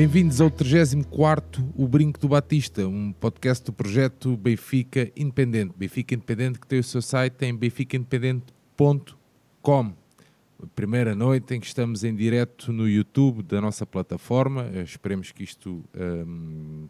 Bem-vindos 0.00 0.40
ao 0.40 0.50
34 0.50 1.62
O 1.76 1.86
Brinco 1.86 2.18
do 2.18 2.28
Batista, 2.28 2.88
um 2.88 3.12
podcast 3.12 3.62
do 3.66 3.70
projeto 3.70 4.34
Benfica 4.34 5.12
Independente. 5.14 5.74
Benfica 5.76 6.14
Independente 6.14 6.58
que 6.58 6.66
tem 6.66 6.78
o 6.78 6.82
seu 6.82 7.02
site 7.02 7.44
em 7.44 7.54
benficaindependente.com. 7.54 9.92
Primeira 10.74 11.14
noite 11.14 11.54
em 11.54 11.60
que 11.60 11.66
estamos 11.66 12.02
em 12.02 12.16
direto 12.16 12.72
no 12.72 12.88
YouTube 12.88 13.42
da 13.42 13.60
nossa 13.60 13.84
plataforma. 13.84 14.70
Eh, 14.72 14.80
Esperemos 14.80 15.32
que 15.32 15.44
isto 15.44 15.84
hum, 15.94 16.88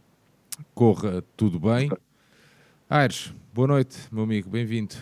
corra 0.72 1.24
tudo 1.36 1.58
bem. 1.58 1.90
Aires, 2.88 3.34
boa 3.52 3.66
noite, 3.66 3.98
meu 4.12 4.22
amigo, 4.22 4.48
bem-vindo. 4.48 4.94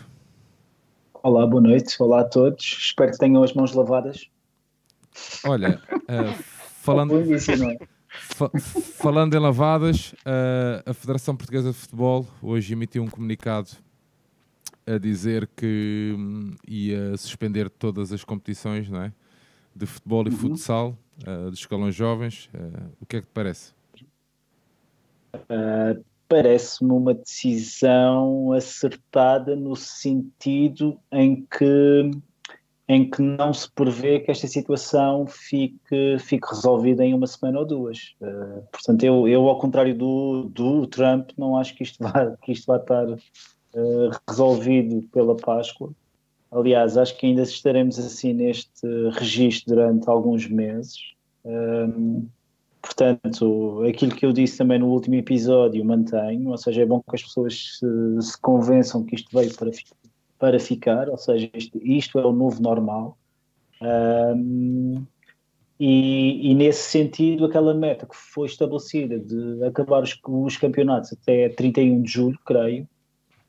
Olá, 1.22 1.46
boa 1.46 1.60
noite. 1.60 1.94
Olá 2.02 2.22
a 2.22 2.24
todos. 2.24 2.64
Espero 2.64 3.12
que 3.12 3.18
tenham 3.18 3.42
as 3.42 3.52
mãos 3.52 3.74
lavadas. 3.74 4.30
Olha, 5.44 5.78
eh, 6.08 6.34
falando, 6.80 7.18
é? 7.18 7.97
Fa- 8.20 8.50
falando 8.58 9.34
em 9.34 9.38
lavadas, 9.38 10.12
uh, 10.12 10.91
a 10.91 10.94
Federação 10.94 11.36
Portuguesa 11.36 11.70
de 11.70 11.77
Futebol 11.77 12.27
hoje 12.42 12.72
emitiu 12.72 13.02
um 13.02 13.08
comunicado 13.08 13.70
a 14.86 14.98
dizer 14.98 15.48
que 15.56 16.14
hum, 16.16 16.55
ia 16.66 17.16
suspender 17.16 17.69
todas 17.69 18.12
as 18.12 18.24
competições 18.24 18.89
não 18.89 19.02
é? 19.02 19.12
de 19.74 19.86
futebol 19.86 20.27
e 20.27 20.30
futsal 20.30 20.96
uh, 21.27 21.50
dos 21.50 21.61
escalões 21.61 21.94
jovens. 21.94 22.48
Uh, 22.55 22.91
o 23.00 23.06
que 23.06 23.16
é 23.16 23.20
que 23.20 23.27
te 23.27 23.33
parece? 23.33 23.72
Parece-me 26.28 26.92
uma 26.92 27.14
decisão 27.14 28.52
acertada 28.52 29.56
no 29.56 29.74
sentido 29.77 30.98
em 31.12 31.46
que, 31.46 32.11
em 32.89 33.08
que 33.08 33.20
não 33.20 33.53
se 33.53 33.70
prevê 33.70 34.19
que 34.20 34.31
esta 34.31 34.47
situação 34.47 35.27
fique, 35.27 36.19
fique 36.20 36.48
resolvida 36.48 37.05
em 37.05 37.12
uma 37.12 37.27
semana 37.27 37.58
ou 37.58 37.67
duas. 37.67 38.14
Uh, 38.20 38.62
portanto, 38.72 39.05
eu, 39.05 39.28
eu, 39.28 39.47
ao 39.47 39.58
contrário 39.58 39.95
do, 39.95 40.45
do 40.45 40.86
Trump, 40.86 41.30
não 41.36 41.56
acho 41.56 41.75
que 41.75 41.83
isto 41.83 41.98
vai, 42.03 42.34
que 42.42 42.53
isto 42.53 42.67
vai 42.67 42.78
estar 42.78 43.06
uh, 43.11 44.11
resolvido 44.27 45.03
pela 45.12 45.36
Páscoa. 45.36 45.92
Aliás, 46.50 46.97
acho 46.97 47.14
que 47.19 47.27
ainda 47.27 47.42
estaremos 47.42 47.98
assim 47.98 48.33
neste 48.33 48.86
registro 49.12 49.75
durante 49.75 50.08
alguns 50.08 50.48
meses. 50.48 50.97
Um, 51.45 52.27
portanto, 52.80 53.83
aquilo 53.86 54.14
que 54.14 54.25
eu 54.25 54.33
disse 54.33 54.56
também 54.56 54.78
no 54.78 54.89
último 54.89 55.17
episódio 55.17 55.84
mantenho, 55.84 56.48
ou 56.48 56.56
seja, 56.56 56.83
é 56.83 56.86
bom 56.86 57.02
que 57.02 57.17
as 57.17 57.23
pessoas 57.23 57.78
se, 57.78 58.23
se 58.23 58.41
convençam 58.41 59.05
que 59.05 59.14
isto 59.14 59.28
veio 59.30 59.55
para, 59.55 59.70
fi- 59.70 59.84
para 60.39 60.58
ficar, 60.61 61.08
ou 61.08 61.19
seja, 61.19 61.50
isto, 61.55 61.78
isto 61.83 62.19
é 62.19 62.25
o 62.25 62.33
novo 62.33 62.62
normal. 62.62 63.19
Um, 63.81 65.05
e, 65.78 66.50
e 66.50 66.55
nesse 66.55 66.91
sentido, 66.91 67.45
aquela 67.45 67.72
meta 67.72 68.06
que 68.06 68.17
foi 68.17 68.47
estabelecida 68.47 69.19
de 69.19 69.64
acabar 69.64 70.03
os, 70.03 70.19
os 70.27 70.56
campeonatos 70.56 71.12
até 71.12 71.48
31 71.50 72.03
de 72.03 72.11
julho, 72.11 72.39
creio, 72.45 72.89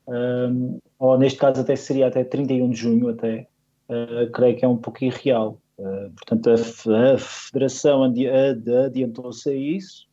um, 0.06 0.78
ou 0.98 1.18
neste 1.18 1.38
caso 1.38 1.60
até 1.60 1.76
seria 1.76 2.08
até 2.08 2.24
31 2.24 2.70
de 2.70 2.76
junho 2.76 3.08
até, 3.08 3.46
uh, 3.88 4.30
creio 4.32 4.56
que 4.56 4.64
é 4.64 4.68
um 4.68 4.76
pouco 4.76 5.04
irreal. 5.04 5.60
Uh, 5.78 6.10
portanto, 6.10 6.50
a, 6.50 7.14
a 7.14 7.18
Federação 7.18 8.04
adi- 8.04 8.28
adi- 8.28 8.76
adiantou-se 8.76 9.48
a 9.48 9.54
isso. 9.54 10.09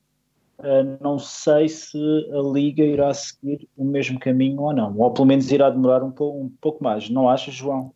Uh, 0.60 0.98
não 1.04 1.20
sei 1.20 1.70
se 1.70 1.98
a 1.98 2.42
Liga 2.52 2.84
irá 2.84 3.14
seguir 3.14 3.70
o 3.78 3.86
mesmo 3.86 4.20
caminho 4.20 4.60
ou 4.62 4.74
não, 4.74 4.98
ou 4.98 5.14
pelo 5.14 5.28
menos 5.28 5.52
irá 5.52 5.70
demorar 5.70 6.04
um, 6.04 6.10
pou- 6.12 6.42
um 6.42 6.50
pouco 6.60 6.84
mais. 6.84 7.10
Não 7.10 7.30
achas, 7.30 7.54
João? 7.54 7.94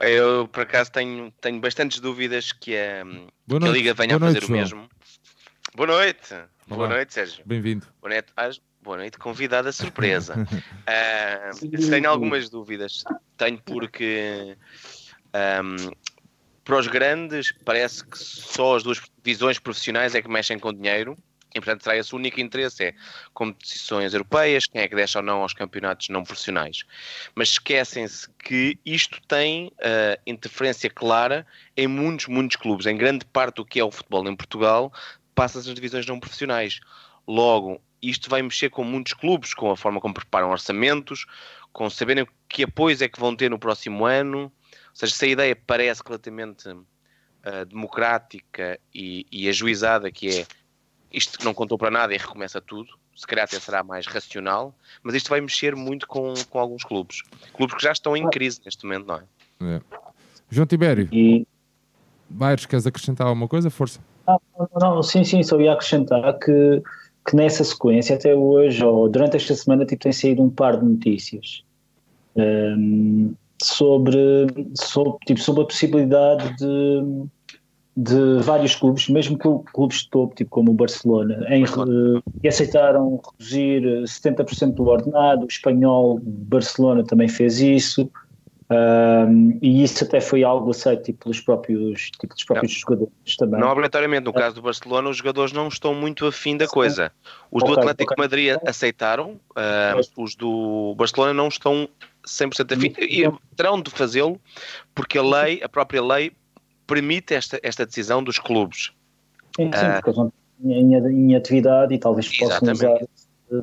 Eu, 0.00 0.46
por 0.46 0.62
acaso, 0.62 0.92
tenho, 0.92 1.32
tenho 1.40 1.60
bastantes 1.60 1.98
dúvidas 1.98 2.52
que 2.52 2.76
a, 2.76 3.04
Boa 3.46 3.60
que 3.60 3.66
a. 3.68 3.72
Liga 3.72 3.92
venha 3.94 4.16
Boa 4.16 4.30
a 4.30 4.32
noite, 4.32 4.40
fazer 4.40 4.44
o 4.44 4.46
João. 4.46 4.60
mesmo. 4.60 4.88
Boa 5.74 5.86
noite. 5.88 6.34
Boa 6.68 6.80
Olá. 6.82 6.88
noite, 6.90 7.14
Sérgio. 7.14 7.42
Bem-vindo. 7.44 7.86
Boa 8.00 8.12
noite, 8.14 8.28
às- 8.36 8.60
boa 8.80 8.96
noite 8.96 9.18
convidada 9.18 9.72
surpresa. 9.72 10.34
Ah, 10.86 11.50
tenho 11.90 12.08
algumas 12.08 12.48
dúvidas. 12.48 13.02
Tenho 13.36 13.60
porque 13.62 14.56
ahm, 15.34 15.90
para 16.64 16.78
os 16.78 16.86
grandes 16.86 17.52
parece 17.64 18.02
que 18.06 18.16
só 18.16 18.76
as 18.76 18.82
duas 18.82 19.02
divisões 19.22 19.58
profissionais 19.58 20.14
é 20.14 20.22
que 20.22 20.28
mexem 20.30 20.58
com 20.58 20.72
dinheiro. 20.72 21.14
E, 21.58 21.60
portanto, 21.60 21.82
será 21.82 21.96
esse 21.96 22.14
o 22.14 22.16
único 22.16 22.40
interesse, 22.40 22.84
é 22.84 22.94
competições 23.34 24.14
europeias, 24.14 24.66
quem 24.66 24.80
é 24.80 24.88
que 24.88 24.94
deixa 24.94 25.18
ou 25.18 25.24
não 25.24 25.42
aos 25.42 25.52
campeonatos 25.52 26.08
não 26.08 26.22
profissionais. 26.22 26.84
Mas 27.34 27.50
esquecem-se 27.50 28.28
que 28.44 28.78
isto 28.86 29.20
tem 29.26 29.72
ah, 29.80 30.18
interferência 30.26 30.88
clara 30.88 31.46
em 31.76 31.86
muitos, 31.86 32.26
muitos 32.26 32.56
clubes. 32.56 32.86
Em 32.86 32.96
grande 32.96 33.24
parte 33.24 33.56
do 33.56 33.64
que 33.64 33.80
é 33.80 33.84
o 33.84 33.90
futebol 33.90 34.26
em 34.28 34.36
Portugal, 34.36 34.92
passa-se 35.34 35.66
nas 35.66 35.74
divisões 35.74 36.06
não 36.06 36.20
profissionais. 36.20 36.80
Logo, 37.26 37.80
isto 38.00 38.30
vai 38.30 38.40
mexer 38.40 38.70
com 38.70 38.84
muitos 38.84 39.12
clubes, 39.12 39.52
com 39.52 39.70
a 39.70 39.76
forma 39.76 40.00
como 40.00 40.14
preparam 40.14 40.50
orçamentos, 40.50 41.26
com 41.72 41.90
saberem 41.90 42.26
que 42.48 42.62
apoios 42.62 43.02
é 43.02 43.08
que 43.08 43.20
vão 43.20 43.34
ter 43.34 43.50
no 43.50 43.58
próximo 43.58 44.06
ano. 44.06 44.44
Ou 44.44 44.94
seja, 44.94 45.14
se 45.14 45.24
a 45.24 45.28
ideia 45.28 45.56
parece 45.56 46.02
relativamente 46.06 46.68
ah, 47.44 47.64
democrática 47.64 48.78
e, 48.94 49.26
e 49.30 49.48
ajuizada, 49.48 50.10
que 50.10 50.28
é 50.28 50.46
isto 51.12 51.38
que 51.38 51.44
não 51.44 51.54
contou 51.54 51.78
para 51.78 51.90
nada 51.90 52.14
e 52.14 52.18
recomeça 52.18 52.60
tudo, 52.60 52.90
se 53.14 53.26
calhar 53.26 53.44
até 53.44 53.58
será 53.58 53.82
mais 53.82 54.06
racional, 54.06 54.74
mas 55.02 55.14
isto 55.14 55.28
vai 55.28 55.40
mexer 55.40 55.74
muito 55.74 56.06
com, 56.06 56.34
com 56.50 56.58
alguns 56.58 56.84
clubes. 56.84 57.22
Clubes 57.52 57.76
que 57.76 57.82
já 57.82 57.92
estão 57.92 58.16
em 58.16 58.28
crise 58.30 58.60
neste 58.64 58.84
momento, 58.84 59.06
não 59.06 59.16
é? 59.16 59.22
É. 59.76 59.80
João 60.50 60.66
Tibério, 60.66 61.08
E 61.12 61.46
Aires, 62.40 62.66
queres 62.66 62.86
acrescentar 62.86 63.26
alguma 63.26 63.48
coisa? 63.48 63.70
Força. 63.70 64.00
Não, 64.26 64.40
não, 64.58 64.68
não, 64.80 65.02
sim, 65.02 65.24
sim, 65.24 65.42
só 65.42 65.58
ia 65.60 65.72
acrescentar 65.72 66.38
que, 66.38 66.82
que 67.26 67.34
nessa 67.34 67.64
sequência, 67.64 68.16
até 68.16 68.34
hoje, 68.34 68.84
ou 68.84 69.08
durante 69.08 69.36
esta 69.36 69.54
semana, 69.54 69.86
tipo, 69.86 70.02
tem 70.02 70.12
saído 70.12 70.42
um 70.42 70.50
par 70.50 70.78
de 70.78 70.84
notícias 70.84 71.64
hum, 72.36 73.34
sobre, 73.62 74.46
sobre, 74.74 75.18
tipo, 75.26 75.40
sobre 75.40 75.62
a 75.62 75.66
possibilidade 75.66 76.56
de, 76.56 77.26
de 78.00 78.38
vários 78.42 78.76
clubes, 78.76 79.08
mesmo 79.08 79.36
que 79.36 79.48
clubes 79.72 80.02
de 80.02 80.10
topo, 80.10 80.32
tipo 80.32 80.50
como 80.50 80.70
o 80.70 80.74
Barcelona, 80.74 81.44
em, 81.48 81.64
eh, 81.64 82.20
que 82.40 82.46
aceitaram 82.46 83.20
reduzir 83.40 83.84
eh, 83.84 84.06
70% 84.06 84.74
do 84.74 84.86
ordenado, 84.86 85.42
o 85.44 85.48
espanhol 85.48 86.20
Barcelona 86.22 87.02
também 87.04 87.26
fez 87.28 87.58
isso. 87.60 88.08
hum, 88.70 89.58
e 89.62 89.82
isso 89.82 90.04
até 90.04 90.20
foi 90.20 90.44
algo 90.44 90.70
aceito 90.70 91.02
tipo, 91.04 91.24
pelos 91.24 91.40
próprios, 91.40 92.10
tipo, 92.12 92.28
pelos 92.28 92.44
próprios 92.44 92.72
jogadores 92.72 93.36
também. 93.36 93.58
Não 93.58 93.68
obrigatoriamente, 93.70 94.26
no 94.26 94.32
caso 94.32 94.54
do 94.56 94.62
Barcelona, 94.62 95.08
os 95.08 95.16
jogadores 95.16 95.52
não 95.52 95.66
estão 95.66 95.92
muito 95.94 96.24
afim 96.26 96.56
da 96.56 96.68
coisa. 96.68 97.10
Os 97.50 97.64
do 97.64 97.72
Ok, 97.72 97.78
Atlético 97.82 98.12
ok. 98.12 98.14
de 98.14 98.22
Madrid 98.22 98.56
aceitaram, 98.64 99.40
Mas- 99.56 100.12
os 100.16 100.36
do 100.36 100.94
Barcelona 100.96 101.32
não 101.34 101.48
estão 101.48 101.88
100% 102.24 102.74
afim. 102.74 102.92
E 103.00 103.22
terão 103.56 103.80
de 103.80 103.90
fazê-lo 103.90 104.38
porque 104.94 105.18
a 105.18 105.22
lei, 105.22 105.60
a 105.64 105.68
própria 105.68 106.04
lei, 106.04 106.30
permite 106.88 107.34
esta, 107.34 107.60
esta 107.62 107.86
decisão 107.86 108.24
dos 108.24 108.40
clubes. 108.40 108.90
Sim, 109.54 109.70
sim, 109.72 109.84
Ah. 109.84 110.00
porque 110.02 110.10
eles 110.10 110.18
não 110.18 110.32
em, 110.64 111.36
atividade 111.36 111.94
e 111.94 111.98
talvez 111.98 112.36
possam 112.36 112.72
usar 112.72 112.96
eh, 112.96 113.06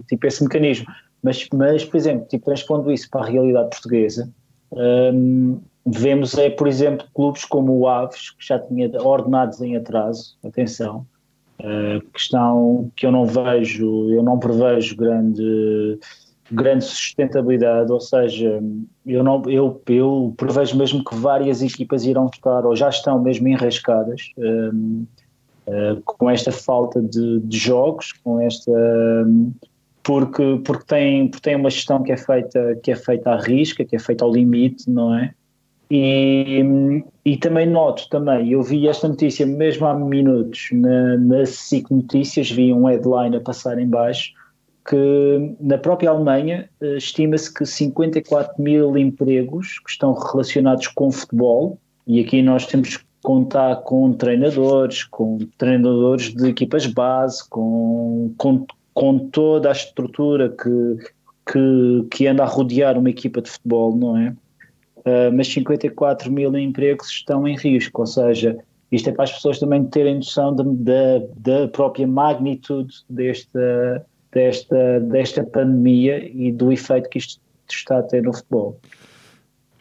tipo, 0.08 0.26
esse 0.26 0.44
mecanismo. 0.44 0.88
Mas, 1.22 1.48
mas, 1.54 1.84
por 1.84 1.98
exemplo, 1.98 2.26
tipo, 2.28 2.46
transpondo 2.46 2.92
isso 2.92 3.10
para 3.10 3.22
a 3.22 3.26
realidade 3.26 3.70
portuguesa, 3.70 4.30
hum, 4.72 5.60
vemos, 5.86 6.38
é, 6.38 6.50
por 6.50 6.68
exemplo, 6.68 7.08
clubes 7.14 7.44
como 7.46 7.78
o 7.78 7.88
Aves, 7.88 8.30
que 8.32 8.48
já 8.48 8.60
tinha 8.60 8.90
ordenados 9.02 9.60
em 9.62 9.76
atraso, 9.76 10.38
atenção, 10.46 11.06
eh, 11.60 12.00
que 12.14 12.20
estão, 12.20 12.92
que 12.96 13.06
eu 13.06 13.12
não 13.12 13.26
vejo, 13.26 14.12
eu 14.12 14.22
não 14.22 14.38
prevejo 14.38 14.96
grande, 14.96 16.00
grande 16.52 16.86
sustentabilidade, 16.86 17.92
ou 17.92 18.00
seja, 18.00 18.62
eu, 19.06 19.24
não, 19.24 19.42
eu, 19.48 19.82
eu 19.88 20.34
prevejo 20.38 20.78
mesmo 20.78 21.04
que 21.04 21.16
várias 21.16 21.62
equipas 21.62 22.06
irão 22.06 22.30
estar, 22.32 22.66
ou 22.66 22.76
já 22.76 22.90
estão 22.90 23.22
mesmo 23.22 23.48
enrascadas, 23.48 24.32
hum, 24.38 25.06
eh, 25.68 25.98
com 26.06 26.30
esta 26.30 26.52
falta 26.52 27.02
de, 27.02 27.40
de 27.40 27.58
jogos, 27.58 28.12
com 28.24 28.40
esta 28.40 28.72
hum, 28.72 29.52
porque, 30.04 30.62
porque, 30.64 30.86
tem, 30.86 31.28
porque 31.28 31.50
tem 31.50 31.56
uma 31.56 31.70
gestão 31.70 32.04
que 32.04 32.12
é 32.12 32.18
feita 32.18 32.80
que 32.84 32.92
é 32.92 32.96
feita 32.96 33.32
à 33.32 33.42
risca, 33.42 33.84
que 33.84 33.96
é 33.96 34.00
feita 34.00 34.24
ao 34.24 34.32
limite, 34.32 34.88
não 34.88 35.16
é? 35.16 35.34
E, 35.90 36.64
e 37.24 37.38
também 37.38 37.68
noto 37.68 38.08
também, 38.10 38.52
eu 38.52 38.62
vi 38.62 38.88
esta 38.88 39.08
notícia 39.08 39.46
mesmo 39.46 39.86
há 39.86 39.94
minutos 39.94 40.70
na, 40.72 41.18
na 41.18 41.46
SIC 41.46 41.90
Notícias, 41.92 42.50
vi 42.50 42.74
um 42.74 42.86
headline 42.86 43.36
a 43.36 43.40
passar 43.40 43.80
em 43.80 43.88
baixo, 43.88 44.32
que 44.88 45.56
na 45.60 45.78
própria 45.78 46.12
Alemanha 46.12 46.70
eh, 46.80 46.98
estima-se 46.98 47.52
que 47.52 47.66
54 47.66 48.62
mil 48.62 48.96
empregos 48.98 49.80
que 49.80 49.90
estão 49.90 50.14
relacionados 50.14 50.88
com 50.88 51.12
futebol, 51.12 51.80
e 52.06 52.20
aqui 52.20 52.42
nós 52.42 52.68
temos 52.68 52.98
que 52.98 53.06
contar 53.24 53.78
com 53.78 54.14
treinadores, 54.14 55.04
com 55.04 55.40
treinadores 55.58 56.34
de 56.34 56.50
equipas 56.50 56.86
base, 56.86 57.48
com, 57.50 58.32
com, 58.38 58.66
com 58.94 59.18
toda 59.30 59.70
a 59.70 59.72
estrutura 59.72 60.50
que, 60.50 60.98
que, 61.52 62.08
que 62.12 62.28
anda 62.28 62.44
a 62.44 62.48
rodear 62.48 62.98
uma 62.98 63.10
equipa 63.10 63.42
de 63.42 63.50
futebol, 63.50 63.96
não 63.98 64.16
é? 64.16 64.36
Uh, 65.00 65.34
mas 65.36 65.48
54 65.48 66.32
mil 66.32 66.56
empregos 66.56 67.08
estão 67.08 67.48
em 67.48 67.56
risco, 67.58 68.02
ou 68.02 68.08
seja, 68.08 68.58
isto 68.92 69.10
é 69.10 69.14
para 69.14 69.24
as 69.24 69.32
pessoas 69.32 69.60
também 69.60 69.84
terem 69.86 70.16
noção 70.16 70.56
da, 70.56 71.20
da 71.38 71.68
própria 71.68 72.08
magnitude 72.08 72.94
desta, 73.10 74.06
desta, 74.36 75.00
desta 75.00 75.44
pandemia 75.46 76.30
e 76.30 76.52
do 76.52 76.72
efeito 76.72 77.10
que 77.10 77.18
isto 77.18 77.40
está 77.72 78.00
a 78.00 78.04
ter 78.04 78.22
no 78.22 78.34
futebol. 78.34 78.78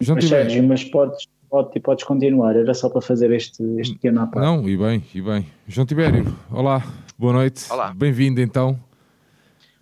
João 0.00 0.14
mas, 0.14 0.28
Sérgio, 0.28 0.62
mas 0.62 0.84
podes, 0.84 1.26
podes, 1.50 1.82
podes 1.82 2.04
continuar, 2.04 2.54
era 2.54 2.72
só 2.72 2.88
para 2.88 3.00
fazer 3.00 3.32
este, 3.32 3.62
este 3.78 3.94
pequeno 3.94 4.22
à 4.22 4.26
parte. 4.26 4.46
Não, 4.46 4.68
e 4.68 4.76
bem, 4.76 5.04
e 5.12 5.20
bem. 5.20 5.46
João 5.66 5.84
Tibério, 5.84 6.24
olá, 6.52 6.84
boa 7.18 7.32
noite. 7.32 7.64
Olá. 7.70 7.92
Bem-vindo 7.92 8.40
então. 8.40 8.78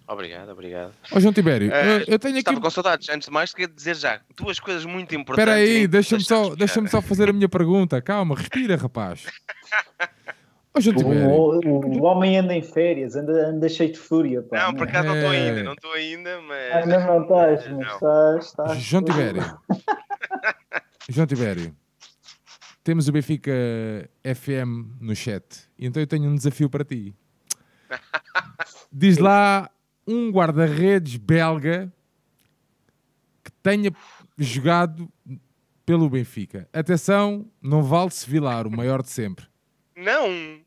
Obrigado, 0.08 0.50
obrigado. 0.50 0.92
Ó 1.10 1.20
João 1.20 1.32
Tibério, 1.32 1.68
uh, 1.70 2.04
eu 2.06 2.18
tenho 2.18 2.38
estava 2.38 2.56
aqui... 2.56 2.64
com 2.64 2.70
saudades. 2.70 3.08
Antes 3.10 3.28
de 3.28 3.32
mais, 3.32 3.52
queria 3.52 3.68
dizer 3.68 3.96
já 3.96 4.20
duas 4.36 4.58
coisas 4.58 4.86
muito 4.86 5.14
importantes. 5.14 5.52
Espera 5.52 5.52
aí, 5.52 5.86
deixa-me 5.86 6.22
só, 6.22 6.54
deixa 6.54 6.86
só 6.88 7.02
fazer 7.02 7.28
a 7.28 7.32
minha 7.32 7.48
pergunta. 7.48 8.00
Calma, 8.00 8.34
respira, 8.34 8.76
rapaz. 8.76 9.26
O, 10.74 11.58
o, 11.68 12.00
o, 12.00 12.02
homem 12.04 12.38
anda 12.38 12.54
em 12.54 12.62
férias, 12.62 13.14
anda, 13.14 13.48
anda 13.48 13.68
cheio 13.68 13.92
de 13.92 13.98
fúria. 13.98 14.42
Pá, 14.42 14.68
não, 14.68 14.74
por 14.74 14.88
acaso 14.88 15.08
é... 15.08 15.10
não 15.10 15.14
estou 15.16 15.30
ainda, 15.30 15.62
não 15.62 15.72
estou 15.74 15.92
ainda, 15.92 16.40
mas... 16.40 16.72
Ah, 16.72 16.86
não, 16.86 17.06
não 17.06 17.22
estás, 17.22 17.68
mas 17.68 17.86
não. 17.86 17.94
estás, 17.94 18.44
estás... 18.46 18.78
João 18.78 19.04
Tibério. 19.04 19.58
João 21.10 21.26
Tibério. 21.26 21.76
Temos 22.82 23.06
o 23.06 23.12
Benfica 23.12 23.52
FM 24.24 24.98
no 24.98 25.14
chat, 25.14 25.44
então 25.78 26.02
eu 26.02 26.06
tenho 26.06 26.30
um 26.30 26.34
desafio 26.34 26.70
para 26.70 26.84
ti. 26.84 27.14
Diz 28.90 29.18
lá 29.18 29.70
um 30.06 30.30
guarda-redes 30.30 31.16
belga 31.16 31.92
que 33.44 33.50
tenha 33.62 33.92
jogado 34.38 35.08
pelo 35.84 36.08
Benfica. 36.08 36.66
Atenção, 36.72 37.46
não 37.60 37.82
vale 37.82 38.10
Sevilar, 38.10 38.66
o 38.66 38.70
maior 38.70 39.02
de 39.02 39.10
sempre. 39.10 39.51
Não! 39.96 40.60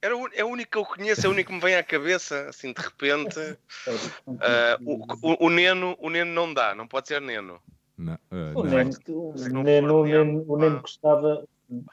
Era 0.00 0.16
o, 0.16 0.28
é 0.34 0.44
o 0.44 0.48
único 0.48 0.72
que 0.72 0.78
eu 0.78 0.84
conheço, 0.84 1.24
é 1.24 1.28
o 1.28 1.32
único 1.32 1.50
que 1.50 1.54
me 1.54 1.60
vem 1.60 1.76
à 1.76 1.82
cabeça, 1.82 2.48
assim, 2.48 2.72
de 2.72 2.82
repente. 2.82 3.38
Uh, 4.26 4.36
o, 4.84 5.04
o, 5.22 5.46
o, 5.46 5.50
Neno, 5.50 5.96
o 6.00 6.10
Neno 6.10 6.32
não 6.32 6.52
dá, 6.52 6.74
não 6.74 6.88
pode 6.88 7.06
ser 7.06 7.20
Neno. 7.20 7.60
Não, 7.96 8.14
uh, 8.14 8.58
o, 8.58 8.64
Neno, 8.64 8.90
o, 9.06 9.62
Neno, 9.62 10.00
o, 10.00 10.04
Neno, 10.04 10.44
o 10.48 10.58
Neno 10.58 10.80
gostava, 10.80 11.46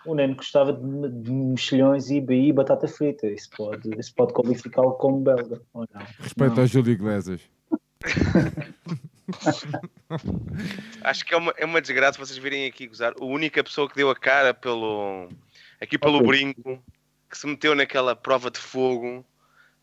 o 0.08 0.16
Neno 0.16 0.36
gostava 0.36 0.74
de, 0.74 1.10
de 1.22 1.31
mexilhões 1.31 2.10
e, 2.10 2.18
e 2.18 2.52
batata 2.52 2.88
frita. 2.88 3.28
Isso 3.28 3.52
pode, 3.56 3.88
isso 4.00 4.12
pode 4.16 4.34
qualificá-lo 4.34 4.94
como 4.94 5.20
belga. 5.20 5.62
Ou 5.72 5.86
não? 5.94 6.02
Respeito 6.20 6.56
não. 6.56 6.62
ao 6.62 6.68
Júlio 6.68 6.94
Iglesias. 6.94 7.42
Acho 11.04 11.26
que 11.26 11.36
é 11.36 11.38
uma, 11.38 11.54
é 11.58 11.66
uma 11.66 11.80
desgraça 11.81 12.18
vocês 12.18 12.40
virem 12.40 12.66
aqui 12.66 12.88
gozar. 12.88 13.14
A 13.20 13.24
única 13.24 13.64
pessoa 13.64 13.88
que 13.88 13.96
deu 13.96 14.10
a 14.10 14.16
cara 14.16 14.52
pelo 14.52 15.30
aqui 15.81 15.98
pelo 15.98 16.18
okay. 16.18 16.28
brinco, 16.28 16.84
que 17.30 17.38
se 17.38 17.48
meteu 17.48 17.76
naquela 17.76 18.16
prova 18.16 18.50
de 18.50 18.60
fogo. 18.60 19.26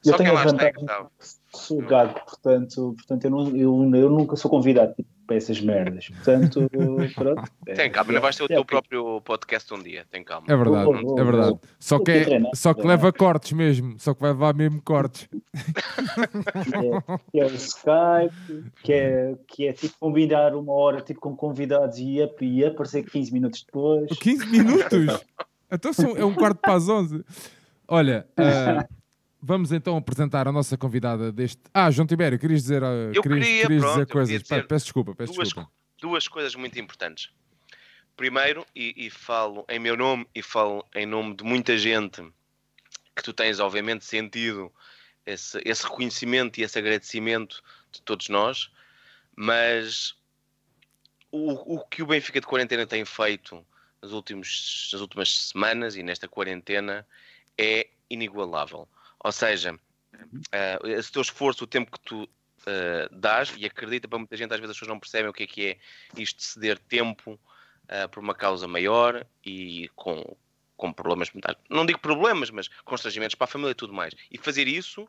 Eu 0.04 0.12
Só 0.12 0.18
quem 0.18 0.30
lá 0.30 0.44
está 0.44 0.66
é 0.66 0.72
que 0.72 0.84
sabe. 0.84 1.08
Sou 1.52 1.82
gago, 1.82 2.20
portanto, 2.24 2.94
portanto 2.96 3.24
eu, 3.24 3.30
não, 3.30 3.56
eu, 3.56 3.94
eu 3.94 4.10
nunca 4.10 4.36
sou 4.36 4.50
convidado 4.50 4.94
tipo, 4.94 5.08
para 5.26 5.36
essas 5.36 5.60
merdas. 5.60 6.08
Portanto, 6.08 6.68
pronto. 7.14 7.42
Tem 7.64 7.90
calma, 7.90 8.12
não 8.12 8.20
vais 8.20 8.36
ter 8.36 8.44
o 8.44 8.48
teu 8.48 8.64
próprio 8.64 9.20
podcast 9.22 9.72
um 9.74 9.82
dia. 9.82 10.06
Tem 10.10 10.22
calma. 10.22 10.46
É 10.48 10.56
verdade, 10.56 10.90
é 11.18 11.24
verdade. 11.24 11.58
Só 11.78 11.98
que, 11.98 12.10
é, 12.12 12.40
só 12.54 12.72
que 12.72 12.86
leva 12.86 13.12
cortes 13.12 13.52
mesmo. 13.52 13.98
Só 13.98 14.14
que 14.14 14.20
vai 14.20 14.30
levar 14.30 14.54
mesmo 14.54 14.80
cortes. 14.82 15.28
É, 16.16 17.18
que 17.30 17.40
é 17.40 17.44
o 17.44 17.54
Skype, 17.54 18.70
que 18.82 18.92
é, 18.92 19.34
que 19.46 19.68
é 19.68 19.72
tipo 19.72 19.94
combinar 19.98 20.54
uma 20.54 20.72
hora 20.72 21.00
tipo, 21.00 21.20
com 21.20 21.36
convidados 21.36 21.98
e 21.98 22.16
ia, 22.16 22.30
ia 22.40 22.68
aparecer 22.68 23.04
15 23.04 23.32
minutos 23.32 23.64
depois. 23.64 24.10
15 24.18 24.46
minutos? 24.46 25.24
Então 25.70 25.92
são, 25.92 26.16
é 26.16 26.24
um 26.24 26.34
quarto 26.34 26.58
para 26.60 26.74
as 26.74 26.88
11. 26.88 27.24
Olha, 27.88 28.26
uh, 28.32 28.94
vamos 29.42 29.72
então 29.72 29.96
apresentar 29.96 30.46
a 30.48 30.52
nossa 30.52 30.76
convidada 30.76 31.32
deste. 31.32 31.60
Ah, 31.72 31.90
João 31.90 32.06
Tibério, 32.06 32.38
querias 32.38 32.62
dizer, 32.62 32.82
uh, 32.82 33.12
eu 33.12 33.22
querias, 33.22 33.46
queria, 33.46 33.62
querias 33.62 33.82
pronto, 33.82 33.94
dizer 33.94 34.12
coisas? 34.12 34.42
Dizer 34.42 34.66
peço 34.66 34.84
desculpa, 34.84 35.14
peço 35.14 35.32
duas, 35.32 35.48
desculpa. 35.48 35.70
Duas 36.00 36.28
coisas 36.28 36.54
muito 36.54 36.78
importantes. 36.78 37.30
Primeiro, 38.16 38.66
e, 38.74 38.94
e, 38.96 39.10
falo 39.10 39.64
em 39.68 39.78
meu 39.78 39.96
nome 39.96 40.26
e 40.34 40.42
falo 40.42 40.84
em 40.94 41.04
nome 41.04 41.36
de 41.36 41.44
muita 41.44 41.76
gente 41.76 42.22
que 43.14 43.22
tu 43.22 43.32
tens, 43.32 43.60
obviamente, 43.60 44.04
sentido 44.06 44.72
esse, 45.26 45.60
esse 45.64 45.82
reconhecimento 45.84 46.58
e 46.58 46.62
esse 46.62 46.78
agradecimento 46.78 47.62
de 47.92 48.00
todos 48.00 48.28
nós, 48.28 48.70
mas 49.34 50.14
o, 51.30 51.76
o 51.76 51.86
que 51.86 52.02
o 52.02 52.06
Benfica 52.06 52.40
de 52.40 52.46
Quarentena 52.46 52.86
tem 52.86 53.04
feito 53.04 53.66
nas, 54.06 54.12
últimos, 54.12 54.90
nas 54.92 55.00
últimas 55.00 55.48
semanas 55.48 55.96
e 55.96 56.02
nesta 56.02 56.28
quarentena 56.28 57.06
é 57.58 57.88
inigualável. 58.08 58.88
Ou 59.18 59.32
seja, 59.32 59.74
uh, 59.74 60.86
esse 60.86 61.10
teu 61.10 61.22
esforço, 61.22 61.64
o 61.64 61.66
tempo 61.66 61.90
que 61.90 62.00
tu 62.00 62.22
uh, 62.24 62.28
dás, 63.10 63.52
e 63.56 63.66
acredita 63.66 64.06
para 64.08 64.18
muita 64.18 64.36
gente, 64.36 64.52
às 64.52 64.60
vezes 64.60 64.70
as 64.70 64.76
pessoas 64.76 64.88
não 64.88 65.00
percebem 65.00 65.30
o 65.30 65.32
que 65.32 65.42
é 65.42 65.46
que 65.46 65.66
é 65.66 65.78
isto 66.16 66.38
de 66.38 66.44
ceder 66.44 66.78
tempo 66.78 67.32
uh, 67.32 68.08
por 68.10 68.20
uma 68.22 68.34
causa 68.34 68.68
maior 68.68 69.26
e 69.44 69.90
com, 69.96 70.36
com 70.76 70.92
problemas 70.92 71.30
mentais. 71.32 71.56
Não 71.68 71.84
digo 71.84 71.98
problemas, 71.98 72.50
mas 72.50 72.68
constrangimentos 72.84 73.34
para 73.34 73.44
a 73.46 73.48
família 73.48 73.72
e 73.72 73.74
tudo 73.74 73.92
mais. 73.92 74.14
E 74.30 74.38
fazer 74.38 74.68
isso 74.68 75.08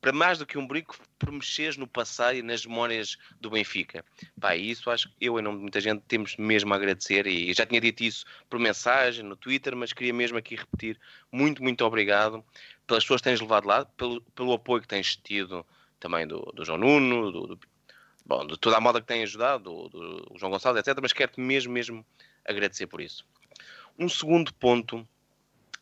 para 0.00 0.12
mais 0.12 0.38
do 0.38 0.46
que 0.46 0.56
um 0.56 0.66
brinco, 0.66 0.96
por 1.18 1.30
mexeres 1.30 1.76
no 1.76 1.86
passado 1.86 2.36
e 2.36 2.42
nas 2.42 2.64
memórias 2.64 3.18
do 3.40 3.50
Benfica. 3.50 4.04
Pá, 4.40 4.56
isso 4.56 4.90
acho 4.90 5.08
que 5.08 5.14
eu, 5.20 5.38
em 5.38 5.42
nome 5.42 5.58
de 5.58 5.62
muita 5.62 5.80
gente, 5.80 6.02
temos 6.08 6.36
mesmo 6.36 6.72
a 6.72 6.76
agradecer 6.76 7.26
e 7.26 7.52
já 7.52 7.66
tinha 7.66 7.80
dito 7.80 8.02
isso 8.02 8.24
por 8.48 8.58
mensagem 8.58 9.24
no 9.24 9.36
Twitter, 9.36 9.76
mas 9.76 9.92
queria 9.92 10.14
mesmo 10.14 10.38
aqui 10.38 10.56
repetir 10.56 10.98
muito, 11.30 11.62
muito 11.62 11.84
obrigado 11.84 12.44
pelas 12.86 13.04
pessoas 13.04 13.20
que 13.20 13.28
tens 13.28 13.40
levado 13.40 13.66
lá, 13.66 13.84
pelo, 13.84 14.20
pelo 14.34 14.52
apoio 14.52 14.82
que 14.82 14.88
tens 14.88 15.16
tido 15.16 15.64
também 16.00 16.26
do, 16.26 16.40
do 16.54 16.64
João 16.64 16.78
Nuno, 16.78 17.30
do, 17.30 17.46
do, 17.48 17.60
bom, 18.24 18.46
de 18.46 18.58
toda 18.58 18.78
a 18.78 18.80
moda 18.80 19.00
que 19.00 19.06
tem 19.06 19.22
ajudado, 19.22 19.64
do, 19.64 19.88
do 19.88 20.38
João 20.38 20.50
Gonçalves, 20.50 20.80
etc. 20.80 20.98
Mas 21.00 21.12
quero-te 21.12 21.40
mesmo, 21.40 21.72
mesmo 21.72 22.04
agradecer 22.44 22.86
por 22.86 23.00
isso. 23.00 23.24
Um 23.98 24.08
segundo 24.08 24.52
ponto, 24.54 25.06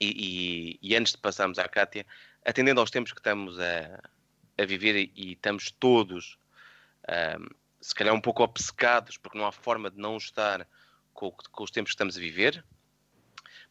e, 0.01 0.79
e, 0.83 0.91
e 0.91 0.97
antes 0.97 1.13
de 1.13 1.19
passarmos 1.19 1.59
à 1.59 1.69
Cátia, 1.69 2.05
atendendo 2.45 2.81
aos 2.81 2.91
tempos 2.91 3.13
que 3.13 3.21
estamos 3.21 3.59
a, 3.59 4.03
a 4.59 4.65
viver 4.65 5.11
e, 5.15 5.33
estamos 5.33 5.71
todos, 5.71 6.39
um, 7.09 7.47
se 7.81 7.95
calhar, 7.95 8.15
um 8.15 8.21
pouco 8.21 8.43
obcecados, 8.43 9.17
porque 9.17 9.39
não 9.39 9.47
há 9.47 9.53
forma 9.53 9.91
de 9.91 9.99
não 9.99 10.17
estar 10.17 10.67
com, 11.13 11.31
com, 11.31 11.65
os 11.65 11.71
tempos 11.71 11.91
que 11.91 11.95
estamos 11.95 12.17
a 12.17 12.21
viver, 12.21 12.65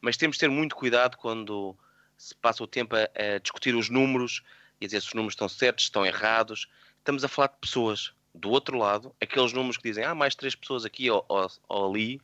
mas 0.02 0.18
temos 0.18 0.38
de 0.38 0.42
ter 0.42 0.50
muito 0.50 0.76
cuidado 0.76 1.18
quando 1.18 1.78
se 2.18 2.36
passa 2.36 2.64
o 2.64 2.68
tempo 2.68 2.96
a, 2.96 3.36
a 3.36 3.38
discutir 3.40 3.76
os 3.76 3.90
números 3.90 4.44
e 4.80 4.86
a 4.86 4.88
dizer 4.88 5.02
se 5.02 5.08
os 5.08 5.14
números 5.14 5.34
estão 5.34 5.50
certos, 5.50 5.86
estão 5.86 6.06
errados. 6.06 6.68
Estamos 6.98 7.24
a 7.24 7.28
falar 7.28 7.48
de 7.48 7.58
pessoas. 7.60 8.14
Do 8.34 8.52
outro 8.52 8.78
lado, 8.78 9.16
aqueles 9.20 9.52
números 9.52 9.78
que 9.78 9.84
dizem 9.84 10.04
ah, 10.04 10.14
mais 10.14 10.36
três 10.36 10.54
pessoas 10.54 10.86
aqui 10.86 11.10
ou, 11.10 11.26
ou, 11.28 11.50
ou 11.68 11.90
ali, 11.90 12.22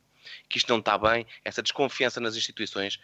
que 0.48 0.58
isto 0.58 0.68
não 0.68 0.78
está 0.78 0.96
bem, 0.96 1.26
essa 1.44 1.60
desconfiança 1.60 2.20
nas 2.20 2.36
instituições 2.36 3.00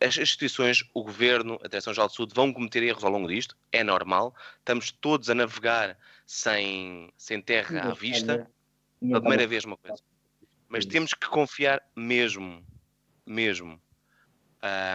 as 0.00 0.16
instituições, 0.16 0.84
o 0.94 1.02
governo, 1.02 1.58
a 1.62 1.68
Direção-Geral 1.68 2.08
de 2.08 2.14
Saúde 2.14 2.34
vão 2.34 2.52
cometer 2.52 2.82
erros 2.82 3.02
ao 3.02 3.10
longo 3.10 3.28
disto, 3.28 3.56
é 3.72 3.82
normal. 3.82 4.34
Estamos 4.58 4.92
todos 4.92 5.28
a 5.28 5.34
navegar 5.34 5.96
sem, 6.24 7.12
sem 7.16 7.40
terra 7.40 7.90
à 7.90 7.94
vista. 7.94 8.48
Pela 9.00 9.20
primeira 9.20 9.46
vez, 9.46 9.64
uma 9.64 9.76
coisa. 9.76 10.02
Mas 10.68 10.84
temos 10.84 11.14
que 11.14 11.26
confiar 11.26 11.82
mesmo. 11.96 12.64
Mesmo. 13.26 13.80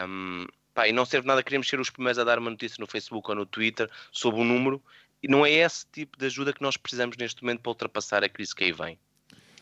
Um, 0.07 0.45
pá, 0.73 0.87
e 0.87 0.91
não 0.91 1.05
serve 1.05 1.27
nada, 1.27 1.43
queremos 1.43 1.67
ser 1.67 1.79
os 1.79 1.89
primeiros 1.89 2.19
a 2.19 2.23
dar 2.23 2.39
uma 2.39 2.49
notícia 2.49 2.77
no 2.79 2.87
Facebook 2.87 3.29
ou 3.29 3.35
no 3.35 3.45
Twitter 3.45 3.89
sobre 4.11 4.39
um 4.39 4.45
número. 4.45 4.81
E 5.21 5.27
não 5.27 5.45
é 5.45 5.51
esse 5.51 5.85
tipo 5.87 6.17
de 6.17 6.25
ajuda 6.25 6.53
que 6.53 6.61
nós 6.61 6.77
precisamos 6.77 7.17
neste 7.17 7.41
momento 7.43 7.61
para 7.61 7.69
ultrapassar 7.69 8.23
a 8.23 8.29
crise 8.29 8.55
que 8.55 8.65
aí 8.65 8.71
vem. 8.71 8.99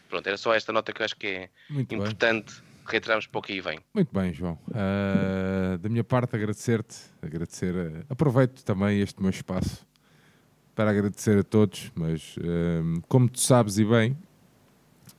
Pronto, 0.09 0.27
era 0.27 0.37
só 0.37 0.53
esta 0.53 0.73
nota 0.73 0.91
que 0.91 1.01
eu 1.01 1.05
acho 1.05 1.15
que 1.15 1.27
é 1.27 1.49
Muito 1.69 1.95
importante. 1.95 2.53
Bem 2.61 2.70
reiteramos 2.85 3.27
para 3.27 3.39
o 3.39 3.41
que 3.41 3.53
aí 3.53 3.61
vem. 3.61 3.79
Muito 3.93 4.13
bem, 4.13 4.33
João. 4.33 4.57
Uh, 4.67 5.77
da 5.77 5.89
minha 5.89 6.03
parte, 6.03 6.35
agradecer-te, 6.35 6.97
agradecer, 7.21 7.73
uh, 7.73 8.05
aproveito 8.09 8.63
também 8.63 8.99
este 8.99 9.21
meu 9.21 9.29
espaço 9.29 9.85
para 10.75 10.89
agradecer 10.89 11.39
a 11.39 11.43
todos, 11.43 11.91
mas 11.95 12.35
uh, 12.37 13.01
como 13.07 13.29
tu 13.29 13.39
sabes 13.39 13.77
e 13.77 13.85
bem, 13.85 14.17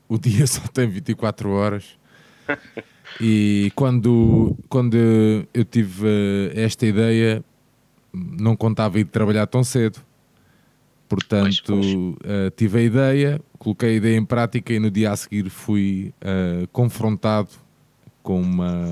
o 0.09 0.19
dia 0.19 0.47
só 0.49 0.63
tem 0.69 0.89
24 0.89 1.51
horas. 1.51 1.99
E 3.21 3.71
quando, 3.75 4.57
quando 4.69 4.97
eu 5.53 5.65
tive 5.65 6.07
uh, 6.07 6.53
esta 6.55 6.87
ideia, 6.87 7.45
não 8.13 8.57
contava 8.57 8.99
ir 8.99 9.05
trabalhar 9.05 9.47
tão 9.47 9.63
cedo. 9.63 10.01
Portanto, 11.13 11.63
pois, 11.67 11.85
pois. 11.85 11.95
Uh, 11.95 12.51
tive 12.57 12.79
a 12.79 12.83
ideia, 12.83 13.41
coloquei 13.59 13.91
a 13.91 13.93
ideia 13.93 14.17
em 14.17 14.25
prática 14.25 14.73
e 14.73 14.79
no 14.79 14.91
dia 14.91 15.13
a 15.13 15.17
seguir 15.17 15.51
fui 15.51 16.15
uh, 16.23 16.67
confrontado 16.69 17.51
com 18.23 18.41
uma 18.41 18.87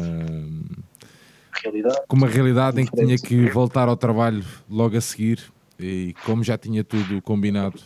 realidade, 1.62 1.98
com 2.06 2.16
uma 2.16 2.26
realidade 2.26 2.78
em 2.78 2.84
que 2.84 2.94
tinha 2.94 3.16
que 3.16 3.48
voltar 3.48 3.88
ao 3.88 3.96
trabalho 3.96 4.44
logo 4.68 4.98
a 4.98 5.00
seguir 5.00 5.40
e 5.78 6.14
como 6.26 6.44
já 6.44 6.58
tinha 6.58 6.84
tudo 6.84 7.22
combinado. 7.22 7.80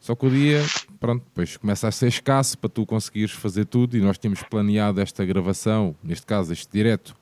Só 0.00 0.14
que 0.14 0.24
o 0.24 0.30
dia, 0.30 0.64
pronto, 0.98 1.22
depois 1.24 1.58
começa 1.58 1.88
a 1.88 1.92
ser 1.92 2.06
escasso 2.06 2.56
para 2.56 2.70
tu 2.70 2.86
conseguires 2.86 3.32
fazer 3.32 3.66
tudo 3.66 3.98
e 3.98 4.00
nós 4.00 4.16
tínhamos 4.16 4.42
planeado 4.44 4.98
esta 4.98 5.26
gravação, 5.26 5.94
neste 6.02 6.24
caso 6.24 6.54
este 6.54 6.72
direto, 6.72 7.14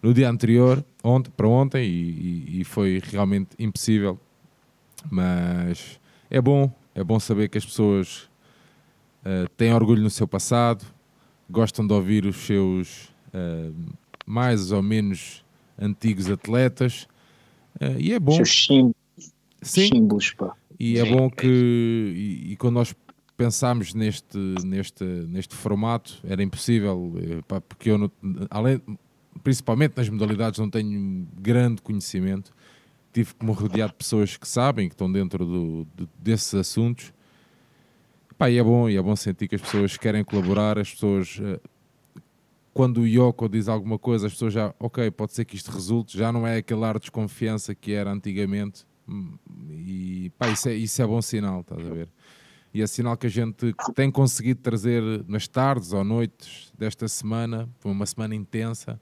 no 0.00 0.14
dia 0.14 0.30
anterior, 0.30 0.84
ontem, 1.02 1.32
para 1.36 1.48
ontem, 1.48 1.84
e, 1.84 2.60
e, 2.60 2.64
foi 2.64 3.02
realmente 3.04 3.50
impossível. 3.58 4.20
Mas 5.08 6.00
é 6.30 6.40
bom, 6.40 6.72
é 6.94 7.02
bom 7.02 7.20
saber 7.20 7.48
que 7.48 7.58
as 7.58 7.64
pessoas 7.64 8.28
uh, 9.24 9.48
têm 9.56 9.72
orgulho 9.72 10.02
no 10.02 10.10
seu 10.10 10.26
passado, 10.26 10.84
gostam 11.48 11.86
de 11.86 11.92
ouvir 11.92 12.26
os 12.26 12.36
seus 12.36 13.04
uh, 13.34 13.74
mais 14.26 14.72
ou 14.72 14.82
menos 14.82 15.44
antigos 15.78 16.30
atletas, 16.30 17.08
uh, 17.80 17.98
e 17.98 18.12
é 18.12 18.18
bom. 18.18 18.32
Seus 18.32 18.66
símbolos, 18.66 18.94
Sim. 19.62 19.88
símbolos 19.88 20.32
pá. 20.32 20.54
E 20.78 20.98
é 20.98 21.04
bom 21.04 21.28
que, 21.28 21.46
e, 21.46 22.52
e 22.52 22.56
quando 22.56 22.74
nós 22.74 22.94
pensámos 23.36 23.92
neste, 23.92 24.38
neste, 24.64 25.04
neste 25.04 25.54
formato, 25.54 26.18
era 26.24 26.42
impossível, 26.42 27.12
pá, 27.46 27.60
porque 27.60 27.90
eu, 27.90 27.98
não, 27.98 28.10
além, 28.50 28.80
principalmente 29.42 29.96
nas 29.96 30.08
modalidades, 30.08 30.58
não 30.58 30.70
tenho 30.70 31.26
grande 31.38 31.82
conhecimento. 31.82 32.52
Tive 33.12 33.34
que 33.34 33.44
me 33.44 33.52
rodear 33.52 33.88
de 33.88 33.94
pessoas 33.94 34.36
que 34.36 34.46
sabem, 34.46 34.88
que 34.88 34.94
estão 34.94 35.10
dentro 35.10 35.44
do, 35.44 35.86
de, 35.96 36.08
desses 36.18 36.54
assuntos. 36.54 37.12
Pá, 38.38 38.48
e 38.48 38.56
é 38.56 38.62
bom, 38.62 38.88
e 38.88 38.96
é 38.96 39.02
bom 39.02 39.14
sentir 39.16 39.48
que 39.48 39.56
as 39.56 39.60
pessoas 39.60 39.96
querem 39.96 40.24
colaborar, 40.24 40.78
as 40.78 40.92
pessoas. 40.92 41.38
Eh, 41.42 41.60
quando 42.72 43.02
o 43.02 43.06
Yoko 43.06 43.48
diz 43.48 43.68
alguma 43.68 43.98
coisa, 43.98 44.28
as 44.28 44.32
pessoas 44.32 44.54
já, 44.54 44.74
ok, 44.78 45.10
pode 45.10 45.34
ser 45.34 45.44
que 45.44 45.56
isto 45.56 45.70
resulte, 45.70 46.16
já 46.16 46.32
não 46.32 46.46
é 46.46 46.58
aquele 46.58 46.84
ar 46.84 46.94
de 46.94 47.00
desconfiança 47.00 47.74
que 47.74 47.92
era 47.92 48.10
antigamente. 48.10 48.86
E 49.70 50.30
pá, 50.38 50.48
isso 50.48 50.68
é, 50.68 50.74
isso 50.74 51.02
é 51.02 51.06
bom 51.06 51.20
sinal, 51.20 51.60
estás 51.60 51.84
a 51.84 51.90
ver? 51.90 52.08
E 52.72 52.80
é 52.80 52.86
sinal 52.86 53.16
que 53.16 53.26
a 53.26 53.30
gente 53.30 53.74
tem 53.94 54.10
conseguido 54.10 54.60
trazer 54.60 55.02
nas 55.26 55.48
tardes 55.48 55.92
ou 55.92 56.04
noites 56.04 56.72
desta 56.78 57.08
semana, 57.08 57.68
uma 57.84 58.06
semana 58.06 58.34
intensa, 58.34 59.00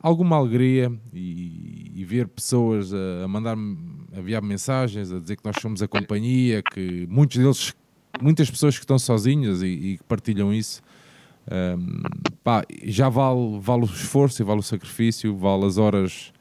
alguma 0.00 0.36
alegria 0.36 0.92
e, 1.12 1.92
e 1.94 2.04
ver 2.04 2.28
pessoas 2.28 2.92
a, 2.92 3.24
a 3.24 3.28
mandar-me, 3.28 3.76
a 4.14 4.20
enviar 4.20 4.42
mensagens, 4.42 5.12
a 5.12 5.18
dizer 5.18 5.36
que 5.36 5.44
nós 5.44 5.56
somos 5.60 5.82
a 5.82 5.88
companhia, 5.88 6.62
que 6.62 7.06
muitos 7.08 7.36
deles, 7.36 7.74
muitas 8.20 8.50
pessoas 8.50 8.76
que 8.76 8.84
estão 8.84 8.98
sozinhas 8.98 9.62
e, 9.62 9.96
que 9.98 10.04
partilham 10.04 10.52
isso, 10.52 10.82
um, 11.50 12.02
pá, 12.42 12.64
já 12.84 13.08
vale, 13.08 13.58
vale 13.60 13.82
o 13.82 13.86
esforço 13.86 14.42
e 14.42 14.44
vale 14.44 14.60
o 14.60 14.62
sacrifício, 14.62 15.36
vale 15.36 15.64
as 15.64 15.78
horas, 15.78 16.32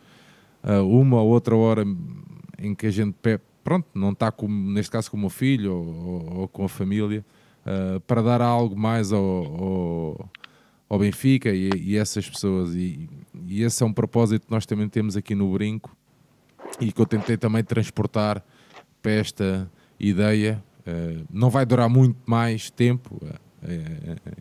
uh, 0.63 0.87
uma 0.87 1.21
ou 1.21 1.29
outra 1.29 1.55
hora 1.55 1.85
em 2.57 2.73
que 2.73 2.87
a 2.87 2.91
gente, 2.91 3.15
pronto, 3.63 3.87
não 3.93 4.11
está, 4.11 4.33
neste 4.47 4.91
caso, 4.91 5.11
com 5.11 5.17
o 5.17 5.19
meu 5.19 5.29
filho 5.29 5.73
ou, 5.73 5.85
ou, 5.85 6.37
ou 6.39 6.47
com 6.47 6.65
a 6.65 6.69
família, 6.69 7.23
uh, 7.65 7.99
para 8.01 8.21
dar 8.21 8.41
algo 8.41 8.75
mais 8.75 9.11
ao, 9.11 9.21
ao, 9.21 10.29
ao 10.89 10.99
Benfica 10.99 11.49
e, 11.49 11.69
e 11.75 11.97
essas 11.97 12.29
pessoas. 12.29 12.75
E, 12.75 13.09
e 13.47 13.63
esse 13.63 13.81
é 13.83 13.85
um 13.85 13.93
propósito 13.93 14.47
que 14.47 14.51
nós 14.51 14.65
também 14.65 14.87
temos 14.87 15.17
aqui 15.17 15.35
no 15.35 15.51
Brinco 15.51 15.95
e 16.79 16.91
que 16.91 17.01
eu 17.01 17.05
tentei 17.05 17.37
também 17.37 17.63
transportar 17.63 18.43
para 19.01 19.11
esta 19.11 19.69
ideia. 19.99 20.63
Uh, 20.81 21.25
não 21.31 21.49
vai 21.49 21.65
durar 21.65 21.89
muito 21.89 22.17
mais 22.25 22.69
tempo. 22.69 23.19
Uh, 23.23 24.35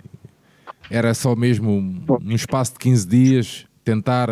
era 0.91 1.15
só 1.15 1.35
mesmo 1.35 1.71
um, 1.71 2.05
um 2.21 2.33
espaço 2.33 2.73
de 2.75 2.79
15 2.79 3.07
dias 3.07 3.67
tentar 3.83 4.29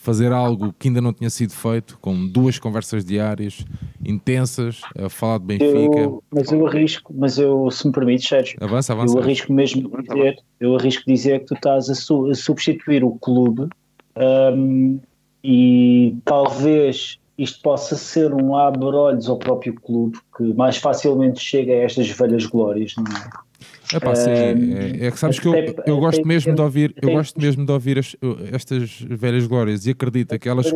fazer 0.00 0.32
algo 0.32 0.74
que 0.78 0.88
ainda 0.88 1.00
não 1.00 1.12
tinha 1.12 1.28
sido 1.28 1.52
feito, 1.52 1.98
com 2.00 2.26
duas 2.26 2.58
conversas 2.58 3.04
diárias 3.04 3.66
intensas, 4.02 4.80
a 4.98 5.10
falar 5.10 5.38
de 5.38 5.44
Benfica. 5.44 6.00
Eu, 6.00 6.24
mas 6.30 6.50
eu 6.50 6.66
arrisco, 6.66 7.14
mas 7.14 7.38
eu, 7.38 7.70
se 7.70 7.86
me 7.86 7.92
permites, 7.92 8.26
Sérgio, 8.26 8.56
avança, 8.62 8.94
avança. 8.94 9.14
eu 9.14 9.22
arrisco 9.22 9.52
mesmo 9.52 9.90
dizer, 10.02 10.38
eu 10.58 10.74
arrisco 10.74 11.04
dizer 11.06 11.40
que 11.40 11.46
tu 11.46 11.54
estás 11.54 11.90
a, 11.90 11.94
su 11.94 12.30
a 12.30 12.34
substituir 12.34 13.04
o 13.04 13.12
clube 13.18 13.68
um, 14.16 14.98
e 15.44 16.16
talvez 16.24 17.18
isto 17.36 17.60
possa 17.60 17.94
ser 17.94 18.32
um 18.32 18.56
abre-olhos 18.56 19.28
ao 19.28 19.38
próprio 19.38 19.74
clube 19.74 20.18
que 20.34 20.54
mais 20.54 20.78
facilmente 20.78 21.40
chega 21.40 21.72
a 21.72 21.76
estas 21.76 22.08
velhas 22.08 22.46
glórias, 22.46 22.94
não 22.96 23.04
é? 23.04 23.49
É 23.94 24.14
sim, 24.14 24.30
é, 24.30 25.06
é, 25.06 25.10
que 25.10 25.18
sabes 25.18 25.38
que 25.38 25.48
eu, 25.48 25.54
eu 25.86 25.98
gosto 25.98 26.26
mesmo 26.26 26.54
de 26.54 26.60
ouvir, 26.60 26.94
eu 27.00 27.10
gosto 27.10 27.40
mesmo 27.40 27.64
de 27.66 27.72
ouvir 27.72 27.98
as, 27.98 28.16
estas 28.52 29.00
velhas 29.00 29.46
glórias 29.46 29.86
e 29.86 29.90
acredita 29.90 30.38
que 30.38 30.48
elas 30.48 30.72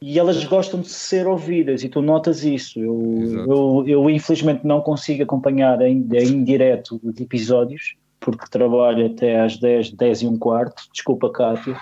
e 0.00 0.18
elas 0.18 0.44
gostam 0.44 0.80
de 0.80 0.88
ser 0.88 1.28
ouvidas 1.28 1.84
e 1.84 1.88
tu 1.88 2.02
notas 2.02 2.42
isso. 2.42 2.80
Eu, 2.80 3.46
eu, 3.46 3.84
eu, 3.86 4.10
infelizmente 4.10 4.66
não 4.66 4.80
consigo 4.80 5.22
acompanhar 5.22 5.80
ainda 5.80 6.18
em 6.18 6.42
direto 6.42 7.00
os 7.04 7.20
episódios 7.20 7.94
porque 8.18 8.46
trabalho 8.50 9.06
até 9.06 9.40
às 9.40 9.58
10, 9.58 9.92
10 9.92 10.22
e 10.22 10.26
um 10.26 10.38
quarto. 10.38 10.82
Desculpa, 10.92 11.30
Cátia. 11.30 11.76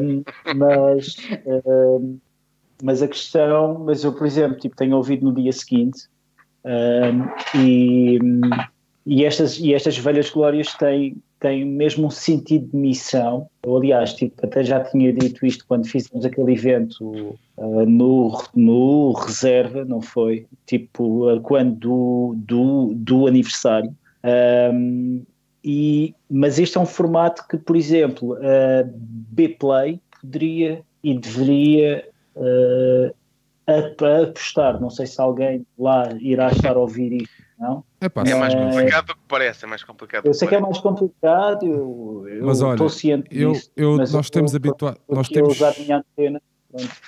um, 0.00 0.22
mas, 0.56 1.16
um, 1.66 2.18
mas 2.82 3.02
a 3.02 3.08
questão, 3.08 3.80
mas 3.80 4.04
eu, 4.04 4.12
por 4.12 4.26
exemplo, 4.26 4.58
tipo, 4.58 4.76
tenho 4.76 4.96
ouvido 4.96 5.24
no 5.24 5.34
dia 5.34 5.52
seguinte 5.52 6.08
e, 7.54 8.18
e, 9.06 9.24
estas, 9.24 9.58
e 9.58 9.74
estas 9.74 9.98
velhas 9.98 10.30
glórias 10.30 10.72
têm, 10.74 11.16
têm 11.40 11.64
mesmo 11.64 12.06
um 12.06 12.10
sentido 12.10 12.70
de 12.70 12.76
missão. 12.76 13.48
Eu, 13.62 13.76
aliás, 13.76 14.14
tipo, 14.14 14.34
até 14.44 14.64
já 14.64 14.80
tinha 14.80 15.12
dito 15.12 15.44
isto 15.44 15.64
quando 15.66 15.86
fizemos 15.86 16.24
aquele 16.24 16.52
evento 16.52 17.36
uh, 17.56 17.86
no, 17.86 18.42
no 18.54 19.12
Reserva, 19.12 19.84
não 19.84 20.00
foi? 20.00 20.46
Tipo, 20.66 21.30
uh, 21.30 21.40
quando 21.40 21.74
do, 21.76 22.34
do, 22.36 22.92
do 22.94 23.26
aniversário. 23.26 23.94
Um, 24.72 25.22
e, 25.62 26.14
mas 26.30 26.58
este 26.58 26.76
é 26.76 26.80
um 26.80 26.86
formato 26.86 27.46
que, 27.48 27.56
por 27.56 27.76
exemplo, 27.76 28.34
a 28.34 28.84
B-Play 28.86 30.00
poderia 30.20 30.82
e 31.02 31.18
deveria 31.18 32.06
uh, 32.36 33.14
a, 33.66 34.22
apostar. 34.22 34.80
Não 34.80 34.90
sei 34.90 35.06
se 35.06 35.20
alguém 35.20 35.66
lá 35.78 36.08
irá 36.20 36.50
estar 36.50 36.76
a 36.76 36.78
ouvir 36.78 37.22
isto. 37.22 37.44
Não? 37.58 37.84
Epá, 38.00 38.22
é 38.26 38.34
mais 38.34 38.54
complicado 38.54 39.06
do 39.06 39.14
que 39.14 39.20
parece, 39.28 39.64
é 39.64 39.68
mais 39.68 39.84
complicado. 39.84 40.26
Eu 40.26 40.34
sei 40.34 40.48
que, 40.48 40.54
que 40.54 40.56
é 40.56 40.60
mais 40.60 40.78
complicado, 40.78 41.64
eu, 41.64 42.26
eu 42.28 42.46
mas 42.46 42.60
olha, 42.60 42.74
estou 42.74 42.88
ciente 42.88 43.28
eu, 43.30 43.52
disso. 43.52 43.70
Eu, 43.76 43.96
nós 43.96 44.12
eu 44.12 44.22
temos 44.24 44.54
habituado. 44.54 44.98
Nós 45.08 45.28
temos. 45.28 45.60
Antena, 45.62 46.42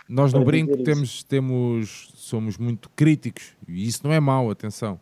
nós 0.08 0.32
no 0.32 0.44
brinco 0.44 0.76
temos, 0.84 1.24
temos, 1.24 2.12
somos 2.14 2.56
muito 2.56 2.88
críticos 2.94 3.56
e 3.66 3.86
isso 3.86 4.00
não 4.04 4.12
é 4.12 4.20
mau, 4.20 4.50
atenção. 4.50 5.00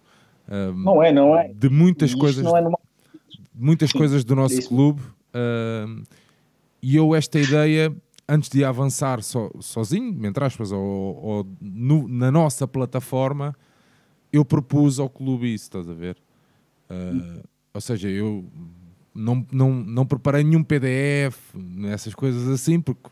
Um, 0.49 0.73
não 0.73 1.03
é, 1.03 1.13
não 1.13 1.37
é. 1.37 1.49
De 1.55 1.69
muitas 1.69 2.15
coisas. 2.15 2.43
Não 2.43 2.57
é. 2.57 2.65
Muitas 3.55 3.93
coisas 3.93 4.25
do 4.25 4.35
nosso 4.35 4.67
clube. 4.67 5.03
Um, 5.35 6.03
e 6.83 6.97
eu, 6.97 7.15
esta 7.15 7.39
ideia, 7.39 7.95
antes 8.28 8.49
de 8.49 8.64
avançar 8.64 9.23
so, 9.23 9.50
sozinho, 9.61 10.26
entre 10.26 10.45
aspas, 10.45 10.73
ou, 10.73 10.81
ou 10.81 11.47
no, 11.61 12.09
na 12.09 12.31
nossa 12.31 12.66
plataforma, 12.66 13.54
eu 14.33 14.45
propus 14.45 14.99
ao 14.99 15.09
clube 15.09 15.52
isso, 15.52 15.64
estás 15.64 15.88
a 15.88 15.95
ver? 15.95 16.16
Uh, 16.90 17.43
ou 17.73 17.81
seja, 17.81 18.09
eu 18.09 18.45
não, 19.14 19.47
não, 19.52 19.73
não 19.73 20.07
preparei 20.07 20.43
nenhum 20.43 20.62
PDF, 20.62 21.38
essas 21.93 22.14
coisas 22.14 22.49
assim, 22.49 22.81
porque 22.81 23.11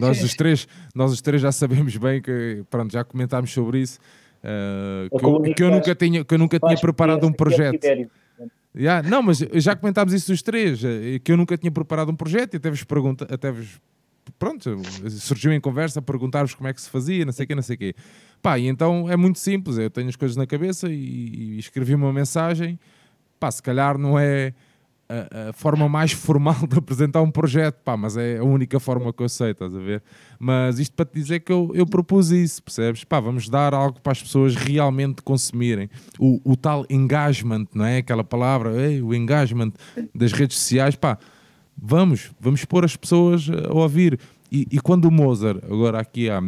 nós 0.00 0.22
os 0.22 0.34
três, 0.34 0.66
nós 0.94 1.12
os 1.12 1.20
três 1.20 1.42
já 1.42 1.52
sabemos 1.52 1.96
bem 1.96 2.22
que, 2.22 2.64
pronto, 2.70 2.92
já 2.92 3.04
comentámos 3.04 3.52
sobre 3.52 3.80
isso, 3.80 3.98
uh, 4.42 5.18
que, 5.18 5.24
eu, 5.24 5.54
que, 5.54 5.62
eu, 5.62 5.70
nunca 5.70 5.94
tinha, 5.94 6.24
que 6.24 6.34
eu 6.34 6.38
nunca 6.38 6.58
tinha 6.58 6.76
preparado 6.76 7.26
um 7.26 7.32
projeto. 7.32 7.84
Yeah, 8.76 9.06
não, 9.08 9.22
mas 9.22 9.38
já 9.38 9.74
comentámos 9.74 10.12
isso 10.12 10.32
os 10.32 10.40
três, 10.40 10.84
eh, 10.84 11.18
que 11.18 11.32
eu 11.32 11.36
nunca 11.36 11.56
tinha 11.56 11.72
preparado 11.72 12.10
um 12.10 12.14
projeto 12.14 12.54
e 12.54 12.56
até 12.58 12.70
vos, 12.70 12.84
pergunta, 12.84 13.26
até 13.28 13.50
vos 13.50 13.80
pronto, 14.38 14.80
surgiu 15.10 15.52
em 15.52 15.60
conversa 15.60 16.02
perguntar-vos 16.02 16.54
como 16.54 16.68
é 16.68 16.72
que 16.72 16.80
se 16.80 16.90
fazia, 16.90 17.24
não 17.24 17.32
sei 17.32 17.44
o 17.44 17.46
quê, 17.48 17.54
não 17.54 17.62
sei 17.62 17.76
o 17.76 17.78
quê. 17.78 17.94
Pá, 18.42 18.58
e 18.58 18.66
então 18.68 19.10
é 19.10 19.16
muito 19.16 19.38
simples, 19.38 19.78
eu 19.78 19.90
tenho 19.90 20.08
as 20.08 20.16
coisas 20.16 20.36
na 20.36 20.46
cabeça 20.46 20.88
e, 20.88 21.54
e 21.54 21.58
escrevi 21.58 21.94
uma 21.94 22.12
mensagem, 22.12 22.78
pá, 23.38 23.50
se 23.50 23.62
calhar 23.62 23.98
não 23.98 24.18
é 24.18 24.54
a, 25.08 25.48
a, 25.48 25.52
forma 25.52 25.88
mais 25.88 26.12
formal 26.12 26.54
de 26.68 26.78
apresentar 26.78 27.22
um 27.22 27.30
projeto, 27.30 27.76
pá, 27.82 27.96
mas 27.96 28.16
é 28.16 28.38
a 28.38 28.44
única 28.44 28.78
forma 28.78 29.12
que 29.12 29.22
eu 29.22 29.28
sei, 29.28 29.52
estás 29.52 29.74
a 29.74 29.78
ver? 29.78 30.02
Mas 30.38 30.78
isto 30.78 30.94
para 30.94 31.06
te 31.06 31.14
dizer 31.14 31.40
que 31.40 31.50
eu, 31.50 31.70
eu 31.74 31.86
propus 31.86 32.30
isso, 32.30 32.62
percebes? 32.62 33.04
Pá, 33.04 33.18
vamos 33.18 33.48
dar 33.48 33.74
algo 33.74 34.00
para 34.00 34.12
as 34.12 34.22
pessoas 34.22 34.54
realmente 34.54 35.22
consumirem. 35.22 35.88
O, 36.18 36.40
o 36.44 36.56
tal 36.56 36.84
engagement, 36.90 37.66
não 37.74 37.84
é? 37.84 37.98
Aquela 37.98 38.22
palavra, 38.22 38.76
ei, 38.80 39.02
o 39.02 39.14
engagement 39.14 39.72
das 40.14 40.32
redes 40.32 40.58
sociais, 40.58 40.94
pá, 40.94 41.18
vamos, 41.80 42.30
vamos 42.40 42.64
pôr 42.64 42.84
as 42.84 42.96
pessoas 42.96 43.48
a 43.48 43.72
ouvir. 43.72 44.18
E, 44.50 44.66
e 44.70 44.80
quando 44.80 45.04
o 45.06 45.10
Mozart, 45.10 45.62
agora 45.64 46.00
aqui 46.00 46.28
há 46.28 46.40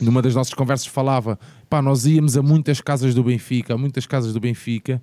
numa 0.00 0.20
das 0.20 0.34
nossas 0.34 0.54
conversas 0.54 0.86
falava, 0.86 1.38
pá, 1.68 1.80
nós 1.80 2.06
íamos 2.06 2.36
a 2.36 2.42
muitas 2.42 2.80
casas 2.80 3.14
do 3.14 3.22
Benfica, 3.22 3.74
a 3.74 3.78
muitas 3.78 4.06
casas 4.06 4.32
do 4.32 4.40
Benfica, 4.40 5.02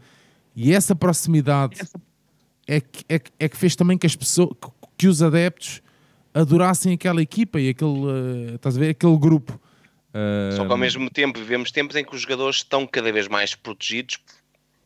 e 0.55 0.71
essa 0.71 0.95
proximidade 0.95 1.81
é 2.67 2.79
que, 2.79 3.03
é, 3.09 3.19
é 3.39 3.49
que 3.49 3.57
fez 3.57 3.75
também 3.75 3.97
que 3.97 4.05
as 4.05 4.15
pessoas, 4.15 4.51
que 4.97 5.07
os 5.07 5.21
adeptos 5.21 5.81
adorassem 6.33 6.93
aquela 6.93 7.21
equipa 7.21 7.59
e 7.59 7.69
aquele, 7.69 7.91
uh, 7.91 8.55
estás 8.55 8.77
a 8.77 8.79
ver, 8.79 8.89
aquele 8.89 9.17
grupo. 9.17 9.59
Uh... 10.13 10.55
Só 10.55 10.65
que 10.65 10.71
ao 10.71 10.77
mesmo 10.77 11.09
tempo 11.09 11.39
vivemos 11.39 11.71
tempos 11.71 11.95
em 11.95 12.05
que 12.05 12.15
os 12.15 12.21
jogadores 12.21 12.57
estão 12.57 12.85
cada 12.85 13.11
vez 13.11 13.27
mais 13.27 13.55
protegidos. 13.55 14.19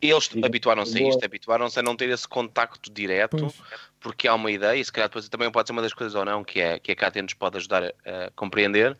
Eles 0.01 0.29
habituaram-se 0.43 0.97
a 0.97 1.07
isto, 1.07 1.25
habituaram-se 1.25 1.79
a 1.79 1.83
não 1.83 1.95
ter 1.95 2.09
esse 2.09 2.27
contacto 2.27 2.91
direto, 2.91 3.37
pois. 3.37 3.61
porque 3.99 4.27
há 4.27 4.35
uma 4.35 4.51
ideia, 4.51 4.79
e 4.79 4.85
se 4.85 4.91
calhar 4.91 5.09
depois 5.09 5.27
também 5.27 5.51
pode 5.51 5.67
ser 5.67 5.73
uma 5.73 5.81
das 5.81 5.93
coisas 5.93 6.13
ou 6.13 6.23
não, 6.23 6.43
que 6.43 6.61
é 6.61 6.77
que 6.77 6.91
a 6.91 6.95
Cátia 6.95 7.21
nos 7.21 7.33
pode 7.33 7.57
ajudar 7.57 7.83
a, 7.83 7.87
a 7.87 8.31
compreender. 8.35 8.95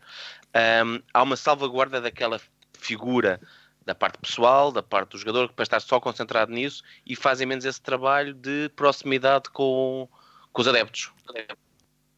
Um, 0.56 1.00
há 1.14 1.22
uma 1.22 1.36
salvaguarda 1.36 2.02
daquela 2.02 2.42
figura 2.74 3.40
da 3.86 3.96
parte 3.96 4.18
pessoal, 4.18 4.72
da 4.72 4.84
parte 4.84 5.12
do 5.12 5.18
jogador, 5.18 5.48
que 5.48 5.54
para 5.54 5.64
estar 5.64 5.80
só 5.80 6.00
concentrado 6.00 6.52
nisso 6.52 6.84
e 7.06 7.16
fazem 7.16 7.48
menos 7.48 7.64
esse 7.64 7.82
trabalho 7.82 8.34
de 8.34 8.70
proximidade 8.76 9.50
com, 9.52 10.10
com 10.52 10.62
os 10.62 10.68
adeptos. 10.68 11.12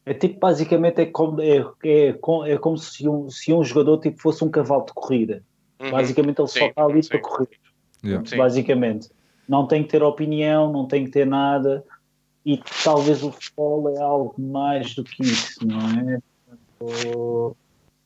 É 0.04 0.14
tipo, 0.14 0.40
basicamente, 0.40 1.02
é 1.02 1.06
como, 1.06 1.40
é, 1.40 1.58
é, 1.84 2.08
é 2.08 2.58
como 2.58 2.76
se, 2.76 3.08
um, 3.08 3.30
se 3.30 3.52
um 3.52 3.62
jogador 3.62 3.98
tipo, 3.98 4.20
fosse 4.20 4.42
um 4.42 4.50
cavalo 4.50 4.84
de 4.84 4.92
corrida. 4.92 5.44
Uhum. 5.78 5.90
Basicamente, 5.92 6.40
ele 6.40 6.48
sim, 6.48 6.58
só 6.58 6.66
está 6.66 6.84
ali 6.84 7.02
sim. 7.02 7.08
para 7.10 7.20
correr. 7.20 7.48
Yeah. 8.04 8.24
Basicamente. 8.36 9.08
Não 9.48 9.66
tem 9.66 9.82
que 9.82 9.88
ter 9.88 10.02
opinião, 10.02 10.72
não 10.72 10.86
tem 10.86 11.04
que 11.04 11.10
ter 11.10 11.26
nada. 11.26 11.84
E 12.44 12.60
talvez 12.84 13.22
o 13.22 13.32
futebol 13.32 13.88
é 13.90 14.00
algo 14.00 14.34
mais 14.38 14.94
do 14.94 15.04
que 15.04 15.22
isso, 15.22 15.66
não 15.66 15.80
é? 16.00 16.18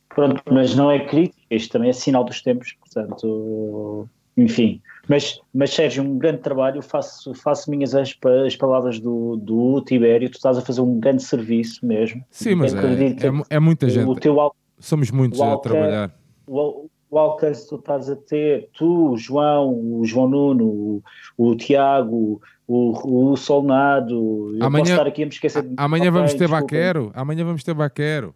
Pronto, 0.08 0.42
mas 0.50 0.74
não 0.74 0.90
é 0.90 1.04
crítica, 1.04 1.42
isto 1.50 1.72
também 1.72 1.90
é 1.90 1.92
sinal 1.92 2.24
dos 2.24 2.40
tempos, 2.40 2.72
portanto, 2.80 4.08
enfim. 4.36 4.80
Mas, 5.08 5.40
mas 5.52 5.70
Sérgio, 5.70 6.02
um 6.02 6.18
grande 6.18 6.38
trabalho, 6.38 6.80
faço, 6.82 7.34
faço 7.34 7.70
minhas 7.70 7.94
as, 7.94 8.16
as 8.46 8.56
palavras 8.56 8.98
do, 8.98 9.36
do 9.36 9.80
Tibério, 9.82 10.30
tu 10.30 10.36
estás 10.36 10.56
a 10.56 10.62
fazer 10.62 10.80
um 10.80 10.98
grande 10.98 11.22
serviço 11.22 11.84
mesmo. 11.84 12.24
Sim, 12.30 12.54
mas 12.54 12.74
é, 12.74 12.78
é, 12.78 13.56
é, 13.56 13.60
muita 13.60 13.88
gente, 13.88 14.08
o 14.08 14.14
teu, 14.14 14.36
somos 14.78 15.10
muitos 15.10 15.40
a 15.40 15.56
trabalhar. 15.58 16.16
O, 16.46 16.88
o 17.14 17.18
alcance 17.18 17.62
que 17.62 17.68
tu 17.68 17.76
estás 17.76 18.10
a 18.10 18.16
ter, 18.16 18.68
tu, 18.72 19.12
o 19.12 19.16
João, 19.16 19.72
o 19.72 20.04
João 20.04 20.28
Nuno, 20.28 20.66
o, 20.66 21.02
o 21.38 21.54
Tiago, 21.54 22.42
o, 22.66 23.30
o 23.32 23.36
Solnado, 23.36 24.56
amanhã, 24.60 24.82
posso 24.82 24.92
estar 24.92 25.06
aqui 25.06 25.22
a 25.22 25.26
me 25.26 25.32
esquecer 25.32 25.62
de 25.62 25.74
Amanhã 25.76 26.10
vamos 26.10 26.34
ter 26.34 26.48
Baquero, 26.48 27.12
amanhã 27.14 27.44
vamos 27.44 27.62
ter 27.62 27.72
Baquero 27.72 28.34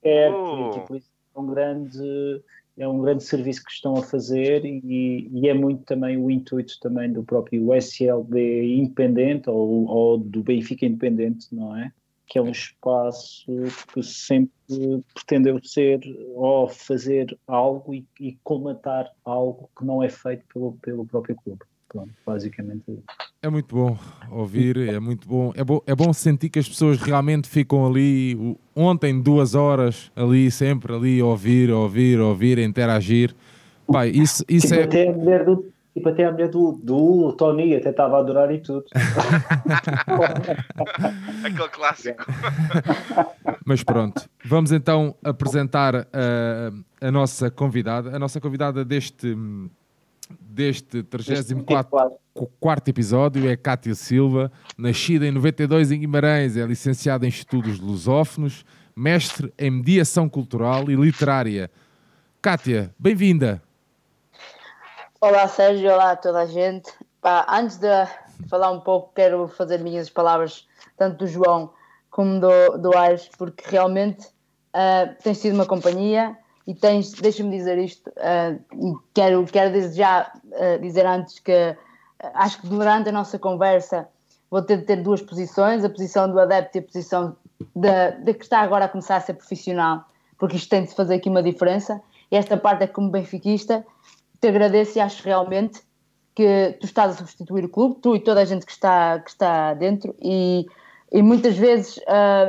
é, 0.00 0.30
oh. 0.30 0.70
tipo, 0.70 0.96
é 0.96 1.40
um 1.40 1.46
grande 1.46 2.42
é 2.78 2.86
um 2.86 3.00
grande 3.02 3.24
serviço 3.24 3.64
que 3.64 3.72
estão 3.72 3.96
a 3.96 4.02
fazer 4.02 4.64
e, 4.64 5.28
e, 5.32 5.48
é 5.48 5.52
muito 5.52 5.82
também 5.84 6.16
o 6.16 6.30
intuito 6.30 6.78
também 6.80 7.12
do 7.12 7.22
próprio 7.22 7.74
SLB 7.74 8.76
independente 8.76 9.50
ou, 9.50 9.86
ou, 9.86 10.18
do 10.18 10.42
Benfica 10.42 10.86
independente, 10.86 11.48
não 11.52 11.76
é? 11.76 11.92
Que 12.32 12.38
é 12.38 12.42
um 12.42 12.48
espaço 12.50 13.44
que 13.92 14.02
sempre 14.02 15.04
pretendeu 15.12 15.62
ser 15.62 16.00
ou 16.34 16.66
fazer 16.66 17.38
algo 17.46 17.92
e, 17.92 18.06
e 18.18 18.38
colmatar 18.42 19.10
algo 19.22 19.68
que 19.76 19.84
não 19.84 20.02
é 20.02 20.08
feito 20.08 20.42
pelo, 20.52 20.72
pelo 20.80 21.04
próprio 21.04 21.36
clube. 21.36 21.60
Pronto, 21.88 22.10
basicamente 22.24 23.02
é 23.44 23.50
muito 23.50 23.74
bom 23.74 23.98
ouvir, 24.30 24.76
é 24.76 25.00
muito 25.00 25.28
bom. 25.28 25.52
É, 25.56 25.64
bo 25.64 25.82
é 25.84 25.96
bom 25.96 26.12
sentir 26.12 26.48
que 26.48 26.60
as 26.60 26.68
pessoas 26.68 26.96
realmente 27.02 27.48
ficam 27.48 27.84
ali, 27.84 28.56
ontem, 28.74 29.20
duas 29.20 29.56
horas, 29.56 30.12
ali, 30.14 30.48
sempre 30.48 30.94
ali, 30.94 31.20
ouvir, 31.20 31.68
ouvir, 31.68 32.20
ouvir, 32.20 32.58
interagir. 32.58 33.34
Pai, 33.84 34.10
isso, 34.10 34.44
isso 34.48 34.68
tipo, 34.68 34.80
é. 34.80 34.84
Até 34.84 35.08
a 35.08 35.12
mulher 35.12 35.44
do, 35.44 35.71
tipo, 35.94 36.08
até 36.08 36.24
a 36.24 36.32
mulher 36.32 36.48
do, 36.48 36.72
do 36.82 37.32
Tony, 37.32 37.76
até 37.76 37.90
estava 37.90 38.16
a 38.16 38.20
adorar 38.20 38.52
e 38.52 38.58
tudo. 38.60 38.84
Aquele 41.44 41.68
clássico. 41.68 42.24
Mas 43.64 43.82
pronto, 43.82 44.28
vamos 44.44 44.72
então 44.72 45.14
apresentar 45.22 45.94
a, 45.96 46.72
a 47.00 47.10
nossa 47.10 47.50
convidada, 47.50 48.14
a 48.14 48.18
nossa 48.18 48.40
convidada 48.40 48.84
deste 48.84 49.36
deste 50.40 51.02
34 51.02 52.12
quarto 52.58 52.88
episódio 52.88 53.48
é 53.48 53.56
Cátia 53.56 53.94
Silva, 53.94 54.50
nascida 54.78 55.26
em 55.26 55.30
92 55.30 55.92
em 55.92 56.00
Guimarães, 56.00 56.56
é 56.56 56.64
licenciada 56.64 57.26
em 57.26 57.28
Estudos 57.28 57.78
Lusófonos, 57.78 58.64
mestre 58.96 59.52
em 59.58 59.70
Mediação 59.70 60.28
Cultural 60.28 60.90
e 60.90 60.94
Literária. 60.94 61.70
Cátia, 62.40 62.94
bem-vinda. 62.98 63.62
Olá 65.24 65.46
Sérgio, 65.46 65.88
olá 65.88 66.10
a 66.10 66.16
toda 66.16 66.40
a 66.40 66.46
gente. 66.46 66.92
Pá, 67.20 67.46
antes 67.48 67.76
de 67.76 67.86
falar 68.48 68.72
um 68.72 68.80
pouco, 68.80 69.12
quero 69.14 69.46
fazer 69.46 69.78
minhas 69.78 70.10
palavras, 70.10 70.66
tanto 70.96 71.18
do 71.18 71.26
João 71.28 71.70
como 72.10 72.40
do, 72.40 72.78
do 72.78 72.98
Aires, 72.98 73.30
porque 73.38 73.62
realmente 73.70 74.26
uh, 74.26 75.14
tens 75.22 75.38
sido 75.38 75.54
uma 75.54 75.64
companhia 75.64 76.36
e 76.66 76.74
tens, 76.74 77.12
deixa-me 77.12 77.56
dizer 77.56 77.78
isto, 77.78 78.10
uh, 78.10 79.00
quero, 79.14 79.44
quero 79.44 79.70
desde 79.70 79.98
já 79.98 80.28
uh, 80.44 80.80
dizer 80.80 81.06
antes 81.06 81.38
que 81.38 81.76
acho 82.34 82.60
que 82.60 82.66
durante 82.66 83.10
a 83.10 83.12
nossa 83.12 83.38
conversa 83.38 84.08
vou 84.50 84.60
ter 84.60 84.78
de 84.78 84.86
ter 84.86 85.04
duas 85.04 85.22
posições, 85.22 85.84
a 85.84 85.88
posição 85.88 86.28
do 86.28 86.40
adepto 86.40 86.78
e 86.78 86.80
a 86.80 86.82
posição 86.82 87.36
de, 87.76 88.34
que 88.34 88.42
está 88.42 88.58
agora 88.58 88.86
a 88.86 88.88
começar 88.88 89.18
a 89.18 89.20
ser 89.20 89.34
profissional, 89.34 90.04
porque 90.36 90.56
isto 90.56 90.68
tem 90.68 90.82
de 90.82 90.92
fazer 90.92 91.14
aqui 91.14 91.28
uma 91.28 91.44
diferença. 91.44 92.02
E 92.28 92.34
esta 92.36 92.56
parte 92.56 92.82
é 92.82 92.86
como 92.86 93.10
benfiquista, 93.10 93.86
te 94.42 94.48
agradeço 94.48 94.98
e 94.98 95.00
acho 95.00 95.22
realmente 95.24 95.80
que 96.34 96.76
tu 96.80 96.86
estás 96.86 97.12
a 97.12 97.16
substituir 97.16 97.64
o 97.64 97.68
clube, 97.68 98.00
tu 98.00 98.16
e 98.16 98.20
toda 98.20 98.40
a 98.40 98.44
gente 98.44 98.66
que 98.66 98.72
está, 98.72 99.20
que 99.20 99.30
está 99.30 99.72
dentro, 99.72 100.14
e, 100.20 100.66
e 101.12 101.22
muitas 101.22 101.56
vezes 101.56 102.00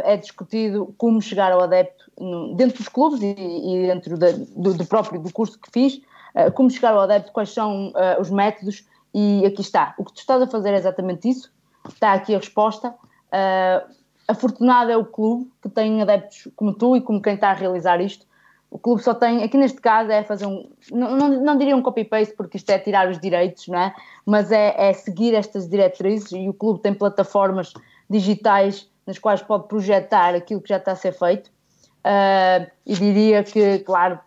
é 0.03 0.17
discutido 0.17 0.93
como 0.97 1.21
chegar 1.21 1.51
ao 1.51 1.61
adepto 1.61 2.11
dentro 2.55 2.79
dos 2.79 2.87
clubes 2.87 3.21
e, 3.21 3.35
e 3.35 3.87
dentro 3.87 4.17
da, 4.17 4.31
do, 4.31 4.73
do, 4.73 4.85
próprio 4.85 5.21
do 5.21 5.31
curso 5.31 5.59
que 5.59 5.69
fiz, 5.71 6.01
uh, 6.35 6.51
como 6.53 6.71
chegar 6.71 6.93
ao 6.93 7.01
adepto, 7.01 7.31
quais 7.31 7.49
são 7.49 7.89
uh, 7.89 8.19
os 8.19 8.31
métodos, 8.31 8.87
e 9.13 9.45
aqui 9.45 9.61
está. 9.61 9.93
O 9.97 10.03
que 10.03 10.13
tu 10.13 10.19
estás 10.19 10.41
a 10.41 10.47
fazer 10.47 10.69
é 10.69 10.77
exatamente 10.77 11.29
isso, 11.29 11.51
está 11.87 12.13
aqui 12.13 12.33
a 12.33 12.39
resposta. 12.39 12.89
Uh, 12.89 13.93
afortunado 14.27 14.89
é 14.89 14.97
o 14.97 15.05
clube 15.05 15.51
que 15.61 15.69
tem 15.69 16.01
adeptos 16.01 16.47
como 16.55 16.73
tu 16.73 16.95
e 16.95 17.01
como 17.01 17.21
quem 17.21 17.35
está 17.35 17.51
a 17.51 17.53
realizar 17.53 18.01
isto. 18.01 18.25
O 18.73 18.79
clube 18.79 19.03
só 19.03 19.13
tem, 19.13 19.43
aqui 19.43 19.55
neste 19.55 19.79
caso, 19.79 20.11
é 20.11 20.23
fazer 20.23 20.47
um. 20.47 20.67
Não, 20.91 21.15
não, 21.15 21.29
não 21.29 21.57
diria 21.57 21.75
um 21.75 21.81
copy-paste, 21.81 22.33
porque 22.35 22.57
isto 22.57 22.69
é 22.71 22.79
tirar 22.79 23.07
os 23.07 23.19
direitos, 23.19 23.67
não 23.67 23.79
é? 23.79 23.93
Mas 24.25 24.51
é, 24.51 24.73
é 24.89 24.91
seguir 24.93 25.35
estas 25.35 25.69
diretrizes 25.69 26.31
e 26.31 26.49
o 26.49 26.53
clube 26.53 26.81
tem 26.81 26.93
plataformas 26.93 27.71
digitais 28.09 28.89
nas 29.05 29.19
quais 29.19 29.41
pode 29.41 29.67
projetar 29.67 30.33
aquilo 30.33 30.59
que 30.59 30.69
já 30.69 30.77
está 30.77 30.93
a 30.93 30.95
ser 30.95 31.13
feito 31.13 31.53
Uh, 32.03 32.69
e 32.85 32.95
diria 32.95 33.43
que, 33.43 33.79
claro, 33.79 34.19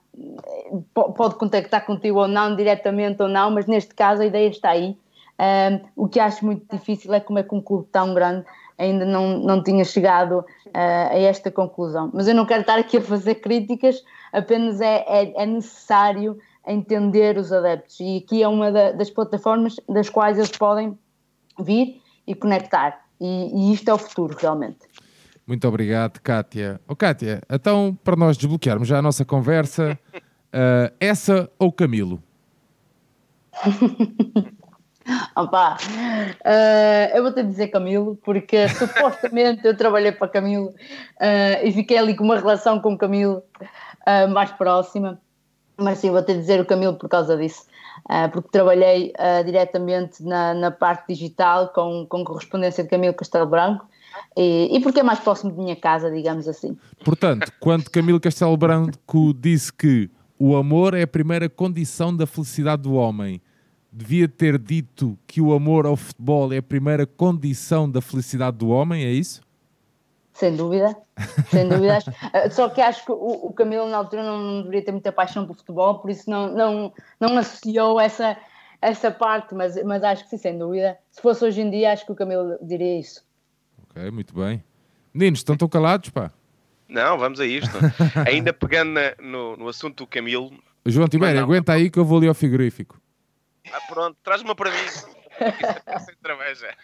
pode 0.95 1.35
contactar 1.35 1.85
contigo 1.85 2.21
ou 2.21 2.29
não, 2.29 2.57
diretamente 2.57 3.23
ou 3.23 3.29
não, 3.29 3.51
mas 3.51 3.67
neste 3.67 3.95
caso 3.95 4.23
a 4.23 4.27
ideia 4.27 4.49
está 4.49 4.71
aí. 4.71 4.97
Uh, 5.39 5.87
o 5.95 6.09
que 6.09 6.19
acho 6.19 6.47
muito 6.47 6.65
difícil 6.75 7.13
é 7.13 7.21
como 7.21 7.39
é 7.39 7.43
que 7.43 7.55
um 7.55 7.61
clube 7.61 7.87
tão 7.93 8.15
grande 8.15 8.47
ainda 8.79 9.05
não, 9.05 9.39
não 9.39 9.63
tinha 9.63 9.85
chegado 9.85 10.39
uh, 10.39 10.45
a 10.75 11.19
esta 11.19 11.51
conclusão. 11.51 12.11
Mas 12.13 12.29
eu 12.29 12.35
não 12.35 12.47
quero 12.47 12.61
estar 12.61 12.79
aqui 12.79 12.99
a 12.99 13.01
fazer 13.01 13.37
críticas, 13.37 14.03
apenas 14.33 14.81
é, 14.81 15.05
é, 15.07 15.43
é 15.43 15.47
necessário 15.47 16.39
entender 16.67 17.39
os 17.39 17.53
adeptos. 17.53 17.99
E 18.01 18.19
aqui 18.19 18.43
é 18.43 18.49
uma 18.49 18.71
da, 18.71 18.93
das 18.93 19.11
plataformas 19.11 19.77
das 19.89 20.09
quais 20.09 20.37
eles 20.37 20.51
podem 20.51 20.99
vir 21.59 22.01
e 22.27 22.35
conectar. 22.35 23.01
E, 23.21 23.71
e 23.71 23.73
isto 23.73 23.89
é 23.89 23.95
o 23.95 23.99
futuro, 23.99 24.37
realmente. 24.39 24.79
Muito 25.47 25.67
obrigado, 25.69 26.21
Kátia. 26.21 26.81
Oh, 26.89 26.97
Kátia, 26.97 27.41
então, 27.49 27.97
para 28.03 28.17
nós 28.17 28.37
desbloquearmos 28.37 28.89
já 28.89 28.99
a 28.99 29.03
nossa 29.03 29.25
conversa, 29.25 29.99
uh, 30.17 30.93
essa 30.99 31.49
ou 31.59 31.73
Camilo? 31.73 32.21
Opa, 35.37 35.77
uh, 35.77 37.17
eu 37.17 37.23
vou 37.23 37.33
te 37.33 37.43
dizer 37.43 37.69
Camilo, 37.69 38.17
porque 38.25 38.69
supostamente 38.69 39.65
eu 39.65 39.77
trabalhei 39.77 40.13
para 40.13 40.29
Camilo 40.29 40.69
uh, 40.69 41.65
e 41.65 41.71
fiquei 41.73 41.99
ali 41.99 42.17
com 42.17 42.25
uma 42.25 42.37
relação 42.37 42.81
com 42.81 42.99
Camilo 42.99 43.43
uh, 44.07 44.29
mais 44.29 44.51
próxima, 44.53 45.21
mas 45.77 45.99
sim, 45.99 46.11
vou 46.11 46.23
te 46.23 46.35
dizer 46.35 46.61
o 46.61 46.65
Camilo 46.65 46.95
por 46.95 47.09
causa 47.09 47.37
disso. 47.37 47.67
porque 48.33 48.49
trabalhei 48.51 49.13
diretamente 49.45 50.23
na, 50.23 50.55
na, 50.55 50.71
parte 50.71 51.09
digital 51.09 51.69
com, 51.69 52.07
com 52.09 52.25
correspondência 52.25 52.83
de 52.83 52.91
Camilo 52.91 53.15
Castelo 53.15 53.47
Branco 53.47 53.87
e, 54.37 54.75
e 54.75 54.81
porque 54.81 55.01
é 55.01 55.03
mais 55.03 55.21
próximo 55.21 55.53
de 55.53 55.59
minha 55.59 55.77
casa, 55.77 56.11
digamos 56.11 56.49
assim. 56.49 56.77
Portanto, 57.05 57.53
quando 57.61 57.91
Camilo 57.91 58.21
Castelo 58.21 58.57
Branco 58.57 59.35
disse 59.35 59.73
que 59.73 60.11
o 60.39 60.57
amor 60.57 60.95
é 60.95 61.03
a 61.03 61.07
primeira 61.07 61.49
condição 61.49 62.15
da 62.15 62.27
felicidade 62.27 62.83
do 62.83 62.95
homem, 62.95 63.41
devia 63.97 64.29
ter 64.29 64.59
dito 64.59 65.19
que 65.27 65.41
o 65.41 65.55
amor 65.55 65.87
ao 65.87 65.97
futebol 65.97 66.53
é 66.53 66.59
a 66.59 66.63
primeira 66.63 67.07
condição 67.07 67.91
da 67.91 68.03
felicidade 68.03 68.59
do 68.59 68.69
homem, 68.69 69.05
é 69.05 69.11
isso? 69.11 69.41
Sem 70.35 70.55
dúvida, 70.55 70.95
sem 71.51 71.67
dúvida. 71.67 71.99
Eh, 72.35 72.51
só 72.51 72.69
que 72.69 72.83
acho 72.83 73.07
que 73.07 73.13
o, 73.13 73.47
o 73.47 73.53
Camilo 73.55 73.89
na 73.89 73.97
altura 73.97 74.23
não, 74.23 74.59
deveria 74.59 74.85
ter 74.85 74.93
muita 74.93 75.11
paixão 75.11 75.47
por 75.47 75.57
futebol, 75.57 75.99
por 75.99 76.11
isso 76.11 76.29
não, 76.29 76.53
não, 76.53 76.93
não 77.19 77.39
associou 77.39 77.99
essa, 77.99 78.37
essa 78.83 79.11
parte, 79.11 79.55
mas, 79.55 79.83
mas 79.83 80.05
acho 80.05 80.25
que 80.25 80.31
sim, 80.31 80.37
sem 80.37 80.59
dúvida. 80.59 80.99
Se 81.11 81.23
fosse 81.23 81.43
hoje 81.43 81.63
em 81.63 81.71
dia, 81.71 81.91
acho 81.91 82.05
que 82.05 82.13
o 82.13 82.15
Camilo 82.15 82.59
diria 82.61 83.01
isso. 83.01 83.25
Ok, 83.89 84.11
muito 84.11 84.35
bem. 84.35 84.63
Meninos, 85.15 85.39
estão 85.39 85.57
tão 85.57 85.69
calados, 85.69 86.11
pá? 86.11 86.31
Não, 86.87 87.17
vamos 87.17 87.41
a 87.41 87.47
isto. 87.47 87.75
Ainda 88.29 88.53
pegando 88.53 88.91
na, 88.91 89.15
no, 89.19 89.57
no 89.57 89.69
assunto 89.69 90.05
do 90.05 90.07
Camilo. 90.07 90.53
João 90.85 91.09
Tibério, 91.09 91.41
aguenta 91.41 91.73
aí 91.73 91.89
que 91.89 91.99
eu 91.99 92.05
vou 92.05 92.19
ali 92.19 92.29
ao 92.29 92.35
frigorífico. 92.35 93.01
Ah, 93.73 93.81
pronto, 93.89 94.17
traz-me 94.23 94.55
para 94.55 94.71
mim. 94.71 94.89
Sem 94.89 96.15
cerveja. 96.25 96.75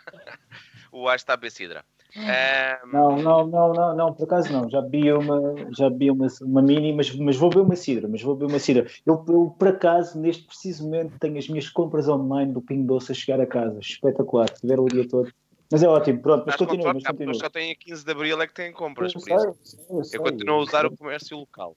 O 0.91 1.09
ar 1.09 1.17
está 1.17 1.35
a 1.35 1.37
becidra. 1.37 1.85
Um... 2.15 2.93
Não, 2.93 3.17
não, 3.17 3.47
não, 3.47 3.73
não, 3.73 3.97
não, 3.97 4.15
por 4.15 4.25
acaso 4.25 4.53
não. 4.53 4.69
Já 4.69 4.83
bebi 4.83 5.13
uma, 5.13 5.55
já 5.71 5.89
bebi 5.89 6.11
uma, 6.11 6.27
uma 6.43 6.61
mini, 6.61 6.93
mas, 6.93 7.15
mas 7.15 7.37
vou 7.37 7.49
beber 7.49 7.63
uma 7.63 7.77
cidra, 7.77 8.07
mas 8.07 8.21
vou 8.21 8.35
beber 8.37 8.53
uma 8.53 8.59
cidra. 8.59 8.87
Eu, 9.07 9.25
eu, 9.29 9.55
por 9.59 9.69
acaso, 9.69 10.21
neste 10.21 10.45
preciso 10.45 10.85
momento, 10.85 11.19
tenho 11.19 11.39
as 11.39 11.49
minhas 11.49 11.69
compras 11.71 12.09
online 12.09 12.53
do 12.53 12.61
Pingo 12.61 12.87
Doce 12.87 13.13
a 13.13 13.15
chegar 13.15 13.41
a 13.41 13.47
casa. 13.47 13.79
Espetacular, 13.81 14.49
tiveram 14.51 14.85
o 14.85 14.89
dia 14.89 15.09
todo. 15.09 15.33
Mas 15.71 15.83
é 15.83 15.89
ótimo, 15.89 16.21
pronto, 16.21 16.45
mas 16.47 16.57
continua, 16.57 16.93
mas 16.93 17.03
continua. 17.03 17.33
Só 17.33 17.49
tem 17.49 17.73
a 17.73 17.75
15 17.75 18.05
de 18.05 18.11
Abril 18.11 18.43
é 18.43 18.47
que 18.47 18.53
tem 18.53 18.71
compras, 18.73 19.15
por 19.15 19.21
isso. 19.21 19.57
Eu, 19.89 20.03
eu 20.13 20.23
continuo 20.23 20.57
a 20.57 20.59
usar 20.59 20.85
o 20.85 20.95
comércio 20.95 21.35
local. 21.39 21.75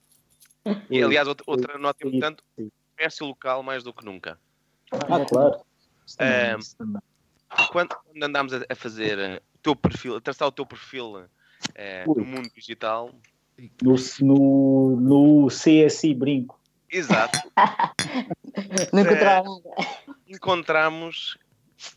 E, 0.89 1.01
aliás, 1.01 1.29
outra, 1.29 1.45
outra 1.47 1.77
nota 1.77 2.05
importante, 2.05 2.43
o 2.59 2.69
comércio 2.97 3.25
local 3.25 3.63
mais 3.63 3.83
do 3.83 3.93
que 3.93 4.03
nunca. 4.03 4.37
Ah, 5.09 5.25
claro. 5.25 5.59
Um, 6.19 7.67
quando, 7.71 7.95
quando 7.95 8.23
andámos 8.23 8.53
a, 8.53 8.75
fazer 8.75 9.41
teu 9.61 9.75
perfil, 9.75 10.17
a 10.17 10.21
traçar 10.21 10.47
o 10.47 10.51
teu 10.51 10.65
perfil 10.65 11.17
uh, 11.17 12.15
no 12.15 12.25
mundo 12.25 12.49
digital. 12.53 13.11
No, 13.81 13.95
no, 14.21 14.95
no 14.97 15.47
CSI 15.47 16.13
Brinco. 16.13 16.59
Exato. 16.89 17.39
Não 18.91 19.01
encontramos. 19.01 19.61
encontramos 20.27 21.37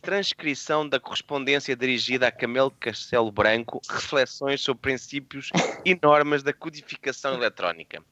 transcrição 0.01 0.87
da 0.87 0.99
correspondência 0.99 1.75
dirigida 1.75 2.27
a 2.27 2.31
Camelo 2.31 2.71
Castelo 2.71 3.31
Branco, 3.31 3.81
reflexões 3.89 4.61
sobre 4.61 4.81
princípios 4.81 5.49
e 5.85 5.97
normas 6.01 6.43
da 6.43 6.53
codificação 6.53 7.33
eletrónica. 7.33 8.03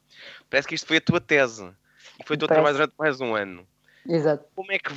Parece 0.49 0.67
que 0.67 0.75
isto 0.75 0.87
foi 0.87 0.97
a 0.97 1.01
tua 1.01 1.21
tese 1.21 1.69
e 2.19 2.25
foi 2.25 2.35
o 2.35 2.39
teu 2.39 2.47
trabalho 2.47 2.75
durante 2.75 2.93
mais 2.97 3.19
um 3.21 3.35
ano. 3.35 3.67
Exato. 4.07 4.45
Como 4.55 4.71
é 4.71 4.79
que 4.79 4.93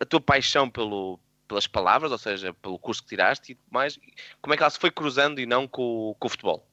a 0.00 0.04
tua 0.04 0.20
paixão 0.20 0.68
pelo, 0.68 1.18
pelas 1.48 1.66
palavras, 1.66 2.12
ou 2.12 2.18
seja, 2.18 2.54
pelo 2.54 2.78
curso 2.78 3.02
que 3.02 3.08
tiraste 3.08 3.52
e 3.52 3.58
mais, 3.70 3.98
como 4.42 4.54
é 4.54 4.56
que 4.56 4.62
ela 4.62 4.70
se 4.70 4.78
foi 4.78 4.90
cruzando 4.90 5.40
e 5.40 5.46
não 5.46 5.66
com, 5.66 6.14
com 6.18 6.26
o 6.26 6.30
futebol? 6.30 6.66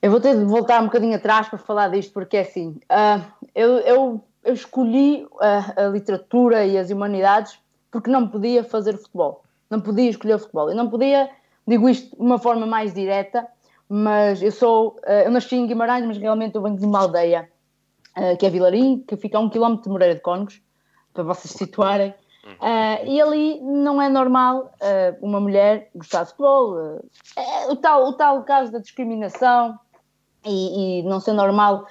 Eu 0.00 0.10
vou 0.10 0.20
ter 0.20 0.36
de 0.36 0.44
voltar 0.44 0.80
um 0.80 0.84
bocadinho 0.84 1.16
atrás 1.16 1.48
para 1.48 1.58
falar 1.58 1.88
disto, 1.88 2.12
porque 2.12 2.36
é 2.36 2.40
assim, 2.40 2.78
uh, 2.84 3.48
eu, 3.52 3.78
eu, 3.78 4.24
eu, 4.44 4.54
escolhi 4.54 5.26
a, 5.40 5.86
a, 5.86 5.88
literatura 5.88 6.64
e 6.64 6.78
as 6.78 6.90
humanidades 6.90 7.58
porque 7.90 8.08
não 8.08 8.28
podia 8.28 8.62
fazer 8.62 8.96
futebol, 8.96 9.42
não 9.68 9.80
podia 9.80 10.08
escolher 10.08 10.34
o 10.34 10.38
futebol, 10.38 10.70
eu 10.70 10.76
não 10.76 10.88
podia, 10.88 11.28
digo 11.66 11.88
isto 11.88 12.14
de 12.14 12.22
uma 12.22 12.38
forma 12.38 12.64
mais 12.64 12.94
direta, 12.94 13.44
mas 13.88 14.40
eu 14.40 14.52
sou, 14.52 15.00
uh, 15.04 15.10
eu 15.24 15.32
nasci 15.32 15.56
em 15.56 15.66
Guimarães, 15.66 16.06
mas 16.06 16.16
realmente 16.16 16.54
eu 16.54 16.62
venho 16.62 16.76
de 16.76 16.86
uma 16.86 17.00
aldeia 17.00 17.50
uh, 18.16 18.36
que 18.38 18.46
é 18.46 18.50
Vilarim, 18.50 19.04
que 19.06 19.16
fica 19.16 19.38
a 19.38 19.40
um 19.40 19.50
quilómetro 19.50 19.84
de 19.84 19.90
Moreira 19.90 20.14
de 20.14 20.20
Cónegos, 20.20 20.60
para 21.12 21.22
vocês 21.24 21.52
se 21.52 21.58
situarem, 21.58 22.14
Uh, 22.56 23.04
e 23.06 23.20
ali 23.20 23.60
não 23.60 24.00
é 24.00 24.08
normal 24.08 24.72
uh, 24.80 25.24
uma 25.26 25.38
mulher 25.40 25.90
gostar 25.94 26.22
de 26.22 26.30
futebol. 26.30 26.72
Uh, 26.74 27.10
é 27.36 27.66
o, 27.70 27.76
tal, 27.76 28.08
o 28.08 28.12
tal 28.14 28.42
caso 28.44 28.72
da 28.72 28.78
discriminação 28.78 29.78
e, 30.44 31.00
e 31.00 31.02
não 31.02 31.20
ser 31.20 31.34
normal 31.34 31.86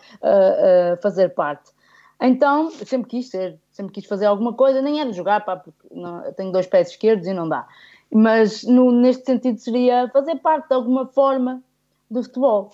fazer 1.02 1.30
parte. 1.30 1.72
Então, 2.20 2.72
sempre 2.72 3.10
quis 3.10 3.30
ser, 3.30 3.60
sempre 3.70 3.94
quis 3.94 4.06
fazer 4.06 4.26
alguma 4.26 4.54
coisa, 4.54 4.82
nem 4.82 5.06
de 5.06 5.16
jogar, 5.16 5.46
pá, 5.46 5.58
porque 5.58 5.88
não, 5.92 6.24
tenho 6.34 6.52
dois 6.52 6.66
pés 6.66 6.90
esquerdos 6.90 7.28
e 7.28 7.34
não 7.34 7.48
dá. 7.48 7.68
Mas 8.12 8.64
no, 8.64 8.92
neste 8.92 9.26
sentido 9.26 9.60
seria 9.60 10.10
fazer 10.12 10.38
parte 10.38 10.70
de 10.70 10.74
alguma 10.74 11.06
forma 11.06 11.62
do 12.10 12.24
futebol. 12.24 12.72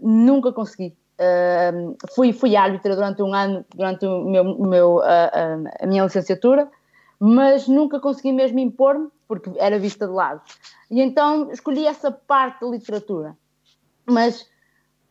nunca 0.00 0.52
consegui. 0.52 0.96
Fui, 2.14 2.32
fui 2.32 2.56
árbitra 2.56 2.94
durante 2.94 3.22
um 3.22 3.32
ano, 3.32 3.64
durante 3.74 4.04
o 4.06 4.24
meu, 4.24 4.58
meu 4.58 5.00
a 5.02 5.86
minha 5.86 6.04
licenciatura, 6.04 6.68
mas 7.18 7.68
nunca 7.68 8.00
consegui 8.00 8.32
mesmo 8.32 8.58
impor-me, 8.58 9.08
porque 9.26 9.50
era 9.56 9.78
vista 9.78 10.06
de 10.06 10.12
lado. 10.12 10.42
E 10.90 11.00
então 11.00 11.50
escolhi 11.50 11.86
essa 11.86 12.10
parte 12.10 12.60
da 12.60 12.66
literatura. 12.66 13.36
Mas 14.06 14.46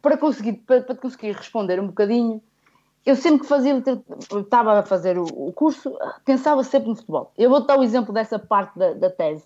para 0.02 0.18
conseguir, 0.18 0.54
para, 0.54 0.82
para 0.82 0.96
conseguir 0.96 1.32
responder 1.32 1.80
um 1.80 1.88
bocadinho, 1.88 2.42
eu 3.06 3.16
sempre 3.16 3.42
que 3.42 3.48
fazia 3.48 3.82
estava 4.40 4.80
a 4.80 4.84
fazer 4.84 5.18
o, 5.18 5.24
o, 5.24 5.52
curso, 5.54 5.98
pensava 6.26 6.64
sempre 6.64 6.90
no 6.90 6.96
futebol. 6.96 7.32
Eu 7.38 7.50
vou 7.50 7.66
dar 7.66 7.80
o 7.80 7.84
exemplo 7.84 8.14
dessa 8.14 8.38
parte 8.38 8.78
da, 8.78 8.94
da 8.94 9.10
tese. 9.10 9.46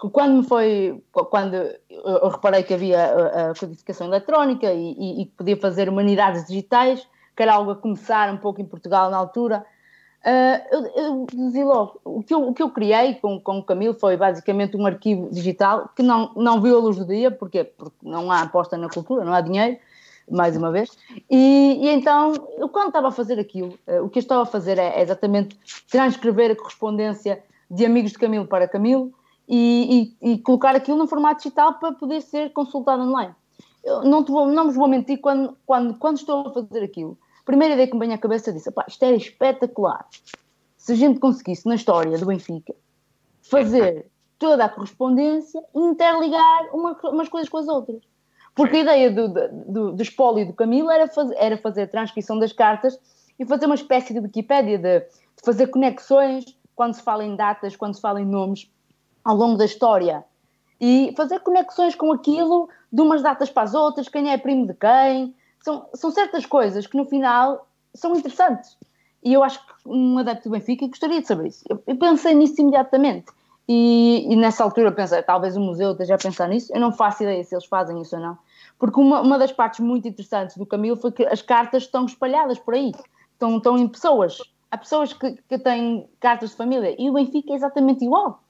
Que 0.00 0.10
quando 0.10 0.42
foi, 0.42 1.02
quando 1.30 1.54
eu 1.88 2.28
reparei 2.28 2.62
que 2.62 2.74
havia 2.74 3.50
a, 3.50 3.54
codificação 3.58 4.06
eletrónica 4.06 4.72
e, 4.72 5.24
que 5.26 5.32
podia 5.36 5.56
fazer 5.56 5.88
humanidades 5.88 6.46
digitais, 6.46 7.06
que 7.34 7.42
era 7.42 7.54
algo 7.54 7.70
a 7.70 7.76
começar 7.76 8.32
um 8.32 8.36
pouco 8.36 8.60
em 8.60 8.64
Portugal 8.64 9.10
na 9.10 9.16
altura, 9.16 9.64
Uh, 10.26 10.58
eu, 10.72 10.86
eu 10.96 11.26
dizia 11.32 11.64
logo, 11.64 12.00
o 12.04 12.20
que 12.20 12.34
eu, 12.34 12.48
o 12.48 12.52
que 12.52 12.60
eu 12.60 12.68
criei 12.68 13.14
com, 13.14 13.38
com 13.38 13.58
o 13.58 13.62
Camilo 13.62 13.94
foi 13.94 14.16
basicamente 14.16 14.76
um 14.76 14.84
arquivo 14.84 15.28
digital 15.30 15.88
que 15.94 16.02
não, 16.02 16.32
não 16.34 16.60
viu 16.60 16.76
a 16.76 16.80
luz 16.80 16.96
do 16.96 17.04
dia, 17.04 17.30
porque, 17.30 17.62
porque 17.62 17.96
não 18.02 18.32
há 18.32 18.40
aposta 18.40 18.76
na 18.76 18.88
cultura, 18.88 19.24
não 19.24 19.32
há 19.32 19.40
dinheiro, 19.40 19.78
mais 20.28 20.56
uma 20.56 20.72
vez. 20.72 20.90
E, 21.30 21.78
e 21.80 21.88
então, 21.90 22.32
eu 22.58 22.68
quando 22.68 22.88
estava 22.88 23.06
a 23.06 23.12
fazer 23.12 23.38
aquilo, 23.38 23.78
uh, 23.86 24.02
o 24.02 24.08
que 24.08 24.18
eu 24.18 24.20
estava 24.20 24.42
a 24.42 24.46
fazer 24.46 24.78
é, 24.78 24.98
é, 24.98 25.02
exatamente 25.02 25.56
transcrever 25.88 26.50
a 26.50 26.56
correspondência 26.56 27.40
de 27.70 27.86
amigos 27.86 28.10
de 28.10 28.18
Camilo 28.18 28.46
para 28.46 28.66
Camilo 28.66 29.12
e, 29.48 30.16
e, 30.22 30.32
e 30.32 30.38
colocar 30.38 30.74
aquilo 30.74 30.96
no 30.96 31.06
formato 31.06 31.42
digital 31.42 31.74
para 31.74 31.92
poder 31.92 32.20
ser 32.20 32.52
consultado 32.52 33.02
online. 33.02 33.34
Eu 33.84 34.02
não, 34.02 34.24
te 34.24 34.30
vou, 34.30 34.48
não 34.48 34.66
vos 34.66 34.74
vou 34.74 34.88
mentir 34.88 35.20
quando, 35.20 35.56
quando, 35.64 35.94
quando 35.94 36.16
estou 36.16 36.48
a 36.48 36.52
fazer 36.52 36.82
aquilo 36.82 37.18
primeira 37.46 37.74
ideia 37.74 37.86
que 37.86 37.94
me 37.94 38.00
veio 38.00 38.12
à 38.12 38.18
cabeça, 38.18 38.52
disse: 38.52 38.68
isto 38.88 39.02
era 39.02 39.16
espetacular. 39.16 40.04
Se 40.76 40.92
a 40.92 40.96
gente 40.96 41.18
conseguisse, 41.18 41.66
na 41.66 41.76
história 41.76 42.18
do 42.18 42.26
Benfica, 42.26 42.74
fazer 43.40 44.10
toda 44.38 44.66
a 44.66 44.68
correspondência 44.68 45.62
e 45.74 45.78
interligar 45.78 46.74
uma, 46.74 46.92
umas 47.04 47.28
coisas 47.28 47.48
com 47.48 47.56
as 47.56 47.68
outras. 47.68 48.02
Porque 48.54 48.76
a 48.76 48.80
ideia 48.80 49.10
do, 49.10 49.28
do, 49.28 49.92
do 49.92 50.02
espólio 50.02 50.46
do 50.46 50.52
Camilo 50.52 50.90
era, 50.90 51.08
faz, 51.08 51.30
era 51.32 51.56
fazer 51.56 51.82
a 51.82 51.88
transcrição 51.88 52.38
das 52.38 52.52
cartas 52.52 52.98
e 53.38 53.46
fazer 53.46 53.66
uma 53.66 53.74
espécie 53.74 54.12
de 54.12 54.20
Wikipédia, 54.20 54.78
de, 54.78 55.00
de, 55.00 55.06
fazer 55.44 55.68
conexões 55.68 56.44
quando 56.74 56.94
se 56.94 57.02
fala 57.02 57.24
em 57.24 57.36
datas, 57.36 57.76
quando 57.76 57.94
se 57.94 58.00
fala 58.00 58.20
em 58.20 58.24
nomes 58.24 58.70
ao 59.26 59.36
longo 59.36 59.58
da 59.58 59.64
história. 59.64 60.24
E 60.80 61.12
fazer 61.16 61.40
conexões 61.40 61.96
com 61.96 62.12
aquilo 62.12 62.68
de 62.92 63.02
umas 63.02 63.22
datas 63.22 63.50
para 63.50 63.64
as 63.64 63.74
outras, 63.74 64.08
quem 64.08 64.30
é 64.30 64.38
primo 64.38 64.66
de 64.68 64.74
quem, 64.74 65.34
são, 65.60 65.88
são 65.94 66.12
certas 66.12 66.46
coisas 66.46 66.86
que 66.86 66.96
no 66.96 67.04
final 67.04 67.66
são 67.92 68.14
interessantes. 68.14 68.78
E 69.24 69.32
eu 69.32 69.42
acho 69.42 69.58
que 69.58 69.72
um 69.84 70.16
adepto 70.18 70.48
do 70.48 70.52
Benfica 70.52 70.86
gostaria 70.86 71.20
de 71.20 71.26
saber 71.26 71.48
isso. 71.48 71.64
Eu, 71.68 71.82
eu 71.84 71.96
pensei 71.96 72.34
nisso 72.34 72.60
imediatamente. 72.60 73.26
E, 73.68 74.32
e, 74.32 74.36
nessa 74.36 74.62
altura 74.62 74.92
pensei, 74.92 75.20
talvez 75.22 75.56
o 75.56 75.60
museu 75.60 75.90
esteja 75.90 76.14
a 76.14 76.18
pensar 76.18 76.48
nisso. 76.48 76.72
Eu 76.72 76.80
não 76.80 76.92
faço 76.92 77.24
ideia 77.24 77.42
se 77.42 77.52
eles 77.52 77.64
fazem 77.64 78.00
isso 78.00 78.14
ou 78.14 78.22
não. 78.22 78.38
Porque 78.78 79.00
uma, 79.00 79.22
uma 79.22 79.36
das 79.36 79.50
partes 79.50 79.80
muito 79.80 80.06
interessantes 80.06 80.56
do 80.56 80.64
Camilo 80.64 80.96
foi 80.96 81.10
que 81.10 81.26
as 81.26 81.42
cartas 81.42 81.82
estão 81.82 82.04
espalhadas 82.04 82.60
por 82.60 82.74
aí. 82.74 82.92
Estão, 83.32 83.56
estão 83.56 83.76
em 83.76 83.88
pessoas. 83.88 84.38
Há 84.70 84.78
pessoas 84.78 85.12
que, 85.12 85.32
que 85.48 85.58
têm 85.58 86.08
cartas 86.20 86.50
de 86.50 86.56
família. 86.56 86.94
E 86.96 87.10
o 87.10 87.14
Benfica 87.14 87.52
é 87.52 87.56
exatamente 87.56 88.04
igual. 88.04 88.40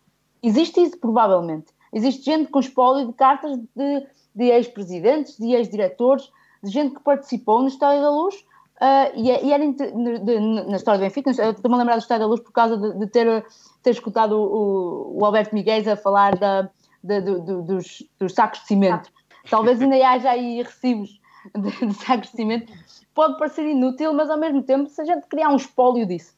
Existe 0.46 0.80
isso, 0.80 0.96
provavelmente. 0.98 1.66
Existe 1.92 2.24
gente 2.24 2.52
com 2.52 2.60
espólio 2.60 3.08
de 3.08 3.12
cartas 3.14 3.58
de, 3.58 4.06
de 4.32 4.44
ex-presidentes, 4.44 5.36
de 5.36 5.52
ex-diretores, 5.52 6.30
de 6.62 6.70
gente 6.70 6.94
que 6.94 7.02
participou 7.02 7.62
no 7.62 7.66
Estádio 7.66 8.00
da 8.00 8.10
Luz 8.10 8.36
uh, 8.76 9.10
e, 9.16 9.28
e, 9.28 9.52
era 9.52 9.66
de, 9.66 10.18
de, 10.20 10.40
na 10.68 10.76
história 10.76 11.00
do 11.00 11.02
Benfica, 11.02 11.30
estou-me 11.30 11.74
a 11.74 11.78
lembrar 11.78 11.96
do 11.96 12.02
Estádio 12.02 12.26
da 12.26 12.28
Luz 12.28 12.40
por 12.40 12.52
causa 12.52 12.76
de, 12.76 13.06
ter, 13.08 13.44
ter 13.82 13.90
escutado 13.90 14.38
o, 14.38 15.18
o, 15.18 15.24
Alberto 15.24 15.52
Miguel 15.52 15.92
a 15.92 15.96
falar 15.96 16.36
da, 16.36 16.70
do, 17.02 17.62
dos, 17.62 18.04
dos, 18.16 18.32
sacos 18.32 18.60
de 18.60 18.66
cimento. 18.66 19.10
Talvez 19.50 19.82
ainda 19.82 19.96
haja 19.96 20.30
aí 20.30 20.62
recibos 20.62 21.20
de, 21.56 21.86
de, 21.86 21.94
sacos 21.94 22.30
de 22.30 22.36
cimento. 22.36 22.72
Pode 23.12 23.36
parecer 23.36 23.66
inútil, 23.66 24.12
mas 24.12 24.30
ao 24.30 24.38
mesmo 24.38 24.62
tempo, 24.62 24.88
se 24.88 25.00
a 25.02 25.04
gente 25.04 25.26
criar 25.26 25.48
um 25.48 25.56
espólio 25.56 26.06
disso, 26.06 26.35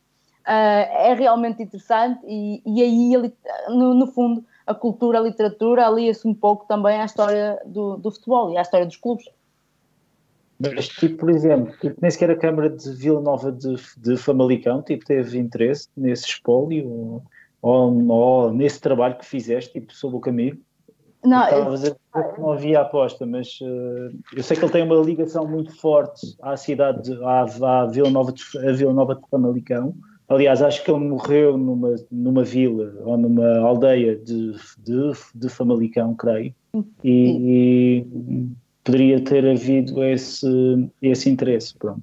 é 0.50 1.14
realmente 1.14 1.62
interessante 1.62 2.20
e, 2.26 2.62
e 2.64 2.82
aí, 2.82 3.32
no, 3.68 3.94
no, 3.94 4.06
fundo, 4.06 4.44
a 4.66 4.74
cultura, 4.74 5.18
a 5.18 5.22
literatura 5.22 5.86
alia-se 5.86 6.26
um 6.26 6.34
pouco 6.34 6.66
também 6.66 7.00
à 7.00 7.04
história 7.04 7.60
do, 7.66 7.96
do 7.96 8.10
futebol 8.10 8.50
e 8.52 8.56
à 8.56 8.62
história 8.62 8.86
dos 8.86 8.96
clubes. 8.96 9.26
Mas, 10.58 10.88
tipo, 10.88 11.18
por 11.18 11.30
exemplo, 11.30 11.72
tipo, 11.80 11.96
nem 12.00 12.10
sequer 12.10 12.30
a 12.30 12.36
Câmara 12.36 12.68
de 12.68 12.92
Vila 12.94 13.20
Nova 13.20 13.52
de, 13.52 13.76
de 13.96 14.16
Famalicão 14.16 14.82
tipo, 14.82 15.04
teve 15.04 15.38
interesse 15.38 15.88
nesse 15.96 16.24
espólio 16.24 17.22
ou, 17.62 18.08
ou, 18.08 18.52
nesse 18.52 18.80
trabalho 18.80 19.16
que 19.16 19.26
fizeste, 19.26 19.72
tipo, 19.72 19.94
sobre 19.94 20.16
o 20.16 20.20
caminho. 20.20 20.58
Não, 21.24 21.48
eu... 21.48 21.96
não 22.38 22.52
havia 22.52 22.80
aposta, 22.80 23.26
mas 23.26 23.58
uh, 23.60 24.16
eu 24.34 24.42
sei 24.42 24.56
que 24.56 24.64
ele 24.64 24.72
tem 24.72 24.82
uma 24.84 24.96
ligação 24.96 25.46
muito 25.46 25.76
forte 25.76 26.36
à 26.40 26.56
cidade, 26.56 27.02
de, 27.02 27.24
à, 27.24 27.42
à, 27.42 27.86
Vila 27.86 28.10
Nova 28.10 28.32
de, 28.32 28.42
à 28.58 28.72
Vila 28.72 28.92
Nova 28.92 29.14
de 29.14 29.22
Famalicão. 29.28 29.94
Aliás, 30.28 30.60
acho 30.60 30.84
que 30.84 30.90
ele 30.90 31.00
morreu 31.00 31.56
numa, 31.56 31.94
numa 32.10 32.44
vila 32.44 32.92
ou 33.04 33.16
numa 33.16 33.60
aldeia 33.60 34.14
de, 34.14 34.52
de, 34.78 35.12
de 35.34 35.48
Famalicão, 35.48 36.14
creio. 36.14 36.54
E, 37.02 38.04
e 38.04 38.06
poderia 38.84 39.22
ter 39.24 39.48
havido 39.48 40.04
esse, 40.04 40.90
esse 41.00 41.30
interesse. 41.30 41.74
Pronto. 41.78 42.02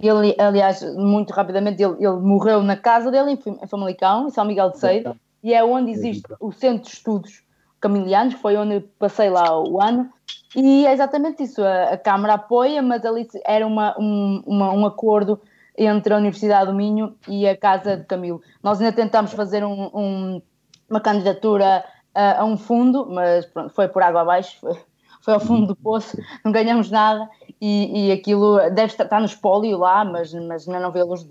Ele, 0.00 0.34
aliás, 0.38 0.82
muito 0.96 1.30
rapidamente, 1.30 1.82
ele, 1.82 1.94
ele 2.00 2.16
morreu 2.16 2.62
na 2.62 2.76
casa 2.76 3.10
dele, 3.10 3.38
em 3.62 3.66
Famalicão, 3.68 4.26
em 4.26 4.30
São 4.30 4.44
Miguel 4.44 4.70
de 4.70 4.78
Cedo, 4.78 5.14
e 5.42 5.52
é 5.52 5.62
onde 5.62 5.90
existe 5.90 6.22
o 6.40 6.50
Centro 6.50 6.84
de 6.84 6.96
Estudos 6.96 7.42
Camilianos, 7.80 8.34
foi 8.34 8.56
onde 8.56 8.80
passei 8.98 9.30
lá 9.30 9.62
o 9.62 9.80
ano, 9.80 10.10
e 10.56 10.86
é 10.86 10.92
exatamente 10.92 11.42
isso, 11.42 11.62
a, 11.62 11.90
a 11.90 11.98
Câmara 11.98 12.34
apoia, 12.34 12.82
mas 12.82 13.04
ali 13.04 13.28
era 13.44 13.66
uma, 13.66 13.94
um, 13.98 14.42
uma, 14.46 14.72
um 14.72 14.86
acordo 14.86 15.38
entre 15.86 16.12
a 16.12 16.18
Universidade 16.18 16.70
do 16.70 16.76
Minho 16.76 17.14
e 17.26 17.48
a 17.48 17.56
Casa 17.56 17.96
de 17.96 18.04
Camilo. 18.04 18.42
Nós 18.62 18.80
ainda 18.80 18.92
tentámos 18.92 19.32
fazer 19.32 19.64
um, 19.64 19.90
um, 19.94 20.42
uma 20.88 21.00
candidatura 21.00 21.84
a, 22.14 22.40
a, 22.40 22.44
um 22.44 22.56
fundo, 22.56 23.06
mas 23.10 23.46
pronto, 23.46 23.70
foi 23.70 23.88
por 23.88 24.02
água 24.02 24.20
abaixo, 24.20 24.58
foi, 24.60 24.76
foi 25.22 25.34
ao 25.34 25.40
fundo 25.40 25.68
do 25.68 25.76
poço, 25.76 26.16
não 26.44 26.52
ganhamos 26.52 26.90
nada 26.90 27.28
e, 27.60 28.08
e 28.08 28.12
aquilo 28.12 28.58
deve 28.70 28.86
estar, 28.86 29.04
está 29.04 29.18
no 29.18 29.26
espólio 29.26 29.78
lá, 29.78 30.04
mas, 30.04 30.34
mas 30.34 30.68
ainda 30.68 30.80
não 30.80 30.92
vê 30.92 31.00
a 31.00 31.04
luz. 31.04 31.26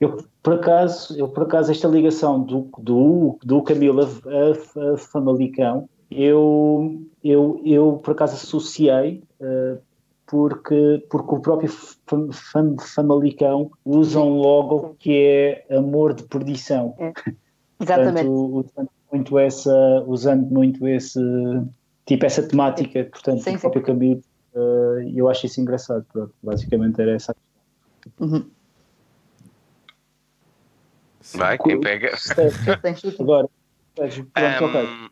Eu 0.00 0.24
por 0.42 0.54
acaso, 0.54 1.16
eu 1.16 1.28
por 1.28 1.44
acaso 1.44 1.70
esta 1.70 1.86
ligação 1.86 2.42
do, 2.42 2.68
do, 2.78 3.38
do 3.42 3.62
Camilo 3.62 4.00
a, 4.02 4.04
a, 4.04 4.94
a 4.94 4.96
Famalicão, 4.96 5.88
eu, 6.10 7.00
eu, 7.22 7.60
eu 7.64 8.00
por 8.02 8.12
acaso 8.12 8.34
associei 8.34 9.22
uh, 9.40 9.78
porque, 10.30 11.04
porque 11.10 11.34
o 11.34 11.40
próprio 11.40 11.68
Famalicão 12.94 13.72
usa 13.84 14.20
um 14.20 14.38
logo 14.38 14.94
que 15.00 15.12
é 15.68 15.76
amor 15.76 16.14
de 16.14 16.22
perdição. 16.22 16.94
É. 16.98 17.12
Exatamente. 17.82 18.28
Portanto, 18.28 18.70
usando 18.76 18.90
muito 19.12 19.38
essa, 19.38 20.04
usando 20.06 20.46
muito 20.46 20.86
esse 20.86 21.20
tipo 22.06 22.24
essa 22.24 22.46
temática, 22.46 23.04
portanto, 23.10 23.42
sim, 23.42 23.56
o 23.56 23.60
próprio 23.60 23.82
caminho, 23.82 24.22
uh, 24.54 25.00
eu 25.16 25.28
acho 25.28 25.46
isso 25.46 25.60
engraçado, 25.60 26.06
pronto, 26.12 26.32
basicamente 26.42 27.00
era 27.00 27.12
essa 27.12 27.34
uhum. 28.20 28.48
Vai, 31.34 31.58
quem 31.58 31.80
pega. 31.80 32.12
Agora, 33.18 33.48
um, 34.84 35.08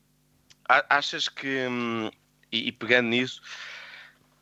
achas 0.89 1.29
que, 1.29 1.67
hum, 1.69 2.11
e, 2.53 2.69
e, 2.69 2.73
pegando 2.73 3.09
nisso, 3.09 3.41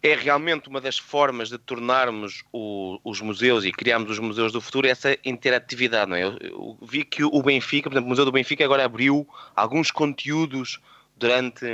é 0.07 0.14
realmente 0.14 0.69
uma 0.69 0.81
das 0.81 0.99
formas 0.99 1.49
de 1.49 1.59
tornarmos 1.59 2.45
o, 2.53 2.99
os 3.05 3.21
museus 3.21 3.64
e 3.64 3.73
criarmos 3.73 4.11
os 4.11 4.19
museus 4.19 4.53
do 4.53 4.61
futuro 4.61 4.87
essa 4.87 5.16
interatividade, 5.25 6.11
não 6.11 6.16
é? 6.16 6.25
Eu, 6.25 6.38
eu 6.40 6.79
vi 6.83 7.05
que 7.05 7.25
o 7.25 7.42
Benfica, 7.42 7.88
por 7.88 7.95
exemplo, 7.95 8.07
o 8.07 8.11
Museu 8.11 8.25
do 8.25 8.33
Benfica 8.33 8.64
agora 8.64 8.85
abriu 8.85 9.27
alguns 9.55 9.90
conteúdos 9.90 10.81
durante 11.16 11.66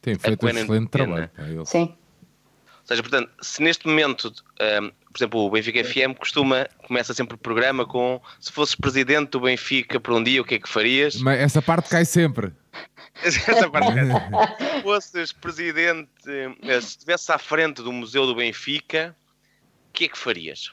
tem 0.00 0.18
feito 0.18 0.46
um 0.46 0.48
excelente 0.48 0.88
trabalho. 0.88 1.30
Sim. 1.66 1.82
Ou 1.82 2.86
seja, 2.86 3.02
portanto, 3.02 3.30
se 3.42 3.62
neste 3.62 3.86
momento, 3.86 4.32
um, 4.82 4.90
por 5.12 5.18
exemplo, 5.18 5.40
o 5.40 5.50
Benfica 5.50 5.82
FM 5.84 6.16
costuma, 6.18 6.68
começa 6.86 7.12
sempre 7.12 7.34
o 7.34 7.38
programa 7.38 7.84
com 7.84 8.20
se 8.40 8.52
fosses 8.52 8.74
presidente 8.74 9.30
do 9.30 9.40
Benfica 9.40 9.98
por 9.98 10.14
um 10.14 10.22
dia, 10.22 10.40
o 10.40 10.44
que 10.44 10.54
é 10.54 10.58
que 10.58 10.68
farias? 10.68 11.16
Mas 11.16 11.40
essa 11.40 11.60
parte 11.60 11.90
cai 11.90 12.04
sempre. 12.04 12.52
essa 13.22 13.68
parte 13.68 13.92
cai 13.92 14.06
sempre. 14.06 14.76
Se 14.76 14.82
fosses 14.82 15.32
presidente, 15.32 16.10
eh, 16.28 16.80
se 16.80 16.88
estivesse 16.88 17.32
à 17.32 17.38
frente 17.38 17.82
do 17.82 17.92
Museu 17.92 18.24
do 18.26 18.36
Benfica, 18.36 19.16
o 19.88 19.92
que 19.92 20.04
é 20.04 20.08
que 20.08 20.16
farias? 20.16 20.72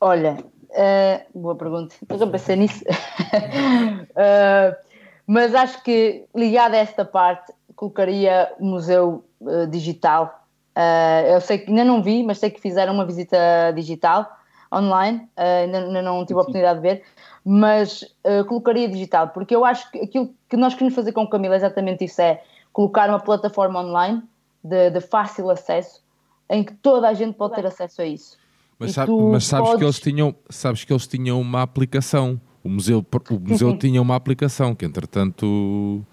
Olha, 0.00 0.38
uh, 0.70 1.38
boa 1.38 1.54
pergunta. 1.54 1.94
Eu 2.08 2.30
pensei 2.30 2.56
nisso. 2.56 2.82
uh, 2.82 4.74
mas 5.26 5.54
acho 5.54 5.82
que 5.82 6.24
ligado 6.34 6.74
a 6.74 6.78
esta 6.78 7.04
parte, 7.04 7.52
colocaria 7.76 8.50
o 8.58 8.64
museu 8.64 9.24
uh, 9.40 9.66
digital. 9.66 10.39
Uh, 10.80 11.34
eu 11.34 11.40
sei 11.40 11.58
que 11.58 11.70
ainda 11.70 11.84
não 11.84 12.02
vi, 12.02 12.22
mas 12.22 12.38
sei 12.38 12.48
que 12.50 12.60
fizeram 12.60 12.94
uma 12.94 13.04
visita 13.04 13.36
digital 13.74 14.26
online, 14.72 15.18
uh, 15.36 15.64
ainda, 15.64 15.78
ainda, 15.78 16.02
não 16.02 16.24
tive 16.24 16.38
a 16.38 16.42
oportunidade 16.42 16.80
de 16.80 16.88
ver, 16.88 17.02
mas 17.44 18.04
colocaria 18.48 18.88
digital, 18.88 19.28
porque 19.28 19.56
eu 19.56 19.64
acho 19.64 19.90
que 19.90 19.98
aquilo 19.98 20.34
que 20.48 20.56
nós 20.56 20.74
queremos 20.74 20.94
fazer 20.94 21.12
com 21.12 21.22
o 21.22 21.28
Camilo 21.28 21.54
é 21.54 21.56
exatamente 21.56 22.04
isso: 22.04 22.20
é 22.20 22.42
colocar 22.72 23.08
uma 23.08 23.18
plataforma 23.18 23.80
online 23.80 24.22
de, 24.62 24.90
de 24.90 25.00
fácil 25.00 25.50
acesso 25.50 26.02
em 26.50 26.64
que 26.64 26.74
toda 26.74 27.08
a 27.08 27.14
gente 27.14 27.34
pode 27.34 27.54
ter 27.54 27.64
acesso 27.64 28.02
a 28.02 28.06
isso. 28.06 28.36
Mas, 28.78 28.92
sabe, 28.92 29.12
mas 29.12 29.44
sabes 29.44 29.68
podes... 29.68 29.78
que 29.78 29.84
eles 29.84 30.00
tinham, 30.00 30.34
sabes 30.48 30.84
que 30.84 30.92
eles 30.92 31.06
tinham 31.06 31.40
uma 31.40 31.62
aplicação. 31.62 32.40
O 32.62 32.68
museu, 32.68 33.04
o 33.30 33.38
museu 33.38 33.76
tinha 33.78 34.02
uma 34.02 34.16
aplicação 34.16 34.74
que 34.74 34.84
entretanto 34.84 36.04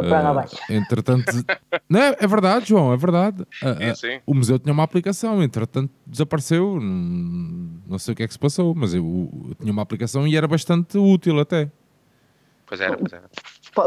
foi 0.00 0.08
para 0.08 0.22
lá 0.22 0.30
abaixo. 0.30 0.56
Uh, 0.56 0.72
entretanto, 0.72 1.32
não, 1.88 2.00
é, 2.00 2.16
é 2.18 2.26
verdade, 2.26 2.68
João, 2.68 2.92
é 2.92 2.96
verdade. 2.96 3.42
Uh, 3.42 3.94
sim, 3.94 4.08
sim. 4.08 4.20
O 4.26 4.34
museu 4.34 4.58
tinha 4.58 4.72
uma 4.72 4.82
aplicação, 4.82 5.42
entretanto 5.42 5.92
desapareceu. 6.06 6.78
Não 6.80 7.98
sei 7.98 8.12
o 8.12 8.16
que 8.16 8.22
é 8.22 8.26
que 8.26 8.32
se 8.32 8.38
passou, 8.38 8.74
mas 8.74 8.94
eu, 8.94 9.04
eu 9.48 9.54
tinha 9.54 9.72
uma 9.72 9.82
aplicação 9.82 10.26
e 10.26 10.36
era 10.36 10.48
bastante 10.48 10.98
útil 10.98 11.38
até. 11.38 11.70
Pois 12.66 12.80
era, 12.80 12.96
pois 12.96 13.12
era. 13.12 13.30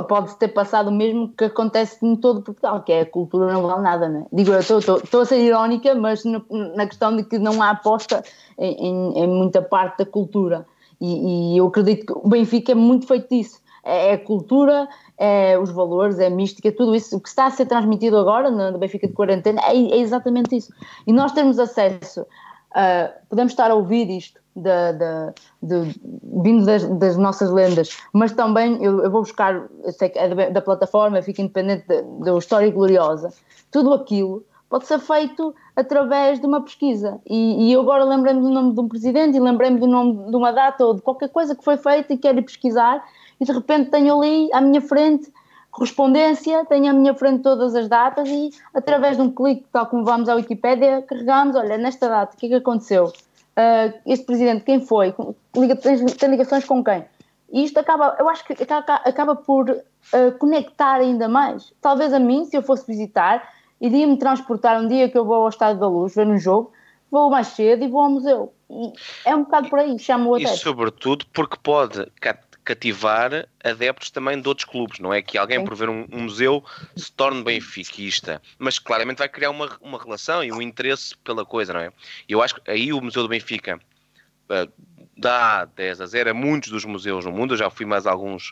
Pode 0.03 0.37
ter 0.37 0.49
passado 0.49 0.89
o 0.89 0.91
mesmo 0.91 1.29
que 1.29 1.45
acontece 1.45 2.05
em 2.05 2.15
todo 2.15 2.41
Portugal, 2.41 2.83
que 2.83 2.91
é 2.91 3.01
a 3.01 3.05
cultura 3.05 3.51
não 3.51 3.65
vale 3.65 3.81
nada, 3.81 4.09
né? 4.09 4.25
Digo, 4.31 4.51
eu 4.51 4.59
estou 4.59 5.21
a 5.21 5.25
ser 5.25 5.39
irónica, 5.39 5.95
mas 5.95 6.23
no, 6.25 6.45
na 6.75 6.85
questão 6.85 7.15
de 7.15 7.23
que 7.23 7.39
não 7.39 7.61
há 7.61 7.71
aposta 7.71 8.23
em, 8.57 8.73
em, 8.73 9.23
em 9.23 9.27
muita 9.27 9.61
parte 9.61 9.99
da 9.99 10.05
cultura. 10.05 10.65
E, 10.99 11.53
e, 11.53 11.57
eu 11.57 11.67
acredito 11.67 12.05
que 12.05 12.13
o 12.13 12.27
Benfica 12.27 12.71
é 12.71 12.75
muito 12.75 13.07
feito 13.07 13.29
disso. 13.29 13.61
É, 13.87 14.11
é 14.11 14.17
cultura, 14.17 14.87
é 15.17 15.57
os 15.57 15.71
valores, 15.71 16.19
é 16.19 16.27
a 16.27 16.29
mística, 16.29 16.71
tudo 16.71 16.93
isso. 16.93 17.15
O 17.15 17.21
que 17.21 17.29
está 17.29 17.45
a 17.45 17.51
ser 17.51 17.65
transmitido 17.65 18.17
agora 18.17 18.51
no 18.51 18.77
Benfica 18.77 19.07
de 19.07 19.13
Quarentena 19.13 19.61
é, 19.61 19.75
é 19.75 19.97
exatamente 19.97 20.55
isso. 20.55 20.73
E 21.07 21.13
nós 21.13 21.31
temos 21.31 21.57
acesso, 21.57 22.21
uh, 22.21 23.27
podemos 23.29 23.53
estar 23.53 23.71
a 23.71 23.75
ouvir 23.75 24.09
isto 24.09 24.39
de, 24.55 24.93
de, 24.93 25.33
de, 25.61 25.99
vindo 26.43 26.65
das, 26.65 26.83
das, 26.83 27.15
nossas 27.15 27.51
lendas, 27.51 27.95
mas 28.11 28.31
também 28.33 28.83
eu, 28.83 29.03
eu, 29.03 29.11
vou 29.11 29.21
buscar, 29.21 29.67
eu 29.83 29.91
sei 29.91 30.09
que 30.09 30.17
é 30.17 30.33
da, 30.33 30.49
da 30.49 30.61
plataforma, 30.61 31.21
fica 31.21 31.41
independente 31.41 31.85
da 31.87 32.37
História 32.37 32.71
Gloriosa, 32.71 33.31
tudo 33.71 33.93
aquilo 33.93 34.43
pode 34.69 34.85
ser 34.85 34.99
feito 34.99 35.55
através 35.75 36.39
de 36.39 36.45
uma 36.45 36.61
pesquisa. 36.61 37.19
E, 37.25 37.67
e 37.67 37.73
eu 37.73 37.81
agora 37.81 38.03
lembrei-me 38.03 38.41
do 38.41 38.49
nome 38.49 38.73
de 38.73 38.79
um 38.79 38.87
presidente 38.87 39.37
e 39.37 39.39
lembrei-me 39.39 39.79
do 39.79 39.87
nome 39.87 40.29
de 40.29 40.35
uma 40.35 40.51
data 40.51 40.85
ou 40.85 40.93
de 40.93 41.01
qualquer 41.01 41.29
coisa 41.29 41.55
que 41.55 41.63
foi 41.63 41.77
feita 41.77 42.13
e 42.13 42.17
quero 42.17 42.43
pesquisar 42.43 43.03
e 43.39 43.45
de 43.45 43.51
repente 43.51 43.89
tenho 43.89 44.17
ali 44.17 44.49
à 44.53 44.61
minha 44.61 44.81
frente 44.81 45.31
correspondência, 45.77 46.65
tenho 46.65 46.89
à 46.89 46.93
minha 46.93 47.13
frente 47.13 47.43
todas 47.43 47.75
as 47.75 47.87
datas 47.87 48.27
e 48.27 48.49
através 48.73 49.15
de 49.15 49.21
um 49.21 49.31
clique, 49.31 49.63
tal 49.71 49.85
como 49.85 50.03
vamos 50.03 50.27
à 50.27 50.33
Wikipédia, 50.33 51.03
carregamos, 51.03 51.55
olha, 51.55 51.77
nesta 51.77 52.09
data, 52.09 52.35
o 52.35 52.39
que 52.39 52.47
é 52.47 52.49
que 52.49 52.55
aconteceu? 52.55 53.05
Uh, 53.05 53.93
este 54.05 54.25
presidente, 54.25 54.63
quem 54.63 54.79
foi? 54.79 55.13
Liga, 55.55 55.75
tem, 55.75 56.03
tem, 56.05 56.29
ligações 56.29 56.65
com 56.65 56.83
quem? 56.83 57.05
E 57.51 57.63
isto 57.63 57.79
acaba, 57.79 58.15
eu 58.19 58.27
acho 58.27 58.43
que 58.43 58.53
acaba, 58.53 58.95
acaba 58.95 59.35
por 59.35 59.69
uh, 59.69 60.37
conectar 60.39 60.95
ainda 60.95 61.27
mais. 61.29 61.71
Talvez 61.79 62.11
a 62.11 62.19
mim, 62.19 62.45
se 62.45 62.57
eu 62.57 62.63
fosse 62.63 62.87
visitar, 62.87 63.47
iria-me 63.79 64.17
transportar 64.17 64.81
um 64.81 64.87
dia 64.87 65.09
que 65.09 65.17
eu 65.17 65.25
vou 65.25 65.43
ao 65.43 65.49
Estádio 65.49 65.79
da 65.79 65.87
Luz 65.87 66.15
ver 66.15 66.27
um 66.27 66.37
jogo, 66.39 66.71
vou 67.11 67.29
mais 67.29 67.47
cedo 67.47 67.83
e 67.83 67.87
vou 67.87 68.01
ao 68.01 68.09
museu. 68.09 68.51
E 68.69 68.93
é 69.25 69.35
um 69.35 69.43
bocado 69.43 69.69
por 69.69 69.79
aí, 69.79 69.97
chamo-o 69.99 70.35
até. 70.35 70.45
E 70.45 70.57
sobretudo 70.57 71.25
porque 71.33 71.57
pode 71.61 72.11
cativar 72.67 73.47
adeptos 73.63 74.11
também 74.11 74.41
de 74.41 74.45
outros 74.45 74.65
clubes, 74.65 74.99
não 74.99 75.13
é? 75.13 75.21
Que 75.21 75.37
alguém 75.37 75.63
por 75.63 75.73
ver 75.73 75.87
um, 75.87 76.05
um 76.11 76.23
museu 76.23 76.61
se 76.97 77.09
torne 77.13 77.41
benfiquista, 77.41 78.41
mas 78.59 78.77
claramente 78.77 79.19
vai 79.19 79.29
criar 79.29 79.51
uma, 79.51 79.77
uma 79.79 79.97
relação 79.97 80.43
e 80.43 80.51
um 80.51 80.61
interesse 80.61 81.15
pela 81.19 81.45
coisa, 81.45 81.71
não 81.71 81.79
é? 81.79 81.93
E 82.27 82.33
eu 82.33 82.41
acho 82.41 82.55
que 82.55 82.69
aí 82.69 82.91
o 82.91 82.99
Museu 82.99 83.23
do 83.23 83.29
Benfica 83.29 83.79
uh, 84.49 84.71
dá 85.15 85.63
10 85.63 86.01
a 86.01 86.05
0 86.07 86.31
a 86.31 86.33
muitos 86.33 86.69
dos 86.69 86.83
museus 86.83 87.23
no 87.23 87.31
mundo, 87.31 87.53
eu 87.53 87.57
já 87.57 87.69
fui 87.69 87.85
mais 87.85 88.05
alguns 88.05 88.51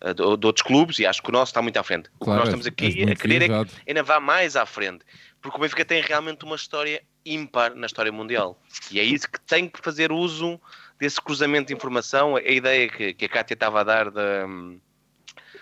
uh, 0.00 0.12
de, 0.12 0.36
de, 0.36 0.46
outros 0.46 0.66
clubes 0.66 0.98
e 0.98 1.06
acho 1.06 1.22
que 1.22 1.28
o 1.28 1.32
nosso 1.32 1.50
está 1.50 1.62
muito 1.62 1.76
à 1.76 1.84
frente. 1.84 2.10
O 2.18 2.24
que 2.24 2.30
nós 2.32 2.44
estamos 2.44 2.66
aqui 2.66 3.04
a 3.08 3.14
querer 3.14 3.42
é 3.42 3.48
que 3.48 3.70
ainda 3.86 4.02
vá 4.02 4.18
mais 4.18 4.56
à 4.56 4.66
frente, 4.66 5.04
porque 5.40 5.56
o 5.56 5.60
Benfica 5.60 5.84
tem 5.84 6.02
realmente 6.02 6.44
uma 6.44 6.56
história 6.56 7.00
ímpar 7.24 7.76
na 7.76 7.86
história 7.86 8.10
mundial. 8.10 8.60
E 8.90 8.98
é 8.98 9.04
isso 9.04 9.30
que 9.30 9.40
tem 9.40 9.68
que 9.68 9.78
fazer 9.80 10.10
uso 10.10 10.60
desse 11.02 11.20
cruzamento 11.20 11.66
de 11.66 11.74
informação, 11.74 12.36
a 12.36 12.40
ideia 12.42 12.88
que, 12.88 13.12
que 13.12 13.24
a 13.24 13.28
Kátia 13.28 13.54
estava 13.54 13.80
a 13.80 13.82
dar 13.82 14.08
da, 14.08 14.46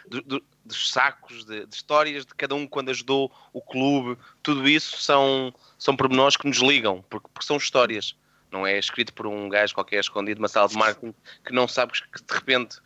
do- 0.06 0.20
do- 0.22 0.44
dos 0.66 0.90
sacos, 0.92 1.46
de, 1.46 1.64
de 1.64 1.74
histórias 1.74 2.26
de 2.26 2.34
cada 2.34 2.54
um 2.54 2.66
quando 2.66 2.90
ajudou 2.90 3.32
o 3.50 3.62
clube, 3.62 4.20
tudo 4.42 4.68
isso 4.68 4.98
são, 4.98 5.50
são 5.78 5.96
pormenores 5.96 6.36
que 6.36 6.46
nos 6.46 6.58
ligam, 6.58 7.02
porque, 7.08 7.26
porque 7.32 7.46
são 7.46 7.56
histórias. 7.56 8.14
Não 8.52 8.66
é 8.66 8.78
escrito 8.78 9.14
por 9.14 9.26
um 9.26 9.48
gajo 9.48 9.72
qualquer 9.74 10.00
escondido 10.00 10.40
numa 10.40 10.48
sala 10.48 10.68
de 10.68 10.76
marketing 10.76 11.14
que 11.42 11.52
não 11.54 11.66
sabes 11.66 12.00
que 12.00 12.22
de 12.22 12.34
repente, 12.34 12.76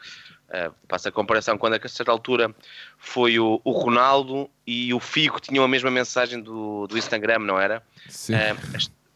eh, 0.50 0.70
passa 0.86 1.08
a 1.08 1.12
comparação, 1.12 1.58
quando 1.58 1.74
a 1.74 1.88
certa 1.88 2.12
altura 2.12 2.54
foi 2.98 3.40
o, 3.40 3.60
o 3.64 3.72
Ronaldo 3.72 4.48
e 4.64 4.94
o 4.94 5.00
Figo 5.00 5.40
tinham 5.40 5.64
a 5.64 5.68
mesma 5.68 5.90
mensagem 5.90 6.40
do, 6.40 6.86
do 6.86 6.96
Instagram, 6.96 7.40
não 7.40 7.58
era? 7.58 7.82
Sim. 8.08 8.34
Eh, 8.36 8.54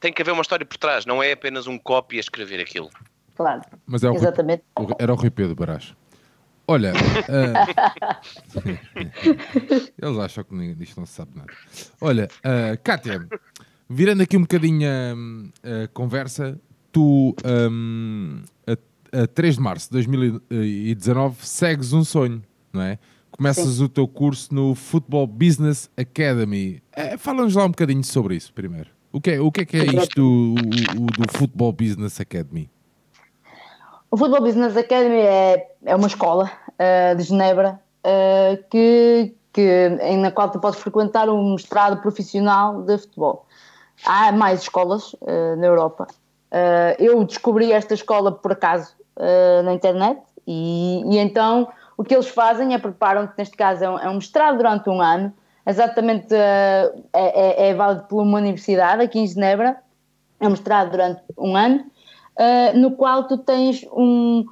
tem 0.01 0.12
que 0.12 0.22
haver 0.22 0.33
uma 0.33 0.42
história 0.42 0.66
por 0.66 0.77
trás, 0.79 1.07
não 1.07 1.22
é 1.22 1.31
apenas 1.33 1.68
um 1.68 1.79
copy 1.79 2.16
a 2.16 2.20
escrever 2.20 2.61
aquilo. 2.61 2.90
Claro, 3.38 3.62
Mas 3.87 4.03
é 4.05 4.09
o 4.09 4.12
Rui- 4.12 4.20
exatamente. 4.20 4.62
o- 4.79 4.87
era 4.98 5.12
o 5.12 5.16
Rui 5.16 5.31
Pedro 5.31 5.55
Barás. 5.55 5.94
Olha, 6.66 6.92
ah, 7.31 8.20
eles 10.03 10.18
acham 10.18 10.44
que 10.44 10.55
ninguém- 10.55 10.77
não 10.96 11.07
se 11.07 11.12
sabe 11.14 11.31
nada. 11.37 11.53
Olha, 12.01 12.29
ah, 12.44 12.77
Kátia, 12.83 13.27
virando 13.88 14.22
aqui 14.22 14.37
um 14.37 14.42
bocadinho 14.42 14.87
a, 14.88 15.85
a 15.85 15.88
conversa, 15.88 16.61
tu 16.92 17.35
hum, 17.70 18.42
a, 18.66 19.22
a 19.22 19.27
3 19.27 19.55
de 19.55 19.61
março 19.62 19.87
de 19.87 19.92
2019 19.92 21.46
segues 21.46 21.92
um 21.92 22.05
sonho, 22.05 22.42
não 22.72 22.83
é? 22.83 22.98
Começas 23.31 23.81
o 23.81 23.88
teu 23.88 24.09
curso 24.09 24.53
no 24.53 24.74
Football 24.74 25.27
Business 25.29 25.88
Academy. 25.96 26.83
Eh, 26.92 27.16
Fala-nos 27.16 27.55
lá 27.55 27.64
um 27.66 27.68
bocadinho 27.70 28.03
sobre 28.03 28.35
isso 28.35 28.53
primeiro. 28.53 28.90
O 29.12 29.20
que 29.20 29.31
é, 29.31 29.40
o 29.40 29.51
que 29.53 29.61
é, 29.61 29.64
que 29.64 29.77
é 29.77 29.85
isto 29.87 30.20
o- 30.20 30.55
o 30.55 31.07
do 31.07 31.33
Football 31.33 31.72
Business 31.72 32.20
Academy? 32.20 32.68
O 34.11 34.16
Football 34.16 34.40
Business 34.40 34.75
Academy 34.75 35.21
é, 35.21 35.71
é 35.85 35.94
uma 35.94 36.07
escola 36.07 36.51
eh, 36.79 37.14
de 37.14 37.25
Genebra 37.25 37.79
eh, 38.03 38.59
que, 38.71 39.35
que, 39.53 39.88
na 40.16 40.31
qual 40.31 40.51
tu 40.51 40.59
podes 40.59 40.81
frequentar 40.81 41.29
um 41.29 41.53
mestrado 41.53 42.01
profissional 42.01 42.81
de 42.83 42.97
futebol. 42.97 43.44
Há 44.07 44.33
mais 44.33 44.62
escolas 44.62 45.14
eh, 45.27 45.57
na 45.57 45.66
Europa. 45.66 46.07
Eu 46.99 47.23
descobri 47.25 47.71
esta 47.71 47.92
escola 47.92 48.33
por 48.33 48.53
acaso 48.53 48.97
na 49.64 49.75
internet 49.75 50.18
e, 50.47 51.03
e 51.05 51.18
então 51.18 51.68
o 51.94 52.03
que 52.03 52.14
eles 52.14 52.29
fazem 52.29 52.73
é 52.73 52.79
preparam-te, 52.79 53.35
neste 53.37 53.55
caso 53.55 53.85
é 53.85 53.90
um, 53.90 53.99
é 53.99 54.09
um 54.09 54.14
mestrado 54.14 54.57
durante 54.57 54.88
um 54.88 55.03
ano, 55.03 55.31
exatamente 55.66 56.35
é, 56.35 56.90
é, 57.12 57.68
é 57.68 57.75
válido 57.75 58.05
por 58.05 58.23
uma 58.23 58.38
universidade 58.38 59.03
aqui 59.03 59.18
em 59.18 59.27
Genebra, 59.27 59.77
é 60.40 60.47
um 60.47 60.53
mestrado 60.53 60.92
durante 60.92 61.21
um 61.37 61.55
ano, 61.55 61.85
uh, 62.38 62.79
no 62.79 62.92
qual 62.92 63.24
tu 63.24 63.37
tens 63.38 63.85
um- 63.92 64.44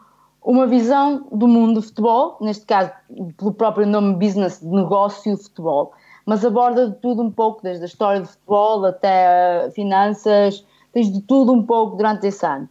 uma 0.44 0.66
visão 0.66 1.26
do 1.32 1.48
mundo 1.48 1.74
do 1.74 1.82
futebol, 1.82 2.36
neste 2.40 2.64
caso 2.66 2.90
pelo 3.36 3.52
próprio 3.52 3.86
nome 3.86 4.14
business, 4.14 4.60
de 4.60 4.66
negócio 4.66 5.36
futebol, 5.36 5.92
mas 6.24 6.44
aborda 6.44 6.88
de 6.88 6.94
tudo 6.96 7.22
um 7.22 7.30
pouco, 7.30 7.62
desde 7.62 7.82
a 7.82 7.86
história 7.86 8.20
do 8.20 8.28
futebol 8.28 8.84
até 8.84 9.70
finanças, 9.74 10.64
tens 10.92 11.12
de 11.12 11.20
tudo 11.20 11.52
um 11.52 11.62
pouco 11.62 11.96
durante 11.96 12.26
esse 12.26 12.44
ano. 12.46 12.68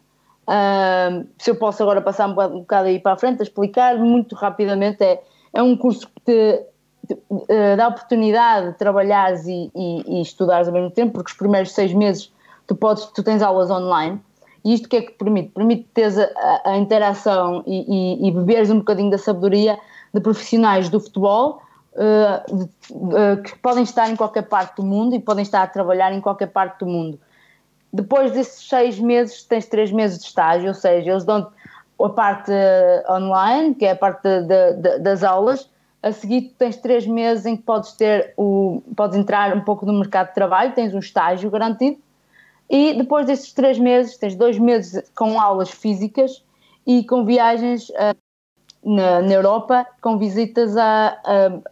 Uh, 0.47 1.27
se 1.37 1.49
eu 1.49 1.55
posso 1.55 1.81
agora 1.81 2.01
passar 2.01 2.29
um 2.29 2.33
bocado, 2.33 2.87
aí 2.87 2.99
para 2.99 3.13
a 3.13 3.17
frente 3.17 3.39
a 3.39 3.43
explicar 3.43 3.97
muito 3.97 4.35
rapidamente, 4.35 5.03
é, 5.03 5.21
é 5.53 5.63
um 5.63 5.75
curso 5.75 6.07
que 6.07 6.21
te, 6.23 6.65
te, 7.07 7.13
uh, 7.29 7.75
dá 7.75 7.85
a 7.85 7.87
oportunidade 7.89 8.71
de 8.71 8.77
trabalhares 8.77 9.45
e, 9.47 9.71
e, 9.75 10.19
e 10.19 10.21
estudares 10.21 10.67
ao 10.67 10.73
mesmo 10.73 10.91
tempo, 10.91 11.13
porque 11.13 11.31
os 11.31 11.37
primeiros 11.37 11.71
seis 11.71 11.93
meses 11.93 12.31
tu, 12.67 12.75
podes, 12.75 13.05
tu 13.07 13.23
tens 13.23 13.41
aulas 13.41 13.71
online. 13.71 14.21
E 14.65 14.73
isto 14.73 14.89
que 14.89 14.97
é 14.97 15.01
que 15.03 15.11
permite? 15.11 15.49
Permite 15.51 15.83
teres 15.93 16.17
a, 16.17 16.61
a- 16.65 16.77
interação 16.77 17.63
e, 17.67 17.85
e, 18.25 18.27
e 18.27 18.31
beberes 18.31 18.71
um 18.71 18.79
bocadinho 18.79 19.11
da 19.11 19.17
sabedoria 19.19 19.77
de 20.11 20.19
profissionais 20.19 20.89
do 20.89 20.99
futebol 20.99 21.61
uh, 21.93 22.55
de- 22.57 22.63
uh, 22.91 23.43
que 23.43 23.55
podem 23.59 23.83
estar 23.83 24.09
em 24.09 24.15
qualquer 24.15 24.41
parte 24.47 24.77
do 24.77 24.83
mundo 24.83 25.15
e 25.15 25.19
podem 25.19 25.43
estar 25.43 25.61
a 25.61 25.67
trabalhar 25.67 26.11
em 26.11 26.19
qualquer 26.19 26.47
parte 26.47 26.79
do 26.79 26.87
mundo. 26.87 27.19
Depois 27.93 28.31
desses 28.31 28.67
seis 28.67 28.99
meses, 28.99 29.43
tens 29.43 29.67
três 29.67 29.91
meses 29.91 30.17
de 30.19 30.25
estágio, 30.25 30.67
ou 30.69 30.73
seja, 30.73 31.11
eles 31.11 31.23
dão 31.23 31.47
a 32.03 32.09
parte 32.09 32.51
eh, 32.51 33.05
online, 33.09 33.73
que 33.75 33.85
é 33.85 33.91
a 33.91 33.95
parte 33.95 34.27
de- 34.41 34.73
de- 34.73 34.99
das 34.99 35.23
aulas. 35.23 35.69
A 36.03 36.11
seguir, 36.11 36.53
tens 36.57 36.75
três 36.75 37.07
meses 37.07 37.45
em 37.45 37.55
que 37.55 37.63
podes 37.63 37.93
ter 37.93 38.33
o, 38.35 38.81
podes 38.97 39.15
entrar 39.17 39.55
um 39.55 39.61
pouco 39.61 39.85
no 39.85 39.93
mercado 39.93 40.27
de 40.27 40.33
trabalho, 40.33 40.73
tens 40.73 40.93
um 40.93 40.99
estágio 40.99 41.49
garantido. 41.49 41.97
E 42.69 42.93
depois 42.95 43.25
desses 43.25 43.53
três 43.53 43.77
meses, 43.77 44.17
tens 44.17 44.35
dois 44.35 44.57
meses 44.57 45.03
com 45.15 45.39
aulas 45.39 45.69
físicas 45.69 46.43
e 46.85 47.03
com 47.03 47.23
viagens 47.25 47.91
eh, 47.95 48.15
na, 48.83 49.21
na 49.21 49.33
Europa, 49.33 49.85
com 50.01 50.17
visitas 50.17 50.75
a, 50.77 51.17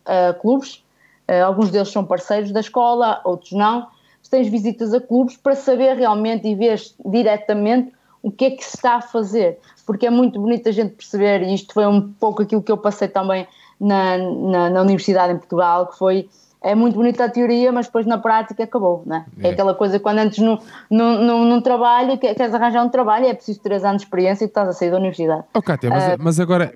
a- 0.06 0.29
a 0.29 0.34
clubes. 0.36 0.84
Eh, 1.27 1.41
alguns 1.41 1.69
deles 1.71 1.89
são 1.89 2.06
parceiros 2.06 2.51
da 2.51 2.60
escola, 2.60 3.21
outros 3.23 3.51
não. 3.53 3.88
Tens 4.29 4.47
visitas 4.47 4.93
a 4.95 4.99
clubes 5.01 5.38
para 5.38 5.56
saber 5.56 5.95
realmente 5.95 6.47
e 6.47 6.56
ver 6.56 6.82
diretamente 7.06 7.93
o 8.23 8.32
que 8.32 8.45
é 8.45 8.51
que 8.51 8.63
se 8.63 8.75
está 8.77 8.95
a 8.95 9.01
fazer. 9.01 9.60
Porque 9.86 10.08
é 10.08 10.10
muito 10.10 10.39
bonito 10.39 10.67
a 10.69 10.71
gente 10.71 10.95
perceber, 10.95 11.43
e 11.43 11.53
isto 11.53 11.73
foi 11.73 11.86
um 11.86 12.12
pouco 12.13 12.41
aquilo 12.41 12.63
que 12.63 12.71
eu 12.71 12.77
passei 12.77 13.08
também 13.08 13.47
na, 13.79 14.17
na, 14.17 14.69
na 14.71 14.82
universidade 14.82 15.34
em 15.34 15.38
Portugal, 15.38 15.88
que 15.88 15.97
foi 15.97 16.29
é 16.63 16.73
muito 16.73 16.95
bonita 16.95 17.26
a 17.26 17.30
teoria, 17.30 17.71
mas 17.71 17.88
depois 17.88 18.06
na 18.06 18.17
prática 18.17 18.63
acabou, 18.63 19.04
não 19.06 19.17
é? 19.17 19.26
É, 19.43 19.47
É. 19.47 19.52
aquela 19.52 19.76
coisa 19.76 19.99
quando 19.99 20.19
antes 20.19 20.39
num, 20.39 20.58
num, 20.89 21.21
num, 21.21 21.45
num 21.45 21.62
trabalho, 21.62 22.17
que- 22.17 22.34
queres 22.34 22.54
arranjar 22.54 22.84
um 22.86 22.89
trabalho, 22.89 23.26
é 23.26 23.34
preciso 23.34 23.62
três 23.62 23.84
anos 23.84 24.02
de 24.02 24.06
experiência 24.08 24.45
e 24.45 24.47
tu 24.47 24.52
estás 24.52 24.69
a 24.69 24.73
sair 24.73 24.89
da 24.89 24.97
universidade. 24.97 25.43
Oh, 25.54 25.62
Kátia, 25.62 25.89
mas, 25.89 26.17
mas 26.17 26.39
agora, 26.39 26.71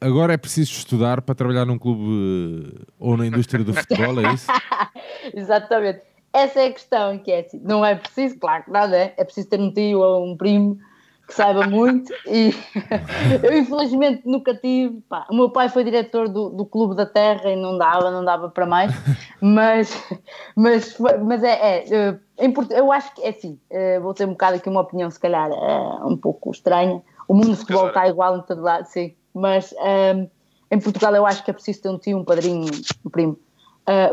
agora 0.00 0.34
é 0.34 0.36
preciso 0.36 0.70
estudar 0.72 1.22
para 1.22 1.34
trabalhar 1.34 1.64
num 1.64 1.78
clube 1.78 2.02
eh, 2.76 2.84
ou 2.98 3.16
na 3.16 3.26
indústria 3.26 3.64
do 3.64 3.72
futebol, 3.74 4.20
é 4.20 4.32
isso? 4.34 4.46
Exatamente. 5.34 6.00
Essa 6.32 6.60
é 6.60 6.66
a 6.66 6.72
questão, 6.72 7.18
que 7.18 7.30
é 7.32 7.40
assim, 7.40 7.58
não 7.64 7.84
é 7.84 7.94
preciso, 7.94 8.38
claro 8.38 8.64
que 8.64 8.70
nada 8.70 8.94
é, 8.94 9.14
é 9.16 9.24
preciso 9.24 9.48
ter 9.48 9.58
um 9.58 9.72
tio 9.72 10.00
ou 10.00 10.22
um 10.30 10.36
primo 10.36 10.78
que 11.26 11.34
saiba 11.34 11.66
muito 11.66 12.12
e 12.26 12.54
eu 13.42 13.58
infelizmente 13.58 14.22
nunca 14.24 14.54
tive, 14.54 15.00
pá, 15.08 15.26
o 15.28 15.34
meu 15.34 15.50
pai 15.50 15.68
foi 15.68 15.82
diretor 15.82 16.28
do, 16.28 16.50
do 16.50 16.64
Clube 16.64 16.94
da 16.94 17.04
Terra 17.04 17.50
e 17.50 17.56
não 17.56 17.76
dava, 17.76 18.10
não 18.10 18.24
dava 18.24 18.48
para 18.48 18.64
mais, 18.64 18.92
mas, 19.40 19.90
mas, 20.54 20.96
mas 21.24 21.42
é, 21.42 21.50
é, 21.50 21.84
eh, 21.88 22.18
eu 22.70 22.92
acho 22.92 23.12
que 23.14 23.22
é 23.22 23.30
assim, 23.30 23.58
eh, 23.68 23.98
vou 23.98 24.14
ter 24.14 24.24
um 24.24 24.32
bocado 24.32 24.56
aqui 24.56 24.68
uma 24.68 24.82
opinião 24.82 25.10
se 25.10 25.18
calhar 25.18 25.50
eh, 25.50 26.04
um 26.04 26.16
pouco 26.16 26.52
estranha, 26.52 27.02
o 27.26 27.34
mundo 27.34 27.50
do 27.50 27.56
futebol 27.56 27.88
está 27.88 28.06
igual 28.06 28.38
em 28.38 28.42
todo 28.42 28.62
lado, 28.62 28.86
sim, 28.86 29.14
mas 29.34 29.74
em 30.70 30.78
Portugal 30.80 31.14
eu 31.14 31.26
acho 31.26 31.44
que 31.44 31.50
é 31.50 31.54
preciso 31.54 31.82
ter 31.82 31.88
um 31.88 31.98
tio, 31.98 32.18
um 32.18 32.24
padrinho, 32.24 32.70
um 33.04 33.10
primo. 33.10 33.36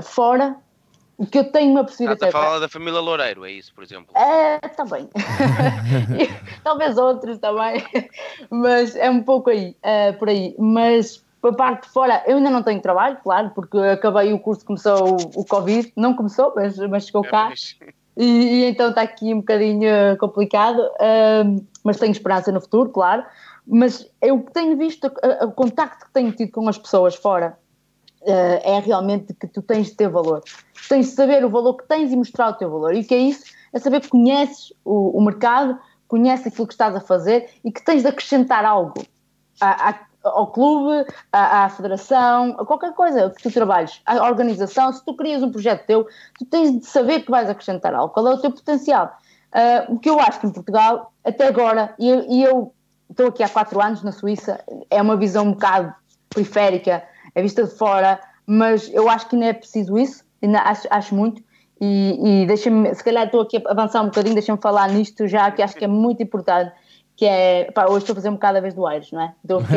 Fora, 0.02 0.58
o 1.17 1.26
que 1.26 1.39
eu 1.39 1.52
tenho-me 1.52 1.80
apercebido 1.80 2.13
Estás 2.13 2.34
a 2.34 2.38
até 2.38 2.45
falar 2.45 2.60
da 2.60 2.69
família 2.69 2.99
Loureiro, 2.99 3.45
é 3.45 3.52
isso, 3.52 3.73
por 3.73 3.84
exemplo? 3.84 4.08
é, 4.15 4.58
também. 4.69 5.08
Talvez 6.63 6.97
outros 6.97 7.38
também. 7.39 7.84
Mas 8.49 8.95
é 8.95 9.10
um 9.10 9.23
pouco 9.23 9.49
aí, 9.49 9.76
é, 9.82 10.12
por 10.13 10.30
aí. 10.30 10.56
Mas 10.58 11.23
para 11.41 11.54
parte 11.54 11.88
de 11.88 11.93
fora, 11.93 12.23
eu 12.26 12.38
ainda 12.38 12.49
não 12.49 12.63
tenho 12.63 12.82
trabalho, 12.82 13.17
claro, 13.21 13.52
porque 13.54 13.78
acabei 13.78 14.32
o 14.34 14.39
curso, 14.39 14.65
começou 14.65 15.17
o, 15.36 15.41
o 15.41 15.45
Covid. 15.45 15.91
Não 15.97 16.15
começou, 16.15 16.54
mas, 16.56 16.78
mas 16.78 17.06
chegou 17.08 17.26
É, 17.26 17.30
cá. 17.30 17.49
mas- 17.49 17.76
E, 18.15 18.26
e 18.26 18.65
então 18.65 18.89
está 18.89 19.02
aqui 19.02 19.34
um 19.34 19.39
bocadinho 19.39 19.89
eh, 19.89 20.15
complicado, 20.17 20.80
ahm, 21.02 21.58
mas 21.84 21.97
tenho 21.97 22.12
esperança 22.12 22.52
no 22.52 22.62
futuro, 22.62 22.89
claro. 22.91 23.23
Mas 23.65 24.08
eu 24.21 24.39
tenho 24.54 24.78
visto, 24.78 25.08
a- 25.08 25.43
a- 25.43 25.45
o 25.47 25.52
contacto 25.52 26.06
que 26.06 26.13
tenho 26.13 26.32
tido 26.32 26.52
com 26.52 26.69
as 26.69 26.78
pessoas 26.78 27.15
fora 27.15 27.58
eh, 28.25 28.62
é 28.63 28.79
realmente 28.79 29.33
que 29.33 29.47
tu 29.47 29.62
tens 29.62 29.88
de 29.88 29.93
ter 29.95 30.09
valor. 30.09 30.41
Tens 30.89 31.07
de 31.07 31.12
saber 31.13 31.43
o 31.45 31.49
valor 31.49 31.75
que 31.75 31.88
tens 31.88 32.12
e 32.12 32.15
mostrar 32.15 32.49
o 32.49 32.53
teu 32.53 32.69
valor. 32.69 32.93
E 32.93 33.01
o 33.01 33.05
que 33.05 33.13
é 33.15 33.19
isso? 33.19 33.43
É 33.71 33.79
saber 33.79 34.01
que 34.01 34.09
conheces 34.09 34.73
o, 34.83 35.17
o 35.17 35.21
mercado, 35.23 35.77
conheces 36.07 36.47
aquilo 36.47 36.67
que 36.67 36.73
estás 36.73 36.95
a 36.95 37.01
fazer 37.01 37.49
e 37.63 37.71
que 37.71 37.83
tens 37.83 38.03
de 38.03 38.07
acrescentar 38.09 38.65
algo 38.65 38.93
ao 40.23 40.47
clube, 40.47 41.05
à, 41.31 41.67
federação, 41.69 42.55
a 42.57 42.65
qualquer 42.65 42.93
coisa 42.93 43.29
que 43.29 43.43
tu 43.43 43.51
trabalhes, 43.51 44.01
à 44.05 44.23
organização. 44.25 44.91
Se 44.93 45.03
tu 45.03 45.15
crias 45.15 45.43
um 45.43 45.51
projeto 45.51 45.86
teu, 45.86 46.07
tu 46.39 46.45
tens 46.45 46.79
de 46.79 46.86
saber 46.86 47.21
que 47.21 47.31
vais 47.31 47.49
acrescentar 47.49 47.93
algo. 47.93 48.13
Qual 48.13 48.27
é 48.27 48.33
o 48.33 48.38
teu 48.38 48.51
potencial? 48.51 49.12
Ah, 49.51 49.86
o 49.89 49.99
que 49.99 50.09
eu 50.09 50.19
acho 50.19 50.39
que 50.39 50.47
em 50.47 50.51
Portugal, 50.51 51.13
até 51.23 51.47
agora, 51.47 51.93
e 51.99 52.09
eu- 52.09 52.25
e 52.29 52.43
eu 52.43 52.73
estou 53.10 53.27
aqui 53.27 53.43
há 53.43 53.50
quatro 53.50 53.81
anos 53.81 54.02
na 54.02 54.12
Suíça, 54.12 54.63
é 54.89 55.02
uma 55.02 55.15
visão 55.15 55.45
um 55.45 55.52
bocado 55.52 55.93
periférica, 56.29 57.04
é 57.36 57.42
vista 57.42 57.63
de 57.63 57.71
fora, 57.75 58.19
mas 58.46 58.90
eu 58.94 59.10
acho 59.10 59.27
que 59.27 59.36
ainda 59.36 59.48
é 59.48 59.54
preciso 59.54 59.98
isso, 59.98 60.23
ainda 60.42 60.60
acho, 60.60 60.88
acho 60.90 61.15
muito. 61.15 61.42
E, 61.81 62.44
e 62.44 62.46
deixa-me, 62.46 62.94
se 62.94 63.04
calhar 63.04 63.25
estou 63.25 63.42
aqui 63.42 63.58
a 63.58 63.71
avançar 63.71 64.02
um 64.02 64.06
bocadinho, 64.06 64.36
deixa-me 64.36 64.62
falar 64.62 64.90
nisto 64.90 65.27
já, 65.27 65.52
que 65.52 65.62
acho 65.62 65.75
que 65.75 65.84
é 65.84 65.88
muito 65.88 66.23
importante, 66.23 66.71
que 67.24 67.28
é. 67.28 67.71
Pá, 67.71 67.86
hoje 67.86 68.00
estou 68.00 68.12
a 68.12 68.15
fazer 68.15 68.30
um 68.30 68.34
bocado 68.34 68.58
a 68.58 68.62
vez 68.62 68.74
do 68.74 68.86
Aires, 68.86 69.10
não 69.13 69.21
é? 69.21 69.34
Então, 69.46 69.62
não, 69.63 69.67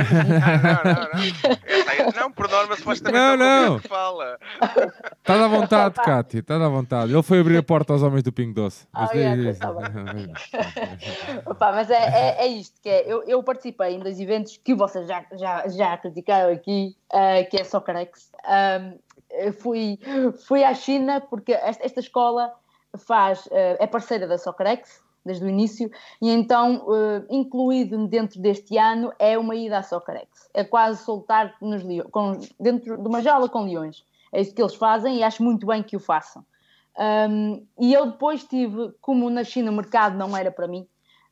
não, 0.85 2.05
não. 2.05 2.23
não, 2.23 2.33
por 2.33 2.51
norma, 2.51 2.75
supostamente 2.75 3.17
não, 3.17 3.37
não. 3.37 3.79
que 3.79 3.87
fala. 3.87 4.37
Estás 5.19 5.41
à 5.41 5.47
vontade, 5.47 5.95
Cátia, 5.95 6.41
estás 6.41 6.61
à 6.61 6.69
vontade. 6.69 7.13
Ele 7.13 7.23
foi 7.23 7.39
abrir 7.39 7.57
a 7.57 7.63
porta 7.63 7.93
aos 7.93 8.03
homens 8.03 8.25
do 8.25 8.33
Pingo 8.33 8.53
Doce. 8.53 8.89
Mas, 8.93 9.11
oh, 9.11 9.17
yeah, 9.17 9.59
tá 9.59 9.71
Opa, 11.47 11.71
mas 11.71 11.89
é, 11.89 11.95
é, 11.95 12.47
é, 12.47 12.47
isto, 12.49 12.81
que 12.83 12.89
é, 12.89 13.05
eu, 13.07 13.23
eu 13.23 13.41
participei 13.45 13.95
em 13.95 14.01
dois 14.01 14.19
eventos 14.19 14.57
que 14.57 14.75
vocês 14.75 15.07
já, 15.07 15.25
já, 15.35 15.69
já 15.69 15.97
criticaram 15.99 16.53
aqui, 16.53 16.97
uh, 17.13 17.49
que 17.49 17.61
é 17.61 17.63
Soccerex. 17.63 18.33
Um, 18.45 19.53
fui, 19.53 20.01
fui 20.49 20.65
à 20.65 20.75
China 20.75 21.21
porque 21.21 21.53
esta, 21.53 21.85
esta 21.85 22.01
escola 22.01 22.53
faz, 22.99 23.47
uh, 23.47 23.77
é 23.79 23.87
parceira 23.87 24.27
da 24.27 24.37
Soccerex, 24.37 25.06
desde 25.27 25.45
o 25.45 25.49
início, 25.49 25.91
e 26.22 26.31
então, 26.31 26.87
uh, 26.87 27.27
incluído 27.29 28.07
dentro 28.07 28.41
deste 28.41 28.79
ano, 28.79 29.12
é 29.18 29.37
uma 29.37 29.55
ida 29.55 29.79
à 29.79 29.83
Soccerex. 29.83 30.49
É 30.55 30.64
quase 30.64 31.05
soltar 31.05 31.55
nos 31.61 31.83
com, 32.11 32.39
dentro 32.59 32.97
de 32.97 33.09
uma 33.09 33.20
jaula 33.20 33.49
com 33.49 33.64
leões. 33.64 34.05
É 34.33 34.41
isso 34.41 34.55
que 34.55 34.62
eles 34.62 34.74
fazem 34.74 35.16
e 35.16 35.22
acho 35.22 35.43
muito 35.43 35.66
bem 35.66 35.83
que 35.83 35.97
o 35.97 36.01
façam. 36.01 36.45
Um, 36.99 37.66
e 37.79 37.93
eu 37.93 38.07
depois 38.07 38.45
tive, 38.45 38.93
como 39.01 39.29
na 39.29 39.45
China 39.45 39.70
o 39.70 39.74
mercado 39.74 40.16
não 40.16 40.35
era 40.35 40.51
para 40.51 40.66
mim, 40.66 40.87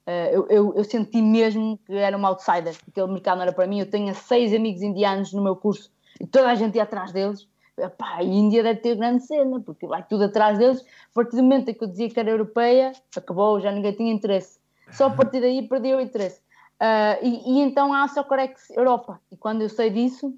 uh, 0.06 0.10
eu, 0.30 0.46
eu, 0.48 0.74
eu, 0.74 0.84
senti 0.84 1.22
mesmo 1.22 1.78
que 1.86 1.94
era 1.94 2.16
um 2.16 2.26
outsider, 2.26 2.76
aquele 2.86 3.06
mercado 3.06 3.36
não 3.36 3.42
era 3.44 3.52
para 3.52 3.66
mim. 3.66 3.80
Eu 3.80 3.90
tenho 3.90 4.14
seis 4.14 4.52
amigos 4.52 4.82
indianos 4.82 5.32
no 5.32 5.42
meu 5.42 5.56
curso 5.56 5.90
e 6.20 6.26
toda 6.26 6.50
a 6.50 6.54
gente 6.54 6.76
ia 6.76 6.82
atrás 6.82 7.12
deles. 7.12 7.48
Epá, 7.76 8.16
a 8.18 8.22
Índia 8.22 8.62
deve 8.62 8.80
ter 8.80 8.94
grande 8.94 9.26
cena, 9.26 9.60
porque 9.60 9.86
vai 9.86 10.02
tudo 10.04 10.24
atrás 10.24 10.58
deles. 10.58 10.80
A 10.80 11.14
partir 11.14 11.36
do 11.36 11.42
momento 11.42 11.68
em 11.70 11.74
que 11.74 11.82
eu 11.82 11.88
dizia 11.88 12.08
que 12.08 12.20
era 12.20 12.30
europeia, 12.30 12.92
acabou, 13.16 13.60
já 13.60 13.72
ninguém 13.72 13.92
tinha 13.92 14.12
interesse. 14.12 14.58
Só 14.92 15.06
a 15.06 15.10
partir 15.10 15.40
daí 15.40 15.66
perdeu 15.66 15.98
o 15.98 16.00
interesse. 16.00 16.40
Uh, 16.74 17.18
e, 17.22 17.52
e, 17.52 17.60
então 17.62 17.92
há 17.92 18.04
a 18.04 18.08
Socorex 18.08 18.70
Europa. 18.70 19.20
E 19.30 19.36
quando 19.36 19.62
eu 19.62 19.68
sei 19.68 19.90
disso, 19.90 20.34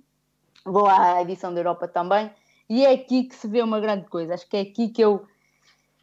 vou 0.65 0.87
à 0.87 1.21
edição 1.21 1.53
da 1.53 1.61
Europa 1.61 1.87
também. 1.89 2.31
E 2.69 2.85
é 2.85 2.93
aqui 2.93 3.25
que 3.25 3.35
se 3.35 3.47
vê 3.47 3.63
uma 3.63 3.81
grande 3.81 4.07
coisa. 4.07 4.35
Acho 4.35 4.49
que 4.49 4.57
é 4.57 4.61
aqui 4.61 4.89
que 4.89 5.03
eu 5.03 5.27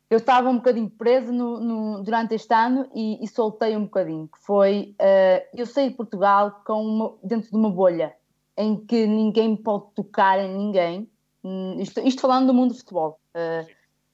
eu 0.10 0.18
estava 0.18 0.48
um 0.48 0.58
bocadinho 0.58 0.92
presa 0.92 1.32
no, 1.32 1.60
no, 1.60 2.04
durante 2.04 2.36
este 2.36 2.54
ano 2.54 2.88
e, 2.94 3.24
e, 3.24 3.28
soltei 3.28 3.76
um 3.76 3.86
bocadinho. 3.86 4.28
Que 4.28 4.38
foi 4.40 4.96
uh, 5.00 5.48
eu 5.56 5.66
saí 5.66 5.90
de 5.90 5.96
Portugal 5.96 6.62
uma, 6.70 7.16
dentro 7.24 7.50
de 7.50 7.58
uma 7.58 7.72
bolha 7.72 8.16
em 8.56 8.76
que 8.76 9.08
ninguém 9.08 9.56
pode 9.56 9.86
tocar 9.96 10.38
em 10.40 10.56
ninguém 10.56 11.10
isto, 11.80 12.00
isto, 12.02 12.22
falando 12.22 12.48
do 12.48 12.54
mundo 12.54 12.72
do 12.72 12.78
futebol. 12.78 13.20
Uh, 13.36 13.68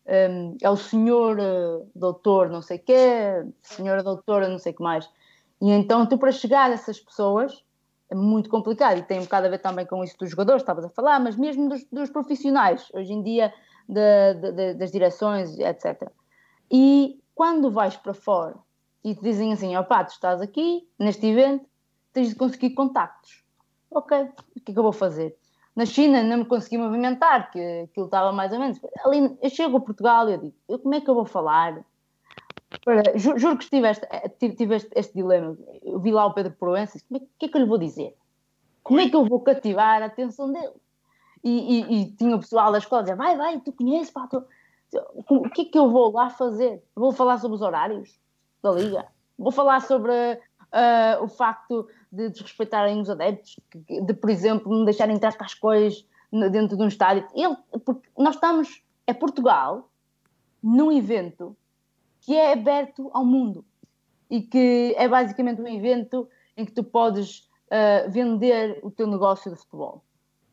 eh, 0.06 0.30
um, 0.30 0.58
é 0.62 0.70
o 0.70 0.76
senhor 0.76 1.38
uh, 1.40 1.88
doutor 1.96 2.50
não 2.50 2.62
sei 2.62 2.80
quê, 2.80 3.46
senhora 3.62 4.02
doutora 4.02 4.48
não 4.48 4.58
sei 4.58 4.72
o 4.72 4.76
que 4.76 4.84
mais. 4.84 5.10
E 5.62 5.72
então 5.72 6.06
tu 6.08 6.18
para 6.18 6.32
chegar 6.32 6.72
a 6.72 6.74
essas 6.74 7.00
pessoas 7.00 7.64
é 8.10 8.16
muito 8.16 8.50
complicado 8.50 8.98
e 8.98 9.04
tem 9.04 9.20
um 9.20 9.24
bocado 9.24 9.46
a 9.46 9.50
ver 9.50 9.60
também 9.60 9.86
com 9.86 10.04
isso 10.04 10.18
dos 10.18 10.32
jogadores, 10.32 10.64
estavas 10.64 10.84
a 10.84 10.90
falar, 10.90 11.20
mas 11.20 11.36
mesmo 11.36 11.70
dos, 11.70 11.84
dos 11.92 12.10
profissionais, 12.10 12.90
hoje 12.94 13.14
em 13.14 13.22
dia, 13.22 13.54
de, 13.88 14.34
de, 14.34 14.52
de, 14.52 14.74
das 14.74 14.92
direções, 14.92 15.58
etc. 15.60 16.10
E 16.72 17.20
quando 17.36 17.70
vais 17.70 17.96
para 17.96 18.14
fora 18.14 18.56
e 19.04 19.14
te 19.14 19.22
dizem 19.22 19.54
assim, 19.54 19.76
opá, 19.78 20.04
tu 20.04 20.12
estás 20.12 20.42
aqui, 20.42 20.88
neste 20.98 21.28
evento, 21.28 21.66
tens 22.12 22.30
de 22.30 22.36
conseguir 22.36 22.72
contactos. 22.72 23.44
Ok, 23.92 24.18
o 24.56 24.60
que 24.60 24.72
é 24.72 24.74
que 24.74 24.80
eu 24.80 24.84
vou 24.84 24.92
fazer? 24.92 25.38
Na 25.80 25.86
China 25.86 26.22
não 26.22 26.40
me 26.40 26.46
consegui 26.46 26.78
movimentar, 26.78 27.50
que 27.52 27.88
aquilo 27.90 28.08
estava 28.08 28.34
mais 28.34 28.52
ou 28.52 28.60
menos. 28.60 28.82
Ali, 29.06 29.38
eu 29.42 29.50
chego 29.50 29.78
a 29.78 29.80
Portugal 29.80 30.30
e 30.30 30.34
eu 30.34 30.38
digo, 30.38 30.54
eu, 30.68 30.78
como 30.78 30.94
é 30.94 31.00
que 31.00 31.10
eu 31.10 31.16
vou 31.16 31.24
falar? 31.24 31.86
Para, 32.84 33.18
juro, 33.18 33.40
juro, 33.40 33.58
que 33.58 33.70
tive 33.70 33.88
este, 33.90 34.06
tive 34.58 34.76
este, 34.76 34.90
este, 34.94 35.14
dilema. 35.14 35.58
Eu 35.82 36.02
vi 36.02 36.12
lá 36.12 36.26
o 36.26 36.34
Pedro 36.34 36.52
Proença, 36.52 37.00
o 37.10 37.16
é, 37.16 37.22
que 37.40 37.46
é 37.46 37.48
que 37.48 37.56
eu 37.56 37.62
lhe 37.62 37.68
vou 37.68 37.78
dizer? 37.78 38.14
Como 38.84 39.00
é 39.00 39.08
que 39.08 39.16
eu 39.16 39.24
vou 39.24 39.40
cativar 39.40 40.02
a 40.02 40.08
atenção 40.08 40.52
dele? 40.52 40.74
E, 41.46 41.50
e, 41.50 42.02
e 42.02 42.12
tinha 42.12 42.36
o 42.36 42.40
pessoal 42.40 42.74
da 42.74 42.80
escola 42.80 43.04
dizer, 43.04 43.16
vai, 43.16 43.38
vai, 43.38 43.58
tu 43.62 43.72
conheces, 43.72 44.12
pá, 44.12 44.28
tu... 44.28 44.44
o 45.30 45.50
que 45.50 45.62
é 45.62 45.66
que 45.66 45.80
eu 45.80 45.90
vou 45.90 46.12
lá 46.12 46.30
fazer? 46.30 46.84
Vou 46.94 47.14
falar 47.14 47.38
sobre 47.38 47.56
os 47.56 47.62
horários 47.62 48.20
da 48.62 48.72
liga? 48.72 49.08
Vou 49.38 49.54
falar 49.54 49.80
sobre 49.80 50.12
uh, 50.12 51.24
o 51.24 51.30
facto 51.30 51.88
de 52.12 52.30
desrespeitarem 52.30 53.00
os 53.00 53.10
adeptos, 53.10 53.60
de, 53.88 54.14
por 54.14 54.30
exemplo, 54.30 54.72
não 54.72 54.86
deixarem 54.86 55.16
entrar 55.16 55.34
cascóis 55.34 56.06
dentro 56.52 56.78
de 56.78 56.84
um 56.84 56.88
estádio. 56.88 57.28
Ele, 57.34 57.56
porque 57.86 58.08
nós 58.18 58.36
estamos, 58.36 58.84
é 59.06 59.14
Portugal, 59.14 59.90
num 60.62 60.92
evento 60.92 61.56
que 62.22 62.36
é 62.36 62.54
aberto 62.54 63.10
ao 63.14 63.26
mundo 63.26 63.66
e 64.30 64.42
que 64.42 64.94
é 64.98 65.08
basicamente 65.08 65.62
um 65.62 65.68
evento 65.68 66.28
em 66.56 66.66
que 66.66 66.72
tu 66.72 66.84
podes 66.84 67.50
uh, 67.68 68.10
vender 68.10 68.80
o 68.84 68.92
teu 68.92 69.08
negócio 69.08 69.52
de 69.52 69.58
futebol 69.58 70.04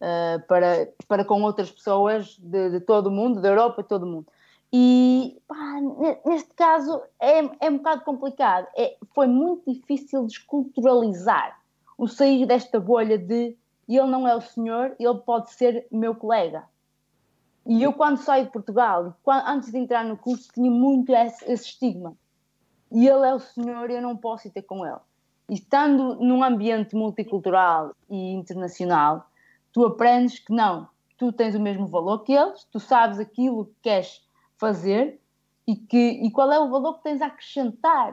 uh, 0.01 0.47
para, 0.47 0.89
para 1.09 1.25
com 1.25 1.43
outras 1.43 1.71
pessoas 1.71 2.39
de, 2.39 2.71
de 2.71 2.81
todo 2.81 3.09
o 3.09 3.11
mundo, 3.11 3.41
da 3.41 3.49
Europa, 3.49 3.83
de 3.83 3.89
todo 3.89 4.05
o 4.05 4.07
mundo. 4.07 4.27
E 4.73 5.41
pá, 5.47 5.81
neste 6.25 6.53
caso 6.55 7.01
é, 7.21 7.39
é 7.67 7.71
um 7.71 7.79
bocado 7.79 8.05
complicado. 8.05 8.67
É, 8.77 8.97
foi 9.15 9.27
muito 9.27 9.73
difícil 9.73 10.27
desculturalizar 10.27 11.61
o 11.97 12.07
sair 12.07 12.47
desta 12.47 12.79
bolha 12.79 13.17
de 13.17 13.57
ele 13.89 14.07
não 14.07 14.27
é 14.27 14.35
o 14.35 14.41
senhor, 14.41 14.97
ele 14.99 15.19
pode 15.19 15.53
ser 15.53 15.87
meu 15.91 16.15
colega. 16.15 16.65
E 17.65 17.83
eu, 17.83 17.93
quando 17.93 18.19
saí 18.19 18.45
de 18.45 18.51
Portugal, 18.51 19.17
quando, 19.23 19.47
antes 19.47 19.71
de 19.71 19.79
entrar 19.79 20.05
no 20.05 20.17
curso, 20.17 20.49
tinha 20.53 20.71
muito 20.71 21.13
esse, 21.13 21.45
esse 21.51 21.65
estigma. 21.67 22.17
E 22.91 23.09
ele 23.09 23.27
é 23.27 23.35
o 23.35 23.41
senhor, 23.41 23.91
eu 23.91 24.03
não 24.03 24.17
posso 24.17 24.47
ir 24.47 24.51
ter 24.51 24.63
com 24.63 24.87
ele. 24.87 24.99
E 25.49 25.55
estando 25.55 26.17
num 26.17 26.43
ambiente 26.43 26.95
multicultural 26.95 27.93
e 28.09 28.33
internacional, 28.33 29.27
tu 29.73 29.85
aprendes 29.85 30.39
que 30.39 30.53
não, 30.53 30.89
tu 31.17 31.33
tens 31.33 31.55
o 31.55 31.61
mesmo 31.61 31.87
valor 31.87 32.21
que 32.21 32.33
eles, 32.33 32.65
tu 32.65 32.79
sabes 32.79 33.19
aquilo 33.19 33.67
que 33.67 33.75
queres 33.83 34.26
fazer 34.59 35.21
e, 35.67 35.77
que, 35.77 35.97
e 35.97 36.31
qual 36.31 36.53
é 36.53 36.59
o 36.59 36.71
valor 36.71 36.99
que 36.99 37.05
tens 37.05 37.21
a 37.21 37.27
acrescentar. 37.27 38.13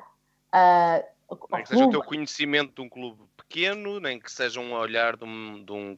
Uh, 0.54 1.14
nem 1.52 1.64
que 1.64 1.70
seja 1.70 1.86
o 1.86 1.90
teu 1.90 2.04
conhecimento 2.04 2.74
de 2.76 2.82
um 2.82 2.90
clube 2.90 3.24
pequeno, 3.36 4.00
nem 4.00 4.20
que 4.20 4.32
seja 4.32 4.60
um 4.60 4.74
olhar 4.74 5.16
de 5.18 5.24
um, 5.24 5.64
de 5.64 5.72
um 5.72 5.98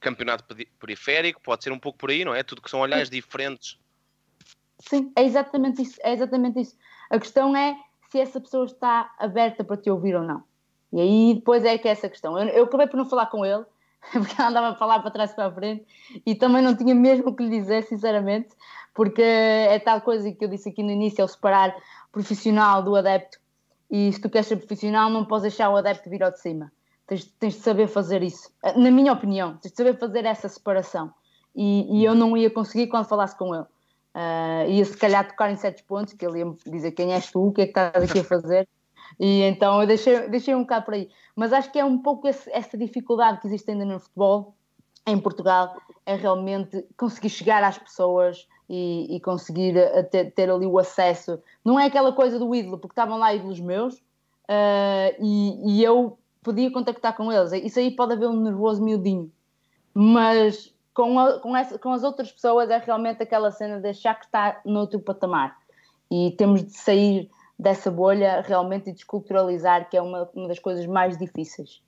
campeonato 0.00 0.44
periférico, 0.78 1.40
pode 1.40 1.64
ser 1.64 1.72
um 1.72 1.78
pouco 1.78 1.98
por 1.98 2.10
aí, 2.10 2.24
não 2.24 2.34
é? 2.34 2.42
Tudo 2.42 2.62
que 2.62 2.70
são 2.70 2.80
olhares 2.80 3.08
Sim. 3.08 3.14
diferentes. 3.14 3.78
Sim, 4.80 5.12
é 5.16 5.24
exatamente 5.24 5.82
isso. 5.82 5.98
É 6.02 6.12
exatamente 6.12 6.60
isso. 6.60 6.76
A 7.10 7.18
questão 7.18 7.56
é 7.56 7.76
se 8.10 8.20
essa 8.20 8.40
pessoa 8.40 8.64
está 8.64 9.14
aberta 9.18 9.64
para 9.64 9.76
te 9.76 9.90
ouvir 9.90 10.14
ou 10.14 10.22
não. 10.22 10.42
E 10.92 11.00
aí 11.00 11.34
depois 11.34 11.64
é 11.64 11.76
que 11.76 11.88
é 11.88 11.90
essa 11.90 12.08
questão. 12.08 12.38
Eu, 12.38 12.48
eu 12.48 12.64
acabei 12.64 12.86
por 12.86 12.96
não 12.96 13.04
falar 13.04 13.26
com 13.26 13.44
ele, 13.44 13.64
porque 14.12 14.40
andava 14.40 14.68
a 14.68 14.74
falar 14.74 15.00
para 15.00 15.10
trás 15.10 15.32
para 15.32 15.46
a 15.46 15.52
frente, 15.52 15.86
e 16.24 16.34
também 16.34 16.62
não 16.62 16.76
tinha 16.76 16.94
mesmo 16.94 17.28
o 17.28 17.36
que 17.36 17.42
lhe 17.42 17.58
dizer, 17.58 17.84
sinceramente, 17.84 18.48
porque 18.94 19.22
é 19.22 19.78
tal 19.78 20.00
coisa 20.00 20.30
que 20.32 20.44
eu 20.44 20.48
disse 20.48 20.68
aqui 20.68 20.82
no 20.82 20.90
início, 20.90 21.22
é 21.22 21.24
o 21.24 21.28
separar 21.28 21.74
profissional 22.10 22.82
do 22.82 22.96
adepto, 22.96 23.38
e 23.90 24.12
se 24.12 24.20
tu 24.20 24.28
queres 24.28 24.46
ser 24.46 24.56
profissional 24.56 25.10
não 25.10 25.24
podes 25.24 25.42
deixar 25.42 25.70
o 25.70 25.76
adepto 25.76 26.10
vir 26.10 26.22
ao 26.22 26.30
de 26.30 26.40
cima, 26.40 26.72
tens, 27.06 27.24
tens 27.38 27.54
de 27.54 27.60
saber 27.60 27.88
fazer 27.88 28.22
isso, 28.22 28.50
na 28.76 28.90
minha 28.90 29.12
opinião, 29.12 29.56
tens 29.58 29.70
de 29.70 29.76
saber 29.76 29.98
fazer 29.98 30.24
essa 30.24 30.48
separação, 30.48 31.12
e, 31.54 31.98
e 31.98 32.04
eu 32.04 32.14
não 32.14 32.36
ia 32.36 32.50
conseguir 32.50 32.86
quando 32.86 33.06
falasse 33.06 33.36
com 33.36 33.54
ele. 33.54 33.64
Uh, 34.14 34.68
ia 34.70 34.84
se 34.84 34.96
calhar 34.96 35.28
tocar 35.28 35.50
em 35.50 35.56
certos 35.56 35.82
pontos, 35.82 36.14
que 36.14 36.26
ele 36.26 36.38
ia 36.38 36.46
me 36.46 36.56
dizer 36.66 36.92
quem 36.92 37.12
és 37.12 37.30
tu, 37.30 37.48
o 37.48 37.52
que 37.52 37.62
é 37.62 37.64
que 37.64 37.70
estás 37.70 38.02
aqui 38.02 38.20
a 38.20 38.24
fazer, 38.24 38.68
e 39.18 39.42
então 39.42 39.80
eu 39.80 39.86
deixei, 39.86 40.28
deixei 40.28 40.54
um 40.54 40.62
bocado 40.62 40.84
por 40.84 40.94
aí. 40.94 41.08
Mas 41.36 41.52
acho 41.52 41.70
que 41.70 41.78
é 41.78 41.84
um 41.84 41.98
pouco 41.98 42.26
esse, 42.26 42.50
essa 42.50 42.76
dificuldade 42.76 43.40
que 43.40 43.46
existe 43.46 43.70
ainda 43.70 43.84
no 43.84 44.00
futebol, 44.00 44.54
em 45.06 45.18
Portugal, 45.18 45.76
é 46.04 46.14
realmente 46.14 46.84
conseguir 46.96 47.30
chegar 47.30 47.62
às 47.62 47.78
pessoas 47.78 48.46
e, 48.68 49.16
e 49.16 49.20
conseguir 49.20 49.74
ter, 50.10 50.30
ter, 50.32 50.50
ali 50.50 50.66
o 50.66 50.78
acesso. 50.78 51.40
Não 51.64 51.78
é 51.80 51.86
aquela 51.86 52.12
coisa 52.12 52.38
do 52.38 52.54
ídolo, 52.54 52.78
porque 52.78 52.92
estavam 52.92 53.18
lá 53.18 53.34
ídolos 53.34 53.60
meus 53.60 53.94
uh, 53.94 55.14
e, 55.20 55.78
e, 55.78 55.84
eu 55.84 56.18
podia 56.42 56.70
contactar 56.70 57.16
com 57.16 57.32
eles. 57.32 57.52
Isso 57.52 57.78
aí 57.78 57.90
pode 57.90 58.12
haver 58.12 58.28
um 58.28 58.40
nervoso 58.40 58.82
miudinho. 58.82 59.32
Mas 59.94 60.74
com, 60.92 61.18
a, 61.18 61.40
com, 61.40 61.56
essa, 61.56 61.78
com 61.78 61.92
as 61.92 62.02
outras 62.02 62.30
pessoas 62.30 62.68
é 62.70 62.78
realmente 62.78 63.22
aquela 63.22 63.50
cena 63.50 63.80
de 63.80 63.88
achar 63.88 64.14
que 64.14 64.26
está 64.26 64.60
noutro 64.64 65.00
patamar. 65.00 65.56
E 66.10 66.32
temos 66.32 66.64
de 66.64 66.72
sair 66.72 67.30
dessa 67.58 67.90
bolha 67.90 68.40
realmente 68.40 68.88
e 68.90 68.92
desculturalizar, 68.92 69.90
que 69.90 69.96
é 69.96 70.02
uma, 70.02 70.28
uma 70.34 70.48
das 70.48 70.58
coisas 70.58 70.86
mais 70.86 71.18
difíceis. 71.18 71.82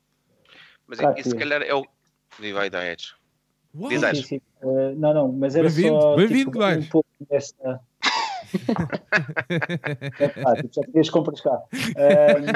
Mas 0.87 0.99
é, 0.99 1.03
claro, 1.03 1.23
se 1.23 1.37
calhar 1.37 1.63
é 1.63 1.75
o. 1.75 1.87
Vai 2.53 2.71
dar 2.71 2.87
Edge. 2.87 3.15
Diz 3.73 4.27
sim. 4.27 4.41
Uh, 4.63 4.97
não, 4.97 5.15
não, 5.15 5.33
mas 5.33 5.55
era 5.55 5.71
bem 5.71 5.89
só 5.89 6.17
bem-vindo, 6.17 6.51
tipo, 6.51 6.67
um 6.67 6.89
pouco 6.89 7.09
dessa. 7.29 7.55
é 10.19 10.29
pá, 10.29 10.57
tipo, 10.57 10.75
já 10.75 10.83
tinhas 10.91 11.09
compras 11.09 11.41
cá. 11.47 11.63
Uh, 11.73 12.51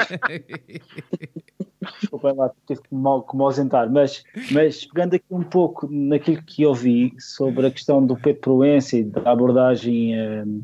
desculpem 2.01 2.35
lá, 2.35 2.51
tive 2.67 2.81
que 2.81 2.93
me, 2.93 3.23
que 3.23 3.37
me 3.37 3.43
ausentar, 3.43 3.89
mas, 3.89 4.25
mas 4.51 4.83
pegando 4.85 5.15
aqui 5.15 5.25
um 5.31 5.43
pouco 5.43 5.87
naquilo 5.89 6.43
que 6.43 6.63
eu 6.63 6.73
vi 6.73 7.13
sobre 7.17 7.67
a 7.67 7.71
questão 7.71 8.05
do 8.05 8.17
Pedro 8.17 8.41
Proença 8.41 8.97
e 8.97 9.05
da 9.05 9.31
abordagem 9.31 10.19
uh, 10.19 10.61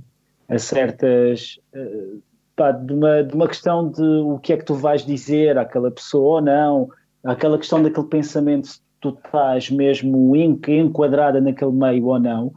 a 0.49 0.59
certas 0.59 1.57
uh, 1.73 2.21
pá, 2.61 2.71
de, 2.71 2.93
uma, 2.93 3.23
de 3.23 3.33
uma 3.33 3.47
questão 3.47 3.89
de 3.89 4.03
o 4.03 4.37
que 4.37 4.53
é 4.53 4.57
que 4.57 4.65
tu 4.65 4.75
vais 4.75 5.03
dizer 5.03 5.57
àquela 5.57 5.89
pessoa 5.89 6.35
ou 6.35 6.41
não, 6.41 6.89
aquela 7.23 7.57
questão 7.57 7.81
daquele 7.81 8.05
pensamento 8.05 8.67
se 8.67 8.79
tu 8.99 9.09
estás 9.09 9.71
mesmo 9.71 10.35
enquadrada 10.35 11.41
naquele 11.41 11.71
meio 11.71 12.05
ou 12.05 12.19
não, 12.19 12.53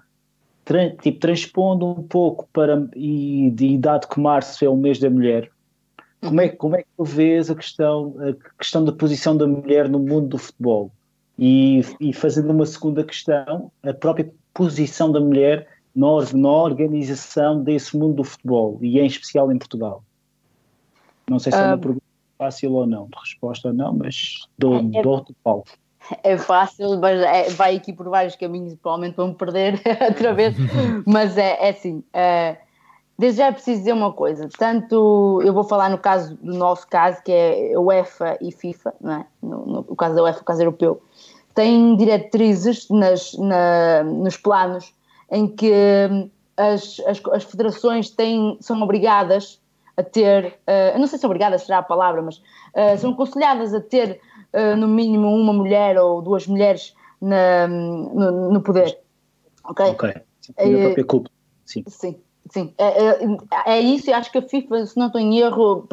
tra, 0.62 0.90
tipo, 0.90 1.18
transpondo 1.20 1.86
um 1.86 2.02
pouco 2.02 2.46
para, 2.52 2.86
e, 2.94 3.46
e 3.48 3.78
dado 3.78 4.07
que 4.07 4.20
março 4.20 4.62
é 4.62 4.68
o 4.68 4.76
mês 4.76 4.98
da 4.98 5.09
mulher, 5.09 5.50
como 6.20 6.40
é, 6.42 6.48
como 6.50 6.76
é 6.76 6.82
que 6.82 6.88
tu 6.98 7.05
vês 7.05 7.50
a 7.50 7.55
questão, 7.55 8.14
a 8.18 8.59
questão 8.59 8.84
da 8.84 8.92
posição 8.92 9.34
da 9.34 9.46
mulher 9.46 9.88
no 9.88 9.98
mundo 9.98 10.28
do 10.28 10.38
futebol? 10.38 10.90
E, 11.38 11.80
e 11.98 12.12
fazendo 12.12 12.50
uma 12.50 12.66
segunda 12.66 13.02
questão, 13.02 13.72
a 13.82 13.92
própria 13.94 14.30
posição 14.52 15.11
da 15.11 15.20
mulher 15.20 15.66
na, 15.95 16.09
na 16.34 16.51
organização 16.51 17.62
desse 17.62 17.97
mundo 17.97 18.16
do 18.16 18.24
futebol, 18.24 18.78
e 18.82 18.99
em 18.99 19.07
especial 19.07 19.51
em 19.53 19.59
Portugal. 19.59 20.03
Não 21.28 21.38
sei 21.38 21.53
se 21.53 21.59
é 21.59 21.66
uma 21.66 21.78
pergunta 21.78 22.05
fácil 22.38 22.72
ou 22.72 22.86
não, 22.86 23.07
de 23.07 23.18
resposta 23.18 23.68
ou 23.68 23.74
não, 23.74 23.95
mas 23.95 24.47
dou, 24.59 24.76
é, 24.76 25.03
dou 25.03 25.24
palco. 25.42 25.68
É 26.22 26.36
fácil, 26.36 26.99
mas 27.01 27.20
é, 27.20 27.49
vai 27.51 27.76
aqui 27.76 27.92
por 27.92 28.09
vários 28.09 28.36
caminhos, 28.36 28.74
provavelmente 28.74 29.16
vão 29.16 29.32
perder 29.32 29.80
outra 30.07 30.34
vez, 30.34 30.55
mas 31.07 31.38
é, 31.38 31.66
é 31.66 31.70
assim. 31.70 32.05
É, 32.12 32.59
desde 33.18 33.38
já 33.38 33.47
é 33.47 33.53
preciso 33.53 33.78
dizer 33.78 33.92
uma 33.92 34.12
coisa: 34.12 34.49
tanto 34.59 35.40
eu 35.42 35.55
vou 35.55 35.64
falar 35.64 35.88
no 35.88 35.99
caso 35.99 36.36
do 36.36 36.53
nosso 36.53 36.86
caso, 36.88 37.22
que 37.22 37.32
é 37.32 37.78
UEFA 37.78 38.36
e 38.40 38.53
FIFA, 38.53 38.95
não 39.01 39.12
é? 39.12 39.26
no, 39.42 39.66
no, 39.66 39.86
no 39.88 39.97
caso 39.97 40.14
da 40.14 40.22
UEFA, 40.22 40.40
o 40.40 40.45
caso 40.45 40.61
europeu, 40.61 41.03
tem 41.55 41.97
diretrizes 41.97 42.88
nas, 42.90 43.32
na, 43.38 44.03
nos 44.05 44.36
planos 44.36 44.92
em 45.35 45.49
que 45.49 45.72
hum, 46.11 46.30
as, 46.57 47.01
as, 47.07 47.20
as 47.32 47.45
federações 47.45 48.09
têm, 48.11 48.57
são 48.61 48.80
obrigadas 48.80 49.61
a 49.97 50.03
ter, 50.03 50.59
uh, 50.66 50.99
não 50.99 51.07
sei 51.07 51.18
se 51.18 51.26
obrigadas 51.26 51.62
será 51.62 51.78
a 51.78 51.82
palavra, 51.82 52.22
mas 52.22 52.37
uh, 52.37 52.99
são 52.99 53.11
aconselhadas 53.11 53.74
a 53.74 53.80
ter 53.80 54.20
uh, 54.53 54.76
no 54.76 54.89
mínimo 54.89 55.28
uma 55.28 55.53
mulher 55.53 55.99
ou 55.99 56.22
duas 56.22 56.47
mulheres 56.47 56.95
na, 57.20 57.66
no, 57.66 58.53
no, 58.53 58.61
poder. 58.62 58.99
Ok? 59.64 59.87
Ok. 59.87 60.14
Sim, 60.41 60.53
própria 60.82 61.05
culpa. 61.05 61.30
Sim. 61.64 61.85
Sim. 61.89 62.20
Sim, 62.51 62.74
é, 62.76 63.14
é, 63.64 63.78
é 63.78 63.80
isso. 63.80 64.11
Eu 64.11 64.16
acho 64.16 64.30
que 64.30 64.37
a 64.37 64.43
FIFA, 64.43 64.85
se 64.85 64.99
não 64.99 65.07
estou 65.07 65.18
em 65.18 65.39
erro, 65.39 65.89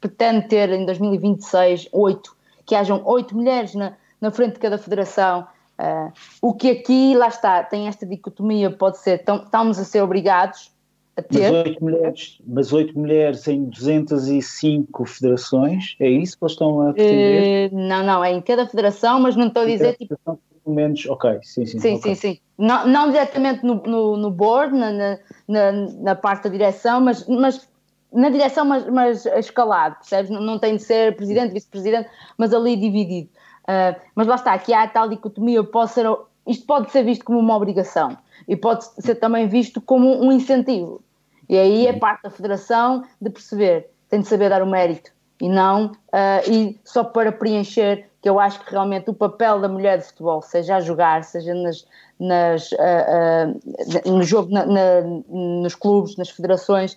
pretende 0.00 0.48
ter 0.48 0.68
em 0.70 0.84
2026 0.84 1.88
oito, 1.92 2.36
que 2.66 2.74
hajam 2.74 3.00
oito 3.04 3.36
mulheres 3.36 3.72
na, 3.76 3.92
na 4.20 4.32
frente 4.32 4.54
de 4.54 4.58
cada 4.58 4.76
federação. 4.76 5.46
Uh, 5.78 6.12
o 6.40 6.54
que 6.54 6.70
aqui, 6.70 7.14
lá 7.16 7.28
está, 7.28 7.62
tem 7.64 7.88
esta 7.88 8.06
dicotomia, 8.06 8.70
pode 8.70 8.98
ser, 8.98 9.24
estamos 9.26 9.78
a 9.78 9.84
ser 9.84 10.02
obrigados 10.02 10.70
a 11.16 11.22
ter. 11.22 11.50
Mas 11.50 11.66
oito 11.66 11.84
mulheres, 11.84 12.38
mas 12.46 12.72
oito 12.72 12.98
mulheres 12.98 13.48
em 13.48 13.64
205 13.64 15.04
federações, 15.04 15.96
é 16.00 16.08
isso 16.08 16.38
que 16.38 16.44
eles 16.44 16.52
estão 16.52 16.88
a 16.88 16.92
pretender? 16.92 17.72
Uh, 17.72 17.76
não, 17.76 18.04
não, 18.04 18.24
é 18.24 18.32
em 18.32 18.40
cada 18.40 18.66
federação, 18.66 19.20
mas 19.20 19.36
não 19.36 19.48
estou 19.48 19.62
a 19.62 19.66
dizer 19.66 19.96
tipo. 19.96 20.16
Pelo 20.64 20.76
menos, 20.76 21.04
ok, 21.06 21.40
sim, 21.42 21.66
sim. 21.66 21.80
Sim, 21.80 21.96
okay. 21.96 22.14
sim, 22.14 22.34
sim. 22.34 22.40
Não, 22.56 22.86
não 22.86 23.10
diretamente 23.10 23.66
no, 23.66 23.82
no, 23.82 24.16
no 24.16 24.30
board, 24.30 24.72
na, 24.72 25.18
na, 25.48 25.72
na, 25.72 26.14
parte 26.14 26.44
da 26.44 26.50
direção, 26.50 27.00
mas, 27.00 27.26
mas 27.26 27.68
na 28.12 28.30
direção, 28.30 28.64
mas, 28.64 28.86
mas 28.88 29.26
escalado, 29.26 29.96
percebes? 29.96 30.30
Não, 30.30 30.40
não 30.40 30.60
tem 30.60 30.76
de 30.76 30.82
ser 30.84 31.16
presidente, 31.16 31.52
vice-presidente, 31.52 32.08
mas 32.38 32.54
ali 32.54 32.76
dividido. 32.76 33.28
Uh, 33.62 34.00
mas 34.14 34.26
lá 34.26 34.34
está, 34.34 34.52
aqui 34.52 34.72
há 34.72 34.82
a 34.82 34.88
tal 34.88 35.08
dicotomia, 35.08 35.62
pode 35.62 35.92
ser, 35.92 36.06
isto 36.46 36.66
pode 36.66 36.90
ser 36.90 37.04
visto 37.04 37.24
como 37.24 37.38
uma 37.38 37.56
obrigação 37.56 38.16
e 38.48 38.56
pode 38.56 38.84
ser 39.00 39.16
também 39.16 39.46
visto 39.46 39.80
como 39.80 40.22
um 40.22 40.32
incentivo. 40.32 41.02
E 41.48 41.56
aí 41.56 41.86
é 41.86 41.92
parte 41.92 42.22
da 42.22 42.30
federação 42.30 43.04
de 43.20 43.30
perceber, 43.30 43.90
tem 44.08 44.20
de 44.20 44.28
saber 44.28 44.48
dar 44.50 44.62
o 44.62 44.66
mérito 44.66 45.12
e 45.40 45.48
não 45.48 45.86
uh, 45.86 46.50
e 46.50 46.78
só 46.84 47.04
para 47.04 47.32
preencher, 47.32 48.08
que 48.20 48.28
eu 48.28 48.38
acho 48.38 48.64
que 48.64 48.70
realmente 48.70 49.10
o 49.10 49.14
papel 49.14 49.60
da 49.60 49.68
mulher 49.68 49.98
de 49.98 50.04
futebol, 50.04 50.40
seja 50.40 50.76
a 50.76 50.80
jogar, 50.80 51.24
seja 51.24 51.52
nas, 51.54 51.84
nas, 52.18 52.70
uh, 52.72 54.10
no 54.10 54.22
jogo, 54.22 54.52
na, 54.52 54.64
na, 54.64 55.00
nos 55.28 55.74
clubes, 55.74 56.16
nas 56.16 56.30
federações, 56.30 56.96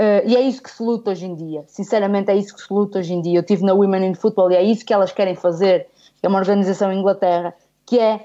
Uh, 0.00 0.26
e 0.26 0.34
é 0.34 0.40
isso 0.40 0.62
que 0.62 0.70
se 0.70 0.82
luta 0.82 1.10
hoje 1.10 1.26
em 1.26 1.34
dia. 1.34 1.62
Sinceramente, 1.66 2.30
é 2.30 2.34
isso 2.34 2.54
que 2.54 2.62
se 2.62 2.72
luta 2.72 3.00
hoje 3.00 3.12
em 3.12 3.20
dia. 3.20 3.36
Eu 3.36 3.42
estive 3.42 3.62
na 3.62 3.74
Women 3.74 4.06
in 4.06 4.14
Football 4.14 4.50
e 4.50 4.56
é 4.56 4.62
isso 4.62 4.82
que 4.82 4.94
elas 4.94 5.12
querem 5.12 5.34
fazer. 5.34 5.88
É 6.22 6.28
uma 6.28 6.38
organização 6.38 6.90
em 6.90 6.98
Inglaterra 6.98 7.54
que 7.84 7.98
é 7.98 8.24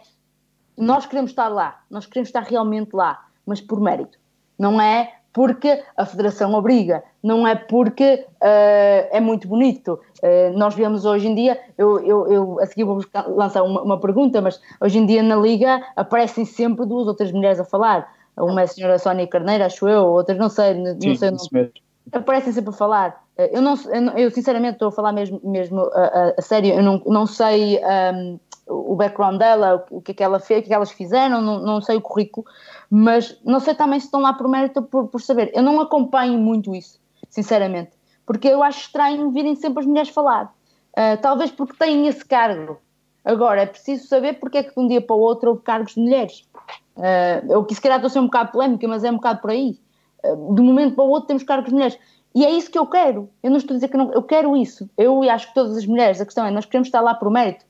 nós 0.77 1.05
queremos 1.05 1.31
estar 1.31 1.49
lá, 1.49 1.81
nós 1.89 2.05
queremos 2.05 2.29
estar 2.29 2.43
realmente 2.43 2.93
lá, 2.93 3.25
mas 3.45 3.59
por 3.59 3.81
mérito. 3.81 4.17
Não 4.57 4.79
é 4.79 5.11
porque 5.33 5.83
a 5.97 6.05
Federação 6.05 6.53
obriga, 6.53 7.03
não 7.21 7.45
é 7.45 7.55
porque 7.55 8.25
uh, 8.35 9.09
é 9.11 9.19
muito 9.19 9.49
bonito. 9.49 9.99
Uh, 10.23 10.57
nós 10.57 10.75
vemos 10.75 11.03
hoje 11.03 11.27
em 11.27 11.35
dia, 11.35 11.59
eu, 11.77 11.99
eu, 11.99 12.31
eu 12.31 12.59
a 12.61 12.65
seguir 12.65 12.85
vou 12.85 13.01
lançar 13.35 13.63
uma, 13.63 13.81
uma, 13.81 13.99
pergunta, 13.99 14.41
mas 14.41 14.61
hoje 14.79 14.97
em 14.97 15.05
dia 15.05 15.21
na 15.21 15.35
Liga 15.35 15.81
aparecem 15.93 16.45
sempre 16.45 16.85
duas 16.85 17.05
outras 17.05 17.33
mulheres 17.33 17.59
a 17.59 17.65
falar. 17.65 18.09
Uma 18.37 18.61
é 18.61 18.63
a 18.65 18.67
senhora 18.67 18.99
Sónia 18.99 19.27
Carneiro, 19.27 19.63
acho 19.63 19.87
eu, 19.87 20.03
outras 20.03 20.37
não 20.37 20.49
sei, 20.49 20.73
não 20.73 20.99
Sim, 20.99 21.15
sei 21.15 21.29
o 21.29 21.31
nome. 21.31 21.71
Aparecem 22.11 22.53
sempre 22.53 22.69
a 22.69 22.73
falar. 22.73 23.23
Eu, 23.37 23.61
não, 23.61 23.75
eu, 24.15 24.29
sinceramente 24.29 24.73
estou 24.73 24.89
a 24.89 24.91
falar 24.91 25.11
mesmo, 25.11 25.41
mesmo 25.43 25.81
a, 25.93 26.03
a, 26.03 26.33
a 26.37 26.41
sério, 26.41 26.73
eu 26.73 26.83
não, 26.83 27.01
não 27.05 27.25
sei 27.25 27.81
um, 28.13 28.39
o 28.67 28.95
background 28.95 29.37
dela, 29.37 29.85
o 29.89 30.01
que 30.01 30.11
é 30.11 30.15
que 30.15 30.23
ela 30.23 30.39
fez, 30.39 30.59
o 30.59 30.61
que, 30.63 30.67
é 30.67 30.69
que 30.69 30.73
elas 30.73 30.91
fizeram, 30.91 31.41
não, 31.41 31.59
não 31.59 31.81
sei 31.81 31.97
o 31.97 32.01
currículo, 32.01 32.45
mas 32.89 33.39
não 33.43 33.59
sei 33.59 33.75
também 33.75 33.99
se 33.99 34.07
estão 34.07 34.21
lá 34.21 34.33
por 34.33 34.47
mérito 34.47 34.81
por, 34.83 35.07
por 35.07 35.21
saber. 35.21 35.51
Eu 35.53 35.63
não 35.63 35.79
acompanho 35.79 36.37
muito 36.37 36.73
isso, 36.75 36.99
sinceramente, 37.29 37.91
porque 38.25 38.47
eu 38.47 38.63
acho 38.63 38.81
estranho 38.81 39.31
virem 39.31 39.55
sempre 39.55 39.81
as 39.81 39.85
mulheres 39.85 40.09
falar. 40.09 40.53
Uh, 40.93 41.19
talvez 41.21 41.51
porque 41.51 41.75
têm 41.77 42.07
esse 42.07 42.23
cargo. 42.23 42.79
Agora, 43.23 43.63
é 43.63 43.65
preciso 43.65 44.07
saber 44.07 44.39
porque 44.39 44.59
é 44.59 44.63
que 44.63 44.73
de 44.73 44.79
um 44.79 44.87
dia 44.87 45.01
para 45.01 45.15
o 45.15 45.19
outro 45.19 45.49
houve 45.49 45.61
cargos 45.61 45.95
de 45.95 45.99
mulheres. 45.99 46.47
Uh, 46.95 47.51
eu 47.51 47.63
que 47.65 47.75
se 47.75 47.81
calhar 47.81 47.97
estou 47.97 48.07
a 48.07 48.09
ser 48.09 48.19
um 48.19 48.25
bocado 48.25 48.51
polémica, 48.51 48.87
mas 48.87 49.03
é 49.03 49.11
um 49.11 49.15
bocado 49.15 49.41
por 49.41 49.51
aí. 49.51 49.77
Uh, 50.23 50.55
de 50.55 50.61
um 50.61 50.65
momento 50.65 50.95
para 50.95 51.03
o 51.03 51.09
outro 51.09 51.27
temos 51.27 51.43
cargos 51.43 51.69
de 51.69 51.73
mulheres. 51.73 51.97
E 52.33 52.45
é 52.45 52.51
isso 52.51 52.69
que 52.69 52.77
eu 52.77 52.85
quero. 52.85 53.29
Eu 53.41 53.49
não 53.49 53.57
estou 53.57 53.73
a 53.73 53.77
dizer 53.77 53.87
que 53.87 53.97
não, 53.97 54.11
eu 54.11 54.23
quero 54.23 54.55
isso. 54.57 54.89
Eu 54.97 55.23
acho 55.23 55.47
que 55.47 55.53
todas 55.53 55.77
as 55.77 55.85
mulheres, 55.85 56.19
a 56.19 56.25
questão 56.25 56.45
é, 56.45 56.51
nós 56.51 56.65
queremos 56.65 56.87
estar 56.87 57.01
lá 57.01 57.13
por 57.13 57.29
mérito. 57.31 57.65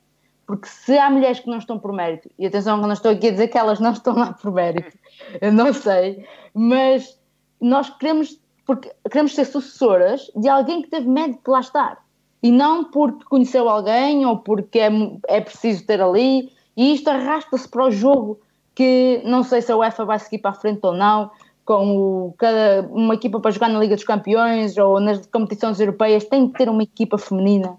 Porque 0.46 0.68
se 0.68 0.98
há 0.98 1.10
mulheres 1.10 1.40
que 1.40 1.50
não 1.50 1.58
estão 1.58 1.80
por 1.80 1.92
mérito, 1.92 2.30
e 2.38 2.46
atenção, 2.46 2.80
eu 2.80 2.84
não 2.84 2.94
estou 2.94 3.12
aqui 3.12 3.28
a 3.28 3.32
dizer 3.32 3.48
que 3.48 3.58
elas 3.58 3.80
não 3.80 3.92
estão 3.92 4.16
lá 4.16 4.34
por 4.34 4.52
mérito, 4.52 4.96
eu 5.42 5.52
não 5.52 5.74
sei, 5.74 6.24
mas 6.54 7.20
nós 7.60 7.90
queremos, 7.90 8.40
porque 8.64 8.92
queremos 9.10 9.34
ser 9.34 9.46
sucessoras 9.46 10.30
de 10.36 10.48
alguém 10.48 10.84
que 10.84 10.90
teve 10.90 11.08
mérito 11.08 11.42
de 11.44 11.50
lá 11.50 11.60
estar. 11.60 12.06
E 12.44 12.52
não 12.52 12.84
porque 12.84 13.26
conheceu 13.26 13.68
alguém 13.68 14.24
ou 14.26 14.38
porque 14.38 14.80
é, 14.80 14.90
é 15.28 15.42
preciso 15.42 15.84
ter 15.86 16.00
ali, 16.00 16.52
e 16.78 16.94
isto 16.94 17.10
arrasta-se 17.10 17.68
para 17.68 17.86
o 17.86 17.92
jogo 17.92 18.40
que 18.76 19.22
não 19.24 19.42
sei 19.42 19.62
se 19.62 19.72
a 19.72 19.78
UEFA 19.78 20.06
vai 20.06 20.20
seguir 20.20 20.40
para 20.40 20.52
a 20.52 20.54
frente 20.54 20.82
ou 20.84 20.94
não, 20.94 21.32
com 21.64 21.98
o, 21.98 22.36
cada, 22.38 22.88
uma 22.92 23.16
equipa 23.16 23.40
para 23.40 23.50
jogar 23.50 23.70
na 23.70 23.80
Liga 23.80 23.96
dos 23.96 24.04
Campeões 24.04 24.78
ou 24.78 25.00
nas 25.00 25.26
competições 25.26 25.80
europeias 25.80 26.26
tem 26.26 26.48
que 26.50 26.58
ter 26.58 26.70
uma 26.70 26.84
equipa 26.84 27.18
feminina. 27.18 27.78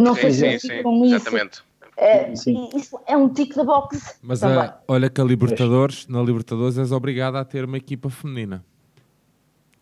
Não 0.00 0.14
sim, 0.14 0.30
sei 0.32 0.58
se 0.58 0.68
sim, 0.68 0.82
com 0.82 1.04
isso. 1.04 1.16
Exatamente. 1.16 1.62
É, 1.96 2.32
isso 2.32 3.00
é 3.06 3.16
um 3.16 3.28
tique 3.28 3.56
da 3.56 3.64
boxe. 3.64 4.14
Mas 4.22 4.42
é, 4.42 4.74
olha 4.86 5.10
que 5.10 5.20
a 5.20 5.24
Libertadores, 5.24 6.06
na 6.06 6.22
Libertadores 6.22 6.78
és 6.78 6.92
obrigada 6.92 7.40
a 7.40 7.44
ter 7.44 7.64
uma 7.64 7.76
equipa 7.76 8.08
feminina. 8.08 8.64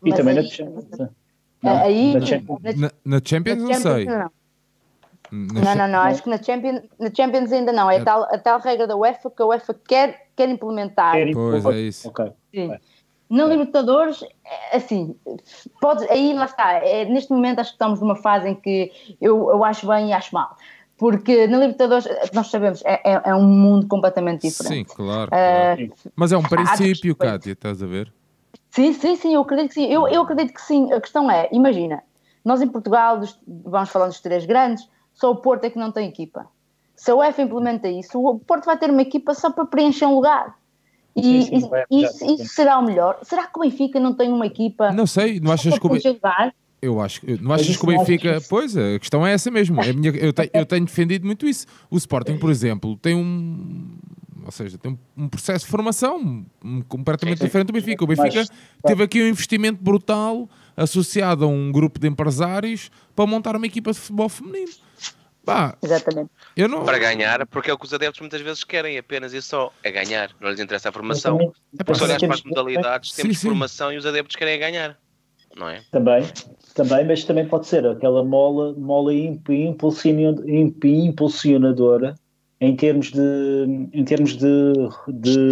E 0.03 0.09
Mas 0.09 0.19
também 0.19 0.39
aí, 0.39 0.43
na 0.43 0.49
Champions. 0.51 1.11
Aí, 1.63 2.15
na, 2.15 2.27
Champions, 2.27 2.77
na, 2.77 2.91
na 3.05 3.21
Champions 3.23 3.59
não 3.59 3.75
sei. 3.75 4.05
Não. 4.07 4.31
Não, 5.31 5.75
não, 5.75 5.89
não, 5.89 5.99
acho 6.01 6.23
que 6.23 6.31
na 6.31 6.41
Champions, 6.41 6.83
na 6.99 7.11
Champions 7.15 7.53
ainda 7.53 7.73
não. 7.73 7.91
É, 7.91 7.97
é. 7.97 8.05
Tal, 8.05 8.23
a 8.23 8.39
tal 8.39 8.61
regra 8.61 8.87
da 8.87 8.97
UEFA 8.97 9.31
que 9.31 9.43
a 9.43 9.47
UEFA 9.47 9.75
quer, 9.75 10.26
quer 10.37 10.49
implementar. 10.49 11.17
Pois 11.33 11.65
é 11.65 11.81
isso. 11.81 12.09
Okay. 12.09 12.33
Sim. 12.55 12.77
Na 13.29 13.45
Libertadores, 13.45 14.23
é, 14.23 14.77
assim, 14.77 15.17
pode, 15.81 16.05
aí 16.11 16.33
lá 16.33 16.45
está. 16.45 16.75
É, 16.75 17.05
neste 17.07 17.33
momento 17.33 17.59
acho 17.59 17.71
que 17.71 17.75
estamos 17.75 18.01
numa 18.01 18.15
fase 18.15 18.49
em 18.49 18.55
que 18.55 18.93
eu, 19.21 19.51
eu 19.51 19.65
acho 19.65 19.87
bem 19.87 20.11
e 20.11 20.13
acho 20.13 20.33
mal. 20.33 20.57
Porque 20.97 21.47
na 21.47 21.59
Libertadores, 21.59 22.07
nós 22.33 22.47
sabemos, 22.49 22.83
é, 22.85 23.01
é, 23.05 23.23
é 23.25 23.35
um 23.35 23.43
mundo 23.43 23.89
completamente 23.89 24.49
diferente. 24.49 24.89
Sim, 24.89 24.95
claro. 24.95 25.31
Uh, 25.31 25.93
Mas 26.15 26.33
é 26.33 26.39
um 26.39 26.43
princípio, 26.43 27.15
Kátia, 27.17 27.53
estás 27.53 27.83
a 27.83 27.87
ver? 27.87 28.13
Sim, 28.71 28.93
sim, 28.93 29.17
sim, 29.17 29.35
eu 29.35 29.41
acredito 29.41 29.69
que 29.69 29.75
sim. 29.75 29.87
Eu, 29.87 30.07
eu 30.09 30.23
acredito 30.23 30.55
que 30.55 30.63
sim. 30.63 30.93
A 30.93 31.01
questão 31.01 31.31
é, 31.31 31.49
imagina, 31.53 32.03
nós 32.45 32.63
em 32.63 32.69
Portugal, 32.69 33.21
vamos 33.47 33.91
falando 33.91 34.11
dos 34.11 34.21
três 34.21 34.47
grandes, 34.47 34.89
só 35.13 35.33
o 35.33 35.37
Porto 35.37 35.65
é 35.65 35.71
que 35.71 35.79
não 35.79 35.91
tem 35.91 36.09
equipa. 36.09 36.47
Se 36.97 37.11
a 37.11 37.15
UEFA 37.15 37.43
implementa 37.43 37.89
isso, 37.89 38.19
o 38.19 38.39
Porto 38.39 38.65
vai 38.65 38.79
ter 38.79 38.91
uma 38.91 39.03
equipa 39.03 39.35
só 39.35 39.51
para 39.51 39.67
preencher 39.67 40.07
um 40.07 40.15
lugar. 40.15 40.57
E 41.15 41.23
sim, 41.23 41.43
sim, 41.43 41.57
isso, 41.57 41.71
isso, 41.91 42.25
isso, 42.35 42.55
será 42.55 42.79
o 42.79 42.85
melhor? 42.85 43.19
Será 43.23 43.47
que 43.47 43.59
o 43.59 43.63
Benfica 43.63 44.01
não 44.01 44.15
tem 44.15 44.31
uma 44.31 44.47
equipa? 44.47 44.93
Não 44.93 45.07
sei, 45.07 45.41
não 45.41 45.53
achas 45.53 45.79
que 45.79 45.87
o 45.87 45.89
Benfica. 45.91 46.53
Eu 46.81 47.01
acho 47.01 47.23
não 47.41 47.53
achas 47.53 47.77
que 47.77 47.83
o 47.83 47.87
Benfica. 47.87 48.39
Pois, 48.49 48.77
a 48.77 48.99
questão 48.99 49.27
é 49.27 49.33
essa 49.33 49.51
mesmo. 49.51 49.83
É 49.83 49.93
minha, 49.93 50.11
eu, 50.11 50.33
te, 50.33 50.51
eu 50.53 50.67
tenho 50.67 50.85
defendido 50.85 51.27
muito 51.27 51.47
isso. 51.47 51.67
O 51.91 51.97
Sporting, 51.97 52.37
por 52.39 52.51
exemplo, 52.51 52.97
tem 52.99 53.15
um. 53.15 53.97
ou 54.45 54.51
seja, 54.53 54.77
tem 54.77 54.99
um 55.17 55.29
processo 55.29 55.65
de 55.65 55.71
formação 55.71 56.45
completamente 56.87 57.39
sim. 57.39 57.45
diferente 57.45 57.69
do 57.69 57.73
Benfica. 57.73 58.05
O 58.05 58.07
Benfica 58.07 58.41
Mas- 58.41 58.51
teve 58.85 59.03
aqui 59.03 59.23
um 59.23 59.29
investimento 59.29 59.83
brutal 59.83 60.49
associado 60.77 61.47
a 61.47 61.49
um 61.49 61.73
grupo 61.73 61.99
de 61.99 62.09
empresários 62.09 62.91
para 63.15 63.27
montar 63.27 63.57
uma 63.57 63.67
equipa 63.67 63.91
de 63.91 63.99
futebol 63.99 64.29
feminino. 64.29 64.71
Pá, 65.47 65.77
Exatamente. 65.83 66.29
eu 66.57 66.69
não. 66.69 66.85
Para 66.85 66.99
ganhar, 66.99 67.47
porque 67.47 67.71
é 67.71 67.73
o 67.73 67.79
que 67.79 67.87
os 67.87 67.95
adeptos 67.95 68.21
muitas 68.21 68.41
vezes 68.41 68.65
querem, 68.65 68.99
apenas 68.99 69.33
e 69.33 69.41
só, 69.41 69.73
é 69.83 69.91
ganhar. 69.93 70.31
Não 70.41 70.51
lhes 70.51 70.59
interessa 70.61 70.89
a 70.89 70.93
formação. 70.93 71.39
É 71.79 71.85
Porque 71.85 71.95
se 71.95 72.01
Mas 72.01 72.03
olhas 72.03 72.11
para 72.11 72.19
temos- 72.21 72.37
as 72.39 72.43
modalidades, 72.45 73.13
Sim, 73.13 73.23
temos 73.23 73.39
sim. 73.39 73.47
formação 73.49 73.93
e 73.93 73.97
os 73.97 74.05
adeptos 74.05 74.35
querem 74.37 74.59
ganhar. 74.59 74.99
Não 75.57 75.69
é? 75.71 75.83
Também, 75.91 76.23
também, 76.75 77.05
mas 77.07 77.25
também 77.25 77.47
pode 77.49 77.67
ser 77.67 77.87
aquela 77.87 78.23
mola, 78.25 78.75
mola 78.75 79.15
imp- 79.15 79.49
impulsiona- 79.49 80.43
imp- 80.47 80.85
impulsionadora 80.85 82.15
em 82.61 82.75
termos 82.77 83.11
de, 83.13 83.89
em 83.93 84.05
termos 84.05 84.37
de, 84.37 84.73
de 85.09 85.49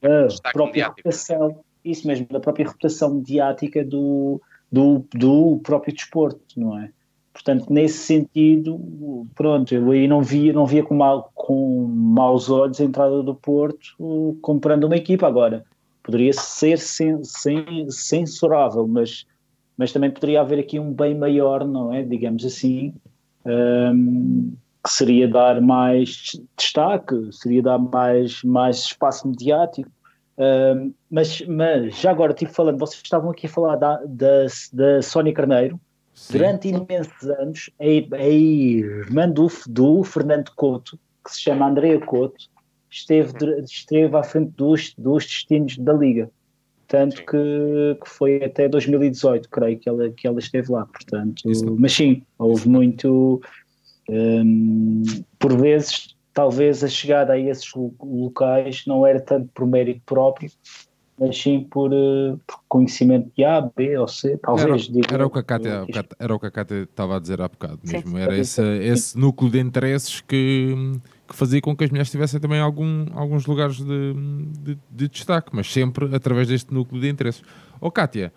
da 0.00 0.26
Destaque 0.26 0.52
própria 0.54 0.66
mediático. 0.88 0.96
reputação, 1.08 1.60
isso 1.84 2.06
mesmo, 2.06 2.26
da 2.30 2.40
própria 2.40 2.66
reputação 2.66 3.14
mediática 3.14 3.84
do, 3.84 4.40
do, 4.70 5.04
do 5.12 5.60
próprio 5.62 5.92
desporto, 5.94 6.40
não 6.56 6.78
é? 6.78 6.90
Portanto, 7.34 7.66
nesse 7.68 7.98
sentido, 7.98 9.26
pronto, 9.34 9.74
eu 9.74 9.90
aí 9.90 10.06
não 10.06 10.22
via, 10.22 10.52
não 10.52 10.64
via 10.64 10.84
com, 10.84 10.94
mal, 10.94 11.32
com 11.34 11.84
maus 11.84 12.48
olhos 12.48 12.80
a 12.80 12.84
entrada 12.84 13.24
do 13.24 13.34
Porto 13.34 13.96
uh, 13.98 14.38
comprando 14.40 14.84
uma 14.84 14.96
equipa 14.96 15.26
agora. 15.26 15.64
Poderia 16.00 16.32
ser 16.32 16.78
sen, 16.78 17.24
sen, 17.24 17.90
censurável, 17.90 18.86
mas, 18.86 19.26
mas 19.76 19.92
também 19.92 20.12
poderia 20.12 20.42
haver 20.42 20.60
aqui 20.60 20.78
um 20.78 20.92
bem 20.92 21.12
maior, 21.18 21.66
não 21.66 21.92
é? 21.92 22.04
Digamos 22.04 22.44
assim, 22.44 22.94
hum, 23.44 24.54
que 24.84 24.92
seria 24.92 25.26
dar 25.26 25.60
mais 25.60 26.38
destaque, 26.56 27.16
seria 27.32 27.62
dar 27.62 27.78
mais, 27.78 28.44
mais 28.44 28.76
espaço 28.76 29.26
mediático. 29.26 29.90
Hum, 30.38 30.92
mas, 31.10 31.40
mas 31.48 31.98
já 31.98 32.12
agora, 32.12 32.32
tipo 32.32 32.52
falando, 32.52 32.78
vocês 32.78 33.02
estavam 33.02 33.30
aqui 33.32 33.46
a 33.46 33.50
falar 33.50 33.74
da, 33.74 34.00
da, 34.06 34.46
da 34.72 35.02
Sónia 35.02 35.32
Carneiro, 35.32 35.80
Sim. 36.14 36.38
durante 36.38 36.68
imensos 36.68 37.28
anos, 37.28 37.70
a, 37.80 38.16
a 38.16 38.28
irmã 38.28 39.28
do, 39.28 39.48
do 39.66 40.04
Fernando 40.04 40.50
Couto, 40.56 40.98
que 41.24 41.32
se 41.32 41.40
chama 41.42 41.66
Andrea 41.68 42.00
Couto, 42.00 42.46
esteve, 42.90 43.32
dur- 43.32 43.58
esteve 43.64 44.16
à 44.16 44.22
frente 44.22 44.52
dos, 44.56 44.94
dos 44.96 45.24
destinos 45.24 45.76
da 45.78 45.92
Liga. 45.92 46.30
Tanto 46.86 47.16
que, 47.24 47.98
que 48.02 48.08
foi 48.08 48.44
até 48.44 48.68
2018, 48.68 49.48
creio 49.48 49.78
que 49.78 49.88
ela, 49.88 50.10
que 50.10 50.26
ela 50.26 50.38
esteve 50.38 50.70
lá. 50.70 50.86
Portanto, 50.86 51.50
Isso 51.50 51.74
mas 51.78 51.92
sim, 51.94 52.22
houve 52.38 52.68
muito. 52.68 53.40
hum, 54.08 55.02
por 55.38 55.58
vezes, 55.58 56.14
talvez 56.32 56.84
a 56.84 56.88
chegada 56.88 57.32
a 57.32 57.38
esses 57.38 57.72
lo- 57.74 57.94
locais 58.00 58.84
não 58.86 59.06
era 59.06 59.20
tanto 59.20 59.48
por 59.54 59.66
mérito 59.66 60.02
próprio, 60.06 60.50
mas 61.18 61.36
sim 61.40 61.60
por, 61.70 61.92
eh, 61.92 62.36
por 62.46 62.60
conhecimento 62.68 63.30
de 63.36 63.44
A, 63.44 63.60
B 63.60 63.96
ou 63.98 64.08
C, 64.08 64.36
talvez. 64.38 64.90
era 65.10 65.22
eu. 65.22 65.26
o 65.26 65.30
que 65.30 65.38
a 65.38 65.42
Cátia, 65.42 65.82
o 65.84 65.86
Cátia- 65.92 66.16
era 66.18 66.34
o 66.34 66.40
que 66.40 66.46
a 66.46 66.50
Cátia 66.50 66.82
estava 66.82 67.16
a 67.16 67.20
dizer 67.20 67.40
há 67.40 67.48
bocado 67.48 67.78
Sim. 67.84 67.92
mesmo. 67.98 68.18
Era 68.18 68.36
esse, 68.36 68.60
esse 68.78 69.18
núcleo 69.18 69.50
de 69.50 69.60
interesses 69.60 70.20
que, 70.20 70.74
que 71.28 71.34
fazia 71.36 71.60
com 71.60 71.76
que 71.76 71.84
as 71.84 71.90
mulheres 71.90 72.10
tivessem 72.10 72.40
também 72.40 72.58
algum, 72.60 73.06
alguns 73.14 73.46
lugares 73.46 73.76
de, 73.76 74.14
de, 74.60 74.78
de 74.90 75.08
destaque, 75.08 75.50
mas 75.52 75.72
sempre 75.72 76.14
através 76.14 76.48
deste 76.48 76.74
núcleo 76.74 77.00
de 77.00 77.08
interesses. 77.08 77.42
Ó 77.80 77.90
Cátia, 77.90 78.32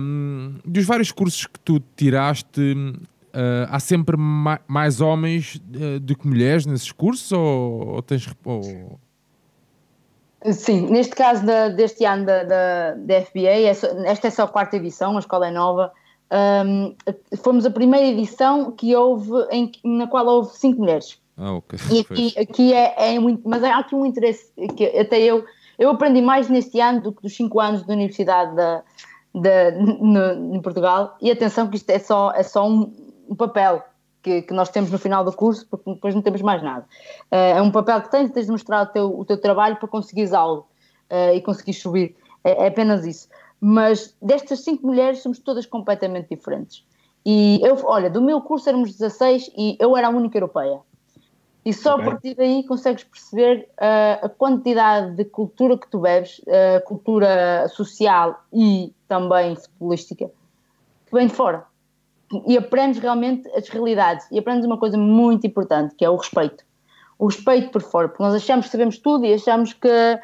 hum, 0.00 0.54
dos 0.64 0.84
vários 0.84 1.12
cursos 1.12 1.46
que 1.46 1.60
tu 1.60 1.80
tiraste, 1.96 2.60
hum, 2.60 2.92
há 3.68 3.78
sempre 3.78 4.16
ma- 4.16 4.60
mais 4.66 5.00
homens 5.00 5.60
eh, 5.74 5.98
do 6.00 6.16
que 6.16 6.26
mulheres 6.26 6.66
nesses 6.66 6.90
cursos 6.90 7.30
ou, 7.30 7.88
ou 7.96 8.02
tens. 8.02 8.26
ou- 8.44 8.98
Sim, 10.52 10.86
neste 10.90 11.14
caso 11.14 11.44
da- 11.44 11.68
deste 11.68 12.04
ano 12.04 12.24
da, 12.24 12.44
da, 12.44 12.94
da 12.94 13.14
FBA, 13.22 13.50
é 13.68 13.74
só- 13.74 13.88
esta 14.04 14.28
é 14.28 14.30
só 14.30 14.44
a 14.44 14.48
quarta 14.48 14.76
edição, 14.76 15.16
a 15.16 15.20
escola 15.20 15.48
é 15.48 15.50
nova. 15.50 15.92
Ahm, 16.30 16.94
fomos 17.42 17.66
a 17.66 17.70
primeira 17.70 18.06
edição 18.06 18.70
que 18.72 18.94
houve 18.94 19.30
em, 19.50 19.70
na 19.84 20.06
qual 20.06 20.26
houve 20.26 20.56
cinco 20.56 20.80
mulheres. 20.80 21.18
Ah, 21.36 21.52
ok. 21.54 21.78
E 21.90 22.00
aqui, 22.00 22.38
aqui 22.38 22.72
é, 22.74 23.14
é 23.14 23.18
muito, 23.18 23.42
mas 23.48 23.62
há 23.64 23.78
aqui 23.78 23.94
um 23.94 24.06
interesse 24.06 24.50
que 24.76 24.86
até 24.98 25.18
eu, 25.20 25.44
eu 25.78 25.90
aprendi 25.90 26.22
mais 26.22 26.48
neste 26.48 26.80
ano 26.80 27.00
do 27.00 27.12
que 27.12 27.22
dos 27.22 27.34
cinco 27.34 27.58
anos 27.60 27.84
da 27.84 27.92
Universidade 27.94 28.54
da, 28.54 28.82
da, 29.34 29.70
no, 29.72 30.54
em 30.54 30.60
Portugal. 30.62 31.16
E 31.20 31.30
atenção 31.30 31.68
que 31.68 31.76
isto 31.76 31.90
é 31.90 31.98
só, 31.98 32.32
é 32.32 32.42
só 32.42 32.66
um, 32.68 32.92
um 33.28 33.34
papel 33.34 33.82
que, 34.22 34.42
que 34.42 34.54
nós 34.54 34.68
temos 34.68 34.90
no 34.90 34.98
final 34.98 35.24
do 35.24 35.32
curso, 35.32 35.66
porque 35.68 35.94
depois 35.94 36.14
não 36.14 36.22
temos 36.22 36.42
mais 36.42 36.62
nada. 36.62 36.86
Eh, 37.30 37.52
é 37.52 37.62
um 37.62 37.70
papel 37.70 38.02
que 38.02 38.10
tens, 38.10 38.30
tens 38.30 38.46
de 38.46 38.52
mostrar 38.52 38.82
o 38.82 38.86
teu, 38.86 39.18
o 39.18 39.24
teu 39.24 39.40
trabalho 39.40 39.76
para 39.76 39.88
conseguires 39.88 40.32
algo 40.32 40.66
eh, 41.08 41.36
e 41.36 41.40
conseguires 41.40 41.80
subir. 41.80 42.16
É, 42.44 42.64
é 42.64 42.66
apenas 42.68 43.04
isso. 43.06 43.28
Mas 43.60 44.14
destas 44.20 44.60
cinco 44.60 44.86
mulheres 44.86 45.20
somos 45.20 45.38
todas 45.38 45.66
completamente 45.66 46.28
diferentes. 46.28 46.84
E 47.24 47.60
eu, 47.62 47.76
olha, 47.84 48.08
do 48.08 48.22
meu 48.22 48.40
curso 48.40 48.68
éramos 48.68 48.92
16 48.96 49.50
e 49.56 49.76
eu 49.78 49.96
era 49.96 50.06
a 50.06 50.10
única 50.10 50.38
europeia. 50.38 50.80
E 51.62 51.74
só 51.74 51.94
Ok. 51.94 52.02
a 52.02 52.10
partir 52.10 52.34
daí 52.34 52.64
consegues 52.64 53.04
perceber 53.04 53.68
ah, 53.78 54.20
a 54.22 54.28
quantidade 54.30 55.14
de 55.14 55.26
cultura 55.26 55.76
que 55.76 55.86
tu 55.90 55.98
bebes, 55.98 56.40
cultura 56.86 57.68
social 57.68 58.42
e 58.50 58.94
também 59.06 59.54
futebolística, 59.56 60.30
que 61.06 61.12
vem 61.12 61.26
de 61.26 61.34
fora. 61.34 61.69
E 62.46 62.56
aprendes 62.56 63.00
realmente 63.00 63.48
as 63.56 63.68
realidades. 63.68 64.26
E 64.30 64.38
aprendes 64.38 64.64
uma 64.64 64.78
coisa 64.78 64.96
muito 64.96 65.46
importante, 65.46 65.94
que 65.94 66.04
é 66.04 66.10
o 66.10 66.16
respeito. 66.16 66.64
O 67.18 67.26
respeito 67.26 67.70
por 67.70 67.82
fora. 67.82 68.08
Porque 68.08 68.22
nós 68.22 68.34
achamos 68.34 68.66
que 68.66 68.72
sabemos 68.72 68.98
tudo 68.98 69.26
e 69.26 69.34
achamos 69.34 69.72
que, 69.72 70.20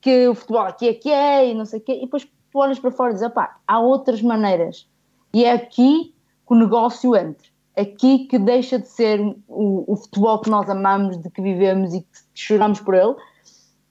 que 0.00 0.28
o 0.28 0.34
futebol 0.34 0.62
aqui 0.62 0.88
é 0.88 0.94
que 0.94 1.10
é 1.10 1.50
e 1.50 1.54
não 1.54 1.64
sei 1.64 1.80
o 1.80 1.82
quê. 1.82 1.96
E 1.96 2.00
depois 2.02 2.24
tu 2.50 2.58
olhas 2.58 2.78
para 2.78 2.90
fora 2.90 3.10
e 3.10 3.14
dizes, 3.14 3.28
opá, 3.28 3.56
há 3.66 3.78
outras 3.80 4.20
maneiras. 4.20 4.88
E 5.32 5.44
é 5.44 5.52
aqui 5.52 6.14
que 6.46 6.54
o 6.54 6.56
negócio 6.56 7.16
entra. 7.16 7.46
Aqui 7.76 8.26
que 8.26 8.38
deixa 8.38 8.78
de 8.78 8.88
ser 8.88 9.20
o, 9.46 9.92
o 9.92 9.96
futebol 9.96 10.40
que 10.40 10.50
nós 10.50 10.68
amamos, 10.68 11.16
de 11.16 11.30
que 11.30 11.40
vivemos 11.40 11.94
e 11.94 12.00
que 12.00 12.08
choramos 12.34 12.80
por 12.80 12.94
ele, 12.94 13.14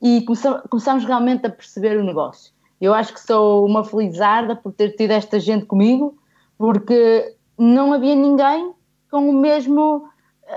e 0.02 0.22
começam- 0.24 0.62
começamos 0.70 1.06
realmente 1.06 1.46
a 1.48 1.50
perceber 1.50 1.98
o 1.98 2.04
negócio. 2.04 2.54
Eu 2.82 2.94
acho 2.94 3.14
que 3.14 3.22
sou 3.22 3.66
uma 3.66 3.84
felizarda 3.84 4.56
por 4.56 4.74
ter 4.74 4.92
tido 4.96 5.12
esta 5.12 5.40
gente 5.40 5.66
comigo, 5.66 6.18
porque 6.58 7.37
não 7.58 7.94
havia 7.94 8.16
ninguém 8.16 8.74
com 9.10 9.30
o 9.30 9.34
mesmo, 9.34 10.08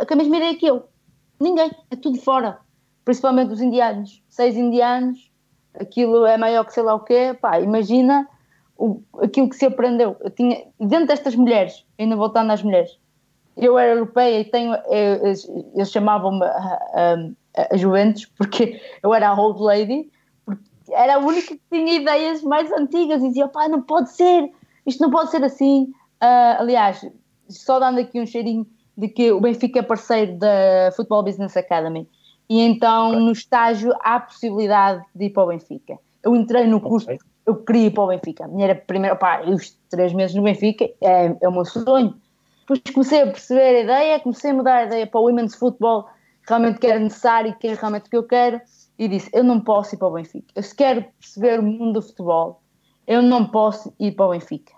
com 0.07 0.15
a 0.15 0.17
mesma 0.17 0.37
ideia 0.37 0.55
que 0.57 0.67
eu. 0.67 0.85
Ninguém, 1.41 1.71
é 1.91 1.97
tudo 1.97 2.19
fora. 2.21 2.59
Principalmente 3.05 3.53
os 3.53 3.61
indianos. 3.61 4.23
Seis 4.29 4.57
indianos, 4.57 5.31
aquilo 5.75 6.27
é 6.27 6.37
maior 6.37 6.65
que 6.65 6.73
sei 6.75 6.83
lá 6.83 6.95
o 6.95 7.01
quê. 7.01 7.37
Pá, 7.41 7.61
imagina 7.61 8.29
o, 8.77 9.03
aquilo 9.23 9.49
que 9.49 9.57
se 9.57 9.67
aprendeu. 9.67 10.17
Eu 10.21 10.31
tinha, 10.31 10.65
dentro 10.79 11.07
destas 11.07 11.35
mulheres, 11.35 11.85
ainda 11.99 12.17
voltando 12.17 12.51
às 12.51 12.63
mulheres, 12.63 12.99
eu 13.57 13.79
era 13.79 13.93
europeia 13.93 14.41
e 14.41 14.45
tenho, 14.45 14.75
eu- 14.75 15.27
eles, 15.27 15.91
chamavam-me 15.91 16.45
a, 16.45 16.79
a, 17.57 17.75
a 17.75 17.77
Juventus 17.77 18.27
porque 18.27 18.81
eu 19.03 19.13
era 19.15 19.29
a 19.29 19.35
old 19.41 19.61
lady, 19.63 20.11
era 20.91 21.17
a 21.17 21.19
única 21.19 21.55
que 21.55 21.61
tinha 21.71 21.95
ideias 21.95 22.43
mais 22.43 22.71
antigas 22.73 23.23
e 23.23 23.29
dizia, 23.29 23.49
pá, 23.49 23.69
não 23.69 23.83
pode 23.83 24.11
ser, 24.11 24.51
isto 24.87 25.01
não 25.01 25.11
pode 25.11 25.31
ser 25.31 25.43
assim. 25.45 25.93
Ah, 26.21 26.57
aliás, 26.61 27.01
só 27.49 27.79
dando 27.79 28.01
aqui 28.01 28.21
um 28.21 28.27
cheirinho 28.27 28.67
de 28.97 29.09
que 29.09 29.33
o 29.33 29.41
Benfica 29.41 29.79
é 29.79 29.83
parceiro 29.83 30.37
da 30.37 30.93
Football 30.95 31.25
Business 31.25 31.57
Academy 31.57 32.07
e 32.49 32.61
então 32.61 33.19
no 33.19 33.33
estágio 33.33 33.93
há 34.01 34.17
a 34.17 34.21
possibilidade 34.21 35.03
de 35.15 35.27
ir 35.27 35.31
para 35.31 35.45
o 35.45 35.47
Benfica. 35.47 35.99
Eu 36.23 36.37
entrei 36.37 36.67
no 36.67 36.81
curso, 36.81 37.07
Ok. 37.07 37.19
eu 37.47 37.57
queria 37.65 37.87
ir 37.87 37.91
para 37.93 38.03
o 38.03 38.09
Benfica. 38.09 38.45
A 38.45 38.49
minha 38.49 38.67
era 38.67 38.73
a 38.75 38.83
primeira, 38.83 39.17
pá, 39.17 39.43
eu 39.45 39.55
os 39.55 39.79
três 39.89 40.13
meses 40.13 40.37
no 40.37 40.43
Benfica 40.43 40.85
é, 41.01 41.35
é 41.41 41.49
o 41.49 41.53
meu 41.53 41.65
sonho. 41.65 42.15
Depois 42.61 42.81
comecei 42.93 43.23
a 43.23 43.27
perceber 43.27 43.77
a 43.77 43.81
ideia, 43.81 44.21
comecei 44.21 44.51
a 44.51 44.55
mudar 44.55 44.77
a 44.77 44.85
ideia 44.85 45.07
para 45.07 45.21
o 45.21 45.25
Women's 45.25 45.55
Football, 45.55 46.07
realmente 46.47 46.79
que 46.79 46.87
era 46.87 46.99
necessário, 46.99 47.57
que 47.59 47.69
é 47.69 47.75
realmente 47.75 48.07
o 48.07 48.11
que 48.11 48.17
eu 48.17 48.25
quero, 48.25 48.61
e 48.99 49.09
disse: 49.09 49.31
Eu 49.33 49.43
não 49.43 49.61
posso 49.61 49.95
ir 49.95 49.99
para 49.99 50.09
o 50.09 50.13
Benfica. 50.13 50.49
Eu 50.55 50.63
se 50.63 50.75
quero 50.75 51.05
perceber 51.19 51.61
o 51.61 51.63
mundo 51.63 51.95
do 51.95 52.03
futebol, 52.03 52.61
eu 53.07 53.23
não 53.23 53.47
posso 53.47 53.95
ir 53.99 54.13
para 54.13 54.27
o 54.27 54.31
Benfica. 54.31 54.73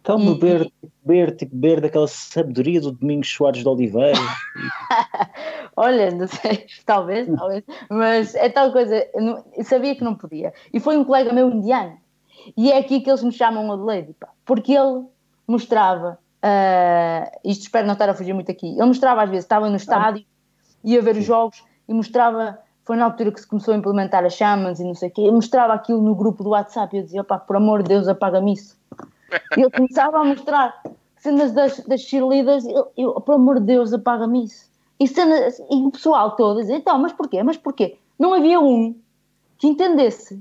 Então, 0.00 0.18
E- 0.18 0.34
beber, 0.34 0.72
beber, 1.04 1.36
tipo, 1.36 1.54
beber 1.54 1.80
daquela 1.80 2.08
sabedoria 2.08 2.80
do 2.80 2.92
Domingos 2.92 3.28
Soares 3.32 3.60
de 3.62 3.68
Oliveira. 3.68 4.18
Olha, 5.76 6.10
não 6.10 6.26
sei, 6.26 6.66
talvez, 6.84 7.28
talvez, 7.36 7.64
mas 7.90 8.34
é 8.34 8.48
tal 8.48 8.72
coisa, 8.72 9.06
eu, 9.14 9.20
não- 9.22 9.44
eu 9.56 9.64
sabia 9.64 9.94
que 9.94 10.04
não 10.04 10.14
podia. 10.14 10.52
E 10.72 10.80
foi 10.80 10.96
um 10.96 11.04
colega 11.04 11.32
meu 11.32 11.50
indiano, 11.50 11.96
e 12.56 12.72
é 12.72 12.78
aqui 12.78 13.00
que 13.00 13.10
eles 13.10 13.22
me 13.22 13.32
chamam 13.32 13.66
Lady, 13.84 14.14
pá, 14.18 14.28
porque 14.44 14.72
ele 14.72 15.04
mostrava, 15.46 16.18
ah, 16.42 17.30
isto 17.44 17.62
espero 17.62 17.86
não 17.86 17.92
estar 17.94 18.08
a 18.08 18.14
fugir 18.14 18.32
muito 18.32 18.50
aqui, 18.50 18.66
ele 18.68 18.86
mostrava 18.86 19.22
às 19.22 19.28
vezes, 19.30 19.44
estava 19.44 19.68
no 19.68 19.76
estádio, 19.76 20.24
ia 20.82 21.02
ver 21.02 21.16
os 21.16 21.24
jogos 21.24 21.62
e 21.88 21.92
mostrava, 21.94 22.58
foi 22.84 22.96
na 22.96 23.04
altura 23.04 23.32
que 23.32 23.40
se 23.40 23.46
começou 23.46 23.74
a 23.74 23.76
implementar 23.76 24.24
as 24.24 24.32
chamas 24.34 24.80
e 24.80 24.84
não 24.84 24.94
sei 24.94 25.08
o 25.10 25.12
quê, 25.12 25.22
e 25.22 25.30
mostrava 25.30 25.74
aquilo 25.74 26.00
no 26.00 26.14
grupo 26.14 26.42
do 26.42 26.50
WhatsApp 26.50 26.96
e 26.96 27.00
eu 27.00 27.04
dizia, 27.04 27.22
pá, 27.24 27.38
por 27.38 27.56
amor 27.56 27.82
de 27.82 27.90
Deus, 27.90 28.08
apaga-me 28.08 28.54
isso. 28.54 28.78
E 29.56 29.60
ele 29.60 29.70
começava 29.70 30.18
a 30.18 30.24
mostrar 30.24 30.82
cenas 31.18 31.52
das, 31.52 31.78
das 31.80 32.00
cheerleaders, 32.00 32.64
eu, 32.66 32.90
eu, 32.96 33.20
por 33.20 33.34
amor 33.34 33.60
de 33.60 33.66
Deus, 33.66 33.92
apaga-me 33.92 34.44
isso. 34.44 34.70
E, 34.98 35.06
cenas, 35.06 35.58
e 35.70 35.86
o 35.86 35.90
pessoal 35.90 36.36
todo 36.36 36.58
a 36.58 36.62
dizer, 36.62 36.76
então, 36.76 36.98
mas 36.98 37.12
porquê? 37.12 37.42
Mas 37.42 37.56
porquê? 37.56 37.96
não 38.20 38.34
havia 38.34 38.60
um 38.60 38.94
que 39.56 39.66
entendesse 39.66 40.38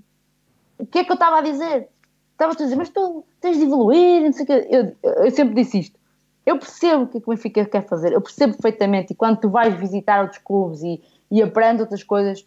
o 0.78 0.86
que 0.86 1.00
é 1.00 1.04
que 1.06 1.12
eu 1.12 1.14
estava 1.14 1.38
a 1.38 1.42
dizer. 1.42 1.88
Estava 2.34 2.52
a 2.52 2.56
dizer, 2.56 2.76
mas 2.76 2.90
tu 2.90 3.24
tens 3.40 3.58
de 3.58 3.64
evoluir, 3.64 4.22
não 4.22 4.34
sei 4.34 4.44
o 4.44 4.46
quê. 4.46 4.68
Eu, 4.70 4.96
eu 5.24 5.32
sempre 5.32 5.56
disse 5.56 5.80
isto. 5.80 5.98
Eu 6.46 6.58
percebo 6.60 7.04
o 7.04 7.08
que, 7.08 7.18
é 7.18 7.22
que 7.22 7.30
o 7.30 7.34
Benfica 7.34 7.66
quer 7.66 7.86
fazer, 7.88 8.12
eu 8.12 8.22
percebo 8.22 8.54
perfeitamente. 8.54 9.14
E 9.14 9.16
quando 9.16 9.40
tu 9.40 9.50
vais 9.50 9.74
visitar 9.76 10.22
outros 10.22 10.42
clubes 10.44 10.84
e, 10.84 11.02
e 11.32 11.42
aprendes 11.42 11.82
outras 11.82 12.04
coisas, 12.04 12.46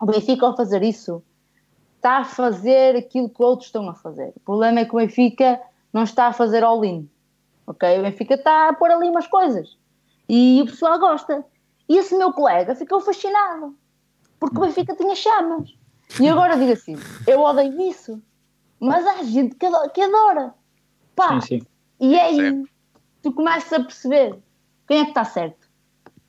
o 0.00 0.06
Benfica, 0.06 0.46
ao 0.46 0.56
fazer 0.56 0.82
isso, 0.82 1.22
está 1.96 2.18
a 2.18 2.24
fazer 2.24 2.96
aquilo 2.96 3.28
que 3.28 3.42
outros 3.42 3.68
estão 3.68 3.88
a 3.88 3.94
fazer. 3.94 4.32
O 4.36 4.40
problema 4.40 4.80
é 4.80 4.84
que 4.84 4.94
o 4.94 4.98
Benfica 4.98 5.60
não 5.92 6.02
está 6.02 6.26
a 6.26 6.32
fazer 6.32 6.62
all-in. 6.62 7.08
Ok? 7.66 7.98
O 7.98 8.02
Benfica 8.02 8.34
está 8.34 8.68
a 8.68 8.72
pôr 8.72 8.90
ali 8.90 9.08
umas 9.08 9.26
coisas. 9.26 9.76
E 10.28 10.60
o 10.62 10.66
pessoal 10.66 10.98
gosta. 10.98 11.44
E 11.88 11.98
esse 11.98 12.16
meu 12.16 12.32
colega 12.32 12.74
ficou 12.74 13.00
fascinado. 13.00 13.76
Porque 14.38 14.56
o 14.56 14.60
Benfica 14.60 14.94
tinha 14.94 15.14
chamas. 15.14 15.74
E 16.20 16.28
agora 16.28 16.56
digo 16.56 16.72
assim: 16.72 16.96
eu 17.26 17.40
odeio 17.40 17.80
isso. 17.82 18.20
Mas 18.78 19.06
há 19.06 19.22
gente 19.22 19.54
que 19.56 19.66
adora. 19.66 19.88
Que 19.90 20.00
adora. 20.00 20.54
Pá. 21.14 21.40
Sim, 21.40 21.60
sim. 21.60 21.66
E 22.00 22.14
é 22.14 22.22
aí 22.24 22.64
tu 23.22 23.32
começas 23.32 23.72
a 23.72 23.80
perceber 23.82 24.38
quem 24.88 25.00
é 25.00 25.04
que 25.04 25.10
está 25.10 25.24
certo. 25.24 25.68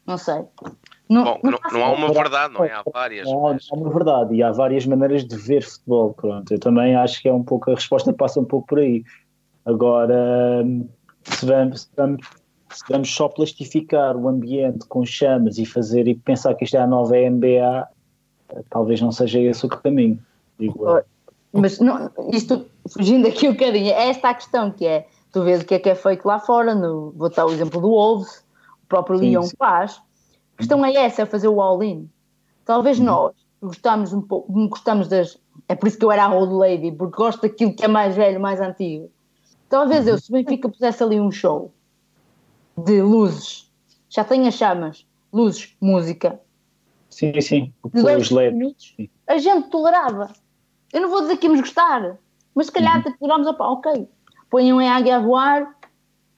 Não 0.05 0.17
sei. 0.17 0.43
Não, 1.09 1.23
Bom, 1.23 1.39
não 1.43 1.51
não, 1.51 1.59
não 1.71 1.85
há 1.85 1.91
uma 1.91 2.13
verdade, 2.13 2.53
não 2.53 2.63
é? 2.63 2.71
Há 2.71 2.83
várias. 2.91 3.27
Há, 3.27 3.35
mas- 3.35 3.67
há 3.71 3.75
uma 3.75 3.89
verdade 3.89 4.35
e 4.35 4.43
há 4.43 4.51
várias 4.51 4.85
maneiras 4.85 5.25
de 5.25 5.35
ver 5.35 5.61
futebol. 5.61 6.13
Pronto, 6.13 6.53
eu 6.53 6.59
também 6.59 6.95
acho 6.95 7.21
que 7.21 7.27
é 7.27 7.33
um 7.33 7.43
pouco 7.43 7.71
a 7.71 7.75
resposta 7.75 8.13
passa 8.13 8.39
um 8.39 8.45
pouco 8.45 8.67
por 8.67 8.79
aí. 8.79 9.03
Agora, 9.65 10.63
hum, 10.65 10.87
se 11.23 11.45
vamos, 11.45 11.81
se 11.81 11.89
vamos, 11.95 12.27
se 12.71 12.83
vamos 12.89 13.13
só 13.13 13.27
plastificar 13.27 14.15
o 14.17 14.27
ambiente 14.27 14.85
com 14.87 15.05
chamas 15.05 15.57
e 15.57 15.65
fazer 15.65 16.07
e 16.07 16.15
pensar 16.15 16.55
que 16.55 16.63
isto 16.63 16.75
é 16.75 16.79
a 16.79 16.87
nova 16.87 17.15
NBA, 17.15 17.87
eh, 18.49 18.63
talvez 18.69 19.01
não 19.01 19.11
seja 19.11 19.39
esse 19.39 19.65
o 19.65 19.69
caminho. 19.69 20.19
Digo 20.59 20.87
eu. 20.87 21.03
Mas 21.53 21.79
não, 21.79 22.09
isto, 22.31 22.65
fugindo 22.87 23.27
aqui 23.27 23.47
um 23.47 23.51
bocadinho, 23.51 23.91
é 23.91 24.09
esta 24.09 24.29
a 24.29 24.33
questão 24.33 24.71
que 24.71 24.85
é, 24.85 25.07
tu 25.31 25.43
vês 25.43 25.61
o 25.61 25.65
que 25.65 25.75
é 25.75 25.79
que 25.79 25.89
é 25.89 25.95
feito 25.95 26.25
lá 26.25 26.39
fora, 26.39 26.73
no, 26.73 27.11
vou 27.11 27.29
dar 27.29 27.45
o 27.45 27.51
exemplo 27.51 27.81
do 27.81 27.89
Wolves, 27.89 28.45
o 28.83 28.87
próprio 28.87 29.19
Sim, 29.19 29.29
Lyon 29.29 29.43
sim. 29.43 29.55
faz, 29.59 30.01
a 30.55 30.57
questão 30.57 30.85
é 30.85 30.93
essa, 30.93 31.23
é 31.23 31.25
fazer 31.25 31.49
o 31.49 31.61
all-in. 31.61 32.09
Talvez 32.63 32.99
Uhum. 32.99 33.05
nós 33.05 33.33
gostamos 33.61 34.13
um 34.13 34.21
pouco, 34.21 34.51
gostamos 34.69 35.09
das, 35.09 35.37
é 35.67 35.75
por 35.75 35.87
isso 35.87 35.97
que 35.97 36.05
eu 36.05 36.11
era 36.11 36.25
a 36.25 36.33
old 36.33 36.53
lady, 36.53 36.91
porque 36.91 37.17
gosto 37.17 37.41
daquilo 37.41 37.75
que 37.75 37.83
é 37.83 37.87
mais 37.87 38.15
velho, 38.15 38.39
mais 38.39 38.61
antigo. 38.61 39.09
Talvez 39.71 40.05
Uhum. 40.05 40.11
eu, 40.11 40.17
se 40.17 40.29
o 40.29 40.33
Benfica 40.33 40.67
pusesse 40.67 41.01
ali 41.01 41.17
um 41.19 41.31
show 41.31 41.71
de 42.77 43.01
luzes, 43.01 43.71
já 44.09 44.21
tem 44.23 44.45
as 44.45 44.53
chamas, 44.55 45.07
luzes, 45.31 45.75
música, 45.79 46.39
Sim, 47.09 47.39
sim. 47.39 47.73
de 47.85 48.01
dois 48.01 48.23
Os 48.23 48.31
LED. 48.31 48.53
minutos, 48.55 48.95
a 49.27 49.37
gente 49.37 49.69
tolerava. 49.69 50.33
Eu 50.91 51.01
não 51.01 51.09
vou 51.09 51.21
dizer 51.21 51.37
que 51.37 51.45
íamos 51.47 51.61
gostar, 51.61 52.17
mas 52.53 52.65
se 52.65 52.71
calhar 52.73 53.01
Uhum. 53.05 53.13
tolerámos, 53.17 53.47
opá, 53.47 53.65
ok, 53.69 54.07
ponham 54.49 54.81
em 54.81 54.89
águia 54.89 55.15
a 55.15 55.19
voar 55.21 55.73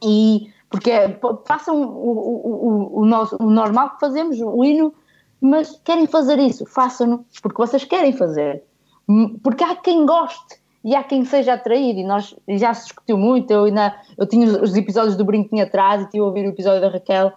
e 0.03 0.51
porque 0.69 0.91
é, 0.91 1.19
façam 1.47 1.81
o, 1.81 1.85
o, 1.85 2.97
o, 2.97 3.01
o, 3.01 3.05
nosso, 3.05 3.35
o 3.39 3.49
normal 3.49 3.91
que 3.95 3.99
fazemos, 3.99 4.39
o 4.39 4.63
hino, 4.63 4.93
mas 5.41 5.79
querem 5.83 6.05
fazer 6.05 6.37
isso, 6.39 6.65
façam-no, 6.67 7.25
porque 7.41 7.57
vocês 7.57 7.83
querem 7.83 8.13
fazer. 8.13 8.63
Hum, 9.09 9.37
Porque 9.43 9.63
há 9.63 9.75
quem 9.75 10.05
goste 10.05 10.55
e 10.83 10.95
há 10.95 11.03
quem 11.03 11.23
seja 11.23 11.53
atraído, 11.53 11.99
e 11.99 12.03
nós 12.03 12.35
já 12.49 12.73
se 12.73 12.85
discutiu 12.85 13.17
muito. 13.17 13.51
Eu, 13.51 13.65
ainda, 13.65 13.95
eu 14.17 14.27
tinha 14.27 14.45
os, 14.45 14.71
os 14.71 14.75
episódios 14.75 15.15
do 15.15 15.23
Brinquinho 15.23 15.63
atrás 15.63 16.01
e 16.01 16.05
tive 16.09 16.19
a 16.19 16.25
ouvir 16.25 16.45
o 16.45 16.49
episódio 16.49 16.81
da 16.81 16.89
Raquel. 16.89 17.31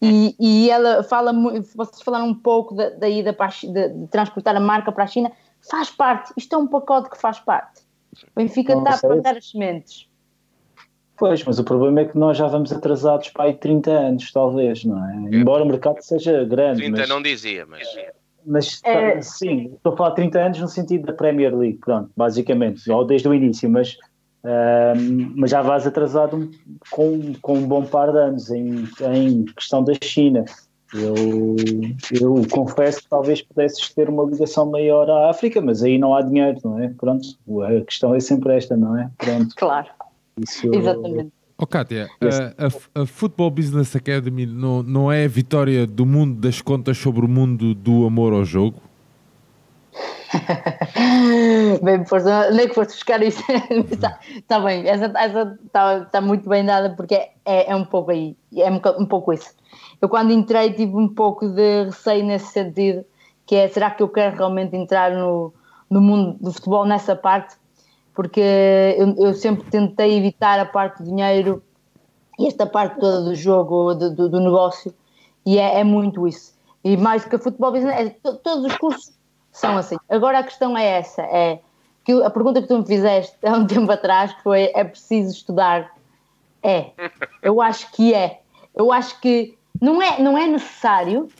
E, 0.00 0.34
e 0.38 0.68
ela 0.68 1.02
fala 1.04 1.32
muito, 1.32 1.68
vocês 1.76 2.02
falaram 2.02 2.26
um 2.26 2.34
pouco 2.34 2.74
da, 2.74 2.90
da 2.90 3.08
ida 3.08 3.32
para 3.32 3.46
a 3.46 3.48
de, 3.48 3.88
de 3.88 4.06
transportar 4.08 4.54
a 4.56 4.60
marca 4.60 4.90
para 4.90 5.04
a 5.04 5.06
China, 5.06 5.30
faz 5.70 5.90
parte, 5.90 6.32
isto 6.36 6.54
é 6.54 6.58
um 6.58 6.66
pacote 6.66 7.08
que 7.08 7.16
faz 7.16 7.38
parte. 7.38 7.82
O 8.36 8.40
Benfica 8.40 8.74
está 8.76 8.90
a 8.90 8.96
sei. 8.96 9.08
plantar 9.08 9.36
as 9.36 9.50
sementes. 9.50 10.08
Pois, 11.16 11.44
mas 11.44 11.58
o 11.60 11.64
problema 11.64 12.00
é 12.00 12.04
que 12.04 12.18
nós 12.18 12.36
já 12.36 12.48
vamos 12.48 12.72
atrasados 12.72 13.28
para 13.28 13.44
aí 13.44 13.54
30 13.54 13.90
anos, 13.90 14.32
talvez, 14.32 14.84
não 14.84 15.08
é? 15.08 15.36
Embora 15.36 15.62
o 15.62 15.66
mercado 15.66 16.02
seja 16.02 16.44
grande. 16.44 16.80
30 16.80 16.98
mas... 16.98 17.08
não 17.08 17.22
dizia, 17.22 17.64
mas. 17.64 17.86
Mas 18.46 18.80
É. 18.84 19.12
tá- 19.12 19.22
sim, 19.22 19.72
estou 19.74 19.92
a 19.92 19.96
falar 19.96 20.10
de 20.10 20.16
30 20.16 20.40
anos 20.40 20.60
no 20.60 20.68
sentido 20.68 21.06
da 21.06 21.12
Premier 21.12 21.56
League, 21.56 21.78
pronto, 21.78 22.10
basicamente, 22.16 22.90
ou 22.90 23.04
desde 23.04 23.28
o 23.28 23.34
início, 23.34 23.68
mas, 23.70 23.96
ahm, 24.44 25.32
mas 25.36 25.50
já 25.50 25.62
vais 25.62 25.86
atrasado 25.86 26.50
com, 26.90 27.32
com 27.40 27.58
um 27.58 27.66
bom 27.66 27.84
par 27.84 28.10
de 28.10 28.18
anos 28.18 28.50
em, 28.50 28.84
em 29.14 29.44
questão 29.44 29.82
da 29.84 29.92
China. 30.02 30.44
Eu, 30.94 31.56
eu 32.20 32.42
confesso 32.50 33.02
que 33.02 33.08
talvez 33.08 33.40
pudesses 33.40 33.88
ter 33.94 34.10
uma 34.10 34.24
ligação 34.24 34.70
maior 34.70 35.08
à 35.08 35.30
África, 35.30 35.58
mas 35.60 35.82
aí 35.82 35.96
não 35.96 36.14
há 36.14 36.20
dinheiro, 36.20 36.58
não 36.62 36.78
é? 36.78 36.88
Pronto, 36.88 37.26
a 37.62 37.84
questão 37.84 38.14
é 38.14 38.20
sempre 38.20 38.54
esta, 38.54 38.76
não 38.76 38.98
é? 38.98 39.10
Pronto, 39.16 39.54
Claro, 39.56 39.88
isso 40.38 40.74
exatamente. 40.74 41.32
Oh, 41.62 41.66
Kátia, 41.66 42.10
a, 42.20 42.66
a, 42.66 43.02
a 43.02 43.06
Football 43.06 43.48
Business 43.52 43.94
Academy 43.94 44.44
não, 44.46 44.82
não 44.82 45.12
é 45.12 45.26
a 45.26 45.28
vitória 45.28 45.86
do 45.86 46.04
mundo 46.04 46.40
das 46.40 46.60
contas 46.60 46.98
sobre 46.98 47.24
o 47.24 47.28
mundo 47.28 47.72
do 47.72 48.04
amor 48.04 48.32
ao 48.32 48.44
jogo? 48.44 48.82
Bem, 51.80 52.04
força, 52.04 52.50
nem 52.50 52.66
que 52.66 52.74
foste 52.74 52.94
buscar 52.94 53.22
isso. 53.22 53.40
Está 53.92 54.18
tá 54.48 54.58
bem, 54.58 54.88
essa 54.88 55.06
está 55.64 56.00
tá 56.06 56.20
muito 56.20 56.48
bem 56.48 56.64
dada 56.64 56.96
porque 56.96 57.14
é, 57.14 57.70
é 57.70 57.76
um 57.76 57.84
pouco 57.84 58.10
aí, 58.10 58.36
é 58.56 58.68
um, 58.68 58.80
um 58.98 59.06
pouco 59.06 59.32
isso. 59.32 59.54
Eu 60.00 60.08
quando 60.08 60.32
entrei 60.32 60.72
tive 60.72 60.96
um 60.96 61.06
pouco 61.06 61.48
de 61.48 61.84
receio 61.84 62.24
nesse 62.24 62.46
sentido, 62.46 63.04
que 63.46 63.54
é, 63.54 63.68
será 63.68 63.88
que 63.92 64.02
eu 64.02 64.08
quero 64.08 64.36
realmente 64.36 64.74
entrar 64.74 65.12
no, 65.12 65.54
no 65.88 66.00
mundo 66.00 66.36
do 66.40 66.52
futebol 66.52 66.84
nessa 66.84 67.14
parte? 67.14 67.54
Porque 68.14 68.40
eu, 68.98 69.14
eu 69.26 69.34
sempre 69.34 69.64
tentei 69.70 70.16
evitar 70.18 70.58
a 70.60 70.66
parte 70.66 71.02
do 71.02 71.08
dinheiro 71.08 71.62
e 72.38 72.46
esta 72.46 72.66
parte 72.66 72.98
toda 73.00 73.22
do 73.22 73.34
jogo, 73.34 73.94
do, 73.94 74.14
do- 74.14 74.28
do 74.28 74.40
negócio, 74.40 74.94
e 75.46 75.58
é, 75.58 75.80
é 75.80 75.84
muito 75.84 76.26
isso. 76.28 76.52
E 76.84 76.96
mais 76.96 77.24
do 77.24 77.30
que 77.30 77.38
futebol 77.38 77.72
business, 77.72 77.94
é, 77.96 78.08
to- 78.10 78.36
todos 78.38 78.64
os 78.66 78.76
cursos 78.76 79.12
são 79.50 79.76
assim. 79.76 79.96
Agora 80.08 80.38
a 80.40 80.42
questão 80.42 80.76
é 80.76 80.84
essa, 80.98 81.22
é 81.22 81.60
que 82.04 82.12
a 82.22 82.30
pergunta 82.30 82.60
que 82.60 82.68
tu 82.68 82.78
me 82.78 82.86
fizeste 82.86 83.36
há 83.46 83.52
um 83.56 83.66
tempo 83.66 83.90
atrás 83.90 84.32
foi, 84.42 84.70
é 84.74 84.82
preciso 84.84 85.30
estudar? 85.30 85.90
É, 86.62 86.90
eu 87.42 87.60
acho 87.60 87.90
que 87.92 88.12
é. 88.14 88.40
Eu 88.74 88.92
acho 88.92 89.20
que 89.20 89.56
não 89.80 90.00
é, 90.02 90.20
não 90.20 90.36
é 90.36 90.46
necessário, 90.46 91.30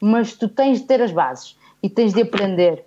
mas 0.00 0.34
tu 0.34 0.48
tens 0.48 0.80
de 0.80 0.86
ter 0.86 1.00
as 1.02 1.12
bases 1.12 1.56
e 1.82 1.88
tens 1.88 2.12
de 2.12 2.22
aprender. 2.22 2.84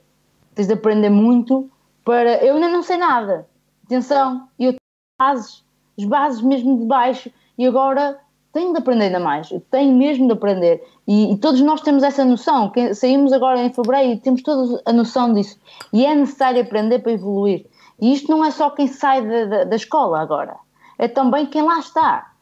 Tens 0.55 0.67
de 0.67 0.73
aprender 0.73 1.09
muito 1.09 1.69
para... 2.03 2.43
Eu 2.43 2.55
ainda 2.55 2.69
não 2.69 2.83
sei 2.83 2.97
nada. 2.97 3.47
Atenção, 3.85 4.47
eu 4.59 4.71
tenho 4.71 4.79
bases, 5.19 5.63
as 5.97 6.05
bases 6.05 6.41
mesmo 6.41 6.79
de 6.79 6.85
baixo 6.85 7.31
e 7.57 7.65
agora 7.65 8.19
tenho 8.51 8.71
de 8.71 8.77
aprender 8.77 9.05
ainda 9.05 9.19
mais, 9.19 9.49
eu 9.49 9.59
tenho 9.59 9.91
mesmo 9.97 10.27
de 10.27 10.33
aprender 10.33 10.83
e, 11.07 11.33
e 11.33 11.37
todos 11.37 11.59
nós 11.61 11.81
temos 11.81 12.03
essa 12.03 12.23
noção, 12.23 12.69
que 12.69 12.93
saímos 12.93 13.33
agora 13.33 13.59
em 13.59 13.73
fevereiro 13.73 14.13
e 14.13 14.19
temos 14.19 14.43
toda 14.43 14.81
a 14.85 14.93
noção 14.93 15.33
disso 15.33 15.59
e 15.91 16.05
é 16.05 16.13
necessário 16.13 16.61
aprender 16.61 16.99
para 16.99 17.11
evoluir 17.11 17.65
e 17.99 18.13
isto 18.13 18.29
não 18.29 18.45
é 18.45 18.51
só 18.51 18.69
quem 18.69 18.87
sai 18.87 19.27
da, 19.27 19.45
da, 19.45 19.63
da 19.63 19.75
escola 19.75 20.21
agora, 20.21 20.55
é 20.99 21.07
também 21.07 21.47
quem 21.47 21.63
lá 21.63 21.79
está 21.79 22.33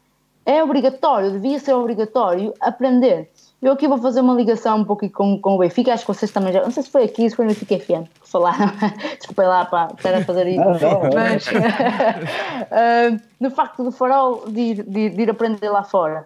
é 0.45 0.63
obrigatório, 0.63 1.31
devia 1.31 1.59
ser 1.59 1.73
obrigatório 1.73 2.53
aprender. 2.59 3.31
Eu 3.61 3.73
aqui 3.73 3.87
vou 3.87 3.97
fazer 3.99 4.21
uma 4.21 4.33
ligação 4.33 4.77
um 4.79 4.83
pouco 4.83 5.07
com, 5.11 5.39
com 5.39 5.53
o 5.53 5.57
Benfica, 5.59 5.93
acho 5.93 6.03
que 6.03 6.11
vocês 6.11 6.31
também 6.31 6.51
já, 6.51 6.63
não 6.63 6.71
sei 6.71 6.81
se 6.81 6.89
foi 6.89 7.03
aqui, 7.03 7.29
se 7.29 7.35
foi 7.35 7.45
no 7.45 7.51
Benfica 7.51 7.77
FM, 7.77 8.07
que 8.21 8.27
falaram, 8.29 8.71
desculpem 9.19 9.45
lá 9.45 9.65
para 9.65 9.93
estar 9.95 10.15
a 10.15 10.25
fazer 10.25 10.47
isso, 10.47 10.61
é. 10.61 11.13
mas 11.13 11.45
ah, 12.71 13.17
no 13.39 13.51
facto 13.51 13.83
do 13.83 13.91
farol 13.91 14.45
de 14.49 14.59
ir, 14.59 14.83
de, 14.83 14.99
ir- 14.99 15.09
de 15.15 15.21
ir 15.21 15.29
aprender 15.29 15.69
lá 15.69 15.83
fora. 15.83 16.25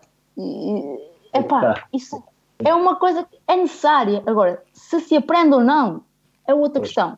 Epá, 1.34 1.60
Tá. 1.74 1.84
isso 1.94 2.24
é 2.60 2.74
uma 2.74 2.96
coisa 2.96 3.24
que 3.24 3.38
é 3.48 3.58
necessária. 3.58 4.24
Agora, 4.26 4.64
se 4.72 5.02
se 5.02 5.16
aprende 5.18 5.54
ou 5.56 5.62
não, 5.62 6.02
é 6.48 6.54
outra 6.54 6.80
Pois. 6.80 6.88
questão. 6.90 7.18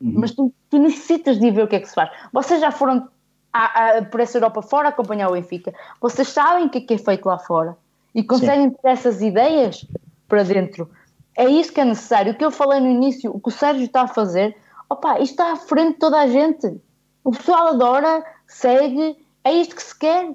Uhum. 0.00 0.14
Mas 0.16 0.30
tu, 0.32 0.50
tu 0.70 0.78
necessitas 0.78 1.38
de 1.38 1.46
ir 1.46 1.50
ver 1.50 1.64
o 1.64 1.68
que 1.68 1.76
é 1.76 1.80
que 1.80 1.88
se 1.88 1.94
faz. 1.94 2.10
Vocês 2.32 2.58
já 2.60 2.70
foram 2.70 3.06
a, 3.52 3.98
a, 3.98 4.02
por 4.02 4.20
essa 4.20 4.38
Europa 4.38 4.62
fora 4.62 4.88
acompanhar 4.88 5.28
o 5.28 5.32
Benfica. 5.32 5.74
Vocês 6.00 6.28
sabem 6.28 6.66
o 6.66 6.70
que 6.70 6.78
é 6.78 6.80
que 6.80 6.94
é 6.94 6.98
feito 6.98 7.26
lá 7.26 7.38
fora 7.38 7.76
e 8.16 8.22
conseguem 8.24 8.70
ter 8.70 8.88
essas 8.88 9.20
ideias 9.20 9.86
para 10.26 10.42
dentro. 10.42 10.90
É 11.36 11.44
isso 11.44 11.70
que 11.70 11.82
é 11.82 11.84
necessário. 11.84 12.32
O 12.32 12.34
que 12.34 12.44
eu 12.44 12.50
falei 12.50 12.80
no 12.80 12.88
início, 12.88 13.30
o 13.30 13.38
que 13.38 13.50
o 13.50 13.52
Sérgio 13.52 13.84
está 13.84 14.02
a 14.02 14.08
fazer, 14.08 14.56
opa, 14.88 15.20
isto 15.20 15.32
está 15.32 15.52
à 15.52 15.56
frente 15.56 15.92
de 15.92 15.98
toda 15.98 16.18
a 16.18 16.26
gente. 16.26 16.80
O 17.22 17.30
pessoal 17.30 17.68
adora, 17.68 18.24
segue, 18.46 19.18
é 19.44 19.52
isto 19.52 19.76
que 19.76 19.82
se 19.82 19.96
quer. 19.96 20.34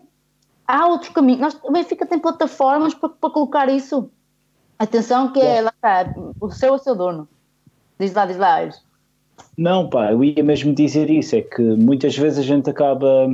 Há 0.68 0.88
outros 0.88 1.10
caminhos. 1.10 1.42
Nós, 1.42 1.60
o 1.64 1.72
Benfica 1.72 2.06
tem 2.06 2.20
plataformas 2.20 2.94
para, 2.94 3.10
para 3.10 3.30
colocar 3.32 3.68
isso. 3.68 4.12
Atenção 4.78 5.34
que 5.34 5.42
é, 5.42 5.62
lá 5.62 5.74
está, 5.76 6.14
o 6.40 6.52
seu 6.52 6.70
é 6.70 6.76
o 6.76 6.78
seu 6.78 6.96
dono. 6.96 7.28
Diz 8.00 8.14
lá, 8.14 8.28
diz 8.28 8.38
lá. 8.38 8.70
Não, 9.58 9.90
pá, 9.90 10.12
eu 10.12 10.24
ia 10.24 10.44
mesmo 10.44 10.74
dizer 10.74 11.10
isso, 11.10 11.36
é 11.36 11.42
que 11.42 11.62
muitas 11.62 12.16
vezes 12.16 12.38
a 12.38 12.44
gente 12.44 12.70
acaba, 12.70 13.28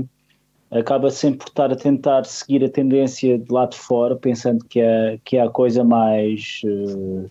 acaba 0.72 1.10
sempre 1.10 1.40
por 1.40 1.48
estar 1.48 1.72
a 1.72 1.76
tentar 1.76 2.26
seguir 2.26 2.64
a 2.64 2.70
tendência 2.70 3.38
de 3.38 3.52
lá 3.52 3.66
de 3.66 3.78
fora, 3.78 4.16
pensando 4.16 4.64
que 4.66 4.80
é, 4.80 5.20
que 5.24 5.38
é 5.38 5.42
a 5.42 5.50
coisa 5.50 5.84
mais, 5.84 6.62
eh, 6.66 7.30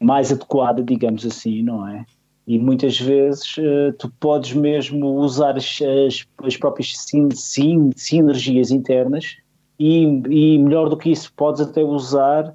mais 0.00 0.30
adequada, 0.30 0.82
digamos 0.82 1.24
assim, 1.24 1.62
não 1.62 1.88
é? 1.88 2.04
E 2.46 2.58
muitas 2.58 3.00
vezes 3.00 3.56
uh, 3.56 3.92
tu 3.98 4.08
podes 4.20 4.52
mesmo 4.52 5.16
usar 5.16 5.56
as, 5.56 5.80
as, 6.06 6.24
as 6.44 6.56
próprias 6.56 6.96
sin, 6.96 7.28
sin, 7.32 7.90
sinergias 7.96 8.70
internas 8.70 9.36
e, 9.80 10.04
e, 10.04 10.58
melhor 10.58 10.88
do 10.88 10.96
que 10.96 11.10
isso, 11.10 11.32
podes 11.34 11.60
até 11.60 11.82
usar 11.82 12.54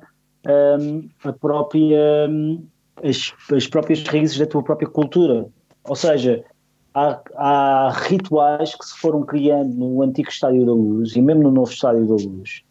um, 0.80 1.10
a 1.26 1.34
própria, 1.34 2.28
um, 2.30 2.66
as, 3.04 3.34
as 3.54 3.68
próprias 3.68 4.02
raízes 4.04 4.38
da 4.38 4.46
tua 4.46 4.64
própria 4.64 4.88
cultura. 4.88 5.46
Ou 5.84 5.96
seja, 5.96 6.42
há, 6.94 7.20
há, 7.36 7.92
rituais 8.08 8.76
que 8.76 8.86
se 8.86 8.98
foram 8.98 9.24
criando 9.24 9.74
no 9.74 10.02
antigo 10.02 10.30
Estádio 10.30 10.66
da 10.66 10.74
Luz 10.74 11.16
e 11.16 11.22
mesmo 11.22 11.44
no 11.44 11.52
novo 11.52 11.72
Estádio 11.72 12.06
da 12.06 12.14
Luz. 12.16 12.64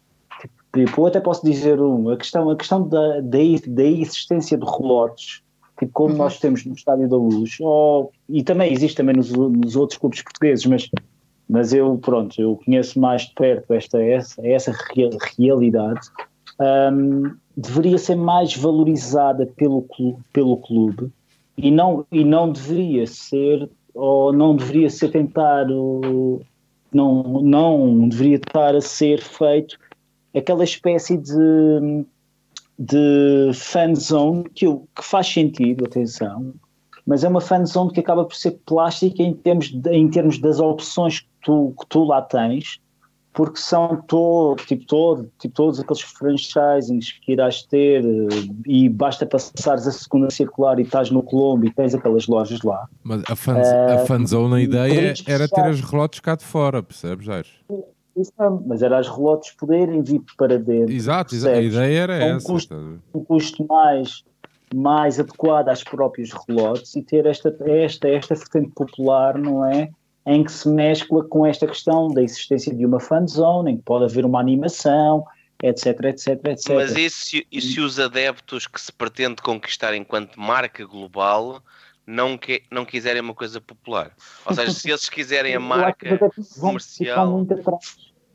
Tipo, 0.73 1.01
eu 1.01 1.05
até 1.05 1.19
posso 1.19 1.45
dizer 1.45 1.81
um, 1.81 2.09
a 2.09 2.17
questão, 2.17 2.49
a 2.49 2.55
questão 2.55 2.87
da, 2.87 3.19
da, 3.19 3.37
da 3.67 3.83
existência 3.83 4.57
de 4.57 4.65
relotes 4.65 5.41
tipo 5.81 5.91
como 5.93 6.11
uhum. 6.11 6.17
nós 6.17 6.39
temos 6.39 6.63
no 6.63 6.73
Estádio 6.73 7.09
da 7.09 7.17
Luz, 7.17 7.57
ou, 7.59 8.11
e 8.29 8.43
também 8.43 8.71
existe 8.71 8.95
também 8.95 9.15
nos, 9.15 9.31
nos, 9.31 9.75
outros 9.75 9.97
clubes 9.97 10.21
portugueses, 10.21 10.65
mas, 10.67 10.89
mas 11.49 11.73
eu, 11.73 11.97
pronto, 11.97 12.39
eu 12.39 12.59
conheço 12.63 12.99
mais 12.99 13.23
de 13.23 13.33
perto 13.33 13.73
esta, 13.73 14.01
essa, 14.01 14.47
essa 14.47 14.71
realidade, 15.37 16.01
um, 16.93 17.33
deveria 17.57 17.97
ser 17.97 18.15
mais 18.15 18.55
valorizada 18.55 19.47
pelo 19.57 19.81
clube, 19.81 20.19
pelo 20.31 20.57
clube 20.57 21.11
e, 21.57 21.71
não, 21.71 22.05
e 22.11 22.23
não 22.23 22.51
deveria 22.51 23.07
ser, 23.07 23.67
ou 23.93 24.31
não 24.33 24.55
deveria 24.55 24.89
ser 24.89 25.09
tentado, 25.09 26.41
não, 26.93 27.41
não 27.41 28.07
deveria 28.09 28.37
estar 28.37 28.75
a 28.75 28.81
ser 28.81 29.21
feito 29.21 29.77
aquela 30.33 30.63
espécie 30.63 31.17
de 31.17 32.05
de 32.83 33.51
fan 33.53 33.93
zone 33.93 34.49
que, 34.55 34.65
que 34.65 35.03
faz 35.03 35.27
sentido, 35.27 35.85
atenção, 35.85 36.51
mas 37.05 37.23
é 37.23 37.27
uma 37.27 37.39
fan 37.39 37.63
zone 37.63 37.91
que 37.93 37.99
acaba 37.99 38.25
por 38.25 38.35
ser 38.35 38.59
plástica 38.65 39.21
em 39.21 39.35
termos, 39.35 39.69
de, 39.69 39.91
em 39.91 40.09
termos 40.09 40.39
das 40.39 40.59
opções 40.59 41.19
que 41.19 41.27
tu, 41.43 41.75
que 41.79 41.85
tu 41.87 42.03
lá 42.03 42.23
tens, 42.23 42.81
porque 43.33 43.59
são 43.59 44.01
todo, 44.07 44.57
tipo, 44.65 44.85
todo, 44.85 45.31
tipo, 45.39 45.55
todos 45.55 45.79
aqueles 45.79 46.01
franchisings 46.01 47.13
que 47.21 47.31
irás 47.31 47.63
ter 47.63 48.03
e 48.65 48.89
basta 48.89 49.25
passares 49.25 49.87
a 49.87 49.91
segunda 49.91 50.29
circular 50.29 50.79
e 50.79 50.83
estás 50.83 51.09
no 51.09 51.23
Colombo 51.23 51.65
e 51.65 51.71
tens 51.71 51.95
aquelas 51.95 52.27
lojas 52.27 52.61
lá. 52.61 52.87
Mas 53.03 53.23
a, 53.29 53.35
fan, 53.35 53.55
uh, 53.55 53.93
a 53.93 54.05
fanzone, 54.05 54.55
a 54.55 54.61
ideia 54.61 55.13
era 55.25 55.47
ter 55.47 55.61
as 55.61 55.79
relotes 55.79 56.19
cá 56.19 56.35
de 56.35 56.43
fora, 56.43 56.83
percebes, 56.83 57.25
Jair? 57.25 57.45
Isso 58.17 58.33
mas 58.65 58.81
era 58.81 58.99
as 58.99 59.07
relotes 59.07 59.51
poderem 59.51 60.01
vir 60.01 60.21
para 60.37 60.59
dentro. 60.59 60.93
Exato, 60.93 61.33
exato. 61.33 61.55
a 61.55 61.61
ideia 61.61 61.99
era 61.99 62.13
um 62.13 62.35
essa. 62.35 62.45
Custo, 62.45 62.99
um 63.13 63.23
custo 63.23 63.65
mais, 63.65 64.25
mais 64.75 65.17
adequado 65.17 65.69
às 65.69 65.81
próprias 65.81 66.31
relotes 66.45 66.93
e 66.97 67.01
ter 67.01 67.25
esta, 67.25 67.55
esta, 67.65 68.09
esta 68.09 68.35
vertente 68.35 68.71
popular, 68.71 69.37
não 69.37 69.65
é? 69.65 69.89
Em 70.25 70.43
que 70.43 70.51
se 70.51 70.69
mescla 70.69 71.23
com 71.23 71.45
esta 71.45 71.65
questão 71.65 72.07
da 72.09 72.21
existência 72.21 72.73
de 72.73 72.85
uma 72.85 72.99
fan 72.99 73.25
zone, 73.25 73.71
em 73.71 73.77
que 73.77 73.83
pode 73.83 74.05
haver 74.05 74.23
uma 74.23 74.39
animação, 74.39 75.25
etc, 75.63 76.05
etc, 76.05 76.27
etc. 76.45 76.75
Mas 76.75 76.95
e 76.95 77.09
se, 77.09 77.47
e 77.51 77.61
se 77.61 77.79
os 77.79 77.99
adeptos 77.99 78.67
que 78.67 78.79
se 78.79 78.91
pretende 78.91 79.41
conquistar 79.41 79.95
enquanto 79.95 80.39
marca 80.39 80.85
global 80.85 81.61
não, 82.05 82.37
que, 82.37 82.63
não 82.71 82.85
quiserem 82.85 83.21
uma 83.21 83.33
coisa 83.33 83.61
popular. 83.61 84.11
Ou 84.45 84.53
seja, 84.53 84.71
se 84.71 84.89
eles 84.89 85.07
quiserem 85.09 85.53
a 85.55 85.59
marca 85.59 86.19
comercial. 86.59 87.45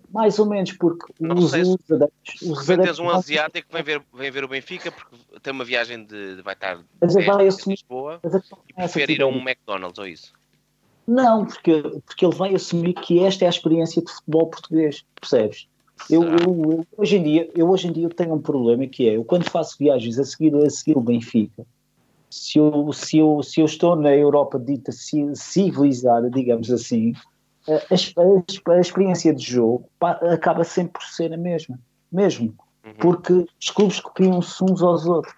Mais 0.09 0.39
ou 0.39 0.47
menos, 0.47 0.73
porque 0.73 1.13
não 1.19 1.35
os, 1.37 1.51
sei 1.51 1.65
se, 1.65 1.73
os 1.73 1.91
adeptos. 1.91 2.41
De 2.41 2.49
repente 2.49 2.87
tens 2.87 2.99
um 3.01 3.11
asiático 3.11 3.69
que 3.69 3.75
vem 3.75 3.83
ver, 3.83 4.03
vem 4.15 4.31
ver 4.31 4.45
o 4.45 4.49
Benfica 4.49 4.93
porque 4.93 5.17
tem 5.43 5.53
uma 5.53 5.65
viagem 5.65 6.05
de. 6.05 6.41
vai 6.43 6.55
estar 6.55 6.79
mas 7.01 7.13
de 7.13 7.25
vai 7.25 7.49
assumir, 7.49 7.75
Lisboa 7.75 8.21
e 8.69 8.73
prefere 8.73 9.15
ir 9.15 9.23
a 9.23 9.27
um 9.27 9.39
McDonald's 9.39 9.99
ou 9.99 10.07
isso. 10.07 10.33
Não, 11.07 11.45
porque, 11.47 11.83
porque 12.05 12.27
ele 12.27 12.35
vai 12.35 12.55
assumir 12.55 12.95
que 12.95 13.21
esta 13.21 13.45
é 13.45 13.47
a 13.47 13.51
experiência 13.51 14.03
de 14.03 14.11
futebol 14.11 14.49
português, 14.49 15.05
percebes? 15.21 15.69
Eu, 16.11 16.23
eu, 16.23 16.73
eu, 16.73 16.87
hoje 16.97 17.17
em 17.17 17.23
dia, 17.23 17.51
eu 17.55 17.71
hoje 17.71 17.89
em 17.89 17.93
dia 17.93 18.09
tenho 18.11 18.35
um 18.35 18.41
problema 18.41 18.87
que 18.87 19.09
é, 19.09 19.17
eu 19.17 19.25
quando 19.25 19.49
faço 19.49 19.77
viagens 19.79 20.19
a 20.19 20.25
seguir, 20.25 20.55
a 20.55 20.69
seguir 20.69 20.97
o 20.97 21.01
Benfica, 21.01 21.65
se 22.31 22.59
eu, 22.59 22.93
se 22.93 23.19
eu, 23.19 23.43
se 23.43 23.61
eu 23.61 23.65
estou 23.65 23.97
na 23.97 24.15
Europa 24.15 24.59
dita 24.59 24.91
civilizada, 24.93 26.29
digamos 26.29 26.71
assim, 26.71 27.15
a, 27.69 27.73
a, 27.75 28.75
a 28.75 28.81
experiência 28.81 29.35
de 29.35 29.43
jogo 29.43 29.89
acaba 30.01 30.65
sempre 30.65 30.95
por 30.95 31.03
ser 31.03 31.33
a 31.33 31.37
mesma, 31.37 31.79
mesmo, 32.13 32.55
uhum. 32.85 32.93
porque 32.99 33.47
os 33.61 33.71
clubes 33.71 34.01
copiam-se 34.01 34.63
uns 34.63 34.83
aos 34.83 35.07
outros. 35.07 35.35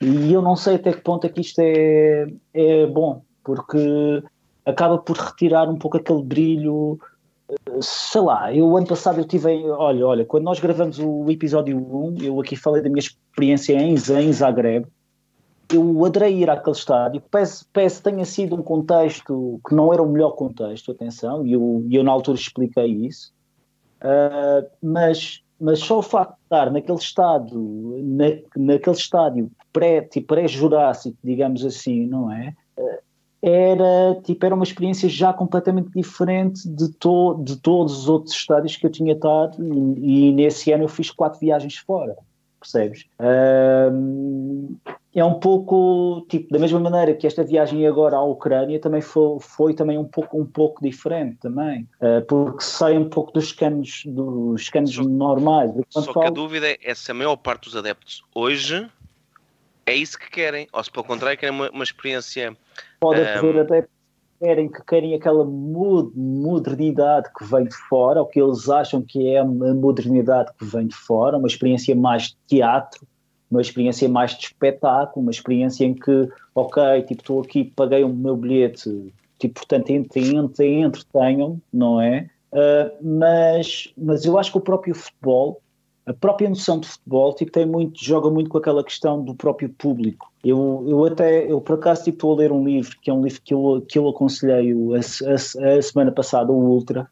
E 0.00 0.32
eu 0.32 0.42
não 0.42 0.56
sei 0.56 0.76
até 0.76 0.92
que 0.92 1.00
ponto 1.00 1.26
é 1.26 1.30
que 1.30 1.40
isto 1.40 1.58
é, 1.60 2.26
é 2.54 2.86
bom, 2.86 3.22
porque 3.42 4.22
acaba 4.68 4.98
por 4.98 5.16
retirar 5.16 5.68
um 5.68 5.76
pouco 5.76 5.96
aquele 5.96 6.22
brilho. 6.22 6.98
Sei 7.80 8.20
lá, 8.20 8.54
eu 8.54 8.76
ano 8.76 8.86
passado 8.86 9.18
eu 9.18 9.24
tive. 9.24 9.48
Olha, 9.70 10.06
olha, 10.06 10.24
quando 10.24 10.44
nós 10.44 10.60
gravamos 10.60 10.98
o 10.98 11.30
episódio 11.30 11.76
1, 11.78 12.16
eu 12.22 12.40
aqui 12.40 12.54
falei 12.54 12.82
da 12.82 12.90
minha 12.90 13.00
experiência 13.00 13.72
em, 13.72 13.94
em 13.94 14.32
Zagreb, 14.32 14.86
eu 15.72 16.04
adorei 16.04 16.36
ir 16.36 16.50
àquele 16.50 16.76
estádio, 16.76 17.22
peço, 17.30 17.66
peço 17.72 18.02
tenha 18.02 18.24
sido 18.24 18.54
um 18.54 18.62
contexto 18.62 19.60
que 19.66 19.74
não 19.74 19.92
era 19.92 20.02
o 20.02 20.10
melhor 20.10 20.32
contexto, 20.32 20.92
atenção, 20.92 21.46
e 21.46 21.52
eu, 21.52 21.86
eu 21.90 22.04
na 22.04 22.12
altura 22.12 22.38
expliquei 22.38 22.86
isso, 22.86 23.32
uh, 24.02 24.66
mas, 24.82 25.42
mas 25.58 25.78
só 25.78 25.98
o 25.98 26.02
facto 26.02 26.32
de 26.36 26.42
estar 26.44 26.70
naquele 26.70 26.98
estádio, 26.98 28.00
na, 28.02 28.26
naquele 28.56 28.96
estádio 28.96 29.50
pré, 29.72 30.02
tipo, 30.02 30.26
pré-jurássico, 30.28 31.16
digamos 31.22 31.64
assim, 31.64 32.06
não 32.06 32.30
é? 32.30 32.54
Era, 33.40 34.20
tipo, 34.24 34.44
era 34.44 34.54
uma 34.54 34.64
experiência 34.64 35.08
já 35.08 35.32
completamente 35.32 35.90
diferente 35.94 36.68
de, 36.68 36.90
to, 36.92 37.40
de 37.44 37.56
todos 37.56 37.96
os 37.96 38.08
outros 38.08 38.34
estádios 38.34 38.76
que 38.76 38.86
eu 38.86 38.90
tinha 38.90 39.12
estado, 39.12 39.56
e, 39.62 40.28
e 40.28 40.32
nesse 40.32 40.72
ano 40.72 40.84
eu 40.84 40.88
fiz 40.88 41.10
quatro 41.10 41.38
viagens 41.38 41.76
fora 41.76 42.16
percebes? 42.58 43.06
é 45.14 45.24
um 45.24 45.34
pouco, 45.34 46.26
tipo, 46.28 46.52
da 46.52 46.58
mesma 46.58 46.78
maneira 46.78 47.14
que 47.14 47.26
esta 47.26 47.42
viagem 47.42 47.86
agora 47.86 48.16
à 48.16 48.22
Ucrânia 48.22 48.78
também 48.78 49.00
foi, 49.00 49.38
foi 49.40 49.74
também 49.74 49.98
um 49.98 50.04
pouco, 50.04 50.40
um 50.40 50.46
pouco 50.46 50.82
diferente 50.82 51.38
também, 51.40 51.88
uh, 52.00 52.24
porque 52.26 52.62
sai 52.62 52.96
um 52.96 53.08
pouco 53.08 53.32
dos 53.32 53.52
canos, 53.52 54.02
dos 54.06 54.68
canos 54.68 54.94
só, 54.94 55.02
normais. 55.02 55.72
Só 55.88 56.12
que 56.12 56.26
a 56.26 56.30
dúvida 56.30 56.76
é 56.82 56.94
se 56.94 57.10
a 57.10 57.14
maior 57.14 57.36
parte 57.36 57.64
dos 57.64 57.76
adeptos 57.76 58.22
hoje 58.34 58.88
é 59.86 59.94
isso 59.94 60.18
que 60.18 60.30
querem, 60.30 60.68
ou 60.72 60.84
se 60.84 60.90
pelo 60.90 61.04
contrário 61.04 61.38
querem 61.38 61.54
uma, 61.54 61.70
uma 61.70 61.84
experiência... 61.84 62.56
Pode 63.00 63.20
haver 63.20 63.56
um, 63.56 63.60
adeptos 63.60 63.98
querem, 64.40 64.68
que 64.68 64.82
querem 64.84 65.14
aquela 65.14 65.44
modernidade 65.44 67.28
que 67.36 67.44
vem 67.44 67.64
de 67.64 67.74
fora, 67.88 68.22
o 68.22 68.26
que 68.26 68.40
eles 68.40 68.68
acham 68.68 69.02
que 69.02 69.28
é 69.28 69.38
a 69.38 69.44
modernidade 69.44 70.52
que 70.58 70.64
vem 70.64 70.86
de 70.86 70.94
fora, 70.94 71.36
uma 71.36 71.48
experiência 71.48 71.94
mais 71.94 72.28
de 72.28 72.36
teatro, 72.46 73.06
uma 73.50 73.60
experiência 73.60 74.08
mais 74.08 74.32
de 74.32 74.46
espetáculo, 74.46 75.22
uma 75.22 75.30
experiência 75.30 75.84
em 75.84 75.94
que, 75.94 76.28
ok, 76.54 77.02
tipo, 77.02 77.22
estou 77.22 77.40
aqui, 77.40 77.64
paguei 77.64 78.04
o 78.04 78.08
meu 78.08 78.36
bilhete, 78.36 79.12
tipo, 79.38 79.54
portanto, 79.54 79.90
entretenham, 79.90 81.60
não 81.72 82.00
é? 82.00 82.28
Uh, 82.52 83.18
mas, 83.18 83.92
mas 83.96 84.24
eu 84.24 84.38
acho 84.38 84.52
que 84.52 84.58
o 84.58 84.62
próprio 84.62 84.94
futebol 84.94 85.60
a 86.08 86.14
própria 86.14 86.48
noção 86.48 86.80
de 86.80 86.88
futebol 86.88 87.34
tipo, 87.34 87.52
tem 87.52 87.66
muito, 87.66 88.02
joga 88.02 88.30
muito 88.30 88.48
com 88.48 88.56
aquela 88.56 88.82
questão 88.82 89.22
do 89.22 89.34
próprio 89.34 89.68
público. 89.68 90.32
Eu, 90.42 90.84
eu 90.88 91.04
até, 91.04 91.50
eu 91.50 91.60
por 91.60 91.74
acaso 91.74 92.04
tipo, 92.04 92.16
estou 92.16 92.32
a 92.32 92.36
ler 92.36 92.50
um 92.50 92.64
livro, 92.64 92.96
que 93.02 93.10
é 93.10 93.12
um 93.12 93.22
livro 93.22 93.40
que 93.44 93.52
eu, 93.52 93.84
que 93.86 93.98
eu 93.98 94.08
aconselhei 94.08 94.72
a, 94.72 94.96
a, 94.96 95.78
a 95.78 95.82
semana 95.82 96.10
passada, 96.10 96.50
o 96.50 96.56
Ultra, 96.56 97.08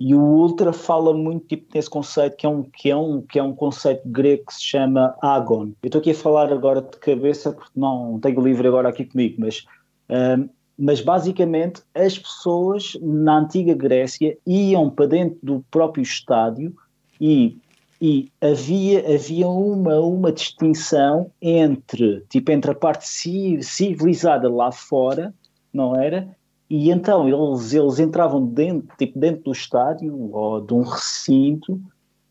e 0.00 0.14
o 0.14 0.20
Ultra 0.20 0.72
fala 0.72 1.12
muito 1.12 1.48
tipo, 1.48 1.66
nesse 1.74 1.90
conceito 1.90 2.36
que 2.36 2.46
é, 2.46 2.48
um, 2.48 2.62
que, 2.62 2.88
é 2.88 2.96
um, 2.96 3.20
que 3.20 3.38
é 3.38 3.42
um 3.42 3.52
conceito 3.52 4.02
grego 4.06 4.46
que 4.46 4.54
se 4.54 4.62
chama 4.62 5.16
agon. 5.20 5.72
Eu 5.82 5.88
estou 5.88 5.98
aqui 5.98 6.12
a 6.12 6.14
falar 6.14 6.52
agora 6.52 6.80
de 6.80 6.96
cabeça 6.98 7.50
porque 7.50 7.72
não 7.74 8.20
tenho 8.20 8.38
o 8.38 8.44
livro 8.44 8.68
agora 8.68 8.88
aqui 8.90 9.04
comigo, 9.04 9.36
mas, 9.40 9.64
um, 10.08 10.48
mas 10.78 11.00
basicamente 11.00 11.82
as 11.92 12.16
pessoas 12.16 12.96
na 13.02 13.40
antiga 13.40 13.74
Grécia 13.74 14.38
iam 14.46 14.88
para 14.88 15.06
dentro 15.06 15.38
do 15.42 15.64
próprio 15.68 16.02
estádio 16.02 16.72
e 17.20 17.58
e 18.00 18.30
havia, 18.40 19.14
havia 19.14 19.48
uma, 19.48 19.98
uma 20.00 20.32
distinção 20.32 21.30
entre, 21.42 22.24
tipo, 22.28 22.50
entre 22.52 22.70
a 22.70 22.74
parte 22.74 23.08
civilizada 23.08 24.48
lá 24.48 24.70
fora, 24.70 25.34
não 25.72 25.96
era? 25.96 26.28
E 26.70 26.90
então 26.90 27.26
eles, 27.26 27.72
eles 27.72 27.98
entravam 27.98 28.44
dentro, 28.46 28.94
tipo, 28.96 29.18
dentro 29.18 29.44
do 29.44 29.52
estádio 29.52 30.32
ou 30.32 30.60
de 30.60 30.74
um 30.74 30.82
recinto 30.82 31.80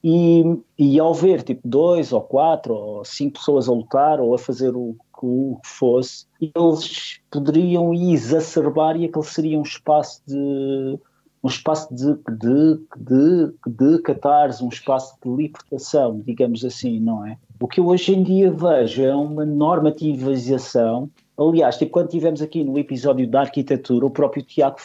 e, 0.03 0.43
e 0.77 0.99
ao 0.99 1.13
ver 1.13 1.41
tipo 1.41 1.67
dois 1.67 2.13
ou 2.13 2.21
quatro 2.21 2.73
ou 2.73 3.03
cinco 3.03 3.39
pessoas 3.39 3.67
a 3.67 3.71
lutar 3.71 4.19
ou 4.21 4.35
a 4.35 4.37
fazer 4.37 4.75
o, 4.75 4.95
o 5.21 5.59
que 5.61 5.67
fosse, 5.67 6.27
eles 6.39 7.19
poderiam 7.31 7.93
exacerbar 7.93 8.95
e 8.95 9.05
aquele 9.05 9.25
seria 9.25 9.59
um 9.59 9.63
espaço 9.63 10.21
de 10.27 10.99
um 11.43 11.47
espaço 11.47 11.93
de, 11.93 12.13
de, 12.15 12.79
de, 12.97 13.53
de 13.67 14.01
catarse, 14.01 14.63
um 14.63 14.69
espaço 14.69 15.15
de 15.23 15.29
libertação, 15.29 16.19
digamos 16.25 16.65
assim, 16.65 16.99
não 16.99 17.25
é? 17.25 17.37
O 17.59 17.67
que 17.67 17.79
eu 17.79 17.87
hoje 17.87 18.13
em 18.13 18.23
dia 18.23 18.51
vejo 18.51 19.03
é 19.03 19.15
uma 19.15 19.45
normativização. 19.45 21.09
Aliás, 21.37 21.77
tipo, 21.77 21.91
quando 21.91 22.09
tivemos 22.09 22.41
aqui 22.41 22.63
no 22.63 22.77
episódio 22.77 23.27
da 23.29 23.41
arquitetura, 23.41 24.05
o 24.05 24.11
próprio 24.11 24.43
Tiago 24.43 24.77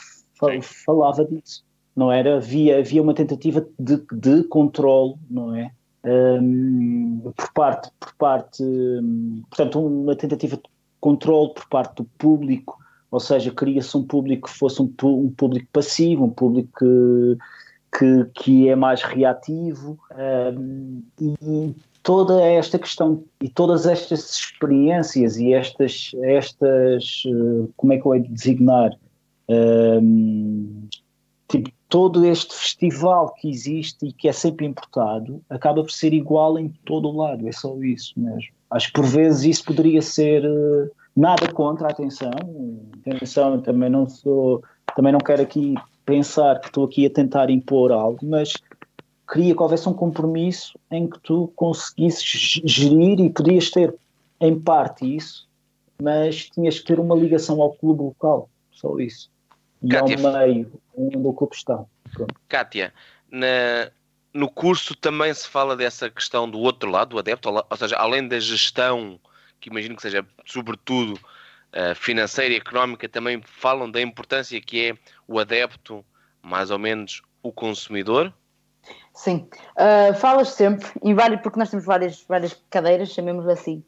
falava 0.84 1.24
disso. 1.24 1.64
Não 1.94 2.10
era? 2.10 2.36
Havia, 2.36 2.78
havia 2.78 3.02
uma 3.02 3.14
tentativa 3.14 3.66
de, 3.78 4.02
de 4.12 4.44
controle, 4.44 5.14
não 5.30 5.54
é? 5.54 5.70
Um, 6.04 7.32
por 7.36 7.52
parte, 7.52 7.90
por 8.00 8.14
parte, 8.14 8.64
portanto, 9.50 9.86
uma 9.86 10.16
tentativa 10.16 10.56
de 10.56 10.62
controle 11.00 11.52
por 11.54 11.68
parte 11.68 11.96
do 11.96 12.04
público, 12.18 12.78
ou 13.12 13.20
seja, 13.20 13.50
queria-se 13.50 13.94
um 13.94 14.02
público 14.02 14.48
que 14.48 14.58
fosse 14.58 14.80
um, 14.80 14.90
um, 15.04 15.30
público 15.30 15.68
passivo, 15.70 16.24
um 16.24 16.30
público 16.30 16.70
que, 16.78 17.36
que, 17.98 18.24
que 18.34 18.68
é 18.70 18.74
mais 18.74 19.02
reativo, 19.02 19.98
e 21.20 21.74
toda 22.02 22.42
esta 22.42 22.78
questão 22.78 23.22
e 23.40 23.50
todas 23.50 23.86
estas 23.86 24.34
experiências 24.34 25.36
e 25.36 25.52
estas, 25.52 26.10
estas 26.22 27.22
eh, 27.26 27.68
como 27.76 27.92
é 27.92 27.98
que 27.98 28.06
eu 28.06 28.14
hei 28.14 28.22
de 28.22 28.28
designar, 28.28 28.90
tipo, 31.48 31.70
todo 31.88 32.24
este 32.24 32.54
festival 32.54 33.34
que 33.34 33.50
existe 33.50 34.06
e 34.06 34.12
que 34.12 34.26
é 34.26 34.32
sempre 34.32 34.64
importado 34.64 35.42
acaba 35.50 35.82
por 35.82 35.92
ser 35.92 36.14
igual 36.14 36.58
em 36.58 36.70
todo 36.86 37.08
o 37.08 37.16
lado, 37.16 37.46
é 37.46 37.52
só 37.52 37.76
isso 37.82 38.14
mesmo. 38.16 38.54
Acho 38.70 38.86
que 38.86 38.94
por 38.94 39.04
vezes 39.04 39.44
isso 39.44 39.64
poderia 39.66 40.00
ser 40.00 40.46
uh, 40.46 40.90
nada 41.14 41.52
contra 41.52 41.88
a 41.88 41.90
atenção, 41.90 42.30
atenção, 43.06 43.60
também 43.60 43.90
não 43.90 44.08
sou, 44.08 44.62
também 44.96 45.12
não 45.12 45.20
quero 45.20 45.42
aqui 45.42 45.74
pensar 46.04 46.60
que 46.60 46.66
estou 46.66 46.84
aqui 46.84 47.06
a 47.06 47.10
tentar 47.10 47.50
impor 47.50 47.92
algo, 47.92 48.18
mas 48.22 48.54
queria 49.30 49.54
que 49.54 49.62
houvesse 49.62 49.88
um 49.88 49.94
compromisso 49.94 50.78
em 50.90 51.08
que 51.08 51.18
tu 51.20 51.52
conseguisses 51.54 52.60
gerir 52.64 53.20
e 53.20 53.30
podias 53.30 53.70
ter 53.70 53.94
em 54.40 54.58
parte 54.58 55.16
isso, 55.16 55.48
mas 56.02 56.50
tinhas 56.50 56.78
que 56.78 56.86
ter 56.86 56.98
uma 56.98 57.14
ligação 57.14 57.60
ao 57.62 57.72
clube 57.72 58.02
local, 58.02 58.50
só 58.72 58.98
isso. 58.98 59.30
E 59.82 59.96
ao 59.96 60.06
meio 60.06 60.72
onde 60.96 61.16
o 61.16 61.32
clube 61.32 61.54
está. 61.54 61.84
Pronto. 62.12 62.34
Kátia, 62.48 62.92
na, 63.30 63.90
no 64.32 64.50
curso 64.50 64.94
também 64.94 65.32
se 65.32 65.48
fala 65.48 65.76
dessa 65.76 66.10
questão 66.10 66.48
do 66.48 66.58
outro 66.58 66.90
lado, 66.90 67.10
do 67.10 67.18
adepto, 67.18 67.48
ou 67.48 67.76
seja, 67.76 67.96
além 67.96 68.26
da 68.26 68.38
gestão, 68.38 69.18
que 69.62 69.70
imagino 69.70 69.94
que 69.94 70.02
seja 70.02 70.26
sobretudo 70.44 71.14
uh, 71.14 71.94
financeira 71.94 72.52
e 72.52 72.56
económica, 72.56 73.08
também 73.08 73.40
falam 73.44 73.88
da 73.88 74.02
importância 74.02 74.60
que 74.60 74.90
é 74.90 74.94
o 75.26 75.38
adepto, 75.38 76.04
mais 76.42 76.70
ou 76.70 76.78
menos 76.78 77.22
o 77.42 77.52
consumidor? 77.52 78.34
Sim, 79.14 79.48
uh, 79.76 80.14
falas 80.14 80.48
sempre, 80.48 80.88
em 81.02 81.14
vários, 81.14 81.40
porque 81.40 81.58
nós 81.58 81.70
temos 81.70 81.86
várias, 81.86 82.24
várias 82.28 82.60
cadeiras, 82.68 83.10
chamemos 83.10 83.46
assim. 83.46 83.84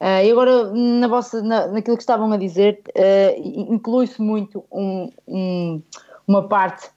Uh, 0.00 0.24
e 0.24 0.30
agora, 0.30 0.72
na 0.72 1.08
vossa, 1.08 1.42
na, 1.42 1.66
naquilo 1.66 1.96
que 1.96 2.02
estavam 2.02 2.32
a 2.32 2.36
dizer, 2.36 2.80
uh, 2.96 3.74
inclui-se 3.74 4.22
muito 4.22 4.64
um, 4.72 5.10
um, 5.26 5.82
uma 6.26 6.48
parte 6.48 6.88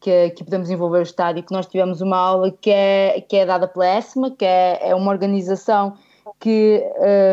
que, 0.00 0.30
que, 0.30 0.42
podemos 0.42 0.70
envolver 0.70 0.98
o 0.98 1.02
estádio, 1.02 1.42
que 1.42 1.52
nós 1.52 1.66
tivemos 1.66 2.00
uma 2.00 2.16
aula 2.16 2.50
que 2.50 2.70
é, 2.70 3.20
que 3.20 3.36
é 3.36 3.46
dada 3.46 3.68
pela 3.68 3.98
ESMA, 3.98 4.30
que 4.32 4.44
é, 4.44 4.88
é 4.88 4.94
uma 4.94 5.12
organização 5.12 5.96
que 6.38 6.82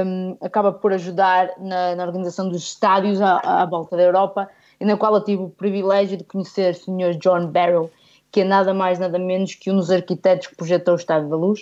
um, 0.06 0.38
acaba 0.41 0.72
por 0.72 0.93
ajudar 0.93 1.51
na, 1.60 1.95
na 1.95 2.04
organização 2.06 2.49
dos 2.49 2.64
estádios 2.64 3.22
à, 3.22 3.38
à, 3.43 3.66
volta 3.66 3.97
da 3.97 4.04
Europa, 4.04 4.49
e 4.80 4.86
na 4.86 4.97
qual 4.97 5.14
eu 5.16 5.24
tive 5.24 5.43
o 5.43 5.49
privilégio 5.49 6.18
de 6.18 6.24
conhecer 6.24 6.74
o 6.74 6.76
Sr. 6.76 7.18
John 7.20 7.47
Barrow, 7.47 7.91
que 8.32 8.41
é 8.41 8.43
nada 8.43 8.74
mais 8.74 8.99
nada 8.99 9.20
menos 9.20 9.56
que 9.56 9.70
um 9.72 9.76
dos 9.76 9.91
arquitetos 9.91 10.47
que 10.47 10.56
projetou 10.56 10.93
o 10.93 10.97
Estádio 10.97 11.30
da 11.30 11.36
Luz 11.36 11.62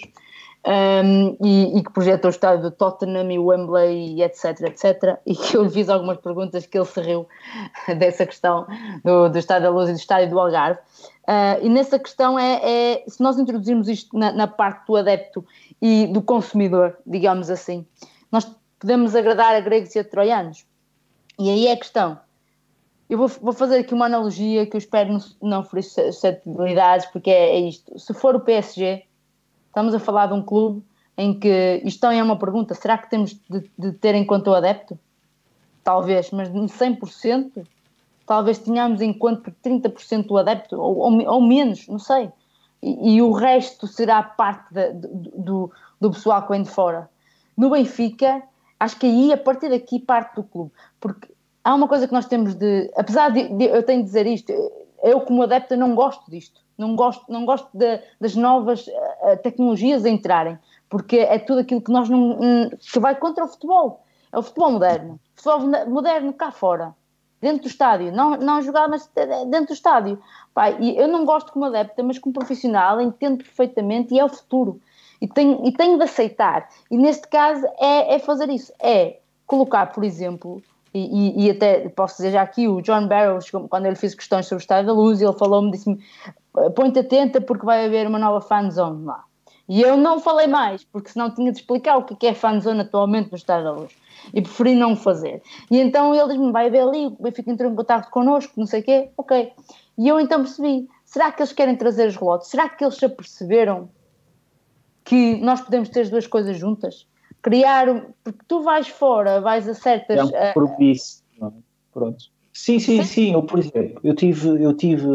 um, 0.66 1.38
e, 1.44 1.78
e, 1.78 1.84
que 1.84 1.92
projetou 1.92 2.30
o 2.30 2.34
estádio 2.34 2.62
do 2.62 2.72
Tottenham 2.72 3.32
e 3.32 3.40
Wembley 3.40 4.16
e 4.16 4.24
etc, 4.24 4.62
etc, 4.62 5.20
e 5.26 5.36
que 5.36 5.58
eu 5.58 5.64
lhe 5.64 5.70
fiz 5.70 5.90
algumas 5.90 6.18
perguntas 6.18 6.66
que 6.66 6.78
ele 6.78 6.86
se 6.86 7.02
riu 7.02 7.28
dessa 7.98 8.26
questão 8.26 8.68
do, 9.04 9.30
do 9.30 9.38
Estádio 9.40 9.64
da 9.64 9.70
Luz 9.74 9.90
e 9.90 9.94
do 9.94 10.00
Estádio 10.00 10.30
do 10.30 10.40
Algarve. 10.40 10.80
Uh, 11.24 11.64
e 11.66 11.70
nessa 11.70 11.98
questão 11.98 12.38
é, 12.38 12.62
é, 12.64 13.04
se 13.08 13.22
nós 13.22 13.40
introduzirmos 13.40 13.88
isto 13.88 14.18
na, 14.18 14.32
na, 14.32 14.48
parte 14.48 14.86
do 14.88 14.96
adepto 14.96 15.46
e 15.82 16.08
do 16.08 16.22
consumidor, 16.22 16.98
digamos 17.06 17.50
assim, 17.50 17.86
nós 18.32 18.46
podemos 18.80 19.16
agradar 19.16 19.56
a 19.56 19.60
gregos 19.60 19.96
e 19.96 20.00
a 20.00 20.04
troianos. 20.04 20.66
E 21.40 21.50
aí 21.50 21.68
é 21.68 21.72
a 21.72 21.78
questão, 21.78 22.20
eu 23.12 23.18
vou, 23.18 23.28
vou, 23.28 23.52
fazer 23.52 23.80
aqui 23.80 23.94
uma 23.94 24.06
analogia 24.06 24.66
que 24.66 24.74
eu 24.74 24.78
espero 24.78 25.12
não, 25.12 25.20
não 25.42 25.64
ferir 25.66 25.84
suscetibilidades, 25.84 27.08
porque 27.08 27.30
é, 27.30 27.58
é, 27.58 27.60
isto. 27.60 28.00
Se 28.00 28.14
for 28.14 28.38
o 28.38 28.40
PSG, 28.40 29.04
estamos 29.68 29.94
a 29.94 30.00
falar 30.00 30.28
de 30.28 30.34
um 30.34 30.42
clube 30.42 30.82
em 31.18 31.38
que 31.38 31.82
isto 31.84 32.06
é 32.06 32.24
uma 32.24 32.40
pergunta: 32.40 32.74
será 32.74 32.98
que 32.98 33.10
temos 33.10 33.38
de, 33.50 33.70
de 33.78 33.92
ter 33.92 34.16
em 34.16 34.26
conta 34.26 34.52
o 34.52 34.54
adepto? 34.56 34.98
Talvez, 35.84 36.32
mas 36.32 36.48
em 36.56 36.68
100%, 36.68 37.68
talvez 38.26 38.60
tenhamos 38.60 39.02
em 39.02 39.12
conta 39.12 39.54
30% 39.62 40.28
do 40.28 40.38
adepto, 40.38 40.80
ou, 40.80 41.00
ou, 41.00 41.28
ou, 41.28 41.42
menos, 41.42 41.90
não 41.90 42.00
sei. 42.00 42.30
E, 42.82 43.22
o 43.22 43.32
resto 43.32 43.86
será 43.88 44.24
parte 44.24 44.74
do, 44.94 45.72
do 46.00 46.12
pessoal 46.12 46.42
que 46.44 46.52
vem 46.52 46.64
de 46.64 46.70
fora. 46.70 47.10
No 47.56 47.70
Benfica, 47.70 48.42
acho 48.80 48.98
que 48.98 49.06
aí, 49.06 49.32
a 49.32 49.38
partir 49.38 49.70
daqui, 49.70 50.00
parte 50.00 50.36
do 50.36 50.44
clube. 50.44 50.72
Porque 51.00 51.32
há 51.64 51.76
uma 51.76 51.88
coisa 51.88 52.08
que 52.08 52.14
nós 52.14 52.26
temos 52.26 52.56
de. 52.56 52.92
Apesar 52.96 53.30
de, 53.30 53.50
de 53.50 53.66
eu 53.66 53.84
tenho 53.84 54.00
de 54.00 54.06
dizer 54.06 54.26
isto, 54.26 54.52
eu 55.04 55.22
como 55.22 55.44
adepta 55.44 55.76
não 55.78 55.96
gosto 55.96 56.30
disto, 56.30 56.62
não 56.78 56.96
gosto, 56.96 57.32
não 57.32 57.46
gosto 57.46 57.70
de, 57.74 58.00
das 58.20 58.36
novas 58.36 58.88
uh, 58.88 59.38
tecnologias 59.44 60.06
a 60.06 60.10
entrarem, 60.10 60.58
porque 60.90 61.18
é 61.18 61.38
tudo 61.38 61.60
aquilo 61.60 61.82
que 61.82 61.92
nós 61.92 62.10
não. 62.10 62.40
Um, 62.42 62.70
que 62.70 63.00
vai 63.00 63.16
contra 63.16 63.46
o 63.46 63.48
futebol. 63.48 64.04
É 64.32 64.38
o 64.38 64.42
futebol 64.42 64.72
moderno. 64.72 65.20
O 65.38 65.42
futebol 65.42 65.88
moderno 65.88 66.34
cá 66.34 66.52
fora, 66.52 66.96
dentro 67.42 67.64
do 67.64 67.68
estádio, 67.68 68.12
não, 68.12 68.38
não 68.38 68.62
jogar, 68.62 68.88
mas 68.88 69.10
dentro 69.50 69.68
do 69.68 69.74
estádio. 69.74 70.22
Pai, 70.54 70.78
eu 70.98 71.08
não 71.08 71.26
gosto 71.26 71.52
como 71.52 71.66
adepta, 71.66 72.04
mas 72.04 72.20
como 72.20 72.34
profissional 72.34 73.00
entendo 73.00 73.38
perfeitamente 73.38 74.14
e 74.14 74.20
é 74.20 74.26
o 74.26 74.30
futuro. 74.30 74.82
E 75.22 75.28
tenho, 75.28 75.66
e 75.66 75.72
tenho 75.72 75.98
de 75.98 76.04
aceitar. 76.04 76.68
E 76.90 76.98
neste 76.98 77.28
caso 77.28 77.66
é, 77.80 78.16
é 78.16 78.20
fazer 78.20 78.50
isso. 78.50 78.74
É 78.82 79.20
colocar, 79.46 79.88
por 79.88 80.04
exemplo, 80.04 80.62
e, 80.94 81.00
e, 81.00 81.46
e, 81.46 81.52
até 81.52 81.88
posso 81.90 82.18
dizer 82.18 82.32
já 82.32 82.42
aqui, 82.42 82.68
o 82.68 82.82
John 82.82 83.08
Barrow, 83.08 83.40
quando 83.70 83.86
ele 83.86 83.96
fez 83.96 84.14
questões 84.14 84.46
sobre 84.46 84.62
o 84.62 84.64
Estado 84.64 84.88
da 84.88 84.94
Luz, 84.94 85.22
ele 85.22 85.34
falou-me, 85.34 85.72
disse-me, 85.72 86.00
põe-te 86.76 87.00
atenta 87.00 87.40
porque 87.40 87.66
vai 87.66 87.86
haver 87.86 88.08
uma 88.08 88.20
nova 88.20 88.42
fanzone 88.42 89.06
lá. 89.06 89.24
E 89.70 89.82
eu 89.82 89.96
não 89.96 90.20
falei 90.20 90.48
mais, 90.48 90.84
porque 90.84 91.10
senão 91.10 91.34
tinha 91.34 91.50
de 91.50 91.60
explicar 91.60 91.96
o 91.98 92.04
que 92.04 92.28
é 92.28 92.34
fanzone 92.34 92.82
atualmente 92.82 93.32
no 93.32 93.38
Estado 93.38 93.64
da 93.64 93.72
Luz. 93.72 93.94
E 94.34 94.42
preferi 94.42 94.76
não 94.76 94.96
fazer. 94.96 95.42
E 95.70 95.80
então 95.80 96.14
ele 96.14 96.28
diz-me, 96.28 96.52
vai 96.52 96.68
haver 96.68 96.82
ali, 96.82 97.08
o 97.08 97.12
Benfica 97.12 97.52
em 97.52 97.76
contato 97.76 98.10
connosco, 98.10 98.54
não 98.58 98.66
sei 98.66 98.82
o 98.82 98.84
quê, 98.84 99.10
ok. 99.18 99.54
E 99.98 100.08
eu 100.08 100.20
então 100.20 100.42
percebi, 100.42 100.88
será 101.06 101.32
que 101.32 101.42
eles 101.42 101.54
querem 101.54 101.76
trazer 101.76 102.08
os 102.08 102.16
relotes? 102.16 102.50
Será 102.50 102.70
que 102.70 102.84
eles 102.84 102.96
se 102.96 103.06
aperceberam 103.06 103.90
que 105.04 105.38
nós 105.38 105.62
podemos 105.62 105.90
ter 105.90 106.02
as 106.02 106.10
duas 106.10 106.28
coisas 106.28 106.58
juntas? 106.58 107.08
criar, 107.42 108.06
porque 108.24 108.40
tu 108.48 108.62
vais 108.62 108.88
fora, 108.88 109.42
vais 109.42 109.68
a 109.68 109.74
certas. 109.74 110.18
É 110.18 110.24
um 110.24 110.30
eh, 110.36 110.54
compromisso, 110.54 111.24
uh... 111.42 111.52
Pronto. 111.92 112.26
Sim, 112.54 112.80
sim, 112.80 113.04
sim, 113.04 113.34
Eu, 113.34 113.44
por 113.44 113.60
exemplo, 113.60 114.00
eu 114.04 114.14
tive, 114.14 114.62
eu 114.62 114.74
tive, 114.76 115.08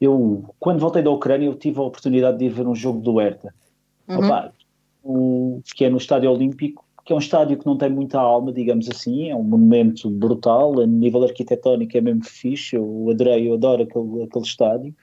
eu, 0.00 0.44
quando 0.60 0.78
voltei 0.78 1.02
da 1.02 1.10
Ucrânia, 1.10 1.46
eu 1.46 1.54
tive 1.54 1.80
a 1.80 1.82
oportunidade 1.82 2.38
de 2.38 2.44
ir 2.46 2.50
ver 2.50 2.66
um 2.66 2.74
jogo 2.74 3.00
do 3.00 3.18
Hertha, 3.18 3.52
uhum. 4.08 4.18
Opa, 4.18 4.52
o, 5.02 5.60
que 5.74 5.84
é 5.84 5.90
no 5.90 5.96
Estádio 5.96 6.30
Olímpico, 6.30 6.81
que 7.04 7.12
é 7.12 7.16
um 7.16 7.18
estádio 7.18 7.58
que 7.58 7.66
não 7.66 7.76
tem 7.76 7.90
muita 7.90 8.20
alma, 8.20 8.52
digamos 8.52 8.88
assim, 8.88 9.28
é 9.30 9.34
um 9.34 9.42
monumento 9.42 10.08
brutal, 10.08 10.80
a 10.80 10.86
nível 10.86 11.24
arquitetónico 11.24 11.96
é 11.96 12.00
mesmo 12.00 12.24
fixe, 12.24 12.76
eu 12.76 13.08
adorei, 13.10 13.48
eu 13.48 13.54
adoro 13.54 13.82
aquele, 13.82 14.22
aquele 14.22 14.44
estádio, 14.44 14.94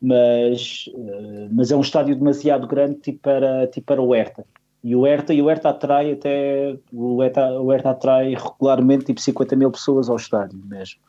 mas, 0.00 0.88
uh, 0.94 1.48
mas 1.50 1.70
é 1.70 1.76
um 1.76 1.80
estádio 1.80 2.14
demasiado 2.14 2.66
grande 2.66 2.96
tipo 2.96 3.20
para, 3.20 3.66
tipo 3.68 3.86
para 3.86 4.02
o 4.02 4.12
Hertha. 4.14 4.44
E 4.84 4.94
o 4.94 5.04
Hertha, 5.04 5.32
e 5.32 5.40
o 5.40 5.46
Hertha 5.46 5.70
atrai 5.70 6.12
até, 6.12 6.76
o 6.92 7.22
Hertha, 7.22 7.60
o 7.60 7.70
Hertha 7.70 7.90
atrai 7.90 8.34
regularmente 8.34 9.06
tipo 9.06 9.20
50 9.20 9.56
mil 9.56 9.70
pessoas 9.70 10.08
ao 10.08 10.16
estádio 10.16 10.60
mesmo. 10.64 11.00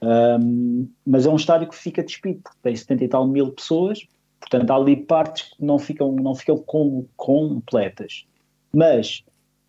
Um, 0.00 0.88
mas 1.04 1.26
é 1.26 1.30
um 1.30 1.36
estádio 1.36 1.68
que 1.68 1.74
fica 1.74 2.02
despido, 2.02 2.42
tem 2.62 2.76
70 2.76 3.04
e 3.04 3.08
tal 3.08 3.26
mil 3.26 3.50
pessoas, 3.50 4.06
portanto 4.38 4.70
há 4.70 4.76
ali 4.76 4.96
partes 4.96 5.50
que 5.50 5.64
não 5.64 5.78
ficam, 5.78 6.12
não 6.12 6.34
ficam 6.34 6.58
com, 6.58 7.06
completas. 7.16 8.24
Mas 8.72 9.24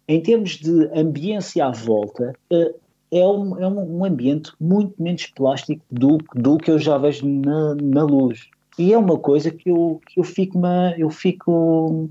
em 0.08 0.22
termos 0.22 0.51
de 0.58 0.89
ambiência 0.93 1.66
à 1.66 1.72
volta, 1.72 2.34
uh, 2.51 2.76
é, 3.12 3.28
um, 3.28 3.60
é 3.60 3.68
um, 3.68 4.06
ambiente 4.06 4.51
muito 4.60 4.93
menos 5.01 5.26
plástico 5.28 5.82
do, 5.89 6.18
do 6.36 6.58
que 6.58 6.72
eu 6.72 6.80
já 6.80 6.97
vejo 6.97 7.28
na, 7.28 7.76
na 7.76 8.03
luz. 8.03 8.47
E 8.78 8.91
é 8.91 8.97
uma 8.97 9.18
coisa 9.18 9.51
que 9.51 9.70
eu, 9.70 10.01
que 10.08 10.20
eu 10.20 10.24
fico, 10.24 10.60
eu 10.97 11.10
fico 11.10 12.10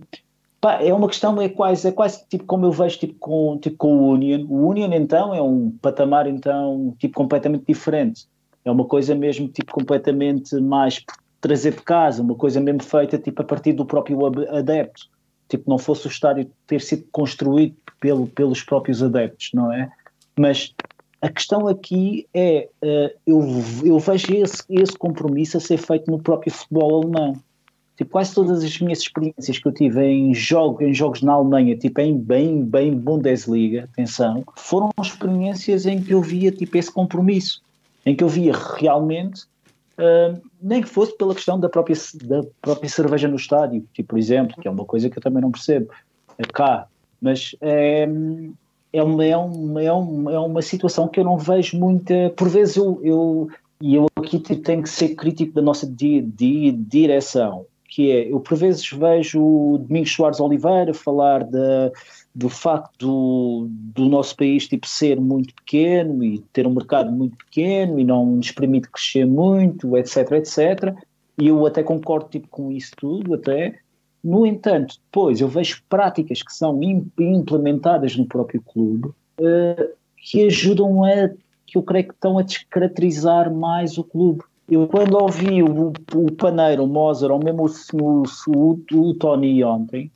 Pá, 0.64 0.82
é 0.82 0.94
uma 0.94 1.08
questão, 1.08 1.38
é 1.42 1.46
quase, 1.46 1.86
é 1.86 1.92
quase 1.92 2.24
tipo 2.26 2.46
como 2.46 2.64
eu 2.64 2.72
vejo 2.72 2.98
tipo, 2.98 3.14
com, 3.20 3.58
tipo, 3.58 3.76
com 3.76 3.98
o 3.98 4.12
Union. 4.12 4.46
O 4.48 4.66
Union, 4.70 4.90
então, 4.94 5.34
é 5.34 5.42
um 5.42 5.70
patamar, 5.70 6.26
então, 6.26 6.96
tipo, 6.98 7.14
completamente 7.14 7.66
diferente. 7.68 8.26
É 8.64 8.70
uma 8.70 8.86
coisa 8.86 9.14
mesmo, 9.14 9.46
tipo, 9.46 9.70
completamente 9.70 10.58
mais 10.62 11.04
trazer 11.38 11.72
de 11.72 11.82
casa, 11.82 12.22
uma 12.22 12.34
coisa 12.34 12.62
mesmo 12.62 12.82
feita, 12.82 13.18
tipo, 13.18 13.42
a 13.42 13.44
partir 13.44 13.74
do 13.74 13.84
próprio 13.84 14.18
adepto. 14.56 15.10
Tipo, 15.56 15.70
não 15.70 15.78
fosse 15.78 16.06
o 16.06 16.10
estádio 16.10 16.50
ter 16.66 16.80
sido 16.80 17.04
construído 17.12 17.76
pelo, 18.00 18.26
pelos 18.26 18.62
próprios 18.62 19.02
adeptos, 19.02 19.50
não 19.54 19.72
é? 19.72 19.90
Mas 20.36 20.74
a 21.22 21.28
questão 21.30 21.68
aqui 21.68 22.26
é, 22.34 22.68
uh, 22.82 23.10
eu, 23.26 23.40
eu 23.84 23.98
vejo 23.98 24.34
esse, 24.34 24.62
esse 24.68 24.96
compromisso 24.98 25.56
a 25.56 25.60
ser 25.60 25.78
feito 25.78 26.10
no 26.10 26.18
próprio 26.18 26.52
futebol 26.52 27.02
alemão. 27.02 27.40
Tipo, 27.96 28.10
quase 28.10 28.34
todas 28.34 28.64
as 28.64 28.80
minhas 28.80 28.98
experiências 28.98 29.58
que 29.58 29.68
eu 29.68 29.72
tive 29.72 30.04
em, 30.04 30.34
jogo, 30.34 30.82
em 30.82 30.92
jogos 30.92 31.22
na 31.22 31.34
Alemanha, 31.34 31.76
tipo 31.76 32.00
em 32.00 32.18
bem, 32.18 32.64
bem 32.64 32.92
Bundesliga, 32.92 33.84
atenção, 33.84 34.42
foram 34.56 34.90
experiências 35.00 35.86
em 35.86 36.02
que 36.02 36.12
eu 36.12 36.20
via 36.20 36.50
tipo, 36.50 36.76
esse 36.76 36.90
compromisso, 36.90 37.62
em 38.04 38.16
que 38.16 38.24
eu 38.24 38.28
via 38.28 38.52
realmente, 38.76 39.44
uh, 39.98 40.40
nem 40.60 40.82
que 40.82 40.88
fosse 40.88 41.16
pela 41.16 41.34
questão 41.34 41.58
da 41.58 41.68
própria, 41.68 41.96
da 42.24 42.42
própria 42.60 42.88
cerveja 42.88 43.28
no 43.28 43.36
estádio, 43.36 43.86
tipo, 43.92 44.10
por 44.10 44.18
exemplo, 44.18 44.56
que 44.60 44.68
é 44.68 44.70
uma 44.70 44.84
coisa 44.84 45.08
que 45.08 45.18
eu 45.18 45.22
também 45.22 45.42
não 45.42 45.50
percebo 45.50 45.88
é 46.38 46.42
cá, 46.44 46.86
mas 47.20 47.54
é, 47.60 48.08
é, 48.92 49.02
uma, 49.02 49.24
é, 49.24 49.36
uma, 49.36 49.82
é, 49.82 49.92
uma, 49.92 50.32
é 50.32 50.38
uma 50.38 50.62
situação 50.62 51.08
que 51.08 51.20
eu 51.20 51.24
não 51.24 51.38
vejo 51.38 51.78
muita. 51.78 52.30
Por 52.36 52.48
vezes 52.48 52.76
eu, 52.76 53.00
eu 53.02 53.48
e 53.80 53.94
eu 53.94 54.06
aqui 54.16 54.38
tipo, 54.38 54.62
tenho 54.62 54.82
que 54.82 54.88
ser 54.88 55.14
crítico 55.14 55.52
da 55.54 55.62
nossa 55.62 55.86
di, 55.86 56.20
di, 56.20 56.72
direção 56.72 57.66
que 57.94 58.10
é, 58.10 58.32
eu 58.32 58.40
por 58.40 58.58
vezes 58.58 58.90
vejo 58.90 59.40
o 59.40 59.78
Domingos 59.78 60.12
Soares 60.12 60.40
Oliveira 60.40 60.92
falar 60.92 61.44
de, 61.44 61.92
do 62.34 62.48
facto 62.48 62.98
do, 62.98 63.68
do, 63.70 64.06
nosso 64.06 64.36
país 64.36 64.66
tipo, 64.66 64.88
ser 64.88 65.20
muito 65.20 65.54
pequeno 65.54 66.24
e 66.24 66.40
ter 66.52 66.66
um 66.66 66.74
mercado 66.74 67.12
muito 67.12 67.36
pequeno 67.36 67.98
e 68.00 68.04
não 68.04 68.26
nos 68.26 68.50
permite 68.50 68.88
crescer 68.90 69.24
muito, 69.24 69.96
etc, 69.96 70.32
etc. 70.32 70.94
E 71.38 71.48
eu 71.48 71.64
até 71.64 71.82
concordo 71.82 72.28
tipo, 72.28 72.48
com 72.48 72.72
isso 72.72 72.92
tudo, 72.96 73.34
até. 73.34 73.78
No 74.22 74.44
entanto, 74.44 74.96
depois 75.04 75.40
eu 75.40 75.48
vejo 75.48 75.82
práticas 75.88 76.42
que 76.42 76.52
são 76.52 76.80
implementadas 77.18 78.16
no 78.16 78.26
próprio 78.26 78.62
clube 78.62 79.08
uh, 79.08 79.94
que 80.16 80.46
ajudam 80.46 81.04
a, 81.04 81.28
que 81.66 81.76
eu 81.76 81.82
creio 81.82 82.08
que 82.08 82.14
estão 82.14 82.38
a 82.38 82.42
descaracterizar 82.42 83.52
mais 83.52 83.98
o 83.98 84.04
clube 84.04 84.42
eu 84.68 84.88
quando 84.88 85.14
ouvi 85.14 85.62
o, 85.62 85.92
o 86.14 86.32
Paneiro, 86.32 86.84
o 86.84 86.86
Mozart, 86.86 87.30
ou 87.30 87.38
mesmo 87.38 87.66
o, 87.92 88.22
o, 88.48 89.08
o 89.08 89.14
Tony 89.14 89.62
ontem, 89.62 90.10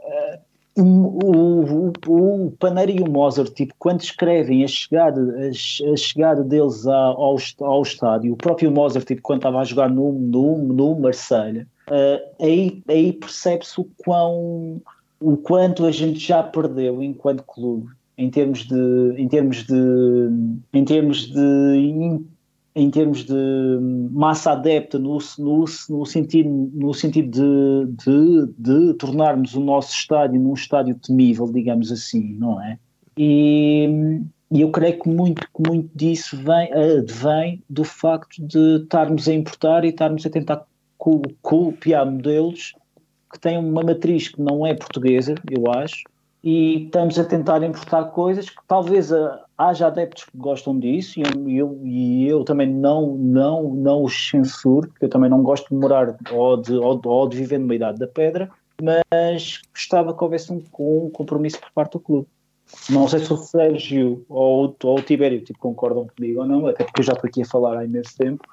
uh, 0.00 0.38
o, 0.82 1.92
o, 2.06 2.44
o 2.46 2.50
Paneiro 2.52 2.92
e 2.92 3.00
o 3.00 3.10
Mozart, 3.10 3.52
tipo, 3.52 3.74
quando 3.78 4.00
escrevem 4.00 4.64
a 4.64 4.68
chegada, 4.68 5.20
a, 5.20 5.96
chegada 5.96 6.44
deles 6.44 6.86
ao, 6.86 7.36
ao 7.60 7.82
estádio, 7.82 8.32
o 8.32 8.36
próprio 8.36 8.70
Mozart, 8.70 9.06
tipo, 9.06 9.22
quando 9.22 9.40
estava 9.40 9.60
a 9.60 9.64
jogar 9.64 9.90
no, 9.90 10.12
no, 10.12 10.58
no 10.58 10.98
Marselha, 10.98 11.66
uh, 11.88 12.44
aí, 12.44 12.82
aí 12.88 13.12
percebe-se 13.12 13.80
o 13.80 13.88
quão 14.04 14.80
o 15.20 15.36
quanto 15.36 15.84
a 15.84 15.90
gente 15.90 16.20
já 16.20 16.42
perdeu 16.44 17.02
enquanto 17.02 17.42
clube 17.42 17.88
em 18.16 18.30
termos 18.30 18.60
de 18.60 19.14
em 19.16 19.28
termos 19.28 19.64
de 19.64 20.30
em 20.72 20.84
termos 20.84 21.26
de 21.26 22.20
em 22.78 22.90
termos 22.90 23.24
de 23.24 23.34
massa 24.12 24.52
adepta, 24.52 25.00
no, 25.00 25.18
no, 25.38 25.64
no 25.90 26.06
sentido, 26.06 26.48
no 26.48 26.94
sentido 26.94 27.28
de, 27.28 27.92
de, 28.04 28.52
de, 28.56 28.94
tornarmos 28.94 29.54
o 29.54 29.60
nosso 29.60 29.92
estádio 29.92 30.40
num 30.40 30.54
estádio 30.54 30.94
temível, 30.94 31.50
digamos 31.52 31.90
assim, 31.90 32.34
não 32.34 32.62
é? 32.62 32.78
E, 33.16 34.22
e 34.52 34.60
eu 34.60 34.70
creio 34.70 35.00
que 35.00 35.08
muito, 35.08 35.44
muito 35.58 35.90
disso 35.92 36.36
vem, 36.36 36.72
advém 36.72 37.60
do 37.68 37.82
facto 37.82 38.40
de 38.40 38.76
estarmos 38.82 39.28
a 39.28 39.34
importar 39.34 39.84
e 39.84 39.88
estarmos 39.88 40.24
a 40.24 40.30
tentar 40.30 40.64
copiar 41.42 42.08
modelos 42.08 42.74
que 43.32 43.40
têm 43.40 43.58
uma 43.58 43.82
matriz 43.82 44.28
que 44.28 44.40
não 44.40 44.64
é 44.64 44.72
portuguesa, 44.72 45.34
eu 45.50 45.68
acho, 45.72 46.04
e 46.44 46.84
estamos 46.84 47.18
a 47.18 47.24
tentar 47.24 47.60
importar 47.64 48.04
coisas 48.04 48.48
que 48.48 48.62
talvez 48.68 49.12
a, 49.12 49.44
haja 49.58 49.88
adeptos 49.88 50.24
que 50.24 50.38
gostam 50.38 50.78
disso 50.78 51.18
e 51.18 51.22
eu, 51.22 51.50
eu, 51.50 51.80
e 51.84 52.28
eu 52.28 52.44
também 52.44 52.72
não, 52.72 53.16
não, 53.16 53.74
não 53.74 54.04
os 54.04 54.28
censuro, 54.28 54.88
porque 54.88 55.06
eu 55.06 55.10
também 55.10 55.28
não 55.28 55.42
gosto 55.42 55.68
de 55.68 55.74
morar 55.74 56.16
ou 56.30 56.56
de, 56.56 56.74
ou, 56.74 57.00
ou 57.04 57.28
de 57.28 57.36
viver 57.36 57.58
numa 57.58 57.74
idade 57.74 57.98
da 57.98 58.06
pedra, 58.06 58.48
mas 58.80 59.60
gostava 59.74 60.16
que 60.16 60.22
houvesse 60.22 60.52
um, 60.52 60.62
um 60.78 61.10
compromisso 61.10 61.60
por 61.60 61.72
parte 61.72 61.92
do 61.92 62.00
clube. 62.00 62.28
Não 62.88 63.08
sei 63.08 63.18
se 63.18 63.32
o 63.32 63.36
Sérgio 63.36 64.24
ou, 64.28 64.76
ou 64.84 64.98
o 64.98 65.02
Tibério 65.02 65.42
tipo, 65.42 65.58
concordam 65.58 66.06
comigo 66.06 66.40
ou 66.40 66.46
não, 66.46 66.66
até 66.66 66.84
porque 66.84 67.00
eu 67.00 67.04
já 67.04 67.14
estou 67.14 67.28
aqui 67.28 67.42
a 67.42 67.46
falar 67.46 67.76
há 67.78 67.84
imenso 67.84 68.16
tempo. 68.16 68.46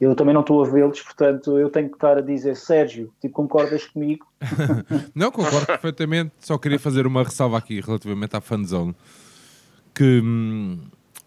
Eu 0.00 0.14
também 0.14 0.34
não 0.34 0.40
estou 0.40 0.62
a 0.62 0.68
vê-los, 0.68 1.00
portanto 1.00 1.58
eu 1.58 1.70
tenho 1.70 1.88
que 1.88 1.96
estar 1.96 2.18
a 2.18 2.20
dizer, 2.20 2.56
Sérgio, 2.56 3.12
tipo, 3.20 3.34
concordas 3.34 3.86
comigo? 3.86 4.26
não, 5.14 5.30
concordo 5.30 5.66
perfeitamente. 5.66 6.32
Só 6.40 6.58
queria 6.58 6.78
fazer 6.78 7.06
uma 7.06 7.22
ressalva 7.22 7.56
aqui 7.56 7.80
relativamente 7.80 8.36
à 8.36 8.40
fanzone 8.40 8.94
que 9.94 10.20
hum, 10.22 10.78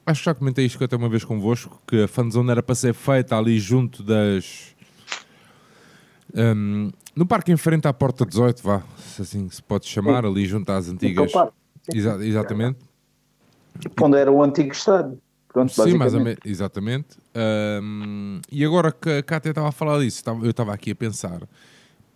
acho 0.05 0.21
que 0.21 0.25
já 0.25 0.35
comentei 0.35 0.65
isto 0.65 0.83
até 0.83 0.95
uma 0.95 1.09
vez 1.09 1.23
convosco, 1.23 1.81
que 1.87 2.03
a 2.03 2.07
fanzone 2.07 2.51
era 2.51 2.61
para 2.61 2.75
ser 2.75 2.93
feita 2.93 3.37
ali 3.37 3.59
junto 3.59 4.03
das. 4.03 4.75
Um, 6.33 6.91
no 7.15 7.25
parque 7.25 7.51
em 7.51 7.57
frente 7.57 7.87
à 7.87 7.93
porta 7.93 8.25
18, 8.25 8.61
vá, 8.61 8.83
se 8.97 9.21
assim 9.21 9.49
se 9.49 9.63
pode 9.63 9.87
chamar, 9.87 10.23
Sim. 10.23 10.29
ali 10.29 10.45
junto 10.45 10.69
às 10.71 10.89
antigas. 10.89 11.31
Exa 11.93 12.25
exatamente. 12.25 12.79
Quando 13.97 14.17
era 14.17 14.31
o 14.31 14.43
antigo 14.43 14.71
estádio. 14.71 15.19
Pronto, 15.55 15.71
Sim, 15.71 15.93
mas 15.93 16.13
exatamente. 16.43 17.17
Um, 17.81 18.41
e 18.51 18.65
agora 18.65 18.91
que 18.91 19.09
a 19.09 19.23
Cátia 19.23 19.51
estava 19.51 19.69
a 19.69 19.71
falar 19.71 19.99
disso, 19.99 20.21
eu 20.43 20.49
estava 20.49 20.73
aqui 20.73 20.91
a 20.91 20.95
pensar. 20.95 21.43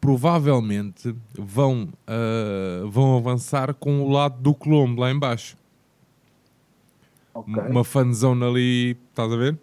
Provavelmente 0.02 1.16
vão, 1.38 1.88
uh, 2.06 2.90
vão 2.90 3.16
avançar 3.16 3.74
com 3.74 4.02
o 4.02 4.10
lado 4.10 4.42
do 4.42 4.54
Colombo 4.54 5.00
lá 5.00 5.10
embaixo. 5.10 5.56
Okay. 7.40 7.72
Uma 7.72 7.84
fanzone 7.84 8.44
ali, 8.44 8.98
estás 9.10 9.32
a 9.32 9.36
ver? 9.36 9.58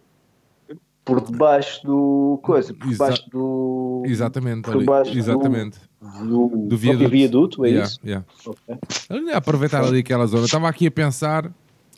Por 1.05 1.21
debaixo 1.21 1.87
do 1.87 2.41
coisa, 2.43 2.75
por 2.75 2.89
Exa 2.89 2.93
debaixo 2.93 3.31
do. 3.31 4.03
Exatamente, 4.07 4.63
por 4.63 4.79
debaixo 4.79 5.17
exatamente. 5.17 5.79
Do, 6.01 6.49
do, 6.49 6.69
do 6.69 6.77
viaduto. 6.77 7.09
viaduto, 7.09 7.65
é 7.65 7.69
yeah, 7.69 7.87
isso? 7.87 8.01
Yeah. 8.05 8.27
Okay. 8.45 9.33
Aproveitar 9.33 9.85
ali 9.85 10.01
aquela 10.01 10.27
zona. 10.27 10.47
Estava 10.47 10.69
aqui 10.69 10.87
a 10.89 10.91
pensar 10.91 11.53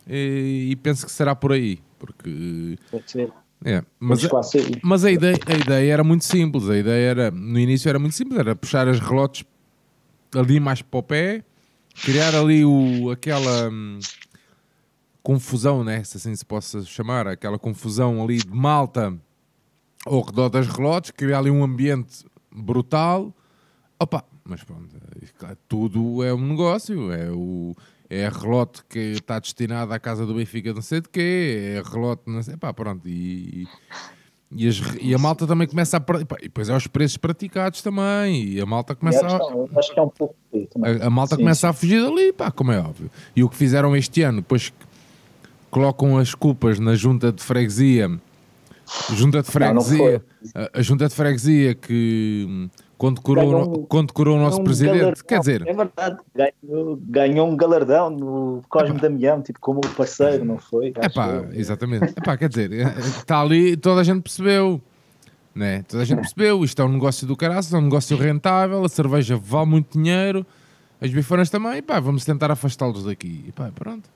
e, 0.07 0.69
e, 0.71 0.77
penso 0.77 1.07
que 1.07 1.13
será 1.13 1.35
por 1.35 1.53
aí. 1.53 1.79
Porque. 1.99 2.79
Pode 2.91 3.11
ser. 3.11 3.33
É, 3.65 3.83
mas, 3.99 4.25
a, 4.25 4.31
mas 4.85 5.05
a, 5.05 5.11
ideia, 5.11 5.37
a 5.47 5.55
ideia 5.55 5.93
era 5.93 6.05
muito 6.05 6.25
simples. 6.25 6.69
A 6.71 6.77
ideia 6.77 7.11
era, 7.11 7.31
no 7.31 7.59
início 7.59 7.89
era 7.89 7.99
muito 7.99 8.15
simples, 8.15 8.39
era 8.39 8.55
puxar 8.55 8.87
as 8.87 9.01
relotes 9.01 9.45
ali 10.35 10.61
mais 10.61 10.81
para 10.81 11.01
o 11.01 11.03
pé, 11.03 11.45
criar 12.05 12.35
ali 12.35 12.65
o, 12.65 13.11
aquela. 13.11 13.71
Confusão, 15.29 15.85
né? 15.85 16.03
se 16.05 16.17
assim 16.17 16.35
se 16.35 16.43
possa 16.43 16.83
chamar, 16.85 17.27
aquela 17.27 17.59
confusão 17.59 18.23
ali 18.25 18.39
de 18.39 18.49
malta 18.49 19.15
ao 20.07 20.23
redor 20.23 20.49
das 20.49 20.67
relotes, 20.67 21.11
criar 21.11 21.41
ali 21.41 21.51
um 21.51 21.63
ambiente 21.63 22.25
brutal. 22.51 23.37
Opa, 24.01 24.25
mas 24.43 24.65
pronto, 24.65 24.89
tudo 25.69 26.25
é 26.25 26.33
um 26.33 26.41
negócio, 26.41 27.13
é 27.13 27.31
o 27.31 27.77
é 28.09 28.25
a 28.25 28.31
relote 28.31 28.83
que 28.89 28.99
está 28.99 29.39
destinada 29.39 29.95
à 29.95 29.99
casa 29.99 30.25
do 30.25 30.33
Benfica 30.33 30.73
não 30.73 30.81
sei 30.81 31.03
de 31.03 31.11
quê, 31.11 31.75
é 31.75 31.79
a 31.81 31.83
relote 31.83 32.23
não 32.27 32.43
sei, 32.43 32.57
pá, 32.57 32.73
pronto, 32.73 33.07
e, 33.07 33.69
e, 34.51 34.67
as, 34.67 34.81
e, 34.99 35.15
a 35.15 35.19
malta 35.19 35.47
também 35.47 35.69
começa 35.69 35.99
a. 35.99 36.03
E 36.39 36.45
depois 36.45 36.71
é 36.71 36.75
os 36.75 36.87
preços 36.87 37.19
praticados 37.19 37.83
também. 37.83 38.45
E 38.45 38.61
a 38.63 38.65
malta 38.65 38.95
começa 38.95 39.27
a. 39.27 39.35
É 39.35 39.39
pouco. 40.17 40.35
A, 40.83 41.07
a 41.07 41.11
malta 41.11 41.37
sim, 41.37 41.43
começa 41.43 41.61
sim. 41.61 41.67
a 41.67 41.73
fugir 41.75 42.03
dali, 42.03 42.33
pá, 42.33 42.51
como 42.51 42.73
é 42.73 42.81
óbvio. 42.81 43.11
E 43.37 43.45
o 43.45 43.49
que 43.51 43.57
fizeram 43.57 43.95
este 43.95 44.23
ano, 44.23 44.41
depois 44.41 44.73
colocam 45.71 46.19
as 46.19 46.35
culpas 46.35 46.79
na 46.79 46.95
junta 46.95 47.33
de 47.33 47.43
freguesia. 47.43 48.11
Junta 49.15 49.43
de 49.43 49.51
freguesia, 49.51 50.23
não, 50.55 50.63
não 50.63 50.69
a, 50.75 50.79
a, 50.79 50.83
junta 50.83 51.09
de 51.09 51.15
freguesia 51.15 51.75
que 51.75 52.71
condecorou, 52.97 53.87
condecorou 53.87 54.37
o 54.37 54.41
nosso 54.41 54.63
presidente. 54.63 54.99
Galardão, 54.99 55.25
Quer 55.27 55.39
dizer, 55.41 55.67
é 55.67 55.73
verdade, 55.75 56.19
ganhou, 56.35 56.99
ganhou 57.03 57.49
um 57.49 57.57
galardão 57.57 58.11
no 58.11 58.63
Cosme 58.69 58.97
epá. 58.97 59.01
Damião, 59.01 59.43
tipo 59.43 59.61
como 59.61 59.81
parceiro, 59.81 60.45
não 60.45 60.59
foi? 60.59 60.93
É 60.97 61.09
pá, 61.09 61.45
exatamente. 61.53 62.15
Epá, 62.17 62.37
quer 62.37 62.49
dizer, 62.49 62.73
está 62.99 63.41
ali, 63.41 63.77
toda 63.77 64.01
a 64.01 64.05
gente 64.05 64.23
percebeu. 64.23 64.81
Né? 65.55 65.83
Toda 65.83 66.03
a 66.03 66.07
gente 66.07 66.21
percebeu, 66.21 66.65
isto 66.65 66.81
é 66.81 66.85
um 66.85 66.93
negócio 66.93 67.27
do 67.27 67.37
caraças, 67.37 67.75
é 67.75 67.79
um 67.79 67.83
negócio 67.83 68.17
rentável, 68.17 68.85
a 68.85 68.89
cerveja 68.89 69.37
vale 69.37 69.69
muito 69.69 69.99
dinheiro, 69.99 70.47
as 71.01 71.11
bifanas 71.11 71.51
também, 71.51 71.83
pá, 71.83 72.01
vamos 72.01 72.25
tentar 72.25 72.51
afastá-los 72.51 73.05
daqui. 73.05 73.45
E 73.47 73.53
pá, 73.53 73.71
pronto. 73.75 74.09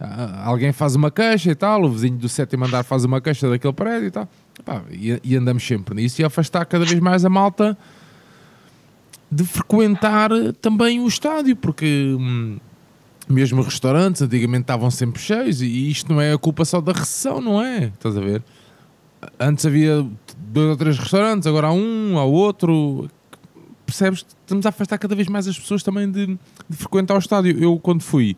Ah, 0.00 0.44
alguém 0.46 0.72
faz 0.72 0.94
uma 0.94 1.10
queixa 1.10 1.50
e 1.50 1.54
tal, 1.54 1.84
o 1.84 1.90
vizinho 1.90 2.16
do 2.16 2.28
sétimo 2.28 2.64
andar 2.64 2.82
faz 2.82 3.04
uma 3.04 3.20
queixa 3.20 3.50
daquele 3.50 3.74
prédio 3.74 4.06
e 4.06 4.10
tal. 4.10 4.28
Pá, 4.64 4.82
e, 4.90 5.20
e, 5.22 5.36
andamos 5.36 5.66
sempre 5.66 5.94
nisso 5.94 6.22
e 6.22 6.24
afastar 6.24 6.64
cada 6.64 6.86
vez 6.86 6.98
mais 7.00 7.24
a 7.24 7.28
malta 7.28 7.76
de 9.30 9.44
frequentar 9.44 10.30
também 10.60 11.00
o 11.00 11.06
estádio, 11.06 11.54
porque 11.54 12.16
hum, 12.18 12.58
mesmo 13.28 13.62
restaurantes 13.62 14.22
antigamente 14.22 14.62
estavam 14.62 14.90
sempre 14.90 15.20
cheios 15.20 15.60
e 15.60 15.90
isto 15.90 16.12
não 16.12 16.20
é 16.20 16.32
a 16.32 16.38
culpa 16.38 16.64
só 16.64 16.80
da 16.80 16.92
recessão, 16.92 17.40
não 17.40 17.62
é? 17.62 17.84
Estás 17.84 18.16
a 18.16 18.20
ver? 18.20 18.42
Antes 19.38 19.66
havia 19.66 20.06
dois 20.38 20.70
ou 20.70 20.76
três 20.76 20.98
restaurantes, 20.98 21.46
agora 21.46 21.68
há 21.68 21.72
um, 21.72 22.18
há 22.18 22.24
outro. 22.24 23.08
percebes? 23.84 24.24
Estamos 24.40 24.64
a 24.64 24.70
afastar 24.70 24.98
cada 24.98 25.14
vez 25.14 25.28
mais 25.28 25.46
as 25.46 25.58
pessoas 25.58 25.82
também 25.82 26.10
de, 26.10 26.26
de 26.26 26.76
frequentar 26.76 27.14
o 27.14 27.18
estádio. 27.18 27.62
Eu, 27.62 27.78
quando 27.78 28.02
fui, 28.02 28.36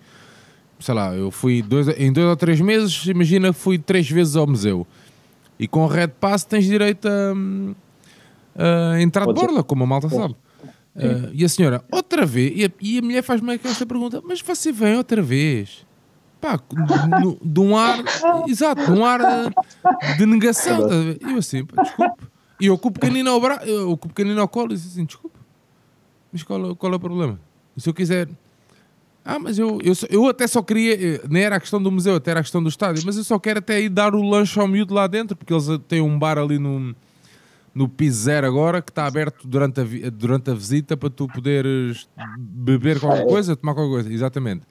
sei 0.83 0.95
lá, 0.95 1.15
eu 1.15 1.31
fui 1.31 1.63
dois, 1.63 1.89
em 1.99 2.13
dois 2.13 2.27
ou 2.27 2.37
três 2.37 2.61
meses, 2.61 3.07
imagina, 3.07 3.53
fui 3.53 3.79
três 3.79 4.11
vezes 4.11 4.37
ao 4.37 4.47
museu. 4.47 4.87
E 5.59 5.69
com 5.69 5.85
o 5.85 5.87
Red 5.87 6.09
Pass 6.09 6.45
tens 6.45 6.65
direito 6.65 7.09
a, 7.09 8.95
a 8.95 9.01
entrar 9.01 9.27
de 9.27 9.33
borla, 9.33 9.63
como 9.63 9.85
a 9.85 9.87
malta 9.87 10.09
sabe. 10.09 10.35
Ah, 10.95 11.31
e 11.33 11.45
a 11.45 11.49
senhora, 11.49 11.85
outra 11.91 12.27
vez, 12.27 12.53
e 12.55 12.65
a, 12.65 12.71
e 12.81 12.99
a 12.99 13.03
mulher 13.03 13.23
faz-me 13.23 13.55
esta 13.55 13.87
pergunta, 13.87 14.21
mas 14.27 14.43
você 14.43 14.73
vem 14.73 14.97
outra 14.97 15.23
vez? 15.23 15.87
Pá, 16.41 16.61
de 17.41 17.61
um 17.61 17.77
ar, 17.77 18.03
exato, 18.49 18.85
de 18.85 18.91
um 18.91 19.05
ar 19.05 19.21
ah, 19.23 19.51
de 20.19 20.27
negação. 20.27 20.89
E 21.21 21.33
eu 21.33 21.39
assim, 21.39 21.65
pá, 21.65 21.83
desculpe. 21.83 22.25
E 22.61 22.67
eu 22.67 22.77
com 22.77 22.89
o 22.89 22.93
pequenino 22.93 23.31
ao, 23.31 23.41
bra... 23.41 23.63
eu 23.65 23.97
com 23.97 24.07
o 24.07 24.11
pequenino 24.11 24.41
ao 24.41 24.49
colo, 24.49 24.73
e 24.73 24.75
disse 24.75 24.89
assim, 24.89 25.05
desculpe, 25.05 25.39
mas 26.33 26.43
qual, 26.43 26.75
qual 26.77 26.93
é 26.93 26.97
o 26.97 27.01
problema? 27.01 27.41
Se 27.77 27.89
eu 27.89 27.95
quiser... 27.95 28.29
Ah, 29.25 29.39
mas 29.39 29.57
eu, 29.59 29.79
eu, 29.83 29.93
eu 30.11 30.27
até 30.27 30.47
só 30.49 30.63
queria, 30.63 30.95
eh, 31.17 31.21
nem 31.31 31.45
era 31.45 31.57
a 31.57 31.61
questão 31.61 31.81
do 31.81 31.93
museu, 31.93 32.17
até 32.17 32.33
era 32.33 32.41
a 32.41 32.43
questão 32.43 32.63
do 32.63 32.69
estádio, 32.69 33.03
mas 33.07 33.17
eu 33.17 33.23
só 33.23 33.39
quero 33.39 33.61
até 33.61 33.81
ir 33.81 33.89
dar 33.89 34.15
o 34.15 34.23
lanche 34.23 34.59
ao 34.59 34.67
miúdo 34.67 34.93
lá 34.95 35.07
dentro, 35.07 35.37
porque 35.37 35.53
eles 35.55 35.67
têm 35.87 36.01
um 36.01 36.19
bar 36.19 36.39
ali 36.39 36.59
no, 36.59 36.93
no 37.73 37.89
piso 37.89 38.23
zero 38.23 38.47
agora, 38.49 38.83
que 38.83 38.91
está 38.91 39.07
aberto 39.07 39.47
durante 39.47 39.81
a, 39.81 39.85
vi- 39.85 40.11
durante 40.11 40.51
a 40.51 40.55
visita 40.55 40.97
para 40.97 41.09
tu 41.09 41.29
poderes 41.29 42.09
beber 42.37 42.99
qualquer 42.99 43.25
coisa, 43.27 43.55
tomar 43.55 43.75
qualquer 43.75 43.91
coisa, 43.93 44.13
exatamente. 44.13 44.63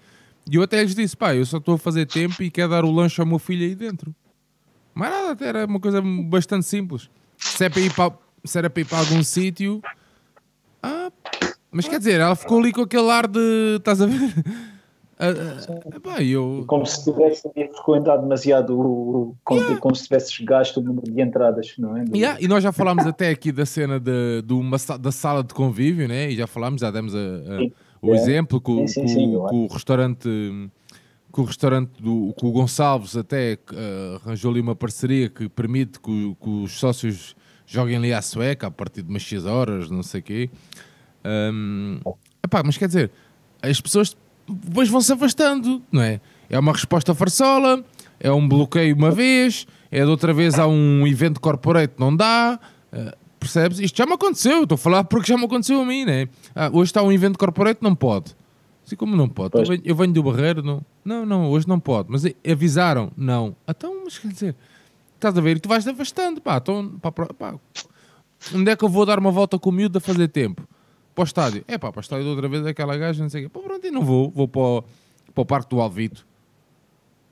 E 0.51 0.55
eu 0.55 0.63
até 0.63 0.81
lhes 0.83 0.95
disse, 0.95 1.15
pá, 1.15 1.33
eu 1.33 1.45
só 1.45 1.57
estou 1.57 1.75
a 1.75 1.77
fazer 1.77 2.05
tempo 2.07 2.43
e 2.43 2.51
quero 2.51 2.71
dar 2.71 2.83
o 2.83 2.91
lanche 2.91 3.21
ao 3.21 3.27
meu 3.27 3.39
filho 3.39 3.63
aí 3.65 3.73
dentro. 3.75 4.13
Mas 4.93 5.09
nada, 5.09 5.31
até 5.31 5.47
era 5.47 5.65
uma 5.65 5.79
coisa 5.79 6.01
bastante 6.01 6.65
simples. 6.65 7.09
Se, 7.37 7.63
é 7.63 7.69
para 7.69 7.81
ir 7.81 7.93
para, 7.93 8.13
se 8.43 8.57
era 8.57 8.69
para 8.69 8.81
ir 8.81 8.85
para 8.85 8.97
algum 8.97 9.23
sítio, 9.23 9.81
ah, 10.83 11.09
mas 11.71 11.87
quer 11.87 11.97
dizer, 11.99 12.19
ela 12.19 12.35
ficou 12.35 12.59
ali 12.59 12.71
com 12.71 12.81
aquele 12.81 13.09
ar 13.09 13.27
de, 13.27 13.75
estás 13.77 14.01
a 14.01 14.05
ver? 14.05 14.19
Pá, 16.03 16.21
eu, 16.23 16.63
Como 16.67 16.83
se 16.85 17.03
tivesse 17.03 17.43
frequentado 17.53 18.23
demasiado, 18.23 18.79
o- 18.79 19.35
como, 19.43 19.77
como 19.79 19.95
se 19.95 20.03
tivesses 20.05 20.35
gasto 20.39 20.77
o 20.77 20.81
número 20.81 21.11
de 21.11 21.21
entradas, 21.21 21.73
não 21.77 21.95
é? 21.95 22.03
Yeah, 22.11 22.41
e 22.41 22.47
nós 22.47 22.63
já 22.63 22.71
falámos 22.71 23.05
até 23.05 23.29
aqui 23.29 23.51
da 23.51 23.65
cena 23.65 23.99
de, 23.99 24.41
de 24.43 24.53
uma 24.53 24.77
da 24.99 25.11
sala 25.11 25.43
de 25.43 25.53
convívio, 25.53 26.07
né? 26.07 26.31
E 26.31 26.35
já 26.35 26.47
falámos, 26.47 26.81
já 26.81 26.89
demos 26.89 27.13
a- 27.13 27.19
a- 27.19 27.69
o 28.01 28.11
É. 28.11 28.15
exemplo 28.15 28.59
com, 28.59 28.87
Sim, 28.87 29.05
sim, 29.05 29.07
sim, 29.07 29.33
com 29.47 29.65
o 29.65 29.67
restaurante 29.67 30.27
com 31.31 31.43
o 31.43 31.45
restaurante 31.45 32.01
do 32.01 32.33
com 32.37 32.47
o 32.47 32.51
Gonçalves 32.51 33.15
até 33.15 33.53
eh, 33.53 34.17
arranjou 34.21 34.51
ali 34.51 34.59
uma 34.59 34.75
parceria 34.75 35.29
que 35.29 35.47
permite 35.47 35.97
que, 35.99 36.35
que 36.41 36.49
os 36.49 36.77
sócios 36.77 37.35
joguem 37.65 37.95
ali 37.95 38.11
à 38.11 38.21
sueca 38.21 38.67
a 38.67 38.71
partir 38.71 39.01
de 39.03 39.09
umas 39.09 39.21
X 39.21 39.45
horas, 39.45 39.89
não 39.89 40.03
sei 40.03 40.19
o 40.19 40.23
quê. 40.23 40.49
Hum, 41.25 41.99
epá, 42.43 42.61
mas 42.63 42.77
quer 42.77 42.87
dizer, 42.87 43.11
as 43.61 43.79
pessoas 43.79 44.15
depois 44.47 44.89
vão 44.89 45.01
se 45.01 45.13
afastando, 45.13 45.81
não 45.91 46.01
é? 46.01 46.19
É 46.49 46.59
uma 46.59 46.71
resposta 46.71 47.13
farsola, 47.15 47.83
é 48.19 48.31
um 48.31 48.47
bloqueio 48.47 48.95
uma 48.95 49.11
vez, 49.11 49.65
é 49.89 50.03
de 50.03 50.09
outra 50.09 50.33
vez 50.33 50.59
há 50.59 50.67
um 50.67 51.07
evento 51.07 51.39
corporate, 51.39 51.93
não 51.97 52.15
dá, 52.15 52.59
eh, 52.91 53.15
percebes? 53.39 53.79
Isto 53.79 53.97
já 53.97 54.05
me 54.05 54.13
aconteceu, 54.13 54.57
eu 54.57 54.63
estou 54.63 54.75
a 54.75 54.77
falar 54.77 55.03
porque 55.05 55.31
já 55.31 55.37
me 55.37 55.45
aconteceu 55.45 55.81
a 55.81 55.85
mim, 55.85 56.05
né? 56.05 56.27
Ah, 56.55 56.69
hoje 56.71 56.89
está 56.89 57.01
um 57.01 57.11
evento 57.11 57.37
corporate, 57.39 57.81
não 57.81 57.95
pode. 57.95 58.35
Assim 58.85 58.95
como 58.95 59.15
não 59.15 59.29
pode? 59.29 59.57
Eu 59.57 59.65
venho, 59.65 59.81
eu 59.85 59.95
venho 59.95 60.13
do 60.13 60.23
Barreiro, 60.23 60.61
não? 60.61 60.81
Não, 61.05 61.25
não, 61.25 61.49
hoje 61.49 61.67
não 61.67 61.79
pode. 61.79 62.09
Mas 62.11 62.23
avisaram? 62.49 63.11
Não. 63.15 63.55
Então, 63.67 64.03
mas 64.03 64.17
quer 64.17 64.27
dizer, 64.27 64.55
estás 65.15 65.37
a 65.37 65.41
ver? 65.41 65.57
E 65.57 65.59
tu 65.59 65.69
vais 65.69 65.83
te 65.83 65.89
afastando, 65.89 66.41
pá, 66.41 66.57
então, 66.57 66.89
pá, 67.01 67.11
pá. 67.11 67.55
Onde 68.53 68.71
é 68.71 68.75
que 68.75 68.83
eu 68.83 68.89
vou 68.89 69.05
dar 69.05 69.19
uma 69.19 69.31
volta 69.31 69.57
com 69.57 69.69
o 69.69 69.73
miúdo 69.73 69.97
a 69.97 70.01
fazer 70.01 70.27
tempo? 70.27 70.67
Para 71.13 71.21
o 71.21 71.25
estádio. 71.25 71.63
É 71.67 71.77
pá, 71.77 71.91
para 71.91 71.99
o 71.99 72.01
estádio 72.01 72.23
de 72.25 72.29
outra 72.29 72.47
vez 72.47 72.65
aquela 72.65 72.97
gaja, 72.97 73.21
não 73.21 73.29
sei 73.29 73.41
o 73.41 73.43
quê. 73.45 73.49
Pô, 73.49 73.59
pronto, 73.61 73.85
e 73.85 73.91
não 73.91 74.03
vou. 74.03 74.29
Vou 74.31 74.47
para 74.47 74.61
o, 74.61 74.83
para 75.33 75.41
o 75.41 75.45
Parque 75.45 75.69
do 75.69 75.81
Alvito. 75.81 76.25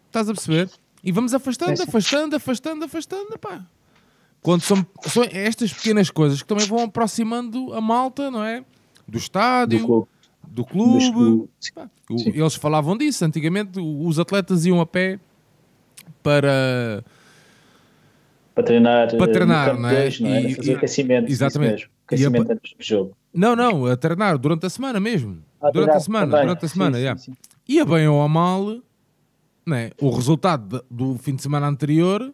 Estás 0.07 0.29
a 0.29 0.33
perceber? 0.33 0.69
E 1.03 1.11
vamos 1.11 1.33
afastando, 1.33 1.81
afastando, 1.81 2.35
afastando, 2.35 2.85
afastando, 2.85 3.39
pá. 3.39 3.65
Quando 4.41 4.61
são, 4.61 4.85
são 5.03 5.23
estas 5.31 5.71
pequenas 5.73 6.09
coisas 6.09 6.41
que 6.41 6.47
também 6.47 6.65
vão 6.65 6.83
aproximando 6.83 7.73
a 7.73 7.79
malta, 7.81 8.29
não 8.31 8.43
é? 8.43 8.63
Do 9.07 9.17
estádio, 9.17 9.79
do 9.79 9.85
clube. 9.85 10.07
do 10.47 10.65
clube. 10.65 11.49
Pá, 11.73 11.89
o-. 12.09 12.29
Eles 12.29 12.55
falavam 12.55 12.97
disso. 12.97 13.23
Antigamente 13.23 13.79
os 13.79 14.19
atletas 14.19 14.65
iam 14.65 14.81
a 14.81 14.85
pé 14.85 15.19
para. 16.21 17.03
Para 18.55 18.63
treinar, 18.63 19.15
Para 19.15 19.29
eh, 19.29 19.33
treinar, 19.33 19.65
no 19.67 19.71
campo 19.71 19.81
não 19.83 19.89
é? 19.89 19.95
deles, 19.95 20.19
não 20.19 20.29
é? 20.29 20.41
E- 20.41 20.55
fazer 20.55 20.71
e- 20.71 20.75
aquecimento, 20.75 21.31
exatamente. 21.31 21.89
Aquecimento 22.15 22.51
antes 22.51 22.73
do 22.75 22.83
jogo. 22.83 23.17
Não, 23.33 23.55
não, 23.55 23.85
a 23.85 23.95
treinar 23.95 24.37
durante 24.37 24.65
a 24.65 24.69
semana 24.69 24.99
mesmo. 24.99 25.43
Ah, 25.61 25.69
durante 25.71 25.95
a 25.95 25.99
semana, 25.99 26.31
também. 26.31 26.45
durante 26.47 26.65
a 26.65 26.67
semana, 26.67 26.97
sim, 26.97 27.01
yeah. 27.03 27.19
sim. 27.19 27.33
Ia 27.67 27.85
bem 27.85 28.07
ou 28.07 28.21
a 28.21 28.27
mal, 28.27 28.77
né? 29.65 29.91
o 30.01 30.09
resultado 30.09 30.83
do 30.89 31.17
fim 31.17 31.35
de 31.35 31.43
semana 31.43 31.67
anterior 31.67 32.33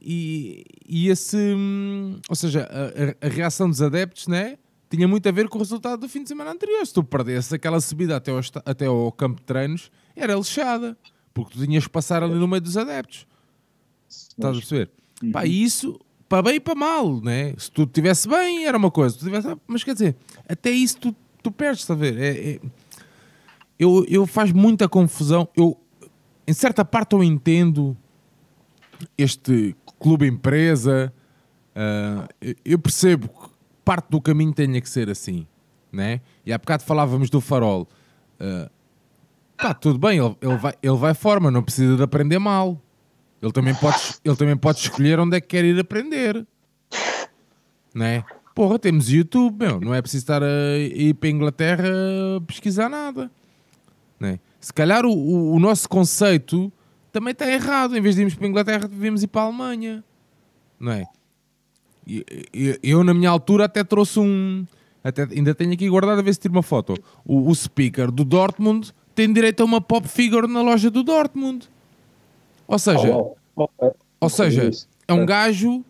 e, 0.00 0.64
e 0.88 1.08
esse, 1.08 1.36
hum, 1.36 2.20
ou 2.28 2.36
seja, 2.36 2.68
a, 2.70 3.26
a- 3.26 3.28
reação 3.28 3.68
dos 3.68 3.82
adeptos, 3.82 4.28
né? 4.28 4.56
Tinha 4.88 5.08
muito 5.08 5.28
a 5.28 5.32
ver 5.32 5.48
com 5.48 5.58
o 5.58 5.60
resultado 5.60 6.00
do 6.00 6.08
fim 6.08 6.22
de 6.22 6.28
semana 6.28 6.52
anterior. 6.52 6.86
Se 6.86 6.94
tu 6.94 7.02
perdesse 7.02 7.54
aquela 7.54 7.80
subida 7.80 8.16
até 8.16 8.30
ao, 8.30 8.40
até 8.64 8.86
ao 8.86 9.10
campo 9.10 9.40
de 9.40 9.42
treinos, 9.46 9.90
era 10.14 10.34
lixada, 10.34 10.96
porque 11.34 11.58
tu 11.58 11.66
tinhas 11.66 11.84
que 11.84 11.90
passar 11.90 12.22
ali 12.22 12.34
no 12.34 12.46
meio 12.46 12.60
dos 12.62 12.76
adeptos. 12.76 13.26
Estás 14.08 14.56
a 14.56 14.60
perceber? 14.60 14.90
Pá, 15.32 15.44
e 15.44 15.62
isso, 15.64 15.98
para 16.28 16.42
bem 16.42 16.54
e 16.56 16.60
para 16.60 16.74
mal, 16.74 17.20
né? 17.20 17.54
Se 17.56 17.70
tu 17.70 17.82
estivesse 17.84 18.28
bem, 18.28 18.66
era 18.66 18.76
uma 18.76 18.90
coisa. 18.90 19.16
Tivesse... 19.16 19.56
Mas 19.66 19.84
quer 19.84 19.92
dizer, 19.94 20.16
até 20.48 20.70
isso 20.70 20.98
tu, 20.98 21.16
tu 21.42 21.50
perdes, 21.52 21.80
estás 21.82 21.98
a 21.98 22.00
ver? 22.02 22.18
É, 22.18 22.50
é- 22.54 22.60
Eu, 23.78 24.04
eu 24.08 24.26
faz 24.26 24.52
muita 24.52 24.88
confusão. 24.88 25.48
Eu, 25.56 25.78
em 26.46 26.52
certa 26.52 26.84
parte, 26.84 27.12
eu 27.14 27.22
entendo 27.22 27.96
este 29.16 29.76
clube 29.98 30.26
empresa. 30.26 31.12
ah, 31.74 32.26
eu- 32.64 32.78
percebo 32.78 33.28
que 33.28 33.50
parte 33.84 34.08
do 34.10 34.20
caminho 34.20 34.52
tenha 34.52 34.80
que 34.80 34.88
ser 34.88 35.08
assim, 35.10 35.46
né? 35.92 36.20
E 36.44 36.52
há 36.52 36.58
bocado 36.58 36.82
falávamos 36.82 37.28
do 37.30 37.40
farol. 37.40 37.86
Ah, 38.40 38.70
pá, 39.56 39.74
tudo 39.74 39.98
bem, 39.98 40.18
ele, 40.18 40.36
ele 40.40 40.56
vai, 40.56 40.74
ele 40.82 40.96
vai 40.96 41.14
forma, 41.14 41.50
não 41.50 41.62
precisa 41.62 41.96
de 41.96 42.02
aprender 42.02 42.38
mal. 42.38 42.80
Ele 43.42 43.52
também, 43.52 43.74
pode, 43.74 43.98
ele 44.24 44.36
também 44.36 44.56
pode 44.56 44.78
escolher 44.80 45.20
onde 45.20 45.36
é 45.36 45.40
que 45.40 45.48
quer 45.48 45.64
ir 45.64 45.78
aprender. 45.78 46.46
Né? 47.94 48.24
Porra, 48.54 48.78
temos 48.78 49.10
YouTube, 49.10 49.64
meu. 49.64 49.80
Não 49.80 49.94
é 49.94 50.00
preciso 50.00 50.22
estar 50.22 50.42
a 50.42 50.78
ir 50.78 51.14
para 51.14 51.28
a 51.28 51.32
Inglaterra 51.32 51.88
a 52.36 52.40
pesquisar 52.40 52.88
nada. 52.88 53.30
Né? 54.18 54.40
Se 54.60 54.72
calhar 54.72 55.04
o, 55.04 55.12
o, 55.12 55.52
o 55.54 55.58
nosso 55.58 55.88
conceito 55.88 56.72
também 57.12 57.32
está 57.32 57.50
errado. 57.50 57.96
Em 57.96 58.00
vez 58.00 58.14
de 58.14 58.22
irmos 58.22 58.34
para 58.34 58.46
a 58.46 58.48
Inglaterra, 58.48 58.88
devíamos 58.88 59.22
ir 59.22 59.26
para 59.26 59.42
a 59.42 59.44
Alemanha. 59.44 60.02
Não 60.80 60.92
é? 60.92 61.04
Eu, 62.82 63.02
na 63.02 63.12
minha 63.12 63.30
altura, 63.30 63.64
até 63.64 63.82
trouxe 63.82 64.20
um. 64.20 64.66
Até, 65.02 65.22
ainda 65.22 65.54
tenho 65.54 65.72
aqui 65.72 65.88
guardado 65.88 66.18
a 66.18 66.22
ver 66.22 66.32
se 66.34 66.40
tiro 66.40 66.54
uma 66.54 66.62
foto. 66.62 66.94
O, 67.24 67.50
o 67.50 67.54
speaker 67.54 68.10
do 68.10 68.24
Dortmund 68.24 68.92
tem 69.14 69.32
direito 69.32 69.62
a 69.62 69.64
uma 69.64 69.80
pop 69.80 70.06
figure 70.08 70.46
na 70.46 70.62
loja 70.62 70.90
do 70.90 71.02
Dortmund. 71.02 71.68
Ou 72.68 72.78
seja, 72.78 73.14
Oh, 73.16 73.36
oh, 73.56 73.68
oh, 73.78 73.92
ou 74.20 74.28
seja, 74.28 74.70
é 75.06 75.12
um 75.12 75.24
gajo. 75.26 75.84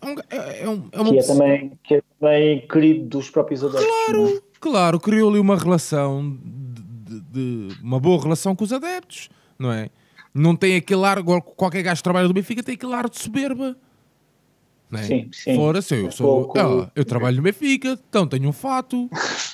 É, 0.00 0.06
um, 0.06 0.14
é, 0.30 0.62
é 0.62 0.68
um- 0.68 0.88
é 0.92 1.00
uma 1.00 1.10
que 1.10 1.18
é, 1.18 1.22
também, 1.22 1.72
que 1.82 1.94
é 1.96 2.02
também 2.20 2.66
querido 2.68 3.04
dos 3.06 3.28
próprios 3.30 3.62
adeptos. 3.64 3.84
não 3.86 3.94
é? 3.94 4.28
Claro, 4.30 4.42
claro, 4.60 5.00
criou 5.00 5.30
ali 5.30 5.38
uma 5.40 5.56
relação 5.56 6.38
de, 6.42 7.20
de- 7.20 7.20
de- 7.68 7.82
uma 7.82 7.98
boa 7.98 8.20
relação 8.22 8.54
com 8.54 8.62
os 8.64 8.72
adeptos, 8.72 9.28
não 9.58 9.72
é? 9.72 9.90
Não 10.32 10.54
tem 10.54 10.76
aquele 10.76 11.04
ar, 11.04 11.22
qualquer 11.22 11.82
gajo 11.82 11.96
que 11.98 12.04
trabalha 12.04 12.28
do 12.28 12.34
Benfica 12.34 12.62
tem 12.62 12.74
aquele 12.76 12.94
ar 12.94 13.08
de 13.08 13.18
soberba. 13.20 13.76
É? 14.92 15.02
Sim, 15.02 15.28
sim. 15.32 15.56
Fora-se, 15.56 15.94
eu 15.96 16.06
Um 16.06 16.10
sou. 16.10 16.44
pouco- 16.44 16.58
ah, 16.58 16.90
eu 16.94 17.04
trabalho 17.04 17.36
no 17.38 17.42
Benfica, 17.42 17.98
então 18.08 18.26
tenho 18.26 18.48
um 18.48 18.52
fato, 18.52 19.10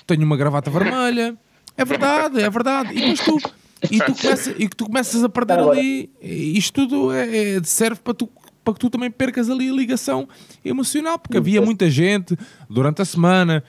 tenho 0.07 0.23
uma 0.25 0.37
gravata 0.37 0.71
vermelha. 0.71 1.37
É 1.77 1.85
verdade, 1.85 2.41
é 2.41 2.49
verdade. 2.51 2.91
E 2.93 3.01
depois 3.15 3.21
tu, 3.21 3.51
e 3.91 3.99
tu, 3.99 4.15
começa, 4.15 4.51
e 4.59 4.69
que 4.69 4.77
tu 4.77 4.85
começas 4.87 5.23
a 5.25 5.29
perder 5.29 5.59
Agora- 5.59 5.79
ali. 5.79 6.11
Isto 6.21 6.87
tudo 6.89 7.13
é, 7.13 7.57
é- 7.57 7.63
serve 7.63 8.01
para 8.01 8.15
tu, 8.15 8.29
para 8.63 8.75
que 8.75 8.81
tu 8.81 8.89
também 8.91 9.11
percas 9.11 9.49
ali 9.51 9.69
a 9.69 9.73
ligação 9.73 10.29
emocional, 10.65 11.19
porque 11.19 11.37
havia 11.39 11.61
muita 11.61 11.91
gente 11.91 12.37
durante 12.69 13.03
a 13.03 13.05
semana 13.05 13.63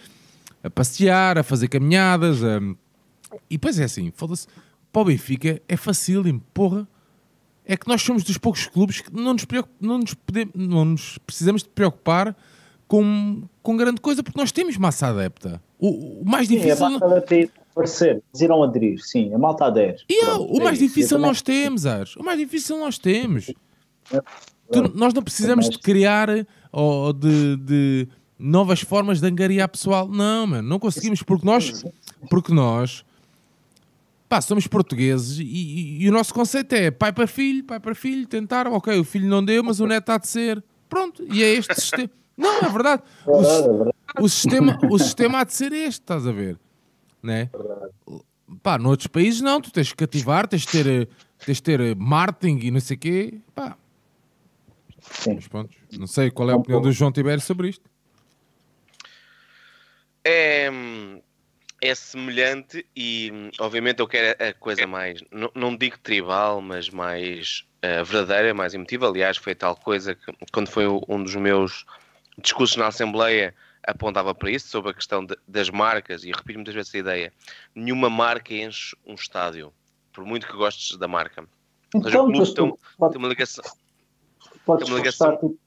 a 0.63 0.69
passear, 0.69 1.37
a 1.37 1.43
fazer 1.43 1.67
caminhadas. 1.67 2.43
a- 2.43 2.59
E 3.49 3.57
depois 3.57 3.79
é 3.79 3.83
assim, 3.83 4.11
foda-se, 4.15 4.47
para 4.91 5.01
o 5.01 5.05
Benfica 5.05 5.61
é 5.67 5.75
facílimo, 5.77 6.41
porra. 6.53 6.87
É 7.67 7.75
que 7.75 7.87
nós 7.87 8.01
somos 8.01 8.23
dos 8.23 8.37
poucos 8.37 8.67
clubes 8.67 9.01
que 9.01 9.11
não 9.13 9.33
nos, 9.33 9.43
preocup- 9.43 9.73
não 9.81 9.97
nos, 9.97 10.13
podemos, 10.13 10.53
não 10.55 10.85
nos 10.85 11.17
precisamos 11.25 11.63
de 11.63 11.69
preocupar 11.69 12.35
com, 12.87 13.43
com 13.63 13.75
grande 13.77 13.99
coisa, 14.01 14.21
porque 14.23 14.39
nós 14.39 14.51
temos 14.51 14.77
massa 14.77 15.07
adepta. 15.07 15.61
O, 15.79 16.21
o 16.21 16.25
mais 16.25 16.47
Sim, 16.47 16.55
a 16.55 16.57
difícil. 16.59 16.89
malta 16.89 17.07
vai 17.07 17.21
ter 17.21 17.51
aparecer, 17.71 18.23
eles 18.31 18.41
irão 18.41 18.63
aderir, 18.63 18.99
sim, 19.01 19.33
a 19.33 19.37
malta 19.37 19.65
adere. 19.65 19.97
E, 20.09 20.23
Pronto, 20.23 20.53
o 20.53 20.61
é 20.61 20.63
mais 20.63 20.79
isso. 20.79 20.87
difícil 20.87 21.19
nós 21.19 21.41
temos, 21.41 21.85
Ares. 21.85 22.15
O 22.15 22.23
mais 22.23 22.39
difícil 22.39 22.77
nós 22.79 22.97
temos. 22.97 23.51
É, 24.13 24.21
Tu- 24.71 24.91
nós 24.97 25.13
não 25.13 25.21
precisamos 25.21 25.69
de 25.69 25.77
criar 25.77 26.29
ou 26.71 27.11
de, 27.13 27.57
de, 27.57 28.07
novas 28.39 28.79
formas 28.81 29.19
de 29.19 29.27
angariar 29.27 29.67
pessoal. 29.69 30.07
Não, 30.07 30.47
mano, 30.47 30.67
não 30.67 30.79
conseguimos 30.79 31.21
porque 31.21 31.45
nós, 31.45 31.83
porque 32.29 32.53
nós 32.53 33.03
pá, 34.29 34.39
somos 34.41 34.65
portugueses 34.67 35.37
e, 35.39 35.43
e- 35.43 36.03
e 36.03 36.09
o 36.09 36.11
nosso 36.13 36.33
conceito 36.33 36.73
é 36.73 36.89
pai 36.91 37.11
para 37.13 37.27
filho, 37.27 37.63
pai 37.63 37.79
para 37.79 37.93
filho, 37.93 38.25
tentaram, 38.25 38.73
ok, 38.73 38.97
o 38.99 39.03
filho 39.03 39.27
não 39.27 39.43
deu, 39.43 39.63
mas 39.63 39.79
o 39.79 39.85
neto 39.85 40.09
há 40.11 40.17
de 40.17 40.27
ser. 40.27 40.63
Pronto, 40.89 41.23
e 41.31 41.43
é 41.43 41.49
este 41.53 41.75
sistema. 41.75 42.09
Não, 42.37 42.57
é 42.59 42.69
verdade. 42.69 43.03
O, 43.25 43.37
Verdade, 43.41 43.55
sis- 43.55 43.65
é 43.65 43.71
verdade. 43.71 43.91
o 44.19 44.29
sistema, 44.29 44.77
o 44.89 44.99
sistema 44.99 45.39
há 45.39 45.43
de 45.43 45.53
ser 45.53 45.71
este, 45.73 46.01
estás 46.01 46.27
a 46.27 46.31
ver? 46.31 46.59
Né? 47.23 47.49
Pá, 48.61 48.77
noutros 48.77 49.07
países 49.07 49.41
não, 49.41 49.59
tu 49.61 49.71
tens 49.71 49.89
que 49.89 49.95
cativar, 49.95 50.47
tens 50.47 50.61
de 50.63 50.67
ter, 50.83 51.09
tens 51.45 51.57
de 51.57 51.63
ter 51.63 51.95
marketing 51.95 52.59
e 52.67 52.71
não 52.71 52.79
sei 52.79 52.95
o 52.95 52.99
quê. 52.99 53.39
Pá, 53.53 53.77
Sim. 54.99 55.35
mas 55.35 55.47
pronto, 55.47 55.75
não 55.97 56.07
sei 56.07 56.29
qual 56.29 56.49
é 56.49 56.53
a 56.53 56.57
opinião 56.57 56.81
do 56.81 56.91
João 56.91 57.11
Tibério 57.11 57.41
sobre 57.41 57.69
isto. 57.69 57.89
É, 60.23 60.69
é 61.81 61.95
semelhante 61.95 62.85
e, 62.95 63.31
obviamente, 63.59 63.99
eu 63.99 64.07
quero 64.07 64.43
a 64.43 64.53
coisa 64.53 64.87
mais, 64.87 65.21
não, 65.31 65.51
não 65.53 65.75
digo 65.77 65.97
tribal, 65.99 66.61
mas 66.61 66.89
mais 66.89 67.63
eh, 67.81 68.03
verdadeira, 68.03 68.53
mais 68.53 68.73
emotiva. 68.73 69.07
Aliás, 69.07 69.37
foi 69.37 69.53
tal 69.53 69.75
coisa 69.75 70.15
que, 70.15 70.33
quando 70.51 70.67
foi 70.69 70.87
o- 70.87 71.03
um 71.07 71.21
dos 71.23 71.35
meus 71.35 71.85
discursos 72.41 72.75
na 72.77 72.87
Assembleia, 72.87 73.53
apontava 73.83 74.33
para 74.33 74.49
isso, 74.51 74.67
sobre 74.67 74.91
a 74.91 74.93
questão 74.93 75.25
de- 75.25 75.37
das 75.47 75.69
marcas, 75.69 76.23
e 76.23 76.27
repito 76.31 76.55
muitas 76.57 76.73
vezes 76.73 76.89
essa 76.89 76.97
ideia: 76.97 77.33
nenhuma 77.73 78.09
marca 78.09 78.53
enche 78.53 78.95
um 79.05 79.13
estádio, 79.15 79.71
por 80.13 80.25
muito 80.25 80.47
que 80.47 80.53
gostes 80.53 80.97
da 80.97 81.07
marca. 81.07 81.47
seja, 81.93 82.05
o 82.05 82.09
Então, 82.09 82.25
clube 82.31 82.53
tem- 82.53 83.09
Tem 83.11 83.17
uma 83.19 83.27
ligação. 83.29 83.63
podes 84.65 84.85
tem 84.85 84.93
uma 84.93 84.99
ligação. 84.99 85.31
tipo, 85.31 85.59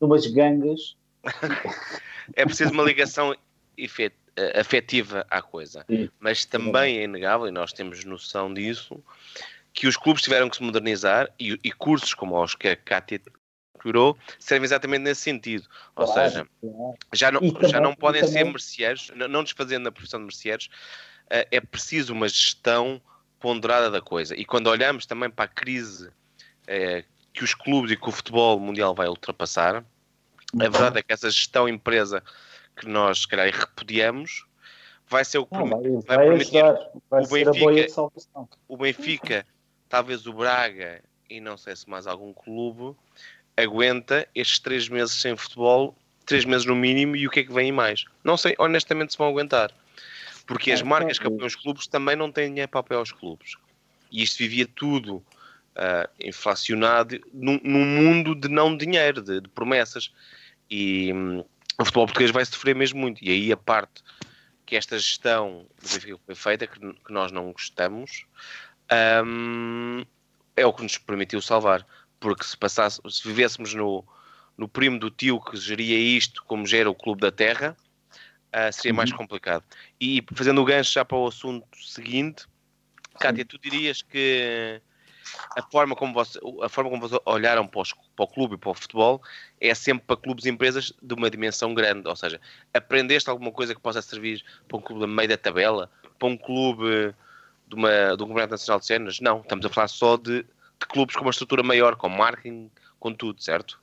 umas 0.00 0.26
gangas. 0.26 0.96
é 2.34 2.44
preciso 2.44 2.72
uma 2.72 2.82
ligação 2.82 3.34
efet- 3.76 4.14
eh, 4.36 4.60
afetiva 4.60 5.26
à 5.30 5.40
coisa. 5.42 5.84
Sim. 5.88 6.08
Mas 6.18 6.44
também 6.44 6.98
é 6.98 7.04
inegável, 7.04 7.46
e 7.46 7.50
nós 7.50 7.72
temos 7.72 8.04
noção 8.04 8.52
disso, 8.52 9.02
que 9.72 9.86
os 9.86 9.96
clubes 9.96 10.22
tiveram 10.22 10.48
que 10.50 10.56
se 10.56 10.62
modernizar 10.62 11.30
e, 11.38 11.58
e 11.62 11.70
cursos 11.72 12.14
como 12.14 12.42
os 12.42 12.54
que 12.54 12.68
a 12.68 12.76
Cátia 12.76 13.20
criou 13.80 14.16
servem 14.38 14.64
exatamente 14.64 15.02
nesse 15.02 15.22
sentido. 15.22 15.66
Ou 15.96 16.06
Claro, 16.06 16.30
seja, 16.30 16.46
claro. 16.60 16.98
já 17.12 17.32
não, 17.32 17.40
também- 17.52 17.70
já 17.70 17.80
não 17.80 17.94
podem 17.94 18.24
ser 18.26 18.44
merceeiros, 18.44 19.10
não, 19.16 19.28
não 19.28 19.42
desfazendo 19.42 19.88
a 19.88 19.92
profissão 19.92 20.20
de 20.20 20.26
merceeiros, 20.26 20.68
eh, 21.30 21.48
é 21.50 21.60
preciso 21.60 22.12
uma 22.12 22.28
gestão 22.28 23.00
ponderada 23.38 23.90
da 23.90 24.00
coisa. 24.00 24.36
E 24.36 24.44
quando 24.44 24.66
olhamos 24.68 25.06
também 25.06 25.30
para 25.30 25.46
a 25.46 25.48
crise 25.48 26.10
eh, 26.66 27.04
que 27.32 27.42
os 27.42 27.54
clubes 27.54 27.90
e 27.92 27.96
que 27.96 28.08
o 28.08 28.12
futebol 28.12 28.60
mundial 28.60 28.94
vai 28.94 29.08
ultrapassar, 29.08 29.84
a 30.58 30.68
verdade 30.68 30.98
é 30.98 31.02
que 31.02 31.12
essa 31.12 31.30
gestão 31.30 31.68
empresa 31.68 32.22
que 32.76 32.86
nós, 32.86 33.20
se 33.20 33.28
calhar, 33.28 33.46
repudiamos, 33.52 34.46
vai 35.08 35.24
ser 35.24 35.38
o 35.38 35.46
que 35.46 35.56
Não, 35.56 35.68
vai, 35.68 35.80
vai 35.80 36.02
vai 36.02 36.26
permitir. 36.26 36.62
Vai 37.08 37.22
o 37.22 37.26
Benfica- 37.26 38.00
o 38.68 38.76
Benfica, 38.76 39.46
talvez 39.88 40.26
o 40.26 40.32
Braga 40.32 41.02
e 41.28 41.40
não 41.40 41.56
sei 41.56 41.76
se 41.76 41.88
mais 41.88 42.06
algum 42.06 42.32
clube, 42.32 42.96
aguenta 43.62 44.26
estes 44.34 44.58
três 44.58 44.88
meses 44.88 45.20
sem 45.20 45.36
futebol, 45.36 45.96
três 46.26 46.44
meses 46.44 46.66
no 46.66 46.76
mínimo, 46.76 47.16
e 47.16 47.26
o 47.26 47.30
que 47.30 47.40
é 47.40 47.44
que 47.44 47.52
vem 47.52 47.72
mais? 47.72 48.04
Não 48.22 48.36
sei, 48.36 48.54
honestamente, 48.58 49.12
se 49.12 49.18
vão 49.18 49.28
aguentar. 49.28 49.72
Porque 50.46 50.72
as 50.72 50.80
É, 50.80 50.84
marcas 50.84 51.18
que 51.18 51.26
apoiam 51.26 51.46
os 51.46 51.54
clubes 51.54 51.86
também 51.86 52.16
não 52.16 52.30
têm 52.32 52.48
dinheiro 52.48 52.68
para 52.68 52.80
apoiar 52.80 53.00
os 53.00 53.12
clubes. 53.12 53.56
E 54.10 54.22
isto 54.22 54.38
vivia 54.38 54.66
tudo 54.66 55.24
ah, 55.76 56.08
inflacionado 56.18 57.20
num, 57.32 57.60
num 57.62 57.84
mundo 57.84 58.34
de 58.34 58.48
não 58.48 58.76
dinheiro, 58.76 59.22
de, 59.22 59.40
de 59.40 59.48
promessas. 59.48 60.12
E 60.68 61.12
hum, 61.12 61.44
o 61.78 61.84
futebol 61.84 62.06
português 62.06 62.30
vai 62.30 62.44
sofrer 62.44 62.74
mesmo 62.74 63.00
muito. 63.00 63.22
E 63.24 63.30
aí 63.30 63.52
a 63.52 63.56
parte 63.56 64.02
que 64.66 64.76
esta 64.76 64.98
gestão 64.98 65.66
foi 66.26 66.34
feita, 66.34 66.66
que, 66.66 66.78
que 66.78 67.12
nós 67.12 67.32
não 67.32 67.52
gostamos, 67.52 68.24
hum, 69.24 70.04
é 70.56 70.66
o 70.66 70.72
que 70.72 70.82
nos 70.82 70.98
permitiu 70.98 71.40
salvar. 71.40 71.86
Porque 72.20 72.44
se, 72.44 72.56
passasse, 72.56 73.00
se 73.08 73.26
vivêssemos 73.26 73.74
no, 73.74 74.04
no 74.56 74.68
primo 74.68 74.98
do 74.98 75.10
tio 75.10 75.40
que 75.40 75.56
geria 75.56 75.98
isto, 75.98 76.44
como 76.44 76.66
gera 76.66 76.90
o 76.90 76.94
Clube 76.94 77.22
da 77.22 77.32
Terra, 77.32 77.74
ah, 78.52 78.70
seria 78.70 78.92
mais 78.94 79.10
complicado. 79.10 79.64
E 80.00 80.22
fazendo 80.34 80.60
o 80.60 80.64
gancho 80.64 80.92
já 80.92 81.04
para 81.04 81.16
o 81.16 81.26
assunto 81.26 81.66
seguinte, 81.82 82.46
Cátia, 83.18 83.44
tu 83.44 83.58
dirias 83.58 84.02
que 84.02 84.80
a 85.56 85.62
forma 85.62 85.94
como, 85.94 86.12
você, 86.12 86.38
a 86.62 86.68
forma 86.68 86.90
como 86.90 87.02
vocês 87.02 87.20
olharam 87.24 87.66
para, 87.66 87.80
os- 87.80 87.92
para 87.92 88.24
o 88.24 88.26
clube 88.26 88.54
e 88.54 88.58
para 88.58 88.70
o 88.70 88.74
futebol 88.74 89.22
é 89.60 89.74
sempre 89.74 90.04
para 90.06 90.16
clubes 90.16 90.44
e 90.44 90.50
empresas 90.50 90.92
de 91.02 91.14
uma 91.14 91.30
dimensão 91.30 91.74
grande. 91.74 92.08
Ou 92.08 92.16
seja, 92.16 92.40
aprendeste 92.74 93.30
alguma 93.30 93.52
coisa 93.52 93.74
que 93.74 93.80
possa 93.80 94.02
servir 94.02 94.44
para 94.66 94.76
um 94.76 94.80
clube 94.80 95.04
a 95.04 95.06
meio 95.06 95.28
da 95.28 95.36
tabela, 95.36 95.90
para 96.18 96.28
um 96.28 96.36
clube 96.36 97.14
de, 97.66 97.74
uma, 97.74 98.16
de 98.16 98.22
um 98.22 98.26
campeonato 98.28 98.52
nacional 98.52 98.80
de 98.80 98.86
cenas? 98.86 99.20
Não, 99.20 99.40
estamos 99.40 99.64
a 99.64 99.68
falar 99.68 99.88
só 99.88 100.16
de, 100.16 100.44
de 100.80 100.86
clubes 100.86 101.14
com 101.16 101.22
uma 101.22 101.30
estrutura 101.30 101.62
maior, 101.62 101.96
com 101.96 102.08
marketing, 102.08 102.70
com 102.98 103.12
tudo, 103.12 103.42
certo? 103.42 103.78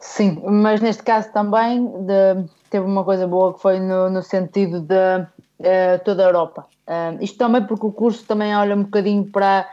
Sim, 0.00 0.42
mas 0.44 0.80
neste 0.80 1.02
caso 1.02 1.32
também 1.32 1.86
de- 1.86 2.50
teve 2.68 2.84
uma 2.84 3.04
coisa 3.04 3.26
boa 3.26 3.54
que 3.54 3.60
foi 3.60 3.78
no, 3.78 4.10
no 4.10 4.22
sentido 4.22 4.80
de 4.80 5.26
eh, 5.60 5.98
toda 5.98 6.24
a 6.24 6.28
Europa. 6.28 6.66
Ah, 6.86 7.14
isto 7.20 7.38
também 7.38 7.64
porque 7.64 7.86
o 7.86 7.92
curso 7.92 8.24
também 8.26 8.54
olha 8.56 8.74
um 8.74 8.82
bocadinho 8.82 9.24
para 9.30 9.68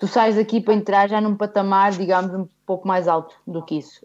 tu 0.00 0.08
sais 0.08 0.34
daqui 0.34 0.62
para 0.62 0.72
entrar 0.72 1.08
já 1.08 1.20
num 1.20 1.36
patamar, 1.36 1.92
digamos, 1.92 2.34
um 2.34 2.48
pouco 2.64 2.88
mais 2.88 3.06
alto 3.06 3.34
do 3.46 3.62
que 3.62 3.76
isso. 3.76 4.00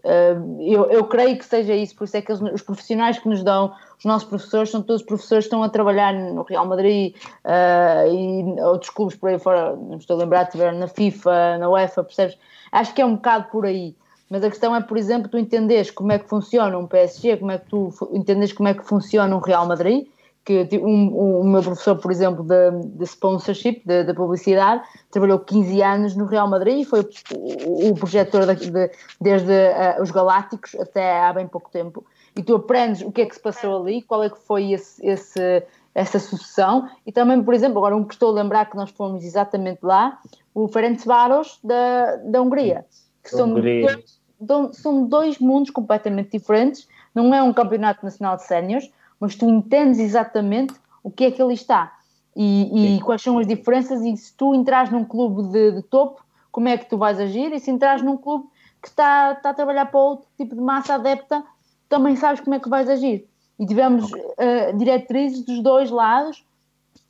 Eu, 0.60 0.84
eu 0.90 1.04
creio 1.04 1.38
que 1.38 1.44
seja 1.44 1.74
isso, 1.74 1.96
por 1.96 2.04
isso 2.04 2.16
é 2.18 2.20
que 2.20 2.30
eles- 2.30 2.42
os 2.52 2.60
profissionais 2.60 3.18
que 3.18 3.26
nos 3.26 3.42
dão, 3.42 3.72
os 3.98 4.04
nossos 4.04 4.28
professores, 4.28 4.70
são 4.70 4.82
todos 4.82 5.02
professores 5.02 5.44
que 5.44 5.48
estão 5.48 5.62
a 5.62 5.70
trabalhar 5.70 6.12
no 6.12 6.42
Real 6.42 6.66
Madrid 6.66 7.14
ah, 7.42 8.04
e 8.08 8.60
outros 8.60 8.90
clubes 8.90 9.16
por 9.16 9.30
aí 9.30 9.38
fora, 9.38 9.74
não 9.74 9.96
estou 9.96 10.16
a 10.16 10.20
lembrar, 10.20 10.44
tiveram 10.46 10.78
na 10.78 10.86
FIFA, 10.86 11.56
na 11.58 11.68
UEFA, 11.70 12.04
percebes? 12.04 12.36
Acho 12.70 12.92
que 12.92 13.00
é 13.00 13.06
um 13.06 13.14
bocado 13.14 13.46
por 13.50 13.64
aí. 13.64 13.94
Mas 14.28 14.44
a 14.44 14.50
questão 14.50 14.76
é, 14.76 14.82
por 14.82 14.98
exemplo, 14.98 15.30
tu 15.30 15.38
entenderes 15.38 15.90
como 15.90 16.12
é 16.12 16.18
que 16.18 16.28
funciona 16.28 16.76
um 16.76 16.86
PSG, 16.86 17.38
como 17.38 17.52
é 17.52 17.58
que 17.58 17.66
tu 17.68 17.90
entendes 18.12 18.52
como 18.52 18.68
é 18.68 18.74
que 18.74 18.82
funciona 18.84 19.34
um 19.34 19.38
Real 19.38 19.66
Madrid, 19.66 20.06
que 20.46 20.78
um, 20.78 20.86
um- 20.88 21.40
o 21.40 21.44
meu 21.44 21.60
professor, 21.60 21.96
por 21.96 22.10
exemplo, 22.12 22.44
de, 22.44 22.70
de 22.96 23.04
sponsorship, 23.04 23.82
de, 23.84 24.04
de 24.04 24.14
publicidade, 24.14 24.80
trabalhou 25.10 25.40
15 25.40 25.82
anos 25.82 26.14
no 26.16 26.24
Real 26.24 26.48
Madrid 26.48 26.82
e 26.82 26.84
foi 26.84 27.00
o, 27.34 27.90
o 27.90 27.94
projetor 27.96 28.46
da- 28.46 28.54
de- 28.54 28.90
desde 29.20 29.52
ah, 29.52 29.98
os 30.00 30.12
Galácticos 30.12 30.76
até 30.76 31.20
há 31.20 31.32
bem 31.32 31.48
pouco 31.48 31.68
tempo. 31.70 32.06
E 32.36 32.42
tu 32.44 32.54
aprendes 32.54 33.02
o 33.02 33.10
que 33.10 33.22
é 33.22 33.26
que 33.26 33.34
se 33.34 33.40
passou 33.40 33.82
ali, 33.82 34.02
qual 34.02 34.22
é 34.22 34.30
que 34.30 34.38
foi 34.38 34.70
esse, 34.72 35.04
esse- 35.04 35.64
essa 35.92 36.18
sucessão 36.20 36.88
e 37.04 37.10
também, 37.10 37.42
por 37.42 37.52
exemplo, 37.52 37.78
agora 37.78 37.96
um 37.96 38.04
que 38.04 38.14
estou 38.14 38.30
a 38.30 38.34
lembrar 38.40 38.66
que 38.70 38.76
nós 38.76 38.90
fomos 38.90 39.24
exatamente 39.24 39.80
lá, 39.82 40.18
o 40.54 40.68
Ferencváros 40.68 41.58
da, 41.64 42.16
da 42.16 42.40
Hungria, 42.40 42.84
que 43.24 43.32
Da 43.32 43.36
são 43.38 43.48
Hungria. 43.50 43.98
dois, 44.38 44.76
são 44.76 45.04
dois 45.08 45.38
mundos 45.40 45.70
completamente 45.70 46.38
diferentes, 46.38 46.86
não 47.14 47.34
é 47.34 47.42
um 47.42 47.52
campeonato 47.52 48.04
nacional 48.04 48.36
de 48.36 48.44
séniores, 48.44 48.90
mas 49.20 49.34
tu 49.34 49.48
entendes 49.48 49.98
exatamente 49.98 50.74
o 51.02 51.10
que 51.10 51.24
é 51.24 51.30
que 51.30 51.40
ali 51.40 51.54
está 51.54 51.96
e, 52.36 52.96
e 52.96 53.00
quais 53.00 53.22
são 53.22 53.38
as 53.38 53.46
diferenças 53.46 54.02
e 54.02 54.14
se 54.16 54.34
tu 54.34 54.54
entras 54.54 54.90
num 54.90 55.04
clube 55.04 55.50
de, 55.50 55.72
de 55.72 55.82
topo, 55.82 56.22
como 56.52 56.68
é 56.68 56.76
que 56.76 56.88
tu 56.88 56.98
vais 56.98 57.18
agir 57.18 57.52
e 57.52 57.58
se 57.58 57.70
entras 57.70 58.02
num 58.02 58.16
clube 58.18 58.46
que 58.82 58.88
está, 58.88 59.32
está 59.32 59.50
a 59.50 59.54
trabalhar 59.54 59.86
para 59.86 59.98
outro 59.98 60.26
tipo 60.36 60.54
de 60.54 60.60
massa 60.60 60.94
adepta, 60.94 61.42
também 61.88 62.14
sabes 62.14 62.40
como 62.40 62.54
é 62.54 62.60
que 62.60 62.68
vais 62.68 62.88
agir. 62.90 63.26
E 63.58 63.66
tivemos 63.66 64.10
eh, 64.36 64.72
diretrizes 64.72 65.42
dos 65.42 65.62
dois 65.62 65.90
lados 65.90 66.44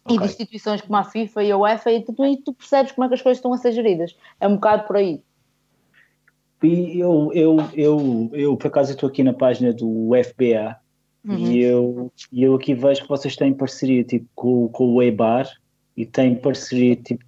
e 0.08 0.16
de 0.16 0.24
instituições 0.24 0.80
como 0.80 0.96
a 0.96 1.02
FIFA 1.02 1.42
e 1.42 1.50
a 1.50 1.56
UEFA 1.56 1.90
e 1.90 2.02
tu, 2.02 2.24
e 2.24 2.36
tu 2.36 2.52
percebes 2.52 2.92
como 2.92 3.04
é 3.04 3.08
que 3.08 3.14
as 3.14 3.22
coisas 3.22 3.38
estão 3.38 3.52
a 3.52 3.58
ser 3.58 3.72
geridas. 3.72 4.16
É 4.40 4.46
um 4.46 4.54
bocado 4.54 4.84
por 4.84 4.96
aí. 4.96 5.20
E 6.62 7.00
eu, 7.00 7.30
eu, 7.34 7.56
eu, 7.74 8.30
eu, 8.32 8.56
por 8.56 8.68
acaso, 8.68 8.92
estou 8.92 9.08
aqui 9.08 9.22
na 9.22 9.32
página 9.32 9.72
do 9.72 10.10
FBA 10.24 10.76
Uhum. 11.26 11.38
e, 11.38 11.60
eu, 11.60 12.12
e 12.32 12.42
eu 12.44 12.54
aqui 12.54 12.72
vejo 12.74 13.02
que 13.02 13.08
vocês 13.08 13.34
têm 13.34 13.52
parceria 13.52 14.04
tipo, 14.04 14.26
com, 14.34 14.68
com 14.68 14.94
o 14.94 15.02
EBAR 15.02 15.50
e 15.96 16.06
têm 16.06 16.36
parceria 16.36 16.94
tipo, 16.94 17.24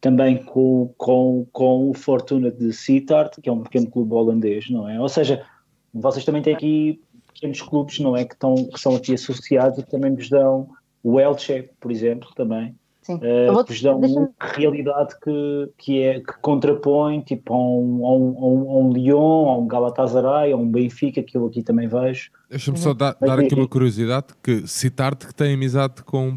também 0.00 0.42
com, 0.42 0.92
com, 0.98 1.46
com 1.52 1.90
o 1.90 1.94
Fortuna 1.94 2.50
de 2.50 2.72
Sittard, 2.72 3.30
que 3.40 3.48
é 3.48 3.52
um 3.52 3.62
pequeno 3.62 3.90
clube 3.90 4.14
holandês, 4.14 4.68
não 4.68 4.88
é? 4.88 5.00
Ou 5.00 5.08
seja, 5.08 5.46
vocês 5.94 6.24
também 6.24 6.42
têm 6.42 6.54
aqui 6.54 7.00
pequenos 7.32 7.62
clubes, 7.62 8.00
não 8.00 8.16
é? 8.16 8.24
Que, 8.24 8.34
estão, 8.34 8.54
que 8.54 8.80
são 8.80 8.96
aqui 8.96 9.14
associados 9.14 9.78
e 9.78 9.86
também 9.86 10.14
vos 10.14 10.28
dão 10.28 10.68
o 11.02 11.20
Elche, 11.20 11.70
por 11.80 11.92
exemplo, 11.92 12.28
também. 12.34 12.74
Sim. 13.06 13.16
Uh, 13.18 13.24
Eu 13.24 13.52
vou- 13.54 13.64
que 13.64 13.72
vos 13.72 13.82
dão 13.82 14.00
deixa-me- 14.00 14.26
uma 14.26 14.32
realidade 14.40 15.14
que, 15.20 15.70
que, 15.78 16.02
é, 16.02 16.20
que 16.20 16.32
contrapõe 16.42 17.20
tipo, 17.20 17.54
a, 17.54 17.56
um, 17.56 18.04
a, 18.06 18.12
um, 18.12 18.38
a 18.38 18.46
um- 18.46 18.70
a 18.70 18.78
um 18.80 18.92
Lyon, 18.92 19.48
a 19.48 19.58
um 19.58 19.66
Galatasaray, 19.66 20.52
a 20.52 20.56
um 20.56 20.68
Benfica, 20.68 21.22
que 21.22 21.36
eu 21.36 21.46
aqui 21.46 21.62
também 21.62 21.86
vejo. 21.86 22.30
Deixa-me 22.50 22.76
só 22.78 22.92
dar, 22.92 23.16
Mas 23.20 23.30
dar 23.30 23.38
aqui 23.38 23.54
uma 23.54 23.68
curiosidade, 23.68 24.26
que 24.42 24.66
citar-te 24.66 25.26
que 25.26 25.34
tem 25.34 25.54
amizade 25.54 26.02
com, 26.02 26.36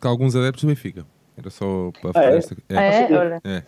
com 0.00 0.08
alguns 0.08 0.36
adeptos 0.36 0.62
do 0.62 0.68
Benfica. 0.68 1.04
Era 1.36 1.50
só 1.50 1.90
para 2.00 2.10
Ah, 2.10 2.12
fazer 2.14 2.26
é? 2.32 2.36
esta... 2.38 2.56
Ah, 2.70 2.82
é? 2.82 3.18
Olha. 3.18 3.40
é. 3.44 3.62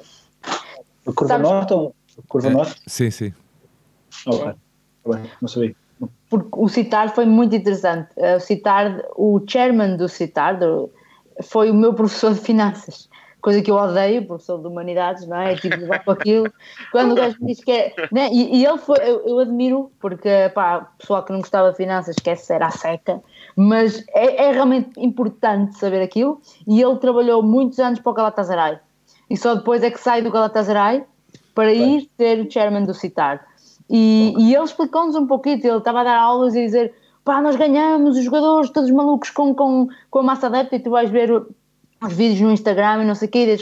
A 1.06 1.12
Curva 1.12 1.26
Sabes- 1.34 1.50
Norte 1.50 1.72
ou 1.74 1.94
Curva 2.28 2.48
É. 2.48 2.50
Norte? 2.50 2.80
Sim, 2.86 3.10
sim. 3.10 3.32
Ok. 4.26 4.44
Tá 4.44 4.54
bem, 5.06 5.30
não 5.40 5.48
sabia. 5.48 5.74
porque 6.30 6.48
o 6.52 6.68
CITAR 6.68 7.14
foi 7.14 7.24
muito 7.26 7.56
interessante. 7.56 8.08
Uh, 8.16 8.36
o 8.36 8.40
CITAR, 8.40 9.02
o 9.16 9.40
chairman 9.48 9.96
do 9.96 10.08
CITAR 10.08 10.58
do, 10.58 10.90
foi 11.42 11.70
o 11.70 11.74
meu 11.74 11.94
professor 11.94 12.34
de 12.34 12.40
finanças 12.40 13.08
coisa 13.40 13.62
que 13.62 13.70
eu 13.70 13.76
odeio, 13.76 14.26
professor 14.26 14.60
de 14.60 14.66
humanidades, 14.66 15.26
não 15.26 15.36
é? 15.36 15.54
tipo, 15.54 15.76
levar 15.76 16.04
com 16.04 16.10
aquilo. 16.10 16.52
Quando 16.90 17.12
o 17.12 17.14
gajo 17.14 17.36
me 17.40 17.46
diz 17.46 17.62
que 17.62 17.70
é. 17.70 17.94
Né? 18.12 18.28
E, 18.32 18.58
e 18.58 18.66
ele 18.66 18.78
foi, 18.78 18.98
eu, 18.98 19.26
eu, 19.26 19.38
admiro, 19.38 19.90
porque, 20.00 20.50
pá, 20.54 20.90
pessoal 20.98 21.24
que 21.24 21.32
não 21.32 21.40
gostava 21.40 21.70
de 21.70 21.76
finanças 21.76 22.16
esquece, 22.16 22.52
era 22.52 22.66
a 22.66 22.70
seca, 22.70 23.22
mas 23.56 24.04
é, 24.14 24.46
é, 24.46 24.52
realmente 24.52 24.90
importante 24.98 25.78
saber 25.78 26.02
aquilo. 26.02 26.40
E 26.66 26.82
ele 26.82 26.96
trabalhou 26.96 27.42
muitos 27.42 27.78
anos 27.78 28.00
para 28.00 28.10
o 28.10 28.14
Galatasaray. 28.14 28.78
E 29.30 29.36
só 29.36 29.54
depois 29.54 29.82
é 29.82 29.90
que 29.90 30.00
sai 30.00 30.22
do 30.22 30.30
Galatasaray 30.30 31.04
para 31.54 31.72
ir 31.72 32.08
ser 32.16 32.40
o 32.40 32.50
chairman 32.50 32.84
do 32.84 32.94
CITAR. 32.94 33.44
E, 33.90 34.34
e 34.38 34.54
ele 34.54 34.64
explicou-nos 34.64 35.14
um 35.14 35.26
pouquinho, 35.26 35.56
ele 35.56 35.78
estava 35.78 36.00
a 36.00 36.04
dar 36.04 36.18
aulas 36.18 36.54
e 36.54 36.64
dizer 36.64 36.94
pá, 37.28 37.42
nós 37.42 37.56
ganhamos, 37.56 38.16
os 38.16 38.24
jogadores 38.24 38.70
todos 38.70 38.90
malucos 38.90 39.28
com, 39.28 39.54
com, 39.54 39.86
com 40.10 40.18
a 40.20 40.22
massa 40.22 40.46
adepta 40.46 40.76
e 40.76 40.80
tu 40.80 40.88
vais 40.88 41.10
ver 41.10 41.30
os 41.30 42.12
vídeos 42.14 42.40
no 42.40 42.50
Instagram 42.50 43.02
e 43.02 43.04
não 43.04 43.14
sei 43.14 43.28
o 43.28 43.30
quê, 43.30 43.58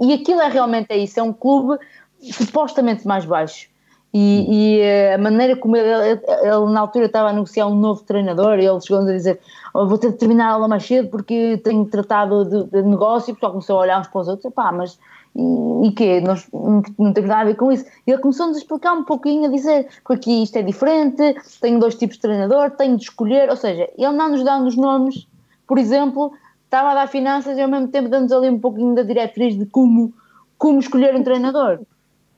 e 0.00 0.12
aquilo 0.12 0.40
é 0.40 0.48
realmente 0.48 0.88
é 0.90 0.98
isso, 0.98 1.20
é 1.20 1.22
um 1.22 1.32
clube 1.32 1.78
supostamente 2.20 3.06
mais 3.06 3.24
baixo. 3.24 3.68
E, 4.12 4.46
e 4.48 4.80
eh, 4.80 5.14
a 5.14 5.18
maneira 5.18 5.56
como 5.56 5.76
ele, 5.76 5.88
ele, 5.88 6.20
ele, 6.42 6.72
na 6.72 6.80
altura 6.80 7.06
estava 7.06 7.28
a 7.28 7.32
negociar 7.32 7.68
um 7.68 7.74
novo 7.76 8.02
treinador, 8.02 8.54
ele 8.54 8.80
chegou 8.80 9.02
a 9.02 9.12
dizer: 9.12 9.40
oh, 9.72 9.86
Vou 9.88 9.98
ter 9.98 10.12
de 10.12 10.18
terminar 10.18 10.50
a 10.50 10.52
aula 10.52 10.68
mais 10.68 10.84
cedo 10.84 11.08
porque 11.08 11.60
tenho 11.64 11.84
tratado 11.86 12.44
de, 12.44 12.64
de 12.70 12.82
negócio. 12.82 13.30
E 13.30 13.32
o 13.32 13.34
pessoal 13.34 13.50
começou 13.50 13.76
a 13.76 13.80
olhar 13.80 14.00
uns 14.00 14.06
para 14.06 14.20
os 14.20 14.28
outros: 14.28 14.54
pá, 14.54 14.70
mas 14.70 14.96
e, 15.36 15.88
e 15.88 15.92
quê? 15.92 16.20
Nós 16.20 16.46
não, 16.52 16.82
não 16.98 17.12
temos 17.12 17.28
nada 17.28 17.42
a 17.42 17.44
ver 17.44 17.56
com 17.56 17.72
isso. 17.72 17.84
E 18.06 18.12
ele 18.12 18.20
começou-nos 18.20 18.56
a 18.56 18.60
explicar 18.60 18.92
um 18.92 19.04
pouquinho, 19.04 19.46
a 19.46 19.48
dizer 19.48 19.88
que 20.06 20.12
aqui 20.12 20.42
isto 20.42 20.56
é 20.56 20.62
diferente, 20.62 21.34
tenho 21.60 21.80
dois 21.80 21.96
tipos 21.96 22.16
de 22.16 22.22
treinador, 22.22 22.70
tenho 22.72 22.96
de 22.96 23.02
escolher. 23.02 23.50
Ou 23.50 23.56
seja, 23.56 23.88
ele 23.96 24.12
não 24.12 24.30
nos 24.30 24.44
dá 24.44 24.58
os 24.58 24.76
nomes, 24.76 25.26
por 25.66 25.78
exemplo, 25.78 26.32
estava 26.64 26.90
a 26.90 26.94
dar 26.94 27.08
finanças 27.08 27.58
e 27.58 27.62
ao 27.62 27.68
mesmo 27.68 27.88
tempo 27.88 28.08
dando-nos 28.08 28.32
ali 28.32 28.48
um 28.48 28.60
pouquinho 28.60 28.94
da 28.94 29.02
diretriz 29.02 29.58
de 29.58 29.66
como, 29.66 30.12
como 30.56 30.78
escolher 30.78 31.14
um 31.16 31.24
treinador. 31.24 31.80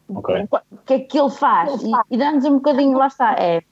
Okay. 0.09 0.48
O 0.52 0.77
que 0.86 0.94
é 0.94 0.98
que 1.01 1.18
ele 1.18 1.31
faz? 1.31 1.82
E, 1.82 1.90
e 2.10 2.16
dá-nos 2.16 2.44
um 2.44 2.55
bocadinho, 2.55 2.97
lá 2.97 3.09
está, 3.09 3.32
é 3.32 3.62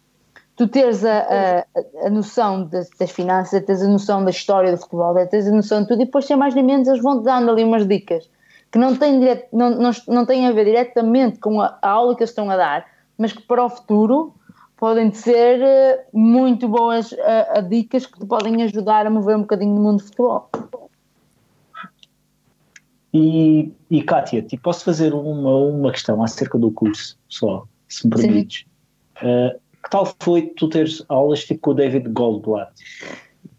tu 0.57 0.69
teres 0.69 1.05
a, 1.05 1.19
a, 1.19 2.07
a 2.07 2.11
noção 2.11 2.65
das, 2.67 2.89
das, 2.91 3.11
finanças, 3.11 3.65
teres 3.65 3.83
a 3.83 3.89
noção 3.89 4.25
da 4.25 4.31
história 4.31 4.71
do 4.71 4.79
futebol, 4.79 5.15
teres 5.27 5.49
a 5.49 5.51
noção 5.51 5.83
de 5.83 5.89
tudo, 5.89 6.03
e 6.03 6.05
depois, 6.05 6.27
sem 6.27 6.37
mais 6.37 6.55
nem 6.55 6.63
menos, 6.63 6.87
eles 6.87 7.03
vão-te 7.03 7.25
dando 7.25 7.51
ali 7.51 7.65
umas 7.65 7.87
dicas 7.87 8.29
que 8.75 8.79
não 8.81 8.97
têm, 8.97 9.21
não, 9.53 9.71
não, 9.71 9.91
não 10.09 10.27
têm 10.27 10.49
a 10.49 10.51
ver 10.51 10.65
diretamente 10.65 11.39
com 11.39 11.61
a, 11.61 11.79
a 11.81 11.91
aula 11.91 12.17
que 12.17 12.25
eles 12.25 12.31
estão 12.31 12.51
a 12.51 12.57
dar, 12.57 12.85
mas 13.17 13.33
que 13.33 13.41
para 13.43 13.65
o 13.65 13.71
futuro 13.71 14.35
podem 14.77 15.13
ser 15.13 15.63
eh, 15.63 16.05
muito 16.13 16.67
boas 16.67 17.13
eh, 17.13 17.63
dicas 17.63 18.05
que 18.05 18.19
te 18.19 18.27
podem 18.27 18.65
ajudar 18.65 19.07
a 19.07 19.11
mover 19.11 19.37
um 19.37 19.43
bocadinho 19.43 19.77
no 19.77 19.81
mundo 19.81 19.99
do 19.99 20.03
futebol. 20.03 20.51
E, 23.13 23.73
e 23.89 24.03
Kátia, 24.03 24.43
te 24.43 24.57
posso 24.57 24.85
fazer 24.85 25.15
uma, 25.15 25.57
uma 25.57 25.93
questão 25.93 26.21
acerca 26.21 26.59
do 26.59 26.73
curso, 26.73 27.17
só, 27.29 27.69
se 27.89 28.09
me 28.09 28.17
permites. 28.17 28.67
Uh, 29.19 29.57
que 29.85 29.89
tal 29.89 30.13
foi 30.19 30.49
tu 30.57 30.69
teres 30.69 31.01
aulas 31.09 31.45
tipo 31.45 31.61
com 31.61 31.71
o 31.71 31.75
David 31.75 32.09
Goldblatt? 32.09 32.73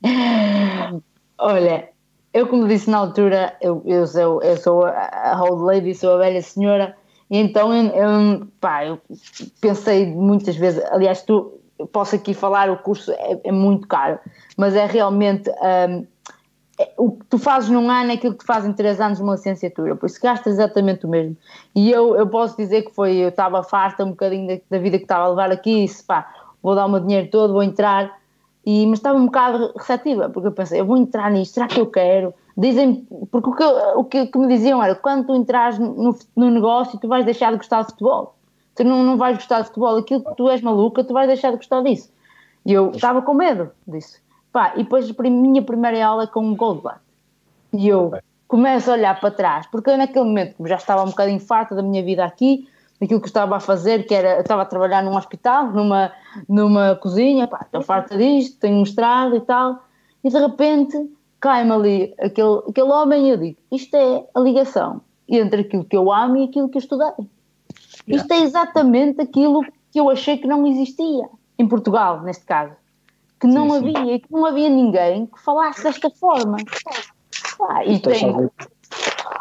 Olha, 1.40 1.95
eu 2.36 2.48
como 2.48 2.68
disse 2.68 2.90
na 2.90 2.98
altura, 2.98 3.56
eu, 3.62 3.82
eu, 3.86 4.06
sou, 4.06 4.44
eu 4.44 4.58
sou 4.58 4.86
a 4.86 5.42
old 5.42 5.64
lady, 5.64 5.96
sou 5.96 6.16
a 6.16 6.18
velha 6.18 6.42
senhora, 6.42 6.94
e 7.32 7.38
então, 7.38 7.74
eu, 7.74 8.46
pá, 8.60 8.86
eu 8.86 9.00
pensei 9.62 10.06
muitas 10.06 10.58
vezes, 10.58 10.84
aliás, 10.92 11.22
tu, 11.22 11.54
posso 11.94 12.14
aqui 12.18 12.34
falar, 12.34 12.70
o 12.70 12.76
curso 12.78 13.10
é, 13.14 13.40
é 13.46 13.52
muito 13.54 13.88
caro, 13.88 14.20
mas 14.58 14.76
é 14.76 14.86
realmente 14.86 15.50
um, 15.50 16.06
é, 16.78 16.92
o 16.98 17.12
que 17.12 17.26
tu 17.28 17.40
fazes 17.40 17.70
num 17.70 17.90
ano 17.90 18.12
é 18.12 18.16
aquilo 18.16 18.34
que 18.34 18.40
tu 18.40 18.46
fazes 18.46 18.70
em 18.70 18.74
três 18.74 19.00
anos 19.00 19.22
numa 19.22 19.36
licenciatura, 19.36 19.96
por 19.96 20.08
isso 20.08 20.20
gastas 20.22 20.56
exatamente 20.56 21.06
o 21.06 21.10
mesmo. 21.10 21.38
E 21.74 21.90
eu, 21.90 22.18
eu 22.18 22.28
posso 22.28 22.58
dizer 22.58 22.82
que 22.82 22.94
foi, 22.94 23.16
eu 23.16 23.30
estava 23.30 23.64
farta 23.64 24.04
um 24.04 24.10
bocadinho 24.10 24.46
da, 24.46 24.62
da 24.72 24.78
vida 24.78 24.98
que 24.98 25.06
estava 25.06 25.24
a 25.24 25.30
levar 25.30 25.52
aqui 25.54 25.84
e 25.84 25.86
disse, 25.86 26.04
pá, 26.04 26.30
vou 26.62 26.76
dar 26.76 26.86
o 26.86 26.90
meu 26.90 27.00
dinheiro 27.00 27.30
todo, 27.32 27.54
vou 27.54 27.64
entrar, 27.64 28.12
e, 28.66 28.88
mas 28.88 29.00
estava 29.00 29.18
um 29.18 29.26
bocado 29.26 29.72
receptiva, 29.78 30.30
porque 30.30 30.48
eu 30.48 30.52
pensei, 30.52 30.80
eu 30.80 30.86
vou 30.86 30.98
entrar 30.98 31.30
nisto, 31.30 31.54
será 31.54 31.68
que 31.68 31.80
eu 31.80 31.86
quero? 31.86 32.34
Dizem, 32.58 33.06
porque 33.30 33.50
o 33.50 33.54
que, 33.54 33.64
o 33.64 34.04
que, 34.04 34.28
que 34.28 34.38
me 34.40 34.48
diziam 34.48 34.82
era 34.82 34.96
quando 34.96 35.28
tu 35.28 35.36
entras 35.36 35.78
no, 35.78 36.18
no 36.36 36.50
negócio, 36.50 37.00
tu 37.00 37.08
vais 37.08 37.24
deixar 37.26 37.52
de 37.52 37.58
gostar 37.58 37.82
de 37.82 37.90
futebol. 37.90 38.36
Tu 38.76 38.84
não, 38.84 39.04
não 39.04 39.18
vais 39.18 39.38
gostar 39.38 39.62
de 39.62 39.68
futebol, 39.68 39.98
aquilo 39.98 40.24
que 40.24 40.36
tu 40.36 40.50
és 40.50 40.62
maluca, 40.62 41.04
tu 41.04 41.14
vais 41.14 41.28
deixar 41.28 41.52
de 41.52 41.58
gostar 41.58 41.82
disso. 41.84 42.12
E 42.66 42.74
eu 42.74 42.92
estava 42.92 43.22
com 43.22 43.34
medo 43.34 43.72
disso. 43.88 44.20
Pá, 44.52 44.74
e 44.76 44.84
depois 44.84 45.10
a 45.10 45.24
minha 45.24 45.62
primeira 45.62 46.06
aula 46.06 46.24
é 46.24 46.28
com 46.28 46.50
o 46.50 46.56
Goldblatt. 46.56 47.00
E 47.74 47.88
eu 47.88 48.14
começo 48.48 48.90
a 48.90 48.94
olhar 48.94 49.20
para 49.20 49.32
trás, 49.32 49.68
porque 49.68 49.90
eu 49.90 49.98
naquele 49.98 50.26
momento 50.26 50.56
já 50.66 50.76
estava 50.76 51.04
um 51.04 51.10
bocadinho 51.10 51.40
farta 51.40 51.76
da 51.76 51.84
minha 51.84 52.04
vida 52.04 52.26
aqui, 52.26 52.68
daquilo 53.00 53.20
que 53.20 53.26
eu 53.26 53.30
estava 53.30 53.58
a 53.58 53.60
fazer, 53.60 54.06
que 54.06 54.14
era, 54.14 54.36
eu 54.36 54.42
estava 54.42 54.62
a 54.62 54.66
trabalhar 54.66 55.04
num 55.04 55.16
hospital, 55.16 55.72
numa, 55.72 56.12
numa 56.48 56.96
cozinha, 56.96 57.48
pá, 57.48 57.62
estou 57.66 57.82
farta 57.82 58.18
disto, 58.18 58.60
tenho 58.60 58.80
mestrado 58.80 59.36
e 59.36 59.42
tal, 59.42 59.84
e 60.24 60.30
de 60.30 60.38
repente 60.38 61.10
cai-me 61.40 61.72
ali 61.72 62.16
aquele, 62.20 62.62
aquele 62.68 62.90
homem 62.90 63.28
e 63.28 63.30
eu 63.32 63.38
digo, 63.38 63.58
isto 63.72 63.96
é 63.96 64.26
a 64.34 64.40
ligação 64.40 65.02
entre 65.28 65.62
aquilo 65.62 65.84
que 65.84 65.98
eu 65.98 66.12
amo 66.12 66.38
e 66.38 66.46
aquilo 66.46 66.70
que 66.70 66.78
eu 66.78 66.82
estudei. 66.82 67.08
Yeah. 68.08 68.24
Isto 68.24 68.32
é 68.34 68.42
exatamente 68.42 69.22
aquilo 69.22 69.62
que 69.92 70.00
eu 70.00 70.10
achei 70.10 70.38
que 70.38 70.48
não 70.48 70.66
existia 70.68 71.28
em 71.58 71.68
Portugal, 71.68 72.22
neste 72.22 72.46
caso. 72.46 72.74
Que 73.40 73.48
não 73.48 73.70
sim, 73.70 73.78
havia, 73.78 74.14
sim. 74.14 74.20
que 74.20 74.32
não 74.32 74.46
havia 74.46 74.70
ninguém 74.70 75.26
que 75.26 75.42
falasse 75.42 75.84
desta 75.84 76.10
forma. 76.10 76.58
Ah, 77.70 77.86
e 77.86 78.00
tem 78.00 78.50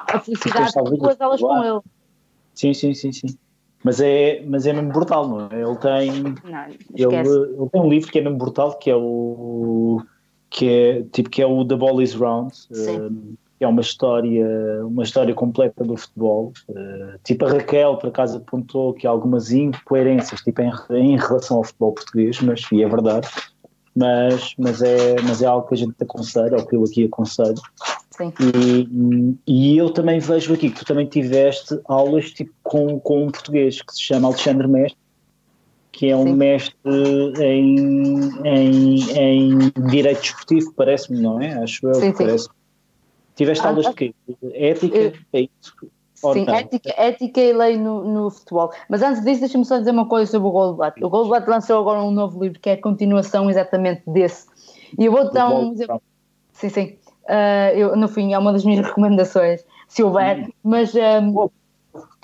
a 0.08 0.20
felicidade 0.20 0.72
de 0.72 0.96
duas 0.96 1.20
elas 1.20 1.40
com 1.40 1.64
ele. 1.64 1.80
Sim, 2.54 2.72
sim, 2.72 2.94
sim, 2.94 3.12
sim. 3.12 3.38
Mas 3.84 4.00
é, 4.00 4.42
mas 4.46 4.66
é 4.66 4.72
mesmo 4.72 4.90
brutal, 4.90 5.28
não 5.28 5.40
é? 5.42 5.60
Ele 5.60 5.76
tem, 5.76 6.22
não, 6.22 6.66
ele, 6.94 7.28
ele, 7.28 7.68
tem 7.70 7.80
um 7.82 7.88
livro 7.88 8.10
que 8.10 8.18
é 8.18 8.22
mesmo 8.22 8.38
brutal, 8.38 8.78
que 8.78 8.90
é 8.90 8.96
o 8.96 10.02
que 10.48 10.68
é 10.68 11.02
tipo 11.12 11.28
que 11.28 11.42
é 11.42 11.46
o 11.46 11.64
The 11.64 11.76
Ball 11.76 12.00
is 12.00 12.14
Round, 12.14 12.54
uh, 12.70 13.36
que 13.58 13.64
é 13.64 13.68
uma 13.68 13.82
história, 13.82 14.86
uma 14.86 15.02
história 15.02 15.34
completa 15.34 15.84
do 15.84 15.96
futebol. 15.98 16.52
Uh, 16.68 17.18
tipo 17.24 17.44
a 17.44 17.52
Raquel 17.52 17.98
por 17.98 18.08
acaso 18.08 18.38
apontou 18.38 18.94
que 18.94 19.06
há 19.06 19.10
algumas 19.10 19.52
incoerências 19.52 20.40
tipo 20.40 20.62
em, 20.62 20.72
em 20.90 21.18
relação 21.18 21.58
ao 21.58 21.64
futebol 21.64 21.92
português, 21.92 22.40
mas 22.40 22.62
e 22.72 22.82
é 22.82 22.88
verdade. 22.88 23.28
Mas, 23.96 24.54
mas, 24.58 24.82
é, 24.82 25.14
mas 25.22 25.42
é 25.42 25.46
algo 25.46 25.68
que 25.68 25.74
a 25.74 25.76
gente 25.76 25.94
aconselha, 26.00 26.56
ou 26.56 26.66
que 26.66 26.74
eu 26.74 26.82
aqui 26.82 27.04
aconselho. 27.04 27.60
Sim. 28.16 28.32
E, 28.38 29.36
e 29.46 29.76
eu 29.76 29.90
também 29.90 30.20
vejo 30.20 30.54
aqui 30.54 30.70
que 30.70 30.78
tu 30.78 30.84
também 30.84 31.06
tiveste 31.06 31.80
aulas 31.86 32.30
tipo, 32.30 32.52
com, 32.62 33.00
com 33.00 33.24
um 33.24 33.30
português 33.30 33.82
que 33.82 33.92
se 33.92 34.02
chama 34.02 34.28
Alexandre 34.28 34.68
Mestre, 34.68 34.98
que 35.90 36.10
é 36.10 36.16
um 36.16 36.24
Sim. 36.24 36.34
mestre 36.34 36.76
em, 37.40 38.20
em, 38.44 38.98
em 39.16 39.58
direito 39.88 40.20
desportivo, 40.20 40.72
parece-me, 40.74 41.20
não 41.20 41.40
é? 41.40 41.54
Acho 41.54 41.86
eu, 41.88 41.94
sim, 41.94 42.12
parece. 42.12 42.48
Tiveste 43.34 43.64
ah, 43.64 43.70
aulas 43.70 43.86
de 43.86 43.94
quê? 43.94 44.14
Ética? 44.52 44.96
Eu, 44.96 45.12
é 45.32 45.40
isso? 45.40 45.74
Sim, 46.14 46.46
ética, 46.48 46.94
ética, 46.96 47.40
e 47.40 47.52
lei 47.52 47.76
no, 47.76 48.04
no 48.04 48.30
futebol. 48.30 48.70
Mas 48.88 49.02
antes 49.02 49.22
disso, 49.24 49.40
deixa-me 49.40 49.64
só 49.64 49.78
dizer 49.78 49.90
uma 49.90 50.08
coisa 50.08 50.30
sobre 50.30 50.48
o 50.48 50.50
Goldblatt. 50.52 51.04
O 51.04 51.10
Goldblatt 51.10 51.48
lançou 51.48 51.80
agora 51.80 52.02
um 52.02 52.10
novo 52.10 52.42
livro 52.42 52.58
que 52.60 52.70
é 52.70 52.72
a 52.74 52.80
continuação 52.80 53.50
exatamente 53.50 54.02
desse. 54.06 54.46
E 54.98 55.04
eu 55.04 55.12
vou 55.12 55.30
dar 55.30 55.50
um 55.50 55.72
exemplo. 55.72 56.00
Sim, 56.52 56.68
sim. 56.68 56.96
Uh, 57.24 57.76
eu, 57.76 57.96
no 57.96 58.08
fim, 58.08 58.34
é 58.34 58.38
uma 58.38 58.52
das 58.52 58.64
minhas 58.64 58.84
recomendações, 58.86 59.64
se 59.88 60.02
houver. 60.02 60.40
Hum. 60.40 60.52
Mas 60.62 60.94
um, 60.94 61.48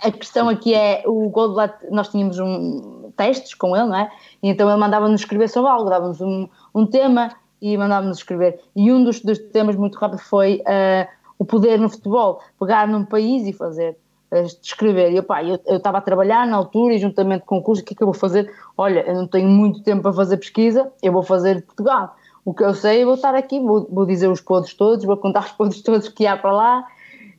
a 0.03 0.11
questão 0.11 0.49
aqui 0.49 0.75
é: 0.75 1.03
o 1.07 1.29
Goldblatt, 1.29 1.75
nós 1.91 2.09
tínhamos 2.09 2.39
um 2.39 3.13
testes 3.17 3.55
com 3.55 3.77
ele, 3.77 3.87
não 3.87 3.97
é? 3.97 4.11
E 4.43 4.49
então 4.49 4.69
ele 4.69 4.79
mandava-nos 4.79 5.21
escrever 5.21 5.49
sobre 5.49 5.71
algo, 5.71 5.91
dava-nos 5.91 6.21
um, 6.21 6.49
um 6.75 6.87
tema 6.87 7.31
e 7.61 7.77
mandava-nos 7.77 8.19
escrever. 8.19 8.61
E 8.75 8.91
um 8.91 9.05
dos, 9.05 9.21
dos, 9.21 9.39
temas 9.39 9.77
muito 9.77 9.99
rápido 9.99 10.21
foi 10.21 10.63
uh, 10.63 11.09
o 11.39 11.45
poder 11.45 11.79
no 11.79 11.89
futebol, 11.89 12.41
pegar 12.59 12.89
num 12.89 13.05
país 13.05 13.47
e 13.47 13.53
fazer, 13.53 13.97
uh, 14.33 14.47
escrever. 14.63 15.13
E 15.13 15.19
opa, 15.19 15.43
eu 15.43 15.59
estava 15.77 15.99
a 15.99 16.01
trabalhar 16.01 16.47
na 16.47 16.57
altura 16.57 16.95
e 16.95 16.99
juntamente 16.99 17.45
com 17.45 17.59
o 17.59 17.63
curso, 17.63 17.83
o 17.83 17.85
que 17.85 17.93
é 17.93 17.97
que 17.97 18.03
eu 18.03 18.07
vou 18.07 18.15
fazer? 18.15 18.51
Olha, 18.77 19.01
eu 19.01 19.15
não 19.15 19.27
tenho 19.27 19.49
muito 19.49 19.83
tempo 19.83 20.03
para 20.03 20.13
fazer 20.13 20.39
pesquisa, 20.39 20.91
eu 21.03 21.13
vou 21.13 21.23
fazer 21.23 21.63
Portugal. 21.67 22.17
O 22.45 22.55
que 22.55 22.65
eu 22.65 22.75
sei, 22.75 23.05
vou 23.05 23.15
estar 23.15 23.35
aqui, 23.35 23.61
vou, 23.61 23.87
vou 23.91 24.07
dizer 24.07 24.29
os 24.29 24.41
podres 24.41 24.75
todos, 24.75 25.05
vou 25.05 25.17
contar 25.17 25.45
os 25.45 25.53
podres 25.53 25.83
todos 25.83 26.09
que 26.09 26.27
há 26.27 26.37
para 26.37 26.53
lá. 26.53 26.87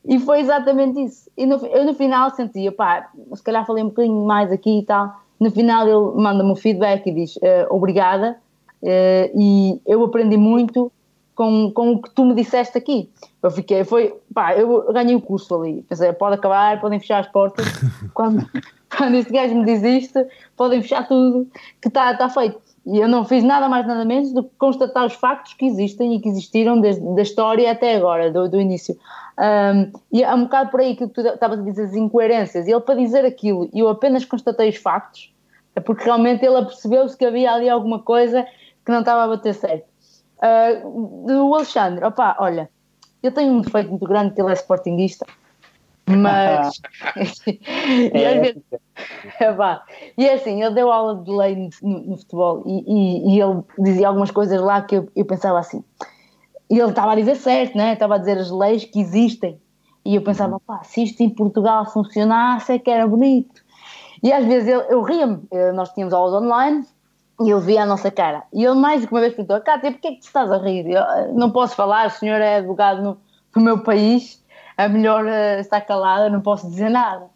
E 0.04 0.18
foi 0.18 0.40
exatamente 0.40 1.02
isso. 1.02 1.30
E 1.36 1.46
no, 1.46 1.64
eu 1.66 1.84
no 1.84 1.94
final 1.94 2.30
sentia, 2.30 2.72
pá, 2.72 3.10
se 3.34 3.42
calhar 3.42 3.64
falei 3.66 3.84
um 3.84 3.88
bocadinho 3.88 4.24
mais 4.24 4.50
aqui 4.50 4.80
e 4.80 4.84
tal, 4.84 5.14
no 5.38 5.50
final 5.50 5.86
ele 5.86 6.22
manda-me 6.22 6.50
um 6.50 6.56
feedback 6.56 7.06
e 7.06 7.12
diz 7.12 7.36
uh, 7.36 7.66
obrigada 7.70 8.36
uh, 8.82 9.40
e 9.40 9.80
eu 9.86 10.04
aprendi 10.04 10.36
muito 10.36 10.90
com, 11.34 11.70
com 11.72 11.92
o 11.92 12.02
que 12.02 12.10
tu 12.10 12.24
me 12.24 12.34
disseste 12.34 12.76
aqui. 12.76 13.10
Eu 13.42 13.50
fiquei, 13.50 13.84
foi, 13.84 14.14
pá, 14.32 14.54
eu 14.54 14.92
ganhei 14.92 15.14
o 15.14 15.20
curso 15.20 15.54
ali. 15.54 15.82
Pensei, 15.82 16.12
pode 16.12 16.36
acabar, 16.36 16.80
podem 16.80 17.00
fechar 17.00 17.20
as 17.20 17.28
portas. 17.28 17.66
quando, 18.14 18.48
quando 18.96 19.14
este 19.16 19.32
gajo 19.32 19.54
me 19.54 19.64
diz 19.64 19.82
isto, 19.82 20.24
podem 20.56 20.82
fechar 20.82 21.06
tudo, 21.08 21.48
que 21.80 21.88
está 21.88 22.14
tá 22.16 22.28
feito. 22.28 22.60
E 22.84 22.98
eu 22.98 23.06
não 23.06 23.24
fiz 23.24 23.44
nada 23.44 23.68
mais, 23.68 23.86
nada 23.86 24.04
menos 24.04 24.32
do 24.32 24.42
que 24.42 24.50
constatar 24.58 25.06
os 25.06 25.14
factos 25.14 25.54
que 25.54 25.64
existem 25.66 26.14
e 26.14 26.20
que 26.20 26.28
existiram 26.28 26.80
desde 26.80 27.02
da 27.14 27.22
história 27.22 27.70
até 27.70 27.94
agora, 27.96 28.30
do, 28.30 28.48
do 28.48 28.60
início. 28.60 28.96
Um, 29.38 29.92
e 30.12 30.24
é 30.24 30.34
um 30.34 30.44
bocado 30.44 30.70
por 30.70 30.80
aí 30.80 30.96
que 30.96 31.06
tu 31.06 31.20
estavas 31.20 31.60
a 31.60 31.62
dizer 31.62 31.84
as 31.84 31.94
incoerências. 31.94 32.66
Ele, 32.66 32.80
para 32.80 32.96
dizer 32.96 33.24
aquilo, 33.24 33.68
eu 33.72 33.88
apenas 33.88 34.24
constatei 34.24 34.68
os 34.68 34.76
factos, 34.76 35.32
é 35.76 35.80
porque 35.80 36.04
realmente 36.04 36.44
ele 36.44 36.56
apercebeu-se 36.56 37.16
que 37.16 37.24
havia 37.24 37.52
ali 37.52 37.68
alguma 37.68 38.00
coisa 38.00 38.44
que 38.84 38.90
não 38.90 39.00
estava 39.00 39.24
a 39.24 39.28
bater 39.28 39.54
certo. 39.54 39.86
Uh, 40.38 41.26
do 41.26 41.54
Alexandre, 41.54 42.04
opá, 42.04 42.36
olha, 42.40 42.68
eu 43.22 43.30
tenho 43.30 43.52
um 43.52 43.60
defeito 43.60 43.90
muito 43.90 44.06
grande 44.06 44.34
que 44.34 44.40
ele 44.40 44.50
é 44.50 44.54
sportinguista 44.54 45.24
mas. 46.16 46.80
e, 47.46 48.24
às 48.24 48.40
vezes, 48.40 48.62
é, 49.40 49.80
e 50.18 50.26
é 50.26 50.34
assim, 50.34 50.62
ele 50.62 50.74
deu 50.74 50.90
aula 50.90 51.22
de 51.22 51.30
lei 51.30 51.70
no, 51.82 52.00
no 52.00 52.16
futebol 52.16 52.62
e, 52.66 52.84
e, 52.86 53.34
e, 53.34 53.40
ele 53.40 53.62
dizia 53.78 54.08
algumas 54.08 54.30
coisas 54.30 54.60
lá 54.60 54.82
que 54.82 54.96
eu, 54.96 55.08
eu 55.14 55.24
pensava 55.24 55.58
assim. 55.58 55.82
E 56.70 56.78
ele 56.78 56.90
estava 56.90 57.12
a 57.12 57.14
dizer 57.14 57.36
certo, 57.36 57.76
né? 57.76 57.92
estava 57.92 58.14
a 58.14 58.18
dizer 58.18 58.38
as 58.38 58.50
leis 58.50 58.84
que 58.84 59.00
existem. 59.00 59.60
E 60.04 60.14
eu 60.14 60.22
pensava, 60.22 60.58
pá, 60.60 60.82
se 60.82 61.02
isto 61.04 61.22
em 61.22 61.30
Portugal 61.30 61.84
funcionasse 61.86 62.72
é 62.72 62.78
que 62.78 62.90
era 62.90 63.06
bonito. 63.06 63.62
E 64.22 64.32
às 64.32 64.44
vezes 64.44 64.68
eu, 64.68 64.80
eu 64.82 65.02
ria-me, 65.02 65.42
eh, 65.50 65.72
nós 65.72 65.92
tínhamos 65.92 66.14
aulas 66.14 66.42
online 66.42 66.84
e 67.40 67.50
ele 67.50 67.60
via 67.60 67.82
a 67.82 67.86
nossa 67.86 68.10
cara. 68.10 68.44
E 68.52 68.64
ele 68.64 68.74
mais 68.74 69.00
do 69.00 69.06
que 69.06 69.14
uma 69.14 69.20
vez 69.20 69.34
perguntou, 69.34 69.60
Cátia, 69.60 69.92
porquê 69.92 70.08
é 70.08 70.10
que 70.12 70.20
tu 70.20 70.26
estás 70.26 70.50
a 70.50 70.58
rir? 70.58 70.88
Eu, 70.90 71.02
eh, 71.02 71.32
não 71.34 71.50
posso 71.50 71.76
falar, 71.76 72.06
o 72.06 72.10
senhor 72.10 72.40
é 72.40 72.56
advogado 72.56 73.02
no, 73.02 73.18
no 73.54 73.62
meu 73.62 73.82
país 73.82 74.41
é 74.84 74.88
melhor 74.88 75.24
uh, 75.24 75.60
estar 75.60 75.80
calada, 75.80 76.28
não 76.28 76.40
posso 76.40 76.68
dizer 76.68 76.90
nada. 76.90 77.26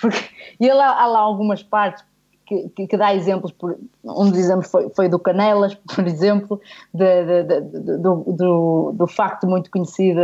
Porque, 0.00 0.18
e 0.58 0.72
lá, 0.72 1.00
há 1.00 1.06
lá 1.06 1.20
algumas 1.20 1.62
partes 1.62 2.04
que, 2.46 2.68
que, 2.70 2.86
que, 2.86 2.96
dá 2.96 3.14
exemplos, 3.14 3.52
por, 3.52 3.78
um 4.04 4.28
dos 4.28 4.38
exemplos 4.38 4.70
foi, 4.70 4.90
foi 4.90 5.08
do 5.08 5.18
Canelas, 5.18 5.74
por 5.94 6.06
exemplo, 6.06 6.60
de, 6.92 7.24
de, 7.24 7.60
de, 7.60 7.98
do, 7.98 8.24
do, 8.26 8.92
do, 8.94 9.06
facto 9.06 9.46
muito 9.46 9.70
conhecido 9.70 10.20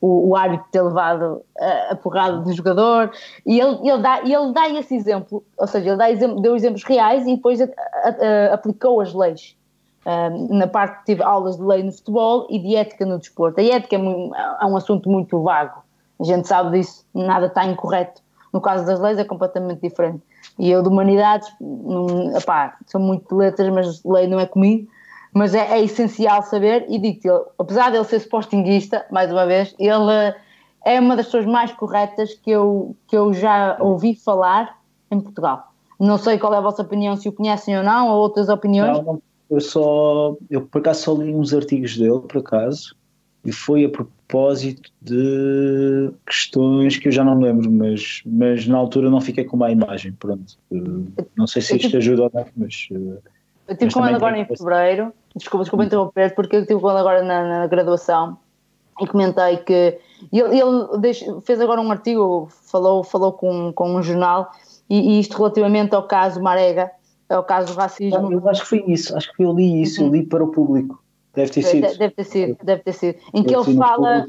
o, 0.00 0.28
o 0.28 0.36
árbitro 0.36 0.66
ter 0.70 0.82
levado 0.82 1.42
a, 1.58 1.92
a 1.92 1.96
porrada 1.96 2.38
do 2.38 2.52
jogador, 2.52 3.10
e 3.44 3.60
ele, 3.60 3.88
ele, 3.88 4.02
dá, 4.02 4.20
ele 4.20 4.52
dá 4.52 4.68
esse 4.68 4.94
exemplo, 4.94 5.42
ou 5.56 5.66
seja, 5.66 5.88
ele 5.88 5.96
dá 5.96 6.10
exemplo, 6.10 6.40
deu 6.40 6.54
exemplos 6.54 6.84
reais 6.84 7.26
e 7.26 7.34
depois 7.34 7.60
a, 7.60 7.64
a, 7.64 8.54
aplicou 8.54 9.00
as 9.00 9.12
leis. 9.12 9.56
Na 10.50 10.66
parte 10.66 11.00
que 11.00 11.04
tive 11.04 11.22
aulas 11.22 11.58
de 11.58 11.62
lei 11.62 11.82
no 11.82 11.92
futebol 11.92 12.46
e 12.48 12.58
de 12.58 12.74
ética 12.76 13.04
no 13.04 13.18
desporto. 13.18 13.60
A 13.60 13.62
ética 13.62 13.96
é, 13.96 13.98
é 13.98 14.64
um 14.64 14.74
assunto 14.74 15.10
muito 15.10 15.42
vago. 15.42 15.82
A 16.20 16.24
gente 16.24 16.48
sabe 16.48 16.78
disso, 16.78 17.04
nada 17.14 17.46
está 17.46 17.64
incorreto. 17.64 18.20
No 18.52 18.60
caso 18.60 18.86
das 18.86 18.98
leis 19.00 19.18
é 19.18 19.24
completamente 19.24 19.80
diferente. 19.80 20.22
E 20.58 20.70
eu 20.70 20.82
de 20.82 20.88
humanidades, 20.88 21.48
hum, 21.60 22.36
epá, 22.36 22.76
sou 22.86 23.00
muito 23.00 23.28
de 23.28 23.34
letras, 23.34 23.72
mas 23.72 24.02
lei 24.04 24.26
não 24.26 24.40
é 24.40 24.46
comigo. 24.46 24.88
Mas 25.32 25.54
é, 25.54 25.78
é 25.78 25.84
essencial 25.84 26.42
saber, 26.42 26.86
e 26.88 26.98
digo-te, 26.98 27.28
apesar 27.58 27.90
de 27.90 27.96
ele 27.96 28.04
ser 28.04 28.16
sportinguista, 28.16 29.04
mais 29.10 29.30
uma 29.30 29.46
vez, 29.46 29.74
ele 29.78 30.34
é 30.84 30.98
uma 30.98 31.14
das 31.14 31.26
pessoas 31.26 31.46
mais 31.46 31.70
corretas 31.72 32.34
que 32.34 32.50
eu, 32.50 32.96
que 33.06 33.16
eu 33.16 33.32
já 33.34 33.76
ouvi 33.78 34.14
falar 34.14 34.78
em 35.10 35.20
Portugal. 35.20 35.70
Não 36.00 36.16
sei 36.16 36.38
qual 36.38 36.54
é 36.54 36.56
a 36.56 36.62
vossa 36.62 36.82
opinião, 36.82 37.16
se 37.16 37.28
o 37.28 37.32
conhecem 37.32 37.76
ou 37.76 37.84
não, 37.84 38.08
ou 38.08 38.20
outras 38.20 38.48
opiniões. 38.48 38.96
Não, 38.96 39.04
não, 39.04 39.22
eu 39.50 39.60
só, 39.60 40.36
eu 40.50 40.62
por 40.62 40.78
acaso 40.78 41.02
só 41.02 41.14
li 41.14 41.34
uns 41.34 41.52
artigos 41.52 41.96
dele, 41.96 42.20
por 42.20 42.38
acaso, 42.38 42.96
e 43.48 43.52
foi 43.52 43.86
a 43.86 43.88
propósito 43.88 44.90
de 45.00 46.10
questões 46.26 46.98
que 46.98 47.08
eu 47.08 47.12
já 47.12 47.24
não 47.24 47.40
lembro, 47.40 47.70
mas, 47.70 48.20
mas 48.26 48.66
na 48.66 48.76
altura 48.76 49.08
não 49.08 49.22
fiquei 49.22 49.42
com 49.42 49.56
uma 49.56 49.70
imagem, 49.70 50.12
pronto. 50.12 50.58
Não 51.34 51.46
sei 51.46 51.62
se 51.62 51.76
isto 51.76 51.96
ajuda 51.96 52.24
ou 52.24 52.30
não, 52.34 52.44
mas... 52.54 52.88
Eh, 52.92 53.20
eu 53.68 53.72
estive 53.72 53.92
com 53.92 54.04
ele 54.04 54.16
agora 54.16 54.38
em 54.38 54.44
fevereiro, 54.44 55.14
desculpa, 55.34 55.64
desculpa 55.64 55.84
interromper, 55.86 56.34
porque 56.34 56.56
eu 56.56 56.60
estive 56.60 56.78
com 56.78 56.90
ele 56.90 56.98
agora 56.98 57.22
na, 57.22 57.60
na 57.60 57.66
graduação 57.66 58.36
e 59.00 59.06
comentei 59.06 59.56
que 59.58 59.98
ele, 60.30 60.60
ele 60.60 61.40
fez 61.42 61.58
agora 61.58 61.80
um 61.80 61.90
artigo, 61.90 62.48
falou, 62.50 63.02
falou 63.02 63.32
com, 63.32 63.72
com 63.72 63.94
um 63.94 64.02
jornal, 64.02 64.50
e, 64.90 65.16
e 65.16 65.20
isto 65.20 65.38
relativamente 65.38 65.94
ao 65.94 66.02
caso 66.02 66.42
Marega, 66.42 66.90
ao 67.30 67.44
caso 67.44 67.72
do 67.72 67.78
racismo. 67.78 68.30
Eu 68.30 68.46
acho 68.46 68.62
que 68.62 68.68
foi 68.68 68.84
isso, 68.86 69.16
acho 69.16 69.32
que 69.32 69.42
eu 69.42 69.54
li 69.54 69.80
isso, 69.80 70.02
eu 70.02 70.10
li 70.10 70.22
para 70.22 70.44
o 70.44 70.48
público. 70.48 71.02
Deve 71.38 71.50
ter 71.50 71.62
sido. 71.62 71.98
Deve 71.98 72.14
ter 72.14 72.24
sido, 72.24 72.56
deve 72.62 72.82
ter 72.82 72.92
sido. 72.92 73.18
Em 73.32 73.42
que 73.44 73.54
ele 73.54 73.76
fala 73.76 74.26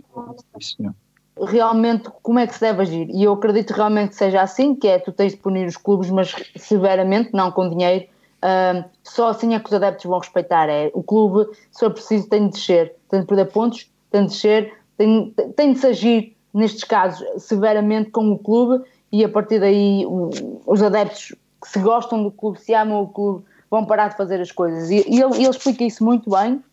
realmente 1.41 2.09
como 2.21 2.39
é 2.39 2.45
que 2.45 2.53
se 2.53 2.59
deve 2.59 2.81
agir. 2.81 3.09
E 3.09 3.23
eu 3.23 3.33
acredito 3.33 3.71
realmente 3.71 4.09
que 4.09 4.15
seja 4.15 4.41
assim, 4.41 4.75
que 4.75 4.87
é 4.87 4.99
tu 4.99 5.11
tens 5.11 5.31
de 5.31 5.37
punir 5.37 5.67
os 5.67 5.77
clubes, 5.77 6.09
mas 6.09 6.35
severamente, 6.55 7.31
não 7.33 7.51
com 7.51 7.69
dinheiro. 7.69 8.05
Um, 8.43 8.83
só 9.03 9.29
assim 9.29 9.55
é 9.55 9.59
que 9.59 9.67
os 9.67 9.73
adeptos 9.73 10.05
vão 10.05 10.19
respeitar. 10.19 10.69
É, 10.69 10.91
o 10.93 11.01
clube, 11.01 11.49
se 11.71 11.79
for 11.79 11.91
preciso, 11.91 12.29
tem 12.29 12.47
de 12.47 12.53
descer, 12.53 12.95
tem 13.09 13.21
de 13.21 13.25
perder 13.25 13.45
pontos, 13.45 13.89
tem 14.11 14.25
de 14.25 14.31
descer, 14.31 14.73
tem, 14.97 15.33
tem 15.55 15.73
de 15.73 15.79
se 15.79 15.87
agir, 15.87 16.35
nestes 16.53 16.83
casos, 16.83 17.25
severamente 17.41 18.11
com 18.11 18.31
o 18.31 18.37
clube 18.37 18.83
e 19.11 19.23
a 19.23 19.29
partir 19.29 19.59
daí 19.59 20.03
os 20.65 20.81
adeptos 20.81 21.35
que 21.61 21.69
se 21.69 21.79
gostam 21.79 22.23
do 22.23 22.31
clube, 22.31 22.59
se 22.59 22.73
amam 22.73 23.03
o 23.03 23.07
clube, 23.07 23.43
vão 23.69 23.85
parar 23.85 24.09
de 24.09 24.17
fazer 24.17 24.39
as 24.39 24.51
coisas. 24.51 24.89
E, 24.89 25.05
e 25.07 25.21
ele, 25.21 25.35
ele 25.35 25.49
explica 25.49 25.83
isso 25.83 26.03
muito 26.03 26.29
bem 26.29 26.63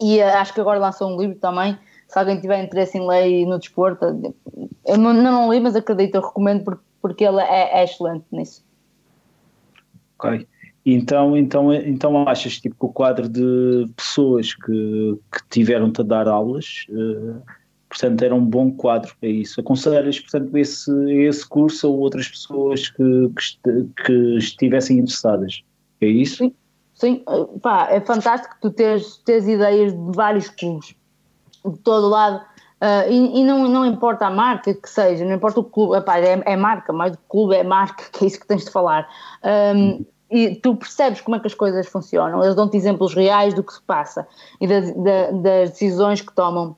e 0.00 0.18
uh, 0.18 0.26
acho 0.36 0.54
que 0.54 0.60
agora 0.60 0.78
lançou 0.78 1.10
um 1.10 1.20
livro 1.20 1.36
também. 1.36 1.78
Se 2.08 2.18
alguém 2.18 2.40
tiver 2.40 2.62
interesse 2.62 2.96
em 2.96 3.06
ler 3.06 3.46
no 3.46 3.58
desporto, 3.58 4.34
eu 4.86 4.96
não, 4.96 5.12
não 5.12 5.52
li, 5.52 5.60
mas 5.60 5.74
acredito, 5.74 6.14
eu 6.14 6.22
recomendo 6.22 6.64
porque, 6.64 6.82
porque 7.02 7.24
ele 7.24 7.40
é, 7.40 7.80
é 7.80 7.84
excelente 7.84 8.24
nisso. 8.30 8.64
Ok. 10.18 10.46
Então, 10.84 11.36
então, 11.36 11.74
então 11.74 12.28
achas 12.28 12.60
tipo, 12.60 12.76
que 12.76 12.86
o 12.86 12.88
quadro 12.88 13.28
de 13.28 13.90
pessoas 13.96 14.54
que, 14.54 15.18
que 15.32 15.48
tiveram-te 15.50 16.00
a 16.00 16.04
dar 16.04 16.28
aulas, 16.28 16.86
uh, 16.90 17.42
portanto, 17.88 18.22
era 18.22 18.32
um 18.32 18.44
bom 18.44 18.70
quadro 18.70 19.12
para 19.18 19.28
isso. 19.28 19.60
Aconselhas, 19.60 20.20
portanto, 20.20 20.56
esse, 20.56 20.92
esse 21.10 21.46
curso 21.48 21.88
a 21.88 21.90
outras 21.90 22.28
pessoas 22.28 22.88
que, 22.88 23.30
que, 23.64 24.04
que 24.04 24.36
estivessem 24.36 24.98
interessadas. 24.98 25.64
É 26.00 26.06
isso? 26.06 26.44
Sim. 26.44 26.54
Sim, 26.96 27.22
pá, 27.60 27.88
é 27.90 28.00
fantástico 28.00 28.56
tu 28.60 28.70
teres, 28.70 29.18
teres 29.18 29.46
ideias 29.46 29.92
de 29.92 30.16
vários 30.16 30.48
clubes, 30.48 30.96
de 31.62 31.78
todo 31.80 32.08
lado, 32.08 32.38
uh, 32.38 33.10
e, 33.10 33.40
e, 33.40 33.44
não, 33.44 33.68
não 33.68 33.84
importa 33.84 34.26
a 34.26 34.30
marca 34.30 34.72
que 34.72 34.88
seja, 34.88 35.22
não 35.22 35.34
importa 35.34 35.60
o 35.60 35.64
clube, 35.64 35.98
epá, 35.98 36.18
é, 36.18 36.42
é 36.46 36.56
marca, 36.56 36.94
mais 36.94 37.12
do 37.12 37.18
clube 37.28 37.54
é 37.54 37.62
marca, 37.62 38.04
que 38.10 38.24
é 38.24 38.26
isso 38.26 38.40
que 38.40 38.46
tens 38.46 38.64
de 38.64 38.70
falar. 38.70 39.06
Um, 39.44 40.06
e 40.30 40.56
tu 40.56 40.74
percebes 40.74 41.20
como 41.20 41.36
é 41.36 41.38
que 41.38 41.46
as 41.46 41.54
coisas 41.54 41.86
funcionam, 41.86 42.42
eles 42.42 42.56
dão-te 42.56 42.78
exemplos 42.78 43.14
reais 43.14 43.52
do 43.52 43.62
que 43.62 43.74
se 43.74 43.82
passa 43.82 44.26
e 44.58 44.66
das, 44.66 44.90
das 44.94 45.70
decisões 45.70 46.22
que 46.22 46.34
tomam. 46.34 46.76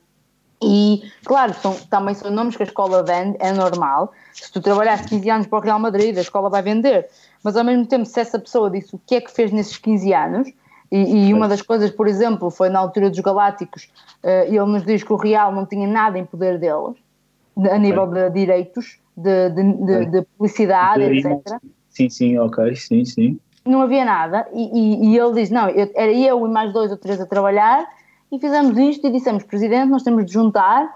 E, 0.60 1.00
claro, 1.24 1.54
são, 1.54 1.74
também 1.88 2.14
são 2.16 2.28
nomes 2.32 2.56
que 2.56 2.64
a 2.64 2.66
escola 2.66 3.04
vende, 3.04 3.36
é 3.38 3.52
normal. 3.52 4.12
Se 4.32 4.50
tu 4.50 4.60
trabalhaste 4.60 5.08
15 5.08 5.30
anos 5.30 5.46
para 5.46 5.58
o 5.60 5.62
Real 5.62 5.78
Madrid, 5.78 6.18
a 6.18 6.20
escola 6.20 6.50
vai 6.50 6.60
vender 6.60 7.08
mas 7.42 7.56
ao 7.56 7.64
mesmo 7.64 7.86
tempo, 7.86 8.04
se 8.04 8.20
essa 8.20 8.38
pessoa 8.38 8.70
disse 8.70 8.94
o 8.94 9.00
que 9.06 9.16
é 9.16 9.20
que 9.20 9.30
fez 9.30 9.52
nesses 9.52 9.76
15 9.76 10.12
anos, 10.12 10.48
e, 10.90 11.28
e 11.28 11.34
uma 11.34 11.46
das 11.46 11.60
coisas, 11.60 11.90
por 11.90 12.06
exemplo, 12.08 12.50
foi 12.50 12.68
na 12.70 12.78
altura 12.78 13.10
dos 13.10 13.20
Galácticos, 13.20 13.90
uh, 14.24 14.46
ele 14.46 14.64
nos 14.64 14.84
diz 14.84 15.02
que 15.02 15.12
o 15.12 15.16
Real 15.16 15.52
não 15.54 15.66
tinha 15.66 15.86
nada 15.86 16.18
em 16.18 16.24
poder 16.24 16.58
deles, 16.58 16.96
de, 17.56 17.68
a 17.68 17.78
nível 17.78 18.06
de 18.06 18.30
direitos, 18.30 18.98
de, 19.16 19.50
de, 19.50 19.72
de, 19.84 20.06
de 20.06 20.22
publicidade, 20.22 21.02
etc. 21.02 21.58
Sim, 21.90 22.08
sim, 22.08 22.38
ok, 22.38 22.74
sim, 22.74 23.04
sim. 23.04 23.38
Não 23.66 23.82
havia 23.82 24.04
nada, 24.04 24.48
e, 24.54 24.62
e, 24.62 25.10
e 25.10 25.18
ele 25.18 25.34
diz: 25.34 25.50
não, 25.50 25.68
eu, 25.68 25.90
era 25.94 26.12
eu 26.12 26.46
e 26.46 26.50
mais 26.50 26.72
dois 26.72 26.90
ou 26.90 26.96
três 26.96 27.20
a 27.20 27.26
trabalhar, 27.26 27.86
e 28.32 28.38
fizemos 28.38 28.78
isto 28.78 29.06
e 29.06 29.10
dissemos, 29.10 29.44
Presidente, 29.44 29.90
nós 29.90 30.02
temos 30.02 30.24
de 30.24 30.32
juntar, 30.32 30.88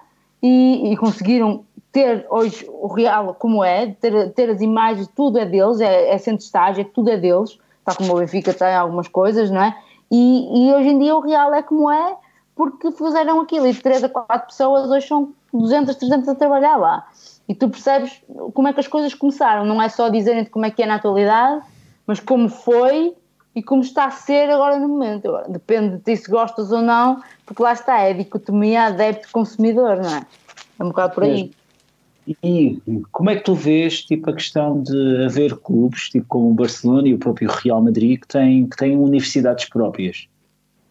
e, 0.43 0.93
e 0.93 0.97
conseguiram 0.97 1.64
ter 1.93 2.27
hoje 2.31 2.66
o 2.69 2.86
real 2.86 3.35
como 3.39 3.62
é, 3.62 3.89
ter, 4.01 4.32
ter 4.32 4.51
as 4.51 4.62
imagens, 4.62 5.09
tudo 5.14 5.39
é 5.39 5.44
deles, 5.44 5.81
é, 5.81 6.09
é 6.09 6.19
centro 6.19 6.39
de 6.39 6.44
estágio, 6.44 6.81
é, 6.81 6.85
tudo 6.85 7.10
é 7.10 7.19
deles, 7.19 7.59
está 7.78 7.94
como 7.94 8.14
o 8.14 8.19
Benfica 8.19 8.55
tem 8.55 8.74
algumas 8.74 9.06
coisas, 9.06 9.51
não 9.51 9.62
é? 9.62 9.77
E, 10.10 10.69
e 10.69 10.74
hoje 10.74 10.89
em 10.89 10.98
dia 10.98 11.14
o 11.14 11.20
real 11.20 11.55
é 11.55 11.62
como 11.62 11.90
é 11.90 12.16
porque 12.56 12.90
fizeram 12.93 13.40
aquilo 13.40 13.66
e 13.66 13.73
de 13.73 13.81
3 13.81 14.05
a 14.05 14.09
4 14.09 14.47
pessoas 14.47 14.90
hoje 14.90 15.06
são 15.06 15.32
200, 15.52 15.94
300 15.97 16.28
a 16.28 16.35
trabalhar 16.35 16.77
lá. 16.77 17.06
E 17.48 17.55
tu 17.55 17.69
percebes 17.69 18.23
como 18.55 18.69
é 18.69 18.73
que 18.73 18.81
as 18.81 18.89
coisas 18.89 19.14
começaram, 19.14 19.64
não 19.64 19.81
é 19.82 19.89
só 19.89 20.09
dizerem-te 20.09 20.51
como 20.51 20.64
é 20.64 20.70
que 20.70 20.82
é 20.82 20.86
na 20.86 20.94
atualidade, 20.94 21.62
mas 22.06 22.20
como 22.20 22.48
foi 22.48 23.14
e 23.55 23.62
como 23.62 23.82
está 23.82 24.06
a 24.06 24.10
ser 24.10 24.48
agora 24.51 24.78
no 24.78 24.89
momento. 24.89 25.28
Agora, 25.28 25.48
depende 25.48 25.97
de 25.97 26.02
ti 26.02 26.16
se 26.16 26.31
gostas 26.31 26.73
ou 26.73 26.81
não, 26.81 27.23
porque 27.44 27.62
lá 27.62 27.73
está, 27.73 28.01
é 28.01 28.10
a 28.10 28.14
dicotomia 28.14 28.85
adepto-consumidor, 28.85 29.97
não 29.97 30.16
é? 30.16 30.27
É 30.78 30.85
um 30.85 30.89
bocado 30.89 31.14
por 31.14 31.24
aí. 31.24 31.52
E 32.27 32.81
como 33.11 33.31
é 33.31 33.36
que 33.36 33.44
tu 33.44 33.55
vês 33.55 34.03
tipo, 34.05 34.31
a 34.31 34.35
questão 34.35 34.82
de 34.82 35.24
haver 35.24 35.57
clubes, 35.57 36.09
tipo 36.09 36.27
como 36.28 36.51
o 36.51 36.55
Barcelona 36.55 37.09
e 37.09 37.15
o 37.15 37.19
próprio 37.19 37.51
Real 37.51 37.82
Madrid, 37.82 38.20
que 38.20 38.28
têm, 38.28 38.66
que 38.66 38.77
têm 38.77 38.97
universidades 38.97 39.69
próprias? 39.69 40.28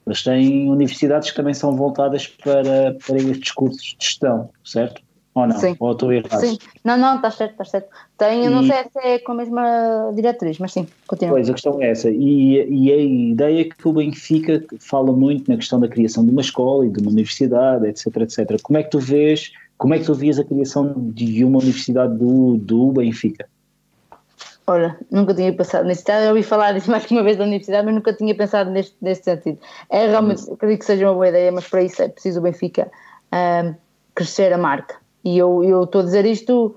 Eles 0.06 0.24
têm 0.24 0.70
universidades 0.70 1.30
que 1.30 1.36
também 1.36 1.54
são 1.54 1.76
voltadas 1.76 2.28
para, 2.28 2.98
para 3.06 3.18
estes 3.18 3.52
cursos 3.52 3.96
de 3.98 4.06
gestão, 4.06 4.50
certo? 4.66 5.02
Ou 5.34 5.48
não? 5.48 5.58
Sim. 5.58 5.76
Ou 5.80 5.92
estou 5.94 6.12
errado? 6.12 6.42
Sim, 6.42 6.58
não, 6.84 6.98
não, 6.98 7.16
está 7.16 7.32
certo, 7.32 7.52
está 7.52 7.64
certo. 7.64 7.90
Tem, 8.18 8.44
eu 8.44 8.52
não 8.52 8.64
E- 8.64 8.68
sei 8.68 8.84
se 8.92 9.00
é 9.00 9.20
com 9.20 9.32
a 9.32 9.36
mesma 9.36 10.12
diretriz, 10.14 10.60
mas 10.60 10.74
sim, 10.74 10.86
continua. 11.08 11.36
Pois, 11.36 11.50
a 11.50 11.54
questão 11.54 11.82
é 11.82 11.92
essa. 11.92 12.10
E, 12.10 12.56
e 12.68 12.92
a 12.92 12.98
ideia 12.98 13.64
que 13.64 13.88
o 13.88 13.94
Benfica 13.94 14.62
fala 14.80 15.14
muito 15.14 15.50
na 15.50 15.56
questão 15.56 15.80
da 15.80 15.88
criação 15.88 16.26
de 16.26 16.32
uma 16.32 16.42
escola 16.42 16.86
e 16.86 16.90
de 16.90 17.00
uma 17.00 17.12
universidade, 17.12 17.88
etc, 17.88 18.08
etc. 18.18 18.62
Como 18.62 18.78
é 18.78 18.84
que 18.84 18.90
tu 18.90 19.00
vês, 19.00 19.54
como 19.82 19.96
é 19.96 20.00
que 20.00 20.06
tu 20.06 20.14
vias 20.14 20.38
a 20.38 20.44
criação 20.44 20.94
de 20.96 21.44
uma 21.44 21.58
universidade 21.58 22.16
do, 22.16 22.56
do 22.56 22.92
Benfica? 22.92 23.50
Olha, 24.68 24.96
nunca 25.10 25.34
tinha 25.34 25.52
pensado 25.52 25.88
nisso. 25.88 26.04
Já 26.06 26.30
ouvi 26.30 26.44
falar 26.44 26.74
disso 26.74 26.90
mais 26.92 27.04
que 27.04 27.16
uma 27.16 27.24
vez 27.24 27.36
da 27.36 27.46
universidade, 27.46 27.84
mas 27.88 27.96
nunca 27.96 28.14
tinha 28.14 28.36
pensado 28.36 28.70
neste, 28.70 28.96
neste 29.02 29.24
sentido. 29.24 29.58
É 29.90 30.06
realmente, 30.06 30.44
acredito 30.52 30.82
que 30.82 30.86
seja 30.86 31.08
uma 31.08 31.16
boa 31.16 31.30
ideia, 31.30 31.52
mas 31.52 31.68
para 31.68 31.82
isso 31.82 32.00
é 32.00 32.08
preciso 32.10 32.40
o 32.40 32.44
Benfica 32.44 32.92
ahm, 33.32 33.74
crescer 34.14 34.54
a 34.54 34.58
marca. 34.60 34.98
E 35.26 35.36
eu 35.36 35.64
eu 35.64 35.84
estou 35.86 36.02
a 36.02 36.04
dizer 36.04 36.28
isto, 36.28 36.76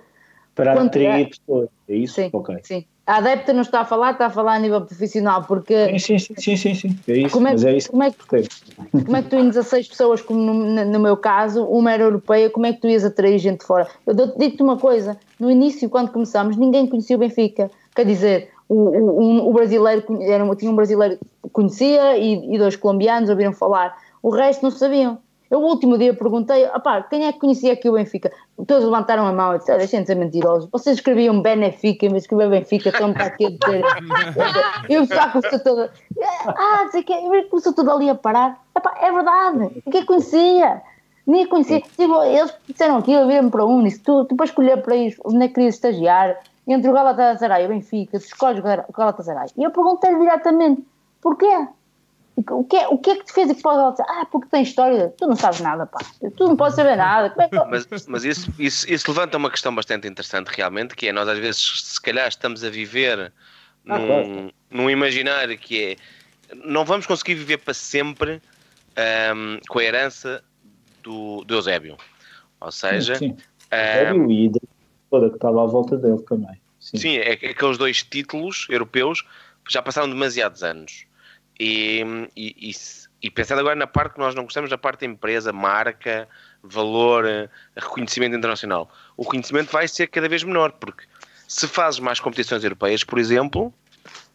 Para 0.55 0.81
atrair 0.81 1.29
pessoas, 1.29 1.69
é 1.87 1.97
isso? 1.97 2.15
sim, 2.15 2.31
Ok. 2.33 2.57
sim. 2.63 2.87
A 3.07 3.17
adepta 3.17 3.53
não 3.53 3.61
está 3.61 3.81
a 3.81 3.85
falar, 3.85 4.13
está 4.13 4.27
a 4.27 4.31
falar 4.31 4.55
a 4.55 4.59
nível 4.59 4.81
profissional, 4.81 5.45
porque 5.45 5.99
Sim, 5.99 6.19
sim, 6.19 6.35
sim, 6.39 6.57
sim, 6.57 6.75
sim. 6.75 6.99
É 7.07 7.19
isso, 7.19 7.35
Como 7.35 7.49
é- 7.49 7.53
mas 7.53 7.65
é 7.65 7.77
isso 7.77 7.91
como 7.91 8.03
é 8.03 8.11
que- 8.11 8.49
como 9.05 9.17
é 9.17 9.23
que 9.23 9.29
tu 9.29 9.37
em 9.37 9.49
16 9.49 9.89
pessoas, 9.89 10.23
como 10.23 10.41
no, 10.41 10.85
no- 10.87 11.01
meu 11.01 11.17
caso, 11.17 11.65
uma 11.67 11.93
era 11.93 12.03
europeia, 12.05 12.49
como 12.49 12.65
é 12.65 12.73
que 12.73 12.81
tu 12.81 12.89
ias 12.89 13.05
atrair 13.05 13.39
gente 13.39 13.61
de 13.61 13.67
fora? 13.67 13.87
Eu 14.07 14.15
digo-te 14.15 14.63
uma 14.63 14.79
coisa, 14.79 15.19
no 15.39 15.51
início, 15.51 15.91
quando 15.91 16.13
começámos, 16.13 16.57
ninguém 16.57 16.87
conhecia 16.87 17.17
o 17.17 17.19
Benfica. 17.19 17.71
Quer 17.95 18.07
dizer, 18.07 18.49
o, 18.69 18.75
o, 18.75 19.51
o 19.51 19.53
brasileiro, 19.53 20.03
era, 20.23 20.57
tinha 20.57 20.71
um 20.71 20.77
brasileiro 20.77 21.19
que 21.43 21.51
conhecia 21.51 22.17
e, 22.17 22.55
e 22.55 22.59
dois 22.59 22.75
colombianos 22.77 23.29
ouviram 23.29 23.53
falar. 23.53 23.95
O 24.23 24.31
resto 24.31 24.63
não 24.63 24.71
sabiam. 24.71 25.19
Eu, 25.51 25.61
o 25.61 25.67
último 25.67 25.97
dia, 25.99 26.15
perguntei, 26.15 26.67
opá, 26.69 27.03
quem 27.03 27.27
é 27.27 27.33
que 27.33 27.39
conhecia 27.39 27.75
aqui 27.75 27.89
o 27.89 27.93
Benfica? 27.93 28.33
Todos 28.67 28.85
levantaram 28.85 29.27
a 29.27 29.33
mão 29.33 29.55
e 29.55 29.59
disseram, 29.59 29.79
deixem 29.79 30.01
de 30.01 30.07
ser 30.07 30.15
mentirosos. 30.17 30.69
Vocês 30.71 30.97
escreviam 30.97 31.41
Benefica, 31.43 32.07
mas 32.11 32.23
escrever 32.23 32.49
Benfica, 32.51 32.89
estão 32.89 33.13
para 33.13 33.27
aqui 33.27 33.47
a 33.47 33.51
dizer. 33.51 33.85
Eu 34.89 35.05
já 35.05 35.29
começou 35.31 35.59
toda. 35.61 35.93
Ah, 36.47 36.85
dizer 36.87 37.03
que 37.03 37.13
eu 37.13 37.49
começou 37.49 37.73
tudo 37.75 37.91
ali 37.91 38.09
a 38.11 38.15
parar. 38.15 38.59
Epá, 38.77 38.95
é 39.01 39.13
verdade, 39.13 39.83
ninguém 39.87 40.05
conhecia. 40.07 40.83
Ninguém 41.27 41.47
conhecia. 41.47 41.81
Tipo, 41.81 42.23
eles 42.25 42.55
disseram 42.69 42.97
aquilo, 42.99 43.27
viram 43.29 43.49
para 43.51 43.65
um, 43.65 43.83
disse, 43.83 44.01
tu, 44.01 44.25
tu 44.25 44.37
para 44.37 44.47
escolher 44.47 44.83
para 44.83 44.97
ir 44.97 45.17
onde 45.25 45.45
é 45.45 45.49
que 45.49 45.55
querias 45.55 45.75
estagiar, 45.75 46.37
entre 46.67 46.89
o 46.91 46.93
Galatasaray 46.93 47.63
e 47.63 47.67
o 47.67 47.69
Benfica, 47.69 48.19
tu 48.19 48.25
escolhes 48.25 48.61
o 48.61 48.63
Gal- 48.63 48.85
o 48.89 48.93
Galatasaray. 48.93 49.49
E 49.57 49.63
eu 49.63 49.71
perguntei-lhe 49.71 50.19
diretamente, 50.19 50.83
porquê? 51.23 51.67
O 52.37 52.65
que, 52.65 52.77
é, 52.77 52.89
o 52.89 52.99
que 52.99 53.11
é 53.11 53.17
que 53.17 53.25
te 53.27 53.33
fez 53.33 53.49
ir 53.49 53.55
para 53.63 53.73
o 53.73 53.77
Galatasaray? 53.77 54.23
Ah, 54.23 54.27
porque 54.27 54.49
tem 54.49 54.63
história. 54.63 55.15
Tu 55.17 55.27
não 55.27 55.37
sabes 55.37 55.61
nada, 55.61 55.87
pá. 55.87 56.01
Tu 56.37 56.49
não 56.49 56.57
podes 56.57 56.75
saber 56.75 56.97
nada. 56.97 57.31
Como 57.31 57.43
é 57.43 57.49
que... 57.49 57.71
Mas, 57.71 58.07
mas 58.09 58.25
isso, 58.25 58.53
isso, 58.59 58.93
isso 58.93 59.11
levanta 59.11 59.37
uma 59.37 59.51
questão 59.51 59.73
bastante 59.75 60.09
interessante, 60.09 60.49
realmente, 60.49 60.97
que 60.97 61.09
é 61.09 61.13
nós 61.13 61.29
às 61.29 61.39
vezes, 61.39 61.83
se 61.85 62.01
calhar, 62.01 62.27
estamos 62.27 62.65
a 62.65 62.71
viver 62.71 63.33
Ah, 63.89 63.99
num, 63.99 64.51
num 64.71 64.91
imaginário 64.91 65.57
que 65.59 65.83
é 65.83 65.97
não 66.65 66.85
vamos 66.85 67.07
conseguir 67.07 67.35
viver 67.35 67.59
para 67.59 67.75
sempre 67.75 68.41
ahm, 68.97 69.59
com 69.69 69.79
a 69.79 69.85
herança 69.85 70.43
do, 71.03 71.45
do 71.45 71.55
Eusébio. 71.55 71.97
Ou 72.61 72.73
seja, 72.73 73.17
Sim. 73.17 73.37
ahm, 73.71 74.31
e 74.31 74.49
da 74.49 74.61
toda 75.11 75.29
que 75.29 75.37
estava 75.37 75.63
à 75.63 75.67
volta 75.67 75.97
dele 75.97 76.21
também. 76.23 76.61
Sim. 76.81 76.99
Sim, 76.99 77.17
é 77.17 77.37
que 77.37 77.47
aqueles 77.47 77.79
dois 77.79 78.03
títulos 78.03 78.67
europeus 78.69 79.25
já 79.69 79.81
passaram 79.81 80.09
demasiados 80.09 80.63
anos. 80.63 81.07
E, 81.59 82.03
e, 82.37 82.71
e 82.71 82.75
e 83.25 83.31
pensando 83.31 83.61
agora 83.61 83.75
na 83.75 83.87
parte 83.87 84.13
que 84.13 84.21
nós 84.21 84.35
não 84.35 84.45
gostamos, 84.45 84.69
da 84.69 84.77
parte 84.77 85.01
da 85.01 85.07
empresa, 85.07 85.51
marca, 85.51 86.29
valor, 86.63 87.25
eh, 87.25 87.49
reconhecimento 87.75 88.37
internacional, 88.37 88.93
o 89.17 89.23
reconhecimento 89.23 89.73
vai 89.73 89.89
ser 89.89 90.09
cada 90.09 90.29
vez 90.29 90.45
menor, 90.45 90.73
porque 90.73 91.05
se 91.49 91.67
fazes 91.67 92.01
mais 92.01 92.21
competições 92.21 92.63
europeias, 92.63 93.03
por 93.03 93.19
exemplo, 93.19 93.73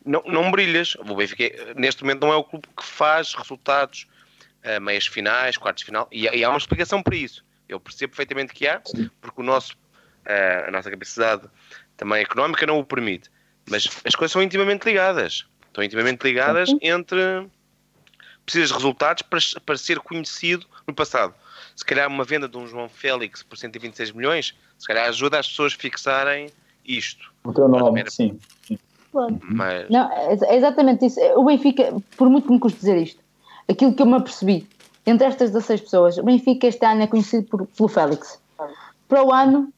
não, 0.04 0.24
não 0.26 0.50
brilhas. 0.50 0.96
O 0.96 1.16
Benfica, 1.16 1.44
eh, 1.44 1.74
neste 1.76 2.02
momento, 2.02 2.22
não 2.22 2.34
é 2.34 2.36
o 2.36 2.44
clube 2.44 2.68
que 2.76 2.84
faz 2.84 3.36
resultados 3.36 4.08
a 4.64 4.80
meias 4.80 5.06
finais, 5.06 5.56
quartos 5.56 5.82
de 5.82 5.86
final, 5.86 6.08
e, 6.12 6.24
e 6.24 6.44
há 6.44 6.50
uma 6.50 6.58
explicação 6.58 7.04
para 7.04 7.16
isso. 7.16 7.46
Eu 7.68 7.80
percebo 7.80 8.16
perfeitamente 8.16 8.56
que 8.56 8.68
há, 8.68 8.82
porque 9.22 9.40
o 9.40 9.44
nosso, 9.44 9.78
eh, 10.26 10.66
a 10.68 10.72
nossa 10.72 10.90
capacidade 10.90 11.48
também 11.96 12.24
económica 12.24 12.66
não 12.66 12.80
o 12.80 12.84
permite. 12.84 13.30
Mas 13.70 13.88
as 14.04 14.16
coisas 14.16 14.32
são 14.32 14.42
intimamente 14.42 14.84
ligadas. 14.86 15.46
Estão 15.70 15.84
intimamente 15.84 16.24
ligadas 16.24 16.70
entre. 16.82 17.48
Precisas 18.46 18.70
de 18.70 18.74
resultados 18.76 19.22
para, 19.22 19.40
para 19.64 19.78
ser 19.78 20.00
conhecido 20.00 20.66
no 20.88 20.94
passado. 20.94 21.34
Se 21.76 21.86
calhar 21.86 22.08
uma 22.08 22.24
venda 22.24 22.48
de 22.48 22.58
um 22.58 22.68
João 22.68 22.90
Félix 22.90 23.44
por 23.44 23.58
126 23.58 24.12
milhões, 24.12 24.56
se 24.78 24.88
calhar 24.88 25.08
ajuda 25.08 25.40
as 25.40 25.48
pessoas 25.48 25.74
a 25.74 25.78
fixarem 25.78 26.50
isto. 26.84 27.32
O 27.44 27.54
teu 27.54 27.68
nome, 27.70 28.02
Era- 28.02 28.10
sim. 28.10 28.40
Claro. 29.12 29.40
Mas 29.44 29.90
Não, 29.90 30.12
é 30.12 30.34
é 30.34 30.58
exatamente 30.58 31.06
isso. 31.06 31.20
O 31.36 31.46
Benfica, 31.46 31.96
por 32.18 32.28
muito 32.30 32.48
que 32.48 32.54
me 32.54 32.60
custe 32.60 32.80
dizer 32.80 32.98
isto, 32.98 33.20
aquilo 33.68 33.94
que 33.94 34.02
eu 34.02 34.06
me 34.08 34.16
apercebi, 34.16 34.68
entre 35.06 35.28
estas 35.28 35.52
16 35.52 35.82
pessoas, 35.82 36.18
o 36.18 36.24
Benfica 36.24 36.68
este 36.68 36.86
ano 36.86 37.04
é 37.04 37.08
conhecido 37.08 37.46
por, 37.48 37.68
pelo 37.68 37.88
Félix. 37.88 38.40
Para 39.08 39.24
o 39.24 39.32
ano, 39.32 39.72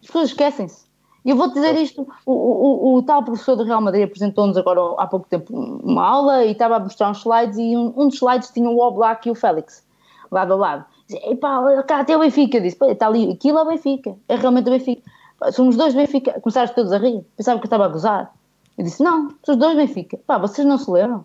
as 0.00 0.06
pessoas 0.06 0.28
esquecem-se. 0.30 0.85
E 1.26 1.30
eu 1.30 1.36
vou 1.36 1.52
dizer 1.52 1.74
isto: 1.74 2.06
o, 2.24 2.32
o, 2.32 2.94
o, 2.94 3.02
tal 3.02 3.24
professor 3.24 3.56
do 3.56 3.64
Real 3.64 3.80
Madrid 3.80 4.04
apresentou-nos 4.04 4.56
agora 4.56 4.80
há 4.96 5.08
pouco 5.08 5.26
tempo 5.28 5.52
uma 5.52 6.06
aula 6.06 6.44
e 6.44 6.52
estava 6.52 6.76
a 6.76 6.78
mostrar 6.78 7.10
uns 7.10 7.18
slides 7.18 7.58
e 7.58 7.76
um, 7.76 7.92
um 7.96 8.06
dos 8.06 8.14
slides 8.14 8.50
tinha 8.50 8.70
o 8.70 8.78
Oblak 8.78 9.28
e 9.28 9.32
o 9.32 9.34
Félix, 9.34 9.84
lado 10.30 10.52
a 10.52 10.56
lado. 10.56 10.84
Epá, 11.10 11.58
olha 11.58 11.82
cá 11.82 11.98
até 11.98 12.16
o 12.16 12.20
Benfica, 12.20 12.60
disse, 12.60 12.76
"Pá, 12.76 12.86
está 12.86 13.08
ali, 13.08 13.32
aquilo 13.32 13.58
é 13.58 13.62
o 13.62 13.66
Benfica, 13.66 14.16
é 14.28 14.36
realmente 14.36 14.68
o 14.68 14.70
Benfica. 14.70 15.02
Pá, 15.40 15.50
Somos 15.50 15.76
dois 15.76 15.94
Benfica, 15.94 16.40
começaram 16.40 16.72
todos 16.72 16.92
a 16.92 16.98
rir, 16.98 17.24
pensavam 17.36 17.60
que 17.60 17.66
eu 17.66 17.68
estava 17.68 17.86
a 17.86 17.88
gozar. 17.88 18.32
Eu 18.78 18.84
disse, 18.84 19.02
não, 19.02 19.34
somos 19.44 19.60
dois 19.60 19.76
Benfica. 19.76 20.20
Pá, 20.28 20.38
vocês 20.38 20.64
não 20.64 20.78
se 20.78 20.88
lembram? 20.88 21.24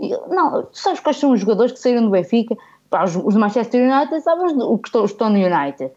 E 0.00 0.10
eu, 0.10 0.26
não, 0.30 0.64
tu 0.64 0.76
sabes 0.76 0.98
quais 0.98 1.18
são 1.18 1.30
os 1.30 1.38
jogadores 1.38 1.70
que 1.70 1.78
saíram 1.78 2.02
do 2.02 2.10
Benfica? 2.10 2.56
Pá, 2.90 3.04
os, 3.04 3.14
os 3.14 3.36
Manchester 3.36 3.88
United, 3.88 4.20
sabes 4.20 4.52
o 4.52 4.78
que 4.78 4.88
estão, 4.88 5.04
estão 5.04 5.30
no 5.30 5.36
United. 5.38 5.92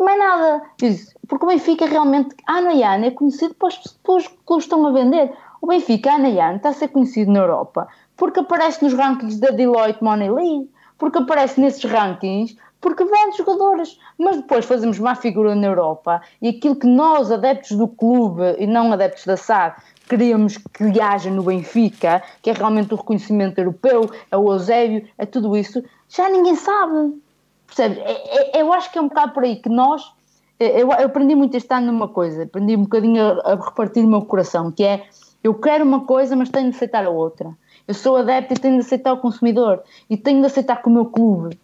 Mais 0.00 0.18
nada. 0.18 0.62
Eu 0.80 0.88
disse, 0.88 1.14
porque 1.28 1.44
o 1.44 1.48
Benfica 1.48 1.86
realmente, 1.86 2.34
ano 2.48 2.72
e 2.72 2.82
ano, 2.82 3.04
é 3.04 3.10
conhecido 3.10 3.54
pelos 3.54 3.76
clubes 4.02 4.28
que 4.28 4.54
estão 4.58 4.86
a 4.86 4.92
vender. 4.92 5.32
O 5.60 5.66
Benfica, 5.66 6.14
ano 6.14 6.26
e 6.26 6.40
ano, 6.40 6.56
está 6.56 6.70
a 6.70 6.72
ser 6.72 6.88
conhecido 6.88 7.30
na 7.30 7.40
Europa 7.40 7.86
porque 8.20 8.40
aparece 8.40 8.84
nos 8.84 8.92
rankings 8.92 9.40
da 9.40 9.48
Deloitte 9.48 10.04
Money 10.04 10.30
League, 10.30 10.70
porque 10.98 11.16
aparece 11.16 11.58
nesses 11.58 11.82
rankings, 11.90 12.54
porque 12.78 13.02
vende 13.02 13.38
jogadores. 13.38 13.98
Mas 14.18 14.36
depois 14.36 14.66
fazemos 14.66 14.98
má 14.98 15.14
figura 15.14 15.54
na 15.54 15.68
Europa 15.68 16.20
e 16.42 16.50
aquilo 16.50 16.76
que 16.76 16.86
nós, 16.86 17.32
adeptos 17.32 17.78
do 17.78 17.88
clube 17.88 18.42
e 18.58 18.66
não 18.66 18.92
adeptos 18.92 19.24
da 19.24 19.38
SAD, 19.38 19.76
queríamos 20.06 20.58
que 20.58 21.00
haja 21.00 21.30
no 21.30 21.44
Benfica, 21.44 22.22
que 22.42 22.50
é 22.50 22.52
realmente 22.52 22.92
o 22.92 22.96
reconhecimento 22.98 23.58
europeu, 23.58 24.10
é 24.30 24.36
o 24.36 24.52
Eusébio, 24.52 25.08
é 25.16 25.24
tudo 25.24 25.56
isso, 25.56 25.82
já 26.06 26.28
ninguém 26.28 26.56
sabe. 26.56 27.14
Percebes? 27.74 27.98
É- 27.98 28.58
é- 28.58 28.62
eu 28.62 28.72
acho 28.72 28.90
que 28.90 28.98
é 28.98 29.00
um 29.00 29.08
bocado 29.08 29.32
por 29.32 29.44
aí 29.44 29.56
que 29.56 29.68
nós. 29.68 30.02
é, 30.58 30.82
Eu, 30.82 30.90
eu 30.92 31.06
aprendi 31.06 31.34
muito 31.34 31.56
este 31.56 31.72
ano 31.72 31.92
numa 31.92 32.08
coisa, 32.08 32.42
aprendi 32.42 32.76
um 32.76 32.82
bocadinho 32.82 33.22
a, 33.22 33.52
a 33.52 33.54
repartir 33.54 34.04
o 34.04 34.08
meu 34.08 34.22
coração, 34.22 34.70
que 34.70 34.84
é 34.84 35.06
eu 35.42 35.54
quero 35.54 35.84
uma 35.84 36.04
coisa, 36.04 36.36
mas 36.36 36.50
tenho 36.50 36.70
de 36.70 36.76
aceitar 36.76 37.04
a 37.04 37.10
outra. 37.10 37.50
Eu 37.88 37.94
sou 37.94 38.16
adepto 38.16 38.52
e 38.52 38.58
tenho 38.58 38.74
de 38.74 38.80
aceitar 38.80 39.12
o 39.12 39.18
consumidor 39.18 39.82
e 40.08 40.16
tenho 40.16 40.40
de 40.40 40.46
aceitar 40.46 40.82
que 40.82 40.88
o 40.88 40.92
meu 40.92 41.06
clube 41.06 41.58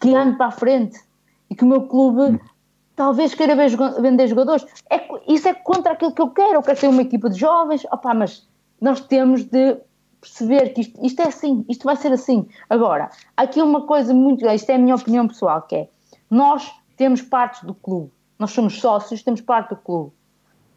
que 0.00 0.14
ande 0.14 0.36
para 0.36 0.46
a 0.46 0.50
frente 0.50 1.00
e 1.48 1.54
que 1.54 1.64
o 1.64 1.66
meu 1.66 1.82
clube 1.82 2.38
talvez 2.96 3.34
queira 3.34 3.54
vender 4.00 4.26
jogadores. 4.26 4.66
É, 4.90 5.06
isso 5.28 5.48
é 5.48 5.54
contra 5.54 5.92
aquilo 5.92 6.12
que 6.12 6.20
eu 6.20 6.30
quero. 6.30 6.54
Eu 6.54 6.62
quero 6.62 6.80
ter 6.80 6.88
uma 6.88 7.02
equipa 7.02 7.30
de 7.30 7.38
jovens, 7.38 7.84
opá, 7.92 8.12
mas 8.12 8.46
nós 8.80 9.00
temos 9.00 9.44
de 9.44 9.76
perceber 10.20 10.70
que 10.70 10.80
isto, 10.80 11.04
isto 11.04 11.22
é 11.22 11.28
assim, 11.28 11.64
isto 11.68 11.84
vai 11.84 11.96
ser 11.96 12.12
assim. 12.12 12.46
Agora, 12.68 13.10
aqui 13.36 13.60
uma 13.60 13.86
coisa 13.86 14.12
muito, 14.12 14.46
isto 14.46 14.70
é 14.70 14.74
a 14.74 14.78
minha 14.78 14.94
opinião 14.94 15.28
pessoal, 15.28 15.62
que 15.62 15.76
é 15.76 15.88
nós 16.30 16.72
temos 16.96 17.22
partes 17.22 17.62
do 17.62 17.74
clube, 17.74 18.10
nós 18.38 18.50
somos 18.50 18.80
sócios, 18.80 19.22
temos 19.22 19.40
parte 19.40 19.70
do 19.70 19.76
clube. 19.76 20.12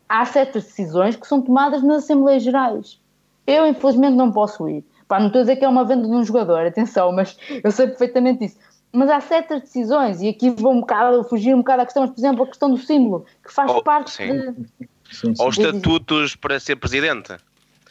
Há 0.07 0.25
certas 0.25 0.63
decisões 0.65 1.15
que 1.15 1.27
são 1.27 1.41
tomadas 1.41 1.83
nas 1.83 2.03
Assembleias 2.03 2.43
Gerais. 2.43 2.99
Eu, 3.45 3.67
infelizmente, 3.67 4.15
não 4.15 4.31
posso 4.31 4.67
ir. 4.69 4.83
Pá, 5.07 5.19
não 5.19 5.27
estou 5.27 5.39
a 5.39 5.43
dizer 5.43 5.55
que 5.55 5.65
é 5.65 5.67
uma 5.67 5.83
venda 5.83 6.07
de 6.07 6.13
um 6.13 6.23
jogador, 6.23 6.65
atenção, 6.65 7.11
mas 7.11 7.37
eu 7.63 7.71
sei 7.71 7.87
perfeitamente 7.87 8.45
isso. 8.45 8.57
Mas 8.91 9.09
há 9.09 9.19
certas 9.19 9.61
decisões, 9.61 10.21
e 10.21 10.29
aqui 10.29 10.49
vou 10.49 10.73
um 10.73 10.79
bocado, 10.81 11.23
fugir 11.23 11.53
um 11.53 11.59
bocado 11.59 11.81
à 11.83 11.85
questão, 11.85 12.03
mas, 12.03 12.11
por 12.11 12.19
exemplo, 12.19 12.43
a 12.43 12.47
questão 12.47 12.71
do 12.71 12.77
símbolo, 12.77 13.25
que 13.43 13.53
faz 13.53 13.71
Oh, 13.71 13.83
parte 13.83 14.11
sim. 14.11 14.31
de. 14.31 14.87
Sim, 15.11 15.33
sim. 15.35 15.43
Ou 15.43 15.49
estatutos 15.49 16.35
para 16.35 16.59
ser 16.59 16.75
presidente. 16.75 17.35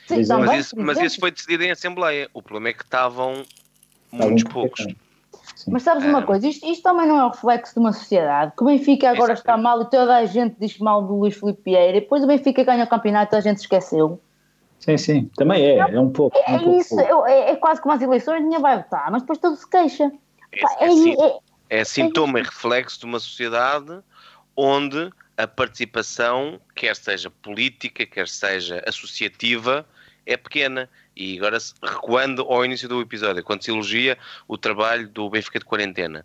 Sim, 0.09 0.21
é. 0.21 0.27
também, 0.27 0.47
Mas 0.47 0.67
isso, 0.67 0.77
mas 0.79 0.99
isso 1.01 1.21
foi 1.21 1.31
decidido 1.31 1.63
em 1.65 1.71
Assembleia. 1.71 2.29
O 2.33 2.43
problema 2.43 2.69
é 2.69 2.73
que 2.73 2.83
estavam 2.83 3.43
muitos 4.11 4.45
um 4.45 4.49
poucos. 4.49 4.87
Mas 5.67 5.83
sabes 5.83 6.05
uma 6.05 6.21
Ah. 6.21 6.23
coisa, 6.23 6.47
isto, 6.49 6.67
isto 6.67 6.83
também 6.83 7.07
não 7.07 7.19
é 7.19 7.25
o 7.25 7.31
reflexo 7.31 7.75
de 7.75 7.81
uma 7.81 7.93
sociedade, 7.93 8.53
que 8.57 8.63
o 8.63 8.67
Benfica 8.67 9.11
agora 9.11 9.33
Exato. 9.33 9.41
está 9.41 9.57
mal 9.57 9.83
e 9.83 9.91
toda 9.91 10.17
a 10.17 10.25
gente 10.25 10.57
diz 10.59 10.79
mal 10.79 11.03
do 11.03 11.17
Luís 11.17 11.35
Filipe 11.37 11.61
Vieira, 11.65 11.99
e 11.99 12.01
depois 12.01 12.23
o 12.23 12.27
Benfica 12.27 12.63
ganha 12.65 12.85
o 12.85 12.87
campeonato 12.89 13.27
e 13.27 13.31
toda 13.31 13.39
a 13.39 13.53
gente 13.53 13.59
esqueceu. 13.59 14.21
Sim, 14.79 14.97
sim. 14.97 15.31
Também 15.37 15.63
é, 15.65 15.79
é 15.79 16.01
um 16.01 16.11
pouco. 16.11 16.39
É, 16.47 16.53
um 16.53 16.59
pouco. 16.61 16.81
isso, 16.81 16.99
é, 17.01 17.11
é- 17.33 17.51
é 17.51 17.57
quase 17.57 17.83
como 17.83 17.93
as 17.95 18.01
eleições, 18.01 18.43
ninguém 18.43 18.61
vai 18.61 18.77
votar, 18.77 19.11
mas 19.11 19.23
depois 19.23 19.39
todo 19.39 19.57
se 19.57 19.69
queixa. 19.69 20.11
É, 20.53 20.61
Pá, 20.61 20.77
é 20.81 20.87
é- 20.87 21.27
é- 21.27 21.81
é 21.81 21.85
sintoma 21.85 22.39
e 22.39 22.43
reflexo 22.43 23.01
de 23.01 23.05
uma 23.05 23.19
sociedade 23.19 23.99
onde 24.57 25.11
a 25.37 25.47
participação, 25.47 26.61
quer 26.75 26.95
seja 26.97 27.31
política, 27.31 28.07
quer 28.07 28.29
seja 28.29 28.83
associativa, 28.87 29.85
é 30.29 30.37
pequena. 30.37 30.89
E 31.17 31.39
agora, 31.39 31.59
recuando 31.83 32.43
ao 32.43 32.65
início 32.65 32.89
do 32.89 33.01
episódio, 33.01 33.43
quando 33.43 33.65
se 33.65 33.71
elogia 33.71 34.17
o 34.47 34.57
trabalho 34.57 35.09
do 35.09 35.29
Benfica 35.29 35.59
de 35.59 35.65
quarentena, 35.65 36.25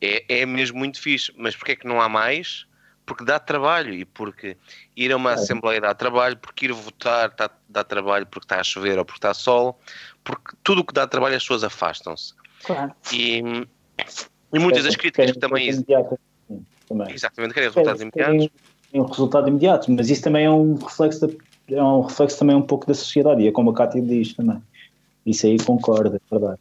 é, 0.00 0.24
é 0.28 0.44
mesmo 0.44 0.78
muito 0.78 1.00
fixe. 1.00 1.32
Mas 1.38 1.56
porquê 1.56 1.72
é 1.72 1.76
que 1.76 1.86
não 1.86 2.00
há 2.00 2.08
mais? 2.08 2.66
Porque 3.06 3.24
dá 3.24 3.38
trabalho 3.38 3.94
e 3.94 4.04
porque 4.04 4.56
ir 4.96 5.12
a 5.12 5.16
uma 5.16 5.30
é. 5.30 5.34
assembleia 5.34 5.80
dá 5.80 5.94
trabalho, 5.94 6.36
porque 6.36 6.66
ir 6.66 6.72
votar 6.72 7.32
dá, 7.36 7.50
dá 7.68 7.84
trabalho 7.84 8.26
porque 8.26 8.46
está 8.46 8.60
a 8.60 8.64
chover 8.64 8.98
ou 8.98 9.04
porque 9.04 9.18
está 9.18 9.32
sol, 9.32 9.78
porque 10.24 10.56
tudo 10.64 10.80
o 10.80 10.84
que 10.84 10.92
dá 10.92 11.06
trabalho 11.06 11.36
as 11.36 11.42
pessoas 11.42 11.64
afastam-se. 11.64 12.34
Claro. 12.64 12.92
E, 13.12 13.42
e 14.52 14.58
muitas 14.58 14.84
das 14.84 14.96
críticas 14.96 15.32
que 15.32 15.38
também 15.38 15.68
existem. 15.68 15.96
Exatamente, 17.08 17.54
querem 17.54 17.68
resultados 17.68 18.02
imediatos. 18.02 18.48
Tem 18.90 19.00
um 19.00 19.06
resultado 19.06 19.48
imediato, 19.48 19.90
mas 19.90 20.08
isso 20.08 20.22
também 20.22 20.46
é 20.46 20.50
um 20.50 20.76
reflexo 20.76 21.26
da, 21.26 21.34
é 21.68 21.82
um 21.82 22.02
reflexo 22.02 22.38
também 22.38 22.56
um 22.56 22.62
pouco 22.62 22.86
da 22.86 22.94
sociedade, 22.94 23.42
e 23.42 23.48
é 23.48 23.52
como 23.52 23.70
a 23.70 23.74
Cátia 23.74 24.00
diz 24.00 24.34
também. 24.34 24.60
Isso 25.24 25.46
aí 25.46 25.58
concorda, 25.58 26.16
é 26.16 26.30
verdade. 26.30 26.60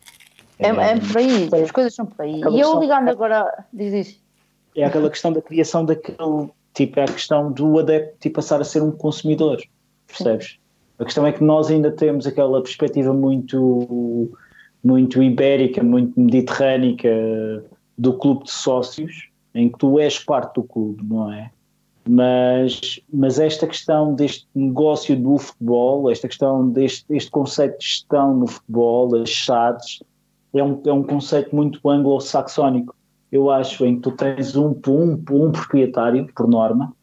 É, 0.60 0.68
é, 0.68 0.70
é 0.70 1.00
por 1.00 1.18
aí, 1.18 1.64
as 1.64 1.72
coisas 1.72 1.94
são 1.94 2.06
por 2.06 2.24
aí. 2.24 2.40
E 2.40 2.60
eu 2.60 2.80
ligando 2.80 3.10
agora, 3.10 3.66
diz 3.74 4.08
isso. 4.08 4.24
É 4.76 4.86
aquela 4.86 5.10
questão 5.10 5.32
da 5.34 5.42
criação 5.42 5.86
daquele, 5.86 6.18
tipo, 6.74 7.00
é 7.00 7.04
a 7.04 7.08
questão 7.08 7.52
do 7.52 7.80
adepto 7.80 8.18
tipo, 8.20 8.36
passar 8.36 8.62
a 8.62 8.64
ser 8.64 8.82
um 8.82 8.92
consumidor, 8.92 9.62
percebes? 10.08 10.58
A 10.98 11.06
questão 11.06 11.26
é 11.26 11.32
que 11.32 11.44
nós 11.44 11.70
ainda 11.70 11.92
temos 11.92 12.26
aquela 12.26 12.62
perspectiva 12.62 13.14
muito, 13.14 14.32
muito 14.84 15.22
ibérica, 15.22 15.84
muito 15.84 16.20
mediterrânica 16.20 17.10
do 17.98 18.14
clube 18.14 18.46
de 18.46 18.52
sócios, 18.52 19.30
em 19.54 19.70
que 19.70 19.78
tu 19.78 20.00
és 20.00 20.18
parte 20.18 20.56
do 20.56 20.64
clube, 20.64 21.04
não 21.04 21.32
é? 21.32 21.52
Mas, 22.08 23.00
mas 23.12 23.40
esta 23.40 23.66
questão 23.66 24.14
deste 24.14 24.46
negócio 24.54 25.16
do 25.16 25.38
futebol, 25.38 26.12
esta 26.12 26.28
questão 26.28 26.70
deste 26.70 27.06
este 27.10 27.32
conceito 27.32 27.80
de 27.80 27.86
gestão 27.86 28.36
no 28.36 28.48
futebol, 28.48 29.16
as 29.16 29.30
SADs, 29.30 30.04
é 30.54 30.64
um, 30.64 30.82
é 30.86 30.92
um 30.92 31.04
conceito 31.04 31.56
muito 31.56 31.88
anglo-saxónico. 31.90 32.96
Eu 33.32 33.50
acho 33.50 33.86
em 33.86 33.96
que 33.96 34.02
tu 34.02 34.12
tens 34.12 34.56
um, 34.56 34.76
um, 34.88 35.24
um 35.32 35.52
proprietário, 35.52 36.28
por 36.36 36.48
norma, 36.48 36.94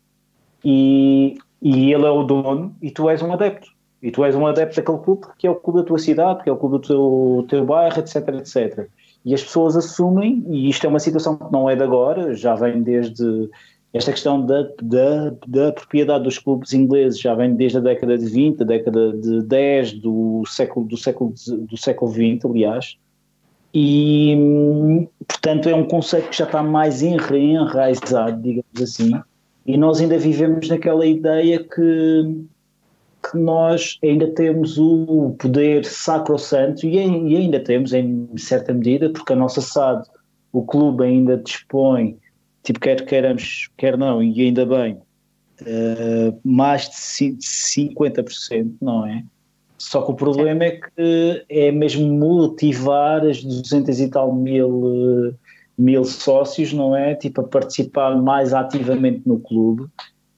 e, 0.64 1.38
e 1.60 1.92
ele 1.92 2.04
é 2.04 2.10
o 2.10 2.22
dono, 2.22 2.76
e 2.80 2.90
tu 2.90 3.08
és 3.08 3.22
um 3.22 3.32
adepto. 3.32 3.68
E 4.02 4.10
tu 4.10 4.24
és 4.24 4.34
um 4.34 4.46
adepto 4.46 4.76
daquele 4.76 4.98
clube 4.98 5.26
que 5.36 5.46
é 5.46 5.50
o 5.50 5.56
clube 5.56 5.80
da 5.80 5.86
tua 5.86 5.98
cidade, 5.98 6.42
que 6.42 6.48
é 6.48 6.52
o 6.52 6.56
clube 6.56 6.78
do 6.78 6.86
teu, 6.86 7.46
teu 7.48 7.64
bairro, 7.64 7.98
etc, 7.98 8.16
etc. 8.28 8.88
E 9.24 9.34
as 9.34 9.42
pessoas 9.42 9.76
assumem, 9.76 10.44
e 10.48 10.68
isto 10.68 10.86
é 10.86 10.88
uma 10.88 11.00
situação 11.00 11.36
que 11.36 11.52
não 11.52 11.68
é 11.68 11.76
de 11.76 11.82
agora, 11.82 12.34
já 12.34 12.54
vem 12.54 12.82
desde 12.82 13.50
esta 13.92 14.12
questão 14.12 14.44
da, 14.44 14.62
da, 14.80 15.32
da 15.46 15.72
propriedade 15.72 16.24
dos 16.24 16.38
clubes 16.38 16.72
ingleses 16.72 17.18
já 17.18 17.34
vem 17.34 17.54
desde 17.54 17.78
a 17.78 17.80
década 17.80 18.16
de 18.16 18.24
20, 18.26 18.58
da 18.58 18.64
década 18.64 19.12
de 19.12 19.42
10 19.42 19.94
do 19.94 20.44
século, 20.46 20.86
do 20.86 20.96
século, 20.96 21.34
do 21.68 21.76
século 21.76 22.10
20, 22.10 22.46
aliás, 22.46 22.96
e 23.74 25.08
portanto 25.26 25.68
é 25.68 25.74
um 25.74 25.86
conceito 25.86 26.28
que 26.28 26.36
já 26.36 26.44
está 26.44 26.62
mais 26.62 27.02
enraizado, 27.02 28.40
digamos 28.40 28.80
assim, 28.80 29.12
e 29.66 29.76
nós 29.76 30.00
ainda 30.00 30.18
vivemos 30.18 30.68
naquela 30.68 31.04
ideia 31.04 31.58
que, 31.58 32.44
que 33.28 33.38
nós 33.38 33.98
ainda 34.04 34.28
temos 34.28 34.78
o 34.78 35.34
poder 35.36 35.84
sacrosanto, 35.84 36.86
e, 36.86 36.96
e 36.96 37.36
ainda 37.36 37.58
temos 37.58 37.92
em 37.92 38.28
certa 38.36 38.72
medida, 38.72 39.10
porque 39.10 39.32
a 39.32 39.36
nossa 39.36 39.60
SAD, 39.60 40.06
o 40.52 40.62
clube 40.62 41.04
ainda 41.04 41.36
dispõe 41.36 42.19
tipo, 42.62 42.80
quer 42.80 43.04
queiramos, 43.04 43.70
quer 43.76 43.96
não, 43.96 44.22
e 44.22 44.40
ainda 44.40 44.64
bem, 44.66 44.98
uh, 45.62 46.38
mais 46.44 46.88
de 46.88 47.38
50%, 47.38 48.74
não 48.80 49.06
é? 49.06 49.24
Só 49.80 50.02
que 50.02 50.12
o 50.12 50.14
problema 50.14 50.64
é 50.64 50.72
que 50.72 51.44
é 51.48 51.72
mesmo 51.72 52.06
motivar 52.12 53.24
as 53.24 53.42
200 53.42 53.98
e 53.98 54.10
tal 54.10 54.34
mil, 54.34 55.34
mil 55.76 56.04
sócios, 56.04 56.70
não 56.70 56.94
é? 56.94 57.14
Tipo, 57.14 57.40
a 57.40 57.44
participar 57.44 58.14
mais 58.14 58.52
ativamente 58.52 59.22
no 59.24 59.40
clube. 59.40 59.86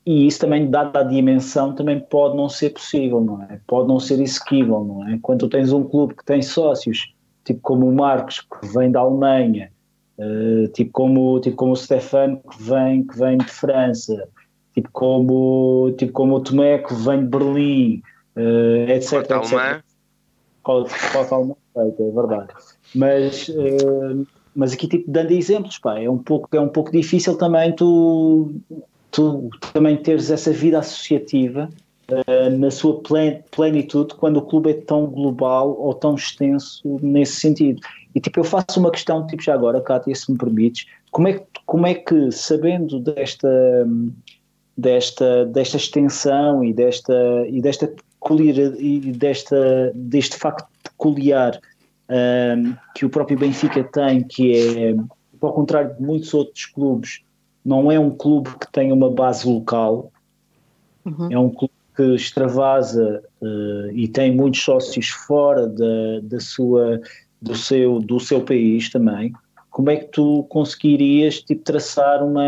E 0.06 0.28
isso 0.28 0.38
também, 0.38 0.70
dada 0.70 1.00
a 1.00 1.02
dimensão, 1.02 1.74
também 1.74 1.98
pode 1.98 2.36
não 2.36 2.48
ser 2.48 2.70
possível, 2.70 3.20
não 3.20 3.42
é? 3.42 3.60
Pode 3.66 3.88
não 3.88 3.98
ser 3.98 4.20
exequível, 4.20 4.84
não 4.84 5.08
é? 5.08 5.18
Quando 5.20 5.48
tens 5.48 5.72
um 5.72 5.82
clube 5.82 6.14
que 6.14 6.24
tem 6.24 6.40
sócios, 6.40 7.12
tipo 7.44 7.58
como 7.62 7.88
o 7.88 7.92
Marcos, 7.92 8.40
que 8.40 8.68
vem 8.68 8.92
da 8.92 9.00
Alemanha, 9.00 9.71
Uh, 10.22 10.68
tipo 10.68 10.92
como 10.92 11.40
tipo 11.40 11.56
como 11.56 11.72
o 11.72 11.76
Stefano 11.76 12.40
que 12.48 12.62
vem 12.62 13.02
que 13.04 13.18
vem 13.18 13.38
de 13.38 13.46
França 13.46 14.28
tipo 14.72 14.88
como 14.92 15.92
tipo 15.98 16.12
como 16.12 16.36
o 16.36 16.40
Tomé 16.40 16.78
que 16.78 16.94
vem 16.94 17.20
de 17.20 17.26
Berlim 17.26 18.02
uh, 18.36 18.90
etc 18.90 19.14
etc 19.14 19.82
falta 21.12 21.34
alguma 21.34 21.56
feita 21.74 22.02
é 22.02 22.10
verdade. 22.10 22.52
Mas 22.94 23.48
uh, 23.48 24.26
mas 24.54 24.72
aqui 24.74 24.86
tipo 24.86 25.10
dando 25.10 25.32
exemplos 25.32 25.78
pá 25.78 25.98
é 25.98 26.08
um 26.08 26.18
pouco 26.18 26.48
é 26.54 26.60
um 26.60 26.68
pouco 26.68 26.92
difícil 26.92 27.36
também 27.36 27.74
tu 27.74 28.52
tu 29.10 29.50
também 29.72 29.96
teres 29.96 30.30
essa 30.30 30.52
vida 30.52 30.78
associativa 30.78 31.68
na 32.58 32.70
sua 32.70 33.00
plenitude 33.50 34.14
quando 34.14 34.36
o 34.36 34.42
clube 34.42 34.70
é 34.70 34.74
tão 34.74 35.06
global 35.06 35.74
ou 35.80 35.94
tão 35.94 36.14
extenso 36.14 36.98
nesse 37.02 37.40
sentido 37.40 37.80
e 38.14 38.20
tipo, 38.20 38.40
eu 38.40 38.44
faço 38.44 38.78
uma 38.78 38.90
questão, 38.90 39.26
tipo, 39.26 39.42
já 39.42 39.54
agora, 39.54 39.80
Cátia, 39.80 40.14
se 40.14 40.30
me 40.30 40.38
permites, 40.38 40.86
como 41.10 41.28
é 41.28 41.34
que, 41.34 41.46
como 41.66 41.86
é 41.86 41.94
que 41.94 42.30
sabendo 42.30 43.00
desta, 43.00 43.86
desta, 44.76 45.46
desta 45.46 45.76
extensão 45.76 46.64
e 46.64 46.72
desta, 46.72 47.14
e 47.48 47.60
desta 47.60 47.92
peculiar, 48.20 48.74
e 48.78 49.12
desta, 49.12 49.92
deste 49.94 50.36
facto 50.36 50.66
peculiar 50.82 51.58
um, 52.08 52.74
que 52.94 53.06
o 53.06 53.10
próprio 53.10 53.38
Benfica 53.38 53.82
tem, 53.84 54.22
que 54.22 54.52
é, 54.54 54.94
ao 55.40 55.52
contrário 55.52 55.94
de 55.94 56.02
muitos 56.02 56.32
outros 56.34 56.66
clubes, 56.66 57.22
não 57.64 57.90
é 57.90 57.98
um 57.98 58.10
clube 58.10 58.50
que 58.58 58.70
tem 58.72 58.92
uma 58.92 59.10
base 59.10 59.48
local, 59.48 60.10
uhum. 61.04 61.28
é 61.30 61.38
um 61.38 61.48
clube 61.48 61.72
que 61.94 62.14
extravasa 62.14 63.22
uh, 63.40 63.90
e 63.92 64.08
tem 64.08 64.34
muitos 64.34 64.62
sócios 64.62 65.08
fora 65.08 65.66
da, 65.66 66.20
da 66.22 66.40
sua 66.40 67.00
do 67.42 67.54
seu, 67.56 67.98
do 67.98 68.20
seu 68.20 68.40
país 68.40 68.88
também, 68.90 69.32
como 69.72 69.90
é 69.90 69.96
que 69.96 70.04
tu 70.08 70.44
conseguirias 70.44 71.40
tipo, 71.40 71.64
traçar 71.64 72.22
uma. 72.22 72.42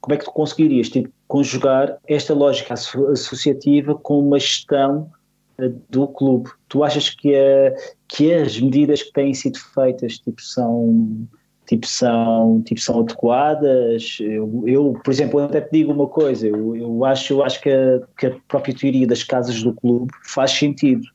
Como 0.00 0.14
é 0.14 0.16
que 0.18 0.26
tu 0.26 0.30
conseguirias 0.30 0.90
tipo, 0.90 1.08
conjugar 1.26 1.98
esta 2.06 2.34
lógica 2.34 2.74
associativa 2.74 3.94
com 3.94 4.20
uma 4.20 4.38
gestão 4.38 5.10
uh, 5.58 5.74
do 5.88 6.06
clube? 6.06 6.50
Tu 6.68 6.84
achas 6.84 7.08
que, 7.08 7.34
a, 7.34 7.74
que 8.06 8.32
as 8.32 8.60
medidas 8.60 9.02
que 9.02 9.12
têm 9.12 9.32
sido 9.34 9.58
feitas 9.58 10.18
tipo, 10.18 10.40
são. 10.40 11.26
Tipo 11.66 11.86
são, 11.86 12.62
tipo, 12.62 12.80
são 12.80 12.98
adequadas. 13.00 14.18
Eu, 14.20 14.64
eu, 14.66 15.00
por 15.04 15.12
exemplo, 15.12 15.38
até 15.40 15.60
te 15.60 15.70
digo 15.70 15.92
uma 15.92 16.08
coisa: 16.08 16.46
eu, 16.46 16.76
eu 16.76 17.04
acho, 17.04 17.34
eu 17.34 17.44
acho 17.44 17.60
que, 17.60 17.70
a, 17.70 18.00
que 18.18 18.26
a 18.26 18.36
própria 18.48 18.74
teoria 18.74 19.06
das 19.06 19.22
casas 19.22 19.62
do 19.62 19.72
clube 19.72 20.12
faz 20.24 20.50
sentido 20.50 21.06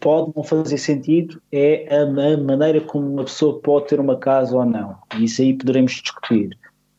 pode 0.00 0.32
não 0.34 0.42
fazer 0.42 0.78
sentido 0.78 1.40
é 1.52 1.86
a, 1.94 2.06
maneira 2.36 2.80
como 2.80 3.06
uma 3.06 3.24
pessoa 3.24 3.60
pode 3.60 3.88
ter 3.88 4.00
uma 4.00 4.16
casa 4.16 4.56
ou 4.56 4.64
não. 4.64 4.96
Isso 5.18 5.42
aí 5.42 5.54
poderemos 5.54 5.92
discutir. 5.92 6.56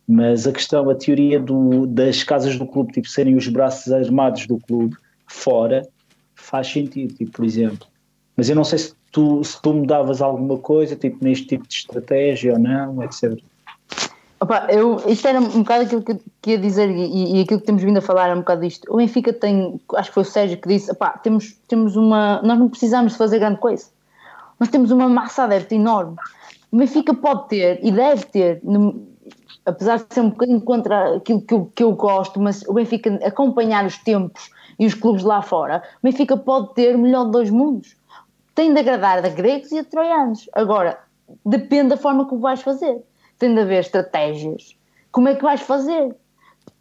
Mas 0.07 0.47
a 0.47 0.51
questão, 0.51 0.89
a 0.89 0.95
teoria 0.95 1.39
do, 1.39 1.85
das 1.85 2.23
casas 2.23 2.57
do 2.57 2.65
clube, 2.65 2.93
tipo, 2.93 3.07
serem 3.07 3.35
os 3.35 3.47
braços 3.47 3.91
armados 3.93 4.47
do 4.47 4.57
clube, 4.57 4.95
fora, 5.27 5.87
faz 6.35 6.67
sentido, 6.67 7.13
tipo, 7.13 7.31
por 7.31 7.45
exemplo. 7.45 7.87
Mas 8.35 8.49
eu 8.49 8.55
não 8.55 8.63
sei 8.63 8.79
se 8.79 8.93
tu, 9.11 9.43
se 9.43 9.61
tu 9.61 9.73
mudavas 9.73 10.21
alguma 10.21 10.57
coisa, 10.57 10.95
tipo, 10.95 11.23
neste 11.23 11.45
tipo 11.45 11.67
de 11.67 11.73
estratégia 11.73 12.53
ou 12.53 12.59
não, 12.59 13.03
etc. 13.03 13.39
Opa, 14.41 14.67
eu, 14.69 14.95
isto 15.05 15.27
era 15.27 15.37
um 15.37 15.63
bocado 15.63 15.83
aquilo 15.83 16.01
que, 16.01 16.15
que 16.41 16.51
ia 16.51 16.57
dizer 16.57 16.89
e, 16.89 17.37
e, 17.37 17.41
aquilo 17.41 17.59
que 17.59 17.65
temos 17.65 17.83
vindo 17.83 17.97
a 17.97 18.01
falar 18.01 18.29
é 18.29 18.33
um 18.33 18.39
bocado 18.39 18.61
disto. 18.61 18.87
O 18.89 18.95
Benfica 18.95 19.33
tem, 19.33 19.81
acho 19.95 20.09
que 20.09 20.13
foi 20.13 20.23
o 20.23 20.25
Sérgio 20.25 20.57
que 20.57 20.67
disse, 20.69 20.89
opá, 20.91 21.09
temos, 21.17 21.59
temos 21.67 21.97
uma, 21.97 22.41
nós 22.41 22.57
não 22.57 22.69
precisamos 22.69 23.11
de 23.11 23.17
fazer 23.17 23.39
grande 23.39 23.59
coisa. 23.59 23.87
Nós 24.57 24.69
temos 24.69 24.91
uma 24.91 25.09
massa 25.09 25.43
adepta 25.43 25.75
enorme. 25.75 26.15
O 26.71 26.77
Benfica 26.77 27.13
pode 27.13 27.49
ter 27.49 27.79
e 27.83 27.91
deve 27.91 28.25
ter, 28.27 28.61
apesar 29.65 29.97
de 29.97 30.05
ser 30.13 30.21
um 30.21 30.29
bocadinho 30.29 30.61
contra 30.61 31.17
aquilo 31.17 31.41
que 31.41 31.53
eu, 31.53 31.71
que 31.75 31.83
eu 31.83 31.91
gosto, 31.91 32.39
mas 32.39 32.63
o 32.65 32.73
Benfica 32.73 33.19
acompanhar 33.25 33.85
os 33.85 33.97
tempos 33.97 34.51
e 34.79 34.85
os 34.85 34.93
clubes 34.93 35.23
lá 35.23 35.41
fora, 35.41 35.83
o 36.01 36.07
Benfica 36.07 36.37
pode 36.37 36.73
ter 36.75 36.95
o 36.95 36.99
melhor 36.99 37.25
de 37.25 37.31
dois 37.31 37.49
mundos. 37.49 37.93
Tem 38.55 38.73
de 38.73 38.79
agradar 38.79 39.17
a 39.17 39.29
gregos 39.29 39.69
e 39.73 39.79
a 39.79 39.83
troianos. 39.83 40.49
Agora, 40.53 40.97
depende 41.45 41.89
da 41.89 41.97
forma 41.97 42.25
que 42.25 42.35
o 42.35 42.39
vais 42.39 42.61
fazer 42.61 43.03
tem 43.39 43.53
de 43.53 43.61
haver 43.61 43.79
estratégias. 43.79 44.77
Como 45.11 45.27
é 45.29 45.35
que 45.35 45.41
vais 45.41 45.61
fazer? 45.61 46.15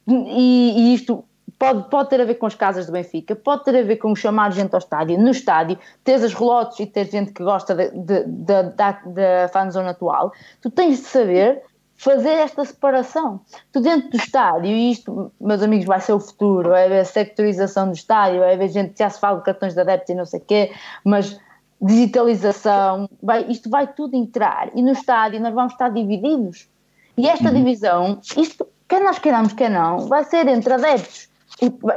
E, 0.06 0.74
e, 0.76 0.94
isto 0.94 1.24
pode, 1.58 1.88
pode 1.88 2.10
ter 2.10 2.20
a 2.20 2.24
ver 2.24 2.34
com 2.34 2.46
as 2.46 2.54
casas 2.54 2.86
do 2.86 2.92
Benfica, 2.92 3.34
pode 3.34 3.64
ter 3.64 3.76
a 3.76 3.82
ver 3.82 3.96
com 3.96 4.14
chamar 4.14 4.52
gente 4.52 4.74
ao 4.74 4.78
estádio. 4.78 5.18
No 5.18 5.30
estádio, 5.30 5.78
teres 6.04 6.24
as 6.24 6.34
relotes 6.34 6.80
e 6.80 6.86
ter 6.86 7.08
gente 7.10 7.32
que 7.32 7.42
gosta 7.42 7.74
da 7.74 9.48
fanzone 9.52 9.88
atual. 9.88 10.32
Tu 10.60 10.70
tens 10.70 10.98
de 10.98 11.04
saber 11.04 11.62
fazer 11.98 12.30
esta 12.30 12.64
separação. 12.64 13.40
Tu 13.72 13.80
dentro 13.80 14.10
do 14.10 14.16
estádio, 14.16 14.70
e 14.70 14.92
isto, 14.92 15.32
meus 15.40 15.62
amigos, 15.62 15.84
vai 15.84 16.00
ser 16.00 16.12
o 16.12 16.20
futuro, 16.20 16.70
vai 16.70 16.86
haver 16.86 17.04
sectorização 17.04 17.88
do 17.88 17.94
estádio, 17.94 18.40
vai 18.40 18.54
haver 18.54 18.68
gente 18.68 18.92
que 18.92 19.00
já 19.00 19.10
se 19.10 19.20
fala 19.20 19.38
de 19.38 19.44
cartões 19.44 19.74
de 19.74 19.80
adeptos 19.80 20.10
e 20.10 20.14
não 20.14 20.24
sei 20.24 20.38
o 20.38 20.44
quê, 20.44 20.72
mas 21.04 21.38
digitalização, 21.80 23.08
vai, 23.22 23.46
isto 23.48 23.70
vai 23.70 23.86
tudo 23.86 24.16
entrar 24.16 24.70
e 24.74 24.82
no 24.82 24.92
estádio 24.92 25.40
nós 25.40 25.54
vamos 25.54 25.72
estar 25.72 25.88
divididos. 25.90 26.68
E 27.16 27.28
esta 27.28 27.48
uhum. 27.48 27.54
divisão, 27.54 28.20
isto, 28.36 28.66
quer 28.88 29.02
nós 29.02 29.18
queiramos, 29.18 29.52
quer 29.52 29.70
não, 29.70 30.06
vai 30.08 30.24
ser 30.24 30.46
entre 30.48 30.72
adeptos, 30.72 31.28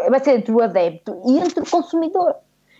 vai 0.09 0.19
ser 0.19 0.37
entre 0.37 0.51
o 0.51 0.61
adepto 0.61 1.21
e 1.25 1.37
entre 1.37 1.61
o 1.61 1.69
consumidor. 1.69 2.35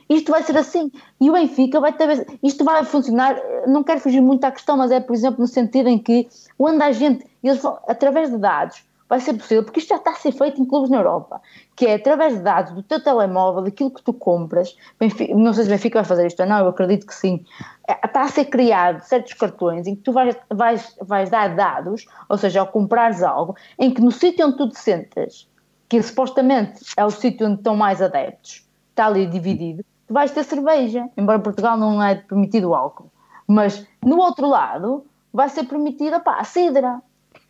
Isto 0.10 0.32
vai 0.32 0.44
ser 0.44 0.58
assim. 0.58 0.92
E 1.22 1.30
o 1.30 1.34
Benfica 1.34 1.80
vai 1.80 1.94
ter. 1.94 2.28
Isto 2.44 2.66
vai 2.66 2.84
funcionar. 2.84 3.40
Não 3.66 3.82
quero 3.82 4.02
fugir 4.02 4.20
muito 4.20 4.44
à 4.44 4.52
questão, 4.52 4.76
mas 4.76 4.92
é, 4.92 5.00
por 5.00 5.16
exemplo, 5.16 5.40
no 5.40 5.48
sentido 5.48 5.88
em 5.88 5.98
que 5.98 6.28
onde 6.60 6.84
a 6.84 6.92
gente, 6.92 7.26
eles 7.42 7.62
vão, 7.62 7.80
através 7.88 8.30
de 8.30 8.38
dados, 8.38 8.84
vai 9.12 9.20
ser 9.20 9.34
possível, 9.34 9.62
porque 9.66 9.82
isto 9.82 9.90
já 9.90 9.98
está 9.98 10.12
a 10.12 10.16
ser 10.16 10.32
feito 10.32 10.62
em 10.62 10.64
clubes 10.64 10.90
na 10.90 10.96
Europa, 10.96 11.42
que 11.76 11.86
é 11.86 11.96
através 11.96 12.34
de 12.34 12.40
dados 12.40 12.72
do 12.72 12.82
teu 12.82 13.04
telemóvel, 13.04 13.62
daquilo 13.62 13.92
que 13.92 14.02
tu 14.02 14.14
compras, 14.14 14.74
Benfica, 14.98 15.36
não 15.36 15.52
sei 15.52 15.66
se 15.66 15.70
o 15.70 15.74
Benfica 15.74 16.00
vai 16.00 16.06
fazer 16.06 16.28
isto 16.28 16.42
ou 16.42 16.48
não, 16.48 16.60
eu 16.60 16.70
acredito 16.70 17.06
que 17.06 17.14
sim, 17.14 17.44
é, 17.90 18.06
está 18.06 18.22
a 18.22 18.30
ser 18.30 18.46
criado 18.46 19.02
certos 19.02 19.34
cartões 19.34 19.86
em 19.86 19.96
que 19.98 20.02
tu 20.02 20.14
vais, 20.14 20.34
vais, 20.50 20.96
vais 21.02 21.30
dar 21.30 21.54
dados, 21.54 22.06
ou 22.30 22.38
seja, 22.38 22.62
ao 22.62 22.68
comprares 22.68 23.22
algo, 23.22 23.54
em 23.78 23.94
que 23.94 24.00
no 24.00 24.12
sítio 24.12 24.48
onde 24.48 24.56
tu 24.56 24.70
te 24.70 24.80
sentas, 24.80 25.46
que 25.90 26.02
supostamente 26.02 26.82
é 26.96 27.04
o 27.04 27.12
sítio 27.12 27.48
onde 27.48 27.58
estão 27.58 27.76
mais 27.76 28.02
adeptos, 28.02 28.66
está 28.92 29.08
ali 29.08 29.28
dividido, 29.28 29.84
tu 30.08 30.14
vais 30.14 30.32
ter 30.32 30.46
cerveja, 30.46 31.10
embora 31.18 31.38
Portugal 31.38 31.76
não 31.78 32.02
é 32.02 32.16
permitido 32.16 32.74
álcool, 32.74 33.12
mas 33.46 33.86
no 34.02 34.20
outro 34.20 34.48
lado 34.48 35.06
vai 35.34 35.50
ser 35.50 35.66
permitida 35.66 36.22
a 36.26 36.44
cidra, 36.46 37.02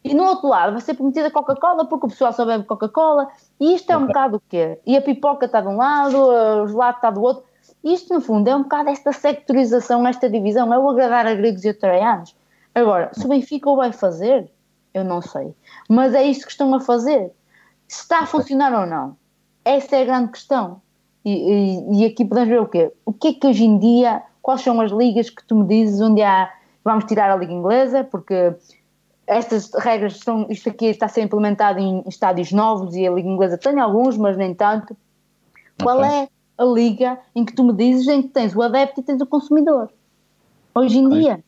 e 0.03 0.13
no 0.15 0.23
outro 0.23 0.47
lado 0.47 0.73
vai 0.73 0.81
ser 0.81 0.95
permitida 0.95 1.29
Coca-Cola 1.29 1.85
porque 1.85 2.07
o 2.07 2.09
pessoal 2.09 2.33
só 2.33 2.45
bebe 2.45 2.63
Coca-Cola. 2.63 3.27
E 3.59 3.75
isto 3.75 3.91
é 3.91 3.97
um 3.97 4.07
bocado 4.07 4.37
o 4.37 4.41
quê? 4.49 4.79
E 4.85 4.97
a 4.97 5.01
pipoca 5.01 5.45
está 5.45 5.61
de 5.61 5.67
um 5.67 5.77
lado, 5.77 6.17
o 6.17 6.67
gelado 6.67 6.97
está 6.97 7.11
do 7.11 7.21
outro. 7.21 7.43
Isto, 7.83 8.13
no 8.13 8.21
fundo, 8.21 8.47
é 8.47 8.55
um 8.55 8.63
bocado 8.63 8.89
esta 8.89 9.11
sectorização, 9.11 10.07
esta 10.07 10.29
divisão. 10.29 10.73
É 10.73 10.79
o 10.79 10.89
agradar 10.89 11.27
a 11.27 11.35
gregos 11.35 11.63
e 11.63 11.69
a 11.69 11.73
troianos. 11.73 12.35
Agora, 12.73 13.11
se 13.13 13.25
o 13.25 13.29
Benfica 13.29 13.69
o 13.69 13.75
vai 13.75 13.91
fazer, 13.91 14.49
eu 14.93 15.03
não 15.03 15.21
sei. 15.21 15.53
Mas 15.87 16.15
é 16.15 16.23
isto 16.23 16.45
que 16.45 16.51
estão 16.51 16.73
a 16.73 16.79
fazer. 16.79 17.31
Se 17.87 18.01
está 18.01 18.19
a 18.19 18.25
funcionar 18.25 18.73
ou 18.73 18.87
não. 18.87 19.15
Essa 19.63 19.97
é 19.97 20.01
a 20.01 20.05
grande 20.05 20.31
questão. 20.31 20.81
E, 21.23 21.31
e, 21.31 22.01
e 22.01 22.05
aqui 22.05 22.25
podemos 22.25 22.49
ver 22.49 22.61
o 22.61 22.67
quê? 22.67 22.91
O 23.05 23.13
que 23.13 23.27
é 23.29 23.33
que 23.33 23.45
hoje 23.45 23.63
em 23.63 23.77
dia, 23.77 24.23
quais 24.41 24.61
são 24.61 24.81
as 24.81 24.91
ligas 24.91 25.29
que 25.29 25.45
tu 25.45 25.55
me 25.55 25.67
dizes 25.67 26.01
onde 26.01 26.23
há. 26.23 26.51
Vamos 26.83 27.05
tirar 27.05 27.29
a 27.29 27.35
Liga 27.35 27.53
Inglesa, 27.53 28.03
porque 28.03 28.55
estas 29.31 29.71
regras 29.73 30.15
estão, 30.15 30.45
isto 30.49 30.69
aqui 30.69 30.87
está 30.87 31.05
a 31.05 31.09
ser 31.09 31.21
implementado 31.21 31.79
em 31.79 32.03
estádios 32.05 32.51
novos 32.51 32.93
e 32.95 33.07
a 33.07 33.11
Liga 33.11 33.29
Inglesa 33.29 33.57
tem 33.57 33.79
alguns, 33.79 34.17
mas 34.17 34.35
nem 34.35 34.53
tanto. 34.53 34.95
Qual 35.81 36.03
é 36.03 36.27
a 36.57 36.65
liga 36.65 37.17
em 37.33 37.45
que 37.45 37.53
tu 37.53 37.63
me 37.63 37.71
dizes 37.71 38.07
em 38.09 38.21
que 38.21 38.27
tens 38.27 38.53
o 38.53 38.61
adepto 38.61 38.99
e 38.99 39.03
tens 39.03 39.21
o 39.21 39.25
consumidor? 39.25 39.89
Hoje 40.75 40.97
em 40.97 41.07
okay. 41.07 41.19
dia, 41.21 41.43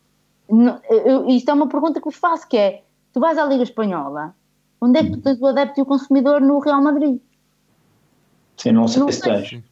eu, 0.88 1.28
isto 1.28 1.50
é 1.50 1.52
uma 1.52 1.68
pergunta 1.68 2.00
que 2.00 2.06
vos 2.06 2.16
faço, 2.16 2.48
que 2.48 2.56
é, 2.56 2.82
tu 3.12 3.20
vais 3.20 3.36
à 3.36 3.44
Liga 3.44 3.62
Espanhola, 3.62 4.34
onde 4.80 4.98
é 4.98 5.04
que 5.04 5.10
tu 5.10 5.20
tens 5.20 5.38
o 5.38 5.46
adepto 5.46 5.78
e 5.78 5.82
o 5.82 5.86
consumidor 5.86 6.40
no 6.40 6.60
Real 6.60 6.82
Madrid? 6.82 7.20
Sim, 8.56 8.72
não 8.72 8.88
sei 8.88 9.02
não 9.02 9.12
se 9.12 9.20
tens. 9.20 9.62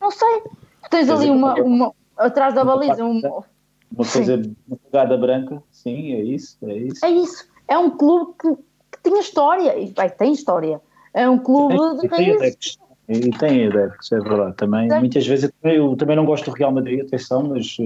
Não 0.00 0.10
sei. 0.12 0.42
Tu 0.84 0.90
tens 0.90 1.10
ali 1.10 1.30
uma, 1.30 1.54
uma, 1.54 1.92
atrás 2.16 2.54
da 2.54 2.64
baliza, 2.64 3.04
uma, 3.04 3.44
uma 3.90 4.06
coisa, 4.12 4.40
uma 4.68 4.76
pegada 4.76 5.18
branca, 5.18 5.60
sim, 5.72 6.12
é 6.12 6.22
isso, 6.22 6.56
é 6.62 6.76
isso. 6.76 7.04
É 7.04 7.10
isso 7.10 7.55
é 7.68 7.78
um 7.78 7.90
clube 7.90 8.32
que, 8.40 8.48
que 8.92 9.02
tinha 9.02 9.20
história, 9.20 9.78
e 9.78 9.92
vai, 9.92 10.10
tem 10.10 10.32
história. 10.32 10.80
É 11.12 11.28
um 11.28 11.38
clube 11.38 11.76
tem, 11.76 11.96
de 11.96 12.08
tem 12.08 12.36
adeptos. 12.36 12.78
E 13.08 13.30
tem 13.30 13.66
adeptos, 13.68 14.10
é 14.12 14.18
verdade. 14.18 14.56
Também, 14.56 14.88
muitas 14.88 15.26
vezes 15.26 15.50
eu, 15.62 15.70
eu, 15.70 15.96
também 15.96 16.16
não 16.16 16.24
gosto 16.24 16.50
do 16.50 16.56
Real 16.56 16.72
Madrid, 16.72 17.00
atenção, 17.00 17.44
mas, 17.44 17.76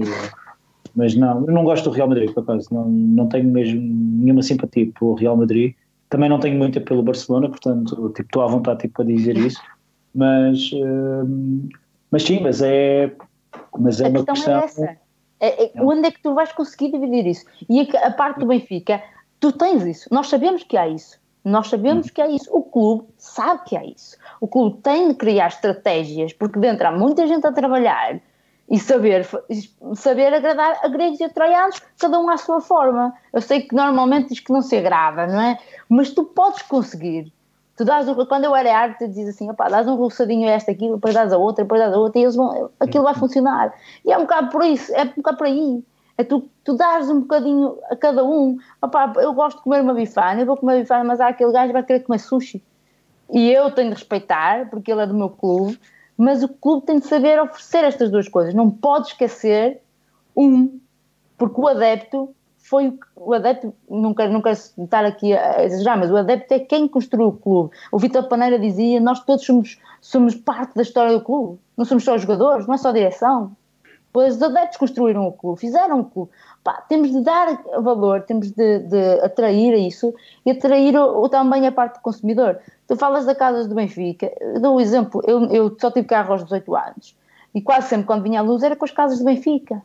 mas 0.95 1.15
não, 1.15 1.45
eu 1.45 1.53
não 1.53 1.63
gosto 1.63 1.89
do 1.89 1.95
Real 1.95 2.07
Madrid, 2.07 2.31
por 2.33 2.43
acaso. 2.43 2.67
Não, 2.71 2.85
não 2.89 3.27
tenho 3.27 3.47
mesmo 3.47 3.79
nenhuma 3.79 4.41
simpatia 4.41 4.91
pelo 4.99 5.13
Real 5.13 5.37
Madrid. 5.37 5.75
Também 6.09 6.27
não 6.27 6.39
tenho 6.39 6.57
muita 6.57 6.81
pelo 6.81 7.03
Barcelona, 7.03 7.49
portanto, 7.49 8.09
tipo, 8.09 8.21
estou 8.21 8.41
à 8.41 8.47
vontade 8.47 8.81
tipo, 8.81 8.95
para 8.95 9.05
dizer 9.05 9.37
isso. 9.37 9.61
Mas, 10.13 10.71
uh, 10.73 11.69
mas 12.09 12.23
sim, 12.23 12.41
mas 12.41 12.61
é, 12.61 13.11
mas 13.79 14.01
é 14.01 14.07
a 14.07 14.09
uma 14.09 14.25
questão. 14.25 14.57
É 14.57 14.61
questão... 14.61 14.85
É 14.85 14.89
essa. 14.89 15.01
É, 15.39 15.65
é, 15.65 15.71
onde 15.81 16.07
é 16.07 16.11
que 16.11 16.21
tu 16.21 16.35
vais 16.35 16.51
conseguir 16.51 16.91
dividir 16.91 17.25
isso? 17.25 17.45
E 17.67 17.81
a, 17.81 18.07
a 18.07 18.11
parte 18.11 18.39
do 18.39 18.45
Benfica, 18.45 19.01
Tu 19.41 19.51
tens 19.51 19.83
isso. 19.83 20.07
Nós 20.11 20.29
sabemos 20.29 20.63
que 20.63 20.77
há 20.77 20.87
isso. 20.87 21.19
Nós 21.43 21.67
sabemos 21.67 22.11
que 22.11 22.21
há 22.21 22.27
isso. 22.27 22.47
O 22.55 22.61
clube 22.61 23.07
sabe 23.17 23.61
que 23.65 23.75
há 23.75 23.83
isso. 23.83 24.15
O 24.39 24.47
clube 24.47 24.77
tem 24.81 25.09
de 25.09 25.15
criar 25.15 25.47
estratégias, 25.47 26.31
porque 26.31 26.59
dentro 26.59 26.87
há 26.87 26.91
muita 26.91 27.25
gente 27.27 27.45
a 27.45 27.51
trabalhar 27.51 28.21
e 28.69 28.79
saber, 28.79 29.27
saber 29.95 30.31
agradar 30.33 30.79
a 30.83 30.87
gregos 30.87 31.19
e 31.19 31.23
a 31.23 31.29
troianos, 31.29 31.81
cada 31.99 32.19
um 32.19 32.29
à 32.29 32.37
sua 32.37 32.61
forma. 32.61 33.13
Eu 33.33 33.41
sei 33.41 33.61
que 33.61 33.75
normalmente 33.75 34.29
diz 34.29 34.39
que 34.39 34.53
não 34.53 34.61
se 34.61 34.77
agrada, 34.77 35.25
não 35.25 35.41
é? 35.41 35.57
Mas 35.89 36.11
tu 36.11 36.23
podes 36.23 36.61
conseguir. 36.61 37.33
Tu 37.75 37.83
dás 37.83 38.07
um, 38.07 38.13
quando 38.27 38.45
eu 38.45 38.55
era 38.55 38.77
arte, 38.77 39.07
diz 39.07 39.27
assim, 39.27 39.49
opá, 39.49 39.67
dás 39.67 39.87
um 39.87 39.95
roçadinho 39.95 40.47
a 40.47 40.51
esta, 40.51 40.71
aquilo, 40.71 40.95
depois 40.95 41.15
dás 41.15 41.33
a 41.33 41.37
outra, 41.37 41.63
depois 41.63 41.81
dás 41.81 41.91
a 41.91 41.97
outra, 41.97 42.19
e 42.19 42.23
eles 42.23 42.35
vão, 42.35 42.69
aquilo 42.79 43.03
vai 43.03 43.15
funcionar. 43.15 43.73
E 44.05 44.11
é 44.11 44.17
um 44.17 44.21
bocado 44.21 44.51
por 44.51 44.63
isso, 44.63 44.93
é 44.93 45.01
um 45.01 45.13
bocado 45.17 45.37
por 45.37 45.47
aí. 45.47 45.83
É 46.21 46.23
tu, 46.23 46.47
tu 46.63 46.75
dares 46.75 47.09
um 47.09 47.21
bocadinho 47.21 47.79
a 47.89 47.95
cada 47.95 48.23
um. 48.23 48.57
Opa, 48.79 49.11
eu 49.17 49.33
gosto 49.33 49.57
de 49.57 49.63
comer 49.63 49.81
uma 49.81 49.93
bifana, 49.95 50.39
eu 50.39 50.45
vou 50.45 50.55
comer 50.55 50.81
bifana, 50.81 51.03
mas 51.03 51.19
há 51.19 51.29
aquele 51.29 51.51
gajo 51.51 51.67
que 51.67 51.73
vai 51.73 51.83
querer 51.83 52.01
comer 52.01 52.19
sushi. 52.19 52.63
E 53.33 53.49
eu 53.51 53.71
tenho 53.71 53.89
de 53.89 53.95
respeitar, 53.95 54.69
porque 54.69 54.91
ele 54.91 55.01
é 55.01 55.07
do 55.07 55.15
meu 55.15 55.29
clube, 55.29 55.79
mas 56.15 56.43
o 56.43 56.47
clube 56.47 56.85
tem 56.85 56.99
de 56.99 57.07
saber 57.07 57.41
oferecer 57.41 57.83
estas 57.83 58.11
duas 58.11 58.27
coisas. 58.27 58.53
Não 58.53 58.69
pode 58.69 59.07
esquecer 59.07 59.81
um, 60.37 60.79
porque 61.39 61.59
o 61.59 61.67
adepto 61.67 62.35
foi 62.59 62.99
o 63.15 63.33
adepto, 63.33 63.73
não 63.89 64.13
quero, 64.13 64.31
não 64.31 64.43
quero 64.43 64.55
estar 64.77 65.03
aqui 65.03 65.33
a 65.33 65.63
exagerar, 65.63 65.97
mas 65.97 66.11
o 66.11 66.17
adepto 66.17 66.53
é 66.53 66.59
quem 66.59 66.87
construiu 66.87 67.29
o 67.29 67.33
clube. 67.33 67.71
O 67.91 67.97
Vitor 67.97 68.27
Paneira 68.27 68.59
dizia: 68.59 68.99
nós 68.99 69.21
todos 69.21 69.43
somos, 69.43 69.79
somos 69.99 70.35
parte 70.35 70.75
da 70.75 70.83
história 70.83 71.17
do 71.17 71.23
clube, 71.23 71.59
não 71.75 71.83
somos 71.83 72.03
só 72.03 72.15
jogadores, 72.15 72.67
não 72.67 72.75
é 72.75 72.77
só 72.77 72.91
direção. 72.91 73.55
Pois 74.13 74.35
os 74.35 74.43
adeptos 74.43 74.77
construíram 74.77 75.25
o 75.25 75.31
clube, 75.31 75.59
fizeram 75.59 76.01
o 76.01 76.05
clube. 76.05 76.31
Pá, 76.63 76.83
temos 76.87 77.11
de 77.11 77.21
dar 77.21 77.61
valor, 77.81 78.21
temos 78.23 78.51
de, 78.51 78.79
de 78.79 79.19
atrair 79.21 79.73
a 79.73 79.77
isso 79.77 80.13
e 80.45 80.51
atrair 80.51 80.95
o, 80.97 81.23
o, 81.23 81.29
também 81.29 81.65
a 81.65 81.71
parte 81.71 81.95
do 81.95 82.01
consumidor. 82.01 82.59
Tu 82.87 82.95
falas 82.95 83.25
da 83.25 83.33
Casas 83.33 83.67
do 83.67 83.75
Benfica, 83.75 84.31
dou 84.59 84.75
um 84.75 84.79
exemplo, 84.79 85.21
eu, 85.25 85.45
eu 85.45 85.77
só 85.79 85.89
tive 85.89 86.07
carro 86.07 86.33
aos 86.33 86.43
18 86.43 86.75
anos 86.75 87.15
e 87.55 87.61
quase 87.61 87.87
sempre 87.87 88.05
quando 88.05 88.23
vinha 88.23 88.39
a 88.39 88.43
luz 88.43 88.63
era 88.63 88.75
com 88.75 88.83
as 88.83 88.91
Casas 88.91 89.19
do 89.19 89.25
Benfica. 89.25 89.81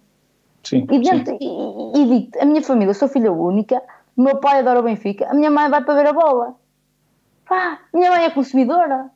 Sim, 0.64 0.86
e, 0.90 0.98
dentro, 0.98 1.38
e, 1.40 2.00
e 2.00 2.20
digo 2.20 2.38
a 2.40 2.44
minha 2.44 2.62
família, 2.62 2.92
sou 2.94 3.06
filha 3.06 3.32
única, 3.32 3.80
o 4.16 4.22
meu 4.22 4.38
pai 4.38 4.58
adora 4.58 4.80
o 4.80 4.82
Benfica, 4.82 5.28
a 5.30 5.34
minha 5.34 5.50
mãe 5.50 5.70
vai 5.70 5.84
para 5.84 5.94
ver 5.94 6.08
a 6.08 6.12
bola. 6.12 6.56
Pá, 7.48 7.78
a 7.92 7.96
minha 7.96 8.10
mãe 8.10 8.24
é 8.24 8.30
consumidora. 8.30 9.08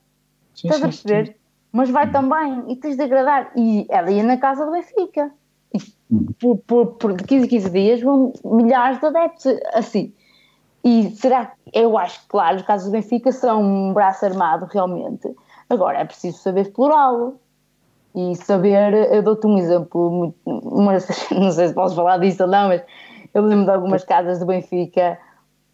Sim, 0.55 0.69
Estás 0.69 0.77
sim, 0.77 0.83
a 0.83 0.89
perceber? 0.89 1.27
Sim 1.27 1.40
mas 1.73 1.91
vai 1.91 2.11
também 2.11 2.65
e 2.69 2.77
tens 2.77 2.97
de 2.97 3.03
agradar. 3.03 3.53
E 3.57 3.87
ela 3.89 4.11
ia 4.11 4.23
na 4.23 4.37
casa 4.37 4.65
do 4.65 4.73
Benfica. 4.73 5.31
E 5.73 5.79
por, 6.41 6.59
por, 6.59 6.87
por 6.95 7.17
15 7.17 7.47
15 7.47 7.71
dias 7.71 8.01
vão 8.01 8.33
milhares 8.45 8.99
de 8.99 9.07
adeptos 9.07 9.47
assim. 9.75 10.13
E 10.83 11.11
será 11.11 11.53
eu 11.73 11.97
acho 11.97 12.21
que, 12.23 12.29
claro, 12.29 12.57
os 12.57 12.63
casos 12.63 12.89
do 12.89 12.93
Benfica 12.93 13.31
são 13.31 13.63
um 13.63 13.93
braço 13.93 14.25
armado 14.25 14.67
realmente. 14.67 15.29
Agora 15.69 15.99
é 15.99 16.05
preciso 16.05 16.39
saber 16.39 16.63
explorá-lo 16.63 17.39
e 18.15 18.35
saber. 18.37 18.93
Eu 19.13 19.23
dou-te 19.23 19.47
um 19.47 19.59
exemplo, 19.59 20.35
uma, 20.45 20.93
não 21.31 21.53
sei 21.53 21.69
se 21.69 21.75
posso 21.75 21.95
falar 21.95 22.19
disso 22.19 22.43
ou 22.43 22.49
não, 22.49 22.69
mas 22.69 22.83
eu 23.33 23.43
lembro 23.43 23.67
de 23.67 23.71
algumas 23.71 24.05
casas 24.05 24.41
do 24.41 24.47
Benfica 24.47 25.19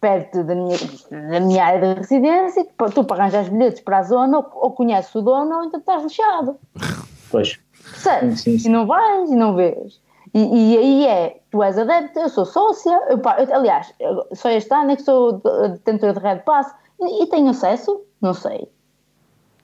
perto 0.07 0.43
da 0.43 0.55
minha, 0.55 0.77
da 1.11 1.39
minha 1.41 1.65
área 1.65 1.95
de 1.95 1.99
residência, 1.99 2.63
que 2.63 2.91
tu 2.93 3.03
para 3.03 3.23
arranjar 3.23 3.43
os 3.43 3.49
bilhetes 3.49 3.81
para 3.81 3.97
a 3.97 4.03
zona, 4.03 4.37
ou, 4.37 4.49
ou 4.53 4.71
conheces 4.71 5.13
o 5.13 5.21
dono, 5.21 5.57
ou 5.57 5.63
então 5.65 5.79
estás 5.79 6.03
lixado. 6.03 6.55
Pois. 7.29 7.59
Sim, 7.95 8.37
sim, 8.37 8.57
sim. 8.57 8.69
E 8.69 8.71
não 8.71 8.87
vais 8.87 9.29
e 9.29 9.35
não 9.35 9.53
vês. 9.53 9.99
E, 10.33 10.39
e, 10.39 10.77
aí 10.77 11.05
é, 11.07 11.41
tu 11.51 11.61
és 11.61 11.77
adepto, 11.77 12.17
eu 12.19 12.29
sou 12.29 12.45
sócia, 12.45 12.97
eu, 13.09 13.17
eu, 13.17 13.53
aliás, 13.53 13.93
eu, 13.99 14.25
só 14.31 14.49
este 14.49 14.73
ano 14.73 14.91
é 14.91 14.95
que 14.95 15.01
sou 15.01 15.41
detentora 15.71 16.13
de 16.13 16.19
Red 16.19 16.39
Pass 16.45 16.73
e, 17.01 17.23
e, 17.23 17.27
tenho 17.27 17.49
acesso? 17.49 18.01
Não 18.21 18.33
sei. 18.33 18.69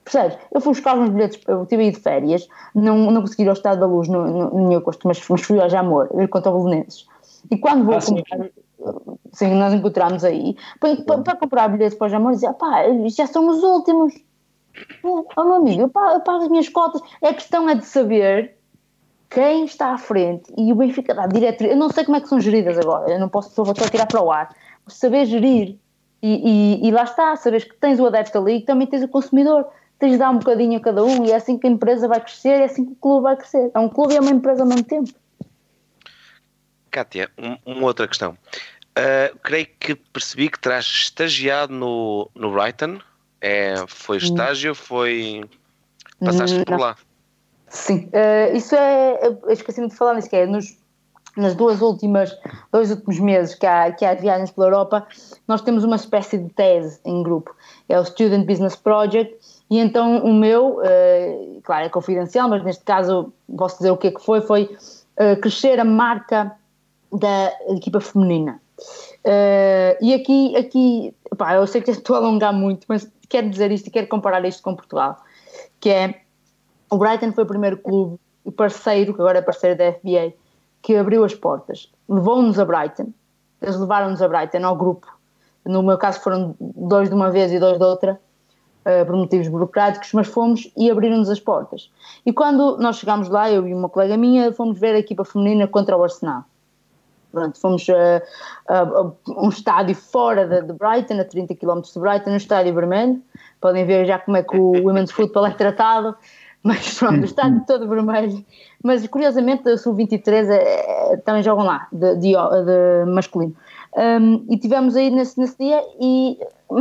Percebes? 0.04 0.36
Eu 0.52 0.60
fui 0.60 0.74
buscar 0.74 0.98
uns 0.98 1.08
bilhetes, 1.08 1.40
eu 1.48 1.64
tive 1.64 1.84
aí 1.84 1.90
de 1.90 2.00
férias, 2.00 2.46
não, 2.74 3.10
não 3.10 3.22
consegui 3.22 3.44
ir 3.44 3.48
ao 3.48 3.54
Estado 3.54 3.80
da 3.80 3.86
Luz 3.86 4.06
no, 4.08 4.26
no, 4.26 4.50
no 4.50 4.76
agosto, 4.76 5.08
mas, 5.08 5.26
mas 5.26 5.40
fui 5.40 5.58
ao 5.58 5.70
Jamor, 5.70 6.10
ver 6.14 6.28
contra 6.28 6.52
o 6.52 6.62
Belenenses. 6.62 7.06
E 7.50 7.56
quando 7.56 7.86
vou 7.86 7.94
ah, 7.94 8.00
comprar, 8.02 8.44
sim, 8.44 8.50
nós 9.40 9.74
encontramos 9.74 10.24
aí, 10.24 10.56
para, 10.78 10.96
para, 10.96 11.22
para 11.22 11.36
comprar 11.36 11.68
bilhetes 11.68 11.96
para 11.96 12.06
o 12.06 12.10
Jamor, 12.10 12.32
dizia, 12.32 12.52
pá, 12.52 12.84
já 13.06 13.26
são 13.26 13.48
os 13.48 13.62
últimos. 13.62 14.14
Oh, 15.02 15.44
meu 15.44 15.54
amigo, 15.54 15.82
eu 15.82 15.88
pago, 15.88 16.14
eu 16.14 16.20
pago 16.20 16.42
as 16.42 16.48
minhas 16.48 16.68
cotas. 16.68 17.00
A 17.22 17.32
questão 17.32 17.68
é 17.68 17.74
de 17.74 17.84
saber 17.84 18.56
quem 19.30 19.64
está 19.64 19.92
à 19.92 19.98
frente 19.98 20.52
e 20.56 20.72
o 20.72 20.76
Benfica 20.76 21.14
dá 21.14 21.26
diretoria. 21.26 21.72
Eu 21.72 21.76
não 21.76 21.90
sei 21.90 22.04
como 22.04 22.16
é 22.16 22.20
que 22.20 22.28
são 22.28 22.40
geridas 22.40 22.78
agora, 22.78 23.10
eu 23.10 23.18
não 23.18 23.28
posso, 23.28 23.48
estou 23.48 23.68
a 23.68 23.90
tirar 23.90 24.06
para 24.06 24.22
o 24.22 24.30
ar, 24.30 24.54
saber 24.86 25.26
gerir. 25.26 25.76
E, 26.22 26.80
e, 26.82 26.88
e, 26.88 26.90
lá 26.90 27.02
está, 27.02 27.36
sabes 27.36 27.64
que 27.64 27.76
tens 27.76 28.00
o 28.00 28.06
adepto 28.06 28.38
ali 28.38 28.56
e 28.56 28.62
também 28.62 28.86
tens 28.86 29.02
o 29.02 29.08
consumidor. 29.08 29.66
Tens 29.98 30.12
de 30.12 30.18
dar 30.18 30.30
um 30.30 30.38
bocadinho 30.38 30.78
a 30.78 30.80
cada 30.80 31.04
um 31.04 31.24
e 31.24 31.30
é 31.30 31.36
assim 31.36 31.58
que 31.58 31.66
a 31.66 31.70
empresa 31.70 32.08
vai 32.08 32.20
crescer, 32.20 32.60
é 32.60 32.64
assim 32.64 32.84
que 32.86 32.92
o 32.92 32.96
clube 32.96 33.24
vai 33.24 33.36
crescer. 33.36 33.70
É 33.74 33.78
um 33.78 33.88
clube 33.88 34.14
e 34.14 34.16
é 34.16 34.20
uma 34.20 34.30
empresa 34.30 34.62
ao 34.62 34.68
mesmo 34.68 34.84
tempo. 34.84 35.12
Kátia, 36.90 37.28
um, 37.36 37.72
uma 37.72 37.86
outra 37.86 38.08
questão. 38.08 38.38
Uh, 38.96 39.36
creio 39.42 39.66
que 39.80 39.94
percebi 39.94 40.48
que 40.48 40.58
terás 40.58 40.84
estagiado 40.84 41.72
no, 41.72 42.30
no 42.34 42.52
Brighton. 42.52 43.00
É, 43.40 43.74
foi 43.88 44.18
estágio, 44.18 44.74
foi. 44.74 45.44
Passaste 46.24 46.64
por 46.64 46.78
lá. 46.78 46.96
Sim, 47.68 48.08
uh, 48.08 48.56
isso 48.56 48.74
é. 48.74 49.18
Esqueci-me 49.48 49.88
de 49.88 49.96
falar 49.96 50.14
nisso, 50.14 50.30
que 50.30 50.36
é 50.36 50.46
nos, 50.46 50.78
nas 51.36 51.54
duas 51.54 51.82
últimas, 51.82 52.36
dois 52.70 52.90
últimos 52.90 53.18
meses 53.18 53.54
que 53.54 53.66
há, 53.66 53.90
que 53.92 54.04
há 54.04 54.14
viagens 54.14 54.50
pela 54.52 54.68
Europa, 54.68 55.06
nós 55.48 55.60
temos 55.60 55.82
uma 55.82 55.96
espécie 55.96 56.38
de 56.38 56.48
tese 56.50 57.00
em 57.04 57.22
grupo. 57.22 57.54
É 57.88 57.98
o 57.98 58.04
Student 58.04 58.46
Business 58.46 58.76
Project, 58.76 59.36
e 59.68 59.78
então 59.78 60.18
o 60.18 60.32
meu, 60.32 60.78
uh, 60.78 61.60
claro, 61.64 61.86
é 61.86 61.88
confidencial, 61.88 62.48
mas 62.48 62.62
neste 62.62 62.84
caso 62.84 63.32
posso 63.58 63.78
dizer 63.78 63.90
o 63.90 63.96
que 63.96 64.06
é 64.06 64.10
que 64.12 64.24
foi, 64.24 64.40
foi 64.40 64.64
uh, 64.64 65.40
crescer 65.40 65.80
a 65.80 65.84
marca 65.84 66.56
da 67.12 67.52
equipa 67.68 68.00
feminina. 68.00 68.60
Uh, 69.24 69.96
e 70.00 70.12
aqui, 70.14 70.56
aqui 70.56 71.14
pá, 71.36 71.54
eu 71.54 71.66
sei 71.66 71.80
que 71.80 71.90
estou 71.90 72.16
a 72.16 72.18
alongar 72.18 72.52
muito, 72.52 72.86
mas 72.88 73.10
quero 73.28 73.48
dizer 73.48 73.70
isto 73.72 73.86
e 73.86 73.90
quero 73.90 74.06
comparar 74.08 74.44
isto 74.44 74.62
com 74.62 74.74
Portugal, 74.74 75.16
que 75.80 75.90
é 75.90 76.20
o 76.90 76.98
Brighton 76.98 77.32
foi 77.32 77.44
o 77.44 77.46
primeiro 77.46 77.78
clube 77.78 78.18
e 78.44 78.50
parceiro, 78.50 79.14
que 79.14 79.20
agora 79.20 79.38
é 79.38 79.42
parceiro 79.42 79.76
da 79.76 79.92
FBA, 79.92 80.34
que 80.82 80.96
abriu 80.96 81.24
as 81.24 81.34
portas. 81.34 81.90
Levou-nos 82.08 82.58
a 82.58 82.64
Brighton, 82.64 83.12
eles 83.60 83.76
levaram-nos 83.76 84.20
a 84.20 84.28
Brighton 84.28 84.64
ao 84.64 84.76
grupo. 84.76 85.06
No 85.64 85.82
meu 85.82 85.96
caso 85.96 86.20
foram 86.20 86.54
dois 86.60 87.08
de 87.08 87.14
uma 87.14 87.30
vez 87.30 87.50
e 87.52 87.58
dois 87.58 87.78
de 87.78 87.84
outra, 87.84 88.20
uh, 88.84 89.06
por 89.06 89.16
motivos 89.16 89.48
burocráticos, 89.48 90.12
mas 90.12 90.26
fomos 90.26 90.70
e 90.76 90.90
abriram-nos 90.90 91.30
as 91.30 91.40
portas. 91.40 91.90
E 92.26 92.32
quando 92.32 92.76
nós 92.76 92.96
chegámos 92.96 93.28
lá, 93.28 93.50
eu 93.50 93.66
e 93.66 93.72
uma 93.72 93.88
colega 93.88 94.16
minha, 94.16 94.52
fomos 94.52 94.78
ver 94.78 94.94
a 94.94 94.98
equipa 94.98 95.24
feminina 95.24 95.66
contra 95.66 95.96
o 95.96 96.02
Arsenal. 96.02 96.44
Pronto, 97.34 97.60
fomos 97.60 97.86
a, 97.90 98.22
a, 98.68 98.78
a, 98.82 99.12
um 99.28 99.48
estádio 99.48 99.96
fora 99.96 100.46
de, 100.46 100.62
de, 100.62 100.72
Brighton, 100.72 101.20
a 101.20 101.24
30 101.24 101.54
km 101.56 101.80
de 101.80 101.98
Brighton, 101.98 102.30
no 102.30 102.36
estádio 102.36 102.72
vermelho. 102.72 103.20
Podem 103.60 103.84
ver 103.84 104.06
já 104.06 104.18
como 104.18 104.36
é 104.36 104.42
que 104.42 104.56
o 104.56 104.72
Women's 104.86 105.10
Football 105.10 105.46
é 105.46 105.50
tratado, 105.50 106.14
mas 106.62 106.96
pronto, 106.98 107.20
o 107.20 107.24
estádio 107.24 107.64
todo 107.66 107.88
vermelho. 107.88 108.44
Mas 108.82 109.06
curiosamente, 109.08 109.68
o 109.68 109.76
Sub-23 109.76 110.48
é, 110.48 111.12
é, 111.12 111.16
também 111.18 111.42
jogam 111.42 111.64
lá, 111.64 111.88
de, 111.92 112.14
de, 112.16 112.32
de 112.32 113.10
masculino. 113.10 113.54
Um, 113.96 114.44
e 114.48 114.56
tivemos 114.56 114.96
aí 114.96 115.10
nesse, 115.10 115.38
nesse 115.38 115.56
dia 115.58 115.82
e 116.00 116.38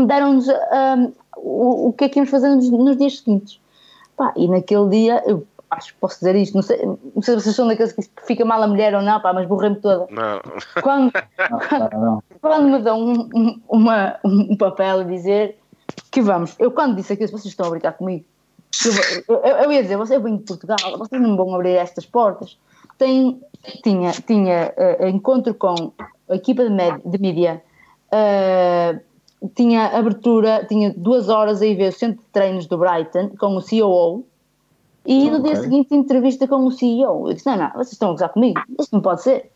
deram-nos 0.08 0.48
um, 0.48 1.14
o, 1.38 1.90
o 1.90 1.94
que 1.94 2.06
é 2.06 2.10
que 2.10 2.20
íamos 2.20 2.30
fazer 2.30 2.50
nos, 2.50 2.70
nos 2.70 2.98
dias 2.98 3.20
seguintes. 3.20 3.60
Pá, 4.16 4.32
e 4.36 4.48
naquele 4.48 4.90
dia, 4.90 5.24
eu 5.26 5.46
acho 5.74 5.94
que 5.94 6.00
posso 6.00 6.20
dizer 6.20 6.36
isto, 6.36 6.56
não 6.56 6.62
sei, 6.62 6.86
não 6.86 7.22
sei 7.22 7.36
se 7.36 7.42
vocês 7.42 7.56
são 7.56 7.68
daqueles 7.68 7.94
que 7.94 8.04
fica 8.26 8.46
mal 8.46 8.62
a 8.62 8.68
mulher 8.68 8.94
ou 8.96 9.02
não, 9.02 9.20
pá, 9.20 9.34
mas 9.34 9.48
borrei-me 9.48 9.78
toda. 9.78 10.08
Não. 10.10 10.42
Quando, 10.82 11.12
quando, 11.70 12.24
quando, 12.42 12.70
me 12.70 12.80
dão 12.80 13.00
um, 13.00 13.30
um, 13.34 13.62
uma, 13.70 14.20
um 14.24 14.56
papel 14.56 15.02
a 15.02 15.04
dizer 15.04 15.58
que 16.12 16.22
vamos, 16.22 16.56
eu 16.60 16.72
quando 16.72 16.96
disse 16.96 17.14
aquilo, 17.14 17.30
vocês 17.30 17.46
estão 17.46 17.68
a 17.68 17.70
brincar 17.70 17.94
comigo, 17.94 18.26
eu, 19.28 19.36
eu, 19.36 19.58
eu 19.58 19.72
ia 19.72 19.82
dizer, 19.82 19.98
você 19.98 20.18
vem 20.20 20.38
de 20.38 20.44
Portugal, 20.44 20.78
vocês 20.98 21.22
não 21.22 21.38
vão 21.38 21.54
abrir 21.54 21.76
estas 21.76 22.06
portas. 22.06 22.58
Tem, 22.98 23.40
tinha 23.84 24.12
tinha 24.12 24.74
uh, 24.78 25.08
encontro 25.08 25.54
com 25.54 25.94
a 26.30 26.36
equipa 26.36 26.64
de, 26.68 26.76
de 27.06 27.18
mídia, 27.20 27.64
uh, 28.12 29.00
tinha 29.56 29.88
abertura, 29.88 30.66
tinha 30.68 30.94
duas 30.96 31.30
horas 31.30 31.62
a 31.62 31.66
ir 31.66 31.76
ver 31.76 31.90
o 31.90 31.92
centro 31.92 32.22
de 32.22 32.30
treinos 32.32 32.66
do 32.66 32.78
Brighton 32.78 33.30
com 33.38 33.58
o 33.58 33.62
COO, 33.62 34.26
e 35.06 35.30
no 35.30 35.42
dia 35.42 35.56
seguinte, 35.58 35.94
entrevista 35.94 36.48
com 36.48 36.66
o 36.66 36.72
CEO. 36.72 37.28
Eu 37.28 37.34
disse: 37.34 37.46
Não, 37.46 37.58
não, 37.58 37.72
vocês 37.72 37.94
estão 37.94 38.10
a 38.10 38.12
gozar 38.12 38.30
comigo, 38.30 38.62
isto 38.80 38.94
não 38.94 39.02
pode 39.02 39.22
ser. 39.22 39.52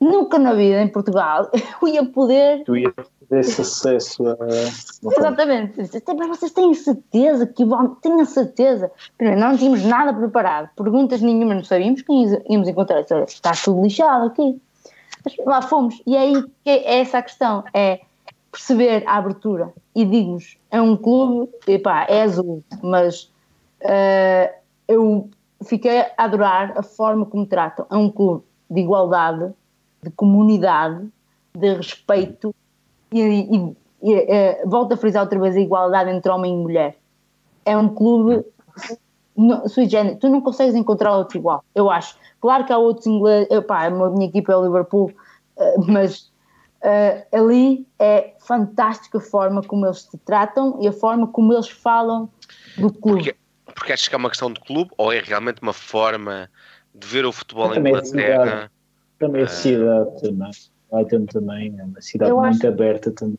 Nunca 0.00 0.38
na 0.38 0.52
vida 0.52 0.82
em 0.82 0.88
Portugal 0.88 1.50
eu 1.80 1.88
ia 1.88 2.04
poder. 2.04 2.64
Tu 2.64 2.76
ia 2.76 2.92
ter 3.28 3.40
esse 3.40 3.60
acesso 3.60 4.28
a. 4.28 4.36
Exatamente. 5.18 5.90
Mas 6.16 6.28
vocês 6.28 6.52
têm 6.52 6.74
certeza 6.74 7.46
que 7.46 7.64
vão. 7.64 7.94
Tenho 7.96 8.24
certeza. 8.26 8.90
Primeiro, 9.16 9.40
não 9.40 9.56
tínhamos 9.56 9.84
nada 9.84 10.12
preparado, 10.12 10.68
perguntas 10.76 11.20
nenhuma, 11.20 11.54
não 11.54 11.64
sabíamos 11.64 12.02
quem 12.02 12.24
íamos 12.48 12.68
encontrar. 12.68 13.00
Está 13.00 13.52
tudo 13.52 13.82
lixado 13.82 14.26
aqui. 14.26 14.60
Mas 15.24 15.36
lá 15.44 15.62
fomos. 15.62 16.00
E 16.06 16.16
é 16.16 16.20
aí 16.20 16.44
é 16.66 17.00
essa 17.00 17.18
a 17.18 17.22
questão: 17.22 17.64
é 17.72 18.00
perceber 18.52 19.02
a 19.06 19.16
abertura. 19.16 19.72
E 19.94 20.04
digo-vos: 20.04 20.56
é 20.70 20.80
um 20.80 20.96
clube, 20.96 21.50
epá, 21.66 22.06
é 22.08 22.22
azul, 22.22 22.62
mas. 22.82 23.32
Uh, 23.80 24.63
eu 24.88 25.28
fiquei 25.64 26.00
a 26.00 26.12
adorar 26.18 26.76
a 26.76 26.82
forma 26.82 27.24
como 27.26 27.46
tratam. 27.46 27.86
É 27.90 27.96
um 27.96 28.10
clube 28.10 28.44
de 28.70 28.80
igualdade, 28.80 29.52
de 30.02 30.10
comunidade, 30.10 31.08
de 31.56 31.74
respeito 31.74 32.54
e, 33.12 33.20
e, 33.20 33.76
e 34.02 34.14
é, 34.14 34.64
volto 34.66 34.92
a 34.92 34.96
frisar 34.96 35.22
outra 35.22 35.38
vez 35.38 35.56
a 35.56 35.60
igualdade 35.60 36.10
entre 36.10 36.30
homem 36.30 36.52
e 36.52 36.56
mulher. 36.56 36.98
É 37.64 37.76
um 37.76 37.88
clube 37.88 38.44
sui 39.66 39.88
generis, 39.88 40.18
tu 40.18 40.28
não 40.28 40.40
consegues 40.40 40.74
encontrar 40.74 41.16
outro 41.16 41.38
igual, 41.38 41.64
eu 41.74 41.90
acho. 41.90 42.16
Claro 42.40 42.64
que 42.64 42.72
há 42.72 42.78
outros 42.78 43.06
ingleses, 43.06 43.48
pá, 43.66 43.86
a 43.86 43.90
minha 43.90 44.26
equipa 44.26 44.52
é 44.52 44.56
o 44.56 44.64
Liverpool, 44.64 45.10
eh, 45.56 45.74
mas 45.88 46.30
uh, 46.82 47.36
ali 47.36 47.86
é 47.98 48.34
fantástica 48.38 49.18
a 49.18 49.20
forma 49.20 49.62
como 49.62 49.86
eles 49.86 50.04
te 50.04 50.16
tratam 50.18 50.78
e 50.80 50.86
a 50.86 50.92
forma 50.92 51.26
como 51.26 51.52
eles 51.52 51.68
falam 51.68 52.28
do 52.78 52.92
clube. 52.92 53.24
Porque 53.24 53.36
porque 53.74 53.92
achas 53.92 54.08
que 54.08 54.14
é 54.14 54.18
uma 54.18 54.30
questão 54.30 54.52
de 54.52 54.60
clube 54.60 54.90
ou 54.96 55.12
é 55.12 55.20
realmente 55.20 55.60
uma 55.62 55.72
forma 55.72 56.48
de 56.94 57.06
ver 57.06 57.26
o 57.26 57.32
futebol 57.32 57.74
em 57.74 57.78
Inglaterra? 57.78 58.70
Também 59.18 59.42
a 59.42 59.46
cidade 59.46 60.20
também. 60.20 60.50
Brighton 60.90 61.26
também 61.26 61.74
é 61.78 61.84
uma 61.84 62.00
cidade 62.00 62.30
eu 62.30 62.38
muito 62.38 62.56
acho... 62.56 62.68
aberta 62.68 63.10
também. 63.10 63.38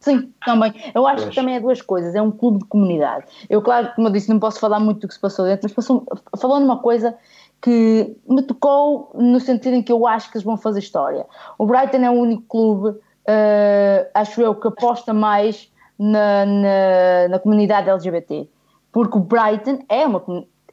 Sim, 0.00 0.32
também. 0.44 0.72
Eu 0.94 1.06
acho 1.06 1.28
que 1.28 1.34
também 1.34 1.54
é 1.54 1.60
duas 1.60 1.80
coisas. 1.80 2.14
É 2.14 2.20
um 2.20 2.32
clube 2.32 2.58
de 2.58 2.64
comunidade. 2.64 3.24
Eu, 3.48 3.62
claro, 3.62 3.92
como 3.94 4.08
eu 4.08 4.12
disse, 4.12 4.28
não 4.28 4.40
posso 4.40 4.58
falar 4.58 4.80
muito 4.80 5.00
do 5.00 5.08
que 5.08 5.14
se 5.14 5.20
passou 5.20 5.44
dentro, 5.44 5.62
mas 5.62 5.72
passou, 5.72 6.04
falou 6.40 6.58
numa 6.58 6.78
coisa 6.78 7.16
que 7.60 8.16
me 8.28 8.42
tocou 8.42 9.12
no 9.14 9.38
sentido 9.38 9.76
em 9.76 9.82
que 9.82 9.92
eu 9.92 10.04
acho 10.04 10.28
que 10.28 10.36
eles 10.36 10.44
vão 10.44 10.56
fazer 10.56 10.80
história. 10.80 11.24
O 11.56 11.66
Brighton 11.66 11.98
é 11.98 12.10
o 12.10 12.14
único 12.14 12.42
clube, 12.48 12.88
uh, 12.88 14.10
acho 14.12 14.42
eu, 14.42 14.56
que 14.56 14.66
aposta 14.66 15.14
mais 15.14 15.70
na, 15.96 16.44
na, 16.46 17.28
na 17.30 17.38
comunidade 17.38 17.88
LGBT 17.88 18.48
porque 18.92 19.18
o 19.18 19.20
Brighton 19.20 19.78
é 19.88 20.06
uma 20.06 20.20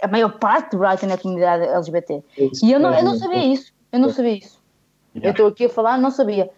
a 0.01 0.07
maior 0.07 0.37
parte 0.39 0.71
do 0.71 0.77
Brighton 0.77 1.07
é 1.07 1.13
a 1.13 1.17
comunidade 1.17 1.65
LGBT. 1.65 2.23
Isso, 2.37 2.65
e 2.65 2.71
eu 2.71 2.79
não, 2.79 2.93
eu 2.93 3.03
não 3.03 3.17
sabia 3.17 3.45
isso, 3.45 3.71
eu 3.91 3.99
não 3.99 4.09
sabia 4.09 4.37
isso. 4.37 4.59
Yeah. 5.15 5.27
Eu 5.27 5.31
estou 5.31 5.47
aqui 5.47 5.65
a 5.65 5.69
falar, 5.69 5.97
não 5.97 6.11
sabia. 6.11 6.49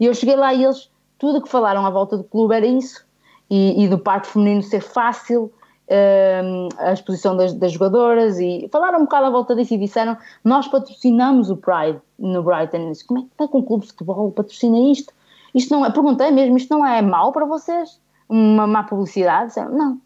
E 0.00 0.06
eu 0.06 0.14
cheguei 0.14 0.36
lá 0.36 0.52
e 0.52 0.64
eles, 0.64 0.90
tudo 1.18 1.42
que 1.42 1.48
falaram 1.48 1.84
à 1.86 1.90
volta 1.90 2.16
do 2.16 2.24
clube 2.24 2.54
era 2.54 2.66
isso. 2.66 3.06
E, 3.50 3.84
e 3.84 3.88
do 3.88 3.98
parte 3.98 4.28
feminino 4.28 4.62
ser 4.62 4.80
fácil, 4.80 5.52
um, 5.88 6.68
a 6.78 6.92
exposição 6.92 7.36
das, 7.36 7.54
das, 7.54 7.72
jogadoras, 7.72 8.38
e 8.38 8.68
falaram 8.70 8.98
um 8.98 9.04
bocado 9.04 9.26
à 9.26 9.30
volta 9.30 9.54
disso 9.54 9.74
e 9.74 9.78
disseram: 9.78 10.16
Nós 10.44 10.68
patrocinamos 10.68 11.50
o 11.50 11.56
Pride 11.56 11.98
no 12.18 12.42
Brighton. 12.42 12.90
Disse, 12.90 13.06
como 13.06 13.20
é 13.20 13.22
que 13.22 13.56
é 13.56 13.58
um 13.58 13.62
clube 13.62 13.86
de 13.86 13.92
futebol 13.92 14.30
patrocina 14.32 14.78
isto? 14.90 15.14
Isto 15.54 15.74
não 15.74 15.86
é, 15.86 15.90
perguntei 15.90 16.30
mesmo, 16.30 16.58
isto 16.58 16.74
não 16.74 16.84
é 16.84 17.00
mau 17.00 17.32
para 17.32 17.46
vocês? 17.46 17.98
Uma 18.28 18.66
má 18.66 18.82
publicidade? 18.82 19.48
Disseram, 19.48 19.70
não, 19.70 20.00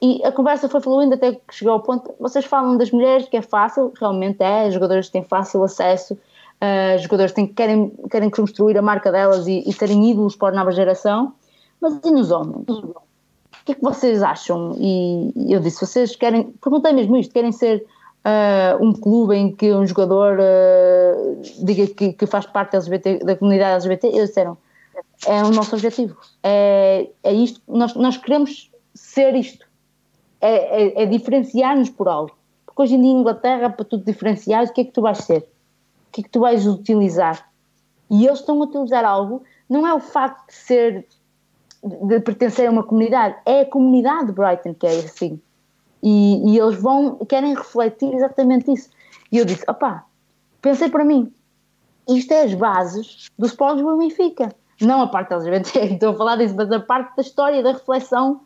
e 0.00 0.24
a 0.24 0.30
conversa 0.30 0.68
foi 0.68 0.80
fluindo 0.80 1.14
até 1.14 1.32
que 1.32 1.54
chegou 1.54 1.74
ao 1.74 1.80
ponto. 1.80 2.14
Vocês 2.20 2.44
falam 2.44 2.76
das 2.76 2.90
mulheres, 2.92 3.28
que 3.28 3.36
é 3.36 3.42
fácil, 3.42 3.92
realmente 3.98 4.42
é, 4.42 4.66
as 4.66 4.74
jogadoras 4.74 5.08
têm 5.08 5.24
fácil 5.24 5.62
acesso, 5.64 6.14
uh, 6.14 6.94
as 6.94 7.02
jogadoras 7.02 7.32
têm, 7.32 7.46
querem, 7.46 7.92
querem 8.08 8.30
construir 8.30 8.78
a 8.78 8.82
marca 8.82 9.10
delas 9.10 9.48
e, 9.48 9.64
e 9.66 9.72
serem 9.72 10.08
ídolos 10.10 10.36
para 10.36 10.54
a 10.54 10.58
nova 10.58 10.70
geração, 10.70 11.34
mas 11.80 11.98
e 12.04 12.10
nos 12.12 12.30
homens? 12.30 12.68
O 12.68 12.94
que 13.64 13.72
é 13.72 13.74
que 13.74 13.82
vocês 13.82 14.22
acham? 14.22 14.76
E, 14.78 15.32
e 15.34 15.52
eu 15.52 15.60
disse: 15.60 15.84
vocês 15.84 16.14
querem, 16.14 16.52
perguntei 16.62 16.92
mesmo 16.92 17.16
isto, 17.16 17.32
querem 17.32 17.50
ser 17.50 17.84
uh, 18.24 18.82
um 18.82 18.92
clube 18.92 19.34
em 19.34 19.52
que 19.52 19.72
um 19.72 19.84
jogador 19.84 20.38
uh, 20.38 21.42
diga 21.64 21.88
que, 21.88 22.12
que, 22.12 22.26
faz 22.26 22.46
parte 22.46 22.72
da, 22.72 22.78
LGBT, 22.78 23.24
da 23.24 23.36
comunidade 23.36 23.84
LGBT? 23.84 24.06
Eles 24.06 24.28
disseram: 24.28 24.56
é 25.26 25.42
o 25.42 25.50
nosso 25.50 25.74
objetivo, 25.74 26.16
é, 26.40 27.08
é 27.24 27.32
isto, 27.32 27.60
nós, 27.66 27.94
nós 27.94 28.16
queremos 28.16 28.70
ser 28.98 29.34
isto. 29.34 29.66
É, 30.40 30.82
é, 30.82 31.02
é 31.02 31.06
diferenciar-nos 31.06 31.90
por 31.90 32.08
algo. 32.08 32.36
Porque 32.66 32.82
hoje 32.82 32.94
em 32.94 33.00
dia, 33.00 33.10
em 33.10 33.20
Inglaterra, 33.20 33.70
para 33.70 33.84
tu 33.84 33.98
diferenciar, 33.98 34.64
o 34.64 34.72
que 34.72 34.82
é 34.82 34.84
que 34.84 34.92
tu 34.92 35.02
vais 35.02 35.18
ser? 35.18 35.48
O 36.08 36.12
que 36.12 36.20
é 36.20 36.24
que 36.24 36.30
tu 36.30 36.40
vais 36.40 36.66
utilizar? 36.66 37.50
E 38.10 38.26
eles 38.26 38.40
estão 38.40 38.60
a 38.60 38.64
utilizar 38.64 39.04
algo, 39.04 39.42
não 39.68 39.86
é 39.86 39.92
o 39.92 40.00
facto 40.00 40.46
de 40.48 40.54
ser, 40.54 41.06
de 41.82 42.20
pertencer 42.20 42.68
a 42.68 42.70
uma 42.70 42.82
comunidade, 42.82 43.36
é 43.44 43.60
a 43.60 43.66
comunidade 43.66 44.26
de 44.26 44.32
Brighton 44.32 44.74
que 44.74 44.86
é 44.86 44.90
assim. 44.90 45.40
E, 46.02 46.52
e 46.52 46.58
eles 46.58 46.80
vão, 46.80 47.16
querem 47.26 47.54
refletir 47.54 48.14
exatamente 48.14 48.72
isso. 48.72 48.90
E 49.30 49.38
eu 49.38 49.44
disse, 49.44 49.64
opá, 49.68 50.04
pensei 50.62 50.88
para 50.88 51.04
mim, 51.04 51.32
isto 52.08 52.32
é 52.32 52.44
as 52.44 52.54
bases 52.54 53.28
do 53.38 53.46
Sport 53.46 53.74
Lisboa 53.74 53.96
e 53.96 54.08
Benfica. 54.08 54.54
Não 54.80 55.02
a 55.02 55.08
parte 55.08 55.34
LGBT, 55.34 55.80
estou 55.94 56.10
a 56.10 56.14
falar 56.14 56.36
disso, 56.36 56.54
mas 56.56 56.70
a 56.70 56.80
parte 56.80 57.14
da 57.16 57.22
história, 57.22 57.62
da 57.62 57.72
reflexão 57.72 58.40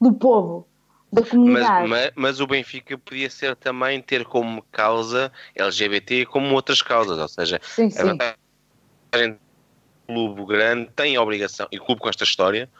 do 0.00 0.12
povo, 0.12 0.68
da 1.12 1.22
comunidade. 1.22 1.88
Mas, 1.88 1.90
mas, 1.90 2.12
mas 2.14 2.40
o 2.40 2.46
Benfica 2.46 2.98
podia 2.98 3.30
ser 3.30 3.56
também 3.56 4.00
ter 4.02 4.24
como 4.24 4.62
causa 4.72 5.32
LGBT 5.54 6.26
como 6.26 6.54
outras 6.54 6.82
causas, 6.82 7.18
ou 7.18 7.28
seja, 7.28 7.60
sim, 7.62 7.86
a 7.86 7.90
sim. 7.90 8.04
vantagem 8.04 9.38
do 10.08 10.34
clube 10.34 10.46
grande 10.46 10.90
tem 10.94 11.16
a 11.16 11.22
obrigação, 11.22 11.66
e 11.70 11.78
o 11.78 11.84
clube 11.84 12.00
com 12.00 12.08
esta 12.08 12.24
história, 12.24 12.70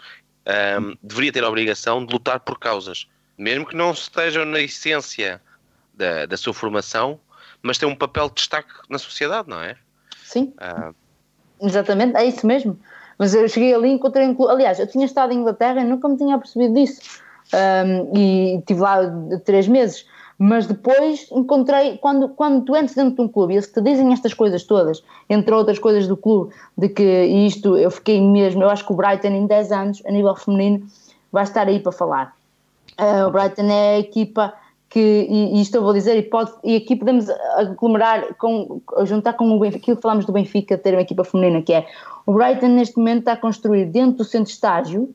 ahm, 0.47 0.95
deveria 1.03 1.33
ter 1.33 1.45
a 1.45 1.49
obrigação 1.49 2.05
de 2.05 2.13
lutar 2.13 2.41
por 2.41 2.59
causas, 2.59 3.09
mesmo 3.37 3.67
que 3.67 3.77
não 3.77 3.93
estejam 3.93 4.45
na 4.45 4.61
essência 4.61 5.43
da, 5.93 6.27
da 6.27 6.37
sua 6.37 6.55
formação, 6.55 7.21
mas 7.63 7.79
tem 7.79 7.89
um 7.89 7.97
papel 7.97 8.29
de 8.29 8.35
destaque 8.37 8.73
na 8.89 8.99
sociedade, 8.99 9.49
não 9.49 9.61
é? 9.61 9.77
Sim, 10.23 10.53
Ah, 10.59 10.93
exatamente, 11.61 12.17
é 12.17 12.25
isso 12.25 12.47
mesmo. 12.47 12.79
Mas 13.19 13.35
eu 13.35 13.49
cheguei 13.49 13.75
ali 13.75 13.89
e 13.89 13.93
encontrei. 13.93 14.35
Aliás, 14.49 14.79
eu 14.79 14.87
tinha 14.87 15.07
estado 15.07 15.33
em 15.33 15.39
Inglaterra 15.39 15.81
e 15.81 15.85
nunca 15.85 16.09
me 16.09 16.17
tinha 16.17 16.39
percebido 16.39 16.75
disso. 16.75 17.01
Um, 17.55 18.17
e 18.17 18.57
estive 18.59 18.81
lá 18.81 18.99
três 19.45 19.69
meses. 19.69 20.07
Mas 20.39 20.67
depois 20.67 21.29
encontrei, 21.33 21.97
quando, 21.97 22.29
quando 22.29 22.65
tu 22.65 22.77
entras 22.77 22.95
dentro 22.95 23.15
de 23.15 23.21
um 23.23 23.29
clube 23.29 23.55
e 23.55 23.57
eles 23.57 23.69
te 23.69 23.81
dizem 23.81 24.13
estas 24.13 24.35
coisas 24.35 24.65
todas, 24.65 25.03
entre 25.31 25.55
outras 25.55 25.79
coisas 25.79 26.07
do 26.07 26.17
clube, 26.17 26.53
de 26.77 26.91
que 26.91 27.25
isto 27.25 27.77
eu 27.77 27.91
fiquei 27.91 28.21
mesmo, 28.21 28.63
eu 28.63 28.69
acho 28.69 28.85
que 28.85 28.93
o 28.93 28.97
Brighton 28.97 29.29
em 29.29 29.47
10 29.47 29.73
anos, 29.73 30.03
a 30.07 30.11
nível 30.11 30.35
feminino, 30.37 30.87
vai 31.33 31.45
estar 31.45 31.67
aí 31.67 31.81
para 31.81 31.93
falar. 31.93 32.37
Uh, 33.01 33.29
o 33.29 33.31
Brighton 33.31 33.71
é 33.71 33.95
a 33.95 33.99
equipa 33.99 34.53
que, 34.89 35.01
e, 35.01 35.57
e 35.57 35.61
isto 35.61 35.77
eu 35.77 35.83
vou 35.83 35.93
dizer, 35.93 36.17
e, 36.17 36.23
pode, 36.23 36.53
e 36.63 36.77
aqui 36.77 36.97
podemos 36.97 37.29
aglomerar, 37.57 38.35
com, 38.37 38.81
juntar 39.05 39.35
com 39.35 39.51
o 39.51 39.59
Benfica, 39.59 39.83
aquilo 39.83 39.97
que 39.97 40.03
falamos 40.03 40.25
do 40.25 40.33
Benfica 40.33 40.79
ter 40.79 40.95
uma 40.95 41.03
equipa 41.03 41.25
feminina, 41.25 41.63
que 41.63 41.73
é 41.73 41.87
o 42.25 42.33
Brighton 42.33 42.69
neste 42.69 42.97
momento 42.97 43.21
está 43.21 43.33
a 43.33 43.37
construir 43.37 43.87
dentro 43.87 44.19
do 44.19 44.25
centro 44.25 44.47
de 44.47 44.53
estágio 44.53 45.15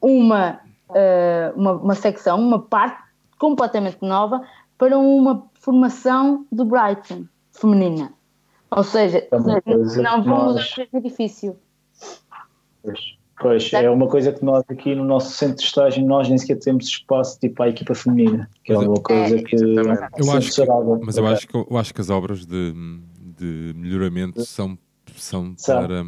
uma, 0.00 0.60
uh, 0.90 1.58
uma, 1.58 1.72
uma 1.72 1.94
secção, 1.94 2.38
uma 2.38 2.60
parte 2.60 3.02
completamente 3.38 3.98
nova 4.02 4.42
para 4.76 4.98
uma 4.98 5.46
formação 5.54 6.46
do 6.50 6.64
Brighton 6.64 7.24
feminina. 7.52 8.12
Ou 8.70 8.82
seja, 8.82 9.26
É 9.30 10.02
não 10.02 10.22
vão 10.22 10.46
mudar 10.46 10.64
o 10.92 10.96
edifício. 10.96 11.56
Pois, 12.82 13.16
pois, 13.42 13.72
é 13.72 13.90
uma 13.90 14.06
coisa 14.08 14.32
que 14.32 14.44
nós 14.44 14.62
aqui 14.68 14.94
no 14.94 15.04
nosso 15.04 15.32
centro 15.32 15.56
de 15.56 15.64
estágio 15.64 16.06
nós 16.06 16.28
nem 16.28 16.38
sequer 16.38 16.58
temos 16.58 16.86
espaço 16.86 17.38
tipo 17.40 17.56
para 17.56 17.66
a 17.66 17.68
equipa 17.68 17.94
feminina, 17.94 18.48
que 18.64 18.72
é 18.72 18.78
uma 18.78 19.00
coisa 19.00 19.36
é, 19.36 19.42
que 19.42 19.56
exatamente. 19.56 20.10
Eu 20.18 20.32
acho 20.32 20.54
que-. 20.54 21.04
Mas 21.04 21.16
eu 21.16 21.26
acho 21.26 21.48
que, 21.48 21.56
eu 21.56 21.76
acho 21.76 21.92
que 21.94 22.00
as 22.00 22.08
obras 22.10 22.46
de, 22.46 22.72
de 23.38 23.74
melhoramento 23.76 24.44
são, 24.44 24.78
são 25.16 25.54
São. 25.56 25.86
para 25.86 26.04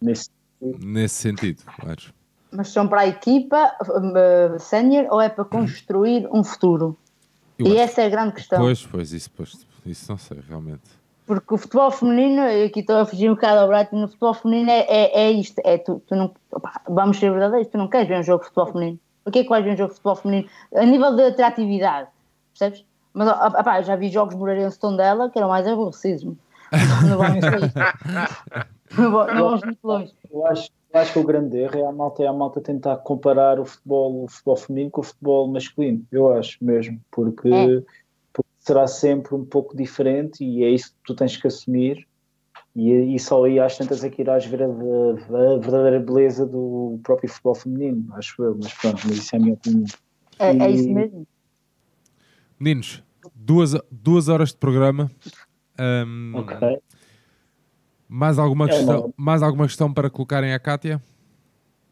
Nesse- 0.00 0.30
nesse 0.60 1.14
sentido, 1.14 1.62
acho. 1.86 2.12
Mas 2.50 2.68
são 2.68 2.86
para 2.88 3.02
a 3.02 3.06
equipa 3.06 3.72
uh, 3.80 4.58
sénior 4.58 5.06
ou 5.10 5.20
é 5.20 5.28
para 5.28 5.44
construir 5.44 6.28
um 6.32 6.42
futuro? 6.44 6.98
Eu 7.58 7.66
e 7.66 7.70
acho- 7.72 7.80
essa 7.80 8.02
é 8.02 8.06
a 8.06 8.08
grande 8.08 8.32
questão. 8.32 8.58
Pois, 8.60 8.84
pois, 8.84 9.12
isso, 9.12 9.30
pois, 9.36 9.66
isso 9.86 10.10
não 10.10 10.18
sei, 10.18 10.38
realmente. 10.48 10.82
Porque 11.26 11.54
o 11.54 11.58
futebol 11.58 11.90
feminino, 11.90 12.42
aqui 12.66 12.80
estou 12.80 12.96
a 12.96 13.06
fugir 13.06 13.30
um 13.30 13.34
bocado 13.34 13.60
ao 13.60 13.68
Brighton, 13.68 13.96
no 13.96 14.08
futebol 14.08 14.34
feminino 14.34 14.70
é, 14.70 14.80
é, 14.80 15.20
é 15.22 15.30
isto, 15.30 15.60
é 15.64 15.78
tu, 15.78 16.02
tu 16.06 16.16
não, 16.16 16.34
opá, 16.50 16.80
vamos 16.88 17.18
ser 17.18 17.30
verdadeiros, 17.30 17.68
tu 17.68 17.78
não 17.78 17.88
queres 17.88 18.08
ver 18.08 18.18
um 18.18 18.22
jogo 18.22 18.40
de 18.40 18.46
futebol 18.46 18.72
feminino. 18.72 18.98
Por 19.24 19.32
que 19.32 19.38
é 19.38 19.42
que 19.44 19.48
vais 19.48 19.64
ver 19.64 19.74
um 19.74 19.76
jogo 19.76 19.90
de 19.90 19.94
futebol 19.94 20.16
feminino? 20.16 20.48
A 20.74 20.84
nível 20.84 21.14
de 21.14 21.22
atratividade, 21.22 22.08
percebes? 22.52 22.84
Mas 23.14 23.28
eu 23.28 23.82
já 23.84 23.96
vi 23.96 24.08
jogos 24.08 24.34
Moreirense 24.34 24.78
Tondela 24.78 25.30
que 25.30 25.38
eram 25.38 25.48
mais 25.48 25.66
aborrecidos. 25.66 26.24
Não 26.24 27.18
vamos 27.18 27.44
muito 29.64 29.84
longe. 29.84 30.12
Eu 30.30 30.46
acho, 30.46 30.70
eu 30.92 31.00
acho 31.00 31.12
que 31.12 31.18
o 31.18 31.24
grande 31.24 31.58
erro 31.58 31.78
é 31.78 31.86
a 31.86 31.92
malta, 31.92 32.22
é 32.22 32.26
a 32.26 32.32
malta 32.32 32.60
tentar 32.60 32.96
comparar 32.98 33.60
o 33.60 33.64
futebol, 33.64 34.24
o 34.24 34.28
futebol 34.28 34.56
feminino 34.56 34.90
com 34.90 35.00
o 35.02 35.04
futebol 35.04 35.48
masculino. 35.48 36.04
Eu 36.10 36.32
acho 36.32 36.56
mesmo, 36.62 36.98
porque, 37.10 37.48
É. 37.48 37.82
será 38.62 38.86
sempre 38.86 39.34
um 39.34 39.44
pouco 39.44 39.76
diferente 39.76 40.44
e 40.44 40.62
é 40.62 40.70
isso 40.70 40.90
que 40.92 40.98
tu 41.04 41.14
tens 41.16 41.36
que 41.36 41.46
assumir. 41.46 42.06
E, 42.74 42.90
e 43.14 43.18
só 43.18 43.44
aí 43.44 43.58
às 43.60 43.76
tantas 43.76 44.02
é 44.04 44.08
que 44.08 44.22
irás 44.22 44.46
ver 44.46 44.62
a, 44.62 44.66
a- 44.66 45.58
verdadeira 45.58 46.00
beleza 46.00 46.46
do 46.46 46.98
próprio 47.02 47.28
futebol 47.28 47.54
feminino, 47.54 48.06
acho 48.14 48.42
eu, 48.42 48.56
mas 48.62 48.72
pronto, 48.74 49.00
mas 49.06 49.18
isso 49.18 49.34
é 49.34 49.38
a 49.38 49.40
minha 49.42 49.54
opinião. 49.54 49.84
É, 50.38 50.50
é 50.50 50.70
E- 50.70 50.74
isso 50.74 50.90
mesmo. 50.92 51.26
Meninos, 52.58 53.02
duas, 53.34 53.74
duas 53.90 54.28
horas 54.28 54.50
de 54.50 54.56
programa. 54.58 55.10
Ahm, 55.76 56.34
Ok. 56.36 56.80
mais, 58.08 58.38
alguma 58.38 58.66
É 58.66 58.68
questão, 58.68 59.02
bom. 59.02 59.12
mais 59.16 59.42
alguma 59.42 59.66
questão 59.66 59.92
para 59.92 60.08
colocarem 60.08 60.54
à 60.54 60.58
Kátia? 60.60 61.02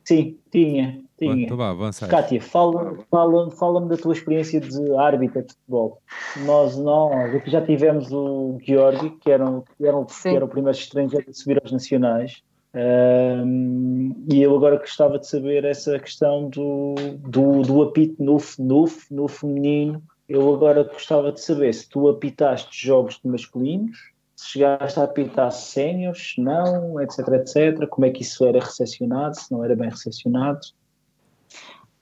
Sim, 0.05 0.39
tinha, 0.51 1.03
tinha. 1.21 1.45
Então 1.45 1.57
vá, 1.57 1.71
avança. 1.71 2.09
Kátia, 2.09 2.41
fala, 2.41 2.97
fala, 3.11 3.51
fala-me 3.51 3.89
da 3.89 3.97
tua 3.97 4.13
experiência 4.13 4.61
de 4.61 4.95
árbitra 4.97 5.43
de 5.43 5.53
futebol. 5.53 6.01
Nós, 6.45 6.77
nós 6.77 7.35
aqui 7.35 7.51
já 7.51 7.61
tivemos 7.61 8.11
o 8.11 8.59
Georgi, 8.63 9.11
que 9.21 9.31
era, 9.31 9.45
um- 9.49 9.61
que 9.63 9.87
era, 9.87 9.97
um- 9.97 10.05
que 10.05 10.29
era 10.29 10.45
o 10.45 10.49
primeiro 10.49 10.77
estrangeiro 10.77 11.27
a 11.29 11.33
subir 11.33 11.61
aos 11.63 11.71
nacionais. 11.73 12.43
Ahm, 12.75 14.13
e 14.33 14.43
eu 14.43 14.55
agora 14.57 14.79
gostava 14.79 15.19
de 15.19 15.27
saber 15.27 15.65
essa 15.65 15.99
questão 15.99 16.49
do, 16.49 16.95
do, 17.19 17.63
do 17.63 17.83
apito 17.83 18.23
no, 18.23 18.39
no, 18.59 18.85
no 19.11 19.29
feminino. 19.29 20.03
Eu 20.29 20.55
agora 20.55 20.85
gostava 20.85 21.33
de 21.33 21.41
saber 21.41 21.73
se 21.75 21.89
tu 21.89 22.09
apitaste 22.09 22.87
jogos 22.87 23.21
de 23.23 23.29
masculinos, 23.29 23.99
se 24.37 24.51
chegaste 24.53 24.99
a 25.01 25.03
apitar 25.05 25.51
séniores, 25.51 26.35
se 26.35 26.41
não, 26.41 27.01
etc, 27.01 27.19
etc. 27.29 27.87
Como 27.89 28.07
é 28.07 28.11
que 28.11 28.23
isso 28.23 28.45
era 28.47 28.61
recepcionado, 28.61 29.37
se 29.37 29.51
não 29.51 29.65
era 29.65 29.75
bem 29.75 29.91
recepcionado. 29.91 30.61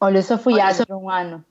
Olha, 0.01 0.19
eu 0.19 0.23
só 0.23 0.39
fui 0.39 0.61
árbitra 0.61 0.97
um 0.97 1.11
ano 1.11 1.45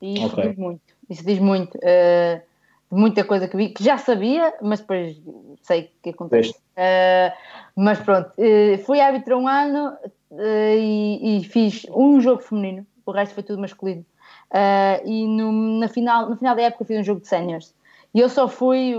e 0.00 0.18
isso 0.24 0.34
Ok. 0.34 0.48
diz 0.48 0.56
muito. 0.56 0.82
Isso 1.08 1.24
diz 1.24 1.38
muito. 1.38 1.78
de 1.78 2.98
muita 2.98 3.24
coisa 3.24 3.46
que 3.46 3.56
vi, 3.56 3.68
que 3.68 3.84
já 3.84 3.98
sabia, 3.98 4.54
mas 4.60 4.80
depois 4.80 5.16
sei 5.62 5.82
o 5.82 5.88
que 6.02 6.10
acontece. 6.10 6.48
Veste. 6.48 6.62
Eh, 6.76 7.32
mas 7.76 8.00
pronto, 8.00 8.32
eh, 8.38 8.78
fui 8.78 9.00
árbitra 9.00 9.36
um 9.36 9.46
ano 9.46 9.96
e, 10.32 11.38
e 11.38 11.44
fiz 11.44 11.86
um 11.90 12.20
jogo 12.20 12.42
feminino, 12.42 12.86
o 13.04 13.12
resto 13.12 13.34
foi 13.34 13.42
tudo 13.42 13.60
masculino. 13.60 14.04
E 15.04 15.26
no, 15.26 15.52
na 15.78 15.88
final, 15.88 16.28
no 16.28 16.36
final 16.36 16.56
da 16.56 16.62
época 16.62 16.84
fiz 16.84 16.98
um 16.98 17.04
jogo 17.04 17.20
de 17.20 17.28
séniores. 17.28 17.74
E 18.12 18.18
eu 18.18 18.28
só 18.28 18.48
fui, 18.48 18.94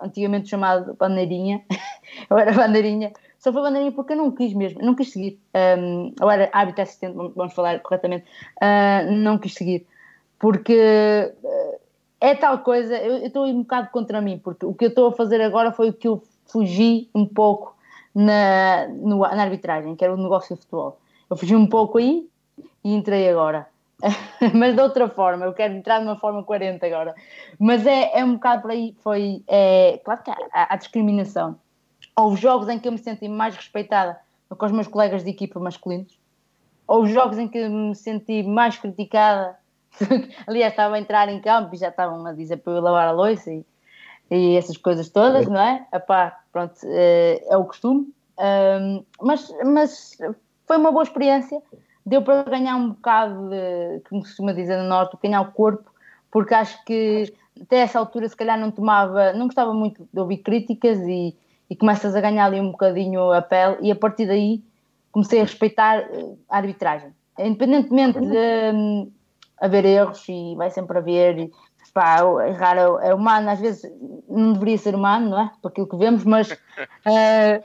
antigamente 0.00 0.48
chamado 0.48 0.94
bandeirinha, 0.94 1.62
eu 2.30 2.38
era 2.38 2.52
bandeirinha, 2.52 3.12
só 3.46 3.52
fui 3.52 3.62
bandeirinha 3.62 3.92
porque 3.92 4.12
eu 4.12 4.16
não 4.16 4.32
quis 4.32 4.52
mesmo, 4.52 4.82
não 4.82 4.96
quis 4.96 5.12
seguir. 5.12 5.38
Um, 5.78 6.12
eu 6.20 6.28
era 6.28 6.50
árbitro 6.52 6.82
assistente, 6.82 7.14
vamos 7.14 7.54
falar 7.54 7.78
corretamente, 7.78 8.26
uh, 8.56 9.12
não 9.12 9.38
quis 9.38 9.54
seguir. 9.54 9.86
Porque 10.36 11.32
uh, 11.44 11.78
é 12.20 12.34
tal 12.34 12.58
coisa, 12.58 12.96
eu 12.96 13.24
estou 13.24 13.46
um 13.46 13.62
bocado 13.62 13.90
contra 13.90 14.20
mim, 14.20 14.40
porque 14.42 14.66
o 14.66 14.74
que 14.74 14.86
eu 14.86 14.88
estou 14.88 15.06
a 15.06 15.12
fazer 15.12 15.40
agora 15.40 15.70
foi 15.70 15.90
o 15.90 15.92
que 15.92 16.08
eu 16.08 16.20
fugi 16.46 17.08
um 17.14 17.24
pouco 17.24 17.76
na, 18.12 18.88
no- 18.88 19.20
na 19.20 19.42
arbitragem, 19.42 19.94
que 19.94 20.04
era 20.04 20.12
o 20.12 20.16
negócio 20.20 20.56
de 20.56 20.62
futebol. 20.62 20.98
Eu 21.30 21.36
fugi 21.36 21.54
um 21.54 21.68
pouco 21.68 21.98
aí 21.98 22.28
e 22.82 22.94
entrei 22.96 23.28
agora. 23.30 23.68
Mas 24.54 24.74
de 24.74 24.82
outra 24.82 25.08
forma, 25.08 25.46
eu 25.46 25.52
quero 25.52 25.72
entrar 25.72 26.00
de 26.00 26.04
uma 26.06 26.16
forma 26.16 26.42
coerente 26.42 26.84
agora. 26.84 27.14
Mas 27.60 27.86
é, 27.86 28.18
é 28.18 28.24
um 28.24 28.34
bocado 28.34 28.62
por 28.62 28.72
aí, 28.72 28.92
foi, 29.04 29.44
é, 29.46 30.00
claro 30.04 30.20
que 30.24 30.30
há, 30.32 30.36
há 30.52 30.76
discriminação. 30.76 31.56
Houve 32.18 32.40
jogos 32.40 32.68
em 32.68 32.78
que 32.78 32.88
eu 32.88 32.92
me 32.92 32.98
senti 32.98 33.28
mais 33.28 33.54
respeitada 33.54 34.18
que 34.48 34.64
os 34.64 34.72
meus 34.72 34.86
colegas 34.86 35.24
de 35.24 35.30
equipa 35.30 35.58
masculinos. 35.60 36.18
Houve 36.86 37.12
jogos 37.12 37.36
em 37.36 37.48
que 37.48 37.58
eu 37.58 37.70
me 37.70 37.94
senti 37.94 38.42
mais 38.42 38.78
criticada. 38.78 39.58
Aliás, 40.46 40.72
estava 40.72 40.96
a 40.96 40.98
entrar 40.98 41.28
em 41.28 41.40
campo 41.40 41.74
e 41.74 41.78
já 41.78 41.88
estavam 41.88 42.24
a 42.24 42.32
dizer 42.32 42.58
para 42.58 42.74
eu 42.74 42.80
lavar 42.80 43.08
a 43.08 43.12
louça 43.12 43.52
e, 43.52 43.64
e 44.30 44.56
essas 44.56 44.76
coisas 44.76 45.08
todas, 45.08 45.46
não 45.46 45.60
é? 45.60 45.86
Epá, 45.92 46.40
pronto, 46.52 46.74
é, 46.84 47.44
é 47.48 47.56
o 47.56 47.64
costume. 47.64 48.12
Ahm, 48.38 49.04
mas, 49.20 49.52
mas 49.64 50.16
foi 50.66 50.76
uma 50.76 50.92
boa 50.92 51.02
experiência. 51.02 51.60
Deu 52.04 52.22
para 52.22 52.44
ganhar 52.44 52.76
um 52.76 52.90
bocado 52.90 53.50
de, 53.50 54.00
como 54.08 54.22
se 54.22 54.28
costuma 54.28 54.52
dizer 54.52 54.76
no 54.78 54.88
Norte, 54.88 55.18
ganhar 55.20 55.40
o 55.40 55.52
corpo, 55.52 55.90
porque 56.30 56.54
acho 56.54 56.82
que 56.84 57.34
até 57.60 57.78
essa 57.78 57.98
altura 57.98 58.28
se 58.28 58.36
calhar 58.36 58.58
não 58.58 58.70
tomava, 58.70 59.32
não 59.32 59.46
gostava 59.46 59.74
muito 59.74 60.08
de 60.12 60.20
ouvir 60.20 60.38
críticas 60.38 60.98
e, 61.00 61.34
e 61.68 61.76
começas 61.76 62.14
a 62.14 62.20
ganhar 62.20 62.46
ali 62.46 62.60
um 62.60 62.70
bocadinho 62.70 63.32
a 63.32 63.42
pele 63.42 63.78
e 63.80 63.90
a 63.90 63.96
partir 63.96 64.26
daí 64.26 64.62
comecei 65.10 65.40
a 65.40 65.44
respeitar 65.44 65.98
eh, 65.98 66.34
a 66.48 66.58
arbitragem. 66.58 67.12
Independentemente 67.38 68.20
de 68.20 68.74
hum, 68.74 69.10
haver 69.60 69.84
erros 69.84 70.24
e 70.28 70.54
vai 70.56 70.70
sempre 70.70 70.98
haver, 70.98 71.38
e, 71.38 71.52
pá, 71.92 72.18
errar 72.46 72.76
é, 72.76 73.08
é 73.08 73.14
humano, 73.14 73.48
às 73.48 73.58
vezes 73.58 73.90
não 74.28 74.52
deveria 74.52 74.76
ser 74.76 74.94
humano, 74.94 75.30
não 75.30 75.40
é? 75.40 75.50
Por 75.62 75.68
aquilo 75.68 75.88
que 75.88 75.96
vemos, 75.96 76.24
mas, 76.24 76.50
eh, 77.06 77.62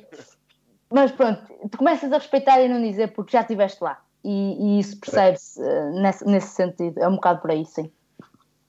mas 0.90 1.11
pronto, 1.11 1.41
tu 1.69 1.78
começas 1.78 2.11
a 2.11 2.18
respeitar 2.18 2.61
e 2.61 2.69
não 2.69 2.82
dizer 2.82 3.14
porque 3.14 3.34
já 3.34 3.41
estiveste 3.41 3.84
lá. 3.84 4.02
E, 4.23 4.78
e 4.78 4.80
isso 4.80 4.99
percebe-se 4.99 5.61
eh, 5.61 5.90
nesse, 5.91 6.26
nesse 6.26 6.56
sentido, 6.56 6.99
é 6.99 7.07
um 7.07 7.15
bocado 7.15 7.41
por 7.41 7.52
aí, 7.52 7.65
sim. 7.65 7.91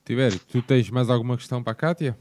Tibério, 0.04 0.40
tu 0.40 0.60
tens 0.62 0.90
mais 0.90 1.08
alguma 1.08 1.36
questão 1.36 1.62
para 1.62 1.72
a 1.72 1.76
Kátia? 1.76 2.18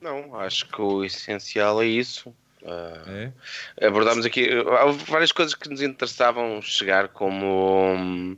Não, 0.00 0.34
acho 0.36 0.66
que 0.66 0.80
o 0.80 1.04
essencial 1.04 1.82
é 1.82 1.86
isso. 1.86 2.28
Uh, 2.62 3.32
é? 3.78 3.86
Abordámos 3.86 4.26
aqui 4.26 4.48
há 4.50 4.86
várias 5.08 5.30
coisas 5.30 5.54
que 5.54 5.68
nos 5.68 5.80
interessavam 5.82 6.60
chegar, 6.60 7.08
como 7.08 7.94
hum, 7.94 8.36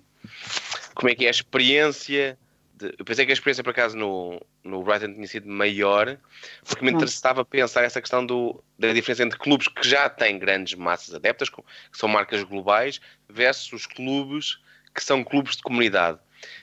como 0.94 1.10
é 1.10 1.14
que 1.14 1.24
é 1.24 1.28
a 1.28 1.30
experiência. 1.30 2.38
De, 2.74 2.94
eu 2.98 3.04
pensei 3.04 3.24
que 3.24 3.32
a 3.32 3.34
experiência, 3.34 3.64
por 3.64 3.70
acaso, 3.70 3.96
no, 3.96 4.40
no 4.64 4.82
Brighton 4.82 5.14
tinha 5.14 5.26
sido 5.26 5.48
maior, 5.48 6.18
porque 6.66 6.84
me 6.84 6.90
interessava 6.90 7.44
pensar 7.44 7.84
essa 7.84 8.00
questão 8.00 8.26
do, 8.26 8.62
da 8.78 8.92
diferença 8.92 9.22
entre 9.22 9.38
clubes 9.38 9.68
que 9.68 9.88
já 9.88 10.08
têm 10.08 10.38
grandes 10.38 10.74
massas 10.74 11.14
adeptas, 11.14 11.48
que 11.48 11.62
são 11.92 12.08
marcas 12.08 12.42
globais, 12.42 13.00
versus 13.28 13.72
os 13.72 13.86
clubes 13.86 14.58
que 14.94 15.02
são 15.02 15.22
clubes 15.22 15.56
de 15.56 15.62
comunidade. 15.62 16.18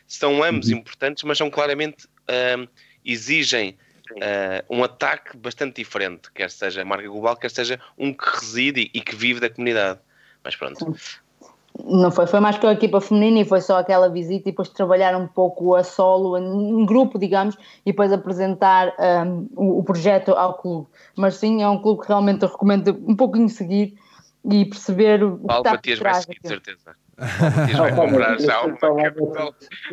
São 0.08 0.44
ambos 0.44 0.68
uhum. 0.68 0.78
importantes, 0.78 1.24
mas 1.24 1.38
são 1.38 1.50
claramente 1.50 2.06
uh, 2.06 2.68
exigem 3.04 3.78
uh, 4.12 4.66
um 4.70 4.84
ataque 4.84 5.36
bastante 5.38 5.82
diferente, 5.82 6.32
quer 6.34 6.50
seja 6.50 6.82
a 6.82 6.86
marca 6.86 7.08
global, 7.08 7.36
quer 7.36 7.52
seja 7.52 7.80
um 7.98 8.14
que 8.14 8.26
reside 8.30 8.92
e 8.94 9.02
que 9.02 9.16
vive 9.16 9.40
da 9.40 9.50
comunidade. 9.50 10.00
Mas 10.44 10.56
pronto, 10.56 10.96
não 11.84 12.10
foi, 12.10 12.26
foi 12.26 12.40
mais 12.40 12.58
com 12.58 12.68
a 12.68 12.74
equipa 12.74 13.02
feminina 13.02 13.40
e 13.40 13.46
foi 13.46 13.60
só 13.60 13.80
aquela 13.80 14.10
visita 14.10 14.48
e 14.48 14.52
depois 14.52 14.70
trabalhar 14.70 15.16
um 15.16 15.28
pouco 15.28 15.76
a 15.76 15.84
solo, 15.84 16.38
em 16.38 16.86
grupo, 16.86 17.20
digamos, 17.20 17.56
e 17.86 17.92
depois 17.92 18.12
apresentar 18.12 18.94
um, 19.28 19.48
o, 19.56 19.80
o, 19.80 19.84
projeto 19.84 20.32
ao 20.32 20.54
clube. 20.54 20.88
Mas 21.16 21.36
sim, 21.36 21.62
é 21.62 21.68
um 21.68 21.82
clube 21.82 22.02
que 22.02 22.08
realmente 22.08 22.44
eu 22.44 22.50
recomendo 22.50 22.98
um 23.06 23.16
pouquinho 23.16 23.50
seguir 23.50 23.96
e 24.50 24.66
perceber 24.66 25.24
o 25.24 25.38
que 25.38 25.54
está 25.54 25.78
por 25.78 25.82
trás. 25.82 26.00
Vai 26.00 26.14
seguir, 26.22 26.40
certeza. 26.44 26.96
Matias 27.18 27.78
vai 27.78 27.96
comprar 27.96 28.40
já 28.40 28.62
uma 28.62 28.78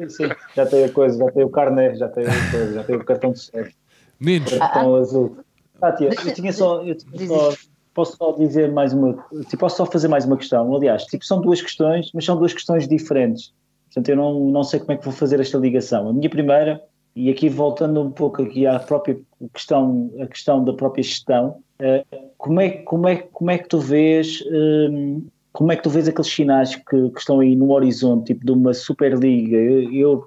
Sim, 0.09 0.30
já 0.55 0.66
tem 0.66 0.84
a 0.84 0.93
coisa, 0.93 1.18
já 1.18 1.32
tem 1.32 1.44
o 1.44 1.51
carnet, 1.51 1.98
já 1.98 2.09
tem 2.09 2.24
a 2.24 2.51
coisa, 2.51 2.74
já 2.74 2.84
tem 2.84 2.97
o 2.97 3.05
cartão 3.05 3.32
de 3.32 3.40
cheque. 3.40 3.74
Meninos. 4.22 4.54
Cartão 4.54 4.94
ah, 4.94 4.98
azul. 5.00 5.36
Ah, 5.80 5.92
tia, 5.92 6.08
eu 6.08 6.34
tinha 6.34 6.52
só, 6.52 6.82
eu 6.82 6.94
tinha 6.94 7.26
só 7.26 7.52
posso 7.94 8.16
só 8.16 8.32
dizer 8.32 8.72
mais 8.72 8.92
uma, 8.92 9.12
tipo, 9.48 9.58
posso 9.58 9.76
só 9.76 9.86
fazer 9.86 10.08
mais 10.08 10.24
uma 10.24 10.36
questão. 10.36 10.74
Aliás, 10.74 11.04
tipo, 11.04 11.24
são 11.24 11.40
duas 11.40 11.60
questões, 11.60 12.10
mas 12.14 12.24
são 12.24 12.36
duas 12.36 12.52
questões 12.52 12.88
diferentes. 12.88 13.52
Portanto, 13.86 14.08
eu 14.08 14.16
não, 14.16 14.40
não 14.50 14.64
sei 14.64 14.80
como 14.80 14.92
é 14.92 14.96
que 14.96 15.04
vou 15.04 15.12
fazer 15.12 15.40
esta 15.40 15.58
ligação. 15.58 16.08
A 16.08 16.12
minha 16.12 16.30
primeira, 16.30 16.82
e 17.14 17.30
aqui 17.30 17.48
voltando 17.48 18.00
um 18.00 18.10
pouco 18.10 18.42
aqui 18.42 18.66
à 18.66 18.78
própria 18.78 19.18
questão, 19.52 20.10
a 20.20 20.26
questão 20.26 20.64
da 20.64 20.72
própria 20.72 21.02
gestão, 21.02 21.58
uh, 21.80 22.30
como, 22.38 22.60
é, 22.60 22.70
como, 22.70 23.08
é, 23.08 23.16
como 23.16 23.50
é 23.50 23.58
que 23.58 23.68
tu 23.68 23.78
vês, 23.78 24.40
uh, 24.40 25.22
como 25.52 25.70
é 25.72 25.76
que 25.76 25.82
tu 25.82 25.90
vês 25.90 26.08
aqueles 26.08 26.32
sinais 26.32 26.74
que, 26.74 27.10
que, 27.10 27.18
estão 27.18 27.40
aí 27.40 27.54
no 27.54 27.70
horizonte, 27.72 28.32
tipo 28.32 28.46
de 28.46 28.52
uma 28.52 28.72
Superliga 28.72 29.58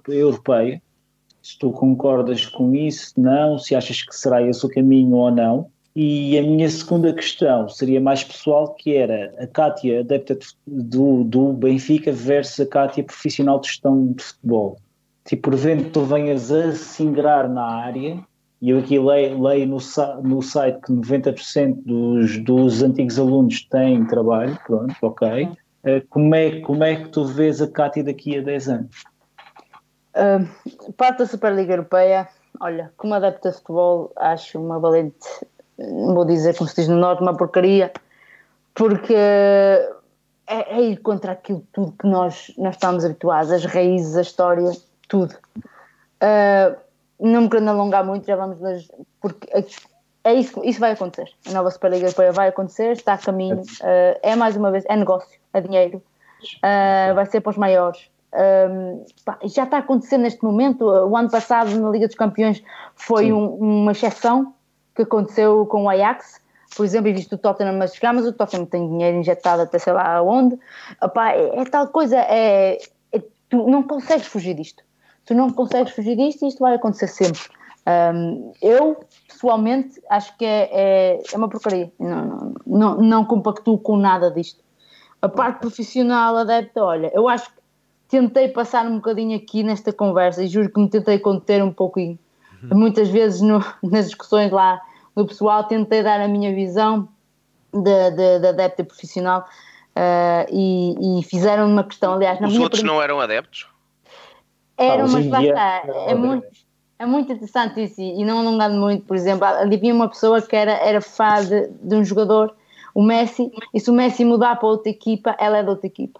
Europeia? 0.07 0.79
Se 1.45 1.59
tu 1.59 1.71
concordas 1.71 2.43
com 2.47 2.73
isso, 2.73 3.13
não, 3.15 3.59
se 3.59 3.75
achas 3.75 4.01
que 4.01 4.15
será 4.15 4.41
esse 4.41 4.65
o 4.65 4.69
caminho 4.69 5.15
ou 5.15 5.29
não, 5.29 5.67
e 5.95 6.35
a 6.39 6.41
minha 6.41 6.67
segunda 6.67 7.13
questão 7.13 7.69
seria 7.69 8.01
mais 8.01 8.23
pessoal, 8.23 8.73
que 8.73 8.95
era 8.95 9.31
a 9.37 9.45
Cátia 9.45 9.99
adepta 9.99 10.39
do, 10.65 11.23
do 11.23 11.53
Benfica 11.53 12.11
versus 12.11 12.61
a 12.61 12.65
Cátia 12.65 13.03
profissional 13.03 13.59
de 13.59 13.67
gestão 13.67 14.11
de 14.13 14.23
futebol. 14.23 14.79
Se 15.23 15.35
porventura 15.35 15.91
tu 15.91 16.01
venhas 16.01 16.51
a 16.51 16.71
se 16.71 17.03
ingrar 17.03 17.47
na 17.47 17.63
área, 17.63 18.19
e 18.59 18.71
eu 18.71 18.79
aqui 18.79 18.97
leio, 18.97 19.39
leio 19.39 19.67
no, 19.67 19.77
no 20.23 20.41
site 20.41 20.81
que 20.81 20.91
90% 20.91 21.75
dos, 21.85 22.39
dos 22.39 22.81
antigos 22.81 23.19
alunos 23.19 23.61
têm 23.69 24.03
trabalho, 24.07 24.57
pronto, 24.65 24.95
ok. 24.99 25.43
Uh, 25.43 26.01
como, 26.09 26.33
é, 26.33 26.59
como 26.61 26.83
é 26.83 26.95
que 26.95 27.09
tu 27.09 27.23
vês 27.23 27.61
a 27.61 27.67
Cátia 27.67 28.03
daqui 28.03 28.35
a 28.35 28.41
10 28.41 28.67
anos? 28.67 29.14
Uh, 30.15 30.93
parte 30.93 31.19
da 31.19 31.25
Superliga 31.25 31.73
Europeia, 31.73 32.27
olha, 32.59 32.91
como 32.97 33.13
adepta 33.13 33.51
de 33.51 33.57
futebol, 33.57 34.11
acho 34.15 34.59
uma 34.59 34.79
valente 34.79 35.27
não 35.77 36.13
vou 36.13 36.25
dizer 36.25 36.57
como 36.57 36.69
se 36.69 36.75
diz 36.75 36.87
no 36.87 36.97
Norte, 36.97 37.21
uma 37.21 37.35
porcaria, 37.35 37.91
porque 38.73 39.15
é, 39.15 39.87
é, 40.47 40.81
ir 40.81 40.97
contra 40.97 41.33
aquilo 41.33 41.65
tudo 41.73 41.93
que 41.93 42.07
nós, 42.07 42.51
nós 42.57 42.75
estamos 42.75 43.03
habituados, 43.03 43.51
as 43.51 43.65
raízes, 43.65 44.15
a 44.15 44.21
história, 44.21 44.71
tudo. 45.07 45.35
Uh, 46.21 46.75
não 47.19 47.41
me 47.41 47.49
querendo 47.49 47.69
alongar 47.69 48.03
muito, 48.03 48.25
já 48.25 48.35
vamos 48.35 48.59
nas, 48.59 48.87
porque 49.21 49.47
é 50.23 50.33
isso, 50.33 50.63
isso 50.63 50.79
vai 50.79 50.91
acontecer. 50.91 51.31
A 51.47 51.51
nova 51.51 51.71
Superliga 51.71 52.05
Europeia 52.05 52.31
vai 52.31 52.47
acontecer, 52.49 52.91
está 52.91 53.13
a 53.13 53.17
caminho, 53.17 53.61
uh, 53.61 54.19
é 54.21 54.35
mais 54.35 54.55
uma 54.55 54.71
vez, 54.71 54.83
é 54.87 54.95
negócio, 54.95 55.39
é 55.53 55.61
dinheiro, 55.61 56.01
uh, 56.57 57.13
vai 57.13 57.25
ser 57.25 57.41
para 57.41 57.51
os 57.51 57.57
maiores. 57.57 58.09
Um, 58.35 59.05
já 59.45 59.63
está 59.63 59.77
acontecendo 59.77 60.21
neste 60.21 60.43
momento. 60.43 60.83
O 60.83 61.15
ano 61.15 61.29
passado, 61.29 61.69
na 61.79 61.89
Liga 61.89 62.07
dos 62.07 62.15
Campeões, 62.15 62.61
foi 62.95 63.31
um, 63.31 63.55
uma 63.55 63.93
exceção 63.93 64.53
que 64.93 65.03
aconteceu 65.03 65.65
com 65.65 65.83
o 65.83 65.89
Ajax, 65.89 66.41
por 66.75 66.85
exemplo, 66.85 67.09
e 67.09 67.13
visto 67.13 67.33
o 67.33 67.37
Tottenham 67.37 67.81
a 67.81 67.87
chegar, 67.87 68.13
mas 68.13 68.25
o 68.25 68.33
Tottenham 68.33 68.65
tem 68.65 68.87
dinheiro 68.87 69.17
injetado 69.17 69.61
até 69.61 69.79
sei 69.79 69.93
lá 69.93 70.21
onde. 70.21 70.57
Opá, 71.01 71.31
é, 71.31 71.61
é, 71.61 71.65
tal 71.65 71.87
coisa, 71.87 72.17
é, 72.17 72.77
é, 73.11 73.23
tu 73.49 73.69
não 73.69 73.83
consegues 73.83 74.27
fugir 74.27 74.53
disto. 74.53 74.83
Tu 75.25 75.33
não 75.33 75.49
consegues 75.49 75.93
fugir 75.93 76.15
disto 76.15 76.45
e 76.45 76.49
isto 76.49 76.59
vai 76.59 76.75
acontecer 76.75 77.07
sempre. 77.07 77.41
Um, 77.87 78.51
eu, 78.61 78.97
pessoalmente, 79.27 80.01
acho 80.09 80.35
que 80.37 80.45
é, 80.45 80.69
é, 80.71 81.23
é 81.31 81.37
uma 81.37 81.47
porcaria. 81.47 81.91
Não, 81.99 82.25
não, 82.25 82.53
não, 82.65 83.01
não 83.01 83.25
compactuo 83.25 83.77
com 83.77 83.95
nada 83.95 84.29
disto. 84.31 84.63
A 85.21 85.29
parte 85.29 85.59
profissional 85.59 86.35
adepta, 86.37 86.83
olha, 86.83 87.11
eu 87.13 87.27
acho 87.27 87.49
que 87.53 87.64
tentei 88.15 88.47
passar 88.47 88.85
um 88.85 88.95
bocadinho 88.95 89.35
aqui 89.35 89.63
nesta 89.63 89.91
conversa 89.91 90.43
e 90.43 90.47
juro 90.47 90.69
que 90.69 90.79
me 90.79 90.89
tentei 90.89 91.19
conter 91.19 91.61
um 91.63 91.71
pouquinho 91.71 92.17
Uhum. 92.71 92.79
Muitas 92.79 93.09
vezes 93.09 93.41
no, 93.41 93.63
nas 93.83 94.05
discussões 94.05 94.51
lá 94.51 94.81
do 95.15 95.25
pessoal 95.25 95.63
tentei 95.63 96.03
dar 96.03 96.19
a 96.19 96.27
minha 96.27 96.53
visão 96.53 97.07
da 97.73 98.49
adepta 98.49 98.83
profissional 98.83 99.41
uh, 99.41 100.49
e, 100.49 101.19
e, 101.19 101.23
fizeram 101.23 101.69
uma 101.69 101.83
questão, 101.83 102.13
aliás... 102.13 102.39
Os 102.41 102.57
outros 102.57 102.83
não 102.83 103.01
eram 103.01 103.19
adeptos? 103.19 103.67
Eram, 104.77 105.09
mas 105.09 105.27
lá 105.27 105.43
está, 105.43 105.83
é 106.07 106.15
muito, 106.15 106.47
é 106.99 107.05
muito 107.05 107.31
interessante 107.31 107.83
isso 107.83 108.01
e 108.01 108.23
não 108.23 108.39
alongando 108.39 108.77
muito, 108.77 109.05
por 109.05 109.15
exemplo, 109.15 109.45
havia 109.45 109.93
uma 109.93 110.09
pessoa 110.09 110.41
que 110.41 110.55
era, 110.55 110.71
era 110.71 111.01
fã 111.01 111.43
de, 111.43 111.67
de 111.67 111.95
um 111.95 112.03
jogador, 112.03 112.53
o 112.93 113.01
Messi, 113.03 113.51
e 113.73 113.79
se 113.79 113.89
o 113.89 113.93
Messi 113.93 114.23
mudar 114.23 114.55
para 114.57 114.67
outra 114.67 114.89
equipa, 114.89 115.35
ela 115.37 115.57
é 115.57 115.63
de 115.63 115.69
outra 115.69 115.87
equipa. 115.87 116.19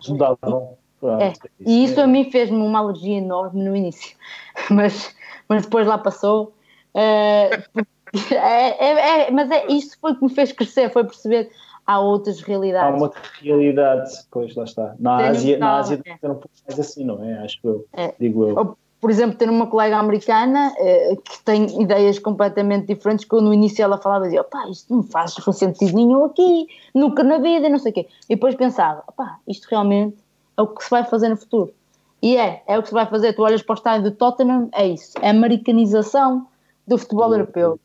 Mudava, 1.02 1.24
é. 1.24 1.34
E 1.60 1.84
isso 1.84 2.00
a 2.00 2.08
mim 2.08 2.30
fez-me 2.32 2.58
uma 2.58 2.80
alergia 2.80 3.18
enorme 3.18 3.64
no 3.64 3.76
início, 3.76 4.16
mas 4.70 5.16
mas 5.48 5.64
depois 5.64 5.88
lá 5.88 5.98
passou. 5.98 6.54
Uh, 6.94 7.84
é, 8.34 8.86
é, 8.86 9.28
é, 9.28 9.32
mas 9.32 9.50
é, 9.52 9.68
isto 9.68 9.98
foi 10.00 10.14
o 10.14 10.16
que 10.16 10.24
me 10.24 10.30
fez 10.30 10.52
crescer, 10.52 10.92
foi 10.92 11.04
perceber 11.04 11.50
há 11.86 12.00
outras 12.00 12.42
realidades. 12.42 12.94
Há 12.94 12.98
uma 12.98 13.12
realidade, 13.42 14.12
pois 14.32 14.56
lá 14.56 14.64
está. 14.64 14.96
Na 15.00 15.18
Tenho 15.18 15.30
Ásia, 15.30 15.58
na 15.58 15.78
Ásia 15.78 16.02
é. 16.06 16.28
um 16.28 16.36
pouco 16.36 16.50
mais 16.68 16.80
assim, 16.80 17.04
não 17.04 17.24
é? 17.24 17.38
Acho 17.40 17.60
eu, 17.64 17.86
é. 17.94 18.14
digo 18.20 18.48
eu. 18.48 18.58
Ou, 18.58 18.78
por 19.00 19.12
exemplo, 19.12 19.38
ter 19.38 19.50
uma 19.50 19.68
colega 19.68 19.98
americana 19.98 20.74
uh, 20.80 21.22
que 21.22 21.44
tem 21.44 21.80
ideias 21.80 22.18
completamente 22.18 22.88
diferentes, 22.88 23.26
que 23.26 23.36
no 23.36 23.54
início 23.54 23.84
ela 23.84 24.00
falava, 24.00 24.24
dizia, 24.24 24.44
pá, 24.44 24.68
isto 24.68 24.96
não 24.96 25.04
faz 25.04 25.36
sentido 25.52 25.96
nenhum 25.96 26.26
aqui, 26.26 26.68
nunca 26.94 27.24
na 27.24 27.38
vida, 27.38 27.70
não 27.70 27.78
sei 27.78 27.92
o 27.92 27.96
quê. 27.96 28.08
E 28.28 28.36
depois 28.36 28.56
pensava, 28.56 29.04
pá, 29.16 29.38
isto 29.48 29.68
realmente 29.70 30.18
é 30.57 30.61
o 30.61 30.68
que 30.68 30.84
se 30.84 30.90
vai 30.90 31.03
fazer 31.03 31.30
no 31.30 31.38
futuro. 31.38 31.73
E 32.22 32.38
é, 32.38 32.64
é 32.68 32.77
o 32.77 32.82
que 32.82 32.88
se 32.88 32.94
vai 32.94 33.06
fazer. 33.06 33.34
Tu 33.34 33.41
olhas 33.41 33.61
para 33.61 33.73
o 33.73 33.76
estádio 33.76 34.10
do 34.10 34.15
Tottenham, 34.15 34.69
é 34.73 34.88
isso. 34.88 35.14
É 35.22 35.27
a 35.27 35.32
americanização 35.32 36.48
do 36.88 36.98
futebol 36.98 37.34
é, 37.34 37.38
europeu. 37.38 37.80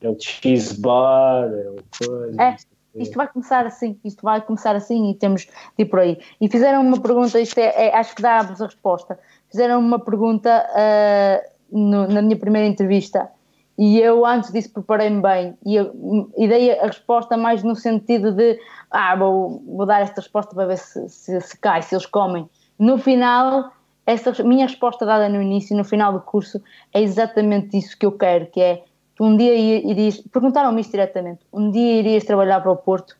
É 0.00 0.08
o 0.08 0.16
cheese 0.18 0.80
bar, 0.80 1.48
é 1.48 1.70
o 1.70 2.06
coisa. 2.06 2.42
É, 2.42 2.56
isto 2.94 3.16
vai 3.16 3.26
começar 3.26 3.66
assim, 3.66 3.98
isto 4.04 4.22
vai 4.22 4.40
começar 4.40 4.76
assim 4.76 5.10
e 5.10 5.14
temos 5.14 5.42
de 5.42 5.50
ir 5.78 5.86
por 5.86 5.98
aí. 5.98 6.18
E 6.40 6.48
fizeram 6.48 6.80
uma 6.80 7.00
pergunta, 7.00 7.40
isto 7.40 7.58
é, 7.58 7.88
é 7.88 7.96
acho 7.96 8.14
que 8.14 8.22
dá-vos 8.22 8.62
a 8.62 8.66
resposta. 8.66 9.18
Fizeram 9.50 9.80
uma 9.80 9.98
pergunta 9.98 10.64
uh, 10.70 11.76
no, 11.76 12.06
na 12.06 12.22
minha 12.22 12.36
primeira 12.36 12.68
entrevista 12.68 13.28
e 13.76 14.00
eu 14.00 14.24
antes 14.24 14.52
disso 14.52 14.72
preparei-me 14.72 15.20
bem 15.20 15.58
e, 15.64 15.76
eu, 15.76 16.30
e 16.36 16.46
dei 16.46 16.78
a 16.78 16.86
resposta 16.86 17.36
mais 17.36 17.62
no 17.62 17.74
sentido 17.74 18.32
de 18.32 18.58
ah, 18.90 19.16
vou, 19.16 19.62
vou 19.66 19.84
dar 19.84 20.00
esta 20.00 20.20
resposta 20.20 20.54
para 20.54 20.66
ver 20.66 20.78
se, 20.78 21.08
se, 21.08 21.40
se 21.40 21.58
cai, 21.58 21.82
se 21.82 21.94
eles 21.94 22.06
comem. 22.06 22.48
No 22.78 22.98
final, 22.98 23.72
essa 24.06 24.42
minha 24.44 24.66
resposta 24.66 25.04
dada 25.04 25.28
no 25.28 25.42
início, 25.42 25.76
no 25.76 25.84
final 25.84 26.12
do 26.12 26.20
curso, 26.20 26.62
é 26.92 27.02
exatamente 27.02 27.76
isso 27.76 27.98
que 27.98 28.06
eu 28.06 28.12
quero, 28.12 28.46
que 28.46 28.60
é 28.60 28.84
tu 29.16 29.24
um 29.24 29.36
dia 29.36 29.54
irias, 29.54 30.20
perguntaram-me 30.20 30.80
isto 30.80 30.92
diretamente, 30.92 31.40
um 31.52 31.70
dia 31.70 31.98
irias 31.98 32.24
trabalhar 32.24 32.60
para 32.60 32.70
o 32.70 32.76
Porto? 32.76 33.16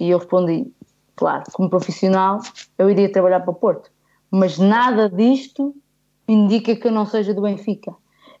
E 0.00 0.10
eu 0.10 0.18
respondi, 0.18 0.70
claro, 1.16 1.44
como 1.52 1.68
profissional 1.68 2.40
eu 2.78 2.88
iria 2.88 3.10
trabalhar 3.10 3.40
para 3.40 3.50
o 3.50 3.54
Porto, 3.54 3.90
mas 4.30 4.58
nada 4.58 5.08
disto 5.08 5.74
indica 6.26 6.76
que 6.76 6.86
eu 6.86 6.92
não 6.92 7.06
seja 7.06 7.34
do 7.34 7.42
Benfica. 7.42 7.94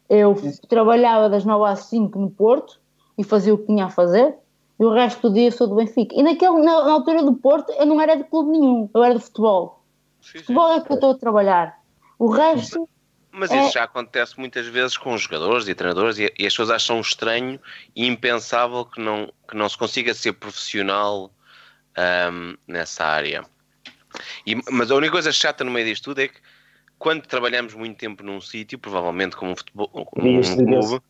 Eu 0.08 0.34
trabalhava 0.68 1.28
das 1.28 1.44
9 1.44 1.70
às 1.70 1.80
5 1.86 2.18
no 2.18 2.30
Porto 2.30 2.80
e 3.16 3.24
fazia 3.24 3.52
o 3.52 3.58
que 3.58 3.66
tinha 3.66 3.86
a 3.86 3.90
fazer, 3.90 4.34
e 4.78 4.84
o 4.84 4.92
resto 4.92 5.28
do 5.28 5.34
dia 5.34 5.50
sou 5.50 5.66
do 5.66 5.74
Benfica. 5.74 6.14
E 6.14 6.22
naquele, 6.22 6.58
na, 6.62 6.84
na 6.84 6.92
altura 6.92 7.22
do 7.22 7.34
Porto 7.34 7.72
eu 7.72 7.84
não 7.84 8.00
era 8.00 8.16
de 8.16 8.24
clube 8.24 8.50
nenhum, 8.52 8.88
eu 8.94 9.02
era 9.02 9.14
de 9.14 9.20
futebol. 9.20 9.84
Sim, 10.20 10.38
futebol 10.38 10.72
é 10.72 10.80
que 10.80 10.90
eu 10.92 10.94
estou 10.94 11.10
a 11.10 11.18
trabalhar. 11.18 11.78
O 12.18 12.28
resto. 12.28 12.88
Mas 13.30 13.50
É. 13.50 13.60
isso 13.60 13.72
já 13.72 13.84
acontece 13.84 14.38
muitas 14.38 14.66
vezes 14.66 14.96
com 14.96 15.16
jogadores 15.16 15.68
e 15.68 15.74
treinadores 15.74 16.18
e, 16.18 16.32
e 16.38 16.46
as 16.46 16.52
pessoas 16.52 16.70
acham 16.70 17.00
estranho 17.00 17.60
e 17.94 18.06
impensável 18.06 18.84
que 18.84 19.00
não, 19.00 19.30
que 19.48 19.56
não 19.56 19.68
se 19.68 19.76
consiga 19.76 20.14
ser 20.14 20.32
profissional 20.32 21.30
ahm, 21.96 22.56
nessa 22.66 23.04
área. 23.04 23.44
E- 24.46 24.56
mas 24.70 24.90
a 24.90 24.94
única 24.94 25.12
coisa 25.12 25.30
chata 25.30 25.62
no 25.62 25.70
meio 25.70 25.86
disto 25.86 26.04
tudo 26.04 26.20
é 26.20 26.28
que 26.28 26.40
quando 26.98 27.22
trabalhamos 27.22 27.74
muito 27.74 27.96
tempo 27.96 28.22
num 28.22 28.40
sítio, 28.40 28.78
provavelmente 28.78 29.36
como 29.36 29.52
um, 29.52 29.56
futebol, 29.56 29.90
um 29.94 30.04
clube, 30.04 31.00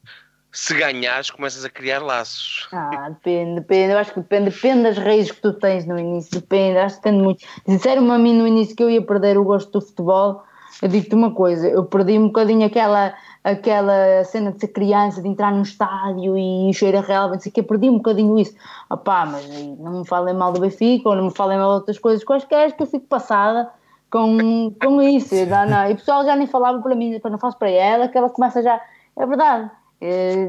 se 0.53 0.75
ganhares 0.75 1.31
começas 1.31 1.65
a 1.65 1.71
criar 1.71 2.01
laços. 2.01 2.69
Ah, 2.73 3.09
depende, 3.11 3.61
depende. 3.61 3.93
Eu 3.93 3.99
acho 3.99 4.13
que 4.13 4.21
depende, 4.21 4.51
depende 4.51 4.83
das 4.83 4.99
raízes 4.99 5.33
que 5.33 5.41
tu 5.41 5.53
tens 5.55 5.87
no 5.87 5.99
início. 5.99 6.41
Depende, 6.41 6.79
acho 6.79 6.97
que 6.97 7.03
depende 7.03 7.23
muito. 7.23 7.45
Disseram-me 7.67 8.11
a 8.11 8.19
mim 8.19 8.37
no 8.37 8.47
início 8.47 8.77
que 8.77 8.83
eu 8.83 8.91
ia 8.91 9.03
perder 9.03 9.39
o 9.39 9.45
gosto 9.45 9.71
do 9.71 9.81
futebol. 9.81 10.43
Eu 10.81 10.89
digo-te 10.89 11.15
uma 11.15 11.33
coisa, 11.33 11.67
eu 11.67 11.85
perdi 11.85 12.19
um 12.19 12.27
bocadinho 12.29 12.65
aquela, 12.65 13.13
aquela 13.43 14.23
cena 14.25 14.53
de 14.53 14.61
ser 14.61 14.69
criança, 14.69 15.21
de 15.21 15.27
entrar 15.27 15.51
num 15.51 15.63
estádio 15.63 16.39
e 16.39 16.73
cheira 16.73 17.01
relva, 17.01 17.35
não 17.35 17.41
sei 17.41 17.51
o 17.51 17.53
que, 17.53 17.63
perdi 17.65 17.91
um 17.91 17.97
bocadinho 17.97 18.39
isso. 18.39 18.55
Opá, 18.89 19.27
mas 19.27 19.45
aí 19.51 19.75
não 19.77 20.01
me 20.01 20.07
falem 20.07 20.35
mal 20.35 20.53
do 20.53 20.61
Benfica 20.61 21.09
ou 21.09 21.17
não 21.17 21.25
me 21.25 21.35
falem 21.35 21.59
mal 21.59 21.71
de 21.71 21.75
outras 21.81 21.99
coisas 21.99 22.23
quaisquer, 22.23 22.77
que 22.77 22.83
eu 22.83 22.87
fico 22.87 23.07
passada 23.07 23.69
com, 24.11 24.73
com 24.81 25.03
isso. 25.03 25.35
Não, 25.47 25.67
não. 25.67 25.91
E 25.91 25.93
o 25.93 25.97
pessoal 25.97 26.25
já 26.25 26.35
nem 26.37 26.47
falava 26.47 26.81
para 26.81 26.95
mim, 26.95 27.19
quando 27.21 27.35
eu 27.35 27.41
faço 27.41 27.59
para 27.59 27.71
ela, 27.71 28.09
que 28.09 28.17
ela 28.17 28.31
começa 28.31 28.63
já. 28.63 28.81
É 29.17 29.27
verdade. 29.27 29.71
É, 30.01 30.47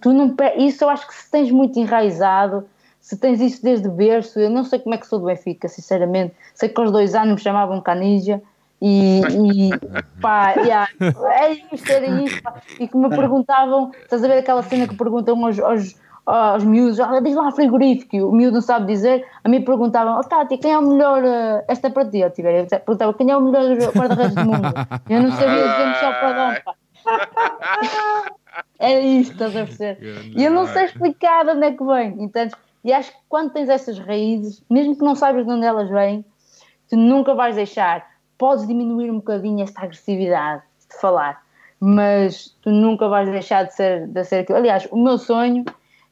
tu 0.00 0.12
não, 0.12 0.34
isso 0.58 0.84
eu 0.84 0.90
acho 0.90 1.06
que 1.06 1.14
se 1.14 1.30
tens 1.30 1.50
muito 1.50 1.78
enraizado, 1.78 2.66
se 3.00 3.16
tens 3.16 3.40
isso 3.40 3.62
desde 3.62 3.88
berço, 3.88 4.38
eu 4.38 4.50
não 4.50 4.64
sei 4.64 4.78
como 4.78 4.94
é 4.94 4.98
que 4.98 5.06
sou 5.06 5.18
do 5.18 5.26
Benfica, 5.26 5.68
sinceramente. 5.68 6.34
Sei 6.54 6.68
que 6.68 6.80
aos 6.80 6.92
dois 6.92 7.14
anos 7.14 7.34
me 7.34 7.40
chamavam 7.40 7.80
Canija 7.80 8.42
e, 8.80 9.20
e 9.20 9.70
pá, 10.20 10.52
yeah, 10.58 10.88
é 11.00 11.52
isto, 11.72 11.90
era 11.90 12.06
isto. 12.22 12.42
pá. 12.42 12.60
E 12.78 12.86
que 12.86 12.96
me 12.96 13.08
perguntavam, 13.08 13.90
estás 14.02 14.22
a 14.22 14.28
ver 14.28 14.38
aquela 14.38 14.62
cena 14.62 14.86
que 14.86 14.94
perguntam 14.94 15.44
aos, 15.44 15.58
aos, 15.58 15.96
aos 16.30 16.64
miúdos, 16.64 16.98
"Ah, 17.00 17.20
diz 17.20 17.34
lá 17.34 17.50
frigorífico, 17.50 18.16
e 18.16 18.22
o 18.22 18.32
miúdo 18.32 18.54
não 18.54 18.60
sabe 18.60 18.86
dizer, 18.86 19.26
a 19.42 19.48
mim 19.48 19.62
perguntavam, 19.62 20.18
oh 20.18 20.22
Tati, 20.22 20.56
quem 20.58 20.72
é 20.72 20.78
o 20.78 20.82
melhor, 20.82 21.22
eh, 21.24 21.64
esta 21.68 21.88
é 21.88 21.90
para 21.90 22.08
ti, 22.08 22.18
eu 22.18 22.30
tiver, 22.30 22.66
perguntava, 22.68 23.14
quem 23.14 23.30
é 23.30 23.36
o 23.36 23.40
melhor 23.40 23.76
guarda-redes 23.94 24.34
do 24.34 24.44
mundo? 24.44 24.72
Eu 25.08 25.22
não 25.22 25.32
sabia 25.32 25.68
dizer 25.68 25.86
Michel 25.88 26.14
Pradão, 26.20 26.54
pá. 26.64 26.74
Era 28.78 29.00
isto, 29.00 29.32
estás 29.32 29.56
a 29.56 29.64
perceber? 29.64 29.98
E 30.36 30.44
eu 30.44 30.50
não 30.50 30.66
sei 30.66 30.84
explicar 30.84 31.44
de 31.44 31.50
onde 31.50 31.66
é 31.66 31.72
que 31.72 31.84
vem, 31.84 32.22
entendes? 32.22 32.54
E 32.82 32.92
acho 32.92 33.10
que 33.10 33.18
quando 33.28 33.50
tens 33.52 33.68
essas 33.68 33.98
raízes, 33.98 34.62
mesmo 34.70 34.96
que 34.96 35.04
não 35.04 35.14
saibas 35.14 35.44
de 35.44 35.52
onde 35.52 35.66
elas 35.66 35.88
vêm, 35.90 36.24
tu 36.88 36.96
nunca 36.96 37.34
vais 37.34 37.54
deixar. 37.54 38.06
Podes 38.38 38.66
diminuir 38.66 39.10
um 39.10 39.16
bocadinho 39.16 39.62
esta 39.62 39.82
agressividade 39.82 40.62
de 40.88 40.98
falar, 40.98 41.42
mas 41.78 42.56
tu 42.62 42.70
nunca 42.70 43.06
vais 43.06 43.28
deixar 43.30 43.64
de 43.64 43.74
ser, 43.74 44.06
de 44.06 44.24
ser 44.24 44.40
aquilo. 44.40 44.58
Aliás, 44.58 44.88
o 44.90 44.96
meu 44.96 45.18
sonho, 45.18 45.64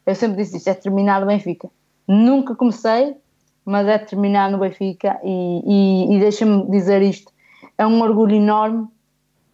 eu 0.09 0.15
sempre 0.15 0.39
disse 0.39 0.57
isto, 0.57 0.69
é 0.69 0.75
terminar 0.75 1.21
no 1.21 1.27
Benfica. 1.27 1.69
Nunca 2.07 2.55
comecei, 2.55 3.15
mas 3.63 3.87
é 3.87 3.99
terminar 3.99 4.51
no 4.51 4.57
Benfica 4.57 5.21
e, 5.23 5.63
e, 5.67 6.17
e 6.17 6.21
deixa-me 6.21 6.69
dizer 6.71 7.03
isto, 7.03 7.31
é 7.77 7.87
um 7.87 8.01
orgulho 8.01 8.35
enorme 8.35 8.89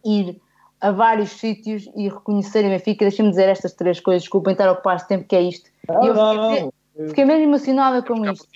ir 0.05 0.39
a 0.79 0.91
vários 0.91 1.31
sítios 1.31 1.89
e 1.95 2.07
reconhecerem 2.07 2.69
o 2.69 2.73
Benfica. 2.73 3.03
Deixa-me 3.03 3.29
dizer 3.29 3.49
estas 3.49 3.73
três 3.73 3.99
coisas, 3.99 4.23
desculpem 4.23 4.53
estar 4.53 4.69
a 4.69 4.71
ocupar 4.71 4.95
este 4.95 5.09
tempo 5.09 5.25
que 5.27 5.35
é 5.35 5.41
isto. 5.41 5.69
E 5.89 6.07
eu 6.07 6.15
fiquei, 6.15 7.07
fiquei 7.09 7.25
mesmo 7.25 7.43
emocionada 7.43 8.01
com 8.01 8.25
isto. 8.25 8.47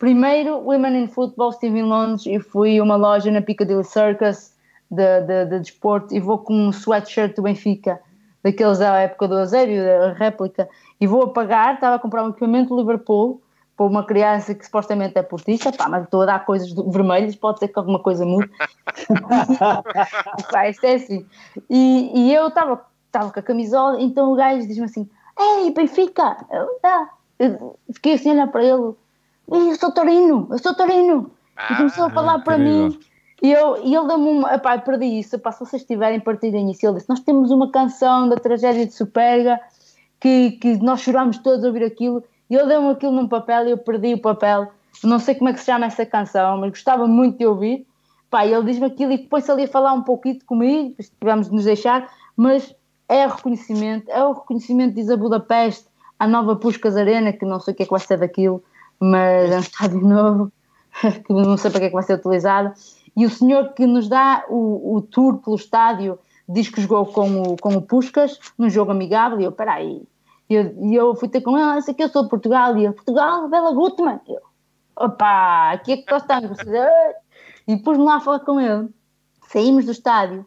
Primeiro, 0.00 0.58
Women 0.58 1.04
in 1.04 1.06
Football, 1.06 1.50
estive 1.50 1.78
em 1.78 1.84
Londres 1.84 2.26
e 2.26 2.40
fui 2.40 2.78
a 2.78 2.82
uma 2.82 2.96
loja 2.96 3.30
na 3.30 3.40
Piccadilly 3.40 3.84
Circus 3.84 4.52
de, 4.90 5.20
de, 5.20 5.44
de 5.44 5.60
desporto 5.60 6.12
e 6.12 6.18
vou 6.18 6.38
com 6.38 6.54
um 6.54 6.70
sweatshirt 6.70 7.36
do 7.36 7.42
Benfica, 7.42 8.00
daqueles 8.42 8.78
da 8.78 8.98
época 8.98 9.28
do 9.28 9.38
Eusébio, 9.38 9.84
da 9.84 10.12
réplica, 10.14 10.68
e 11.00 11.06
vou 11.06 11.22
a 11.22 11.32
pagar, 11.32 11.74
estava 11.74 11.96
a 11.96 11.98
comprar 11.98 12.24
um 12.24 12.30
equipamento 12.30 12.68
do 12.68 12.80
Liverpool 12.80 13.40
para 13.76 13.86
uma 13.86 14.04
criança 14.04 14.54
que 14.54 14.64
supostamente 14.64 15.18
é 15.18 15.22
portista, 15.22 15.72
pá, 15.72 15.88
mas 15.88 16.04
estou 16.04 16.22
a 16.22 16.26
dar 16.26 16.44
coisas 16.44 16.70
vermelhas, 16.70 17.34
pode 17.34 17.58
ser 17.58 17.68
que 17.68 17.78
alguma 17.78 17.98
coisa 17.98 18.26
mude. 18.26 18.50
pá, 20.52 20.68
isto 20.68 20.84
é 20.84 20.94
assim. 20.96 21.26
E, 21.70 22.10
e 22.14 22.34
eu 22.34 22.48
estava 22.48 22.76
com 23.12 23.40
a 23.40 23.42
camisola, 23.42 24.00
então 24.00 24.32
o 24.32 24.36
gajo 24.36 24.66
diz-me 24.66 24.84
assim: 24.84 25.08
Ei, 25.38 25.70
Benfica! 25.70 26.36
Eu, 26.50 26.78
tá. 26.82 27.08
Eu 27.38 27.78
fiquei 27.94 28.14
assim 28.14 28.30
a 28.30 28.32
olhar 28.34 28.48
para 28.48 28.62
ele: 28.62 28.94
"Ei, 29.50 29.70
Eu 29.70 29.76
sou 29.76 29.90
Torino, 29.92 30.46
eu 30.50 30.58
sou 30.58 30.74
Torino! 30.74 31.30
E 31.70 31.76
começou 31.76 32.04
a 32.04 32.10
falar 32.10 32.38
para 32.40 32.58
mim. 32.58 32.98
E, 33.42 33.50
eu, 33.50 33.82
e 33.82 33.94
ele 33.94 34.06
deu-me 34.06 34.28
uma. 34.28 34.54
Epá, 34.54 34.76
perdi 34.78 35.18
isso. 35.18 35.36
Epá, 35.36 35.50
se 35.52 35.60
vocês 35.60 35.84
tiverem, 35.84 36.20
partilhem 36.20 36.70
isso. 36.70 36.86
Ele 36.86 36.96
disse: 36.96 37.08
Nós 37.08 37.20
temos 37.20 37.50
uma 37.50 37.70
canção 37.70 38.28
da 38.28 38.36
tragédia 38.36 38.86
de 38.86 38.92
Superga 38.92 39.58
que, 40.20 40.52
que 40.52 40.76
nós 40.78 41.00
chorámos 41.00 41.38
todos 41.38 41.64
a 41.64 41.68
ouvir 41.68 41.84
aquilo. 41.84 42.22
E 42.48 42.54
ele 42.54 42.66
deu-me 42.66 42.90
aquilo 42.90 43.12
num 43.12 43.28
papel 43.28 43.68
e 43.68 43.70
eu 43.70 43.78
perdi 43.78 44.14
o 44.14 44.20
papel. 44.20 44.70
Não 45.02 45.18
sei 45.18 45.34
como 45.34 45.48
é 45.48 45.52
que 45.52 45.60
se 45.60 45.66
chama 45.66 45.86
essa 45.86 46.04
canção, 46.04 46.58
mas 46.58 46.70
gostava 46.70 47.06
muito 47.06 47.38
de 47.38 47.46
ouvir. 47.46 47.86
Pá, 48.28 48.46
ele 48.46 48.64
diz-me 48.64 48.86
aquilo 48.86 49.12
e 49.12 49.18
depois 49.18 49.48
ali 49.48 49.64
a 49.64 49.68
falar 49.68 49.92
um 49.92 50.02
pouquinho 50.02 50.38
comigo, 50.44 50.94
tivemos 51.18 51.48
de 51.48 51.54
nos 51.54 51.64
deixar, 51.64 52.08
mas 52.36 52.74
é 53.08 53.26
reconhecimento, 53.26 54.08
é 54.08 54.22
o 54.22 54.34
reconhecimento, 54.34 54.94
diz 54.94 55.10
a 55.10 55.16
Budapeste, 55.16 55.86
à 56.16 56.28
nova 56.28 56.54
Puscas 56.54 56.96
Arena, 56.96 57.32
que 57.32 57.44
não 57.44 57.58
sei 57.58 57.72
o 57.74 57.76
que 57.76 57.82
é 57.82 57.86
que 57.86 57.90
vai 57.90 57.98
ser 57.98 58.18
daquilo, 58.18 58.62
mas 59.00 59.50
é 59.50 59.56
um 59.56 59.60
estádio 59.60 60.00
novo, 60.06 60.52
que 61.26 61.32
não 61.32 61.56
sei 61.56 61.70
para 61.72 61.80
que 61.80 61.86
é 61.86 61.88
que 61.88 61.94
vai 61.94 62.04
ser 62.04 62.14
utilizado. 62.14 62.72
E 63.16 63.26
o 63.26 63.30
senhor 63.30 63.72
que 63.72 63.86
nos 63.86 64.08
dá 64.08 64.44
o, 64.48 64.96
o 64.96 65.02
tour 65.02 65.38
pelo 65.38 65.56
estádio 65.56 66.18
diz 66.48 66.68
que 66.68 66.80
jogou 66.80 67.06
com 67.06 67.42
o, 67.42 67.56
com 67.56 67.76
o 67.76 67.86
num 68.58 68.70
jogo 68.70 68.90
amigável. 68.90 69.40
E 69.40 69.44
eu, 69.44 69.52
peraí. 69.52 70.02
E 70.50 70.54
eu, 70.54 70.74
e 70.82 70.94
eu 70.96 71.14
fui 71.14 71.28
ter 71.28 71.40
com 71.40 71.56
ele, 71.56 71.80
sei 71.80 71.94
que 71.94 72.02
eu 72.02 72.08
sou 72.08 72.24
de 72.24 72.28
Portugal. 72.28 72.76
E 72.76 72.84
ele, 72.84 72.92
Portugal, 72.92 73.48
Bela 73.48 73.72
Gutmann. 73.72 74.20
Eu, 74.28 74.40
opá, 74.96 75.70
aqui 75.70 75.92
é 75.92 75.96
que 75.98 76.10
nós 76.10 76.22
estamos. 76.22 76.58
E 77.68 77.76
pus-me 77.76 78.02
lá 78.02 78.16
a 78.16 78.20
falar 78.20 78.40
com 78.40 78.58
ele. 78.58 78.88
Saímos 79.46 79.84
do 79.84 79.92
estádio. 79.92 80.44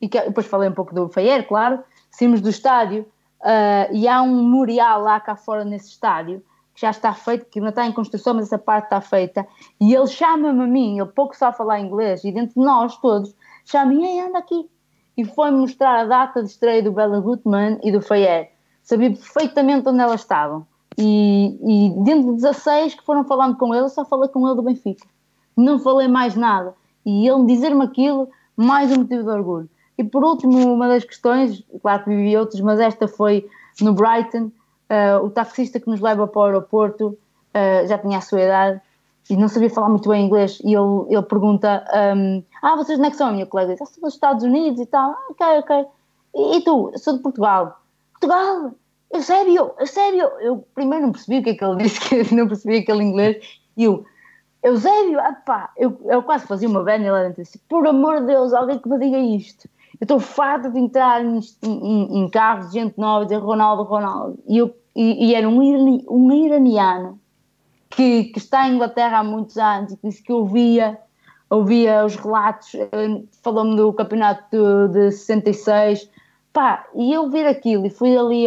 E 0.00 0.08
que- 0.08 0.22
depois 0.22 0.46
falei 0.46 0.70
um 0.70 0.72
pouco 0.72 0.94
do 0.94 1.06
Faier, 1.08 1.46
claro. 1.46 1.84
Saímos 2.10 2.40
do 2.40 2.48
estádio 2.48 3.04
ah, 3.42 3.88
e 3.92 4.08
há 4.08 4.22
um 4.22 4.36
memorial 4.36 5.02
lá 5.02 5.20
cá 5.20 5.36
fora 5.36 5.66
nesse 5.66 5.90
estádio 5.90 6.42
que 6.74 6.80
já 6.80 6.90
está 6.90 7.12
feito, 7.12 7.44
que 7.46 7.58
ainda 7.58 7.68
está 7.68 7.86
em 7.86 7.92
construção, 7.92 8.32
mas 8.32 8.46
essa 8.46 8.56
parte 8.56 8.84
está 8.84 9.00
feita. 9.02 9.46
E 9.78 9.94
ele 9.94 10.06
chama-me 10.06 10.62
a 10.62 10.66
mim, 10.66 10.98
ele 10.98 11.10
pouco 11.10 11.36
sabe 11.36 11.56
falar 11.56 11.80
inglês, 11.80 12.24
e 12.24 12.32
dentro 12.32 12.54
de 12.58 12.64
nós 12.64 12.96
todos, 12.96 13.34
chama-me, 13.66 14.20
anda 14.20 14.38
aqui. 14.38 14.66
E 15.14 15.24
foi-me 15.24 15.58
mostrar 15.58 16.00
a 16.00 16.04
data 16.04 16.42
de 16.42 16.48
estreia 16.48 16.82
do 16.82 16.92
Bela 16.92 17.20
Gutmann 17.20 17.78
e 17.82 17.92
do 17.92 18.00
Faier. 18.00 18.50
Sabia 18.82 19.10
perfeitamente 19.10 19.88
onde 19.88 20.00
elas 20.00 20.20
estavam. 20.20 20.66
E, 20.98 21.58
e 21.62 22.04
dentro 22.04 22.30
de 22.30 22.42
16 22.42 22.94
que 22.94 23.04
foram 23.04 23.24
falando 23.24 23.56
com 23.56 23.74
ele, 23.74 23.88
só 23.88 24.04
falei 24.04 24.28
com 24.28 24.46
ele 24.46 24.56
do 24.56 24.62
Benfica. 24.62 25.06
Não 25.56 25.78
falei 25.78 26.08
mais 26.08 26.34
nada. 26.34 26.74
E 27.04 27.26
ele 27.26 27.46
dizer-me 27.46 27.84
aquilo, 27.84 28.28
mais 28.56 28.90
um 28.92 29.00
motivo 29.00 29.22
de 29.22 29.30
orgulho. 29.30 29.68
E 29.96 30.04
por 30.04 30.24
último, 30.24 30.72
uma 30.72 30.88
das 30.88 31.04
questões, 31.04 31.62
claro 31.80 32.04
que 32.04 32.10
vivi 32.10 32.36
outras, 32.36 32.60
mas 32.60 32.80
esta 32.80 33.06
foi 33.06 33.48
no 33.80 33.92
Brighton, 33.92 34.50
ah, 34.88 35.20
o 35.22 35.30
taxista 35.30 35.80
que 35.80 35.88
nos 35.88 36.00
leva 36.00 36.26
para 36.26 36.40
o 36.40 36.44
aeroporto 36.44 37.18
ah, 37.54 37.86
já 37.86 37.98
tinha 37.98 38.18
a 38.18 38.20
sua 38.20 38.40
idade 38.40 38.80
e 39.30 39.36
não 39.36 39.48
sabia 39.48 39.70
falar 39.70 39.88
muito 39.88 40.08
bem 40.08 40.26
inglês 40.26 40.60
e 40.64 40.74
ele, 40.74 41.06
ele 41.08 41.22
pergunta 41.22 41.84
ahm, 41.92 42.42
ah, 42.62 42.76
vocês 42.76 42.98
onde 42.98 43.08
é 43.08 43.10
que 43.10 43.16
são? 43.16 43.28
A 43.28 43.32
minha 43.32 43.46
colega 43.46 43.72
diz, 43.72 43.82
ah, 43.82 43.86
sou 43.86 44.02
dos 44.02 44.14
Estados 44.14 44.44
Unidos 44.44 44.80
e 44.80 44.86
tal, 44.86 45.10
ah, 45.10 45.26
ok, 45.30 45.46
ok 45.58 45.86
e, 46.34 46.56
e 46.56 46.60
tu? 46.62 46.92
Sou 46.96 47.16
de 47.16 47.20
Portugal 47.20 47.81
Portugal? 48.26 48.74
Eu 49.10 49.20
sério? 49.86 50.22
Eu 50.40 50.66
primeiro 50.74 51.06
não 51.06 51.12
percebi 51.12 51.38
o 51.38 51.42
que 51.42 51.50
é 51.50 51.54
que 51.54 51.64
ele 51.64 51.76
disse 51.82 52.00
que 52.00 52.34
não 52.34 52.46
percebi 52.48 52.78
aquele 52.78 53.02
inglês 53.02 53.36
e 53.76 53.84
eu 53.84 54.04
Eusébio, 54.62 55.18
ah 55.18 55.70
eu, 55.76 56.00
eu 56.04 56.22
quase 56.22 56.46
fazia 56.46 56.68
uma 56.68 56.84
vénia 56.84 57.10
lá 57.10 57.24
dentro 57.24 57.42
disse, 57.42 57.58
por 57.68 57.84
amor 57.84 58.20
de 58.20 58.26
Deus, 58.26 58.52
alguém 58.52 58.78
que 58.78 58.88
me 58.88 58.96
diga 58.96 59.18
isto. 59.18 59.68
Eu 60.00 60.04
estou 60.04 60.20
farta 60.20 60.70
de 60.70 60.78
entrar 60.78 61.20
em, 61.24 61.40
em- 61.64 62.18
em 62.20 62.28
carros 62.30 62.68
de 62.70 62.74
gente 62.74 62.96
nova 62.96 63.24
e 63.24 63.26
dizer 63.26 63.40
Ronaldo, 63.40 63.82
Ronaldo. 63.82 64.38
E, 64.46 64.58
eu, 64.58 64.72
e, 64.94 65.26
e 65.30 65.34
era 65.34 65.48
um, 65.48 65.60
irani- 65.60 66.06
um 66.08 66.30
iraniano 66.32 67.18
que, 67.90 68.24
que 68.26 68.38
está 68.38 68.68
em 68.68 68.76
Inglaterra 68.76 69.18
há 69.18 69.24
muitos 69.24 69.58
anos 69.58 69.92
e 69.92 69.96
que 69.96 70.08
disse 70.08 70.22
que 70.22 70.32
ouvia, 70.32 70.96
ouvia 71.50 72.04
os 72.04 72.14
relatos, 72.14 72.70
falou-me 73.42 73.74
do 73.76 73.92
campeonato 73.92 74.44
de, 74.52 74.92
de 75.08 75.10
66. 75.10 76.08
Pá, 76.52 76.86
e 76.94 77.12
eu 77.12 77.22
ouvir 77.22 77.46
aquilo, 77.46 77.86
e 77.86 77.90
fui 77.90 78.16
ali 78.16 78.44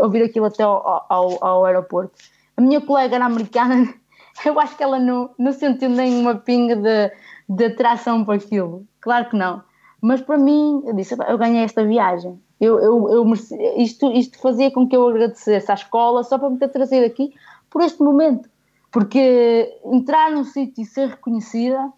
ouvir 0.00 0.22
aquilo 0.22 0.46
até 0.46 0.62
ao, 0.62 1.04
ao, 1.08 1.44
ao 1.44 1.64
aeroporto. 1.64 2.12
A 2.56 2.60
minha 2.60 2.80
colega 2.80 3.16
era 3.16 3.24
americana, 3.24 3.92
eu 4.44 4.58
acho 4.60 4.76
que 4.76 4.82
ela 4.82 4.98
não, 4.98 5.30
não 5.38 5.52
sentiu 5.52 5.90
nenhuma 5.90 6.36
pinga 6.36 6.76
de, 6.76 7.12
de 7.48 7.64
atração 7.64 8.24
para 8.24 8.36
aquilo. 8.36 8.86
Claro 9.00 9.28
que 9.28 9.36
não. 9.36 9.62
Mas 10.00 10.20
para 10.20 10.38
mim, 10.38 10.82
eu 10.86 10.94
disse, 10.94 11.14
eu 11.28 11.36
ganhei 11.36 11.62
esta 11.64 11.84
viagem. 11.84 12.40
Eu, 12.60 12.78
eu, 12.78 13.10
eu 13.10 13.24
mereci- 13.24 13.56
isto, 13.76 14.10
isto 14.12 14.38
fazia 14.38 14.70
com 14.70 14.86
que 14.86 14.96
eu 14.96 15.06
agradecesse 15.08 15.70
à 15.70 15.74
escola 15.74 16.22
só 16.22 16.38
para 16.38 16.50
me 16.50 16.58
ter 16.58 16.68
trazido 16.68 17.04
aqui 17.04 17.34
por 17.68 17.82
este 17.82 18.02
momento. 18.02 18.48
Porque 18.92 19.78
entrar 19.84 20.30
num 20.30 20.44
sítio 20.44 20.82
e 20.82 20.86
ser 20.86 21.08
reconhecida 21.08 21.92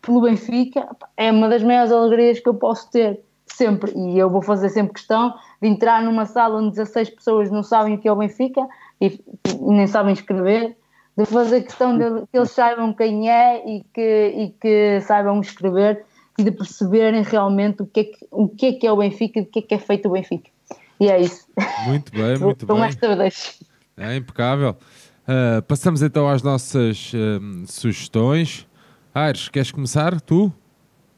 pelo 0.00 0.20
Benfica 0.22 0.88
é 1.16 1.30
uma 1.30 1.48
das 1.48 1.62
maiores 1.62 1.92
alegrias 1.92 2.40
que 2.40 2.48
eu 2.48 2.54
posso 2.54 2.90
ter. 2.90 3.22
Sempre, 3.52 3.92
e 3.94 4.18
eu 4.18 4.28
vou 4.30 4.42
fazer 4.42 4.68
sempre 4.68 4.94
questão 4.94 5.34
de 5.60 5.68
entrar 5.68 6.02
numa 6.02 6.26
sala 6.26 6.58
onde 6.58 6.70
16 6.70 7.10
pessoas 7.10 7.50
não 7.50 7.62
sabem 7.62 7.94
o 7.94 7.98
que 7.98 8.08
é 8.08 8.12
o 8.12 8.16
Benfica 8.16 8.66
e, 9.00 9.20
nem 9.60 9.86
sabem 9.86 10.12
escrever, 10.12 10.76
de 11.16 11.26
fazer 11.26 11.62
questão 11.62 11.96
de 11.96 12.26
que 12.26 12.36
eles 12.36 12.50
saibam 12.50 12.92
quem 12.92 13.30
é 13.30 13.62
e 13.68 13.84
que, 13.92 14.26
e 14.36 14.50
que 14.60 15.00
saibam 15.02 15.40
escrever 15.40 16.04
e 16.38 16.44
de 16.44 16.50
perceberem 16.50 17.22
realmente 17.22 17.82
o 17.82 17.86
que 17.86 18.00
é 18.00 18.04
que, 18.04 18.26
o 18.30 18.48
que, 18.48 18.66
é, 18.66 18.72
que 18.72 18.86
é 18.86 18.92
o 18.92 18.96
Benfica 18.96 19.38
e 19.38 19.42
o 19.42 19.46
que 19.46 19.58
é 19.58 19.62
que 19.62 19.74
é 19.74 19.78
feito 19.78 20.08
o 20.08 20.12
Benfica. 20.12 20.50
E 20.98 21.08
é 21.08 21.20
isso. 21.20 21.46
Muito 21.86 22.12
bem, 22.12 22.38
muito 22.40 22.66
Com 22.66 22.74
bem. 22.74 22.84
esta 22.84 23.16
deixo. 23.16 23.64
É 23.96 24.16
impecável. 24.16 24.76
Uh, 25.22 25.62
passamos 25.68 26.02
então 26.02 26.28
às 26.28 26.42
nossas 26.42 27.12
um, 27.14 27.64
sugestões. 27.66 28.66
Aires, 29.14 29.48
queres 29.48 29.70
começar? 29.70 30.20
Tu? 30.20 30.50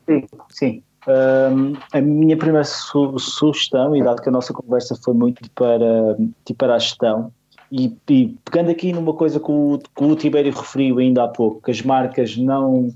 Sim, 0.06 0.26
sim. 0.50 0.82
Um, 1.06 1.74
a 1.92 2.00
minha 2.00 2.36
primeira 2.36 2.64
su 2.64 3.18
sugestão, 3.18 3.94
e 3.94 4.02
dado 4.02 4.22
que 4.22 4.28
a 4.28 4.32
nossa 4.32 4.52
conversa 4.52 4.96
foi 5.02 5.12
muito 5.12 5.50
para, 5.50 6.16
tipo, 6.44 6.58
para 6.58 6.74
a 6.74 6.78
gestão, 6.78 7.30
e, 7.70 7.94
e, 8.08 8.36
pegando 8.44 8.70
aqui 8.70 8.92
numa 8.92 9.12
coisa 9.12 9.38
que 9.38 9.50
o, 9.50 9.78
que 9.78 10.04
o 10.04 10.16
Tibério 10.16 10.52
referiu 10.52 10.98
ainda 10.98 11.24
há 11.24 11.28
pouco, 11.28 11.60
que 11.62 11.70
as 11.70 11.82
marcas 11.82 12.36
não, 12.36 12.88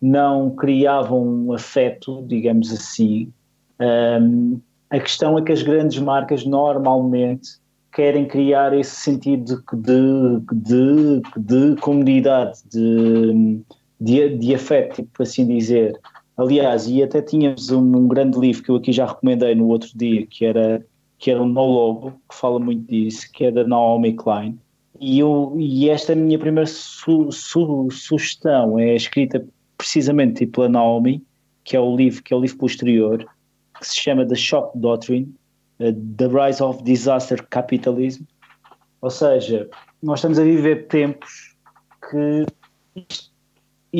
não 0.00 0.50
criavam 0.50 1.52
afeto, 1.52 2.24
digamos 2.26 2.72
assim, 2.72 3.32
um, 3.80 4.60
a 4.90 5.00
questão 5.00 5.38
é 5.38 5.42
que 5.42 5.52
as 5.52 5.62
grandes 5.62 5.98
marcas 5.98 6.44
normalmente 6.44 7.58
querem 7.92 8.26
criar 8.26 8.72
esse 8.76 8.94
sentido 8.96 9.62
de, 9.72 10.40
de, 10.52 11.20
de, 11.22 11.22
de 11.36 11.80
comunidade, 11.80 12.58
de, 12.70 13.60
de, 14.00 14.36
de 14.38 14.54
afeto, 14.54 14.96
tipo 14.96 15.22
assim 15.22 15.46
dizer. 15.46 15.98
Aliás, 16.36 16.88
e 16.88 17.02
até 17.02 17.22
tínhamos 17.22 17.70
um, 17.70 17.96
um, 17.96 18.08
grande 18.08 18.38
livro 18.38 18.62
que 18.62 18.70
eu 18.70 18.76
aqui 18.76 18.92
já 18.92 19.06
recomendei 19.06 19.54
no 19.54 19.68
outro 19.68 19.90
dia, 19.94 20.26
que 20.26 20.44
era, 20.44 20.84
que 21.18 21.30
era 21.30 21.40
o 21.40 21.46
No 21.46 21.64
Logo, 21.64 22.10
que 22.28 22.34
fala 22.34 22.58
muito 22.58 22.90
disso, 22.90 23.30
que 23.32 23.44
é 23.44 23.50
da 23.52 23.64
Naomi 23.64 24.14
Klein. 24.14 24.58
E, 25.00 25.20
eu, 25.20 25.54
e 25.58 25.88
esta 25.88 26.12
é 26.12 26.14
a 26.14 26.18
minha 26.18 26.38
primeira 26.38 26.66
su, 26.66 27.30
su, 27.30 27.88
sugestão, 27.90 28.78
é 28.78 28.94
escrita 28.94 29.46
precisamente 29.78 30.46
pela 30.46 30.68
Naomi, 30.68 31.22
que 31.62 31.76
é 31.76 31.80
o 31.80 31.96
livro, 31.96 32.22
que 32.22 32.34
é 32.34 32.36
o 32.36 32.40
livro 32.40 32.58
posterior, 32.58 33.24
que 33.78 33.86
se 33.86 34.00
chama 34.00 34.26
The 34.26 34.34
Shock 34.34 34.76
Doctrine, 34.78 35.32
uh, 35.80 35.92
The 36.16 36.26
Rise 36.26 36.62
of 36.62 36.82
Disaster 36.82 37.44
Capitalism. 37.48 38.24
Ou 39.00 39.10
seja, 39.10 39.68
nós 40.02 40.18
estamos 40.18 40.38
a 40.38 40.44
viver 40.44 40.88
tempos 40.88 41.54
que 42.10 42.46
isto 42.96 43.33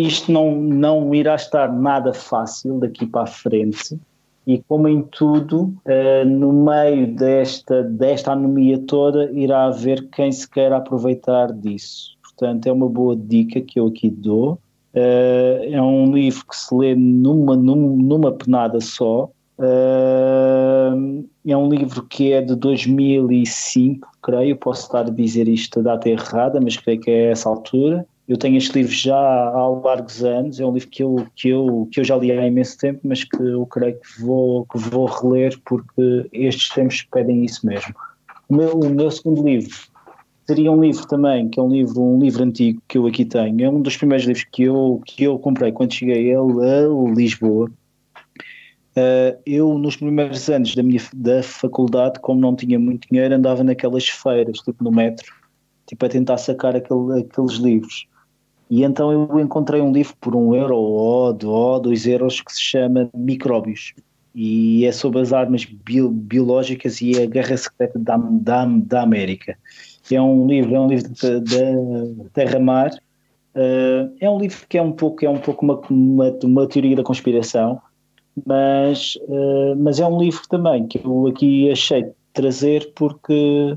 isto 0.03 0.33
não, 0.33 0.55
não 0.55 1.15
irá 1.15 1.35
estar 1.35 1.73
nada 1.73 2.12
fácil 2.12 2.79
daqui 2.79 3.07
para 3.07 3.23
a 3.23 3.27
frente 3.27 3.99
e 4.47 4.62
como 4.69 4.89
em 4.89 5.03
tudo, 5.03 5.75
uh, 5.87 6.29
no 6.29 6.53
meio 6.53 7.15
desta, 7.15 7.83
desta 7.83 8.33
anomia 8.33 8.79
toda, 8.79 9.31
irá 9.33 9.65
haver 9.65 10.07
quem 10.11 10.31
se 10.31 10.49
queira 10.49 10.77
aproveitar 10.77 11.51
disso. 11.53 12.15
Portanto, 12.23 12.66
é 12.66 12.73
uma 12.73 12.89
boa 12.89 13.16
dica 13.16 13.61
que 13.61 13.81
eu 13.81 13.87
aqui 13.87 14.11
dou. 14.11 14.59
Uh, 14.95 15.65
é 15.73 15.81
um 15.81 16.12
livro 16.12 16.45
que 16.47 16.57
se 16.57 16.75
lê 16.75 16.95
numa, 16.95 17.57
numa, 17.57 17.97
numa 17.97 18.33
penada 18.33 18.81
só. 18.81 19.31
Uh, 19.59 21.25
é 21.47 21.57
um 21.57 21.69
livro 21.69 22.03
que 22.03 22.33
é 22.33 22.43
de 22.43 22.55
2005, 22.55 24.07
creio. 24.23 24.57
Posso 24.57 24.83
estar 24.83 25.07
a 25.07 25.11
dizer 25.11 25.49
isto 25.49 25.81
a 25.81 25.83
data 25.83 26.09
errada, 26.09 26.61
mas 26.61 26.77
creio 26.77 27.01
que 27.01 27.11
é 27.11 27.31
essa 27.31 27.49
altura. 27.49 28.07
Eu 28.27 28.39
tenho 28.39 28.57
este 28.57 28.73
livro 28.79 28.93
já 28.93 29.17
há 29.17 29.69
largos 29.69 30.25
anos, 30.25 30.59
é 30.59 30.65
um 30.65 30.73
livro 30.73 30.89
que 30.89 31.03
eu, 31.03 31.27
que 31.37 31.51
eu, 31.51 31.89
que 31.93 32.01
eu 32.01 32.05
já 32.05 32.17
li 32.17 32.33
há 32.33 32.47
imenso 32.47 32.79
tempo, 32.79 33.01
mas 33.05 33.23
que 33.23 33.37
eu 33.37 33.67
creio 33.67 34.01
que 34.01 34.23
vou, 34.23 34.65
que 34.67 34.79
vou 34.79 35.05
reler 35.05 35.59
porque 35.65 36.27
estes 36.33 36.71
tempos 36.71 37.03
pedem 37.13 37.45
isso 37.45 37.67
mesmo. 37.67 37.95
O 38.49 38.57
meu, 38.57 38.73
o 38.73 38.89
meu 38.89 39.11
segundo 39.11 39.45
livro 39.45 39.77
seria 40.47 40.71
um 40.71 40.81
livro 40.81 41.07
também, 41.07 41.49
que 41.49 41.59
é 41.59 41.63
um 41.63 41.71
livro, 41.71 42.03
um 42.03 42.19
livro 42.19 42.43
antigo 42.43 42.83
que 42.89 42.99
eu 42.99 43.07
aqui 43.07 43.25
tenho. 43.25 43.65
É 43.65 43.69
um 43.69 43.81
dos 43.81 43.97
primeiros 43.97 44.27
livros 44.27 44.47
que 44.53 44.65
eu, 44.65 45.01
que 45.05 45.25
eu 45.25 45.39
comprei 45.39 45.73
quando 45.73 45.93
cheguei 45.93 46.35
a, 46.35 46.39
a 46.39 47.15
Lisboa. 47.15 47.71
Uh, 48.97 49.37
eu, 49.45 49.77
nos 49.77 49.97
primeiros 49.97 50.49
anos 50.49 50.75
da 50.75 50.83
minha 50.83 51.01
da 51.15 51.43
faculdade, 51.43 52.21
como 52.21 52.41
não 52.41 52.55
tinha 52.55 52.79
muito 52.79 53.09
dinheiro, 53.11 53.35
andava 53.35 53.65
naquelas 53.65 54.09
feiras, 54.09 54.59
tipo 54.59 54.85
no 54.85 54.93
metro, 54.93 55.27
tipo 55.87 56.07
a 56.07 56.09
tentar 56.09 56.39
sacar 56.39 56.77
aquele, 56.77 57.21
aqueles 57.21 57.55
livros. 57.55 58.07
E 58.70 58.82
então 58.82 59.12
eu 59.12 59.41
encontrei 59.41 59.81
um 59.81 59.93
livro 59.93 60.15
por 60.20 60.35
um 60.35 60.55
euro 60.55 60.77
ou, 60.77 61.32
dois 61.81 62.07
euros 62.07 62.41
que 62.41 62.53
se 62.53 62.62
chama 62.62 63.09
Micróbios. 63.15 63.93
E 64.35 64.85
é 64.85 64.91
sobre 64.91 65.20
as 65.20 65.32
armas 65.32 65.65
bio, 65.65 66.11
biológicas 66.11 67.01
e 67.01 67.20
a 67.23 67.27
guerra 67.27 67.57
secreta 67.57 67.99
da, 67.99 68.16
da, 68.16 68.65
da 68.65 69.03
América. 69.03 69.57
É 70.11 70.20
um 70.20 70.47
livro, 70.47 70.74
é 70.74 70.81
um 70.81 70.89
livro 70.89 71.09
da 71.09 72.24
Terra-Mar. 72.32 72.91
Uh, 73.55 74.12
é 74.19 74.28
um 74.28 74.39
livro 74.39 74.66
que 74.69 74.77
é 74.77 74.82
um 74.82 74.91
pouco, 74.91 75.24
é 75.24 75.31
um 75.31 75.39
pouco 75.39 75.65
uma, 75.65 75.81
uma, 75.89 76.39
uma 76.43 76.66
teoria 76.66 76.97
da 76.97 77.05
conspiração, 77.05 77.81
mas, 78.45 79.16
uh, 79.28 79.77
mas 79.77 80.01
é 80.01 80.07
um 80.07 80.19
livro 80.19 80.43
também 80.49 80.89
que 80.89 81.01
eu 81.05 81.28
aqui 81.28 81.70
achei 81.70 82.05
trazer 82.32 82.93
porque 82.97 83.77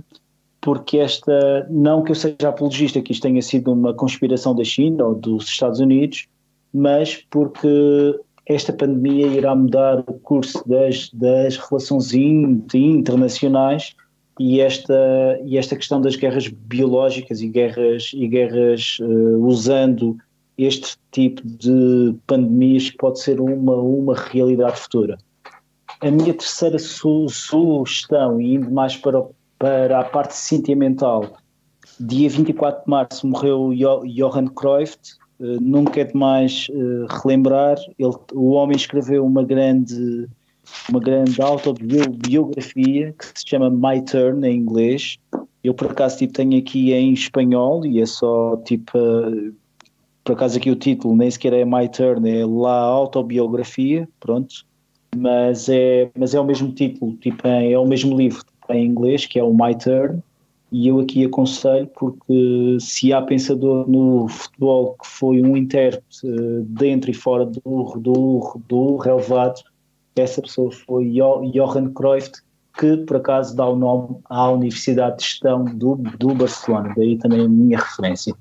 porque 0.67 0.97
esta, 0.97 1.65
não 1.69 2.03
que 2.03 2.11
eu 2.11 2.15
seja 2.15 2.49
apologista 2.49 3.01
que 3.01 3.13
isto 3.13 3.21
tenha 3.21 3.41
sido 3.41 3.71
uma 3.71 3.93
conspiração 3.93 4.53
da 4.53 4.65
China 4.65 5.05
ou 5.05 5.15
dos 5.15 5.45
Estados 5.45 5.79
Unidos, 5.79 6.27
mas 6.73 7.25
porque 7.31 8.19
esta 8.45 8.73
pandemia 8.73 9.27
irá 9.27 9.55
mudar 9.55 9.99
o 9.99 10.13
curso 10.15 10.61
das, 10.67 11.09
das 11.13 11.55
relações 11.55 12.13
internacionais 12.13 13.95
e 14.37 14.59
esta, 14.59 15.39
e 15.45 15.57
esta 15.57 15.73
questão 15.73 16.01
das 16.01 16.17
guerras 16.17 16.49
biológicas 16.49 17.39
e 17.39 17.47
guerras, 17.47 18.11
e 18.13 18.27
guerras 18.27 18.97
uh, 18.99 19.45
usando 19.45 20.17
este 20.57 20.97
tipo 21.13 21.41
de 21.45 22.13
pandemias 22.27 22.91
pode 22.91 23.21
ser 23.21 23.39
uma, 23.39 23.75
uma 23.75 24.15
realidade 24.15 24.81
futura. 24.81 25.17
A 26.01 26.11
minha 26.11 26.33
terceira 26.33 26.77
su 26.77 27.29
sugestão, 27.29 28.41
e 28.41 28.55
indo 28.55 28.69
mais 28.69 28.97
para 28.97 29.17
o 29.17 29.33
para 29.59 29.99
a 29.99 30.03
parte 30.03 30.35
sentimental, 30.35 31.37
dia 31.99 32.29
24 32.29 32.83
de 32.83 32.89
março 32.89 33.27
morreu 33.27 33.71
Johan 34.05 34.47
Cruyff, 34.47 34.97
uh, 35.39 35.59
nunca 35.61 36.01
é 36.01 36.03
demais 36.03 36.67
uh, 36.69 37.05
relembrar, 37.21 37.77
ele, 37.97 38.13
o 38.33 38.51
homem 38.51 38.75
escreveu 38.75 39.25
uma 39.25 39.43
grande, 39.43 40.27
uma 40.89 40.99
grande 40.99 41.41
autobiografia 41.41 43.13
que 43.13 43.25
se 43.25 43.47
chama 43.47 43.69
My 43.69 44.03
Turn 44.03 44.47
em 44.47 44.57
inglês, 44.57 45.17
eu 45.63 45.73
por 45.73 45.91
acaso 45.91 46.17
tipo, 46.17 46.33
tenho 46.33 46.57
aqui 46.57 46.93
em 46.93 47.13
espanhol 47.13 47.85
e 47.85 48.01
é 48.01 48.05
só 48.05 48.57
tipo, 48.57 48.97
uh, 48.97 49.53
por 50.23 50.33
acaso 50.33 50.57
aqui 50.57 50.69
o 50.69 50.75
título 50.75 51.15
nem 51.15 51.31
sequer 51.31 51.53
é 51.53 51.65
My 51.65 51.89
Turn, 51.89 52.29
é 52.29 52.45
La 52.45 52.79
Autobiografia, 52.79 54.07
pronto, 54.19 54.65
mas 55.15 55.67
é, 55.69 56.11
mas 56.17 56.35
é 56.35 56.39
o 56.39 56.43
mesmo 56.43 56.71
título, 56.73 57.15
tipo, 57.15 57.47
é, 57.47 57.71
é 57.71 57.79
o 57.79 57.87
mesmo 57.87 58.15
livro, 58.15 58.43
em 58.69 58.85
inglês, 58.85 59.25
que 59.25 59.39
é 59.39 59.43
o 59.43 59.53
My 59.53 59.75
Turn, 59.75 60.21
e 60.71 60.87
eu 60.87 60.99
aqui 60.99 61.25
aconselho 61.25 61.87
porque 61.97 62.77
se 62.79 63.13
há 63.13 63.21
pensador 63.21 63.89
no 63.89 64.27
futebol 64.27 64.97
que 65.01 65.07
foi 65.07 65.41
um 65.41 65.55
intérprete 65.55 66.27
uh, 66.27 66.63
dentro 66.63 67.09
e 67.09 67.13
fora 67.13 67.45
do, 67.45 67.93
do, 67.97 68.61
do 68.67 68.97
relevado, 68.97 69.61
essa 70.15 70.41
pessoa 70.41 70.71
foi 70.71 71.13
Johan 71.53 71.93
Cruyff, 71.93 72.31
que 72.77 72.97
por 72.97 73.17
acaso 73.17 73.55
dá 73.55 73.65
o 73.65 73.75
nome 73.75 74.17
à 74.25 74.49
Universidade 74.51 75.17
de 75.17 75.23
Gestão 75.23 75.63
do, 75.65 75.95
do 75.95 76.33
Barcelona, 76.35 76.93
daí 76.95 77.17
também 77.17 77.45
a 77.45 77.47
minha 77.47 77.77
referência. 77.77 78.35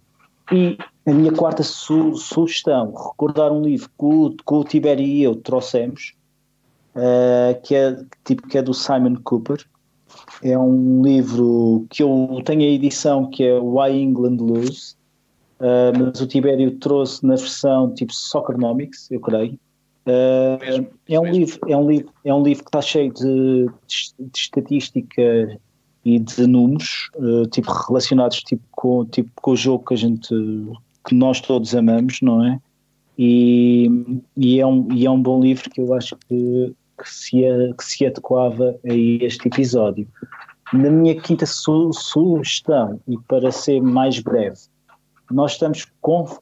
E 0.53 0.79
a 1.07 1.13
minha 1.13 1.33
quarta 1.33 1.63
su 1.63 2.15
sugestão, 2.17 2.93
recordar 2.93 3.53
um 3.53 3.63
livro 3.63 3.89
que 3.89 4.05
o, 4.05 4.31
que 4.31 4.55
o 4.55 4.65
Tiberi 4.65 5.05
e 5.05 5.23
eu 5.23 5.37
trouxemos, 5.37 6.15
uh, 6.95 7.61
que, 7.63 7.75
é, 7.75 7.97
tipo, 8.25 8.47
que 8.49 8.59
é 8.59 8.63
do 8.63 8.75
Simon 8.75 9.17
Cooper, 9.23 9.65
é 10.43 10.59
um 10.59 11.03
livro 11.03 11.87
que 11.91 12.03
eu 12.03 12.41
tenho 12.45 12.63
a 12.63 12.73
edição 12.73 13.29
que 13.29 13.45
é 13.45 13.59
Why 13.59 13.93
England 13.93 14.37
Lose, 14.39 14.95
uh, 15.61 15.99
mas 15.99 16.21
o 16.21 16.27
Tibério 16.27 16.71
trouxe 16.79 17.25
na 17.27 17.37
versão 17.37 17.93
tipo 17.95 18.13
Soccernomics, 18.13 19.11
eu 19.11 19.21
creio. 19.21 19.59
Uh, 20.07 20.61
mesmo, 20.61 20.89
é, 21.09 21.19
um 21.19 21.23
mesmo. 21.23 21.39
livro, 21.39 21.61
é, 21.69 21.77
um 21.77 21.91
livro, 21.91 22.13
é 22.25 22.35
um 22.35 22.43
livro 22.43 22.65
que 22.65 22.69
está 22.69 22.81
cheio 22.81 23.13
de, 23.13 23.67
de, 23.87 24.15
de 24.19 24.39
estatística 24.39 25.59
e 26.05 26.19
de 26.21 26.47
números 26.47 27.11
uh, 27.17 27.47
tipo 27.49 27.73
relacionados 27.73 28.39
tipo, 28.43 28.63
com, 28.71 29.05
tipo, 29.05 29.31
com 29.35 29.51
o 29.51 29.57
jogo 29.57 29.85
que 29.85 29.95
a 29.95 29.97
gente 29.97 30.29
que 31.07 31.15
nós 31.15 31.41
todos 31.41 31.75
amamos, 31.75 32.21
não 32.21 32.45
é? 32.45 32.61
E, 33.19 33.89
e, 34.37 34.61
é 34.61 34.67
um, 34.67 34.93
e 34.93 35.07
é 35.07 35.11
um 35.11 35.21
bom 35.21 35.41
livro 35.41 35.71
que 35.71 35.81
eu 35.81 35.95
acho 35.95 36.17
que 36.29 36.75
que 36.99 37.09
se, 37.09 37.43
que 37.77 37.85
se 37.85 38.07
adequava 38.07 38.77
a 38.85 38.95
este 38.95 39.49
episódio. 39.49 40.07
Na 40.73 40.91
minha 40.91 41.15
quinta 41.21 41.47
su 41.47 41.93
sugestão, 41.93 43.01
e 43.07 43.17
para 43.29 43.53
ser 43.53 43.81
mais 43.81 44.19
breve, 44.19 44.59
nós 45.31 45.53
estamos 45.53 45.87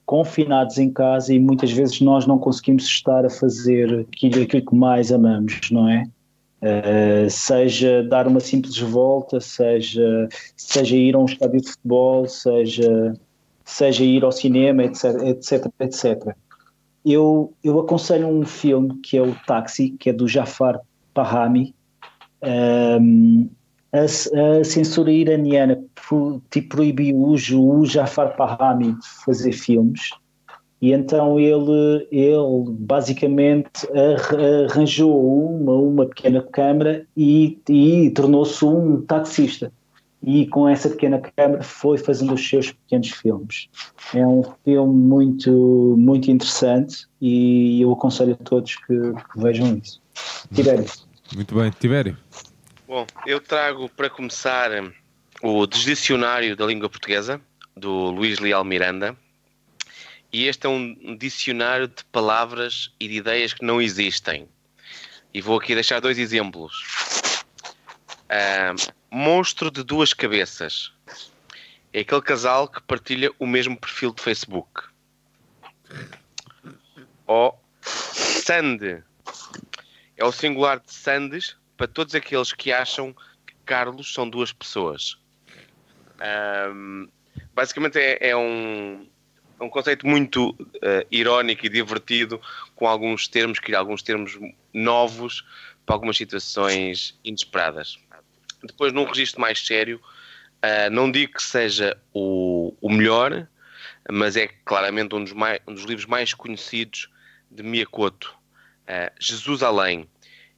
confinados 0.06 0.78
em 0.78 0.90
casa 0.90 1.32
e 1.32 1.39
muitas 1.39 1.70
vezes 1.70 2.01
nós 2.01 2.26
não 2.26 2.39
conseguimos 2.39 2.85
estar 2.85 3.24
a 3.24 3.31
fazer 3.31 4.01
aquilo, 4.01 4.43
aquilo 4.43 4.66
que 4.66 4.74
mais 4.74 5.10
amamos, 5.10 5.60
não 5.70 5.89
é? 5.89 6.05
Uh, 6.62 7.28
seja 7.28 8.02
dar 8.05 8.26
uma 8.26 8.40
simples 8.40 8.78
volta, 8.78 9.39
seja, 9.39 10.28
seja 10.56 10.97
ir 10.97 11.14
a 11.14 11.18
um 11.18 11.26
estádio 11.26 11.60
de 11.60 11.70
futebol, 11.70 12.26
seja, 12.26 13.14
seja 13.64 14.02
ir 14.02 14.24
ao 14.24 14.32
cinema, 14.32 14.85
etc, 14.85 15.05
etc, 15.22 15.66
etc. 15.81 16.36
Eu, 17.05 17.52
eu 17.62 17.78
aconselho 17.78 18.28
um 18.28 18.44
filme 18.44 18.98
que 19.01 19.16
é 19.16 19.22
o 19.22 19.35
Táxi, 19.47 19.90
que 19.90 20.10
é 20.10 20.12
do 20.12 20.26
Jafar 20.26 20.81
Pahami. 21.12 21.74
Um, 22.43 23.48
a, 23.93 24.01
a, 24.01 24.64
censura 24.64 25.12
iraniana 25.12 25.82
tipo, 25.94 26.43
proibiu 26.68 27.16
o, 27.16 27.32
o 27.32 27.86
Jafar 27.86 28.36
Pahami 28.36 28.93
de 28.93 29.09
fazer 29.24 29.52
filmes 29.52 30.10
e 30.85 30.93
então 30.93 31.40
ele, 31.40 32.06
ele 32.12 32.70
basicamente 32.78 33.89
arranjou 34.68 35.56
uma, 35.56 35.72
uma 35.72 36.05
pequena 36.05 36.43
câmara 36.43 37.06
e, 37.16 37.59
e 37.70 38.10
tornou-se 38.10 38.62
um 38.66 39.01
taxista. 39.01 39.72
E 40.26 40.46
com 40.46 40.66
essa 40.68 40.88
pequena 40.88 41.20
câmara 41.20 41.62
foi 41.62 41.98
fazendo 41.98 42.34
os 42.34 42.48
seus 42.48 42.72
pequenos 42.72 43.10
filmes. 43.10 43.68
É 44.14 44.26
um 44.26 44.42
filme 44.64 44.94
muito, 44.94 45.94
muito 45.98 46.30
interessante 46.30 47.06
e 47.20 47.82
eu 47.82 47.92
aconselho 47.92 48.32
a 48.32 48.44
todos 48.44 48.76
que, 48.76 48.94
que 48.94 49.38
vejam 49.38 49.80
isso. 49.82 50.01
Tibério. 50.55 50.86
Muito 51.34 51.55
bem, 51.55 51.70
Tibério. 51.78 52.16
Bom, 52.88 53.06
eu 53.26 53.40
trago 53.40 53.88
para 53.90 54.09
começar 54.09 54.70
o 55.42 55.66
Dicionário 55.66 56.56
da 56.56 56.64
Língua 56.64 56.88
Portuguesa, 56.88 57.40
do 57.76 58.10
Luís 58.10 58.38
Leal 58.38 58.64
Miranda, 58.64 59.16
e 60.32 60.46
este 60.46 60.66
é 60.66 60.68
um 60.68 61.16
dicionário 61.16 61.86
de 61.86 62.02
palavras 62.10 62.90
e 62.98 63.06
de 63.06 63.14
ideias 63.14 63.52
que 63.52 63.64
não 63.64 63.80
existem. 63.80 64.48
E 65.32 65.40
vou 65.40 65.59
aqui 65.59 65.74
deixar 65.74 66.01
dois 66.01 66.18
exemplos. 66.18 66.72
Uh, 68.24 68.92
monstro 69.15 69.70
de 69.70 69.85
duas 69.85 70.12
cabeças. 70.12 70.93
É 71.93 72.01
aquele 72.01 72.20
casal 72.20 72.66
que 72.66 72.82
partilha 72.82 73.31
o 73.39 73.47
mesmo 73.47 73.77
perfil 73.77 74.12
de 74.12 74.20
Facebook. 74.20 74.82
Ou 77.24 77.57
Sande. 77.81 79.05
É 80.16 80.24
o 80.24 80.32
singular 80.32 80.81
de 80.81 80.93
Sandes 80.93 81.57
para 81.77 81.86
todos 81.86 82.15
aqueles 82.15 82.53
que 82.53 82.73
acham 82.73 83.15
que 83.47 83.55
Carlos 83.65 84.12
são 84.12 84.28
duas 84.28 84.53
pessoas. 84.53 85.16
Um, 86.73 87.09
basicamente 87.55 87.99
é, 87.99 88.31
é, 88.31 88.36
um, 88.36 89.07
um 89.61 89.69
conceito 89.69 90.07
muito 90.07 90.51
uh, 90.51 91.07
irónico 91.11 91.66
e 91.66 91.69
divertido, 91.69 92.41
com 92.74 92.89
alguns 92.89 93.28
termos, 93.28 93.61
que 93.61 93.74
alguns 93.74 94.03
termos 94.03 94.36
novos 94.73 95.45
para 95.86 95.95
algumas 95.95 96.16
situações 96.16 97.19
inesperadas. 97.24 97.99
Depois, 98.66 98.93
num 98.93 99.05
registro 99.05 99.41
mais 99.41 99.65
sério, 99.65 100.01
uh, 100.65 100.91
não 100.91 101.11
digo 101.11 101.35
que 101.35 101.43
seja 101.43 101.97
o, 102.12 102.74
o 102.81 102.91
melhor, 102.91 103.47
mas 104.11 104.36
é 104.36 104.49
claramente 104.65 105.15
um 105.15 105.23
dos, 105.23 105.32
mais, 105.32 105.61
um 105.66 105.74
dos 105.74 105.85
livros 105.85 106.07
mais 106.07 106.35
conhecidos 106.35 107.09
de 107.51 107.62
Miyakoto. 107.62 108.35
Uh, 108.82 109.11
Jesus 109.20 109.62
Além 109.62 110.09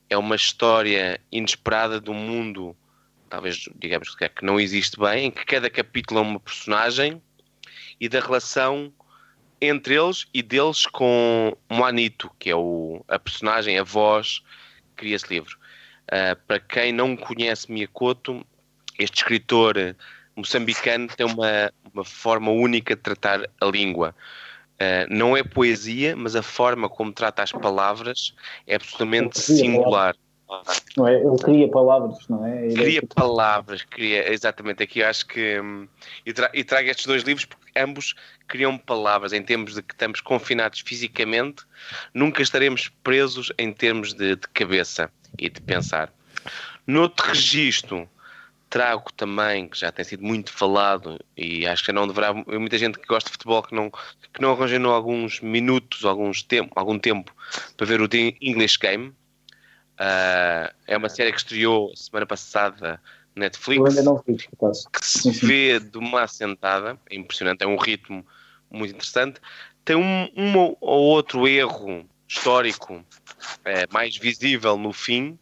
é 0.09 0.17
uma 0.17 0.37
história 0.37 1.21
inesperada 1.31 2.01
do 2.01 2.15
mundo, 2.15 2.77
talvez 3.29 3.69
digamos 3.77 4.15
que 4.15 4.31
não 4.43 4.59
existe 4.59 4.99
bem, 4.99 5.27
em 5.27 5.31
que 5.31 5.45
cada 5.45 5.69
capítulo 5.69 6.21
é 6.21 6.23
uma 6.23 6.41
personagem 6.41 7.21
e 8.01 8.09
da 8.09 8.21
relação 8.21 8.93
entre 9.61 9.95
eles 9.95 10.27
e 10.35 10.43
deles 10.43 10.87
com 10.87 11.57
Moanito, 11.69 12.31
que 12.39 12.51
é 12.51 12.57
o, 12.57 13.05
a 13.09 13.19
personagem, 13.19 13.79
a 13.79 13.83
voz 13.83 14.41
que 14.95 15.03
cria 15.03 15.17
esse 15.17 15.29
livro. 15.33 15.59
Uh, 16.07 16.37
para 16.47 16.61
quem 16.61 16.93
não 16.93 17.17
conhece 17.17 17.71
Miyakoto, 17.71 18.47
este 18.99 19.19
escritor 19.19 19.97
moçambicano 20.37 21.09
tem 21.09 21.27
uma, 21.27 21.73
uma 21.93 22.05
forma 22.05 22.51
única 22.51 22.95
de 22.95 23.03
tratar 23.03 23.49
a 23.61 23.67
língua. 23.67 24.15
Uh, 24.75 25.09
não 25.09 25.37
é 25.37 25.43
poesia, 25.43 26.15
mas 26.15 26.37
a 26.37 26.43
forma 26.43 26.89
como 26.89 27.13
trata 27.13 27.43
as 27.43 27.51
palavras 27.51 28.35
é 28.67 28.77
absolutamente 28.77 29.41
singular. 29.41 30.15
Não 30.97 31.09
é? 31.09 31.15
Ele 31.15 31.39
cria 31.43 31.69
palavras, 31.69 32.29
não 32.29 32.47
é? 32.47 32.67
Ele 32.67 32.75
é 32.75 32.77
cria 32.77 33.01
é... 33.01 33.15
palavras, 33.15 33.83
cria, 33.83 34.33
exatamente. 34.33 34.83
Aqui 34.83 35.01
eu 35.01 35.09
acho 35.09 35.27
que. 35.27 35.59
Hum, 35.61 35.89
e, 36.25 36.33
tra 36.33 36.51
e 36.55 36.63
trago 36.63 36.89
estes 36.89 37.07
dois 37.07 37.25
livros 37.25 37.47
porque 37.47 37.77
ambos 37.77 38.15
criam 38.47 38.79
palavras 38.79 39.33
em 39.33 39.43
termos 39.43 39.75
de 39.75 39.83
que 39.83 39.93
estamos 39.93 40.21
confinados 40.21 40.81
fisicamente, 40.81 41.65
nunca 42.15 42.43
estaremos 42.43 42.89
presos 43.03 43.53
em 43.59 43.73
termos 43.73 44.15
de, 44.15 44.37
de 44.37 44.49
cabeça 44.49 45.11
e 45.39 45.49
de 45.49 45.61
pensar. 45.61 46.13
Noutro 46.87 47.27
registro, 47.27 48.09
trago 48.71 49.13
também, 49.13 49.69
que 49.69 49.79
já 49.79 49.91
tem 49.91 50.05
sido 50.05 50.23
muito 50.23 50.53
falado, 50.53 51.19
e 51.37 51.67
acho 51.67 51.85
que 51.85 51.93
não 51.93 52.07
deverá. 52.07 52.33
Muita 52.33 52.79
gente 52.79 52.99
que 52.99 53.07
gosta 53.07 53.29
de 53.29 53.33
futebol 53.33 53.63
que 53.63 53.75
não, 53.75 53.91
que 53.91 54.41
não 54.41 54.53
arranjou 54.53 54.93
alguns 54.93 55.41
minutos, 55.41 56.05
alguns 56.05 56.43
tempo, 56.43 56.73
algum 56.77 56.99
tempo 56.99 57.35
para 57.77 57.87
ver 57.87 58.01
o 58.01 58.09
The 58.09 58.35
English 58.41 58.79
Game 58.79 59.15
Uh, 59.97 60.69
é 60.87 60.97
uma 60.97 61.09
série 61.09 61.33
que 61.33 61.39
estreou 61.39 61.95
semana 61.97 62.27
passada 62.27 63.01
na 63.35 63.45
Netflix. 63.45 63.79
Eu 63.79 63.87
ainda 63.87 64.03
não 64.03 64.23
vi, 64.27 64.37
que 64.37 65.07
se 65.07 65.31
vê 65.31 65.81
de 65.81 65.97
uma 65.97 66.23
assentada, 66.23 66.99
é 67.11 67.17
impressionante, 67.17 67.65
é 67.65 67.67
um 67.67 67.79
ritmo 67.79 68.25
muito 68.71 68.91
interessante. 68.95 69.41
Tem 69.85 69.97
um, 69.97 70.29
um 70.37 70.59
ou 70.59 71.03
outro 71.03 71.49
erro 71.49 72.07
histórico 72.29 73.05
é, 73.65 73.87
mais 73.93 74.17
visível 74.17 74.77
no 74.77 74.93
fim, 74.93 75.39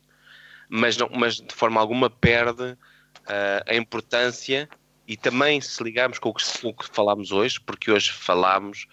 mas, 0.69 0.97
não, 0.97 1.09
mas 1.15 1.37
de 1.37 1.55
forma 1.55 1.81
alguma 1.81 2.11
perde 2.11 2.73
uh, 2.73 2.77
a 3.67 3.75
importância 3.75 4.69
e 5.07 5.17
também 5.17 5.61
se 5.61 5.83
ligarmos 5.83 6.19
com 6.19 6.31
o 6.31 6.35
que, 6.35 6.45
com 6.61 6.69
o 6.69 6.75
que 6.75 6.87
falámos 6.89 7.31
hoje, 7.31 7.61
porque 7.61 7.91
hoje 7.91 8.11
falámos 8.11 8.87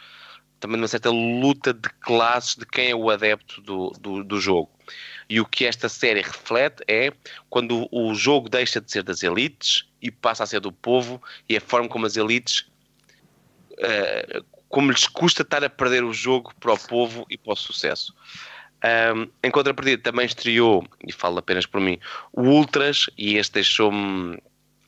também 0.59 0.77
de 0.77 0.83
uma 0.83 0.87
certa 0.87 1.09
luta 1.09 1.73
de 1.73 1.89
classes 2.01 2.55
de 2.55 2.65
quem 2.65 2.91
é 2.91 2.95
o 2.95 3.09
adepto 3.09 3.61
do, 3.61 3.89
do, 3.99 4.23
do 4.23 4.39
jogo. 4.39 4.69
E 5.27 5.39
o 5.39 5.45
que 5.45 5.65
esta 5.65 5.89
série 5.89 6.21
reflete 6.21 6.83
é 6.87 7.11
quando 7.49 7.87
o 7.91 8.13
jogo 8.13 8.47
deixa 8.47 8.79
de 8.79 8.91
ser 8.91 9.01
das 9.01 9.23
elites 9.23 9.85
e 10.01 10.11
passa 10.11 10.43
a 10.43 10.45
ser 10.45 10.59
do 10.59 10.71
povo 10.71 11.21
e 11.49 11.57
a 11.57 11.61
forma 11.61 11.89
como 11.89 12.05
as 12.05 12.15
elites, 12.15 12.69
uh, 13.71 14.45
como 14.71 14.89
lhes 14.89 15.07
custa 15.07 15.43
estar 15.43 15.63
a 15.63 15.69
perder 15.69 16.03
o 16.03 16.13
jogo 16.13 16.51
para 16.59 16.73
o 16.73 16.79
povo 16.79 17.25
e 17.29 17.37
para 17.37 17.53
o 17.53 17.55
sucesso. 17.55 18.15
Um, 18.83 19.27
em 19.43 19.51
contrapartida, 19.51 20.01
também 20.01 20.25
estreou, 20.25 20.83
e 21.05 21.11
falo 21.11 21.37
apenas 21.37 21.67
por 21.67 21.79
mim, 21.79 21.99
o 22.33 22.41
Ultras, 22.41 23.07
e 23.17 23.37
este 23.37 23.53
deixou-me 23.53 24.41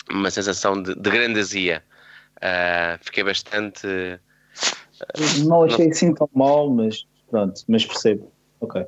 uma 0.10 0.32
sensação 0.32 0.82
de, 0.82 0.96
de. 0.96 1.10
Uh, 1.10 2.98
fiquei 3.02 3.24
bastante. 3.24 3.86
Uh, 3.86 5.46
não 5.46 5.64
achei 5.64 5.86
não... 5.86 5.92
assim 5.92 6.14
tão 6.14 6.30
mal, 6.34 6.70
mas 6.70 7.06
pronto, 7.30 7.62
mas 7.68 7.86
percebo. 7.86 8.32
Ok. 8.62 8.84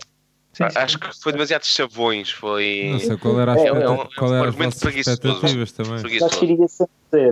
Sim, 0.56 0.64
Acho 0.74 0.98
que 0.98 1.22
foi 1.22 1.34
demasiados 1.34 1.68
chavões. 1.68 2.32
Foi. 2.32 2.88
Não 2.94 3.00
sei 3.00 3.18
qual 3.18 3.42
era 3.42 3.54
a 3.54 3.60
é, 3.60 3.68
é, 3.68 3.90
um, 3.90 4.08
qual 4.18 4.34
era 4.34 4.48
as 4.48 4.56
vossas 4.56 4.96
expectativas 4.96 5.74
também. 5.74 5.96
Acho 5.96 6.40
que 6.40 6.46
iria 6.46 6.66
ser, 6.70 6.88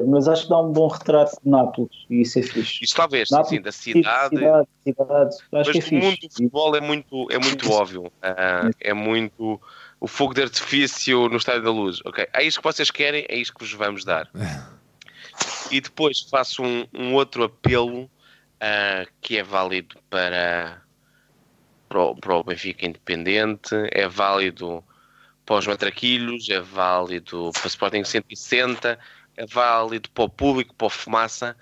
mas 0.06 0.28
acho 0.28 0.44
que 0.44 0.50
dá 0.50 0.60
um 0.60 0.74
bom 0.74 0.90
retrato 0.90 1.38
de 1.42 1.50
Nápoles 1.50 2.06
e 2.10 2.22
isso 2.22 2.40
é 2.40 2.42
fixe. 2.42 2.84
Isso 2.84 2.94
talvez, 2.94 3.30
Nápoles, 3.30 3.50
sim, 3.50 3.62
da 3.62 3.72
cidade. 3.72 4.36
cidade, 4.36 4.68
cidade 4.84 5.36
acho 5.36 5.42
mas 5.54 5.70
que 5.70 5.96
é 5.96 5.98
o 5.98 6.02
mundo 6.04 6.18
do 6.18 6.30
futebol 6.30 6.76
é 6.76 6.82
muito, 6.82 7.28
é 7.32 7.40
muito 7.40 7.72
óbvio. 7.72 8.04
Uh, 8.08 8.76
é 8.82 8.94
muito 8.94 9.62
o 10.02 10.08
fogo 10.08 10.34
de 10.34 10.42
artifício 10.42 11.30
no 11.30 11.38
Estádio 11.38 11.64
da 11.64 11.72
Luz. 11.72 12.02
Ok, 12.04 12.28
é 12.34 12.44
isto 12.44 12.60
que 12.60 12.68
vocês 12.68 12.92
querem, 12.92 13.26
é 13.30 13.38
isto 13.38 13.54
que 13.54 13.64
vos 13.64 13.72
vamos 13.72 14.04
dar. 14.04 14.30
e 15.72 15.80
depois 15.80 16.20
faço 16.30 16.62
um, 16.62 16.86
um 16.94 17.14
outro 17.14 17.46
apelo 17.46 18.02
uh, 18.04 19.08
que 19.22 19.38
é 19.38 19.44
válido 19.44 19.96
para 20.10 20.83
para 21.94 22.02
o, 22.02 22.16
para 22.16 22.36
o 22.36 22.44
Benfica 22.44 22.88
Independente, 22.88 23.76
é 23.92 24.08
válido 24.08 24.84
para 25.46 25.58
os 25.58 25.68
matraquilhos, 25.68 26.50
é 26.50 26.60
válido 26.60 27.52
para 27.54 27.66
o 27.66 27.68
Sporting 27.68 28.04
160, 28.04 28.98
é 29.38 29.46
válido 29.46 30.10
para 30.10 30.24
o 30.24 30.30
público, 30.30 30.74
para 30.74 30.88
o 30.88 30.90
Fumaça, 30.90 31.56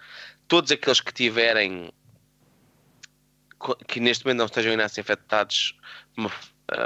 todos 0.48 0.72
aqueles 0.72 1.02
que 1.02 1.14
tiverem 1.14 1.92
que 3.88 4.00
neste 4.00 4.26
momento 4.26 4.40
não 4.40 4.46
estejam 4.46 4.72
ainda 4.72 4.86
a 4.86 4.90
ser 4.90 5.02
afetados 5.02 5.78
uma, 6.18 6.32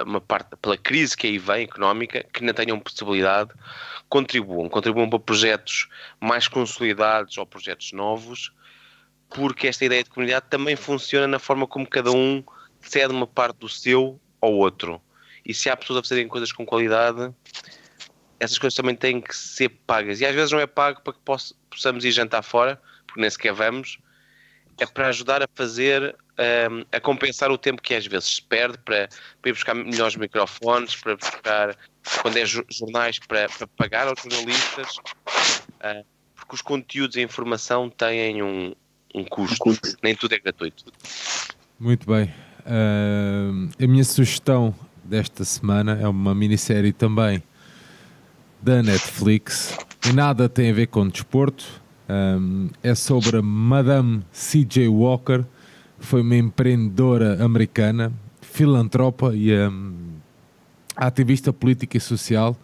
uma 0.05 0.19
parte 0.19 0.55
pela 0.57 0.75
crise 0.75 1.15
que 1.15 1.27
aí 1.27 1.37
vem 1.37 1.63
económica, 1.65 2.25
que 2.33 2.43
não 2.43 2.53
tenham 2.53 2.79
possibilidade, 2.79 3.51
contribuam, 4.09 4.67
contribuam 4.67 5.07
para 5.07 5.19
projetos 5.19 5.87
mais 6.19 6.47
consolidados 6.47 7.37
ou 7.37 7.45
projetos 7.45 7.93
novos, 7.93 8.51
porque 9.29 9.67
esta 9.67 9.85
ideia 9.85 10.03
de 10.03 10.09
comunidade 10.09 10.47
também 10.49 10.75
funciona 10.75 11.27
na 11.27 11.39
forma 11.39 11.67
como 11.67 11.87
cada 11.87 12.11
um 12.11 12.43
cede 12.89 13.13
uma 13.13 13.27
parte 13.27 13.57
do 13.57 13.69
seu 13.69 14.19
ao 14.41 14.53
outro. 14.53 15.01
E 15.45 15.53
se 15.53 15.69
há 15.69 15.77
pessoas 15.77 15.99
a 15.99 16.03
fazerem 16.03 16.27
coisas 16.27 16.51
com 16.51 16.65
qualidade, 16.65 17.33
essas 18.39 18.57
coisas 18.57 18.75
também 18.75 18.95
têm 18.95 19.21
que 19.21 19.35
ser 19.35 19.69
pagas. 19.69 20.19
E 20.19 20.25
às 20.25 20.33
vezes 20.33 20.51
não 20.51 20.59
é 20.59 20.67
pago 20.67 21.01
para 21.01 21.13
que 21.13 21.19
possamos 21.69 22.03
ir 22.03 22.11
jantar 22.11 22.43
fora, 22.43 22.81
porque 23.05 23.21
nem 23.21 23.29
sequer 23.29 23.53
vamos, 23.53 23.99
é 24.77 24.85
para 24.85 25.07
ajudar 25.07 25.41
a 25.41 25.47
fazer, 25.53 26.15
um, 26.71 26.85
a 26.91 26.99
compensar 26.99 27.51
o 27.51 27.57
tempo 27.57 27.81
que 27.81 27.93
às 27.93 28.05
vezes 28.05 28.35
se 28.35 28.41
perde 28.41 28.77
para, 28.79 29.07
para 29.41 29.49
ir 29.49 29.53
buscar 29.53 29.73
melhores 29.73 30.15
microfones, 30.15 30.95
para 30.95 31.15
buscar, 31.15 31.77
quando 32.21 32.37
é 32.37 32.45
jornais, 32.45 33.19
para, 33.19 33.47
para 33.47 33.67
pagar 33.67 34.07
aos 34.07 34.21
jornalistas, 34.21 34.97
uh, 34.97 36.05
porque 36.35 36.55
os 36.55 36.61
conteúdos 36.61 37.15
e 37.15 37.21
a 37.21 37.23
informação 37.23 37.89
têm 37.89 38.43
um, 38.43 38.75
um 39.13 39.23
custo, 39.23 39.63
nem 40.03 40.15
tudo 40.15 40.35
é 40.35 40.39
gratuito. 40.39 40.91
Muito 41.79 42.05
bem. 42.05 42.33
Uh, 42.65 43.69
a 43.79 43.87
minha 43.87 44.03
sugestão 44.03 44.73
desta 45.03 45.45
semana 45.45 45.99
é 46.01 46.07
uma 46.07 46.33
minissérie 46.33 46.91
também 46.91 47.43
da 48.59 48.81
Netflix 48.81 49.77
e 50.09 50.11
nada 50.11 50.49
tem 50.49 50.71
a 50.71 50.73
ver 50.73 50.87
com 50.87 51.07
desporto. 51.07 51.63
Um, 52.09 52.69
é 52.81 52.93
sobre 52.95 53.37
a 53.37 53.41
Madame 53.41 54.23
C.J. 54.31 54.87
Walker, 54.87 55.43
foi 55.99 56.21
uma 56.21 56.35
empreendedora 56.35 57.43
americana, 57.43 58.11
filantropa 58.41 59.35
e 59.35 59.55
um, 59.55 59.93
ativista 60.95 61.53
política 61.53 61.97
e 61.97 61.99
social. 61.99 62.57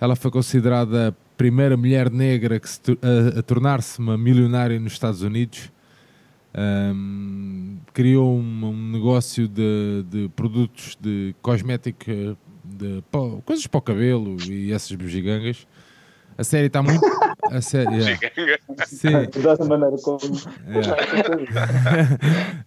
Ela 0.00 0.16
foi 0.16 0.30
considerada 0.30 1.08
a 1.08 1.12
primeira 1.36 1.76
mulher 1.76 2.10
negra 2.10 2.60
se, 2.64 2.80
a, 3.02 3.38
a 3.38 3.42
tornar-se 3.42 3.98
uma 3.98 4.18
milionária 4.18 4.78
nos 4.80 4.92
Estados 4.92 5.22
Unidos. 5.22 5.70
Um, 6.56 7.78
criou 7.92 8.36
um, 8.36 8.64
um 8.66 8.90
negócio 8.92 9.46
de, 9.46 10.04
de, 10.08 10.28
produtos 10.30 10.96
de 11.00 11.34
cosmética, 11.42 12.36
de, 12.64 13.02
coisas 13.44 13.66
para 13.66 13.78
o 13.78 13.82
cabelo 13.82 14.36
e 14.48 14.72
essas 14.72 14.92
bugigangas. 14.96 15.66
A 16.36 16.44
série 16.44 16.68
está 16.68 16.82
muito. 16.82 17.00
A 17.50 17.60
série. 17.62 17.96
Yeah. 17.96 18.58
Sim. 18.86 19.08
Da 19.42 19.64
maneira 19.64 19.96
como. 20.02 20.18
Yeah. 20.66 20.96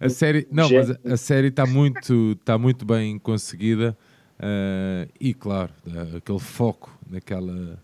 a 0.00 0.08
série. 0.08 0.48
Não, 0.50 0.68
mas 0.68 0.90
a, 0.90 0.96
a 1.12 1.16
série 1.16 1.48
está 1.48 1.66
muito, 1.66 2.34
tá 2.44 2.58
muito 2.58 2.84
bem 2.84 3.18
conseguida. 3.18 3.96
Uh, 4.40 5.08
e 5.20 5.32
claro, 5.32 5.72
aquele 6.16 6.40
foco 6.40 6.98
naquela, 7.08 7.78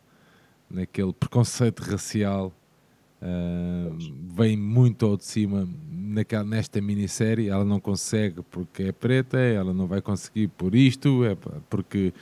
naquele 0.69 1.13
preconceito 1.13 1.81
racial 1.81 2.53
Uh, 3.21 3.97
vem 4.37 4.57
muito 4.57 5.05
ao 5.05 5.17
de 5.17 5.25
cima 5.25 5.69
naquela, 5.91 6.45
nesta 6.45 6.81
minissérie. 6.81 7.49
Ela 7.49 7.65
não 7.65 7.81
consegue 7.81 8.43
porque 8.51 8.85
é 8.85 8.93
preta, 8.93 9.39
ela 9.39 9.73
não 9.73 9.87
vai 9.87 10.01
conseguir 10.01 10.49
por 10.49 10.75
isto, 10.75 11.25
é 11.25 11.37
porque, 11.69 12.13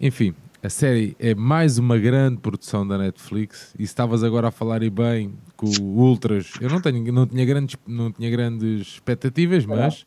enfim, 0.00 0.34
a 0.62 0.68
série 0.68 1.14
é 1.18 1.34
mais 1.34 1.78
uma 1.78 1.98
grande 1.98 2.38
produção 2.38 2.86
da 2.86 2.98
Netflix. 2.98 3.74
E 3.78 3.82
estavas 3.82 4.24
agora 4.24 4.48
a 4.48 4.50
falar 4.50 4.82
e 4.82 4.90
bem 4.90 5.34
com 5.56 5.68
o 5.80 6.00
Ultras, 6.00 6.52
eu 6.60 6.70
não, 6.70 6.80
tenho, 6.80 7.12
não, 7.12 7.26
tinha 7.26 7.44
grandes, 7.44 7.76
não 7.86 8.10
tinha 8.10 8.30
grandes 8.30 8.88
expectativas, 8.88 9.66
mas 9.66 10.06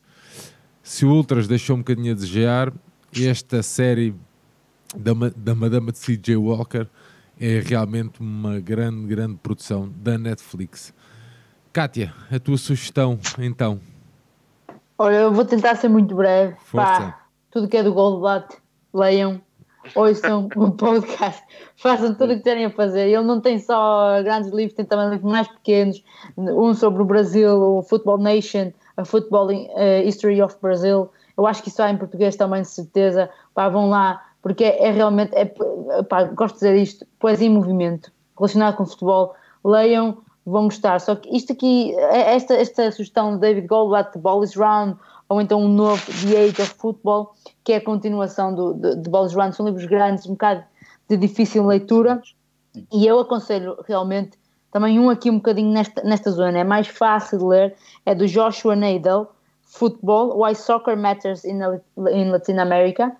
se 0.82 1.06
o 1.06 1.11
Ultras 1.11 1.48
deixou 1.48 1.76
um 1.76 1.80
bocadinho 1.80 2.11
a 2.11 2.15
desejar, 2.15 2.73
esta 3.14 3.61
série 3.61 4.15
da, 4.98 5.11
da 5.36 5.53
Madama 5.53 5.91
de 5.91 5.99
CJ 5.99 6.38
Walker 6.38 6.88
é 7.41 7.59
realmente 7.59 8.22
uma 8.22 8.59
grande, 8.59 9.07
grande 9.07 9.35
produção 9.41 9.91
da 9.97 10.15
Netflix. 10.15 10.93
Kátia, 11.73 12.13
a 12.31 12.39
tua 12.39 12.55
sugestão 12.55 13.18
então? 13.39 13.80
Olha, 14.95 15.15
eu 15.15 15.34
vou 15.34 15.43
tentar 15.43 15.73
ser 15.73 15.89
muito 15.89 16.13
breve. 16.13 16.55
Força. 16.59 17.01
Pá, 17.01 17.22
tudo 17.49 17.68
que 17.68 17.77
é 17.77 17.81
do 17.81 17.91
Goldblatt, 17.91 18.55
leiam, 18.93 19.41
ouçam 19.95 20.47
o 20.55 20.72
podcast, 20.72 21.41
façam 21.76 22.13
tudo 22.13 22.34
o 22.34 22.38
que 22.38 22.43
terem 22.43 22.65
a 22.65 22.69
fazer. 22.69 23.07
Ele 23.09 23.23
não 23.23 23.41
tem 23.41 23.57
só 23.57 24.22
grandes 24.22 24.51
livros, 24.51 24.76
tem 24.76 24.85
também 24.85 25.09
livros 25.09 25.31
mais 25.31 25.47
pequenos, 25.47 26.03
um 26.38 26.76
sobre 26.76 27.01
o 27.01 27.05
Brasil, 27.05 27.59
o 27.59 27.81
Football 27.81 28.19
Nation, 28.19 28.72
a 28.95 29.03
Football 29.03 29.47
uh, 29.47 30.05
History 30.05 30.39
of 30.43 30.55
Brazil. 30.61 31.09
Eu 31.35 31.47
acho 31.47 31.63
que 31.63 31.69
isso 31.69 31.81
há 31.81 31.89
em 31.89 31.97
português 31.97 32.35
também, 32.35 32.61
de 32.61 32.68
certeza. 32.68 33.31
Pá, 33.55 33.68
vão 33.68 33.89
lá, 33.89 34.22
porque 34.41 34.63
é, 34.63 34.88
é 34.88 34.91
realmente, 34.91 35.34
é, 35.35 35.45
pá, 36.03 36.23
gosto 36.23 36.55
de 36.55 36.59
dizer 36.59 36.76
isto, 36.76 37.05
poesia 37.19 37.47
em 37.47 37.51
movimento, 37.51 38.11
relacionado 38.38 38.76
com 38.76 38.85
futebol, 38.85 39.35
leiam, 39.63 40.18
vão 40.45 40.65
gostar. 40.65 40.99
Só 40.99 41.15
que 41.15 41.35
isto 41.35 41.53
aqui, 41.53 41.95
é, 41.95 42.35
esta, 42.35 42.55
esta 42.55 42.91
sugestão 42.91 43.35
de 43.35 43.41
David 43.41 43.68
Goldblatt, 43.68 44.13
The 44.13 44.19
Ball 44.19 44.43
is 44.43 44.55
Round, 44.55 44.97
ou 45.30 45.39
então 45.39 45.61
um 45.61 45.68
novo 45.68 46.01
The 46.05 46.45
Age 46.45 46.61
of 46.61 46.73
Football, 46.77 47.34
que 47.63 47.73
é 47.73 47.77
a 47.77 47.81
continuação 47.84 48.53
do, 48.53 48.73
de, 48.73 48.95
de 48.97 49.09
Ball 49.09 49.27
is 49.27 49.34
Round, 49.34 49.55
são 49.55 49.65
livros 49.65 49.85
grandes, 49.85 50.26
um 50.26 50.31
bocado 50.31 50.63
de 51.07 51.18
difícil 51.18 51.65
leitura, 51.65 52.22
e 52.91 53.05
eu 53.05 53.19
aconselho 53.19 53.77
realmente 53.88 54.39
também 54.72 54.97
um 54.99 55.09
aqui 55.09 55.30
um 55.30 55.35
bocadinho 55.35 55.72
nesta, 55.72 56.01
nesta 56.03 56.31
zona, 56.31 56.59
é 56.59 56.63
mais 56.63 56.88
fácil 56.88 57.38
de 57.38 57.43
ler, 57.43 57.76
é 58.05 58.15
do 58.15 58.26
Joshua 58.26 58.76
Nadel, 58.76 59.30
Football, 59.63 60.41
Why 60.41 60.55
Soccer 60.55 60.97
Matters 60.97 61.43
in, 61.43 61.59
in 62.11 62.31
Latin 62.31 62.57
America, 62.57 63.15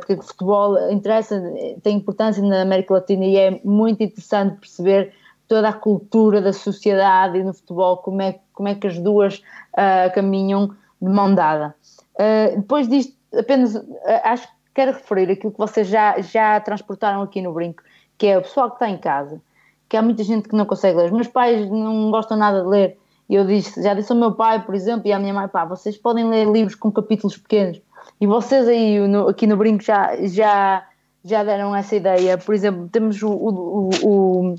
porque 0.00 0.14
o 0.14 0.22
futebol 0.22 0.90
interessa, 0.90 1.40
tem 1.82 1.96
importância 1.96 2.42
na 2.42 2.62
América 2.62 2.94
Latina 2.94 3.24
e 3.24 3.36
é 3.36 3.60
muito 3.64 4.02
interessante 4.02 4.58
perceber 4.58 5.12
toda 5.48 5.70
a 5.70 5.72
cultura 5.72 6.40
da 6.42 6.52
sociedade 6.52 7.38
e 7.38 7.42
no 7.42 7.54
futebol, 7.54 7.96
como 7.96 8.20
é, 8.20 8.38
como 8.52 8.68
é 8.68 8.74
que 8.74 8.86
as 8.86 8.98
duas 8.98 9.38
uh, 9.38 10.12
caminham 10.14 10.68
de 11.00 11.08
mão 11.08 11.34
dada. 11.34 11.74
Uh, 12.14 12.60
depois 12.60 12.86
disto, 12.86 13.14
apenas 13.36 13.74
uh, 13.74 13.86
acho 14.24 14.46
que 14.46 14.54
quero 14.74 14.92
referir 14.92 15.30
aquilo 15.30 15.52
que 15.52 15.58
vocês 15.58 15.88
já, 15.88 16.20
já 16.20 16.60
transportaram 16.60 17.22
aqui 17.22 17.40
no 17.40 17.52
brinco, 17.52 17.82
que 18.18 18.26
é 18.26 18.38
o 18.38 18.42
pessoal 18.42 18.68
que 18.68 18.76
está 18.76 18.90
em 18.90 18.98
casa, 18.98 19.40
que 19.88 19.96
há 19.96 20.02
muita 20.02 20.22
gente 20.22 20.48
que 20.48 20.54
não 20.54 20.66
consegue 20.66 20.98
ler. 20.98 21.06
Os 21.06 21.12
meus 21.12 21.28
pais 21.28 21.68
não 21.68 22.10
gostam 22.10 22.36
nada 22.36 22.62
de 22.62 22.68
ler. 22.68 22.98
Eu 23.28 23.46
disse, 23.46 23.82
já 23.82 23.94
disse 23.94 24.12
ao 24.12 24.18
meu 24.18 24.32
pai, 24.32 24.64
por 24.64 24.74
exemplo, 24.74 25.08
e 25.08 25.12
à 25.12 25.18
minha 25.18 25.34
mãe, 25.34 25.48
pá, 25.48 25.64
vocês 25.64 25.96
podem 25.96 26.28
ler 26.28 26.46
livros 26.46 26.74
com 26.74 26.92
capítulos 26.92 27.36
pequenos 27.36 27.80
e 28.20 28.26
vocês 28.26 28.66
aí 28.66 28.98
no, 29.06 29.28
aqui 29.28 29.46
no 29.46 29.56
Brinco 29.56 29.84
já, 29.84 30.16
já, 30.26 30.86
já 31.24 31.44
deram 31.44 31.74
essa 31.74 31.96
ideia. 31.96 32.36
Por 32.38 32.54
exemplo, 32.54 32.88
temos 32.88 33.22
o. 33.22 33.30
o, 33.30 33.90
o, 34.02 34.54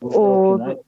o, 0.00 0.54
o 0.54 0.85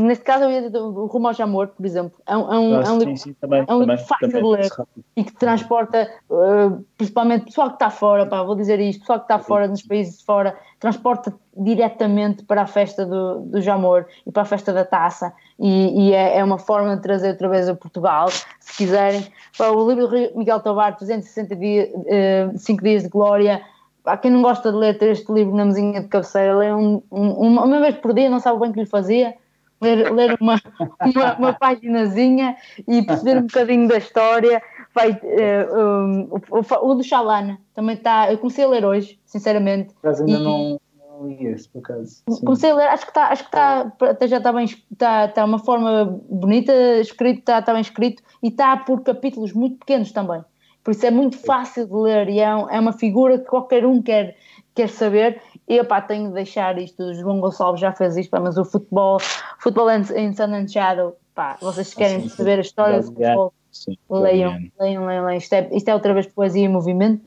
Neste 0.00 0.24
caso, 0.24 0.44
eu 0.44 0.50
ia 0.50 0.62
dizer 0.62 0.78
o 0.78 1.06
Rumo 1.06 1.28
ao 1.28 1.34
Jamor, 1.34 1.68
por 1.68 1.84
exemplo. 1.84 2.18
É 2.26 2.36
um, 2.36 2.52
é 2.52 2.58
um, 2.58 2.82
é 2.82 2.90
um 2.90 2.98
livro, 2.98 3.16
sim, 3.16 3.32
também, 3.34 3.64
é 3.66 3.74
um 3.74 3.80
livro 3.80 3.98
fácil 3.98 4.28
de 4.28 4.40
ler 4.40 4.68
e 5.16 5.24
que 5.24 5.32
transporta, 5.32 6.08
uh, 6.30 6.84
principalmente 6.96 7.46
pessoal 7.46 7.68
que 7.68 7.74
está 7.74 7.90
fora, 7.90 8.26
pá, 8.26 8.42
vou 8.42 8.54
dizer 8.54 8.78
isto, 8.78 9.00
pessoal 9.00 9.18
que 9.18 9.24
está 9.24 9.38
fora, 9.38 9.66
nos 9.66 9.82
países 9.82 10.18
de 10.18 10.24
fora, 10.24 10.56
transporta 10.78 11.34
diretamente 11.56 12.44
para 12.44 12.62
a 12.62 12.66
festa 12.66 13.04
do, 13.04 13.40
do 13.40 13.60
Jamor 13.60 14.06
e 14.26 14.30
para 14.30 14.42
a 14.42 14.46
festa 14.46 14.72
da 14.72 14.84
taça. 14.84 15.32
E, 15.58 16.08
e 16.08 16.12
é, 16.12 16.38
é, 16.38 16.44
uma 16.44 16.58
forma 16.58 16.94
de 16.96 17.02
trazer 17.02 17.30
outra 17.30 17.48
vez 17.48 17.68
a 17.68 17.74
Portugal, 17.74 18.28
se 18.28 18.76
quiserem. 18.76 19.26
Pá, 19.58 19.70
o 19.70 19.88
livro 19.88 20.06
do 20.06 20.38
Miguel 20.38 20.60
Tovar, 20.60 20.96
365 20.96 21.56
dias, 21.56 21.88
uh, 21.90 22.82
dias 22.82 23.02
de 23.02 23.08
Glória 23.08 23.62
Há 24.06 24.16
quem 24.16 24.30
não 24.30 24.40
gosta 24.40 24.70
de 24.70 24.78
ler 24.78 24.96
ter 24.98 25.10
este 25.10 25.30
livro 25.32 25.54
na 25.54 25.64
mesinha 25.64 26.00
de 26.00 26.08
cabeceira, 26.08 26.56
lê 26.56 26.72
um, 26.72 27.02
um, 27.10 27.30
uma, 27.32 27.64
uma 27.64 27.80
vez 27.80 27.96
por 27.96 28.14
dia, 28.14 28.30
não 28.30 28.38
sabe 28.38 28.60
bem 28.60 28.70
o 28.70 28.72
que 28.72 28.80
lhe 28.80 28.86
fazia, 28.86 29.34
ler, 29.80 30.12
ler 30.12 30.36
uma, 30.40 30.60
uma, 31.04 31.34
uma 31.36 31.52
paginazinha 31.52 32.56
e 32.86 33.02
perceber 33.02 33.38
um 33.38 33.46
bocadinho 33.46 33.88
da 33.88 33.98
história. 33.98 34.62
Vai, 34.94 35.10
uh, 35.10 35.78
um, 35.78 36.28
o, 36.50 36.90
o, 36.90 36.94
do 36.94 37.02
Xalana 37.02 37.58
também 37.74 37.96
está. 37.96 38.32
Eu 38.32 38.38
comecei 38.38 38.64
a 38.64 38.68
ler 38.68 38.84
hoje, 38.84 39.18
sinceramente. 39.26 39.94
Mas 40.02 40.20
ainda 40.20 40.38
e, 40.38 40.42
não, 40.42 40.80
não 40.98 41.28
li 41.28 41.46
esse, 41.46 41.68
por 41.68 41.80
acaso. 41.80 42.22
Comecei 42.44 42.70
a 42.70 42.74
ler, 42.74 42.88
acho 42.88 43.04
que 43.04 43.10
está, 43.10 43.28
acho 43.28 43.42
que 43.42 43.48
está, 43.48 43.92
até 44.02 44.28
já 44.28 44.38
está 44.38 44.52
bem, 44.52 44.64
está, 44.64 45.26
está 45.26 45.44
uma 45.44 45.58
forma 45.58 46.20
bonita 46.28 46.72
escrito, 47.00 47.40
está, 47.40 47.58
está 47.58 47.72
bem 47.72 47.82
escrito 47.82 48.22
e 48.42 48.48
está 48.48 48.76
por 48.76 49.02
capítulos 49.02 49.52
muito 49.52 49.78
pequenos 49.78 50.12
também. 50.12 50.42
Por 50.86 50.92
isso 50.92 51.04
é 51.04 51.10
muito 51.10 51.36
fácil 51.36 51.84
de 51.84 51.94
ler 51.94 52.28
e 52.28 52.38
é, 52.38 52.44
é 52.44 52.78
uma 52.78 52.92
figura 52.92 53.40
que 53.40 53.46
qualquer 53.46 53.84
um 53.84 54.00
quer, 54.00 54.36
quer 54.72 54.88
saber. 54.88 55.42
E 55.66 55.82
pá, 55.82 56.00
tenho 56.00 56.28
de 56.28 56.34
deixar 56.34 56.78
isto. 56.78 57.02
O 57.02 57.12
João 57.12 57.40
Gonçalves 57.40 57.80
já 57.80 57.90
fez 57.90 58.16
isto, 58.16 58.30
pá, 58.30 58.38
mas 58.38 58.56
o 58.56 58.64
futebol, 58.64 59.18
futebol 59.58 59.90
em 59.90 60.32
Sun 60.32 60.54
and 60.54 60.68
Shadow, 60.68 61.16
pá, 61.34 61.56
vocês 61.60 61.92
querem 61.92 62.20
sim, 62.20 62.28
saber 62.28 62.58
a 62.58 62.60
história 62.60 63.00
do 63.00 63.06
futebol, 63.06 63.52
sim, 63.72 63.98
leiam, 64.08 64.52
leiam, 64.78 65.06
leiam, 65.06 65.24
leiam. 65.24 65.32
Isto 65.32 65.54
é, 65.54 65.68
isto 65.72 65.88
é 65.88 65.92
outra 65.92 66.14
vez 66.14 66.28
poesia 66.28 66.64
em 66.64 66.68
movimento. 66.68 67.20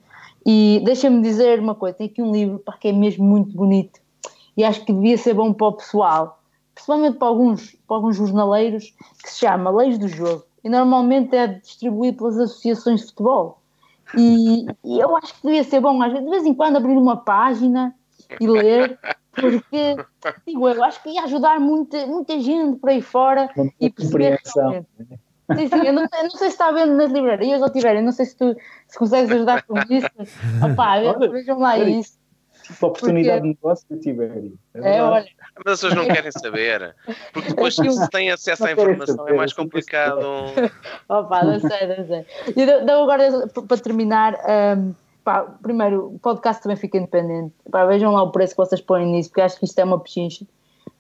E 0.45 0.81
deixa-me 0.85 1.21
dizer 1.21 1.59
uma 1.59 1.75
coisa: 1.75 1.97
tem 1.97 2.07
aqui 2.07 2.21
um 2.21 2.31
livro 2.31 2.59
pá, 2.59 2.77
que 2.79 2.88
é 2.88 2.93
mesmo 2.93 3.25
muito 3.25 3.57
bonito 3.57 3.99
e 4.55 4.63
acho 4.63 4.85
que 4.85 4.93
devia 4.93 5.17
ser 5.17 5.33
bom 5.33 5.51
para 5.51 5.67
o 5.67 5.73
pessoal, 5.73 6.41
principalmente 6.73 7.17
para 7.17 7.27
alguns, 7.27 7.75
para 7.85 7.97
alguns 7.97 8.15
jornaleiros, 8.15 8.93
que 9.21 9.29
se 9.29 9.39
chama 9.39 9.69
Leis 9.69 9.97
do 9.97 10.07
Jogo 10.07 10.45
e 10.63 10.69
normalmente 10.69 11.35
é 11.35 11.47
distribuído 11.47 12.17
pelas 12.17 12.38
associações 12.38 13.01
de 13.01 13.07
futebol. 13.07 13.61
E, 14.17 14.65
e, 14.83 14.99
eu 14.99 15.15
acho 15.17 15.35
que 15.35 15.47
devia 15.47 15.63
ser 15.63 15.79
bom, 15.79 16.01
às 16.01 16.11
vezes, 16.11 16.25
de 16.25 16.31
vez 16.31 16.45
em 16.45 16.53
quando, 16.53 16.77
abrir 16.77 16.97
uma 16.97 17.17
página 17.17 17.95
e 18.39 18.47
ler, 18.47 18.97
porque 19.33 19.95
digo, 20.45 20.67
eu 20.67 20.83
acho 20.83 21.01
que 21.03 21.09
ia 21.09 21.23
ajudar 21.23 21.59
muita, 21.59 22.05
muita 22.07 22.39
gente 22.39 22.79
por 22.79 22.89
aí 22.89 23.01
fora 23.01 23.49
uma 23.55 23.71
e 23.79 23.89
perceber. 23.89 24.41
Sim, 24.45 25.67
sim, 25.67 25.88
eu 25.88 25.93
não, 25.93 26.03
eu 26.03 26.23
não, 26.23 26.29
sei 26.31 26.47
se 26.47 26.53
está 26.53 26.71
vendo 26.71 26.95
nas 26.95 27.11
livrarias 27.11 27.59
ou 27.61 27.71
tiverem, 27.71 28.03
não 28.03 28.11
sei 28.11 28.25
se 28.25 28.38
tu 28.38 28.55
se 28.88 28.97
consegues 28.97 29.31
ajudar 29.31 29.63
com 29.63 29.79
isso. 29.89 30.07
Opá, 30.63 30.99
vejam 31.31 31.57
lá 31.57 31.79
isso. 31.79 32.18
Tipo, 32.69 32.85
oportunidade 32.85 33.41
Porque... 33.41 33.41
de 33.41 33.48
negócio, 33.48 33.99
Tibério. 33.99 34.59
É, 34.75 34.98
é 34.98 35.03
olha. 35.03 35.25
Mas 35.65 35.73
as 35.73 35.80
pessoas 35.81 35.95
não 35.95 36.06
querem 36.06 36.31
saber. 36.31 36.95
Porque 37.33 37.49
depois, 37.49 37.75
se 37.75 38.09
têm 38.11 38.30
acesso 38.30 38.65
à 38.65 38.72
informação, 38.72 39.27
é 39.27 39.33
mais 39.33 39.53
complicado. 39.53 40.22
Opa, 41.09 41.43
não 41.43 41.59
sei, 41.59 41.88
não 41.88 42.07
sei. 42.07 42.25
E 42.56 42.61
então, 42.61 43.03
agora, 43.03 43.48
para 43.67 43.77
terminar. 43.77 44.38
Um, 44.77 44.93
pá, 45.23 45.41
primeiro, 45.61 46.14
o 46.14 46.19
podcast 46.19 46.61
também 46.61 46.77
fica 46.77 46.98
independente. 46.98 47.56
Pá, 47.72 47.85
vejam 47.85 48.14
lá 48.14 48.22
o 48.22 48.31
preço 48.31 48.53
que 48.53 48.57
vocês 48.57 48.81
põem 48.81 49.07
nisso, 49.07 49.30
porque 49.30 49.41
acho 49.41 49.57
que 49.57 49.65
isto 49.65 49.80
é 49.80 49.83
uma 49.83 49.99
pechincha. 49.99 50.45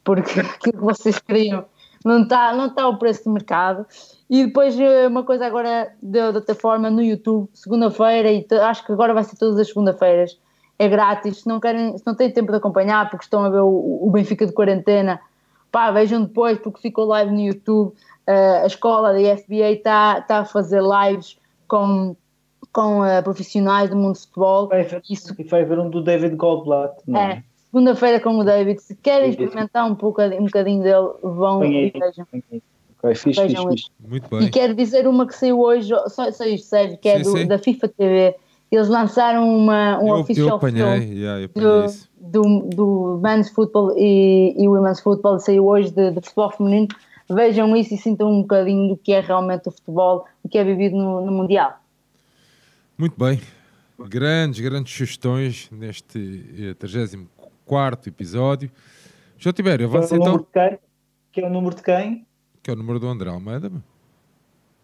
Porque 0.03 0.39
aquilo 0.41 0.79
que 0.79 0.83
vocês 0.83 1.19
queriam 1.19 1.65
não 2.03 2.23
está 2.23 2.53
não 2.53 2.73
tá 2.73 2.87
o 2.87 2.97
preço 2.97 3.25
de 3.25 3.29
mercado. 3.29 3.85
E 4.27 4.47
depois 4.47 4.79
eh, 4.79 5.07
uma 5.07 5.23
coisa 5.23 5.45
agora 5.45 5.93
de, 6.01 6.31
de 6.31 6.35
outra 6.35 6.55
forma 6.55 6.89
no 6.89 7.01
YouTube, 7.01 7.47
segunda-feira, 7.53 8.31
e 8.31 8.45
acho 8.61 8.85
que 8.85 8.91
agora 8.91 9.13
vai 9.13 9.23
ser 9.23 9.35
todas 9.37 9.59
as 9.59 9.67
segunda-feiras, 9.67 10.39
é 10.79 10.87
grátis, 10.87 11.39
se 11.39 11.47
não, 11.47 11.59
querem, 11.59 11.97
se 11.97 12.07
não 12.07 12.15
têm 12.15 12.31
tempo 12.31 12.51
de 12.51 12.57
acompanhar 12.57 13.09
porque 13.09 13.25
estão 13.25 13.43
a 13.43 13.49
ver 13.49 13.59
o, 13.59 13.99
o 14.01 14.09
Benfica 14.09 14.47
de 14.47 14.53
quarentena, 14.53 15.19
pá, 15.69 15.91
vejam 15.91 16.23
depois 16.23 16.57
porque 16.57 16.79
ficou 16.79 17.05
live 17.05 17.31
no 17.31 17.41
YouTube, 17.41 17.89
uh, 17.89 18.63
a 18.63 18.65
escola 18.65 19.11
da 19.11 19.37
FBA 19.37 19.71
está 19.71 20.21
tá 20.21 20.39
a 20.39 20.45
fazer 20.45 20.81
lives 20.81 21.37
com, 21.67 22.15
com 22.71 23.01
uh, 23.01 23.21
profissionais 23.21 23.89
do 23.89 23.97
mundo 23.97 24.13
de 24.13 24.21
futebol. 24.21 24.69
Vai 24.69 24.83
ver, 24.83 25.03
Isso, 25.09 25.35
e 25.37 25.43
vai 25.43 25.65
ver 25.65 25.79
um 25.79 25.89
do 25.89 26.01
David 26.01 26.37
Goldblatt, 26.37 27.01
não 27.05 27.19
é? 27.19 27.31
é 27.33 27.43
segunda-feira 27.65 28.19
com 28.21 28.37
o 28.37 28.43
David, 28.43 28.81
se 28.81 28.95
querem 28.95 29.29
experimentar 29.29 29.85
um, 29.85 29.95
pouco, 29.95 30.21
um 30.21 30.45
bocadinho 30.45 30.81
dele, 30.81 31.09
vão 31.21 31.63
e 31.63 31.91
vejam. 31.91 32.25
Okay, 32.31 33.15
fixe, 33.15 33.41
fixe, 33.41 33.67
fixe. 33.67 33.91
Muito 33.99 34.29
bem. 34.29 34.47
E 34.47 34.49
quero 34.49 34.73
dizer 34.73 35.07
uma 35.07 35.27
que 35.27 35.35
saiu 35.35 35.59
hoje, 35.59 35.93
só, 36.07 36.31
só 36.31 36.45
isto, 36.45 36.67
Sérgio, 36.67 36.97
que 36.97 37.07
é 37.07 37.17
sim, 37.17 37.23
do, 37.23 37.37
sim. 37.37 37.47
da 37.47 37.57
FIFA 37.57 37.87
TV. 37.89 38.35
Eles 38.71 38.87
lançaram 38.87 39.49
uma, 39.49 39.99
um 39.99 40.09
eu, 40.09 40.15
official 40.15 40.47
eu 40.47 40.55
apanhei, 40.55 40.99
film 40.99 41.13
yeah, 41.17 41.41
eu 41.41 41.49
do, 42.19 42.29
do, 42.29 42.69
do 42.69 43.21
Men's 43.21 43.49
Football 43.49 43.95
e, 43.97 44.53
e 44.57 44.67
Women's 44.67 44.99
Football, 44.99 45.39
saiu 45.39 45.65
hoje 45.65 45.91
de, 45.91 46.11
de, 46.11 46.21
futebol 46.21 46.51
feminino. 46.51 46.87
Vejam 47.27 47.75
isso 47.75 47.93
e 47.93 47.97
sintam 47.97 48.31
um 48.31 48.41
bocadinho 48.41 48.89
do 48.89 48.97
que 48.97 49.11
é 49.11 49.21
realmente 49.21 49.67
o 49.69 49.71
futebol, 49.71 50.25
o 50.43 50.49
que 50.49 50.57
é 50.57 50.63
vivido 50.63 50.95
no, 50.95 51.25
no 51.25 51.31
Mundial. 51.31 51.79
Muito 52.97 53.17
bem. 53.17 53.41
Grandes, 53.97 54.59
grandes 54.59 54.93
sugestões 54.93 55.69
neste 55.71 56.75
34 56.79 57.29
eh, 58.07 58.09
episódio. 58.09 58.71
João 59.37 59.53
Tibério, 59.53 59.87
avança 59.87 60.15
é 60.15 60.17
então. 60.17 60.45
Que 61.31 61.41
é 61.41 61.45
o 61.47 61.49
número 61.49 61.75
de 61.75 61.83
quem? 61.83 62.25
Que 62.61 62.71
é 62.71 62.73
o 62.73 62.75
número 62.75 62.99
do 62.99 63.07
André 63.07 63.29
Almeida. 63.29 63.71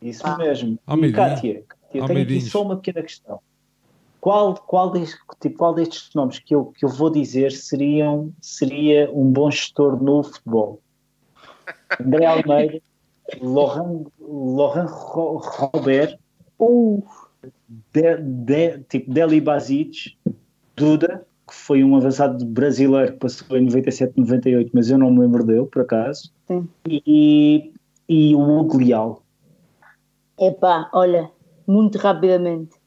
Isso 0.01 0.25
ah. 0.25 0.37
mesmo. 0.37 0.77
Almeidinha. 0.85 1.27
E 1.27 1.29
Kátia, 1.29 1.63
eu 1.93 2.05
tenho 2.05 2.21
aqui 2.21 2.41
só 2.41 2.61
uma 2.61 2.75
pequena 2.77 3.01
questão. 3.01 3.39
Qual, 4.25 4.55
qual, 4.55 4.89
deste, 4.89 5.19
tipo, 5.39 5.55
qual 5.59 5.75
destes 5.75 6.09
nomes 6.15 6.39
que 6.39 6.55
eu, 6.55 6.73
que 6.75 6.83
eu 6.83 6.89
vou 6.89 7.11
dizer 7.11 7.51
seriam, 7.51 8.33
seria 8.41 9.07
um 9.13 9.31
bom 9.31 9.51
gestor 9.51 10.01
no 10.01 10.23
futebol? 10.23 10.81
André 12.01 12.25
Almeida, 12.25 12.81
Laurent, 13.39 14.07
Laurent 14.19 14.89
Robert, 14.89 16.17
uh. 16.57 17.03
de, 17.93 18.17
de, 18.17 18.79
tipo 18.89 19.13
Deli 19.13 19.39
Basic, 19.39 20.17
Duda, 20.75 21.23
que 21.47 21.53
foi 21.53 21.83
um 21.83 21.95
avançado 21.95 22.43
brasileiro 22.45 23.11
que 23.11 23.19
passou 23.19 23.55
em 23.55 23.65
97, 23.65 24.17
98, 24.17 24.71
mas 24.73 24.89
eu 24.89 24.97
não 24.97 25.11
me 25.11 25.19
lembro 25.19 25.45
dele, 25.45 25.67
por 25.67 25.83
acaso, 25.83 26.33
Sim. 26.47 26.67
e, 26.87 27.71
e 28.09 28.35
o 28.35 28.39
Hugo 28.39 28.79
Leal. 28.79 29.21
Epá, 30.39 30.89
olha, 30.91 31.29
muito 31.67 31.99
rapidamente. 31.99 32.83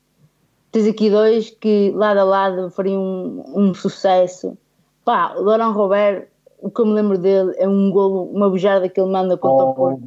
Tens 0.78 0.86
aqui 0.86 1.10
dois 1.10 1.50
que 1.50 1.90
lado 1.90 2.20
a 2.20 2.22
lado 2.22 2.70
fariam 2.70 3.02
um, 3.02 3.42
um 3.56 3.74
sucesso. 3.74 4.56
Pá, 5.04 5.34
o 5.36 5.42
Laurent 5.42 5.72
Robert, 5.72 6.28
o 6.60 6.70
que 6.70 6.80
eu 6.80 6.86
me 6.86 6.92
lembro 6.92 7.18
dele 7.18 7.52
é 7.56 7.68
um 7.68 7.90
golo, 7.90 8.30
uma 8.30 8.48
bujada 8.48 8.88
que 8.88 9.00
ele 9.00 9.10
manda 9.10 9.36
contra 9.36 9.66
oh, 9.66 9.70
o 9.70 9.74
Porto. 9.74 10.04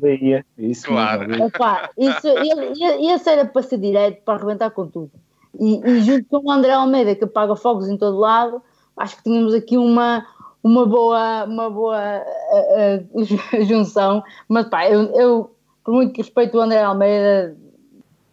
Isso, 0.58 0.88
claro. 0.88 1.30
Epá, 1.43 1.90
isso, 1.98 2.25
ele, 2.25 2.82
ele, 2.82 3.11
esse 3.11 3.30
era 3.30 3.43
para 3.43 3.61
ser 3.64 3.80
direto, 3.80 4.24
para 4.24 4.35
arrebentar 4.35 4.72
com 4.72 4.88
tudo. 4.88 5.11
E, 5.59 5.82
e 5.85 6.00
junto 6.03 6.25
com 6.30 6.48
o 6.48 6.51
André 6.51 6.72
Almeida, 6.72 7.16
que 7.16 7.25
apaga 7.25 7.53
fogos 7.58 7.90
em 7.90 7.98
todo 7.98 8.17
lado, 8.17 8.61
acho 8.95 9.17
que 9.17 9.24
tínhamos 9.24 9.53
aqui 9.53 9.77
uma, 9.77 10.25
uma 10.64 10.85
boa, 10.85 11.43
uma 11.43 11.69
boa 11.69 12.00
uh, 12.00 13.19
uh, 13.19 13.66
junção. 13.66 14.24
Mas 14.48 14.69
pá, 14.69 14.90
eu, 14.90 15.01
eu, 15.19 15.51
por 15.83 15.95
muito 15.95 16.14
que 16.14 16.22
respeito 16.22 16.58
o 16.58 16.61
André 16.61 16.82
Almeida, 16.82 17.58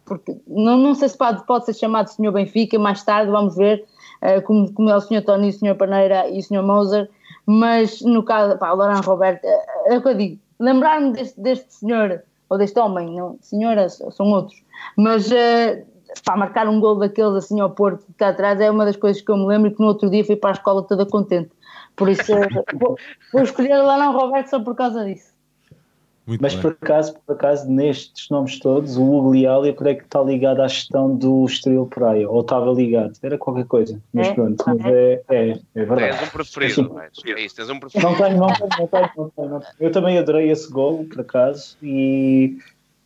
porque 0.09 0.35
não, 0.47 0.75
não 0.77 0.95
sei 0.95 1.07
se 1.07 1.17
pode, 1.17 1.45
pode 1.45 1.65
ser 1.65 1.73
chamado 1.75 2.07
Senhor 2.07 2.31
Benfica, 2.33 2.77
mais 2.77 3.03
tarde 3.03 3.31
vamos 3.31 3.55
ver, 3.55 3.85
uh, 4.21 4.41
como, 4.41 4.73
como 4.73 4.89
é 4.89 4.95
o 4.95 4.99
Senhor 4.99 5.21
Tony, 5.21 5.49
o 5.49 5.53
Senhor 5.53 5.75
Paneira 5.75 6.27
e 6.27 6.39
o 6.39 6.43
Senhor 6.43 6.63
Moser, 6.63 7.09
mas 7.45 8.01
no 8.01 8.23
caso, 8.23 8.57
pá, 8.57 8.73
Laurent 8.73 9.05
Roberto, 9.05 9.45
é, 9.45 9.93
é 9.93 9.97
o 9.97 10.01
que 10.01 10.09
eu 10.09 10.15
digo, 10.15 10.39
lembrar-me 10.59 11.13
deste, 11.13 11.39
deste 11.39 11.73
senhor, 11.73 12.23
ou 12.49 12.57
deste 12.57 12.77
homem, 12.79 13.15
não, 13.15 13.37
senhora 13.39 13.87
são 13.87 14.25
outros, 14.31 14.61
mas 14.97 15.31
uh, 15.31 15.85
para 16.25 16.35
marcar 16.37 16.67
um 16.67 16.79
gol 16.79 16.97
daqueles 16.97 17.35
assim 17.35 17.59
ao 17.59 17.69
Porto 17.69 18.05
cá 18.17 18.29
atrás 18.29 18.59
é 18.59 18.69
uma 18.69 18.85
das 18.85 18.95
coisas 18.95 19.21
que 19.21 19.31
eu 19.31 19.37
me 19.37 19.45
lembro 19.45 19.69
e 19.69 19.73
que 19.73 19.79
no 19.79 19.87
outro 19.87 20.09
dia 20.09 20.25
fui 20.25 20.35
para 20.35 20.49
a 20.49 20.53
escola 20.53 20.83
toda 20.83 21.05
contente. 21.05 21.51
Por 21.95 22.09
isso 22.09 22.33
vou, 22.79 22.97
vou 23.31 23.43
escolher 23.43 23.77
Laurent 23.77 24.13
Roberto 24.13 24.47
só 24.47 24.59
por 24.59 24.75
causa 24.75 25.05
disso. 25.05 25.28
Muito 26.29 26.41
Mas 26.43 26.53
bem. 26.53 26.61
por 26.61 26.77
acaso, 26.79 27.15
por 27.25 27.33
acaso, 27.33 27.67
nestes 27.67 28.29
nomes 28.29 28.59
todos, 28.59 28.97
o 28.97 29.03
Hugo 29.03 29.31
Leal 29.31 29.65
eu 29.65 29.73
creio 29.73 29.97
que 29.97 30.03
está 30.03 30.21
ligado 30.21 30.61
à 30.61 30.67
gestão 30.67 31.15
do 31.15 31.43
Estoril 31.43 31.87
Praia, 31.87 32.29
ou 32.29 32.41
estava 32.41 32.71
ligado, 32.71 33.13
era 33.23 33.35
qualquer 33.35 33.65
coisa, 33.65 33.99
mas 34.13 34.27
é? 34.27 34.33
pronto, 34.35 34.63
mas 34.67 34.85
é, 34.85 35.23
é, 35.27 35.59
é 35.73 35.85
verdade. 35.85 36.19
Tens 36.19 36.27
um 36.27 36.31
preferido, 36.31 36.99
assim, 36.99 37.31
é 37.31 37.41
isso, 37.41 37.55
tens 37.55 37.69
um 37.71 37.79
preferido. 37.79 38.11
Não 38.11 38.15
tenho, 38.15 38.37
não 38.37 38.47
tenho, 38.47 38.69
não 38.77 38.87
tenho, 38.87 39.09
não 39.17 39.29
tenho, 39.31 39.49
não 39.49 39.59
tenho. 39.59 39.73
Eu 39.79 39.91
também 39.91 40.19
adorei 40.19 40.51
esse 40.51 40.71
gol, 40.71 41.03
por 41.05 41.21
acaso, 41.21 41.75
e, 41.81 42.59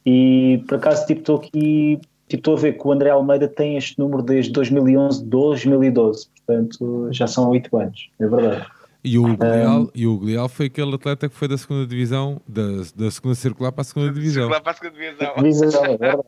e 0.06 0.62
por 0.68 0.76
acaso 0.76 1.06
tipo, 1.06 1.22
estou 1.22 1.38
aqui, 1.38 2.02
tipo, 2.28 2.42
estou 2.42 2.58
a 2.58 2.60
ver 2.60 2.74
que 2.74 2.86
o 2.86 2.92
André 2.92 3.10
Almeida 3.10 3.48
tem 3.48 3.78
este 3.78 3.98
número 3.98 4.22
desde 4.22 4.52
2011, 4.52 5.24
2012, 5.24 6.28
portanto 6.46 7.08
já 7.14 7.26
são 7.26 7.48
oito 7.52 7.78
anos, 7.78 8.10
é 8.20 8.28
verdade. 8.28 8.68
E 9.04 9.20
o 9.20 9.36
Glial, 9.36 9.82
um, 9.82 9.90
e 9.94 10.08
o 10.08 10.18
Glial 10.18 10.48
foi 10.48 10.68
aquele 10.68 10.96
atleta 10.96 11.28
que 11.28 11.36
foi 11.36 11.50
da 11.50 11.58
segunda 11.58 11.86
divisão, 11.86 12.42
da, 12.48 12.62
da 12.96 13.12
segunda 13.12 13.36
circular 13.36 13.74
para 13.74 13.82
a 13.82 13.84
segunda 13.84 14.14
divisão. 14.14 14.44
Circular 14.44 14.62
para 14.62 14.72
a 14.72 14.76
segunda 14.76 14.98
divisão. 14.98 16.24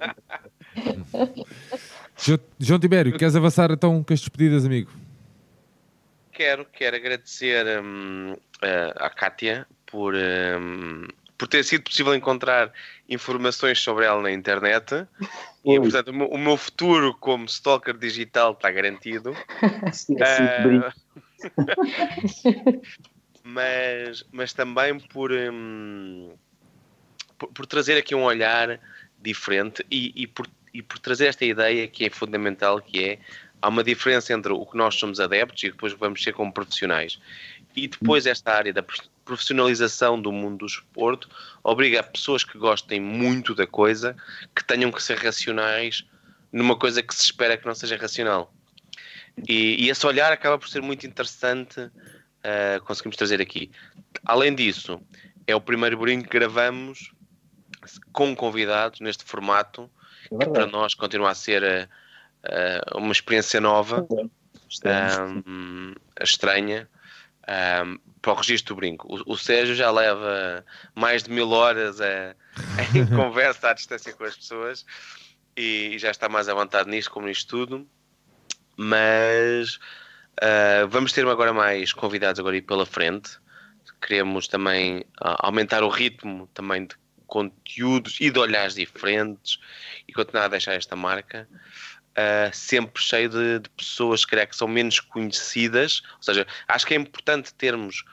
João, 2.18 2.40
João 2.60 2.80
Tibério, 2.80 3.18
queres 3.18 3.34
avançar 3.34 3.72
então 3.72 4.04
com 4.04 4.14
as 4.14 4.20
despedidas, 4.20 4.66
amigo? 4.66 4.92
Quero, 6.34 6.66
quero 6.66 6.98
agradecer 6.98 7.66
um, 7.82 8.36
à 8.98 9.10
Kátia 9.10 9.66
por, 9.86 10.14
um, 10.14 11.08
por 11.38 11.48
ter 11.48 11.64
sido 11.64 11.84
possível 11.84 12.14
encontrar 12.14 12.74
informações 13.08 13.80
sobre 13.80 14.04
ela 14.04 14.22
na 14.22 14.34
internet. 14.34 15.08
E, 15.64 15.80
portanto, 15.80 16.10
o 16.10 16.38
meu 16.38 16.58
futuro 16.58 17.16
como 17.22 17.46
stalker 17.46 17.98
digital 17.98 18.52
está 18.52 18.70
garantido. 18.70 19.34
Sim, 19.94 20.16
uh, 20.16 20.92
mas, 23.44 24.26
mas 24.32 24.54
também 24.54 25.00
por, 25.00 25.32
hum, 25.32 26.34
por, 27.38 27.50
por, 27.50 27.66
trazer 27.66 27.98
aqui 27.98 28.16
um 28.16 28.24
olhar 28.24 28.80
diferente 29.22 29.86
e, 29.90 30.12
e, 30.16 30.28
por, 30.28 30.48
e 30.74 30.82
por 30.82 31.00
trazer 31.00 31.28
esta 31.28 31.46
ideia 31.46 31.88
que 31.88 32.06
é 32.06 32.10
fundamental, 32.10 32.82
que 32.82 33.04
é 33.04 33.20
há 33.62 33.70
uma 33.70 33.84
diferença 33.84 34.34
entre 34.34 34.54
o 34.54 34.66
que 34.66 34.78
nós 34.78 34.96
somos 34.96 35.20
adeptos 35.20 35.64
e 35.64 35.72
depois 35.72 35.94
vamos 35.94 36.22
ser 36.22 36.34
como 36.34 36.52
profissionais. 36.52 37.20
E 37.76 37.88
depois 37.88 38.26
esta 38.26 38.54
área 38.54 38.72
da 38.72 38.84
profissionalização 39.26 40.22
do 40.22 40.32
mundo 40.32 40.60
do 40.60 40.66
esporte 40.66 41.28
obriga 41.64 42.00
a 42.00 42.04
pessoas 42.04 42.44
que 42.44 42.58
gostem 42.58 43.02
muito 43.02 43.54
da 43.54 43.68
coisa 43.68 44.16
que 44.56 44.64
tenham 44.64 44.92
que 44.92 45.02
ser 45.02 45.18
racionais 45.18 46.06
numa 46.54 46.78
coisa 46.78 47.04
que 47.04 47.14
se 47.14 47.26
espera 47.26 47.58
que 47.58 47.66
não 47.66 47.76
seja 47.76 47.98
racional. 47.98 48.54
E, 49.48 49.86
e 49.86 49.90
esse 49.90 50.06
olhar 50.06 50.32
acaba 50.32 50.58
por 50.58 50.70
ser 50.70 50.82
muito 50.82 51.06
interessante, 51.06 51.80
uh, 51.82 52.82
conseguimos 52.86 53.18
trazer 53.18 53.42
aqui. 53.42 53.72
Além 54.26 54.56
disso, 54.56 55.02
é 55.46 55.56
o 55.56 55.62
primeiro 55.62 55.98
brinco 55.98 56.30
que 56.30 56.38
gravamos 56.38 57.12
com 58.12 58.36
convidados 58.36 59.00
neste 59.00 59.24
formato, 59.24 59.90
é 60.32 60.46
que 60.46 60.52
para 60.52 60.66
nós 60.66 60.94
continua 60.96 61.32
a 61.32 61.36
ser 61.36 61.64
uh, 61.64 62.98
uma 62.98 63.12
experiência 63.12 63.60
nova, 63.60 64.08
um, 64.10 65.94
estranha. 66.22 66.90
Um, 67.48 68.00
para 68.24 68.34
o 68.34 68.36
registro 68.38 68.74
do 68.74 68.80
brinco. 68.80 69.08
O, 69.08 69.34
o, 69.34 69.38
Sérgio 69.38 69.76
já 69.76 69.92
leva 69.92 70.66
mais 70.96 71.22
de 71.22 71.30
mil 71.30 71.52
horas 71.52 72.02
a, 72.02 72.36
em 72.96 73.06
conversa 73.16 73.70
à 73.70 73.74
distância 73.74 74.12
com 74.14 74.24
as 74.24 74.36
pessoas 74.36 74.84
e 75.56 75.96
já 76.00 76.10
está 76.10 76.28
mais 76.28 76.50
à 76.50 76.56
vontade 76.56 76.90
nisto 76.90 77.12
como 77.12 77.28
nisto 77.28 77.48
tudo 77.48 77.88
mas 78.78 79.76
uh, 80.42 80.88
vamos 80.90 81.12
ter 81.12 81.28
agora 81.28 81.54
mais 81.54 81.94
convidados 81.94 82.40
agora 82.40 82.62
pela 82.62 82.86
frente. 82.86 83.38
Queremos 84.02 84.48
também 84.48 85.00
uh, 85.22 85.38
aumentar 85.40 85.84
o 85.84 85.90
ritmo 85.90 86.48
também 86.54 86.86
de 86.86 86.96
conteúdos 87.28 88.18
e 88.20 88.30
de 88.30 88.40
olhares 88.40 88.76
diferentes 88.76 89.60
e 90.08 90.14
continuar 90.14 90.46
a 90.46 90.50
deixar 90.50 90.74
esta 90.74 90.96
marca. 90.96 91.48
uh, 92.16 92.54
sempre 92.54 93.02
cheio 93.02 93.30
de, 93.30 93.60
de 93.60 93.70
pessoas, 93.70 94.26
calhar, 94.26 94.48
que 94.48 94.56
são 94.56 94.68
menos 94.68 95.00
conhecidas. 95.00 96.02
Ou 96.18 96.24
seja, 96.24 96.48
acho 96.68 96.86
que 96.86 96.94
é 96.94 96.98
importante 96.98 97.54
termos 97.54 98.04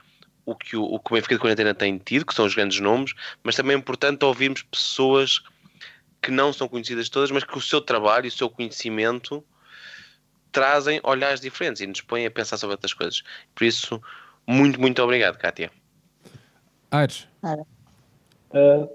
o 0.45 0.55
que 0.55 0.75
o, 0.75 0.83
o, 0.83 0.99
que 0.99 1.11
o 1.11 1.15
Benfica 1.15 1.35
de 1.35 1.41
Quarentena 1.41 1.73
tem 1.73 1.97
tido, 1.97 2.25
que 2.25 2.33
são 2.33 2.45
os 2.45 2.53
grandes 2.53 2.79
nomes, 2.79 3.13
mas 3.43 3.55
também 3.55 3.75
é 3.75 3.79
importante 3.79 4.25
ouvirmos 4.25 4.61
pessoas 4.63 5.41
que 6.21 6.31
não 6.31 6.51
são 6.53 6.67
conhecidas 6.67 7.09
todas, 7.09 7.31
mas 7.31 7.43
que 7.43 7.57
o 7.57 7.61
seu 7.61 7.81
trabalho 7.81 8.25
e 8.25 8.29
o 8.29 8.31
seu 8.31 8.49
conhecimento 8.49 9.43
trazem 10.53 11.01
olhares 11.03 11.41
diferentes 11.41 11.81
e 11.81 11.87
nos 11.87 11.99
põem 11.99 12.25
a 12.25 12.31
pensar 12.31 12.55
sobre 12.55 12.75
outras 12.75 12.93
coisas. 12.93 13.23
Por 13.53 13.65
isso, 13.65 14.01
muito, 14.47 14.79
muito 14.79 15.01
obrigado, 15.03 15.37
Kátia. 15.37 15.69
Aires. 16.91 17.27
Uh, 17.43 18.87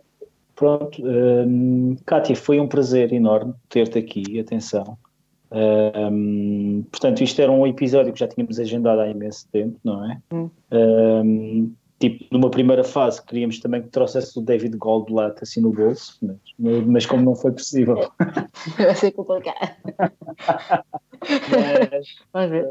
pronto, 0.54 1.02
um, 1.04 1.96
Kátia, 2.06 2.36
foi 2.36 2.60
um 2.60 2.68
prazer 2.68 3.12
enorme 3.12 3.52
ter-te 3.68 3.98
aqui, 3.98 4.40
atenção. 4.40 4.96
Um, 5.50 6.84
portanto, 6.90 7.22
isto 7.22 7.40
era 7.42 7.50
um 7.50 7.66
episódio 7.66 8.12
que 8.12 8.20
já 8.20 8.28
tínhamos 8.28 8.58
agendado 8.60 9.00
há 9.00 9.08
imenso 9.08 9.48
tempo, 9.50 9.78
não 9.82 10.10
é? 10.10 10.18
Hum. 10.32 10.50
Um, 10.70 11.74
tipo, 11.98 12.24
numa 12.30 12.50
primeira 12.50 12.84
fase 12.84 13.24
queríamos 13.24 13.58
também 13.58 13.82
que 13.82 13.88
trouxesse 13.88 14.38
o 14.38 14.42
David 14.42 14.76
Goldblatt 14.76 15.42
assim 15.42 15.60
no 15.60 15.72
bolso, 15.72 16.18
mas, 16.58 16.86
mas 16.86 17.06
como 17.06 17.24
não 17.24 17.34
foi 17.34 17.52
possível. 17.52 18.10
Vai 18.78 18.94
ser 18.94 19.12
complicado. 19.12 19.76
mas, 21.20 22.06
Vamos 22.32 22.50
ver. 22.50 22.70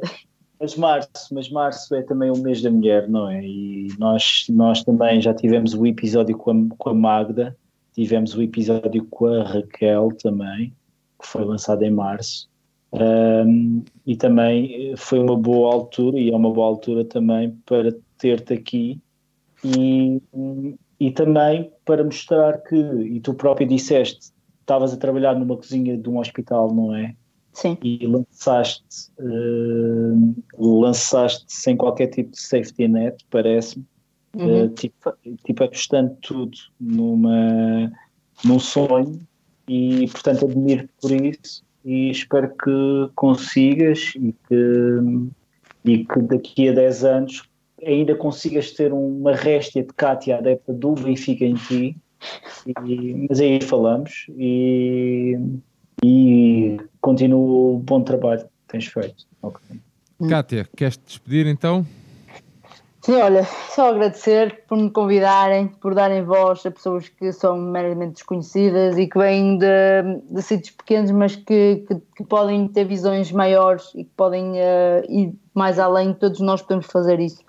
Mas 0.60 0.76
março, 0.76 1.34
mas 1.34 1.50
março 1.52 1.94
é 1.94 2.02
também 2.02 2.32
o 2.32 2.38
mês 2.38 2.62
da 2.62 2.72
mulher, 2.72 3.08
não 3.08 3.30
é? 3.30 3.46
E 3.46 3.90
nós, 4.00 4.46
nós 4.50 4.84
também 4.84 5.22
já 5.22 5.34
tivemos 5.34 5.74
o 5.76 5.86
episódio 5.86 6.36
com 6.36 6.52
a, 6.52 6.76
com 6.78 6.90
a 6.90 6.94
Magda, 6.96 7.56
tivemos 7.94 8.36
o 8.36 8.42
episódio 8.42 9.06
com 9.06 9.28
a 9.28 9.44
Raquel 9.44 10.10
também, 10.20 10.74
que 11.20 11.28
foi 11.28 11.46
lançado 11.46 11.84
em 11.84 11.92
março. 11.92 12.50
Um, 12.92 13.84
e 14.06 14.16
também 14.16 14.96
foi 14.96 15.20
uma 15.20 15.38
boa 15.38 15.72
altura, 15.74 16.18
e 16.18 16.32
é 16.32 16.36
uma 16.36 16.52
boa 16.52 16.68
altura 16.68 17.06
também 17.06 17.52
para 17.66 17.94
ter-te 18.18 18.54
aqui 18.54 19.00
e, 19.76 20.22
e 21.00 21.12
também 21.12 21.72
para 21.86 22.04
mostrar 22.04 22.60
que, 22.60 22.76
e 22.76 23.20
tu 23.20 23.34
próprio 23.34 23.68
disseste, 23.68 24.32
estavas 24.62 24.94
a 24.94 24.98
trabalhar 24.98 25.38
numa 25.38 25.56
cozinha 25.56 25.98
de 25.98 26.10
um 26.10 26.20
hospital, 26.20 26.74
não 26.74 26.96
é? 26.96 27.16
Sim. 27.54 27.78
E 27.82 28.06
lançaste, 28.06 29.12
uh, 29.20 30.36
lançaste 30.58 31.46
sem 31.48 31.76
qualquer 31.76 32.08
tipo 32.08 32.32
de 32.32 32.40
safety 32.40 32.88
net, 32.88 33.26
parece-me, 33.32 33.86
uhum. 34.36 34.66
uh, 34.66 34.70
tipo, 34.70 35.14
tipo 35.44 35.64
apostando 35.64 36.16
tudo 36.22 36.58
numa, 36.80 37.92
num 38.46 38.60
sonho 38.60 39.20
e, 39.68 40.08
portanto, 40.12 40.46
admiro 40.46 40.88
por 41.02 41.12
isso 41.12 41.64
e 41.84 42.12
espero 42.12 42.50
que 42.50 43.10
consigas 43.16 44.14
e 44.16 44.36
que, 44.48 45.32
e 45.86 46.06
que 46.06 46.22
daqui 46.22 46.70
a 46.70 46.74
10 46.74 47.04
anos 47.06 47.50
ainda 47.86 48.16
consigas 48.16 48.72
ter 48.72 48.92
uma 48.92 49.34
réstia 49.34 49.84
de 49.84 49.94
Cátia 49.94 50.38
adepta 50.38 50.74
do 50.74 50.94
Benfica 50.94 51.46
em 51.46 51.56
ti, 51.56 51.98
e, 52.86 53.28
mas 53.30 53.40
aí 53.40 53.62
falamos 53.62 54.26
e, 54.38 55.38
e 56.04 56.78
continuo 57.00 57.76
o 57.76 57.80
bom 57.80 58.02
trabalho 58.02 58.42
que 58.42 58.50
tens 58.68 58.88
feito. 58.88 59.26
Okay. 59.42 59.80
Cátia, 60.30 60.68
queres 60.76 60.98
te 60.98 61.06
despedir 61.06 61.46
então? 61.46 61.86
Sim, 63.08 63.22
olha, 63.22 63.46
só 63.70 63.92
agradecer 63.92 64.64
por 64.68 64.78
me 64.78 64.92
convidarem, 64.92 65.70
por 65.70 65.96
darem 65.96 66.24
voz 66.24 66.66
a 66.66 66.72
pessoas 66.72 67.08
que 67.08 67.32
são 67.32 67.58
meramente 67.58 68.16
desconhecidas 68.16 68.98
e 68.98 69.08
que 69.08 69.18
vêm 69.18 69.58
de, 69.58 69.66
de 70.30 70.42
sítios 70.42 70.76
pequenos, 70.76 71.12
mas 71.12 71.34
que, 71.34 71.86
que, 71.88 71.96
que, 72.18 72.24
podem 72.26 72.68
ter 72.68 72.84
visões 72.84 73.32
maiores 73.32 73.94
e 73.96 74.04
que 74.04 74.12
podem 74.18 74.52
uh, 74.52 75.06
ir 75.08 75.34
mais 75.54 75.80
além. 75.80 76.14
Todos 76.14 76.42
nós 76.42 76.62
podemos 76.62 76.88
fazer 76.88 77.22
isso. 77.22 77.47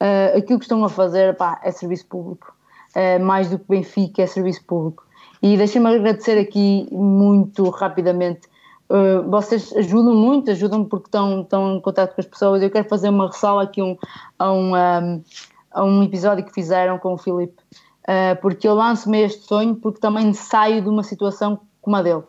Uh, 0.00 0.38
aquilo 0.38 0.58
que 0.58 0.64
estão 0.64 0.84
a 0.84 0.88
fazer 0.88 1.36
pá, 1.36 1.60
é 1.62 1.70
serviço 1.70 2.06
público. 2.06 2.54
Uh, 2.96 3.22
mais 3.22 3.50
do 3.50 3.58
que 3.58 3.64
Benfica 3.68 4.22
é 4.22 4.26
serviço 4.26 4.64
público. 4.64 5.04
E 5.42 5.56
deixem-me 5.56 5.88
agradecer 5.88 6.38
aqui 6.38 6.88
muito 6.90 7.68
rapidamente. 7.70 8.48
Uh, 8.90 9.22
vocês 9.30 9.72
ajudam 9.76 10.14
muito, 10.14 10.50
ajudam 10.50 10.84
porque 10.84 11.06
estão, 11.06 11.42
estão 11.42 11.76
em 11.76 11.80
contato 11.80 12.14
com 12.14 12.20
as 12.20 12.26
pessoas. 12.26 12.62
Eu 12.62 12.70
quero 12.70 12.88
fazer 12.88 13.08
uma 13.08 13.28
ressalva 13.28 13.62
aqui 13.62 13.80
um, 13.80 13.96
a, 14.38 14.52
um, 14.52 14.74
um, 14.74 15.22
a 15.70 15.84
um 15.84 16.02
episódio 16.02 16.44
que 16.44 16.52
fizeram 16.52 16.98
com 16.98 17.14
o 17.14 17.18
Filipe, 17.18 17.62
uh, 18.08 18.40
porque 18.42 18.66
eu 18.66 18.74
lanço-me 18.74 19.20
este 19.20 19.46
sonho 19.46 19.76
porque 19.76 20.00
também 20.00 20.32
saio 20.32 20.82
de 20.82 20.88
uma 20.88 21.02
situação 21.02 21.60
como 21.80 21.96
a 21.96 22.02
dele, 22.02 22.22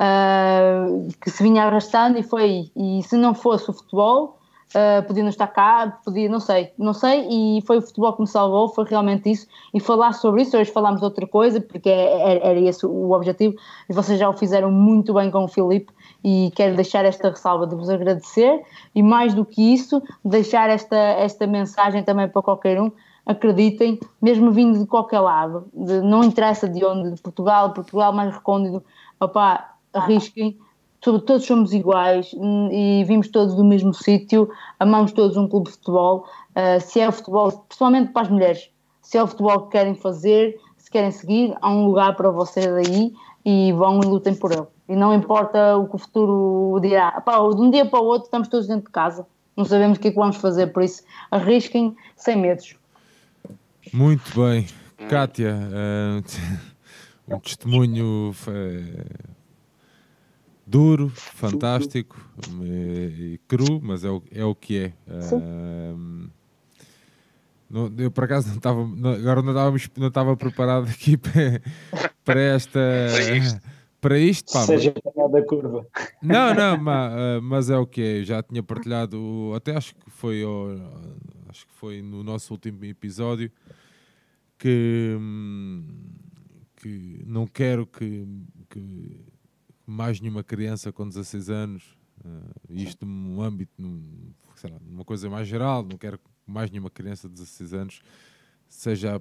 uh, 0.00 1.08
que 1.20 1.30
se 1.30 1.42
vinha 1.42 1.64
arrastando 1.64 2.18
e 2.18 2.22
foi 2.22 2.42
aí. 2.42 2.72
E 2.76 3.02
se 3.04 3.16
não 3.16 3.32
fosse 3.32 3.70
o 3.70 3.72
futebol, 3.72 4.39
Uh, 4.70 5.02
podia 5.04 5.24
não 5.24 5.30
estar 5.30 5.48
cá, 5.48 5.98
podia, 6.04 6.28
não 6.28 6.38
sei, 6.38 6.72
não 6.78 6.94
sei, 6.94 7.26
e 7.28 7.60
foi 7.62 7.78
o 7.78 7.82
futebol 7.82 8.12
que 8.12 8.20
me 8.20 8.28
salvou, 8.28 8.68
foi 8.68 8.84
realmente 8.84 9.28
isso, 9.28 9.48
e 9.74 9.80
falar 9.80 10.12
sobre 10.12 10.42
isso, 10.42 10.56
hoje 10.56 10.70
falámos 10.70 11.00
de 11.00 11.04
outra 11.04 11.26
coisa, 11.26 11.60
porque 11.60 11.88
era, 11.88 12.00
é, 12.00 12.34
é, 12.34 12.50
era 12.50 12.60
esse 12.60 12.86
o 12.86 13.10
objetivo, 13.10 13.56
e 13.88 13.92
vocês 13.92 14.16
já 14.16 14.28
o 14.28 14.32
fizeram 14.32 14.70
muito 14.70 15.12
bem 15.12 15.28
com 15.28 15.42
o 15.42 15.48
Filipe, 15.48 15.92
e 16.22 16.52
quero 16.54 16.76
deixar 16.76 17.04
esta 17.04 17.30
ressalva 17.30 17.66
de 17.66 17.74
vos 17.74 17.90
agradecer, 17.90 18.62
e 18.94 19.02
mais 19.02 19.34
do 19.34 19.44
que 19.44 19.74
isso, 19.74 20.00
deixar 20.24 20.70
esta, 20.70 20.96
esta 20.96 21.48
mensagem 21.48 22.04
também 22.04 22.28
para 22.28 22.40
qualquer 22.40 22.80
um, 22.80 22.92
acreditem, 23.26 23.98
mesmo 24.22 24.52
vindo 24.52 24.78
de 24.78 24.86
qualquer 24.86 25.18
lado, 25.18 25.66
de, 25.74 26.00
não 26.00 26.22
interessa 26.22 26.68
de 26.68 26.84
onde, 26.84 27.10
de 27.10 27.20
Portugal, 27.20 27.72
Portugal 27.72 28.12
mais 28.12 28.32
recôndito, 28.32 28.84
opá, 29.18 29.74
arrisquem, 29.92 30.56
todos 31.00 31.44
somos 31.44 31.72
iguais 31.72 32.34
hum, 32.34 32.68
e 32.70 33.04
vimos 33.04 33.28
todos 33.28 33.54
do 33.54 33.64
mesmo 33.64 33.92
sítio, 33.94 34.50
amamos 34.78 35.12
todos 35.12 35.36
um 35.36 35.48
clube 35.48 35.66
de 35.66 35.72
futebol. 35.72 36.26
Uh, 36.50 36.80
se 36.80 37.00
é 37.00 37.08
o 37.08 37.12
futebol, 37.12 37.50
principalmente 37.68 38.12
para 38.12 38.22
as 38.22 38.28
mulheres, 38.28 38.70
se 39.00 39.16
é 39.16 39.22
o 39.22 39.26
futebol 39.26 39.62
que 39.62 39.72
querem 39.72 39.94
fazer, 39.94 40.60
se 40.76 40.90
querem 40.90 41.10
seguir, 41.10 41.56
há 41.60 41.70
um 41.70 41.86
lugar 41.86 42.14
para 42.16 42.30
vocês 42.30 42.66
aí 42.66 43.12
e 43.44 43.72
vão 43.72 44.00
e 44.00 44.06
lutem 44.06 44.34
por 44.34 44.52
ele. 44.52 44.66
E 44.88 44.94
não 44.94 45.14
importa 45.14 45.76
o 45.76 45.88
que 45.88 45.96
o 45.96 45.98
futuro 45.98 46.80
dirá. 46.80 47.12
Pá, 47.20 47.38
de 47.38 47.60
um 47.60 47.70
dia 47.70 47.86
para 47.86 48.00
o 48.00 48.04
outro 48.04 48.26
estamos 48.26 48.48
todos 48.48 48.66
dentro 48.66 48.86
de 48.86 48.92
casa, 48.92 49.26
não 49.56 49.64
sabemos 49.64 49.96
o 49.96 50.00
que 50.00 50.08
é 50.08 50.10
que 50.10 50.16
vamos 50.16 50.36
fazer, 50.36 50.66
por 50.68 50.82
isso 50.82 51.02
arrisquem 51.30 51.96
sem 52.16 52.36
medos. 52.36 52.76
Muito 53.92 54.38
bem. 54.38 54.66
Kátia, 55.08 55.56
uh, 57.30 57.34
um 57.34 57.40
testemunho. 57.40 58.32
Uh, 58.46 59.39
duro, 60.70 61.08
fantástico 61.10 62.16
e 62.62 63.40
cru, 63.48 63.80
mas 63.82 64.04
é 64.04 64.10
o, 64.10 64.22
é 64.30 64.44
o 64.44 64.54
que 64.54 64.78
é. 64.78 64.92
Uh, 65.08 66.30
não, 67.68 67.92
eu 67.98 68.10
por 68.10 68.24
acaso 68.24 68.48
não 68.48 68.56
estava, 68.56 68.80
agora 68.82 69.42
não 69.42 69.50
estava, 69.50 69.76
não 69.96 70.08
estava 70.08 70.36
preparado 70.36 70.88
aqui 70.88 71.16
para, 71.18 71.60
para 72.24 72.40
esta. 72.40 72.80
para 74.00 74.18
isto, 74.18 74.52
pá, 74.52 74.60
Seja 74.60 74.94
mas... 75.16 75.32
da 75.32 75.42
curva. 75.44 75.84
Não, 76.22 76.54
não, 76.54 76.78
mas, 76.82 77.12
uh, 77.12 77.42
mas 77.42 77.70
é 77.70 77.76
o 77.76 77.86
que 77.86 78.00
é. 78.00 78.18
Eu 78.20 78.24
já 78.24 78.42
tinha 78.42 78.62
partilhado, 78.62 79.52
até 79.56 79.76
acho 79.76 79.94
que 79.96 80.08
foi, 80.08 80.42
acho 81.48 81.66
que 81.66 81.74
foi 81.74 82.00
no 82.00 82.22
nosso 82.22 82.54
último 82.54 82.84
episódio 82.84 83.50
que, 84.56 85.16
hum, 85.18 85.84
que 86.76 87.22
não 87.26 87.44
quero 87.46 87.86
que, 87.86 88.24
que 88.68 89.29
mais 89.90 90.20
nenhuma 90.20 90.44
criança 90.44 90.92
com 90.92 91.08
16 91.08 91.50
anos, 91.50 91.82
uh, 92.24 92.54
isto 92.70 93.04
num 93.04 93.42
âmbito, 93.42 93.72
num, 93.76 94.32
lá, 94.62 94.78
numa 94.80 95.04
coisa 95.04 95.28
mais 95.28 95.48
geral, 95.48 95.82
não 95.82 95.98
quero 95.98 96.18
que 96.18 96.24
mais 96.46 96.70
nenhuma 96.70 96.90
criança 96.90 97.28
de 97.28 97.34
16 97.34 97.74
anos 97.74 98.00
seja, 98.68 99.20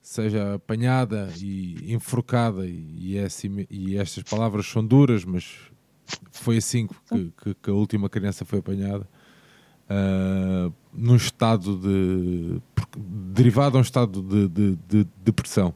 seja 0.00 0.54
apanhada 0.54 1.32
e 1.40 1.92
enforcada, 1.92 2.66
e, 2.66 3.16
é 3.16 3.24
assim, 3.24 3.66
e 3.70 3.96
estas 3.96 4.24
palavras 4.24 4.66
são 4.66 4.84
duras, 4.84 5.24
mas 5.24 5.70
foi 6.32 6.56
assim 6.56 6.86
que, 6.86 7.32
que, 7.42 7.54
que 7.54 7.70
a 7.70 7.74
última 7.74 8.08
criança 8.08 8.44
foi 8.44 8.58
apanhada. 8.58 9.08
Uh, 9.84 10.72
num 10.94 11.16
estado 11.16 11.76
de 11.76 12.58
derivado 12.96 13.76
a 13.76 13.80
um 13.80 13.82
estado 13.82 14.22
de, 14.22 14.48
de, 14.48 14.76
de 14.88 15.06
depressão 15.22 15.74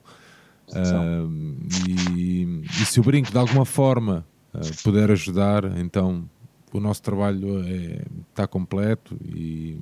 e, 2.17 2.63
e, 2.67 2.85
se 2.85 3.01
o 3.01 3.03
brinco 3.03 3.31
de 3.31 3.39
alguma 3.39 3.65
forma 3.65 4.27
uh, 4.53 4.83
puder 4.83 5.11
ajudar, 5.11 5.65
então 5.79 6.29
o 6.73 6.81
nosso 6.81 7.03
trabalho 7.03 7.63
é, 7.67 8.05
está 8.31 8.47
completo 8.47 9.17
e, 9.25 9.79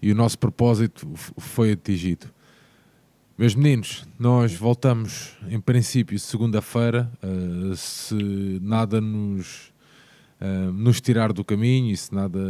e 0.00 0.10
o 0.10 0.14
nosso 0.14 0.38
propósito 0.38 1.06
foi 1.14 1.72
atingido. 1.72 2.28
Meus 3.36 3.54
meninos, 3.54 4.06
nós 4.18 4.54
voltamos 4.54 5.36
em 5.50 5.60
princípio 5.60 6.18
segunda-feira, 6.18 7.12
uh, 7.22 7.76
se 7.76 8.58
nada 8.62 8.98
nos, 8.98 9.74
uh, 10.40 10.72
nos 10.72 11.02
tirar 11.02 11.34
do 11.34 11.44
caminho 11.44 11.92
e 11.92 11.96
se 11.96 12.14
nada 12.14 12.40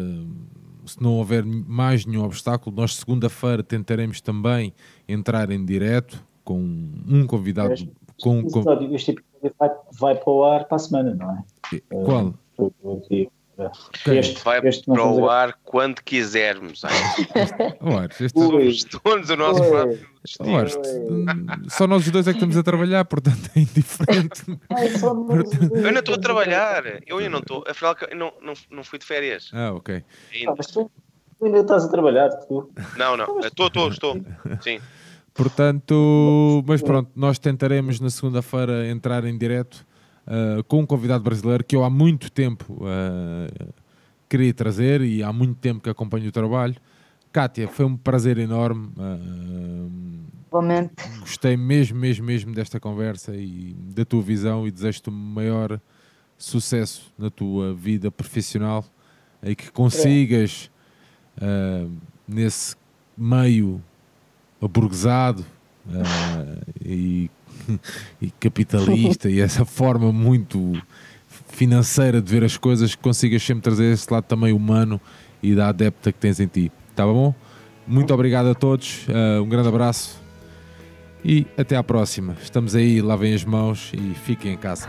se 0.87 1.03
não 1.03 1.15
houver 1.15 1.45
mais 1.45 2.07
nenhum 2.07 2.23
obstáculo, 2.23 2.75
nós 2.77 2.95
segunda-feira 2.95 3.63
tentaremos 3.63 4.21
também 4.21 4.73
entrar 5.09 5.51
em 5.51 5.65
direto 5.65 6.25
com 6.47 6.59
um 6.59 7.27
convidado. 7.27 7.75
Este, 7.75 7.93
com, 8.23 8.39
episódio, 8.39 8.95
este 8.95 9.17
vai, 9.59 9.71
vai 9.99 10.15
para 10.15 10.33
o 10.33 10.45
ar 10.45 10.65
para 10.65 10.77
a 10.77 10.79
semana, 10.79 11.15
não 11.15 11.31
é? 11.33 11.45
Qual? 12.05 12.35
Eh? 13.11 13.27
Este, 14.07 14.45
Vai 14.45 14.61
este 14.69 14.85
para 14.85 15.07
o 15.07 15.31
ar 15.31 15.59
quando 15.65 16.03
quisermos. 16.03 16.83
Este- 18.21 18.99
donos 19.03 19.29
do 19.29 19.37
nosso 19.37 19.63
Ui. 19.63 19.69
próprio 19.71 20.17
só 21.69 21.87
nós 21.87 22.05
os 22.05 22.11
dois 22.11 22.27
é 22.27 22.33
que 22.33 22.37
estamos 22.37 22.57
a 22.57 22.63
trabalhar, 22.63 23.05
portanto 23.05 23.49
é 23.57 23.61
indiferente. 23.61 24.43
Ai, 24.71 24.89
Eu 25.73 25.87
ainda 25.87 26.01
estou 26.01 26.17
a 26.17 26.19
trabalhar. 26.19 26.83
Eu 27.07 27.19
ainda 27.19 27.31
não 27.31 27.39
estou. 27.39 27.65
Afinal, 27.67 27.95
não, 28.15 28.33
não, 28.43 28.55
não 28.71 28.85
fui 28.85 28.99
de 28.99 29.07
férias. 29.07 29.51
Ah, 29.55 29.73
ok. 29.73 30.03
Ainda. 30.35 30.51
Ah, 30.51 30.55
mas 30.59 30.67
tu 30.67 30.91
tu 31.39 31.45
ainda 31.47 31.61
estás 31.61 31.85
a 31.85 31.89
trabalhar, 31.89 32.31
tu. 32.31 32.71
Não, 32.97 33.17
não. 33.17 33.41
Estou, 33.41 33.69
estou, 33.69 33.89
estou. 33.89 34.17
Sim. 34.61 34.81
Portanto, 35.37 36.65
mas 36.67 36.81
pronto, 36.81 37.11
nós 37.15 37.39
tentaremos 37.39 38.01
na 38.01 38.09
segunda-feira 38.09 38.89
entrar 38.89 39.25
em 39.25 39.37
direto 39.37 39.87
ah, 40.27 40.63
com 40.67 40.81
um 40.81 40.87
convidado 40.87 41.23
brasileiro 41.23 41.63
que 41.63 41.77
eu 41.77 41.85
há 41.85 41.91
muito 41.91 42.31
tempo 42.31 42.79
ah, 42.83 43.73
queria 44.29 44.53
trazer 44.53 45.01
e 45.03 45.23
há 45.23 45.33
muito 45.33 45.57
tempo 45.59 45.81
que 45.81 45.89
acompanho 45.89 46.29
o 46.29 46.33
trabalho. 46.33 46.75
Kátia, 47.31 47.69
foi 47.69 47.85
um 47.85 47.97
prazer 47.97 48.39
enorme. 48.39 48.91
ah, 48.99 49.19
Igualmente. 50.49 50.95
gostei 51.21 51.57
mesmo, 51.57 51.99
mesmo, 51.99 52.25
mesmo 52.25 52.55
desta 52.55 52.81
conversa 52.81 53.37
e 53.37 53.75
da 53.95 54.05
tua 54.05 54.23
visão 54.23 54.67
e 54.67 54.71
desejo-te 54.71 55.11
o 55.11 55.13
maior 55.13 55.81
sucesso 56.39 57.13
na 57.19 57.31
tua 57.31 57.75
vida 57.75 58.11
profissional 58.11 58.85
e 59.43 59.55
que 59.55 59.71
consigas 59.71 60.71
nesse 62.27 62.75
meio 63.17 63.83
aburguesado 64.61 65.45
ah, 65.93 66.57
e, 66.85 67.31
e 68.21 68.31
capitalista 68.41 69.29
e 69.29 69.41
essa 69.41 69.65
forma 69.65 70.13
muito 70.13 70.73
financeira 71.49 72.21
de 72.21 72.31
ver 72.31 72.45
as 72.45 72.57
coisas 72.57 72.95
que 72.95 73.03
consigas 73.03 73.43
sempre 73.43 73.63
trazer 73.63 73.93
esse 73.93 74.13
lado 74.13 74.25
também 74.25 74.53
humano 74.53 75.01
e 75.43 75.55
da 75.55 75.69
adepta 75.69 76.13
que 76.13 76.19
tens 76.19 76.41
em 76.41 76.47
ti. 76.47 76.73
Tá 76.95 77.05
bom? 77.07 77.35
Muito 77.87 78.13
obrigado 78.13 78.49
a 78.49 78.55
todos, 78.55 79.07
ah, 79.09 79.41
um 79.43 79.49
grande 79.49 79.69
abraço 79.69 80.21
e 81.25 81.47
até 81.59 81.77
à 81.77 81.83
próxima. 81.83 82.37
Estamos 82.41 82.77
aí, 82.77 83.01
lavem 83.03 83.35
as 83.35 83.45
mãos 83.45 83.93
e 83.93 84.15
fiquem 84.15 84.53
em 84.53 84.57
casa. 84.57 84.89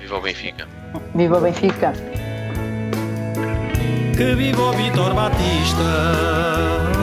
Viva 0.00 0.16
o 0.16 0.20
Benfica. 0.20 0.66
Viva 1.14 1.38
o 1.38 1.40
Benfica! 1.40 1.92
Que 4.16 4.34
viva 4.36 4.62
o 4.62 4.72
Vitor 4.72 5.14
Batista. 5.14 6.93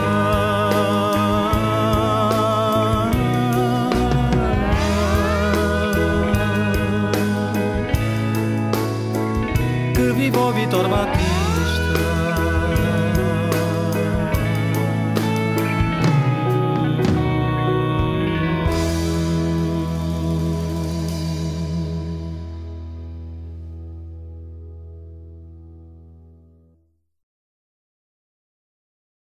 Que 10.22 10.30
viva 10.30 10.40
o 10.40 10.52
Vitor 10.52 10.88
Batista. 10.88 11.31